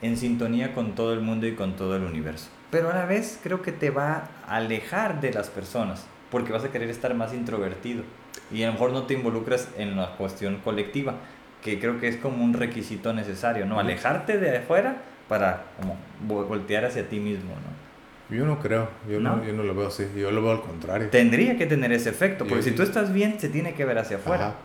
en 0.03 0.17
sintonía 0.17 0.73
con 0.75 0.93
todo 0.93 1.13
el 1.13 1.21
mundo 1.21 1.47
y 1.47 1.55
con 1.55 1.75
todo 1.75 1.95
el 1.95 2.03
universo. 2.03 2.49
Pero 2.69 2.91
a 2.91 2.93
la 2.95 3.05
vez 3.05 3.39
creo 3.41 3.61
que 3.61 3.71
te 3.71 3.89
va 3.89 4.23
a 4.47 4.55
alejar 4.57 5.19
de 5.21 5.31
las 5.33 5.49
personas, 5.49 6.05
porque 6.29 6.51
vas 6.53 6.63
a 6.63 6.69
querer 6.71 6.89
estar 6.89 7.13
más 7.15 7.33
introvertido 7.33 8.03
y 8.51 8.63
a 8.63 8.67
lo 8.67 8.73
mejor 8.73 8.91
no 8.91 9.03
te 9.03 9.13
involucras 9.13 9.69
en 9.77 9.95
la 9.97 10.15
cuestión 10.17 10.57
colectiva, 10.63 11.15
que 11.63 11.79
creo 11.79 11.99
que 11.99 12.07
es 12.07 12.17
como 12.17 12.43
un 12.43 12.53
requisito 12.53 13.13
necesario, 13.13 13.65
¿no? 13.65 13.79
Alejarte 13.79 14.37
de 14.37 14.57
afuera 14.57 14.97
para 15.29 15.63
como 15.79 15.95
vo- 16.27 16.47
voltear 16.47 16.85
hacia 16.85 17.07
ti 17.07 17.19
mismo, 17.19 17.51
¿no? 17.51 18.35
Yo 18.35 18.45
no 18.45 18.59
creo, 18.59 18.89
yo 19.09 19.19
no, 19.19 19.35
¿No? 19.37 19.43
yo 19.45 19.53
no 19.53 19.63
lo 19.63 19.75
veo 19.75 19.87
así, 19.87 20.05
yo 20.15 20.31
lo 20.31 20.41
veo 20.41 20.51
al 20.51 20.61
contrario. 20.61 21.09
Tendría 21.09 21.57
que 21.57 21.65
tener 21.65 21.91
ese 21.91 22.09
efecto, 22.09 22.45
porque 22.45 22.63
Sí. 22.63 22.69
si 22.69 22.75
tú 22.75 22.81
estás 22.83 23.11
bien, 23.13 23.39
se 23.39 23.49
tiene 23.49 23.73
que 23.73 23.83
ver 23.85 23.97
hacia 23.97 24.17
afuera. 24.17 24.47
Ajá. 24.47 24.55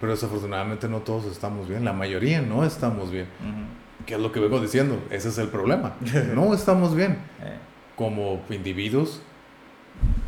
Pero 0.00 0.12
desafortunadamente 0.12 0.88
no 0.88 0.98
todos 1.00 1.26
estamos 1.26 1.68
bien, 1.68 1.84
la 1.84 1.92
mayoría 1.92 2.40
no 2.40 2.64
estamos 2.64 3.10
bien. 3.10 3.26
Ujú. 3.40 4.06
¿Qué 4.06 4.14
es 4.14 4.20
lo 4.20 4.32
que 4.32 4.40
vengo 4.40 4.60
diciendo? 4.60 4.98
Ese 5.10 5.28
es 5.28 5.38
el 5.38 5.48
problema. 5.48 5.94
No 6.34 6.54
estamos 6.54 6.94
bien. 6.96 7.18
Eh, 7.42 7.56
Como 7.96 8.40
individuos, 8.48 9.22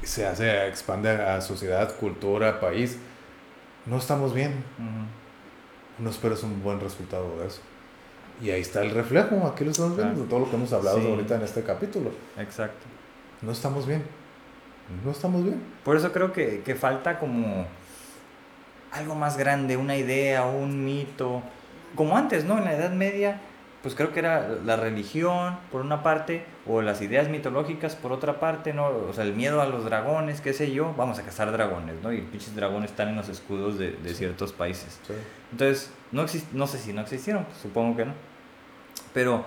se 0.03 0.27
hace, 0.27 0.67
expande 0.69 1.11
a 1.11 1.41
sociedad, 1.41 1.95
cultura, 1.97 2.61
país. 2.61 2.99
No 3.87 3.99
estamos 3.99 4.35
bien. 4.35 4.65
No 5.99 6.11
esperes 6.11 6.43
un 6.43 6.63
buen 6.63 6.81
resultado 6.81 7.39
de 7.41 7.47
eso. 7.49 7.61
Y 8.41 8.51
ahí 8.51 8.61
está 8.61 8.83
el 8.83 8.91
reflejo, 8.91 9.47
aquí 9.47 9.65
lo 9.65 9.71
estamos 9.71 9.97
viendo, 9.97 10.23
de 10.23 10.29
todo 10.29 10.41
lo 10.41 10.51
que 10.51 10.57
hemos 10.57 10.73
hablado 10.73 11.01
Sí. 11.01 11.07
ahorita 11.07 11.37
en 11.37 11.43
este 11.43 11.63
capítulo. 11.63 12.11
Exacto. 12.39 12.87
No 13.41 13.53
estamos 13.53 13.87
bien. 13.87 14.03
No 15.05 15.11
estamos 15.13 15.45
bien. 15.45 15.63
Por 15.85 15.97
eso 15.97 16.13
creo 16.13 16.33
que, 16.33 16.63
que 16.63 16.75
falta 16.75 17.19
como 17.19 17.67
algo 18.91 19.15
más 19.15 19.37
grande, 19.37 19.77
una 19.77 19.97
idea, 19.97 20.45
un 20.45 20.85
mito. 20.85 21.43
Como 21.95 22.17
antes, 22.17 22.45
¿no? 22.45 22.59
En 22.59 22.65
la 22.65 22.75
Edad 22.75 22.91
Media, 22.91 23.41
pues 23.83 23.95
creo 23.95 24.13
que 24.13 24.21
era 24.21 24.49
la 24.65 24.77
religión 24.77 25.59
por 25.71 25.81
una 25.81 26.03
parte 26.03 26.45
o 26.67 26.83
las 26.83 27.03
ideas 27.03 27.29
mitológicas 27.29 27.97
por 27.97 28.13
otra 28.13 28.39
parte, 28.39 28.73
¿no? 28.73 28.87
O 28.87 29.13
sea, 29.13 29.25
el 29.25 29.35
miedo 29.35 29.61
a 29.61 29.67
los 29.67 29.85
dragones, 29.85 30.41
qué 30.41 30.53
sé 30.53 30.71
yo, 30.71 30.95
vamos 30.97 31.19
a 31.19 31.23
cazar 31.23 31.51
dragones, 31.51 31.97
¿no? 32.03 32.13
Y 32.13 32.21
pinches 32.21 32.55
dragones 32.55 32.91
están 32.91 33.09
en 33.09 33.17
los 33.17 33.29
escudos 33.29 33.79
de, 33.79 33.93
de 33.93 34.15
ciertos 34.15 34.53
países. 34.53 35.01
Sí. 35.07 35.15
Entonces, 35.51 35.91
no, 36.13 36.27
no 36.53 36.67
sé 36.67 36.79
si 36.79 36.93
no 36.93 37.01
existieron, 37.01 37.45
pues, 37.45 37.59
supongo 37.59 37.97
que 37.97 38.05
no. 38.05 38.13
Pero 39.13 39.45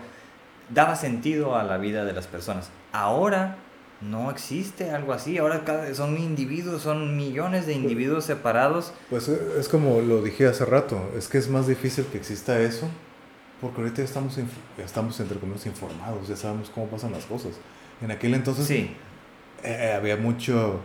daba 0.70 0.96
sentido 0.96 1.56
a 1.56 1.64
la 1.64 1.78
vida 1.78 2.06
de 2.06 2.14
las 2.14 2.28
personas. 2.28 2.70
Ahora 2.92 3.58
no 4.02 4.30
existe 4.32 4.92
algo 4.92 5.14
así. 5.14 5.38
Ahora 5.38 5.64
cada, 5.64 5.94
son 5.94 6.18
individuos, 6.18 6.82
son 6.82 7.16
millones 7.16 7.66
de 7.66 7.74
individuos 7.74 8.26
separados. 8.26 8.94
Pues 9.10 9.30
eh, 9.30 9.40
es 9.60 9.70
como 9.70 10.02
lo 10.02 10.22
dije 10.22 10.48
hace 10.48 10.66
rato, 10.66 11.12
es 11.18 11.28
que 11.28 11.38
es 11.38 11.50
más 11.50 11.68
difícil 11.68 12.06
que 12.06 12.18
exista 12.18 12.60
eso, 12.60 12.90
porque 13.66 13.82
ahorita 13.82 13.98
ya 13.98 14.04
estamos, 14.06 14.38
estamos 14.78 15.20
entre 15.20 15.40
comillas 15.40 15.66
informados, 15.66 16.28
ya 16.28 16.36
sabemos 16.36 16.70
cómo 16.74 16.88
pasan 16.88 17.12
las 17.12 17.26
cosas. 17.26 17.54
En 18.02 18.12
aquel 18.12 18.34
entonces 18.36 18.68
Sí, 18.68 18.96
eh, 19.64 19.94
había 19.98 20.18
mucho 20.18 20.80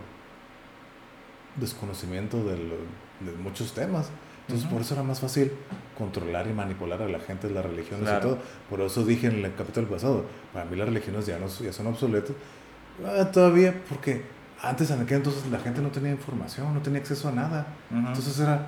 desconocimiento 1.55 2.37
de, 2.43 2.57
lo- 2.57 3.31
de 3.31 3.37
muchos 3.37 3.73
temas. 3.73 4.09
Entonces, 4.41 4.65
Ujú. 4.65 4.73
por 4.75 4.81
eso 4.81 4.93
era 4.95 5.03
más 5.03 5.19
fácil 5.19 5.51
controlar 5.97 6.47
y 6.47 6.53
manipular 6.53 7.01
a 7.01 7.07
la 7.07 7.19
gente, 7.19 7.49
las 7.49 7.63
religiones 7.65 8.05
Claro. 8.09 8.17
y 8.19 8.21
todo. 8.21 8.37
Por 8.69 8.81
eso 8.81 9.05
dije 9.05 9.27
en 9.27 9.45
el 9.45 9.53
capítulo 9.55 9.87
pasado, 9.87 10.25
para 10.53 10.65
mí 10.65 10.75
las 10.75 10.87
religiones 10.87 11.25
ya, 11.25 11.37
no, 11.37 11.47
ya 11.47 11.71
son 11.71 11.87
obsoletas. 11.87 12.35
Ah, 13.05 13.29
todavía, 13.31 13.79
porque 13.87 14.23
antes, 14.61 14.89
en 14.91 15.01
aquel 15.01 15.17
entonces, 15.17 15.45
la 15.51 15.59
gente 15.59 15.81
no 15.81 15.89
tenía 15.89 16.11
información, 16.11 16.73
no 16.73 16.81
tenía 16.81 16.99
acceso 16.99 17.29
a 17.29 17.31
nada. 17.31 17.67
Ujú. 17.91 17.99
Entonces 17.99 18.39
era, 18.39 18.67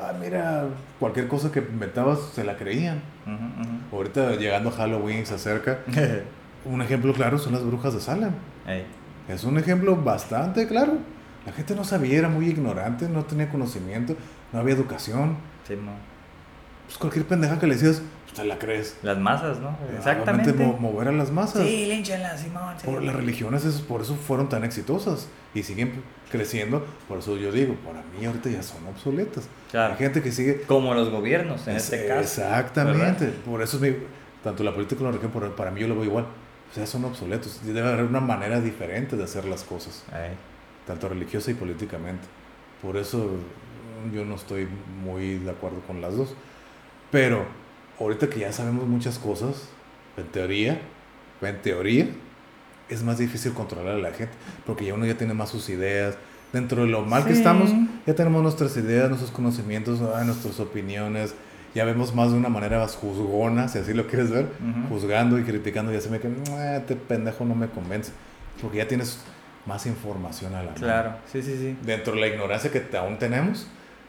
ah, 0.00 0.12
mira, 0.20 0.66
cualquier 0.98 1.28
cosa 1.28 1.50
que 1.52 1.60
inventabas 1.60 2.18
se 2.34 2.44
la 2.44 2.56
creían. 2.56 3.00
Ujú, 3.26 3.96
Ahorita 3.96 4.32
llegando 4.36 4.70
a 4.70 4.72
Halloween 4.72 5.24
se 5.26 5.34
acerca. 5.34 5.78
Un 6.64 6.82
ejemplo 6.82 7.12
claro 7.14 7.38
son 7.38 7.52
las 7.52 7.64
brujas 7.64 7.94
de 7.94 8.00
Salem. 8.00 8.32
Ey, 8.66 8.84
Es 9.28 9.44
un 9.44 9.56
ejemplo 9.58 9.96
bastante 9.96 10.66
claro. 10.66 10.94
La 11.46 11.52
gente 11.52 11.74
no 11.74 11.84
sabía, 11.84 12.18
era 12.18 12.28
muy 12.28 12.48
ignorante, 12.48 13.08
no 13.08 13.24
tenía 13.24 13.48
conocimiento, 13.48 14.16
no 14.52 14.58
había 14.58 14.74
educación. 14.74 15.36
sí, 15.66 15.74
Pues 16.88 16.98
cualquier 16.98 17.26
pendeja 17.26 17.58
que 17.60 17.66
le 17.66 17.74
decías, 17.74 18.02
pues 18.24 18.34
te 18.34 18.44
la 18.44 18.58
crees. 18.58 18.96
Las 19.02 19.18
masas, 19.18 19.58
¿no? 19.60 19.76
Exactamente. 19.96 20.52
mo- 20.54 20.76
mover 20.78 21.08
a 21.08 21.12
las 21.12 21.30
masas. 21.30 21.62
Sí, 21.66 21.86
línchenlas, 21.86 22.40
Simón. 22.40 22.74
sí. 22.80 22.86
Por 22.86 23.02
las 23.02 23.14
religiones 23.14 23.64
es- 23.64 23.80
por 23.82 24.00
eso 24.00 24.14
fueron 24.16 24.48
tan 24.48 24.64
exitosas 24.64 25.28
y 25.54 25.62
siguen 25.62 26.02
creciendo. 26.30 26.84
Por 27.06 27.18
eso 27.18 27.36
yo 27.36 27.52
digo, 27.52 27.74
para 27.86 28.02
mí 28.18 28.24
ahorita 28.24 28.48
ya 28.50 28.62
son 28.62 28.86
obsoletas. 28.86 29.48
Claro. 29.70 29.92
Hay 29.92 29.98
gente 29.98 30.22
que 30.22 30.32
sigue... 30.32 30.62
Como 30.62 30.94
los 30.94 31.10
gobiernos, 31.10 31.68
en 31.68 31.76
Es- 31.76 31.84
este 31.92 32.06
caso. 32.08 32.20
Exactamente. 32.20 33.26
Por 33.44 33.62
eso 33.62 33.76
es 33.76 33.82
mi... 33.82 33.96
Tanto 34.42 34.62
la 34.64 34.72
política 34.72 34.96
como 34.98 35.10
la 35.10 35.18
religión, 35.18 35.52
para 35.56 35.70
mí 35.70 35.80
yo 35.80 35.88
lo 35.88 35.94
veo 35.96 36.04
igual. 36.04 36.24
O 36.70 36.74
sea, 36.74 36.86
son 36.86 37.04
obsoletos. 37.04 37.60
Debe 37.64 37.80
haber 37.86 38.04
una 38.04 38.20
manera 38.20 38.60
diferente 38.60 39.16
de 39.16 39.24
hacer 39.24 39.44
las 39.46 39.62
cosas. 39.64 40.04
Ey, 40.12 40.32
tanto 40.86 41.08
religiosa 41.08 41.50
y 41.50 41.54
políticamente. 41.54 42.22
Por 42.80 42.96
eso 42.96 43.30
yo 44.14 44.24
no 44.24 44.36
estoy 44.36 44.68
muy 45.02 45.38
de 45.38 45.50
acuerdo 45.50 45.80
con 45.86 46.00
las 46.00 46.16
dos. 46.16 46.34
Pero 47.10 47.46
ahorita 47.98 48.28
que 48.28 48.40
ya 48.40 48.52
sabemos 48.52 48.86
muchas 48.86 49.18
cosas, 49.18 49.68
en 50.16 50.26
teoría, 50.26 50.80
en 51.42 51.62
teoría, 51.62 52.08
es 52.88 53.02
más 53.02 53.18
difícil 53.18 53.52
controlar 53.52 53.94
a 53.94 53.98
la 53.98 54.10
gente, 54.12 54.32
porque 54.66 54.84
ya 54.86 54.94
uno 54.94 55.06
ya 55.06 55.16
tiene 55.16 55.34
más 55.34 55.50
sus 55.50 55.68
ideas. 55.68 56.16
Dentro 56.52 56.82
de 56.82 56.88
lo 56.88 57.02
mal 57.02 57.24
que 57.26 57.32
Sí. 57.32 57.38
estamos, 57.38 57.70
ya 58.06 58.14
tenemos 58.14 58.42
nuestras 58.42 58.76
ideas, 58.78 59.08
nuestros 59.08 59.30
conocimientos, 59.30 60.00
ah, 60.14 60.24
nuestras 60.24 60.58
opiniones. 60.60 61.34
Ya 61.74 61.84
vemos 61.84 62.14
más 62.14 62.32
de 62.32 62.38
una 62.38 62.48
manera 62.48 62.78
más 62.78 62.96
juzgona, 62.96 63.68
si 63.68 63.78
así 63.78 63.92
lo 63.92 64.06
quieres 64.06 64.30
ver, 64.30 64.46
Ujú. 64.46 64.88
juzgando 64.94 65.38
y 65.38 65.42
criticando. 65.44 65.92
Ya 65.92 66.00
se 66.00 66.08
me 66.08 66.18
que, 66.18 66.28
"Ah, 66.52 66.76
este 66.78 66.96
pendejo 66.96 67.44
no 67.44 67.54
me 67.54 67.68
convence, 67.68 68.12
porque 68.62 68.78
ya 68.78 68.88
tienes 68.88 69.20
más 69.66 69.84
información 69.84 70.54
a 70.54 70.62
la 70.62 70.70
mano 70.70 70.76
Claro, 70.80 71.12
sí, 71.30 71.42
sí, 71.42 71.54
sí. 71.58 71.76
dentro 71.82 72.14
de 72.14 72.20
la 72.20 72.28
ignorancia 72.28 72.70
que 72.72 72.96
aún 72.96 73.18
tenemos, 73.18 73.66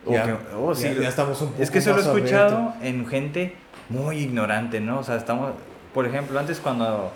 ya, 0.07 0.23
que- 0.25 0.35
oh, 0.55 0.73
sí, 0.75 0.83
ya, 0.95 1.01
ya 1.01 1.09
estamos 1.09 1.41
un 1.41 1.49
poco 1.49 1.61
Es 1.63 1.71
que 1.71 1.79
eso 1.79 1.91
lo 1.91 1.97
he 1.97 2.01
escuchado 2.01 2.57
abiertos. 2.57 2.83
en 2.83 3.07
gente 3.07 3.55
muy 3.89 4.17
ignorante, 4.17 4.79
¿no? 4.79 4.99
O 4.99 5.03
sea, 5.03 5.15
estamos, 5.15 5.51
por 5.93 6.05
ejemplo, 6.05 6.39
antes 6.39 6.59
cuando, 6.59 7.11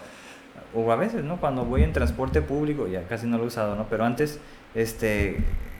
o 0.73 0.91
a 0.91 0.95
veces, 0.95 1.23
¿no? 1.23 1.37
Cuando 1.37 1.65
voy 1.65 1.83
en 1.83 1.93
transporte 1.93 2.41
público, 2.41 2.87
ya 2.87 3.03
casi 3.07 3.27
no 3.27 3.37
lo 3.37 3.43
he 3.45 3.47
usado, 3.47 3.75
¿no? 3.75 3.87
Pero 3.89 4.05
antes, 4.05 4.39
este, 4.75 5.37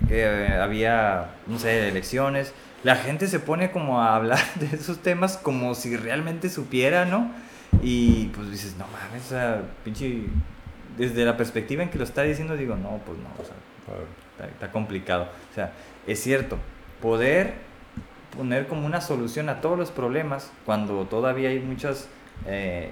que 0.08 0.48
había, 0.62 1.32
no 1.48 1.58
sé, 1.60 1.88
elecciones, 1.90 2.54
la 2.84 2.96
gente 2.96 3.28
se 3.28 3.40
pone 3.40 3.72
como 3.72 4.02
a 4.02 4.16
hablar 4.16 4.40
de 4.56 4.68
esos 4.76 5.00
temas 5.00 5.38
como 5.38 5.74
si 5.76 5.96
realmente 5.98 6.50
supiera, 6.50 7.06
¿no? 7.06 7.32
Y 7.82 8.26
pues 8.36 8.52
dices, 8.52 8.76
no 8.78 8.86
mames, 8.88 9.26
o 9.26 9.30
sea, 9.30 9.62
pinche, 9.84 10.26
desde 10.98 11.26
la 11.26 11.36
perspectiva 11.38 11.82
en 11.82 11.90
que 11.90 11.98
lo 11.98 12.04
está 12.04 12.22
diciendo, 12.22 12.56
digo, 12.56 12.76
no, 12.76 13.00
pues 13.06 13.18
no, 13.18 13.30
o 13.42 13.46
sea, 13.46 13.56
está, 14.38 14.48
está 14.48 14.72
complicado. 14.72 15.24
O 15.52 15.56
sea, 15.56 15.72
es 16.06 16.22
cierto, 16.22 16.58
poder 17.04 17.54
poner 18.36 18.66
como 18.68 18.88
una 18.88 19.02
solución 19.02 19.50
a 19.50 19.62
todos 19.62 19.78
los 19.78 19.92
problemas 19.92 20.52
cuando 20.66 21.04
todavía 21.06 21.50
hay 21.50 21.60
muchas 21.60 22.08
eh, 22.48 22.90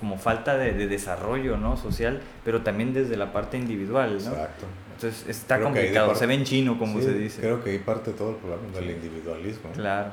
como 0.00 0.16
falta 0.18 0.56
de, 0.56 0.72
de 0.72 0.86
desarrollo 0.86 1.56
¿no? 1.58 1.76
social, 1.76 2.22
pero 2.44 2.62
también 2.62 2.94
desde 2.94 3.16
la 3.16 3.32
parte 3.32 3.58
individual, 3.58 4.12
¿no? 4.24 4.30
Exacto. 4.30 4.66
Entonces 4.94 5.28
está 5.28 5.56
Creo 5.56 5.66
complicado, 5.68 6.06
parte- 6.08 6.20
se 6.20 6.26
ve 6.26 6.34
en 6.34 6.44
chino 6.44 6.78
como 6.78 6.98
Sí, 7.00 7.04
se 7.06 7.12
dice. 7.12 7.40
Creo 7.42 7.62
que 7.62 7.70
ahí 7.70 7.78
parte 7.78 8.12
todo 8.12 8.30
el 8.30 8.36
problema 8.36 8.62
del 8.78 8.90
individualismo. 8.92 9.70
Claro. 9.74 10.10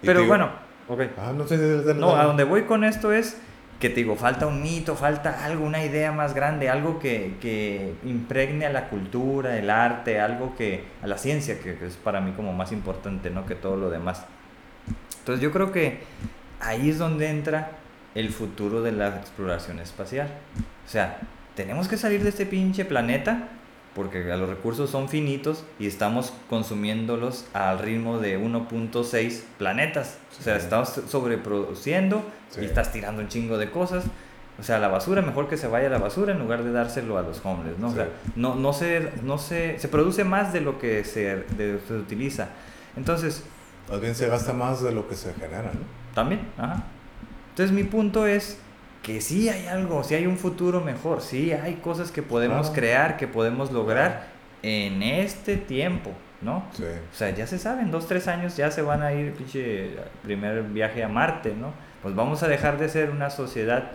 Pero 0.00 0.20
digo- 0.20 0.28
bueno, 0.28 0.50
ok. 0.88 1.00
Ah, 1.18 1.32
no 1.36 1.46
sé. 1.48 1.56
No, 1.96 2.14
a 2.14 2.24
donde 2.24 2.44
voy 2.44 2.62
con 2.62 2.84
esto 2.84 3.10
es 3.12 3.36
que 3.82 3.88
te 3.88 3.96
digo, 3.96 4.14
falta 4.14 4.46
un 4.46 4.62
mito, 4.62 4.94
falta 4.94 5.44
algo, 5.44 5.66
una 5.66 5.84
idea 5.84 6.12
más 6.12 6.34
grande, 6.34 6.70
algo 6.70 7.00
que, 7.00 7.34
que 7.40 7.94
impregne 8.04 8.64
a 8.64 8.70
la 8.70 8.88
cultura, 8.88 9.58
el 9.58 9.68
arte, 9.70 10.20
algo 10.20 10.54
que, 10.54 10.84
a 11.02 11.08
la 11.08 11.18
ciencia, 11.18 11.58
que, 11.58 11.74
que 11.74 11.86
es 11.86 11.96
para 11.96 12.20
mí 12.20 12.30
como 12.30 12.52
más 12.52 12.70
importante, 12.70 13.28
¿no? 13.28 13.44
Que 13.44 13.56
todo 13.56 13.76
lo 13.76 13.90
demás. 13.90 14.24
Entonces 15.18 15.42
yo 15.42 15.50
creo 15.50 15.72
que 15.72 15.98
ahí 16.60 16.90
es 16.90 16.98
donde 16.98 17.28
entra 17.28 17.72
el 18.14 18.30
futuro 18.30 18.82
de 18.82 18.92
la 18.92 19.08
exploración 19.16 19.80
espacial. 19.80 20.28
O 20.86 20.88
sea, 20.88 21.18
tenemos 21.56 21.88
que 21.88 21.96
salir 21.96 22.22
de 22.22 22.28
este 22.28 22.46
pinche 22.46 22.84
planeta 22.84 23.48
porque 23.94 24.24
los 24.24 24.48
recursos 24.48 24.88
son 24.90 25.08
finitos 25.08 25.64
y 25.78 25.86
estamos 25.86 26.32
consumiéndolos 26.48 27.44
al 27.52 27.78
ritmo 27.78 28.18
de 28.18 28.38
1.6 28.38 29.42
planetas. 29.58 30.18
O 30.38 30.42
sea, 30.42 30.58
Sí. 30.58 30.64
estamos 30.64 30.88
sobreproduciendo 31.08 32.22
Sí. 32.50 32.60
y 32.62 32.64
estás 32.64 32.92
tirando 32.92 33.22
un 33.22 33.28
chingo 33.28 33.58
de 33.58 33.70
cosas. 33.70 34.04
O 34.60 34.62
sea, 34.62 34.78
la 34.78 34.88
basura, 34.88 35.22
mejor 35.22 35.48
que 35.48 35.56
se 35.56 35.66
vaya 35.66 35.86
a 35.88 35.90
la 35.90 35.98
basura 35.98 36.32
en 36.32 36.38
lugar 36.38 36.62
de 36.62 36.72
dárselo 36.72 37.16
a 37.18 37.22
los 37.22 37.44
hombres, 37.44 37.78
¿no? 37.78 37.88
O 37.88 37.90
Sí. 37.90 37.96
sea, 37.96 38.08
no, 38.36 38.54
no, 38.54 38.72
se, 38.72 39.10
no 39.22 39.38
se, 39.38 39.78
se 39.78 39.88
produce 39.88 40.24
más 40.24 40.52
de 40.52 40.60
lo 40.60 40.78
que 40.78 41.04
se, 41.04 41.36
de- 41.56 41.80
se 41.86 41.94
utiliza. 41.94 42.48
Entonces, 42.96 43.42
Más 43.90 44.00
bien 44.00 44.14
se 44.14 44.28
gasta 44.28 44.52
más 44.52 44.82
de 44.82 44.92
lo 44.92 45.08
que 45.08 45.16
se 45.16 45.32
genera, 45.34 45.64
¿no? 45.64 45.80
también, 46.14 46.40
ajá. 46.58 46.84
Entonces 47.50 47.74
mi 47.74 47.84
punto 47.84 48.26
es 48.26 48.58
que 49.02 49.20
sí 49.20 49.48
hay 49.48 49.66
algo, 49.66 50.04
sí 50.04 50.14
hay 50.14 50.26
un 50.26 50.38
futuro 50.38 50.80
mejor, 50.80 51.20
sí 51.22 51.52
hay 51.52 51.74
cosas 51.74 52.10
que 52.12 52.22
podemos 52.22 52.68
Claro. 52.68 52.74
crear, 52.74 53.16
que 53.16 53.26
podemos 53.26 53.72
lograr 53.72 54.26
en 54.62 55.02
este 55.02 55.56
tiempo, 55.56 56.12
¿no? 56.40 56.64
Sí. 56.72 56.84
O 56.84 57.14
sea, 57.16 57.30
ya 57.30 57.46
se 57.46 57.58
sabe, 57.58 57.82
en 57.82 57.90
dos, 57.90 58.06
tres 58.06 58.28
años 58.28 58.56
ya 58.56 58.70
se 58.70 58.80
van 58.82 59.02
a 59.02 59.12
ir, 59.12 59.32
pinche, 59.34 59.90
primer 60.22 60.62
viaje 60.62 61.02
a 61.02 61.08
Marte, 61.08 61.52
¿no? 61.58 61.72
Pues 62.02 62.14
vamos 62.14 62.42
a 62.44 62.48
dejar 62.48 62.78
de 62.78 62.88
ser 62.88 63.10
una 63.10 63.30
sociedad 63.30 63.90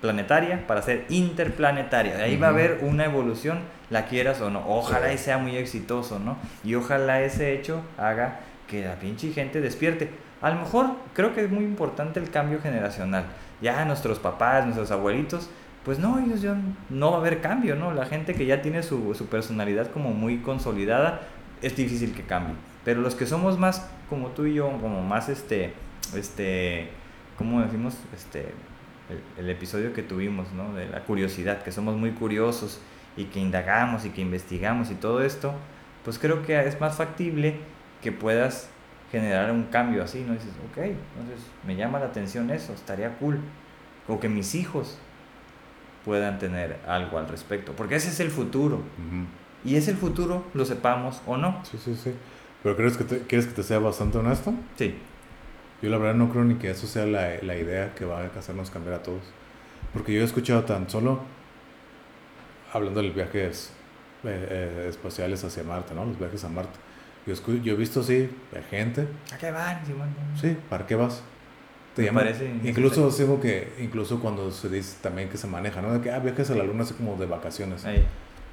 planetaria 0.00 0.66
para 0.66 0.82
ser 0.82 1.04
interplanetaria. 1.08 2.16
Ahí 2.18 2.36
va 2.36 2.48
a 2.48 2.50
haber 2.50 2.78
una 2.82 3.04
evolución, 3.04 3.58
la 3.90 4.06
quieras 4.06 4.40
o 4.40 4.50
no. 4.50 4.64
Ojalá 4.68 5.08
Sí. 5.08 5.14
y 5.14 5.18
sea 5.18 5.38
muy 5.38 5.56
exitoso, 5.56 6.18
¿no? 6.18 6.36
Y 6.64 6.74
ojalá 6.74 7.22
ese 7.22 7.52
hecho 7.54 7.82
haga 7.98 8.40
que 8.68 8.84
la 8.84 8.94
pinche 8.96 9.32
gente 9.32 9.60
despierte. 9.60 10.10
A 10.40 10.50
lo 10.50 10.56
mejor 10.60 10.86
creo 11.14 11.34
que 11.34 11.44
es 11.44 11.50
muy 11.50 11.62
importante 11.64 12.18
el 12.18 12.30
cambio 12.30 12.60
generacional. 12.60 13.24
Ya 13.62 13.84
nuestros 13.84 14.18
papás, 14.18 14.64
nuestros 14.64 14.90
abuelitos, 14.90 15.48
pues 15.84 15.98
no, 15.98 16.18
ellos 16.18 16.42
ya 16.42 16.56
no 16.90 17.10
va 17.10 17.16
a 17.16 17.20
haber 17.20 17.40
cambio, 17.40 17.76
¿no? 17.76 17.92
La 17.92 18.06
gente 18.06 18.34
que 18.34 18.46
ya 18.46 18.60
tiene 18.62 18.82
su, 18.82 19.14
su 19.14 19.26
personalidad 19.26 19.90
como 19.90 20.12
muy 20.12 20.38
consolidada, 20.38 21.22
es 21.62 21.76
difícil 21.76 22.14
que 22.14 22.22
cambie. 22.22 22.54
Pero 22.84 23.00
los 23.00 23.14
que 23.14 23.26
somos 23.26 23.58
más 23.58 23.88
como 24.08 24.28
tú 24.28 24.46
y 24.46 24.54
yo, 24.54 24.70
como 24.80 25.02
más 25.02 25.28
este, 25.28 25.72
este, 26.14 26.88
¿cómo 27.38 27.62
decimos? 27.62 27.96
Este, 28.14 28.52
el, 29.08 29.44
el 29.44 29.50
episodio 29.50 29.92
que 29.92 30.02
tuvimos, 30.02 30.52
¿no? 30.52 30.74
De 30.74 30.86
la 30.88 31.04
curiosidad, 31.04 31.62
que 31.62 31.72
somos 31.72 31.96
muy 31.96 32.12
curiosos 32.12 32.80
y 33.16 33.24
que 33.24 33.40
indagamos 33.40 34.04
y 34.04 34.10
que 34.10 34.20
investigamos 34.20 34.90
y 34.90 34.94
todo 34.94 35.22
esto, 35.22 35.54
pues 36.04 36.18
creo 36.18 36.42
que 36.42 36.60
es 36.60 36.80
más 36.80 36.96
factible 36.96 37.56
que 38.02 38.12
puedas 38.12 38.68
generar 39.12 39.52
un 39.52 39.64
cambio 39.64 40.02
así, 40.02 40.24
¿no? 40.26 40.32
Dices, 40.32 40.54
ok, 40.70 40.78
entonces 40.78 41.46
me 41.66 41.76
llama 41.76 42.00
la 42.00 42.06
atención 42.06 42.50
eso, 42.50 42.72
estaría 42.72 43.16
cool. 43.18 43.38
O 44.08 44.18
que 44.18 44.28
mis 44.28 44.54
hijos 44.54 44.98
puedan 46.04 46.38
tener 46.38 46.80
algo 46.88 47.18
al 47.18 47.28
respecto, 47.28 47.72
porque 47.74 47.96
ese 47.96 48.08
es 48.08 48.18
el 48.20 48.30
futuro. 48.30 48.80
Y 49.64 49.76
es 49.76 49.86
el 49.86 49.96
futuro, 49.96 50.44
lo 50.54 50.64
sepamos 50.64 51.20
o 51.26 51.36
no. 51.36 51.60
Sí, 51.64 51.78
sí, 51.78 51.94
sí. 51.94 52.12
Pero 52.62 52.74
¿crees 52.74 52.96
que 52.96 53.04
te, 53.04 53.18
¿quieres 53.20 53.46
que 53.46 53.52
te 53.52 53.62
sea 53.62 53.78
bastante 53.78 54.18
honesto? 54.18 54.54
Sí. 54.76 54.96
Yo 55.82 55.90
la 55.90 55.98
verdad 55.98 56.14
no 56.14 56.30
creo 56.30 56.44
ni 56.44 56.54
que 56.54 56.70
eso 56.70 56.86
sea 56.86 57.06
la, 57.06 57.36
la 57.42 57.56
idea 57.56 57.94
que 57.94 58.04
va 58.04 58.20
a 58.20 58.26
hacernos 58.38 58.70
cambiar 58.70 58.94
a 58.96 59.02
todos. 59.02 59.22
Porque 59.92 60.14
yo 60.14 60.22
he 60.22 60.24
escuchado 60.24 60.64
tan 60.64 60.88
solo, 60.88 61.20
hablando 62.72 63.00
de 63.00 63.08
los 63.08 63.14
viajes 63.14 63.72
eh, 64.24 64.46
eh, 64.50 64.86
espaciales 64.88 65.44
hacia 65.44 65.62
Marte, 65.64 65.94
¿no? 65.94 66.06
Los 66.06 66.18
viajes 66.18 66.42
a 66.44 66.48
Marte. 66.48 66.78
Yo, 67.26 67.34
escu- 67.34 67.62
yo 67.62 67.74
he 67.74 67.76
visto, 67.76 68.02
sí, 68.02 68.28
a 68.58 68.62
gente, 68.68 69.06
¿A 69.32 69.38
qué 69.38 69.50
van, 69.50 69.84
Simón? 69.86 70.08
sí, 70.40 70.56
¿para 70.68 70.86
qué 70.86 70.94
vas? 70.96 71.22
Te 71.94 72.04
llaman- 72.04 72.24
parece 72.24 72.50
incluso 72.64 73.10
digo 73.10 73.38
que, 73.40 73.74
incluso 73.80 74.18
cuando 74.20 74.50
se 74.50 74.68
dice 74.68 74.96
también 75.02 75.28
que 75.28 75.36
se 75.36 75.46
maneja, 75.46 75.82
¿no? 75.82 75.92
De 75.92 76.00
que, 76.00 76.10
ah, 76.10 76.18
viajes 76.18 76.50
a 76.50 76.54
la 76.54 76.64
luna 76.64 76.82
así 76.84 76.94
como 76.94 77.16
de 77.16 77.26
vacaciones. 77.26 77.84
Ahí. 77.84 78.04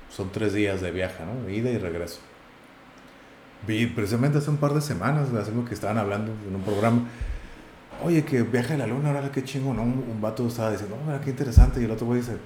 Son 0.10 0.30
tres 0.32 0.54
días 0.54 0.82
de 0.82 0.92
viaje, 0.92 1.24
¿no? 1.26 1.50
Ida 1.50 1.70
y 1.70 1.78
regreso. 1.78 2.20
Vi 3.68 3.88
precisamente 3.88 4.38
hace 4.38 4.50
un 4.50 4.58
par 4.58 4.74
de 4.74 4.82
semanas, 4.82 5.30
hace 5.34 5.52
que 5.68 5.74
estaban 5.74 5.98
hablando 5.98 6.32
en 6.48 6.56
un 6.56 6.62
programa. 6.62 7.02
Oye, 8.04 8.24
que 8.24 8.44
viaje 8.44 8.74
a 8.76 8.78
la 8.78 8.88
luna, 8.88 9.10
ahora 9.10 9.32
qué 9.32 9.44
chingo, 9.44 9.74
¿no? 9.74 9.84
Un, 9.84 10.06
un 10.10 10.22
vato 10.22 10.48
estaba 10.48 10.72
diciendo, 10.72 10.98
oh, 11.02 11.06
mira, 11.06 11.20
qué 11.22 11.32
interesante. 11.32 11.82
Y 11.82 11.86
el 11.86 11.92
otro 11.92 12.08
güey 12.08 12.20
dice, 12.22 12.38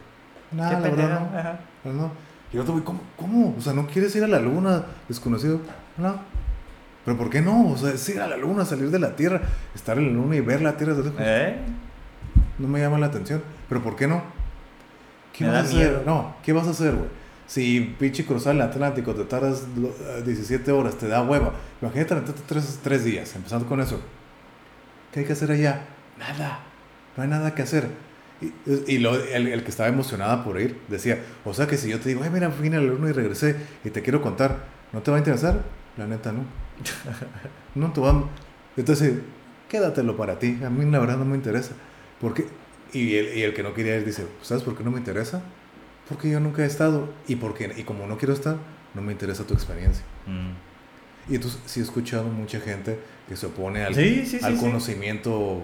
nada, 0.51 0.69
¿Qué 0.69 0.75
la 0.75 0.81
verdad 0.95 1.29
pendejo? 1.29 1.53
no. 1.83 1.93
No, 1.93 2.01
no. 2.07 2.11
Y 2.51 2.55
el 2.55 2.61
otro 2.61 2.73
güey, 2.73 2.83
¿cómo, 2.85 3.01
¿cómo? 3.17 3.55
O 3.57 3.61
sea, 3.61 3.73
¿no 3.73 3.85
quieres 3.87 4.15
ir 4.15 4.23
a 4.23 4.27
la 4.27 4.39
luna, 4.39 4.83
desconocido? 5.07 5.59
No. 5.97 6.19
¿Pero 7.05 7.17
por 7.17 7.29
qué 7.29 7.41
no? 7.41 7.69
O 7.71 7.77
sea, 7.77 7.91
es 7.91 8.07
ir 8.09 8.21
a 8.21 8.27
la 8.27 8.37
luna, 8.37 8.63
salir 8.65 8.89
de 8.89 8.99
la 8.99 9.15
Tierra, 9.15 9.41
estar 9.75 9.97
en 9.97 10.07
la 10.07 10.13
luna 10.13 10.35
y 10.37 10.41
ver 10.41 10.61
la 10.61 10.77
Tierra 10.77 10.93
desde 10.93 11.09
lejos. 11.09 11.21
¿Eh? 11.23 11.55
No 12.59 12.67
me 12.67 12.79
llama 12.79 12.97
la 12.97 13.07
atención. 13.07 13.41
¿Pero 13.67 13.81
por 13.83 13.95
qué 13.95 14.07
no? 14.07 14.23
¿Qué 15.33 15.43
Me 15.43 15.49
vas 15.51 15.59
a 15.59 15.63
hacer? 15.63 15.75
miedo. 15.77 16.03
No, 16.05 16.35
¿qué 16.43 16.53
vas 16.53 16.67
a 16.67 16.71
hacer, 16.71 16.93
güey? 16.95 17.09
Si 17.45 17.95
pinche 17.99 18.25
cruzar 18.25 18.55
el 18.55 18.61
Atlántico 18.61 19.13
te 19.13 19.25
tardas 19.25 19.63
lo- 19.75 19.89
eh, 19.89 20.23
17 20.25 20.71
horas, 20.71 20.95
te 20.95 21.07
da 21.07 21.21
hueva. 21.23 21.53
Imagínate 21.81 22.15
tres, 22.47 22.79
tres 22.81 23.03
días, 23.03 23.35
empezando 23.35 23.67
con 23.67 23.81
eso. 23.81 23.99
¿Qué 25.11 25.19
hay 25.21 25.25
que 25.25 25.33
hacer 25.33 25.51
allá? 25.51 25.81
Nada. 26.17 26.59
No 27.17 27.23
hay 27.23 27.29
nada 27.29 27.53
que 27.53 27.63
hacer. 27.63 27.87
Y, 28.41 28.93
y 28.95 28.97
lo- 28.99 29.15
el, 29.21 29.47
el 29.47 29.63
que 29.63 29.69
estaba 29.71 29.89
emocionada 29.89 30.43
por 30.43 30.59
ir 30.59 30.79
decía, 30.87 31.19
o 31.43 31.53
sea 31.53 31.67
que 31.67 31.77
si 31.77 31.89
yo 31.89 31.99
te 31.99 32.09
digo, 32.09 32.21
ay, 32.23 32.29
mira, 32.29 32.49
fui 32.49 32.67
a 32.69 32.71
la 32.71 32.79
luna 32.81 33.09
y 33.09 33.11
regresé 33.11 33.57
y 33.83 33.89
te 33.89 34.01
quiero 34.01 34.21
contar, 34.21 34.59
¿no 34.93 35.01
te 35.01 35.11
va 35.11 35.17
a 35.17 35.19
interesar? 35.19 35.59
La 35.97 36.07
neta, 36.07 36.31
no. 36.31 36.43
No 37.75 37.91
te 37.91 38.01
va 38.01 38.11
a... 38.11 38.23
Entonces, 38.77 39.19
quédatelo 39.69 40.17
para 40.17 40.39
ti. 40.39 40.59
A 40.65 40.69
mí 40.69 40.89
la 40.89 40.99
verdad 40.99 41.17
no 41.17 41.25
me 41.25 41.35
interesa. 41.35 41.73
Porque, 42.19 42.47
y 42.93 43.15
el, 43.15 43.37
y 43.37 43.41
el 43.43 43.53
que 43.53 43.63
no 43.63 43.73
quería 43.73 43.95
ir 43.97 44.05
dice, 44.05 44.27
¿sabes 44.41 44.63
por 44.63 44.77
qué 44.77 44.83
no 44.83 44.91
me 44.91 44.99
interesa? 44.99 45.43
Porque 46.07 46.29
yo 46.29 46.39
nunca 46.39 46.63
he 46.63 46.65
estado. 46.65 47.09
Y, 47.27 47.35
porque, 47.35 47.73
y 47.75 47.83
como 47.83 48.07
no 48.07 48.17
quiero 48.17 48.33
estar, 48.33 48.57
no 48.93 49.01
me 49.01 49.11
interesa 49.11 49.45
tu 49.45 49.53
experiencia. 49.53 50.03
Mm. 50.27 51.31
Y 51.31 51.35
entonces 51.35 51.59
sí 51.65 51.79
he 51.79 51.83
escuchado 51.83 52.25
mucha 52.25 52.59
gente 52.59 52.99
que 53.27 53.35
se 53.35 53.45
opone 53.45 53.83
al, 53.83 53.95
Sí, 53.95 54.25
sí, 54.25 54.39
sí, 54.39 54.45
al 54.45 54.57
conocimiento 54.57 55.63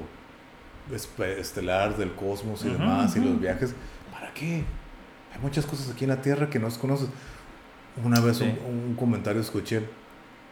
estelar 1.38 1.98
del 1.98 2.14
cosmos 2.14 2.64
y 2.66 2.70
demás 2.70 3.16
y 3.16 3.20
los 3.20 3.40
viajes. 3.40 3.74
¿Para 4.12 4.34
qué? 4.34 4.64
Hay 5.34 5.40
muchas 5.42 5.66
cosas 5.66 5.90
aquí 5.92 6.06
en 6.06 6.10
la 6.12 6.22
Tierra 6.22 6.50
que 6.50 6.60
no 6.60 6.70
conoces. 6.70 7.10
Una 8.04 8.20
vez 8.22 8.40
un, 8.40 8.58
un 8.68 8.96
comentario 8.96 9.42
escuché 9.42 9.84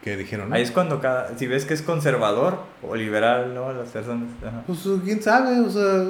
que 0.07 0.17
dijeron, 0.17 0.49
¿no? 0.49 0.55
Ahí 0.55 0.61
es 0.61 0.71
cuando 0.71 1.01
cada, 1.01 1.37
si 1.37 1.47
ves 1.47 1.65
que 1.65 1.73
es 1.73 1.81
conservador 1.81 2.59
o 2.81 2.95
liberal, 2.95 3.53
¿no? 3.53 3.73
Las 3.73 3.89
personas. 3.89 4.29
Ajá. 4.45 4.63
Pues 4.65 4.79
quién 5.03 5.21
sabe, 5.21 5.59
o 5.59 5.69
sea, 5.69 6.03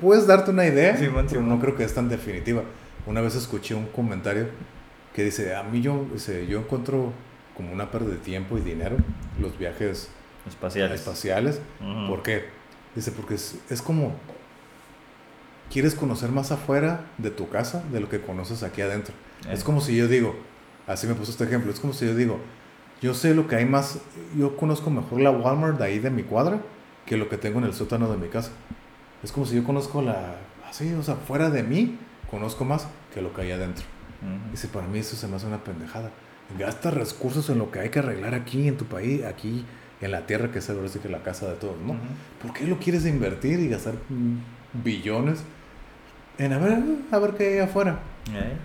puedes 0.00 0.26
darte 0.26 0.50
una 0.50 0.66
idea, 0.66 0.96
Simón, 0.96 1.26
pero 1.28 1.42
no 1.42 1.58
creo 1.58 1.74
que 1.74 1.84
es 1.84 1.94
tan 1.94 2.08
definitiva. 2.08 2.62
Una 3.06 3.20
vez 3.20 3.34
escuché 3.34 3.74
un 3.74 3.86
comentario 3.86 4.48
que 5.14 5.24
dice, 5.24 5.54
a 5.54 5.62
mí 5.62 5.80
yo, 5.80 6.06
dice, 6.12 6.46
yo 6.46 6.60
encuentro 6.60 7.12
como 7.56 7.72
una 7.72 7.90
pérdida 7.90 8.12
de 8.12 8.18
tiempo 8.18 8.56
y 8.56 8.60
dinero 8.60 8.96
los 9.40 9.58
viajes 9.58 10.10
Espaciales. 10.46 11.00
espaciales. 11.00 11.60
¿Por 12.08 12.22
qué? 12.22 12.44
Dice, 12.94 13.10
porque 13.12 13.34
es, 13.34 13.56
es 13.68 13.82
como, 13.82 14.14
quieres 15.72 15.94
conocer 15.94 16.30
más 16.30 16.52
afuera 16.52 17.04
de 17.18 17.30
tu 17.30 17.48
casa 17.48 17.82
de 17.92 18.00
lo 18.00 18.08
que 18.08 18.20
conoces 18.20 18.62
aquí 18.62 18.80
adentro. 18.80 19.14
Eh. 19.46 19.52
Es 19.52 19.64
como 19.64 19.80
si 19.80 19.96
yo 19.96 20.08
digo, 20.08 20.36
así 20.86 21.06
me 21.06 21.14
puso 21.14 21.32
este 21.32 21.44
ejemplo, 21.44 21.72
es 21.72 21.80
como 21.80 21.92
si 21.92 22.06
yo 22.06 22.14
digo, 22.14 22.38
yo 23.00 23.14
sé 23.14 23.34
lo 23.34 23.48
que 23.48 23.56
hay 23.56 23.64
más, 23.64 23.98
yo 24.36 24.56
conozco 24.56 24.90
mejor 24.90 25.20
la 25.20 25.30
Walmart 25.30 25.78
de 25.78 25.84
ahí 25.84 25.98
de 25.98 26.10
mi 26.10 26.22
cuadra 26.22 26.60
que 27.06 27.16
lo 27.16 27.28
que 27.28 27.36
tengo 27.36 27.58
en 27.58 27.64
el 27.64 27.74
sótano 27.74 28.10
de 28.10 28.16
mi 28.16 28.28
casa. 28.28 28.52
Es 29.22 29.32
como 29.32 29.46
si 29.46 29.56
yo 29.56 29.64
conozco 29.64 30.02
la, 30.02 30.36
así, 30.68 30.92
o 30.92 31.02
sea, 31.02 31.16
fuera 31.16 31.50
de 31.50 31.62
mí, 31.62 31.98
conozco 32.30 32.64
más 32.64 32.88
que 33.14 33.22
lo 33.22 33.34
que 33.34 33.42
hay 33.42 33.52
adentro. 33.52 33.84
Ujú. 34.22 34.50
Dice, 34.50 34.68
para 34.68 34.86
mí 34.86 34.98
eso 34.98 35.16
se 35.16 35.26
me 35.28 35.36
hace 35.36 35.46
una 35.46 35.64
pendejada. 35.64 36.10
Gasta 36.58 36.90
recursos 36.90 37.48
en 37.50 37.58
lo 37.58 37.70
que 37.70 37.80
hay 37.80 37.88
que 37.90 38.00
arreglar 38.00 38.34
aquí 38.34 38.68
en 38.68 38.76
tu 38.76 38.84
país, 38.84 39.24
aquí 39.24 39.64
en 40.00 40.10
la 40.10 40.26
tierra, 40.26 40.50
que 40.50 40.58
es 40.58 40.70
ahora 40.70 40.88
sí 40.88 40.98
que 40.98 41.08
la 41.08 41.22
casa 41.22 41.48
de 41.48 41.56
todos, 41.56 41.78
¿no? 41.78 41.92
Ujú. 41.92 42.00
¿Por 42.42 42.52
qué 42.52 42.66
lo 42.66 42.78
quieres 42.78 43.06
invertir 43.06 43.60
y 43.60 43.68
gastar 43.68 43.94
mm, 44.08 44.82
billones 44.84 45.42
en 46.38 46.52
a 46.52 46.58
ver, 46.58 46.78
a 47.10 47.18
ver 47.18 47.34
qué 47.34 47.54
hay 47.54 47.58
afuera? 47.58 48.00
Eh. 48.32 48.56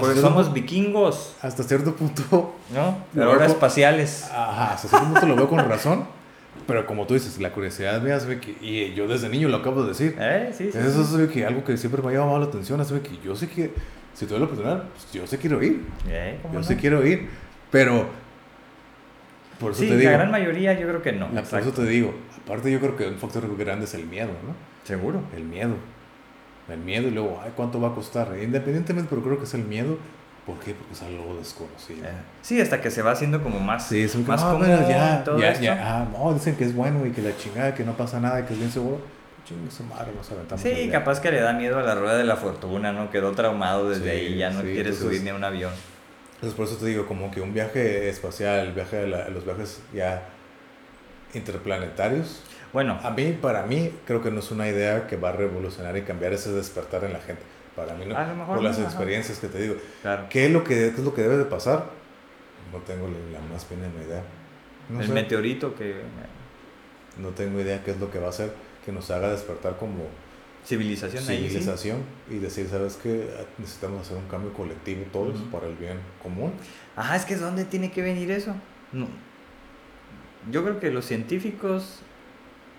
Porque 0.00 0.20
somos 0.20 0.52
vikingos, 0.52 1.34
Hasta 1.42 1.62
cierto 1.62 1.94
punto, 1.94 2.54
¿no? 2.74 2.98
Pero 3.14 3.30
ahora 3.32 3.46
espaciales. 3.46 4.24
ajá, 4.32 4.74
hasta 4.74 4.88
cierto 4.88 5.06
punto 5.08 5.26
lo 5.26 5.36
veo 5.36 5.48
con 5.48 5.58
razón. 5.60 6.04
Pero 6.66 6.86
como 6.86 7.06
tú 7.06 7.14
dices, 7.14 7.38
la 7.38 7.52
curiosidad 7.52 8.00
me 8.02 8.12
hace 8.12 8.40
que, 8.40 8.56
y 8.60 8.92
yo 8.94 9.06
desde 9.06 9.28
niño 9.28 9.48
lo 9.48 9.58
acabo 9.58 9.82
de 9.82 9.88
decir, 9.88 10.16
¿Eh? 10.18 10.52
Sí, 10.56 10.70
sí. 10.72 10.78
eso 10.78 11.20
es 11.22 11.30
que 11.30 11.44
algo 11.46 11.62
que 11.62 11.76
siempre 11.76 12.02
me 12.02 12.08
ha 12.08 12.12
llamado 12.12 12.38
la 12.40 12.46
atención, 12.46 12.80
es 12.80 12.88
que 12.88 13.18
yo 13.24 13.36
sé 13.36 13.48
que, 13.48 13.72
si 14.14 14.26
tuve 14.26 14.38
la 14.38 14.46
oportunidad, 14.46 14.82
pues 14.84 15.12
yo 15.12 15.26
sé 15.26 15.38
quiero 15.38 15.62
ir, 15.62 15.82
Eh, 16.08 16.38
¿cómo 16.42 16.54
yo 16.54 16.60
no? 16.60 16.66
sí 16.66 16.74
quiero 16.76 17.06
ir, 17.06 17.28
pero 17.70 18.06
por 19.60 19.72
eso 19.72 19.82
Sí, 19.82 19.88
te 19.88 19.96
digo, 19.96 20.10
la 20.10 20.16
gran 20.16 20.30
mayoría 20.30 20.72
yo 20.72 20.88
creo 20.88 21.02
que 21.02 21.12
no. 21.12 21.28
por 21.28 21.60
eso 21.60 21.72
te 21.72 21.84
digo, 21.84 22.14
aparte 22.44 22.70
yo 22.72 22.80
creo 22.80 22.96
que 22.96 23.06
un 23.06 23.16
factor 23.18 23.44
grande 23.56 23.84
es 23.84 23.94
el 23.94 24.06
miedo, 24.06 24.28
¿no? 24.28 24.54
Seguro. 24.84 25.20
El 25.36 25.44
miedo. 25.44 25.74
El 26.68 26.78
miedo 26.78 27.08
y 27.08 27.10
luego, 27.12 27.40
ay, 27.44 27.52
¿cuánto 27.54 27.80
va 27.80 27.88
a 27.88 27.94
costar? 27.94 28.28
Independientemente, 28.42 29.08
pero 29.10 29.22
creo 29.22 29.38
que 29.38 29.44
es 29.44 29.54
el 29.54 29.62
miedo. 29.64 29.98
¿Por 30.44 30.58
qué? 30.60 30.74
Porque 30.74 30.92
es 30.94 31.02
algo 31.02 31.36
desconocido. 31.36 32.06
Eh, 32.06 32.12
Sí, 32.42 32.60
hasta 32.60 32.80
que 32.80 32.90
se 32.90 33.02
va 33.02 33.12
haciendo 33.12 33.42
como 33.42 33.58
más, 33.60 33.88
Sí, 33.88 34.02
es 34.02 34.14
un 34.14 34.26
más 34.26 34.42
ah, 34.42 34.52
común 34.52 34.66
mira, 34.68 34.88
ya, 34.88 35.24
todo 35.24 35.38
ya, 35.38 35.50
esto. 35.50 35.64
ya, 35.64 35.78
ah, 36.02 36.06
no, 36.12 36.32
dicen 36.34 36.54
que 36.56 36.64
es 36.64 36.74
bueno 36.74 37.04
y 37.06 37.10
que 37.10 37.22
la 37.22 37.36
chingada, 37.36 37.74
que 37.74 37.84
no 37.84 37.96
pasa 37.96 38.20
nada, 38.20 38.46
que 38.46 38.52
es 38.52 38.58
bien 38.58 38.70
seguro. 38.70 39.00
Chingue 39.44 39.70
su 39.70 39.84
madre, 39.84 40.10
nos 40.16 40.28
aventamos. 40.30 40.60
Sí, 40.62 40.88
capaz 40.90 41.20
que 41.20 41.30
le 41.30 41.40
da 41.40 41.52
miedo 41.52 41.78
a 41.78 41.82
la 41.82 41.94
rueda 41.94 42.16
de 42.18 42.24
la 42.24 42.36
fortuna, 42.36 42.92
¿no? 42.92 43.10
Quedó 43.10 43.32
traumado 43.32 43.88
desde 43.90 44.04
Sí, 44.04 44.08
ahí, 44.10 44.36
ya 44.38 44.50
no 44.50 44.60
sí, 44.60 44.66
quiere 44.66 44.80
entonces- 44.90 45.02
subir 45.04 45.22
ni 45.22 45.30
a 45.30 45.34
un 45.36 45.44
avión. 45.44 45.72
Entonces, 46.34 46.56
por 46.56 46.66
eso 46.66 46.76
te 46.76 46.86
digo, 46.86 47.06
como 47.06 47.30
que 47.30 47.40
un 47.40 47.54
viaje 47.54 48.08
espacial, 48.08 48.66
el 48.66 48.72
viaje 48.72 48.96
de 48.96 49.06
la- 49.08 49.28
los 49.28 49.44
viajes 49.44 49.80
ya 49.94 50.22
interplanetarios, 51.34 52.42
Bueno, 52.72 52.98
a 53.02 53.10
mí, 53.10 53.36
para 53.40 53.64
mí, 53.64 53.90
creo 54.06 54.22
que 54.22 54.30
no 54.30 54.40
es 54.40 54.50
una 54.50 54.68
idea 54.68 55.06
que 55.06 55.16
va 55.16 55.30
a 55.30 55.32
revolucionar 55.32 55.96
y 55.96 56.02
cambiar 56.02 56.32
ese 56.32 56.52
despertar 56.52 57.04
en 57.04 57.12
la 57.12 57.20
gente. 57.20 57.42
Para 57.74 57.94
mí, 57.94 58.04
no. 58.06 58.16
A 58.16 58.26
lo 58.26 58.34
mejor 58.36 58.56
por 58.56 58.64
las 58.64 58.78
no, 58.78 58.86
ajá. 58.86 58.94
experiencias 58.94 59.38
que 59.38 59.48
te 59.48 59.60
digo. 59.60 59.76
claro. 60.02 60.26
¿Qué 60.30 60.46
es 60.46 60.52
lo 60.52 60.64
que, 60.64 60.74
qué 60.74 60.86
es 60.88 60.98
lo 61.04 61.14
que 61.14 61.22
debe 61.22 61.36
de 61.38 61.44
pasar? 61.44 61.86
No 62.72 62.78
tengo 62.78 63.08
la 63.08 63.40
más 63.52 63.66
mínima 63.70 64.02
idea. 64.04 64.22
No 64.88 65.00
el 65.00 65.06
sé. 65.06 65.12
meteorito 65.12 65.74
que... 65.74 65.94
No 67.18 67.28
tengo 67.30 67.60
idea 67.60 67.82
qué 67.82 67.92
es 67.92 67.98
lo 68.00 68.10
que 68.10 68.18
va 68.18 68.26
a 68.26 68.30
hacer 68.30 68.52
que 68.84 68.92
nos 68.92 69.10
haga 69.10 69.30
despertar 69.30 69.76
como 69.78 70.04
Civilización 70.64 71.22
ahí, 71.28 71.36
sí. 71.44 71.48
civilización 71.48 71.98
y 72.30 72.38
decir, 72.38 72.68
¿sabes 72.68 72.98
qué? 73.02 73.30
Necesitamos 73.58 74.02
hacer 74.02 74.16
un 74.16 74.26
cambio 74.28 74.52
colectivo 74.52 75.04
todos 75.12 75.36
Ujú. 75.40 75.50
para 75.50 75.66
el 75.66 75.74
bien 75.76 75.98
común. 76.22 76.52
Ajá, 76.96 77.14
es 77.16 77.24
que 77.24 77.36
¿dónde 77.36 77.64
tiene 77.64 77.90
que 77.92 78.02
venir 78.02 78.30
eso? 78.32 78.54
No. 78.92 79.06
Yo 80.50 80.62
creo 80.62 80.78
que 80.80 80.90
los 80.90 81.04
científicos 81.04 82.00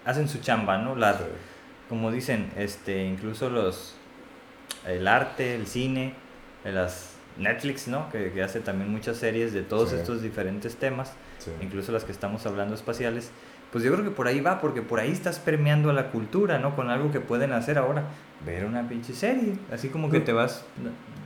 hacen 0.08 0.28
su 0.28 0.40
chamba, 0.40 0.78
¿no? 0.80 0.96
La, 0.96 1.20
como 1.90 2.12
dicen, 2.12 2.50
este, 2.58 3.06
incluso 3.06 3.50
los 3.50 3.94
el 4.88 5.08
arte, 5.08 5.54
el 5.56 5.68
cine, 5.68 6.14
eh, 6.66 6.72
las 6.72 7.14
Netflix, 7.38 7.88
¿no? 7.88 8.10
Que, 8.10 8.32
que 8.32 8.42
hace 8.42 8.60
también 8.62 8.90
muchas 8.92 9.18
series 9.18 9.54
de 9.54 9.62
todos 9.62 9.90
Sí. 9.92 9.96
estos 9.98 10.22
diferentes 10.22 10.76
temas, 10.78 11.14
Sí. 11.40 11.52
incluso 11.62 11.92
las 11.92 12.04
que 12.04 12.12
estamos 12.12 12.46
hablando 12.46 12.74
espaciales. 12.74 13.30
Pues 13.72 13.84
yo 13.84 13.92
creo 13.92 14.04
que 14.06 14.12
por 14.12 14.28
ahí 14.28 14.40
va, 14.40 14.60
porque 14.62 14.82
por 14.82 15.00
ahí 15.02 15.12
estás 15.12 15.40
permeando 15.40 15.90
a 15.90 15.94
la 15.94 16.10
cultura, 16.10 16.58
¿no? 16.58 16.76
Con 16.76 16.90
algo 16.90 17.12
que 17.12 17.20
pueden 17.20 17.52
hacer 17.52 17.78
ahora. 17.78 18.06
Ver 18.46 18.64
una 18.66 18.88
pinche 18.88 19.14
serie, 19.14 19.56
así 19.72 19.90
como 19.90 20.08
que 20.08 20.14
Pero- 20.20 20.26
te 20.26 20.32
vas 20.34 20.64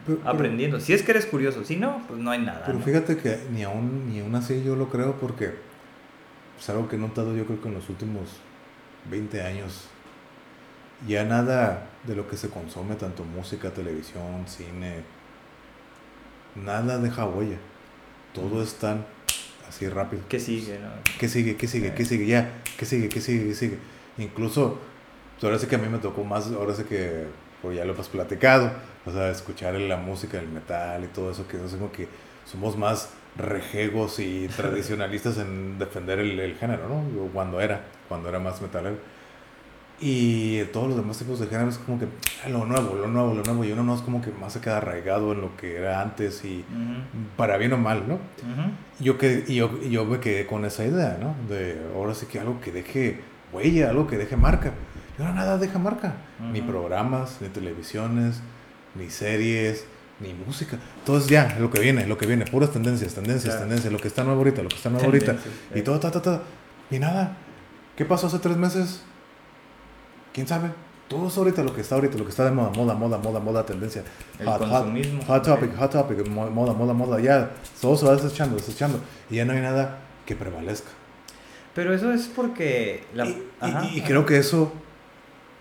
Pero- 0.05 0.17
pero- 0.19 0.29
aprendiendo. 0.29 0.79
Si 0.79 0.91
es 0.93 1.03
que 1.03 1.11
eres 1.11 1.25
curioso, 1.27 1.63
si 1.63 1.75
no, 1.77 2.01
pues 2.07 2.19
no 2.19 2.31
hay 2.31 2.39
nada. 2.39 2.63
Pero 2.65 2.79
¿no? 2.79 2.83
fíjate 2.85 3.17
que 3.17 3.37
ni 3.51 3.63
aún, 3.63 4.09
ni 4.09 4.21
aún 4.21 4.33
así 4.35 4.63
yo 4.63 4.75
lo 4.75 4.89
creo 4.89 5.15
porque 5.17 5.51
es 6.59 6.69
algo 6.69 6.87
que 6.89 6.95
he 6.95 6.99
notado 6.99 7.35
yo 7.35 7.45
creo 7.45 7.61
que 7.61 7.67
en 7.67 7.75
los 7.75 7.87
últimos 7.89 8.23
20 9.09 9.41
años 9.41 9.87
ya 11.07 11.23
nada 11.23 11.87
de 12.05 12.15
lo 12.15 12.27
que 12.27 12.37
se 12.37 12.49
consume, 12.49 12.95
tanto 12.95 13.23
música, 13.23 13.71
televisión, 13.71 14.45
cine, 14.47 15.01
nada 16.55 16.97
deja 16.97 17.25
huella. 17.25 17.57
Todo 18.33 18.61
es 18.63 18.75
tan 18.75 19.05
así 19.67 19.87
rápido. 19.89 20.23
¿Qué 20.29 20.39
sigue, 20.39 20.79
no? 20.79 20.89
¿Qué 21.19 21.27
sigue? 21.27 21.55
¿Qué 21.55 21.67
sigue? 21.67 21.93
¿Qué 21.93 22.05
sigue? 22.05 22.25
Ya, 22.25 22.51
¿qué 22.77 22.85
sigue? 22.85 23.09
¿Qué 23.09 23.21
sigue? 23.21 23.47
¿Qué 23.47 23.55
sigue? 23.55 23.77
Incluso, 24.17 24.79
pues, 25.33 25.43
ahora 25.43 25.59
sí 25.59 25.67
que 25.67 25.75
a 25.75 25.79
mí 25.79 25.89
me 25.89 25.97
tocó 25.97 26.23
más, 26.23 26.47
ahora 26.47 26.73
sí 26.73 26.83
que, 26.83 27.25
pues 27.61 27.77
ya 27.77 27.85
lo 27.85 27.99
has 27.99 28.09
platicado, 28.09 28.71
o 29.05 29.11
sea, 29.11 29.29
escuchar 29.29 29.73
la 29.75 29.97
música 29.97 30.37
del 30.37 30.49
metal 30.49 31.03
y 31.03 31.07
todo 31.07 31.31
eso, 31.31 31.47
que 31.47 31.57
es 31.57 31.71
como 31.73 31.91
que 31.91 32.07
somos 32.45 32.77
más 32.77 33.09
rejegos 33.37 34.19
y 34.19 34.47
tradicionalistas 34.55 35.37
en 35.37 35.79
defender 35.79 36.19
el, 36.19 36.39
el 36.39 36.55
género, 36.55 36.87
¿no? 36.87 37.29
Cuando 37.33 37.61
era, 37.61 37.81
cuando 38.07 38.29
era 38.29 38.39
más 38.39 38.61
metalero. 38.61 38.97
Y 40.03 40.63
todos 40.73 40.87
los 40.87 40.97
demás 40.97 41.19
tipos 41.19 41.39
de 41.39 41.45
géneros 41.45 41.77
como 41.77 41.99
que 41.99 42.07
ah, 42.43 42.49
lo 42.49 42.65
nuevo, 42.65 42.95
lo 42.95 43.07
nuevo, 43.07 43.35
lo 43.35 43.43
nuevo. 43.43 43.63
Y 43.63 43.71
uno 43.71 43.83
no 43.83 43.93
es 43.93 44.01
como 44.01 44.19
que 44.19 44.31
más 44.31 44.53
se 44.53 44.59
queda 44.59 44.77
arraigado 44.77 45.31
en 45.33 45.41
lo 45.41 45.55
que 45.55 45.77
era 45.77 46.01
antes 46.01 46.43
y 46.43 46.65
para 47.37 47.57
bien 47.57 47.71
o 47.73 47.77
mal, 47.77 48.07
¿no? 48.07 48.17
yo, 48.99 49.19
que, 49.19 49.43
y 49.47 49.55
yo, 49.55 49.79
yo 49.83 50.05
me 50.05 50.19
quedé 50.19 50.47
con 50.47 50.65
esa 50.65 50.85
idea, 50.85 51.19
¿no? 51.21 51.35
De 51.47 51.79
ahora 51.93 52.15
sí 52.15 52.25
que 52.25 52.39
algo 52.39 52.59
que 52.59 52.71
deje 52.71 53.21
huella, 53.53 53.91
algo 53.91 54.07
que 54.07 54.17
deje 54.17 54.35
marca. 54.35 54.73
Y 55.19 55.21
ahora 55.21 55.35
nada 55.35 55.57
deja 55.59 55.77
marca. 55.77 56.15
Ni 56.51 56.63
programas, 56.63 57.37
ni 57.39 57.49
televisiones, 57.49 58.41
ni 58.95 59.11
series, 59.11 59.85
ni 60.21 60.33
música. 60.33 60.77
Todo 61.05 61.17
es 61.17 61.27
ya, 61.27 61.57
lo 61.59 61.69
que 61.69 61.79
viene, 61.79 62.05
lo 62.05 62.17
que 62.17 62.25
viene. 62.25 62.45
Puras 62.45 62.71
tendencias, 62.71 63.13
tendencias, 63.13 63.59
tendencias. 63.59 63.91
Lo 63.91 63.99
que 63.99 64.07
está 64.07 64.23
nuevo 64.23 64.39
ahorita, 64.39 64.61
lo 64.61 64.69
que 64.69 64.75
está 64.75 64.89
nuevo 64.89 65.05
ahorita. 65.05 65.35
Y 65.75 65.81
todo, 65.81 65.99
todo, 65.99 66.21
todo. 66.21 66.41
Y 66.89 66.99
nada. 66.99 67.37
¿Qué 67.95 68.05
pasó 68.05 68.27
hace 68.27 68.39
tres 68.39 68.57
meses? 68.57 69.01
¿Quién 70.33 70.47
sabe? 70.47 70.69
Todo 71.07 71.27
es 71.27 71.37
ahorita 71.37 71.61
lo 71.63 71.73
que 71.75 71.81
está 71.81 71.95
ahorita, 71.95 72.17
lo 72.17 72.23
que 72.23 72.29
está 72.29 72.45
de 72.45 72.51
moda, 72.51 72.69
moda, 72.69 72.93
moda, 72.93 73.17
moda, 73.17 73.39
moda, 73.39 73.65
tendencia. 73.65 74.03
El 74.39 74.47
hot, 74.47 74.59
consumismo. 74.59 75.23
Hot, 75.25 75.43
topic, 75.43 75.75
hot 75.75 75.91
topic, 75.91 76.27
moda, 76.29 76.73
moda, 76.73 76.93
moda. 76.93 77.19
Ya, 77.19 77.51
todo 77.81 77.97
se 77.97 78.05
va 78.05 78.15
desechando, 78.15 78.55
desechando. 78.55 79.01
Y 79.29 79.35
ya 79.35 79.45
no 79.45 79.51
hay 79.51 79.59
nada 79.59 79.99
que 80.25 80.35
prevalezca. 80.35 80.89
Pero 81.75 81.93
eso 81.93 82.11
es 82.13 82.29
porque... 82.33 83.03
La... 83.13 83.27
Y, 83.27 84.01
creo 84.05 84.25
que 84.25 84.37
eso 84.37 84.71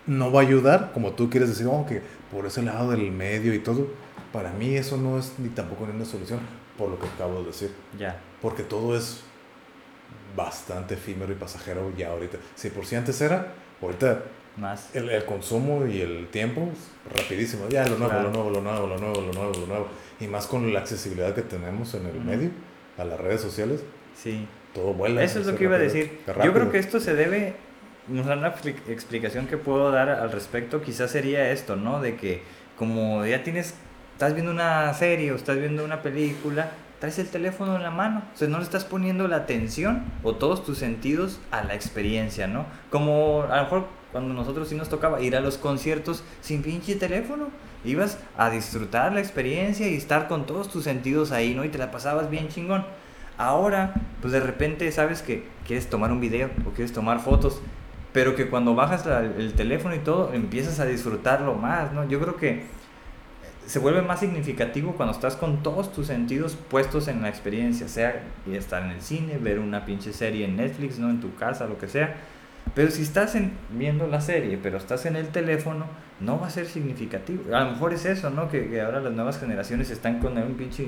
no 0.07 0.31
va 0.31 0.41
a 0.41 0.43
ayudar, 0.43 0.91
como 0.93 1.11
tú 1.11 1.29
quieres 1.29 1.49
decir, 1.49 1.67
oh, 1.67 1.85
que 1.85 2.01
por 2.31 2.45
ese 2.45 2.61
lado 2.61 2.91
del 2.91 3.11
medio 3.11 3.53
y 3.53 3.59
todo. 3.59 3.87
Para 4.31 4.51
mí 4.51 4.75
eso 4.75 4.97
no 4.97 5.17
es 5.17 5.33
ni 5.39 5.49
tampoco 5.49 5.83
una 5.83 6.05
solución, 6.05 6.39
por 6.77 6.89
lo 6.89 6.99
que 6.99 7.07
acabo 7.07 7.39
de 7.39 7.47
decir. 7.47 7.71
Ya. 7.97 8.19
Porque 8.41 8.63
todo 8.63 8.95
es 8.95 9.21
bastante 10.35 10.93
efímero 10.93 11.31
y 11.31 11.35
pasajero 11.35 11.91
ya 11.97 12.09
ahorita. 12.09 12.37
Si 12.55 12.69
por 12.69 12.85
si 12.85 12.95
antes 12.95 13.19
era, 13.21 13.53
ahorita 13.81 14.23
más. 14.57 14.93
El, 14.95 15.09
el, 15.09 15.25
consumo 15.25 15.85
y 15.85 16.01
el 16.01 16.27
tiempo, 16.27 16.69
rapidísimo. 17.13 17.69
Ya, 17.69 17.87
lo 17.87 17.97
nuevo, 17.97 18.13
lo 18.21 18.31
nuevo, 18.31 18.49
lo 18.49 18.61
nuevo, 18.61 18.87
lo 18.87 18.97
nuevo, 18.97 19.21
lo 19.21 19.33
nuevo, 19.33 19.53
lo 19.53 19.67
nuevo. 19.67 19.87
Y 20.19 20.27
más 20.27 20.47
con 20.47 20.71
la 20.73 20.79
accesibilidad 20.79 21.33
que 21.33 21.41
tenemos 21.41 21.93
en 21.93 22.05
el 22.05 22.19
medio, 22.19 22.49
a 22.97 23.03
las 23.03 23.19
redes 23.19 23.41
sociales. 23.41 23.81
Sí. 24.15 24.47
Todo 24.73 24.93
vuela. 24.93 25.23
Eso 25.23 25.39
es 25.39 25.47
lo 25.47 25.55
que 25.55 25.65
iba 25.65 25.75
a 25.75 25.79
decir. 25.79 26.19
Yo 26.43 26.53
creo 26.53 26.71
que 26.71 26.77
esto 26.77 26.99
se 26.99 27.13
debe, 27.13 27.55
una 28.09 28.55
explicación 28.87 29.47
que 29.47 29.57
puedo 29.57 29.91
dar 29.91 30.09
al 30.09 30.31
respecto 30.31 30.81
quizás 30.81 31.11
sería 31.11 31.51
esto, 31.51 31.75
¿no? 31.75 32.01
De 32.01 32.15
que 32.15 32.41
como 32.77 33.25
ya 33.25 33.43
tienes, 33.43 33.75
estás 34.21 34.35
viendo 34.35 34.51
una 34.51 34.93
serie 34.93 35.31
o 35.31 35.35
estás 35.35 35.57
viendo 35.57 35.83
una 35.83 36.03
película, 36.03 36.69
traes 36.99 37.17
el 37.17 37.27
teléfono 37.27 37.75
en 37.75 37.81
la 37.81 37.89
mano. 37.89 38.21
O 38.35 38.37
sea, 38.37 38.47
no 38.47 38.59
le 38.59 38.63
estás 38.63 38.85
poniendo 38.85 39.27
la 39.27 39.37
atención 39.37 40.03
o 40.21 40.35
todos 40.35 40.63
tus 40.63 40.77
sentidos 40.77 41.39
a 41.49 41.63
la 41.63 41.73
experiencia, 41.73 42.45
¿no? 42.45 42.67
Como 42.91 43.47
a 43.49 43.57
lo 43.57 43.63
mejor 43.63 43.87
cuando 44.11 44.35
nosotros 44.35 44.69
sí 44.69 44.75
nos 44.75 44.89
tocaba 44.89 45.21
ir 45.21 45.35
a 45.35 45.39
los 45.39 45.57
conciertos 45.57 46.23
sin 46.41 46.61
pinche 46.61 46.93
teléfono. 46.97 47.47
Ibas 47.83 48.19
a 48.37 48.51
disfrutar 48.51 49.11
la 49.11 49.21
experiencia 49.21 49.87
y 49.87 49.95
estar 49.95 50.27
con 50.27 50.45
todos 50.45 50.69
tus 50.69 50.83
sentidos 50.83 51.31
ahí, 51.31 51.55
¿no? 51.55 51.65
Y 51.65 51.69
te 51.69 51.79
la 51.79 51.89
pasabas 51.89 52.29
bien 52.29 52.47
chingón. 52.47 52.85
Ahora, 53.39 53.95
pues 54.21 54.33
de 54.33 54.39
repente 54.39 54.91
sabes 54.91 55.23
que 55.23 55.45
quieres 55.65 55.89
tomar 55.89 56.11
un 56.11 56.19
video 56.19 56.51
o 56.67 56.69
quieres 56.69 56.93
tomar 56.93 57.21
fotos, 57.21 57.59
pero 58.13 58.35
que 58.35 58.51
cuando 58.51 58.75
bajas 58.75 59.03
el 59.39 59.53
teléfono 59.53 59.95
y 59.95 59.99
todo, 59.99 60.31
empiezas 60.31 60.79
a 60.79 60.85
disfrutarlo 60.85 61.55
más, 61.55 61.91
¿no? 61.91 62.07
Yo 62.07 62.19
creo 62.19 62.35
que 62.35 62.80
se 63.71 63.79
vuelve 63.79 64.01
más 64.01 64.19
significativo 64.19 64.95
cuando 64.95 65.13
estás 65.13 65.35
con 65.35 65.63
todos 65.63 65.93
tus 65.93 66.07
sentidos 66.07 66.57
puestos 66.69 67.07
en 67.07 67.21
la 67.21 67.29
experiencia, 67.29 67.87
sea 67.87 68.21
estar 68.51 68.83
en 68.83 68.91
el 68.91 69.01
cine, 69.01 69.37
ver 69.37 69.59
una 69.59 69.85
pinche 69.85 70.11
serie 70.11 70.45
en 70.45 70.57
Netflix, 70.57 70.99
¿no? 70.99 71.09
En 71.09 71.21
tu 71.21 71.33
casa, 71.35 71.67
lo 71.67 71.77
que 71.77 71.87
sea 71.87 72.15
pero 72.75 72.89
si 72.89 73.01
estás 73.01 73.35
en, 73.35 73.51
viendo 73.71 74.07
la 74.07 74.21
serie, 74.21 74.57
pero 74.61 74.77
estás 74.77 75.05
en 75.05 75.15
el 75.17 75.27
teléfono, 75.27 75.85
no 76.21 76.39
va 76.39 76.47
a 76.47 76.49
ser 76.49 76.67
significativo. 76.67 77.53
A 77.53 77.65
lo 77.65 77.71
mejor 77.71 77.93
es 77.93 78.05
eso, 78.05 78.29
¿no? 78.29 78.49
Que, 78.49 78.79
ahora 78.81 79.01
las 79.01 79.11
nuevas 79.11 79.39
generaciones 79.39 79.89
están 79.89 80.19
con 80.19 80.37
un 80.37 80.53
pinche 80.53 80.87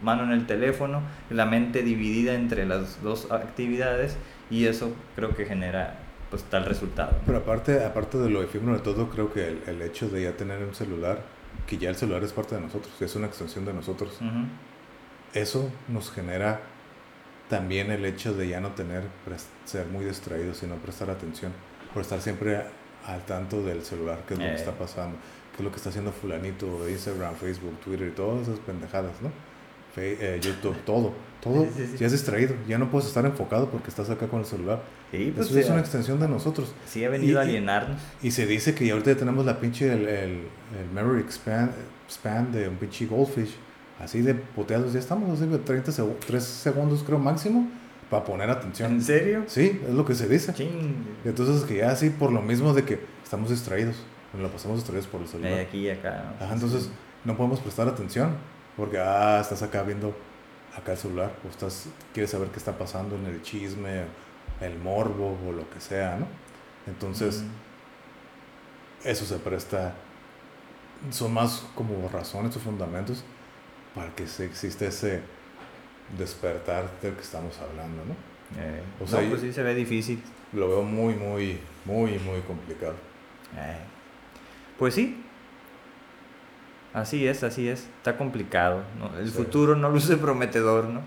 mano 0.00 0.22
en 0.22 0.30
el 0.30 0.46
teléfono, 0.46 1.02
la 1.30 1.46
mente 1.46 1.82
dividida 1.82 2.34
entre 2.34 2.66
las 2.66 3.02
dos 3.02 3.32
actividades 3.32 4.16
y 4.50 4.66
eso 4.66 4.92
creo 5.16 5.34
que 5.34 5.46
genera 5.46 5.98
pues 6.30 6.44
tal 6.44 6.66
resultado. 6.66 7.16
Pero 7.26 7.38
aparte, 7.38 7.84
aparte 7.84 8.18
de 8.18 8.28
lo 8.30 8.42
efímero 8.42 8.76
de 8.76 8.82
todo, 8.82 9.08
creo 9.08 9.32
que 9.32 9.48
el, 9.48 9.62
el, 9.66 9.82
hecho 9.82 10.08
de 10.08 10.24
ya 10.24 10.32
tener 10.36 10.62
un 10.62 10.74
celular, 10.74 11.20
que 11.66 11.78
ya 11.78 11.90
el 11.90 11.96
celular 11.96 12.22
es 12.22 12.32
parte 12.32 12.54
de 12.54 12.60
nosotros, 12.60 12.92
es 13.00 13.14
una 13.16 13.26
extensión 13.26 13.64
de 13.64 13.72
nosotros, 13.72 14.18
eso 15.32 15.70
nos 15.88 16.10
genera 16.10 16.60
también 17.48 17.90
el 17.90 18.04
hecho 18.04 18.34
de 18.34 18.48
ya 18.48 18.60
no 18.60 18.70
tener, 18.72 19.04
ser 19.64 19.86
muy 19.86 20.04
distraído, 20.04 20.54
sino 20.54 20.76
prestar 20.76 21.10
atención, 21.10 21.52
por 21.92 22.02
estar 22.02 22.20
siempre 22.20 22.62
al 23.06 23.24
tanto 23.26 23.62
del 23.62 23.84
celular, 23.84 24.24
qué 24.26 24.34
es 24.34 24.40
lo 24.40 24.46
que 24.46 24.54
está 24.54 24.70
eh. 24.70 24.76
pasando, 24.78 25.16
qué 25.52 25.58
es 25.58 25.64
lo 25.64 25.70
que 25.70 25.76
está 25.76 25.90
haciendo 25.90 26.12
fulanito 26.12 26.88
Instagram, 26.88 27.34
Facebook, 27.36 27.78
Twitter 27.80 28.08
y 28.08 28.12
todas 28.12 28.48
esas 28.48 28.58
pendejadas, 28.60 29.20
¿no? 29.20 29.30
Eh, 29.96 30.40
YouTube, 30.42 30.76
todo, 30.84 31.12
todo 31.44 31.68
ya 31.98 32.06
es 32.06 32.12
distraído, 32.12 32.54
ya 32.66 32.78
no 32.78 32.90
puedes 32.90 33.06
estar 33.06 33.24
enfocado 33.26 33.68
porque 33.68 33.90
estás 33.90 34.08
acá 34.08 34.26
con 34.28 34.40
el 34.40 34.46
celular. 34.46 34.82
pues 35.10 35.50
Eso 35.50 35.58
es 35.58 35.68
una 35.68 35.80
extensión 35.80 36.18
de 36.18 36.26
nosotros. 36.26 36.72
Sí, 36.86 37.04
ha 37.04 37.10
venido 37.10 37.38
a 37.38 37.42
alienarnos. 37.42 38.00
Y, 38.22 38.30
se 38.30 38.46
dice 38.46 38.74
que 38.74 38.86
ya 38.86 38.94
ahorita 38.94 39.12
ya 39.12 39.18
tenemos 39.18 39.44
la 39.44 39.60
pinche, 39.60 39.92
el, 39.92 40.08
el, 40.08 40.40
memory 40.94 41.20
expand, 41.20 41.70
span 42.10 42.50
de 42.50 42.66
un 42.68 42.76
pinche 42.76 43.06
goldfish 43.06 43.54
así 44.00 44.22
de 44.22 44.34
poteados, 44.34 44.92
ya 44.92 44.98
estamos, 44.98 45.38
así 45.38 45.48
de 45.48 45.58
30 45.58 45.92
segundos, 45.92 46.24
3 46.26 46.42
segundos 46.42 47.04
creo 47.04 47.18
máximo, 47.18 47.68
para 48.10 48.24
poner 48.24 48.50
atención. 48.50 48.92
¿En 48.92 49.02
serio? 49.02 49.44
Sí, 49.46 49.80
es 49.86 49.94
lo 49.94 50.04
que 50.04 50.14
se 50.14 50.26
dice. 50.26 50.52
Entonces 51.24 51.62
que 51.64 51.76
ya 51.76 51.90
así, 51.90 52.10
por 52.10 52.32
lo 52.32 52.40
mismo 52.40 52.72
de 52.72 52.84
que 52.84 52.98
estamos 53.22 53.50
distraídos, 53.50 53.96
nos 54.32 54.42
lo 54.42 54.48
pasamos 54.48 54.78
distraídos 54.78 55.06
por 55.06 55.20
el 55.20 55.28
celular. 55.28 55.60
aquí 55.60 55.78
y 55.78 55.90
acá. 55.90 56.34
entonces 56.50 56.88
no 57.24 57.36
podemos 57.36 57.60
prestar 57.60 57.86
atención, 57.86 58.34
porque, 58.76 58.98
ah, 58.98 59.38
estás 59.40 59.62
acá 59.62 59.82
viendo 59.82 60.14
acá 60.76 60.92
el 60.92 60.98
celular, 60.98 61.32
o 61.44 61.48
estás, 61.48 61.86
quieres 62.12 62.30
saber 62.30 62.48
qué 62.48 62.58
está 62.58 62.76
pasando 62.76 63.16
en 63.16 63.26
el 63.26 63.42
chisme, 63.42 64.04
el 64.60 64.78
morbo, 64.78 65.38
o 65.46 65.52
lo 65.52 65.68
que 65.70 65.80
sea, 65.80 66.16
¿no? 66.16 66.26
Entonces, 66.86 67.44
eso 69.04 69.24
se 69.24 69.38
presta, 69.38 69.94
son 71.10 71.32
más 71.32 71.64
como 71.74 72.08
razones 72.08 72.56
o 72.56 72.60
fundamentos 72.60 73.24
para 73.94 74.14
que 74.14 74.26
se 74.26 74.44
exista 74.44 74.86
ese 74.86 75.22
despertar 76.18 76.90
del 77.00 77.14
que 77.14 77.22
estamos 77.22 77.58
hablando, 77.58 78.04
¿no? 78.04 78.14
Eh, 78.60 78.82
o 79.00 79.06
sea, 79.06 79.26
pues 79.28 79.40
sí 79.40 79.52
se 79.52 79.62
ve 79.62 79.74
difícil. 79.74 80.22
Lo 80.52 80.68
veo 80.68 80.82
muy, 80.82 81.14
muy, 81.14 81.58
muy, 81.84 82.18
muy 82.18 82.40
complicado. 82.42 82.94
Eh, 83.56 83.78
pues 84.78 84.94
sí. 84.94 85.23
Así 86.94 87.26
es, 87.26 87.42
así 87.42 87.68
es. 87.68 87.88
Está 87.98 88.16
complicado. 88.16 88.82
¿no? 88.98 89.18
El 89.18 89.28
futuro 89.28 89.76
no 89.76 89.90
luce 89.90 90.16
prometedor, 90.16 90.86
¿no? 90.86 91.02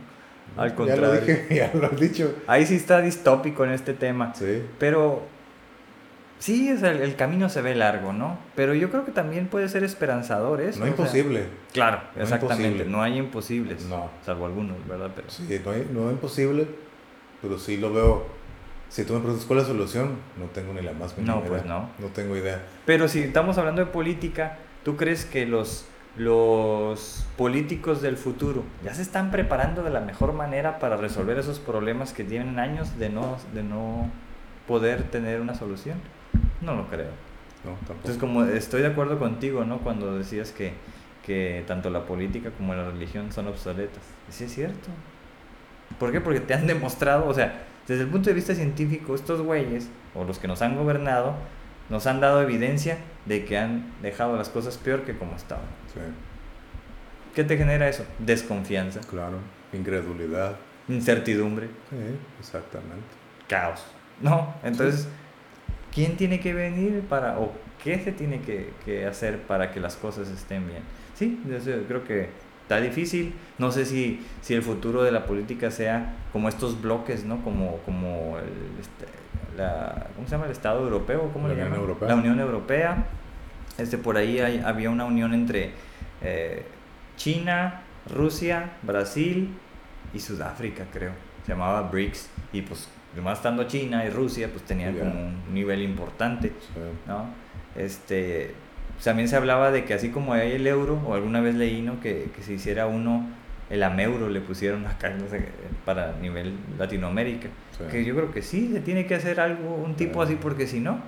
Al 0.55 0.75
contrario. 0.75 1.05
Ya 1.05 1.19
lo 1.19 1.21
dije, 1.21 1.47
ya 1.55 1.71
lo 1.73 1.87
has 1.87 1.99
dicho. 1.99 2.35
Ahí 2.45 2.65
sí 2.65 2.75
está 2.75 3.01
distópico 3.01 3.63
en 3.63 3.71
este 3.71 3.93
tema. 3.93 4.33
Sí. 4.35 4.63
Pero 4.77 5.23
Sí, 6.39 6.71
o 6.71 6.85
el, 6.85 7.15
camino 7.15 7.49
se 7.49 7.61
ve 7.61 7.73
largo, 7.73 8.13
¿no? 8.13 8.37
Pero 8.55 8.75
yo 8.75 8.91
creo 8.91 9.05
que 9.05 9.11
también 9.11 9.47
puede 9.47 9.69
ser 9.69 9.83
esperanzador 9.83 10.61
eso. 10.61 10.79
No 10.79 10.87
imposible. 10.87 11.45
claro, 11.73 12.01
exactamente. 12.15 12.85
No 12.85 13.01
hay 13.01 13.17
imposibles. 13.17 13.85
No. 13.85 14.09
Salvo 14.23 14.45
algunos, 14.45 14.75
¿verdad? 14.87 15.11
Pero... 15.15 15.29
Sí, 15.29 15.59
no 15.63 15.71
hay, 15.71 15.87
no 15.91 16.11
imposible, 16.11 16.67
pero 17.41 17.57
sí 17.57 17.77
lo 17.77 17.91
veo. 17.91 18.27
Si 18.89 19.03
tú 19.03 19.13
me 19.13 19.19
preguntas 19.19 19.45
cuál 19.45 19.59
es 19.59 19.67
la 19.67 19.73
solución, 19.73 20.17
no 20.37 20.45
tengo 20.45 20.73
ni 20.73 20.81
la 20.81 20.93
más 20.93 21.17
mínima 21.17 21.35
No, 21.35 21.43
pues 21.43 21.65
no. 21.65 21.89
No 21.97 22.07
tengo 22.07 22.37
idea. 22.37 22.61
Pero 22.85 23.07
si 23.07 23.21
estamos 23.21 23.57
hablando 23.57 23.83
de 23.83 23.87
política, 23.91 24.59
¿tú 24.83 24.95
crees 24.95 25.25
que 25.25 25.45
los, 25.45 25.85
los 26.17 27.25
políticos 27.37 28.01
del 28.01 28.17
futuro 28.17 28.63
ya 28.83 28.93
se 28.93 29.01
están 29.01 29.31
preparando 29.31 29.83
de 29.83 29.89
la 29.89 30.01
mejor 30.01 30.33
manera 30.33 30.79
para 30.79 30.97
resolver 30.97 31.37
esos 31.37 31.59
problemas 31.59 32.13
que 32.13 32.23
tienen 32.23 32.59
años 32.59 32.97
de 32.97 33.09
no, 33.09 33.37
de 33.53 33.63
no 33.63 34.09
poder 34.67 35.03
tener 35.03 35.41
una 35.41 35.55
solución? 35.55 35.99
No 36.61 36.75
lo 36.75 36.87
creo. 36.87 37.11
No. 37.63 37.71
Entonces, 37.93 38.17
como 38.17 38.43
estoy 38.43 38.81
de 38.81 38.87
acuerdo 38.87 39.19
contigo, 39.19 39.65
¿no? 39.65 39.79
Cuando 39.79 40.17
decías 40.17 40.51
que, 40.51 40.73
que 41.25 41.63
tanto 41.67 41.89
la 41.89 42.05
política 42.05 42.51
como 42.51 42.73
la 42.73 42.89
religión 42.89 43.31
son 43.31 43.47
obsoletas. 43.47 44.03
Y 44.29 44.31
sí 44.31 44.45
es 44.45 44.53
cierto. 44.53 44.89
¿Por 45.99 46.11
qué? 46.11 46.21
Porque 46.21 46.39
te 46.39 46.53
han 46.53 46.67
demostrado, 46.67 47.27
o 47.27 47.33
sea, 47.33 47.63
desde 47.87 48.03
el 48.03 48.09
punto 48.09 48.29
de 48.29 48.35
vista 48.35 48.53
científico, 48.53 49.15
estos 49.15 49.41
güeyes, 49.41 49.89
o 50.13 50.23
los 50.23 50.39
que 50.39 50.47
nos 50.47 50.61
han 50.61 50.75
gobernado, 50.75 51.35
nos 51.89 52.07
han 52.07 52.19
dado 52.19 52.41
evidencia 52.41 52.97
de 53.25 53.45
que 53.45 53.57
han 53.57 53.93
dejado 54.01 54.37
las 54.37 54.49
cosas 54.49 54.77
peor 54.77 55.03
que 55.03 55.17
como 55.17 55.35
estaban. 55.35 55.65
Sí. 55.93 55.99
¿Qué 57.35 57.43
te 57.43 57.57
genera 57.57 57.87
eso? 57.87 58.05
Desconfianza. 58.19 59.01
Claro, 59.01 59.37
incredulidad. 59.73 60.55
Incertidumbre. 60.87 61.67
Sí, 61.89 61.97
exactamente. 62.39 63.07
Caos. 63.47 63.85
No, 64.21 64.55
entonces... 64.63 65.07
¿quién 65.97 66.15
tiene 66.15 66.39
que 66.39 66.53
venir 66.53 67.01
para, 67.09 67.39
o 67.39 67.51
qué 67.83 67.99
se 67.99 68.11
tiene 68.11 68.41
que, 68.41 69.07
hacer 69.07 69.41
para 69.41 69.71
que 69.71 69.79
las 69.79 69.95
cosas 69.95 70.29
estén 70.29 70.67
bien? 70.67 70.83
Sí, 71.15 71.41
yo 71.49 71.87
creo 71.87 72.03
que 72.03 72.29
está 72.61 72.79
difícil. 72.79 73.33
No 73.57 73.71
sé 73.71 73.83
si, 73.83 74.23
si 74.41 74.53
el 74.53 74.61
futuro 74.61 75.01
de 75.01 75.11
la 75.11 75.25
política 75.25 75.71
sea 75.71 76.15
como 76.31 76.49
estos 76.49 76.79
bloques, 76.83 77.25
¿no? 77.25 77.43
Como, 77.43 77.77
como 77.77 78.37
el, 78.37 78.79
este, 78.79 79.05
la, 79.57 80.07
¿cómo 80.15 80.27
se 80.27 80.31
llama? 80.33 80.45
El 80.45 80.51
Estado 80.51 80.83
Europeo, 80.83 81.29
¿cómo 81.33 81.47
La 81.47 81.53
le 81.55 81.61
Unión? 81.63 81.75
Europea. 81.79 82.07
La 82.09 82.15
Unión 82.15 82.39
Europea. 82.39 83.05
Este, 83.77 83.97
por 83.97 84.17
ahí 84.17 84.39
hay- 84.39 84.61
había 84.65 84.89
una 84.89 85.05
unión 85.05 85.33
entre 85.33 85.71
eh, 86.21 86.63
China, 87.15 87.81
Rusia, 88.09 88.71
Brasil 88.83 89.49
y 90.13 90.19
Sudáfrica, 90.19 90.85
creo. 90.91 91.11
Se 91.45 91.51
llamaba 91.51 91.81
BRICS. 91.83 92.29
Y 92.53 92.61
pues, 92.61 92.87
además 93.13 93.37
estando 93.39 93.63
China 93.65 94.03
y 94.05 94.09
Rusia, 94.09 94.49
pues 94.51 94.63
tenían 94.63 94.95
como 94.97 95.11
un 95.11 95.53
nivel 95.53 95.81
importante. 95.81 96.49
Sí. 96.49 96.79
¿no? 97.07 97.25
Este, 97.75 98.53
también 99.03 99.27
se 99.27 99.35
hablaba 99.35 99.71
de 99.71 99.85
que 99.85 99.93
así 99.93 100.09
como 100.09 100.33
hay 100.33 100.53
el 100.53 100.65
euro, 100.67 100.99
o 101.05 101.13
alguna 101.13 101.39
vez 101.41 101.55
leí, 101.55 101.81
¿no? 101.81 101.99
Que, 101.99 102.29
que 102.35 102.41
se 102.41 102.53
hiciera 102.53 102.87
uno, 102.87 103.27
el 103.69 103.83
ameuro 103.83 104.29
le 104.29 104.41
pusieron 104.41 104.85
acá, 104.87 105.09
no 105.09 105.27
sé, 105.29 105.49
para 105.85 106.13
nivel 106.21 106.53
Latinoamérica. 106.77 107.49
Sí. 107.77 107.83
Que 107.91 108.05
yo 108.05 108.15
creo 108.15 108.31
que 108.31 108.41
sí, 108.41 108.69
se 108.73 108.79
tiene 108.81 109.05
que 109.05 109.15
hacer 109.15 109.39
algo, 109.39 109.75
un 109.75 109.95
tipo 109.95 110.25
Sí. 110.25 110.33
así, 110.33 110.39
porque 110.41 110.67
si 110.67 110.79
no, 110.79 110.99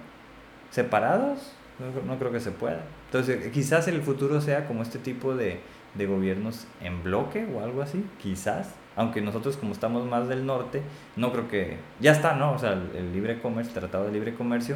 separados, 0.72 1.54
no, 1.80 2.14
no 2.14 2.20
creo 2.20 2.32
que 2.32 2.40
se 2.40 2.52
pueda. 2.52 2.82
Entonces, 3.06 3.48
quizás 3.52 3.88
el 3.88 4.02
futuro 4.02 4.42
sea 4.42 4.66
como 4.68 4.84
este 4.84 5.00
tipo 5.00 5.36
de, 5.36 5.60
de 5.96 6.06
gobiernos 6.06 6.68
en 6.82 7.04
bloque 7.04 7.48
o 7.54 7.64
algo 7.64 7.82
así, 7.82 8.04
quizás. 8.22 8.76
Aunque 8.96 9.22
nosotros 9.22 9.56
como 9.56 9.72
estamos 9.72 10.06
más 10.06 10.28
del 10.28 10.46
norte, 10.46 10.82
no 11.16 11.32
creo 11.32 11.48
que... 11.48 11.78
Ya 12.02 12.12
está, 12.12 12.34
¿no? 12.36 12.52
O 12.52 12.60
sea, 12.60 12.74
el, 12.74 12.90
el 12.98 13.14
libre 13.14 13.40
comercio, 13.40 13.74
el 13.74 13.80
tratado 13.80 14.06
de 14.06 14.12
libre 14.12 14.34
comercio, 14.34 14.76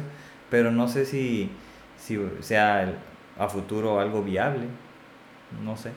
pero 0.50 0.70
no 0.70 0.88
sé 0.88 1.04
si, 1.04 1.50
si 1.98 2.18
sea 2.40 2.84
el- 2.84 2.94
a 3.38 3.48
futuro 3.48 4.00
algo 4.00 4.22
viable, 4.22 4.66
no 5.62 5.76
sé. 5.76 5.90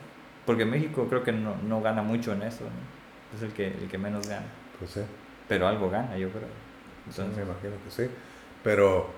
Porque 0.48 0.64
México 0.64 1.06
creo 1.10 1.22
que 1.22 1.30
no, 1.30 1.56
no 1.56 1.82
gana 1.82 2.00
mucho 2.00 2.32
en 2.32 2.40
eso, 2.40 2.64
¿no? 2.64 3.36
es 3.36 3.42
el 3.42 3.52
que, 3.52 3.66
el 3.66 3.86
que 3.86 3.98
menos 3.98 4.26
gana, 4.26 4.46
Pues 4.78 4.92
sí. 4.92 5.00
pero 5.46 5.68
algo 5.68 5.90
gana, 5.90 6.16
yo 6.16 6.30
creo. 6.30 6.48
Sí, 7.10 7.20
Entonces, 7.20 7.36
me 7.36 7.52
imagino 7.52 7.72
que 7.84 7.90
sí. 7.90 8.10
Pero, 8.64 9.10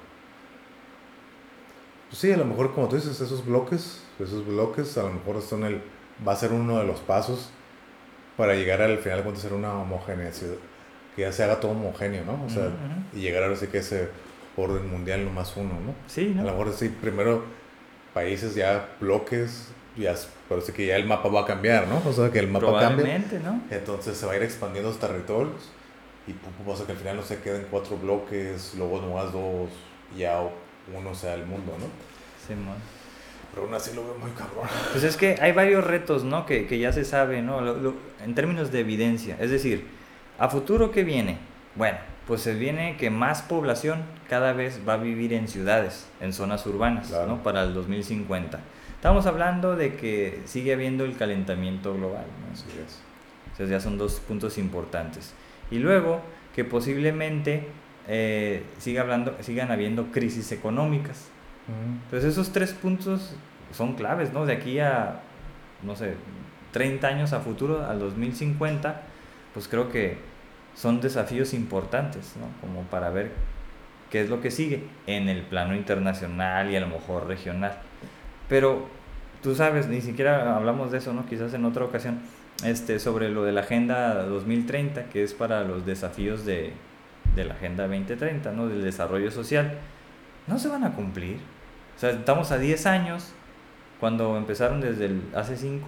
pues 2.08 2.18
sí, 2.20 2.32
a 2.32 2.36
lo 2.36 2.44
mejor, 2.44 2.74
como 2.74 2.88
tú 2.88 2.96
dices, 2.96 3.20
esos 3.20 3.46
bloques, 3.46 4.02
esos 4.18 4.44
bloques, 4.44 4.98
a 4.98 5.04
lo 5.04 5.10
mejor 5.10 5.40
son 5.40 5.62
el, 5.62 5.80
va 6.26 6.32
a 6.32 6.36
ser 6.36 6.50
uno 6.52 6.80
de 6.80 6.84
los 6.84 6.98
pasos 6.98 7.50
para 8.36 8.54
llegar 8.54 8.82
al 8.82 8.98
final 8.98 9.22
a 9.24 9.36
ser 9.36 9.52
una 9.52 9.72
homogeneidad, 9.74 10.32
que 11.14 11.22
ya 11.22 11.30
se 11.30 11.44
haga 11.44 11.60
todo 11.60 11.70
homogéneo, 11.70 12.24
¿no? 12.24 12.44
O 12.44 12.48
sea, 12.48 12.62
Ujú, 12.62 12.70
ujú. 12.70 13.18
y 13.18 13.20
llegar 13.20 13.44
ahora 13.44 13.54
sí 13.54 13.68
que 13.68 13.78
ese 13.78 14.08
orden 14.56 14.90
mundial 14.90 15.24
no 15.24 15.30
más 15.30 15.56
uno, 15.56 15.74
¿no? 15.74 15.94
sí, 16.08 16.34
A 16.40 16.42
lo 16.42 16.50
¿no? 16.50 16.58
mejor 16.58 16.72
sí, 16.72 16.88
primero 16.88 17.44
países 18.14 18.56
ya 18.56 18.88
bloques, 18.98 19.68
ya, 19.96 20.14
parece 20.48 20.72
que 20.72 20.86
ya 20.86 20.96
el 20.96 21.04
mapa 21.06 21.28
va 21.28 21.42
a 21.42 21.46
cambiar, 21.46 21.86
¿no? 21.88 22.02
O 22.08 22.12
sea, 22.12 22.30
que 22.30 22.38
el 22.38 22.48
mapa 22.48 22.66
cambia. 22.80 23.18
¿no? 23.44 23.60
Entonces 23.70 24.16
se 24.16 24.26
va 24.26 24.32
a 24.32 24.36
ir 24.36 24.42
expandiendo 24.42 24.90
los 24.90 24.98
territorios 24.98 25.70
y 26.26 26.32
pum, 26.32 26.52
pum, 26.52 26.66
pasa 26.66 26.86
que 26.86 26.92
al 26.92 26.98
final 26.98 27.16
no 27.16 27.22
se 27.22 27.38
queden 27.40 27.66
cuatro 27.70 27.96
bloques, 27.96 28.74
luego 28.76 29.00
nomás 29.00 29.32
dos, 29.32 29.70
ya 30.16 30.40
uno 30.96 31.14
sea 31.14 31.34
el 31.34 31.46
mundo, 31.46 31.72
¿no? 31.78 31.86
Simón. 32.46 32.76
Pero 33.52 33.64
aún 33.66 33.74
así 33.74 33.94
lo 33.94 34.04
veo 34.04 34.16
muy 34.18 34.30
cabrón. 34.30 34.68
Pues 34.92 35.02
es 35.02 35.16
que 35.16 35.36
hay 35.40 35.50
varios 35.52 35.82
retos, 35.84 36.22
¿no? 36.24 36.46
Que, 36.46 36.66
que 36.68 36.78
ya 36.78 36.92
se 36.92 37.04
sabe, 37.04 37.42
¿no? 37.42 37.60
Lo- 37.60 37.74
lo- 37.76 37.94
en 38.24 38.34
términos 38.34 38.70
de 38.70 38.80
evidencia. 38.80 39.36
Es 39.40 39.50
decir, 39.50 39.86
¿a 40.38 40.48
futuro 40.48 40.92
qué 40.92 41.02
viene? 41.02 41.38
Bueno, 41.74 41.98
pues 42.28 42.42
se 42.42 42.54
viene 42.54 42.96
que 42.96 43.10
más 43.10 43.42
población 43.42 44.02
cada 44.28 44.52
vez 44.52 44.80
va 44.88 44.92
a 44.94 44.96
vivir 44.98 45.32
en 45.32 45.48
ciudades, 45.48 46.06
en 46.20 46.32
zonas 46.32 46.64
urbanas, 46.66 47.08
Claro. 47.08 47.26
¿no? 47.26 47.42
Para 47.42 47.62
el 47.64 47.74
2050. 47.74 48.60
Estamos 49.00 49.24
hablando 49.24 49.76
de 49.76 49.94
que 49.94 50.42
sigue 50.44 50.74
habiendo 50.74 51.06
el 51.06 51.16
calentamiento 51.16 51.94
global, 51.94 52.26
¿no? 52.46 52.52
Es. 52.52 53.00
Entonces 53.46 53.70
ya 53.70 53.80
son 53.80 53.96
dos 53.96 54.20
puntos 54.20 54.58
importantes. 54.58 55.32
Y 55.70 55.78
luego 55.78 56.20
que 56.54 56.66
posiblemente 56.66 57.66
eh, 58.08 58.62
siga 58.76 59.00
hablando, 59.00 59.38
sigan 59.40 59.70
habiendo 59.70 60.12
crisis 60.12 60.52
económicas. 60.52 61.28
Entonces 62.04 62.32
esos 62.32 62.52
tres 62.52 62.74
puntos 62.74 63.34
son 63.72 63.94
claves, 63.94 64.34
¿no? 64.34 64.44
De 64.44 64.52
aquí 64.52 64.80
a, 64.80 65.22
no 65.82 65.96
sé, 65.96 66.16
30 66.72 67.08
años 67.08 67.32
a 67.32 67.40
futuro, 67.40 67.86
al 67.86 68.00
2050, 68.00 69.00
pues 69.54 69.66
creo 69.66 69.88
que 69.88 70.18
son 70.74 71.00
desafíos 71.00 71.54
importantes, 71.54 72.34
¿no? 72.38 72.48
Como 72.60 72.82
para 72.82 73.08
ver 73.08 73.32
qué 74.10 74.20
es 74.20 74.28
lo 74.28 74.42
que 74.42 74.50
sigue 74.50 74.84
en 75.06 75.30
el 75.30 75.40
plano 75.40 75.74
internacional 75.74 76.70
y 76.70 76.76
a 76.76 76.80
lo 76.80 76.88
mejor 76.88 77.28
regional. 77.28 77.80
Pero 78.50 78.88
tú 79.42 79.54
sabes, 79.54 79.88
ni 79.88 80.02
siquiera 80.02 80.56
hablamos 80.56 80.90
de 80.90 80.98
eso, 80.98 81.14
¿no? 81.14 81.24
Quizás 81.24 81.54
en 81.54 81.64
otra 81.64 81.84
ocasión, 81.84 82.18
este, 82.64 82.98
sobre 82.98 83.30
lo 83.30 83.44
de 83.44 83.52
la 83.52 83.62
Agenda 83.62 84.24
2030, 84.26 85.04
que 85.04 85.22
es 85.22 85.32
para 85.32 85.62
los 85.62 85.86
desafíos 85.86 86.44
de, 86.44 86.72
de 87.36 87.44
la 87.44 87.54
Agenda 87.54 87.86
2030, 87.86 88.52
¿no? 88.52 88.68
Del 88.68 88.82
desarrollo 88.82 89.30
social. 89.30 89.78
No 90.46 90.58
se 90.58 90.68
van 90.68 90.84
a 90.84 90.92
cumplir. 90.92 91.36
O 91.96 92.00
sea, 92.00 92.10
estamos 92.10 92.50
a 92.50 92.58
10 92.58 92.86
años, 92.86 93.32
cuando 94.00 94.36
empezaron 94.36 94.80
desde 94.80 95.06
el, 95.06 95.22
hace 95.34 95.56
5, 95.56 95.86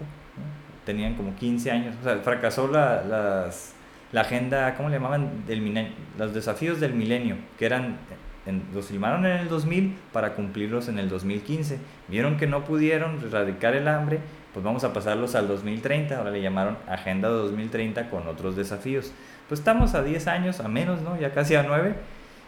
tenían 0.87 1.15
como 1.15 1.35
15 1.35 1.71
años. 1.71 1.97
O 2.01 2.05
sea, 2.05 2.17
fracasó 2.19 2.69
la, 2.69 3.03
las, 3.03 3.73
la 4.13 4.21
agenda, 4.21 4.75
¿cómo 4.77 4.89
le 4.89 4.97
llamaban? 4.97 5.47
Del 5.47 5.91
los 6.17 6.33
desafíos 6.33 6.79
del 6.79 6.95
milenio, 6.95 7.37
que 7.59 7.67
eran, 7.67 7.97
en- 8.47 8.63
los 8.75 8.87
filmaron 8.87 9.25
en 9.27 9.33
el 9.39 9.49
2000 9.49 9.95
para 10.13 10.35
cumplirlos 10.35 10.89
en 10.89 10.99
el 10.99 11.09
2015. 11.09 11.79
Vieron 12.09 12.37
que 12.37 12.47
no 12.47 12.65
pudieron 12.65 13.19
erradicar 13.25 13.75
el 13.75 13.89
hambre, 13.89 14.19
pues 14.53 14.65
vamos 14.65 14.85
a 14.85 14.93
pasarlos 14.93 15.35
al 15.35 15.49
2030. 15.49 16.19
Ahora 16.19 16.31
le 16.31 16.43
llamaron 16.43 16.77
Agenda 16.89 17.29
2030 17.29 18.11
con 18.11 18.27
otros 18.27 18.57
desafíos. 18.57 19.13
Pues 19.49 19.61
estamos 19.61 19.95
a 19.95 20.03
10 20.03 20.27
años, 20.29 20.61
a 20.61 20.69
menos, 20.69 21.01
¿no? 21.03 21.19
Ya 21.19 21.33
casi 21.33 21.55
a 21.55 21.63
9. 21.63 21.95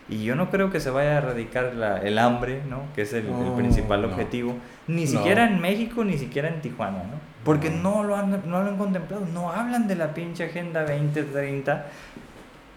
Y 0.07 0.23
yo 0.23 0.37
no 0.37 0.51
creo 0.51 0.71
que 0.71 0.81
se 0.81 0.91
vaya 0.91 1.13
a 1.15 1.19
erradicar 1.19 1.75
la- 1.75 1.97
el 1.99 2.19
hambre, 2.19 2.61
¿no? 2.69 2.83
Que 2.95 3.03
es 3.03 3.13
el, 3.15 3.25
el 3.27 3.31
No, 3.33 3.57
principal 3.57 4.03
no. 4.03 4.09
objetivo. 4.09 4.55
Ni 4.87 5.05
No. 5.07 5.11
siquiera 5.11 5.47
en 5.47 5.63
México, 5.63 6.05
ni 6.05 6.19
siquiera 6.19 6.49
en 6.49 6.61
Tijuana, 6.61 6.99
¿no? 6.99 7.19
Porque 7.43 7.71
No. 7.71 8.03
no 8.03 8.05
lo, 8.05 8.17
han, 8.17 8.43
no 8.47 8.63
lo 8.63 8.69
han 8.71 8.77
contemplado. 8.77 9.25
No 9.33 9.51
hablan 9.51 9.89
de 9.89 9.95
la 9.97 10.13
pinche 10.13 10.45
Agenda 10.45 10.83
2030 10.85 11.87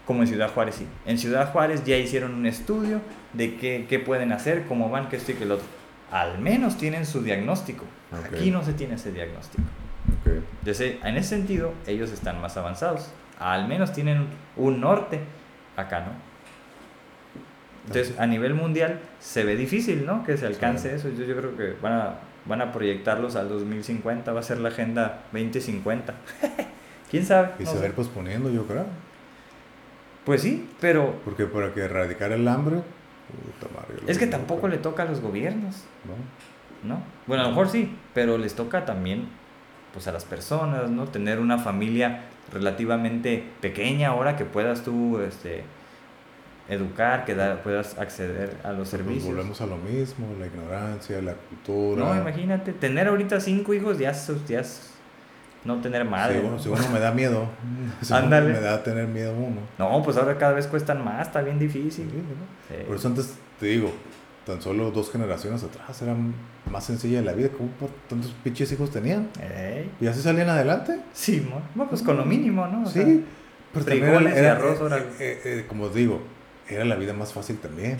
como 0.08 0.22
en 0.22 0.28
Ciudad 0.28 0.50
Juárez 0.54 0.76
sí. 0.76 0.86
En 1.04 1.18
Ciudad 1.18 1.52
Juárez 1.52 1.84
ya 1.84 1.98
hicieron 1.98 2.32
un 2.34 2.46
estudio 2.46 3.02
de 3.34 3.56
qué, 3.56 3.84
qué 3.86 3.98
pueden 3.98 4.32
hacer, 4.32 4.64
cómo 4.66 4.88
van, 4.88 5.10
qué 5.10 5.16
esto 5.16 5.32
y 5.32 5.34
qué 5.34 5.44
lo 5.44 5.56
otro. 5.56 5.66
Al 6.10 6.38
menos 6.38 6.78
tienen 6.78 7.04
su 7.04 7.20
diagnóstico. 7.22 7.84
Ok. 8.10 8.34
Aquí 8.34 8.50
no 8.50 8.64
se 8.64 8.72
tiene 8.72 8.94
ese 8.94 9.12
diagnóstico. 9.12 9.62
Ok. 10.22 10.32
Entonces, 10.60 10.96
en 11.04 11.16
ese 11.18 11.28
sentido, 11.28 11.74
ellos 11.86 12.10
están 12.10 12.40
más 12.40 12.56
avanzados. 12.56 13.10
Al 13.38 13.68
menos 13.68 13.92
tienen 13.92 14.28
un 14.56 14.80
norte. 14.80 15.20
Acá 15.76 16.00
no. 16.00 16.12
Entonces, 17.86 18.18
a 18.18 18.26
nivel 18.26 18.54
mundial, 18.54 19.00
se 19.20 19.44
ve 19.44 19.56
difícil, 19.56 20.06
¿no? 20.06 20.24
Que 20.24 20.38
se 20.38 20.46
alcance 20.46 20.88
Sí. 20.88 20.96
eso. 20.96 21.10
Yo, 21.10 21.26
yo 21.26 21.36
creo 21.36 21.54
que 21.54 21.74
van 21.82 21.92
a, 21.92 22.14
van 22.46 22.62
a 22.62 22.72
proyectarlos 22.72 23.36
al 23.36 23.50
2050. 23.50 24.32
Va 24.32 24.40
a 24.40 24.42
ser 24.42 24.56
la 24.56 24.70
Agenda 24.70 25.24
2050. 25.32 26.14
¿Quién 27.10 27.26
sabe? 27.26 27.50
Y 27.58 27.64
No 27.64 27.72
se 27.72 27.76
va 27.78 27.84
a 27.84 27.88
ir 27.88 27.94
posponiendo, 27.94 28.48
yo 28.48 28.66
creo. 28.66 28.86
Pues 30.28 30.42
sí, 30.42 30.68
pero 30.78 31.14
Porque 31.24 31.46
para 31.46 31.72
que 31.72 31.80
erradicar 31.80 32.32
el 32.32 32.46
hambre. 32.46 32.76
madre, 33.74 34.02
es 34.06 34.18
que 34.18 34.26
tampoco 34.26 34.68
le 34.68 34.76
toca 34.76 35.04
a 35.04 35.06
los 35.06 35.20
gobiernos, 35.22 35.84
¿no? 36.84 36.96
¿no? 36.96 37.02
Bueno, 37.26 37.44
a 37.44 37.46
lo 37.46 37.50
mejor 37.52 37.70
sí, 37.70 37.96
pero 38.12 38.36
les 38.36 38.54
toca 38.54 38.84
también 38.84 39.26
pues 39.94 40.06
a 40.06 40.12
las 40.12 40.26
personas, 40.26 40.90
¿no? 40.90 41.06
Tener 41.06 41.38
una 41.40 41.56
familia 41.56 42.24
relativamente 42.52 43.42
pequeña 43.62 44.08
ahora 44.10 44.36
que 44.36 44.44
puedas 44.44 44.82
tú 44.84 45.18
este, 45.20 45.64
educar, 46.68 47.24
que 47.24 47.34
da- 47.34 47.62
puedas 47.62 47.98
acceder 47.98 48.58
a 48.64 48.72
los 48.72 48.88
servicios. 48.88 49.24
volvemos 49.34 49.60
a 49.62 49.66
lo 49.66 49.76
mismo, 49.78 50.26
la 50.38 50.46
ignorancia, 50.46 51.22
la 51.22 51.32
cultura. 51.34 52.04
No, 52.04 52.20
imagínate, 52.20 52.74
tener 52.74 53.08
ahorita 53.08 53.40
cinco 53.40 53.72
hijos 53.72 53.98
ya 53.98 54.12
ya 54.46 54.60
es 54.60 54.92
no 55.64 55.80
tener 55.80 56.04
madre. 56.04 56.36
Si 56.36 56.42
¿no? 56.42 56.48
uno, 56.48 56.58
si 56.58 56.68
uno 56.68 56.88
me 56.92 57.00
da 57.00 57.10
miedo. 57.12 57.46
si 58.02 58.12
Ándale. 58.14 58.52
me 58.52 58.60
da 58.60 58.82
tener 58.82 59.06
miedo 59.06 59.32
uno. 59.34 59.60
No, 59.78 60.02
pues 60.02 60.16
ahora 60.16 60.36
cada 60.38 60.52
vez 60.52 60.66
cuestan 60.66 61.04
más, 61.04 61.26
está 61.26 61.42
bien 61.42 61.58
Sí, 61.58 61.66
difícil. 61.66 62.06
¿no? 62.06 62.76
Sí. 62.76 62.84
Por 62.86 62.96
eso 62.96 63.08
antes, 63.08 63.34
te 63.60 63.66
digo, 63.66 63.90
tan 64.46 64.62
solo 64.62 64.90
dos 64.90 65.10
generaciones 65.10 65.62
atrás 65.64 66.00
era 66.02 66.14
más 66.70 66.84
sencilla 66.84 67.20
la 67.22 67.32
vida. 67.32 67.48
¿Cómo 67.56 67.68
por 67.72 67.90
tantos 68.08 68.34
pinches 68.44 68.70
hijos 68.72 68.90
tenían? 68.90 69.28
Ey, 69.40 69.90
¿Y 70.00 70.06
así 70.06 70.20
salían 70.22 70.48
adelante? 70.48 71.00
Sí, 71.12 71.40
mo- 71.48 71.60
bueno, 71.74 71.90
pues 71.90 72.02
con 72.02 72.16
lo 72.16 72.24
mínimo, 72.24 72.66
¿no? 72.66 72.82
O 72.84 72.86
sí. 72.86 73.02
sea, 73.02 73.16
pero 73.72 73.84
frijoles 73.84 74.34
y 74.34 74.38
era- 74.38 74.52
arroz, 74.52 74.78
eh, 74.78 74.82
ahora- 74.82 74.98
eh, 75.18 75.40
eh, 75.44 75.64
como 75.68 75.88
digo, 75.90 76.20
era 76.68 76.84
la 76.84 76.94
vida 76.94 77.12
más 77.12 77.32
fácil 77.32 77.58
también. 77.58 77.98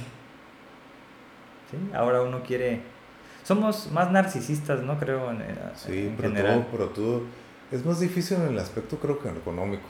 Sí, 1.71 1.77
ahora 1.95 2.23
uno 2.23 2.43
quiere... 2.43 2.81
Somos 3.45 3.91
más 3.93 4.11
narcisistas, 4.11 4.83
¿no? 4.83 4.99
Creo, 4.99 5.31
en, 5.31 5.43
Sí, 5.75 6.07
en 6.09 6.15
pero 6.17 6.29
general. 6.29 6.55
todo, 6.55 6.67
pero 6.71 6.87
todo 6.91 7.23
es 7.73 7.85
más 7.85 8.01
difícil 8.01 8.39
en 8.39 8.49
el 8.49 8.59
aspecto 8.59 8.97
creo 8.99 9.19
que 9.19 9.29
en 9.29 9.35
lo 9.35 9.41
económico. 9.41 9.89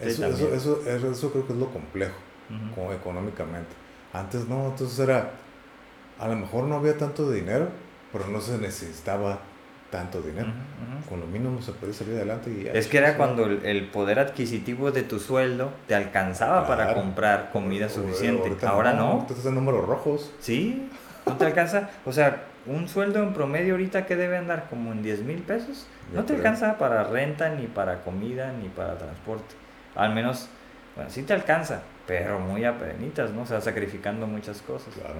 Sí, 0.00 0.08
Eso, 0.08 0.26
eso, 0.26 0.54
eso, 0.54 0.80
eso, 0.86 1.10
eso 1.12 1.30
creo 1.32 1.46
que 1.46 1.52
es 1.52 1.58
lo 1.58 1.70
complejo, 1.70 2.14
Ujú. 2.50 2.74
como 2.74 2.92
económicamente. 2.92 3.70
Antes 4.12 4.48
no, 4.48 4.66
entonces 4.68 4.98
era, 4.98 5.30
a 6.18 6.28
lo 6.28 6.36
mejor 6.36 6.64
no 6.64 6.76
había 6.76 6.96
tanto 6.98 7.30
dinero, 7.30 7.68
pero 8.12 8.26
no 8.28 8.40
se 8.40 8.58
necesitaba 8.58 9.38
tanto 9.90 10.20
dinero. 10.20 10.48
Ujú, 10.48 10.96
ujú. 10.98 11.08
Con 11.10 11.20
lo 11.20 11.26
mínimo 11.26 11.62
se 11.62 11.72
puede 11.72 11.92
salir 11.92 12.14
adelante 12.16 12.50
y. 12.50 12.68
Es 12.76 12.88
que 12.88 12.98
era 12.98 13.16
cuando 13.16 13.44
el, 13.46 13.64
el 13.64 13.86
poder 13.90 14.18
adquisitivo 14.18 14.90
de 14.90 15.02
tu 15.02 15.20
sueldo 15.20 15.70
te 15.86 15.94
alcanzaba 15.94 16.66
para 16.66 16.86
Claro. 16.86 17.00
comprar 17.00 17.50
comida 17.52 17.88
suficiente. 17.88 18.66
Ahora 18.66 18.92
no. 18.94 19.04
Ahorita 19.12 19.30
estás 19.34 19.46
en 19.46 19.54
números 19.54 19.86
rojos. 19.86 20.32
Sí, 20.40 20.88
no 21.26 21.36
te 21.36 21.44
alcanza. 21.46 21.90
O 22.04 22.12
sea, 22.12 22.44
un 22.66 22.88
sueldo 22.88 23.22
en 23.22 23.32
promedio 23.34 23.74
ahorita 23.74 24.06
que 24.06 24.16
debe 24.16 24.36
andar 24.36 24.68
como 24.70 24.92
en 24.92 25.02
10 25.02 25.22
mil 25.22 25.42
pesos. 25.42 25.86
No 26.12 26.20
te 26.22 26.28
creo. 26.34 26.38
alcanza 26.38 26.78
para 26.78 27.04
renta, 27.04 27.48
ni 27.50 27.66
para 27.66 28.00
comida, 28.02 28.52
ni 28.52 28.68
para 28.68 28.96
transporte. 28.96 29.54
Al 29.94 30.14
menos, 30.14 30.48
bueno, 30.94 31.10
sí 31.10 31.22
te 31.22 31.32
alcanza, 31.32 31.82
pero 32.06 32.38
muy 32.40 32.64
apenitas, 32.64 33.30
¿no? 33.32 33.42
O 33.42 33.46
sea, 33.46 33.60
sacrificando 33.60 34.26
muchas 34.26 34.62
cosas. 34.62 34.94
Claro. 34.94 35.14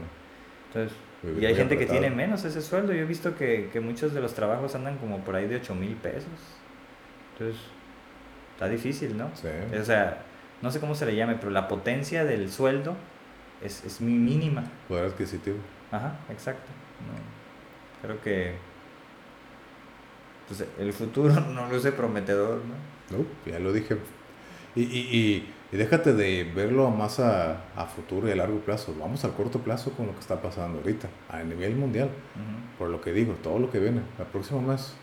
Entonces, 0.69 0.97
Muy- 1.23 1.43
y 1.43 1.47
hay 1.47 1.55
gente 1.55 1.79
que 1.79 1.87
tiene 1.87 2.11
menos 2.11 2.45
ese 2.45 2.61
sueldo. 2.63 2.93
Yo 2.93 3.01
he 3.03 3.05
visto 3.07 3.35
que, 3.37 3.71
que 3.73 3.81
muchos 3.81 4.13
de 4.15 4.21
los 4.21 4.35
trabajos 4.35 4.75
andan 4.75 4.97
como 4.99 5.19
por 5.21 5.37
ahí 5.37 5.47
de 5.47 5.57
8 5.57 5.75
mil 5.75 5.95
pesos. 5.97 6.29
Entonces, 7.33 7.61
está 8.55 8.69
difícil, 8.69 9.17
¿no? 9.17 9.31
Sí. 9.35 9.49
O 9.81 9.85
sea, 9.85 10.19
no 10.63 10.71
sé 10.71 10.81
cómo 10.81 10.95
se 10.95 11.07
le 11.07 11.15
llame, 11.17 11.35
pero 11.37 11.51
la 11.51 11.69
potencia 11.69 12.25
del 12.25 12.51
sueldo 12.51 12.95
es, 13.63 13.85
es 13.85 14.01
muy 14.01 14.13
mínima. 14.15 14.65
Poder 14.89 15.07
adquisitivo. 15.07 15.57
Ajá, 15.91 16.15
exacto. 16.31 16.71
No, 17.07 17.34
creo 18.05 18.21
que 18.21 18.53
pues, 20.49 20.65
el 20.79 20.93
futuro 20.93 21.35
no 21.55 21.69
luce 21.71 21.93
prometedor, 21.93 22.61
¿no? 22.65 23.19
No, 23.19 23.25
ya 23.47 23.59
lo 23.59 23.73
dije. 23.73 23.97
Y, 24.77 24.83
y, 24.83 24.99
y, 24.99 25.53
y 25.73 25.77
déjate 25.77 26.15
de 26.15 26.45
verlo 26.55 26.91
más 26.91 27.21
a, 27.21 27.65
a 27.77 27.87
futuro 27.87 28.29
y 28.29 28.33
a 28.33 28.37
largo 28.37 28.59
plazo. 28.61 28.95
Vamos 28.99 29.25
al 29.25 29.33
corto 29.35 29.61
plazo 29.61 29.93
con 29.93 30.07
lo 30.07 30.13
que 30.15 30.21
está 30.21 30.41
pasando 30.43 30.79
ahorita, 30.79 31.09
a 31.29 31.43
nivel 31.43 31.77
mundial. 31.77 32.09
Ujú. 32.09 32.79
Por 32.79 32.91
lo 32.91 33.01
que 33.01 33.13
digo, 33.13 33.35
todo 33.43 33.59
lo 33.59 33.71
que 33.71 33.79
viene. 33.79 34.01
El 34.19 34.27
próximo 34.27 34.61
mes 34.63 34.95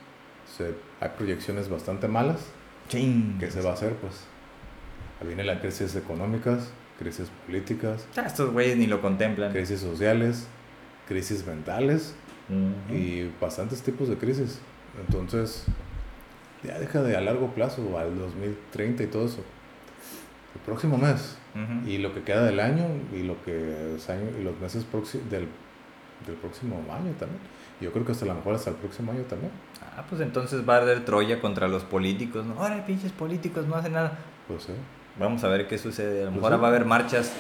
se, 0.57 0.73
hay 0.99 1.09
proyecciones 1.17 1.69
bastante 1.69 2.07
malas. 2.07 2.47
Chin. 2.89 3.37
¿Qué 3.39 3.49
se 3.49 3.61
va 3.61 3.69
a 3.69 3.73
hacer? 3.73 3.93
Pues 3.95 4.25
viene 5.25 5.43
la 5.43 5.61
crisis 5.61 5.95
económicas, 5.95 6.71
crisis 6.99 7.29
políticas, 7.45 8.07
Ah, 8.17 8.23
estos 8.25 8.51
güeyes 8.51 8.75
ni 8.75 8.87
lo 8.87 9.01
contemplan. 9.01 9.51
crisis 9.51 9.79
sociales, 9.79 10.47
crisis 11.07 11.45
mentales 11.45 12.15
Ujú. 12.51 12.93
y 12.93 13.31
bastantes 13.39 13.81
tipos 13.81 14.09
de 14.09 14.17
crisis. 14.17 14.59
Entonces, 15.07 15.63
ya 16.63 16.77
deja 16.77 17.01
de 17.01 17.15
a 17.15 17.21
largo 17.21 17.47
plazo, 17.53 17.97
al 17.97 18.17
2030 18.19 19.03
y 19.03 19.07
todo 19.07 19.25
eso. 19.25 19.43
El 20.53 20.61
próximo 20.61 20.97
mes 20.97 21.37
Ujú. 21.55 21.89
y 21.89 21.97
lo 21.97 22.13
que 22.13 22.23
queda 22.23 22.43
del 22.43 22.59
año 22.59 22.85
y 23.13 23.23
lo 23.23 23.41
que 23.43 23.95
es 23.95 24.09
año- 24.09 24.31
y 24.39 24.43
los 24.43 24.59
meses 24.59 24.85
del, 25.29 25.47
del 26.27 26.35
próximo 26.41 26.75
año 26.91 27.11
también. 27.17 27.39
Yo 27.79 27.91
creo 27.93 28.05
que 28.05 28.11
hasta 28.11 28.25
a 28.25 28.27
lo 28.27 28.35
mejor 28.35 28.55
hasta 28.55 28.69
el 28.69 28.75
próximo 28.75 29.11
año 29.13 29.21
también. 29.23 29.51
Ah, 29.97 30.03
pues 30.09 30.21
entonces 30.21 30.67
va 30.67 30.75
a 30.75 30.77
arder 30.79 31.03
Troya 31.05 31.39
contra 31.41 31.67
los 31.69 31.83
políticos, 31.83 32.45
¿no? 32.45 32.61
Ahora 32.61 32.85
pinches 32.85 33.11
políticos 33.13 33.65
no 33.65 33.75
hacen 33.75 33.93
nada. 33.93 34.19
Pues 34.47 34.63
sí. 34.63 34.73
Vamos 35.17 35.43
a 35.43 35.47
ver 35.47 35.67
qué 35.67 35.77
sucede. 35.77 36.21
A 36.21 36.25
lo 36.25 36.31
Pues 36.31 36.35
mejor 36.43 36.53
sí. 36.53 36.61
va 36.61 36.67
a 36.67 36.69
haber 36.69 36.85
marchas, 36.85 37.31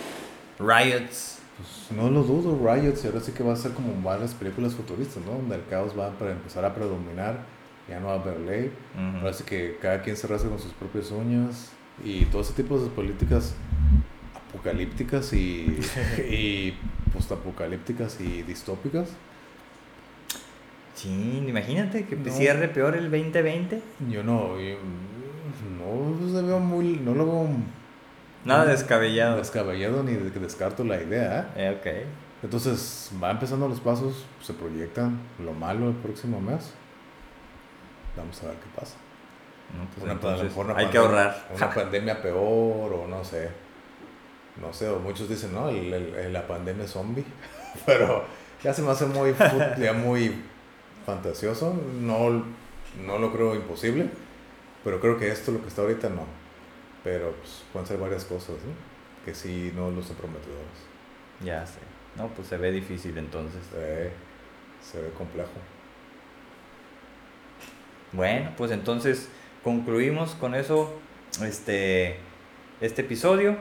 riots. 0.57 1.39
Pues 1.61 1.97
no 1.97 2.09
lo 2.09 2.23
dudo, 2.23 2.57
Riots, 2.57 3.03
y 3.03 3.07
ahora 3.07 3.19
sí 3.19 3.31
que 3.33 3.43
va 3.43 3.53
a 3.53 3.55
ser 3.55 3.71
como 3.73 3.93
varias 4.01 4.33
películas 4.33 4.73
futuristas, 4.73 5.23
¿no? 5.25 5.33
Donde 5.33 5.55
el 5.55 5.65
caos 5.69 5.97
va 5.97 6.07
a 6.07 6.31
empezar 6.31 6.65
a 6.65 6.73
predominar, 6.73 7.43
ya 7.87 7.99
no 7.99 8.07
va 8.07 8.13
a 8.13 8.19
haber 8.21 8.39
ley, 8.39 8.71
ahora 9.17 9.33
sí 9.33 9.43
que 9.43 9.77
cada 9.81 10.01
quien 10.01 10.15
se 10.15 10.27
rasga 10.27 10.49
con 10.49 10.59
sus 10.59 10.71
propias 10.73 11.11
uñas 11.11 11.71
y 12.03 12.25
todo 12.25 12.41
ese 12.41 12.53
tipo 12.53 12.79
de 12.79 12.89
políticas 12.89 13.53
apocalípticas 14.49 15.33
y, 15.33 15.77
y 16.17 16.73
postapocalípticas 17.13 18.19
y 18.21 18.41
distópicas. 18.43 19.09
Sí, 20.95 21.43
imagínate 21.47 22.05
que 22.05 22.15
No. 22.15 22.31
cierre 22.31 22.67
peor 22.67 22.95
el 22.95 23.09
2020. 23.09 23.81
Yo 24.09 24.23
no, 24.23 24.59
yo 24.59 24.75
no 25.77 26.17
pues, 26.19 26.45
veo 26.45 26.59
muy, 26.59 26.97
no 27.03 27.13
lo 27.15 27.25
veo 27.25 27.47
Nada 28.45 28.65
descabellado. 28.65 29.37
descabellado 29.37 30.03
ni 30.03 30.13
de- 30.13 30.29
descarto 30.39 30.83
la 30.83 31.01
idea, 31.01 31.51
¿eh? 31.55 31.67
Eh, 31.67 31.77
ok. 31.79 32.43
Entonces, 32.43 33.11
va 33.23 33.29
empezando 33.31 33.67
los 33.67 33.79
pasos, 33.79 34.25
se 34.41 34.53
proyectan 34.53 35.19
lo 35.39 35.53
malo 35.53 35.89
el 35.89 35.95
próximo 35.95 36.41
mes. 36.41 36.73
Vamos 38.17 38.41
a 38.43 38.47
ver 38.47 38.55
qué 38.55 38.79
pasa. 38.79 38.95
No, 39.77 39.85
pues 39.91 40.03
Una- 40.03 40.11
a 40.11 40.15
lo 40.15 40.19
entonces 40.21 40.43
mejor 40.49 40.65
una 40.65 40.77
hay 40.77 40.87
que 40.87 40.97
ahorrar. 40.97 41.47
Una 41.55 41.69
pandemia 41.73 42.21
peor 42.21 42.91
o 42.93 43.07
no 43.07 43.23
sé. 43.23 43.49
No 44.59 44.73
sé, 44.73 44.89
o 44.89 44.99
muchos 44.99 45.29
dicen, 45.29 45.53
no, 45.53 45.69
el- 45.69 45.93
el- 45.93 46.33
la 46.33 46.45
pandemia 46.47 46.87
zombie. 46.87 47.23
Pero 47.85 48.25
ya 48.63 48.73
se 48.73 48.81
me 48.81 48.89
hace 48.91 49.05
muy, 49.05 49.33
ya 49.79 49.93
muy 49.93 50.35
fantasioso. 51.05 51.73
No, 52.01 52.43
no 53.05 53.17
lo 53.19 53.31
creo 53.31 53.53
imposible. 53.55 54.09
Pero 54.83 54.99
creo 54.99 55.17
que 55.17 55.29
esto, 55.31 55.51
lo 55.51 55.61
que 55.61 55.67
está 55.67 55.83
ahorita, 55.83 56.09
no. 56.09 56.25
Pero 57.03 57.31
pues, 57.33 57.63
pueden 57.71 57.87
ser 57.87 57.97
varias 57.97 58.25
cosas, 58.25 58.55
¿no? 58.55 58.73
Que 59.25 59.33
sí 59.33 59.71
no 59.75 59.89
lucen 59.89 60.15
prometedoras. 60.15 60.65
Ya 61.43 61.65
sé. 61.65 61.79
No, 62.15 62.27
pues 62.29 62.47
se 62.47 62.57
ve 62.57 62.71
difícil 62.71 63.17
entonces. 63.17 63.61
Eh, 63.75 64.11
se 64.81 65.01
ve 65.01 65.09
complejo. 65.11 65.49
Bueno, 68.11 68.51
pues 68.57 68.71
entonces 68.71 69.29
concluimos 69.63 70.35
con 70.35 70.55
eso 70.55 70.93
este, 71.43 72.17
este 72.81 73.01
episodio. 73.01 73.57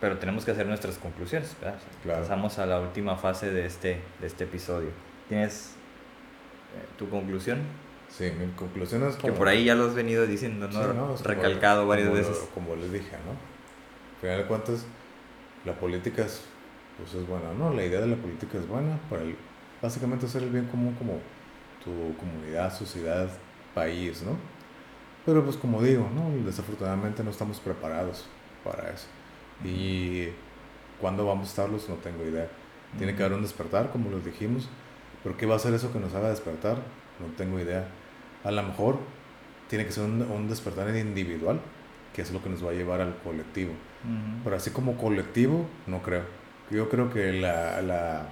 Pero 0.00 0.18
tenemos 0.18 0.44
que 0.44 0.50
hacer 0.50 0.66
nuestras 0.66 0.98
conclusiones. 0.98 1.54
¿verdad? 1.60 1.78
Claro. 2.02 2.22
Pasamos 2.22 2.58
a 2.58 2.66
la 2.66 2.80
última 2.80 3.16
fase 3.16 3.50
de 3.50 3.66
este, 3.66 4.00
de 4.20 4.26
este 4.26 4.44
episodio. 4.44 4.90
¿Tienes 5.28 5.74
eh, 6.74 6.86
tu 6.98 7.08
conclusión? 7.08 7.60
Sí, 8.16 8.30
mi 8.38 8.52
conclusión 8.52 9.02
es 9.04 9.16
Que 9.16 9.22
como- 9.22 9.34
por 9.34 9.48
ahí 9.48 9.64
ya 9.64 9.74
lo 9.74 9.86
has 9.86 9.94
venido 9.94 10.26
diciendo, 10.26 10.68
¿no? 10.68 10.72
Sí, 10.72 10.88
no, 10.94 11.14
es 11.14 11.22
como- 11.22 11.34
Recalcado 11.34 11.86
varias 11.86 12.08
como 12.08 12.20
lo- 12.20 12.28
veces. 12.28 12.48
como 12.54 12.76
les 12.76 12.92
dije, 12.92 13.16
¿no? 13.24 13.30
Al 13.32 14.20
final 14.20 14.38
de 14.38 14.44
cuentas, 14.46 14.84
la 15.64 15.72
política 15.74 16.22
es, 16.26 16.42
pues 16.98 17.14
es 17.14 17.26
buena, 17.26 17.52
¿no? 17.58 17.72
La 17.72 17.84
idea 17.84 18.00
de 18.00 18.08
la 18.08 18.16
política 18.16 18.58
es 18.58 18.68
buena 18.68 18.98
para 19.08 19.22
el, 19.22 19.34
básicamente 19.80 20.26
hacer 20.26 20.42
el 20.42 20.50
bien 20.50 20.66
común 20.66 20.94
como 20.94 21.18
tu 21.82 22.14
comunidad, 22.18 22.72
sociedad, 22.76 23.28
país, 23.74 24.22
¿no? 24.22 24.36
Pero 25.24 25.42
pues 25.44 25.56
como 25.56 25.82
digo, 25.82 26.08
¿no? 26.14 26.30
Desafortunadamente 26.44 27.24
no 27.24 27.30
estamos 27.30 27.60
preparados 27.60 28.26
para 28.62 28.90
eso. 28.90 29.06
Y 29.64 30.28
cuándo 31.00 31.24
vamos 31.26 31.46
a 31.46 31.50
estarlos 31.50 31.88
no 31.88 31.94
tengo 31.96 32.24
idea. 32.24 32.48
Tiene 32.98 33.16
que 33.16 33.22
haber 33.22 33.36
un 33.38 33.42
despertar, 33.42 33.90
como 33.90 34.10
les 34.10 34.24
dijimos. 34.24 34.68
Pero 35.22 35.36
¿qué 35.36 35.46
va 35.46 35.56
a 35.56 35.58
ser 35.58 35.72
eso 35.72 35.92
que 35.92 35.98
nos 35.98 36.14
haga 36.14 36.28
despertar? 36.28 36.76
No 37.20 37.26
tengo 37.36 37.58
idea. 37.58 37.88
A 38.44 38.50
lo 38.50 38.62
mejor 38.62 38.98
tiene 39.68 39.86
que 39.86 39.92
ser 39.92 40.04
un, 40.04 40.22
un 40.22 40.48
despertar 40.48 40.94
individual, 40.94 41.60
que 42.14 42.22
es 42.22 42.32
lo 42.32 42.42
que 42.42 42.50
nos 42.50 42.64
va 42.64 42.70
a 42.70 42.74
llevar 42.74 43.00
al 43.00 43.16
colectivo. 43.18 43.72
Ujú. 43.72 44.44
Pero 44.44 44.56
así 44.56 44.70
como 44.70 44.96
colectivo, 44.98 45.66
no 45.86 46.02
creo. 46.02 46.24
Yo 46.70 46.88
creo 46.88 47.10
que 47.12 47.32
la, 47.32 47.80
la, 47.82 48.26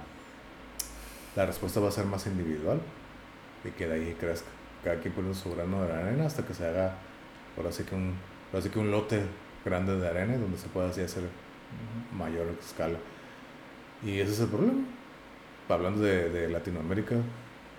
la 1.35 1.45
respuesta 1.45 1.79
va 1.79 1.89
a 1.89 1.91
ser 1.91 2.05
más 2.05 2.27
individual 2.27 2.79
y 3.63 3.69
que 3.71 3.87
de 3.87 3.93
ahí 3.93 4.15
crezca. 4.19 4.49
Cada 4.83 4.97
quien 4.99 5.13
pone 5.13 5.33
su 5.33 5.53
grano 5.53 5.83
de 5.83 5.93
arena 5.93 6.25
hasta 6.25 6.45
que 6.45 6.53
se 6.53 6.65
haga, 6.65 6.95
ahora 7.55 7.71
sí 7.71 7.83
que 7.83 7.93
un, 7.95 8.15
ahora 8.51 8.63
sí 8.63 8.69
que 8.69 8.79
un 8.79 8.89
lote 8.89 9.21
grande 9.63 9.95
de 9.97 10.07
arena 10.07 10.37
donde 10.37 10.57
se 10.57 10.67
pueda 10.69 10.89
así 10.89 11.01
hacer 11.01 11.23
mayor 12.17 12.47
escala. 12.59 12.97
Y 14.03 14.19
ese 14.19 14.31
es 14.33 14.39
el 14.39 14.47
problema. 14.47 14.81
Hablando 15.69 16.01
de, 16.01 16.29
de 16.29 16.49
Latinoamérica, 16.49 17.15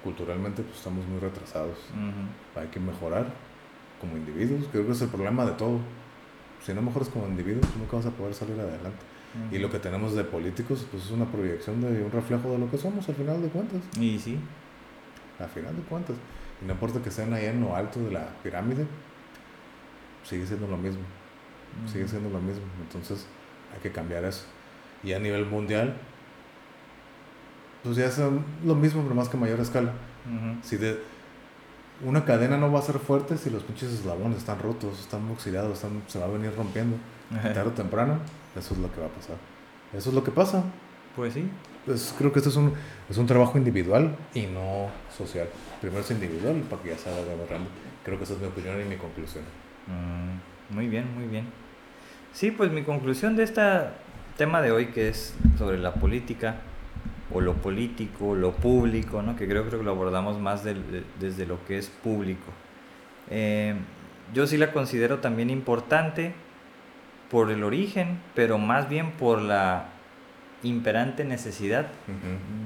culturalmente 0.02 0.62
pues 0.62 0.76
estamos 0.78 1.06
muy 1.06 1.18
retrasados. 1.20 1.78
Hay 2.56 2.66
que 2.68 2.80
mejorar 2.80 3.26
como 4.00 4.16
individuos. 4.16 4.66
Creo 4.72 4.86
que 4.86 4.92
es 4.92 5.02
el 5.02 5.08
problema 5.08 5.44
de 5.44 5.52
todo. 5.52 5.78
Si 6.64 6.72
no 6.74 6.82
mejoras 6.82 7.08
como 7.08 7.26
individuos, 7.26 7.66
nunca 7.78 7.96
vas 7.96 8.06
a 8.06 8.10
poder 8.10 8.34
salir 8.34 8.58
adelante. 8.60 8.98
Y 9.50 9.58
lo 9.58 9.70
que 9.70 9.78
tenemos 9.78 10.14
de 10.14 10.24
políticos, 10.24 10.86
pues 10.90 11.04
es 11.04 11.10
una 11.10 11.24
proyección 11.24 11.80
de 11.80 12.02
un 12.04 12.10
reflejo 12.10 12.50
de 12.50 12.58
lo 12.58 12.70
que 12.70 12.76
somos 12.76 13.08
al 13.08 13.14
final 13.14 13.40
de 13.40 13.48
cuentas. 13.48 13.80
Y 13.98 14.18
sí. 14.18 14.38
Al 15.38 15.48
final 15.48 15.74
de 15.74 15.82
cuentas. 15.82 16.16
Y 16.60 16.66
no 16.66 16.72
importa 16.74 17.00
que 17.02 17.08
estén 17.08 17.32
ahí 17.32 17.46
en 17.46 17.60
lo 17.62 17.74
alto 17.74 17.98
de 18.00 18.10
la 18.12 18.28
pirámide, 18.42 18.86
sigue 20.24 20.46
siendo 20.46 20.66
lo 20.68 20.76
mismo. 20.76 21.00
Sigue 21.86 22.04
Ujú. 22.04 22.10
siendo 22.10 22.28
lo 22.30 22.40
mismo. 22.40 22.62
Entonces 22.82 23.26
hay 23.74 23.80
que 23.80 23.90
cambiar 23.90 24.24
eso. 24.24 24.44
Y 25.02 25.12
a 25.14 25.18
nivel 25.18 25.46
mundial, 25.46 25.96
pues 27.82 27.96
ya 27.96 28.06
es 28.06 28.18
lo 28.64 28.74
mismo, 28.74 29.02
pero 29.02 29.14
más 29.14 29.28
que 29.28 29.36
a 29.36 29.40
mayor 29.40 29.60
escala. 29.60 29.92
Si 30.62 30.76
de 30.76 31.00
una 32.04 32.24
cadena 32.24 32.56
no 32.56 32.70
va 32.72 32.80
a 32.80 32.82
ser 32.82 32.98
fuerte 32.98 33.36
si 33.36 33.50
los 33.50 33.62
pinches 33.62 33.92
eslabones 33.92 34.38
están 34.38 34.58
rotos, 34.58 35.00
están 35.00 35.28
oxidados, 35.30 35.74
están, 35.74 36.02
se 36.06 36.18
va 36.18 36.26
a 36.26 36.28
venir 36.28 36.54
rompiendo. 36.56 36.96
Tarde 37.42 37.68
o 37.68 37.72
temprano, 37.72 38.18
eso 38.56 38.74
es 38.74 38.80
lo 38.80 38.92
que 38.92 39.00
va 39.00 39.06
a 39.06 39.10
pasar. 39.10 39.36
Eso 39.94 40.10
es 40.10 40.14
lo 40.14 40.22
que 40.22 40.30
pasa. 40.30 40.64
Pues 41.16 41.34
sí. 41.34 41.48
Pues 41.84 42.14
creo 42.16 42.32
que 42.32 42.38
esto 42.38 42.50
es 42.50 42.56
un, 42.56 42.72
es 43.08 43.18
un 43.18 43.26
trabajo 43.26 43.58
individual 43.58 44.14
y 44.34 44.46
no 44.46 44.88
social. 45.16 45.48
Primero 45.80 46.00
es 46.00 46.10
individual 46.10 46.62
para 46.70 46.82
que 46.82 46.90
ya 46.90 46.98
se 46.98 47.10
vaya 47.10 47.32
agarrando. 47.32 47.68
Creo 48.04 48.18
que 48.18 48.24
esa 48.24 48.34
es 48.34 48.40
mi 48.40 48.46
opinión 48.46 48.80
y 48.80 48.84
mi 48.84 48.96
conclusión. 48.96 49.44
Mm, 49.86 50.74
muy 50.74 50.88
bien, 50.88 51.12
muy 51.14 51.26
bien. 51.26 51.46
Sí, 52.32 52.50
pues 52.50 52.70
mi 52.70 52.82
conclusión 52.82 53.36
de 53.36 53.44
este 53.44 53.62
tema 54.36 54.62
de 54.62 54.72
hoy, 54.72 54.86
que 54.86 55.08
es 55.08 55.34
sobre 55.58 55.78
la 55.78 55.94
política, 55.94 56.56
o 57.34 57.40
lo 57.40 57.54
político, 57.54 58.34
lo 58.34 58.52
público, 58.52 59.22
¿no? 59.22 59.36
que 59.36 59.48
creo, 59.48 59.64
creo 59.66 59.78
que 59.78 59.84
lo 59.84 59.92
abordamos 59.92 60.38
más 60.38 60.64
desde 60.64 61.46
lo 61.46 61.64
que 61.66 61.78
es 61.78 61.88
público. 61.88 62.52
Eh, 63.30 63.74
yo 64.32 64.46
sí 64.46 64.56
la 64.56 64.72
considero 64.72 65.18
también 65.18 65.50
importante 65.50 66.34
por 67.30 67.50
el 67.50 67.64
origen, 67.64 68.20
pero 68.34 68.58
más 68.58 68.88
bien 68.88 69.12
por 69.12 69.40
la 69.40 69.86
imperante 70.62 71.24
necesidad 71.24 71.86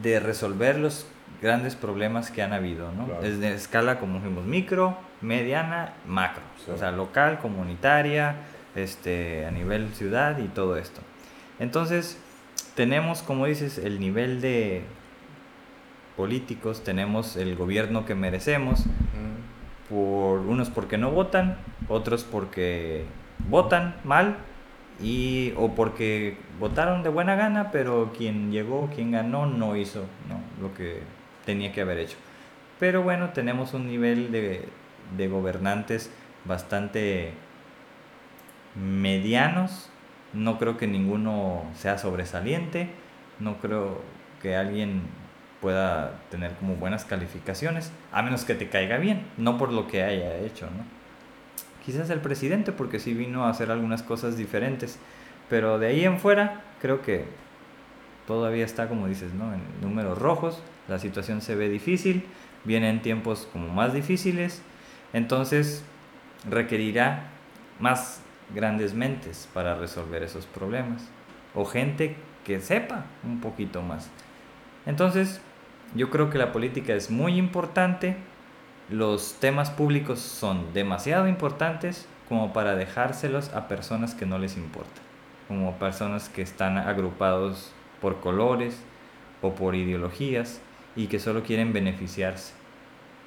de 0.03 0.21
resolver 0.21 0.79
los 0.79 1.07
grandes 1.41 1.75
problemas 1.75 2.31
que 2.31 2.43
han 2.43 2.53
habido, 2.53 2.91
¿no? 2.93 3.09
Desde 3.21 3.53
escala, 3.55 3.99
como 3.99 4.19
dijimos, 4.19 4.45
micro, 4.45 4.97
mediana, 5.21 5.95
macro. 6.07 6.43
O 6.73 6.77
sea, 6.77 6.91
local, 6.91 7.39
comunitaria, 7.39 8.37
este, 8.75 9.47
a 9.47 9.51
nivel 9.51 9.95
ciudad 9.95 10.39
y 10.39 10.49
todo 10.49 10.77
esto. 10.77 11.01
Entonces, 11.59 12.19
tenemos, 12.77 13.23
como 13.23 13.47
dices, 13.47 13.79
el 13.79 13.99
nivel 13.99 14.41
de 14.41 14.83
políticos, 16.17 16.85
tenemos 16.85 17.37
el 17.37 17.57
gobierno 17.57 18.07
que 18.07 18.15
merecemos, 18.15 18.85
por 19.89 20.41
unos 20.41 20.71
porque 20.71 20.99
no 20.99 21.11
votan, 21.11 21.59
otros 21.89 22.25
porque 22.25 23.05
votan 23.49 23.97
mal 24.05 24.37
y 25.01 25.53
o 25.57 25.75
porque 25.75 26.37
votaron 26.59 27.03
de 27.03 27.09
buena 27.09 27.35
gana, 27.35 27.71
pero 27.71 28.13
quien 28.17 28.53
llegó, 28.53 28.91
quien 28.95 29.11
ganó 29.11 29.47
no 29.47 29.77
hizo 29.77 30.05
lo 30.61 30.75
que 30.75 31.01
tenía 31.45 31.73
que 31.73 31.81
haber 31.81 31.99
hecho. 31.99 32.17
Pero 32.79 33.03
bueno, 33.03 33.31
tenemos 33.31 33.73
un 33.75 33.87
nivel 33.87 34.31
de, 34.33 34.69
de 35.17 35.29
gobernantes 35.29 36.11
bastante 36.45 37.33
medianos. 38.75 39.91
No 40.33 40.59
creo 40.59 40.77
que 40.77 40.87
ninguno 40.87 41.65
sea 41.75 41.99
sobresaliente. 41.99 42.91
No 43.39 43.59
creo 43.59 44.01
que 44.43 44.57
alguien 44.57 45.03
pueda 45.61 46.21
tener 46.31 46.53
como 46.53 46.77
buenas 46.77 47.05
calificaciones, 47.05 47.91
a 48.13 48.23
menos 48.23 48.45
que 48.45 48.55
te 48.55 48.69
caiga 48.69 48.99
bien, 48.99 49.23
no 49.37 49.59
por 49.59 49.73
lo 49.73 49.89
que 49.89 50.03
haya 50.03 50.37
hecho, 50.39 50.67
¿no? 50.67 50.85
Quizás 51.85 52.11
el 52.11 52.21
presidente, 52.21 52.73
porque 52.73 52.99
sí 52.99 53.15
vino 53.15 53.45
a 53.45 53.51
hacer 53.51 53.71
algunas 53.71 54.03
cosas 54.03 54.37
diferentes, 54.37 54.99
pero 55.49 55.79
de 55.79 55.89
ahí 55.89 56.05
en 56.05 56.19
fuera 56.19 56.63
creo 56.81 57.01
que 57.03 57.25
todavía 58.27 58.65
está, 58.65 58.89
como 58.89 59.07
dices, 59.07 59.33
¿no? 59.35 59.53
En 59.55 59.61
números 59.81 60.19
rojos, 60.19 60.63
la 60.89 60.99
situación 60.99 61.41
se 61.41 61.55
ve 61.55 61.69
difícil, 61.69 62.25
vienen 62.65 63.03
tiempos 63.03 63.49
como 63.53 63.69
más 63.69 63.93
difíciles, 63.93 64.63
entonces 65.13 65.85
requerirá 66.49 67.29
más 67.81 68.21
grandes 68.55 68.95
mentes 68.95 69.49
para 69.53 69.75
resolver 69.75 70.23
esos 70.23 70.47
problemas, 70.47 71.03
o 71.55 71.65
gente 71.65 72.17
que 72.45 72.61
sepa 72.61 73.05
un 73.25 73.41
poquito 73.41 73.83
más. 73.83 74.11
Entonces, 74.87 75.41
yo 75.95 76.11
creo 76.11 76.31
que 76.31 76.39
la 76.39 76.53
política 76.53 76.95
es 76.95 77.11
muy 77.11 77.39
importante, 77.39 78.17
los 78.91 79.35
temas 79.41 79.71
públicos 79.71 80.21
son 80.21 80.73
demasiado 80.73 81.29
importantes 81.29 82.07
como 82.29 82.53
para 82.53 82.77
dejárselos 82.77 83.53
a 83.55 83.69
personas 83.69 84.15
que 84.15 84.27
no 84.27 84.39
les 84.39 84.57
importa, 84.57 85.01
como 85.49 85.79
personas 85.79 86.29
que 86.29 86.43
están 86.43 86.79
agrupados 86.79 87.73
por 88.01 88.21
colores 88.21 88.81
o 89.43 89.55
por 89.55 89.75
ideologías 89.75 90.61
y 90.95 91.07
que 91.07 91.19
solo 91.19 91.43
quieren 91.43 91.73
beneficiarse 91.73 92.53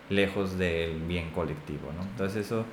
lejos 0.10 0.58
del 0.58 1.00
bien 1.02 1.30
colectivo. 1.32 1.92
¿no? 1.96 2.04
Entonces 2.04 2.46
eso, 2.46 2.66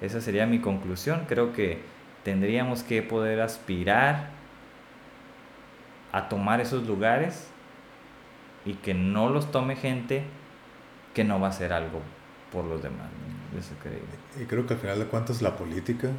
esa 0.00 0.20
sería 0.20 0.46
mi 0.46 0.60
conclusión. 0.60 1.24
Creo 1.28 1.52
que 1.52 1.80
tendríamos 2.22 2.82
que 2.82 3.02
poder 3.02 3.40
aspirar 3.40 4.30
a 6.12 6.28
tomar 6.28 6.60
esos 6.60 6.86
lugares 6.86 7.48
y 8.64 8.74
que 8.74 8.94
no 8.94 9.28
los 9.28 9.50
tome 9.50 9.76
gente 9.76 10.24
que 11.12 11.24
no 11.24 11.40
va 11.40 11.48
a 11.48 11.50
hacer 11.50 11.72
algo 11.72 12.00
por 12.52 12.64
los 12.64 12.82
demás. 12.82 13.08
Eso 13.58 13.74
creo. 13.82 13.98
Y 14.40 14.46
creo 14.46 14.66
que 14.66 14.74
al 14.74 14.80
final 14.80 14.98
de 14.98 15.06
cuentas 15.06 15.42
la 15.42 15.56
política 15.56 16.10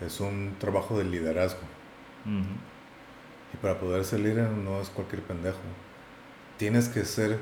es 0.00 0.20
un 0.20 0.56
trabajo 0.58 0.98
de 0.98 1.04
liderazgo. 1.04 1.60
Y 3.52 3.56
para 3.58 3.78
poder 3.78 4.04
ser 4.04 4.20
líder 4.20 4.50
no 4.50 4.80
es 4.80 4.90
cualquier 4.90 5.22
pendejo. 5.22 5.58
Tienes 6.58 6.88
que 6.88 7.04
ser, 7.04 7.38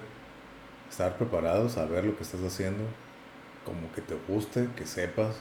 estar 0.89 1.17
preparado, 1.17 1.69
saber 1.69 2.05
lo 2.05 2.17
que 2.17 2.23
estás 2.23 2.43
haciendo, 2.43 2.85
como 3.69 3.93
que 3.93 4.01
te 4.01 4.17
guste, 4.27 4.69
que 4.75 4.87
sepas, 4.87 5.37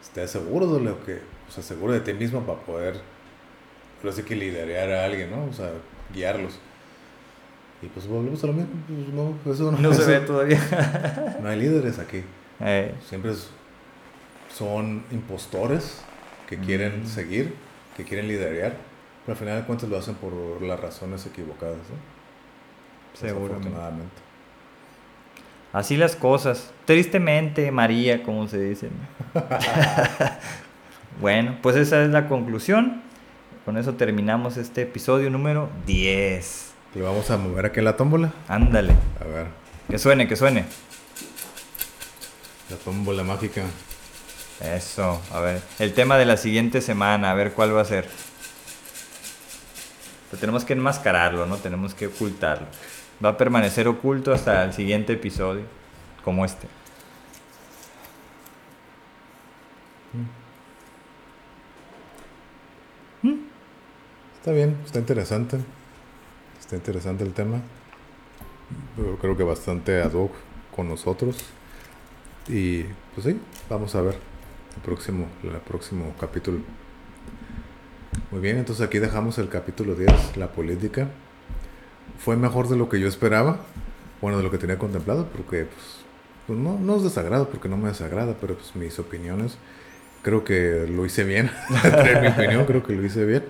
estés 0.00 0.30
seguro 0.30 0.72
de 0.74 0.80
lo 0.80 1.04
que, 1.04 1.20
o 1.48 1.50
sea, 1.50 1.62
seguro 1.62 1.92
de 1.92 2.00
ti 2.00 2.12
mismo 2.12 2.42
para 2.42 2.60
poder, 2.60 3.00
pero 4.00 4.12
sí 4.12 4.22
que 4.22 4.36
liderar 4.36 4.92
a 4.92 5.04
alguien, 5.04 5.30
¿no? 5.30 5.44
O 5.46 5.52
sea, 5.52 5.72
guiarlos. 6.12 6.60
Y 7.82 7.86
pues 7.88 8.06
volvemos 8.06 8.42
a 8.44 8.46
lo 8.46 8.52
mismo. 8.52 8.70
Pues 8.86 9.08
no, 9.08 9.52
eso 9.52 9.72
no, 9.72 9.92
se 9.92 10.04
ve 10.04 10.20
todavía. 10.20 11.38
no 11.42 11.48
hay 11.48 11.58
líderes 11.58 11.98
aquí. 11.98 12.22
Eh. 12.60 12.94
Siempre 13.06 13.32
son 14.54 15.04
impostores 15.10 16.02
que 16.48 16.56
quieren 16.58 17.02
mm. 17.02 17.06
seguir, 17.06 17.54
que 17.96 18.04
quieren 18.04 18.28
liderar, 18.28 18.76
pero 19.26 19.32
al 19.32 19.36
final 19.36 19.60
de 19.60 19.66
cuentas 19.66 19.88
lo 19.88 19.98
hacen 19.98 20.14
por 20.14 20.62
las 20.62 20.78
razones 20.78 21.26
equivocadas. 21.26 21.76
¿no? 21.76 23.20
Desafortunadamente. 23.20 24.24
Así 25.72 25.96
las 25.96 26.14
cosas. 26.14 26.70
Tristemente, 26.84 27.70
María, 27.70 28.22
como 28.22 28.46
se 28.46 28.60
dice. 28.60 28.90
bueno, 31.20 31.58
pues 31.62 31.76
esa 31.76 32.02
es 32.02 32.10
la 32.10 32.28
conclusión. 32.28 33.02
Con 33.64 33.78
eso 33.78 33.94
terminamos 33.94 34.58
este 34.58 34.82
episodio 34.82 35.30
número 35.30 35.70
10. 35.86 36.72
Le 36.94 37.02
vamos 37.02 37.30
a 37.30 37.38
mover 37.38 37.66
aquí 37.66 37.80
la 37.80 37.96
tómbola. 37.96 38.32
Ándale. 38.48 38.92
A 39.20 39.24
ver. 39.24 39.46
Que 39.88 39.98
suene, 39.98 40.28
que 40.28 40.36
suene. 40.36 40.64
La 42.70 42.76
tómbola 42.76 43.24
mágica. 43.24 43.62
Eso, 44.60 45.20
a 45.32 45.40
ver. 45.40 45.62
El 45.78 45.94
tema 45.94 46.16
de 46.18 46.24
la 46.24 46.36
siguiente 46.36 46.80
semana, 46.80 47.30
a 47.30 47.34
ver 47.34 47.52
cuál 47.52 47.74
va 47.74 47.80
a 47.80 47.84
ser. 47.84 48.06
Pero 50.30 50.40
tenemos 50.40 50.64
que 50.64 50.74
enmascararlo, 50.74 51.46
¿no? 51.46 51.56
Tenemos 51.56 51.94
que 51.94 52.06
ocultarlo. 52.06 52.66
Va 53.24 53.30
a 53.30 53.36
permanecer 53.36 53.88
oculto 53.88 54.32
hasta 54.32 54.64
el 54.64 54.72
siguiente 54.72 55.14
episodio, 55.14 55.62
como 56.24 56.44
este. 56.44 56.66
Mm. 63.22 63.34
Está 64.36 64.52
bien, 64.52 64.76
está 64.84 64.98
interesante. 64.98 65.58
Está 66.60 66.76
interesante 66.76 67.24
el 67.24 67.32
tema. 67.32 67.60
Yo 68.96 69.16
creo 69.18 69.36
que 69.36 69.42
bastante 69.42 70.02
ad 70.02 70.12
hoc 70.12 70.32
con 70.74 70.88
nosotros. 70.88 71.36
Y 72.48 72.82
pues 73.14 73.26
sí, 73.26 73.40
vamos 73.70 73.94
a 73.94 74.02
ver 74.02 74.14
el 74.76 74.82
próximo, 74.82 75.26
el 75.42 75.50
próximo 75.60 76.14
capítulo. 76.20 76.58
Muy 78.30 78.40
bien, 78.40 78.58
entonces 78.58 78.86
aquí 78.86 78.98
dejamos 78.98 79.38
el 79.38 79.48
capítulo 79.48 79.94
10, 79.94 80.36
la 80.36 80.52
política. 80.52 81.08
Fue 82.18 82.36
mejor 82.36 82.68
de 82.68 82.76
lo 82.76 82.88
que 82.88 83.00
yo 83.00 83.08
esperaba, 83.08 83.60
bueno, 84.20 84.36
de 84.38 84.42
lo 84.42 84.50
que 84.50 84.58
tenía 84.58 84.78
contemplado, 84.78 85.28
porque 85.28 85.64
pues, 85.64 86.03
pues 86.46 86.58
no, 86.58 86.78
no 86.78 86.96
es 86.96 87.02
desagrado, 87.02 87.48
porque 87.48 87.68
no 87.68 87.76
me 87.76 87.88
desagrada, 87.88 88.34
pero 88.40 88.54
pues 88.54 88.74
mis 88.76 88.98
opiniones, 88.98 89.56
creo 90.22 90.44
que 90.44 90.86
lo 90.88 91.06
hice 91.06 91.24
bien. 91.24 91.50
mi 92.22 92.28
opinión, 92.28 92.64
creo 92.66 92.82
que 92.82 92.94
lo 92.94 93.04
hice 93.04 93.24
bien. 93.24 93.44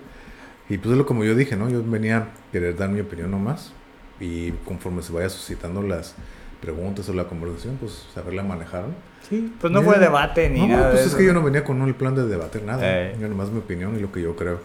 Y 0.68 0.78
pues 0.78 0.92
es 0.92 0.98
lo 0.98 1.06
como 1.06 1.24
yo 1.24 1.34
dije, 1.34 1.56
¿no? 1.56 1.68
Yo 1.68 1.82
venía 1.84 2.18
a 2.18 2.26
querer 2.52 2.76
dar 2.76 2.88
mi 2.88 3.00
opinión 3.00 3.30
nomás 3.30 3.72
y 4.20 4.52
conforme 4.64 5.02
se 5.02 5.12
vaya 5.12 5.28
suscitando 5.28 5.82
las 5.82 6.14
preguntas 6.60 7.08
o 7.08 7.12
la 7.12 7.24
conversación, 7.24 7.76
pues 7.78 8.06
saberla 8.14 8.42
manejar. 8.42 8.84
Sí, 9.28 9.52
pues 9.60 9.72
no 9.72 9.82
fue 9.82 9.98
debate 9.98 10.48
ni 10.48 10.66
nada. 10.66 10.92
Pues 10.92 11.06
es 11.06 11.14
que 11.14 11.24
yo 11.24 11.32
no 11.32 11.42
venía 11.42 11.64
con 11.64 11.82
el 11.82 11.94
plan 11.94 12.14
de 12.14 12.26
debatir 12.26 12.62
nada. 12.62 12.80
Eh. 12.82 13.16
Yo 13.20 13.28
nomás 13.28 13.50
mi 13.50 13.58
opinión 13.58 13.96
y 13.96 14.00
lo 14.00 14.10
que 14.10 14.22
yo 14.22 14.34
creo. 14.36 14.60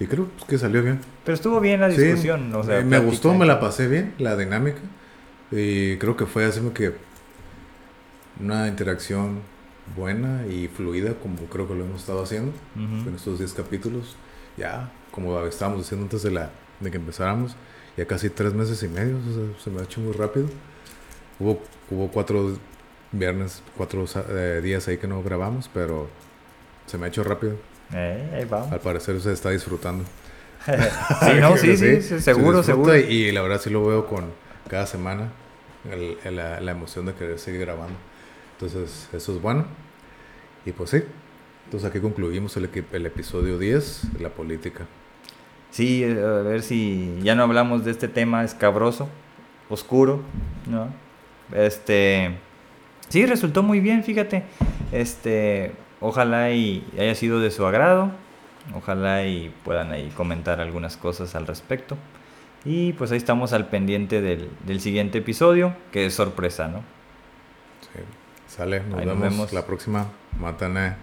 Y 0.00 0.06
creo 0.06 0.28
que 0.48 0.58
salió 0.58 0.82
bien. 0.82 0.98
Pero 1.24 1.34
estuvo 1.34 1.60
bien 1.60 1.80
la 1.80 1.88
discusión. 1.88 2.52
o 2.54 2.64
sea, 2.64 2.80
me 2.82 2.98
gustó, 2.98 3.34
me 3.34 3.46
la 3.46 3.60
pasé 3.60 3.86
bien, 3.86 4.14
la 4.18 4.36
dinámica. 4.36 4.80
Y 5.52 5.96
creo 5.96 6.16
que 6.16 6.26
fue 6.26 6.44
así 6.44 6.60
que 6.74 6.94
una 8.40 8.68
interacción 8.68 9.40
buena 9.96 10.46
y 10.46 10.68
fluida, 10.68 11.14
como 11.14 11.36
creo 11.46 11.66
que 11.66 11.74
lo 11.74 11.84
hemos 11.84 12.00
estado 12.00 12.22
haciendo 12.22 12.52
en 12.76 13.14
estos 13.14 13.38
10 13.38 13.52
capítulos. 13.54 14.16
Ya 14.56 14.90
como 15.10 15.38
estábamos 15.46 15.80
diciendo 15.80 16.04
antes 16.04 16.22
de, 16.22 16.30
la, 16.30 16.50
de 16.80 16.90
que 16.90 16.96
empezáramos, 16.96 17.56
ya 17.96 18.06
casi 18.06 18.30
tres 18.30 18.54
meses 18.54 18.82
y 18.82 18.88
medio, 18.88 19.18
se 19.62 19.70
me 19.70 19.80
ha 19.80 19.84
hecho 19.84 20.00
muy 20.00 20.12
rápido. 20.12 20.46
Hubo, 21.38 21.60
hubo 21.90 22.08
cuatro 22.08 22.56
viernes, 23.12 23.62
cuatro 23.76 24.04
eh, 24.28 24.60
días 24.62 24.86
ahí 24.88 24.98
que 24.98 25.08
no 25.08 25.22
grabamos, 25.22 25.70
pero 25.72 26.08
se 26.86 26.98
me 26.98 27.06
ha 27.06 27.08
hecho 27.08 27.24
rápido. 27.24 27.56
Eh, 27.92 28.46
Al 28.70 28.80
parecer 28.80 29.20
se 29.20 29.32
está 29.32 29.50
disfrutando. 29.50 30.04
sí, 30.66 31.30
no, 31.40 31.56
sí, 31.56 31.76
sí, 31.76 32.20
seguro, 32.20 32.62
seguro. 32.62 32.96
Y, 32.96 33.32
la 33.32 33.42
verdad 33.42 33.60
sí 33.60 33.70
lo 33.70 33.84
veo 33.84 34.06
con 34.06 34.26
cada 34.68 34.86
semana, 34.86 35.32
la, 36.30 36.60
la, 36.60 36.70
emoción 36.70 37.06
de 37.06 37.14
querer 37.14 37.38
seguir 37.38 37.62
grabando. 37.62 37.96
Entonces, 38.60 39.08
eso 39.14 39.32
es 39.32 39.40
bueno. 39.40 39.64
Y 40.66 40.72
pues 40.72 40.90
sí, 40.90 41.02
entonces 41.64 41.88
aquí 41.88 41.98
concluimos 41.98 42.54
el, 42.58 42.68
el 42.92 43.06
episodio 43.06 43.58
10, 43.58 44.20
la 44.20 44.28
política. 44.28 44.86
sí, 45.70 46.04
eh, 46.04 46.20
a 46.22 46.42
ver 46.42 46.62
si 46.62 47.18
ya 47.22 47.34
no 47.34 47.44
hablamos 47.44 47.86
de 47.86 47.90
este 47.90 48.06
tema 48.06 48.44
escabroso, 48.44 49.08
oscuro, 49.70 50.20
¿no? 50.66 50.92
Este, 51.54 52.36
sí, 53.08 53.24
resultó 53.24 53.62
muy 53.62 53.80
bien, 53.80 54.04
fíjate. 54.04 54.42
Este, 54.92 55.72
ojalá 55.98 56.50
y 56.52 56.84
haya 56.98 57.14
sido 57.14 57.40
de 57.40 57.50
su 57.50 57.64
agrado. 57.64 58.10
Ojalá 58.74 59.24
y 59.24 59.54
puedan 59.64 59.90
ahí 59.90 60.10
comentar 60.14 60.60
algunas 60.60 60.98
cosas 60.98 61.34
al 61.34 61.46
respecto. 61.46 61.96
Y 62.66 62.92
pues 62.92 63.10
ahí 63.10 63.16
estamos 63.16 63.54
al 63.54 63.68
pendiente 63.70 64.20
del, 64.20 64.50
del 64.66 64.80
siguiente 64.82 65.18
episodio, 65.18 65.74
que 65.92 66.04
es 66.04 66.12
sorpresa, 66.12 66.68
¿no? 66.68 66.80
Sí. 67.80 68.19
Sale, 68.50 68.80
nos, 68.80 68.98
Ahí 68.98 69.06
vemos, 69.06 69.20
nos 69.22 69.30
vemos 69.30 69.52
la 69.52 69.64
próxima. 69.64 70.06
Matané. 70.40 70.96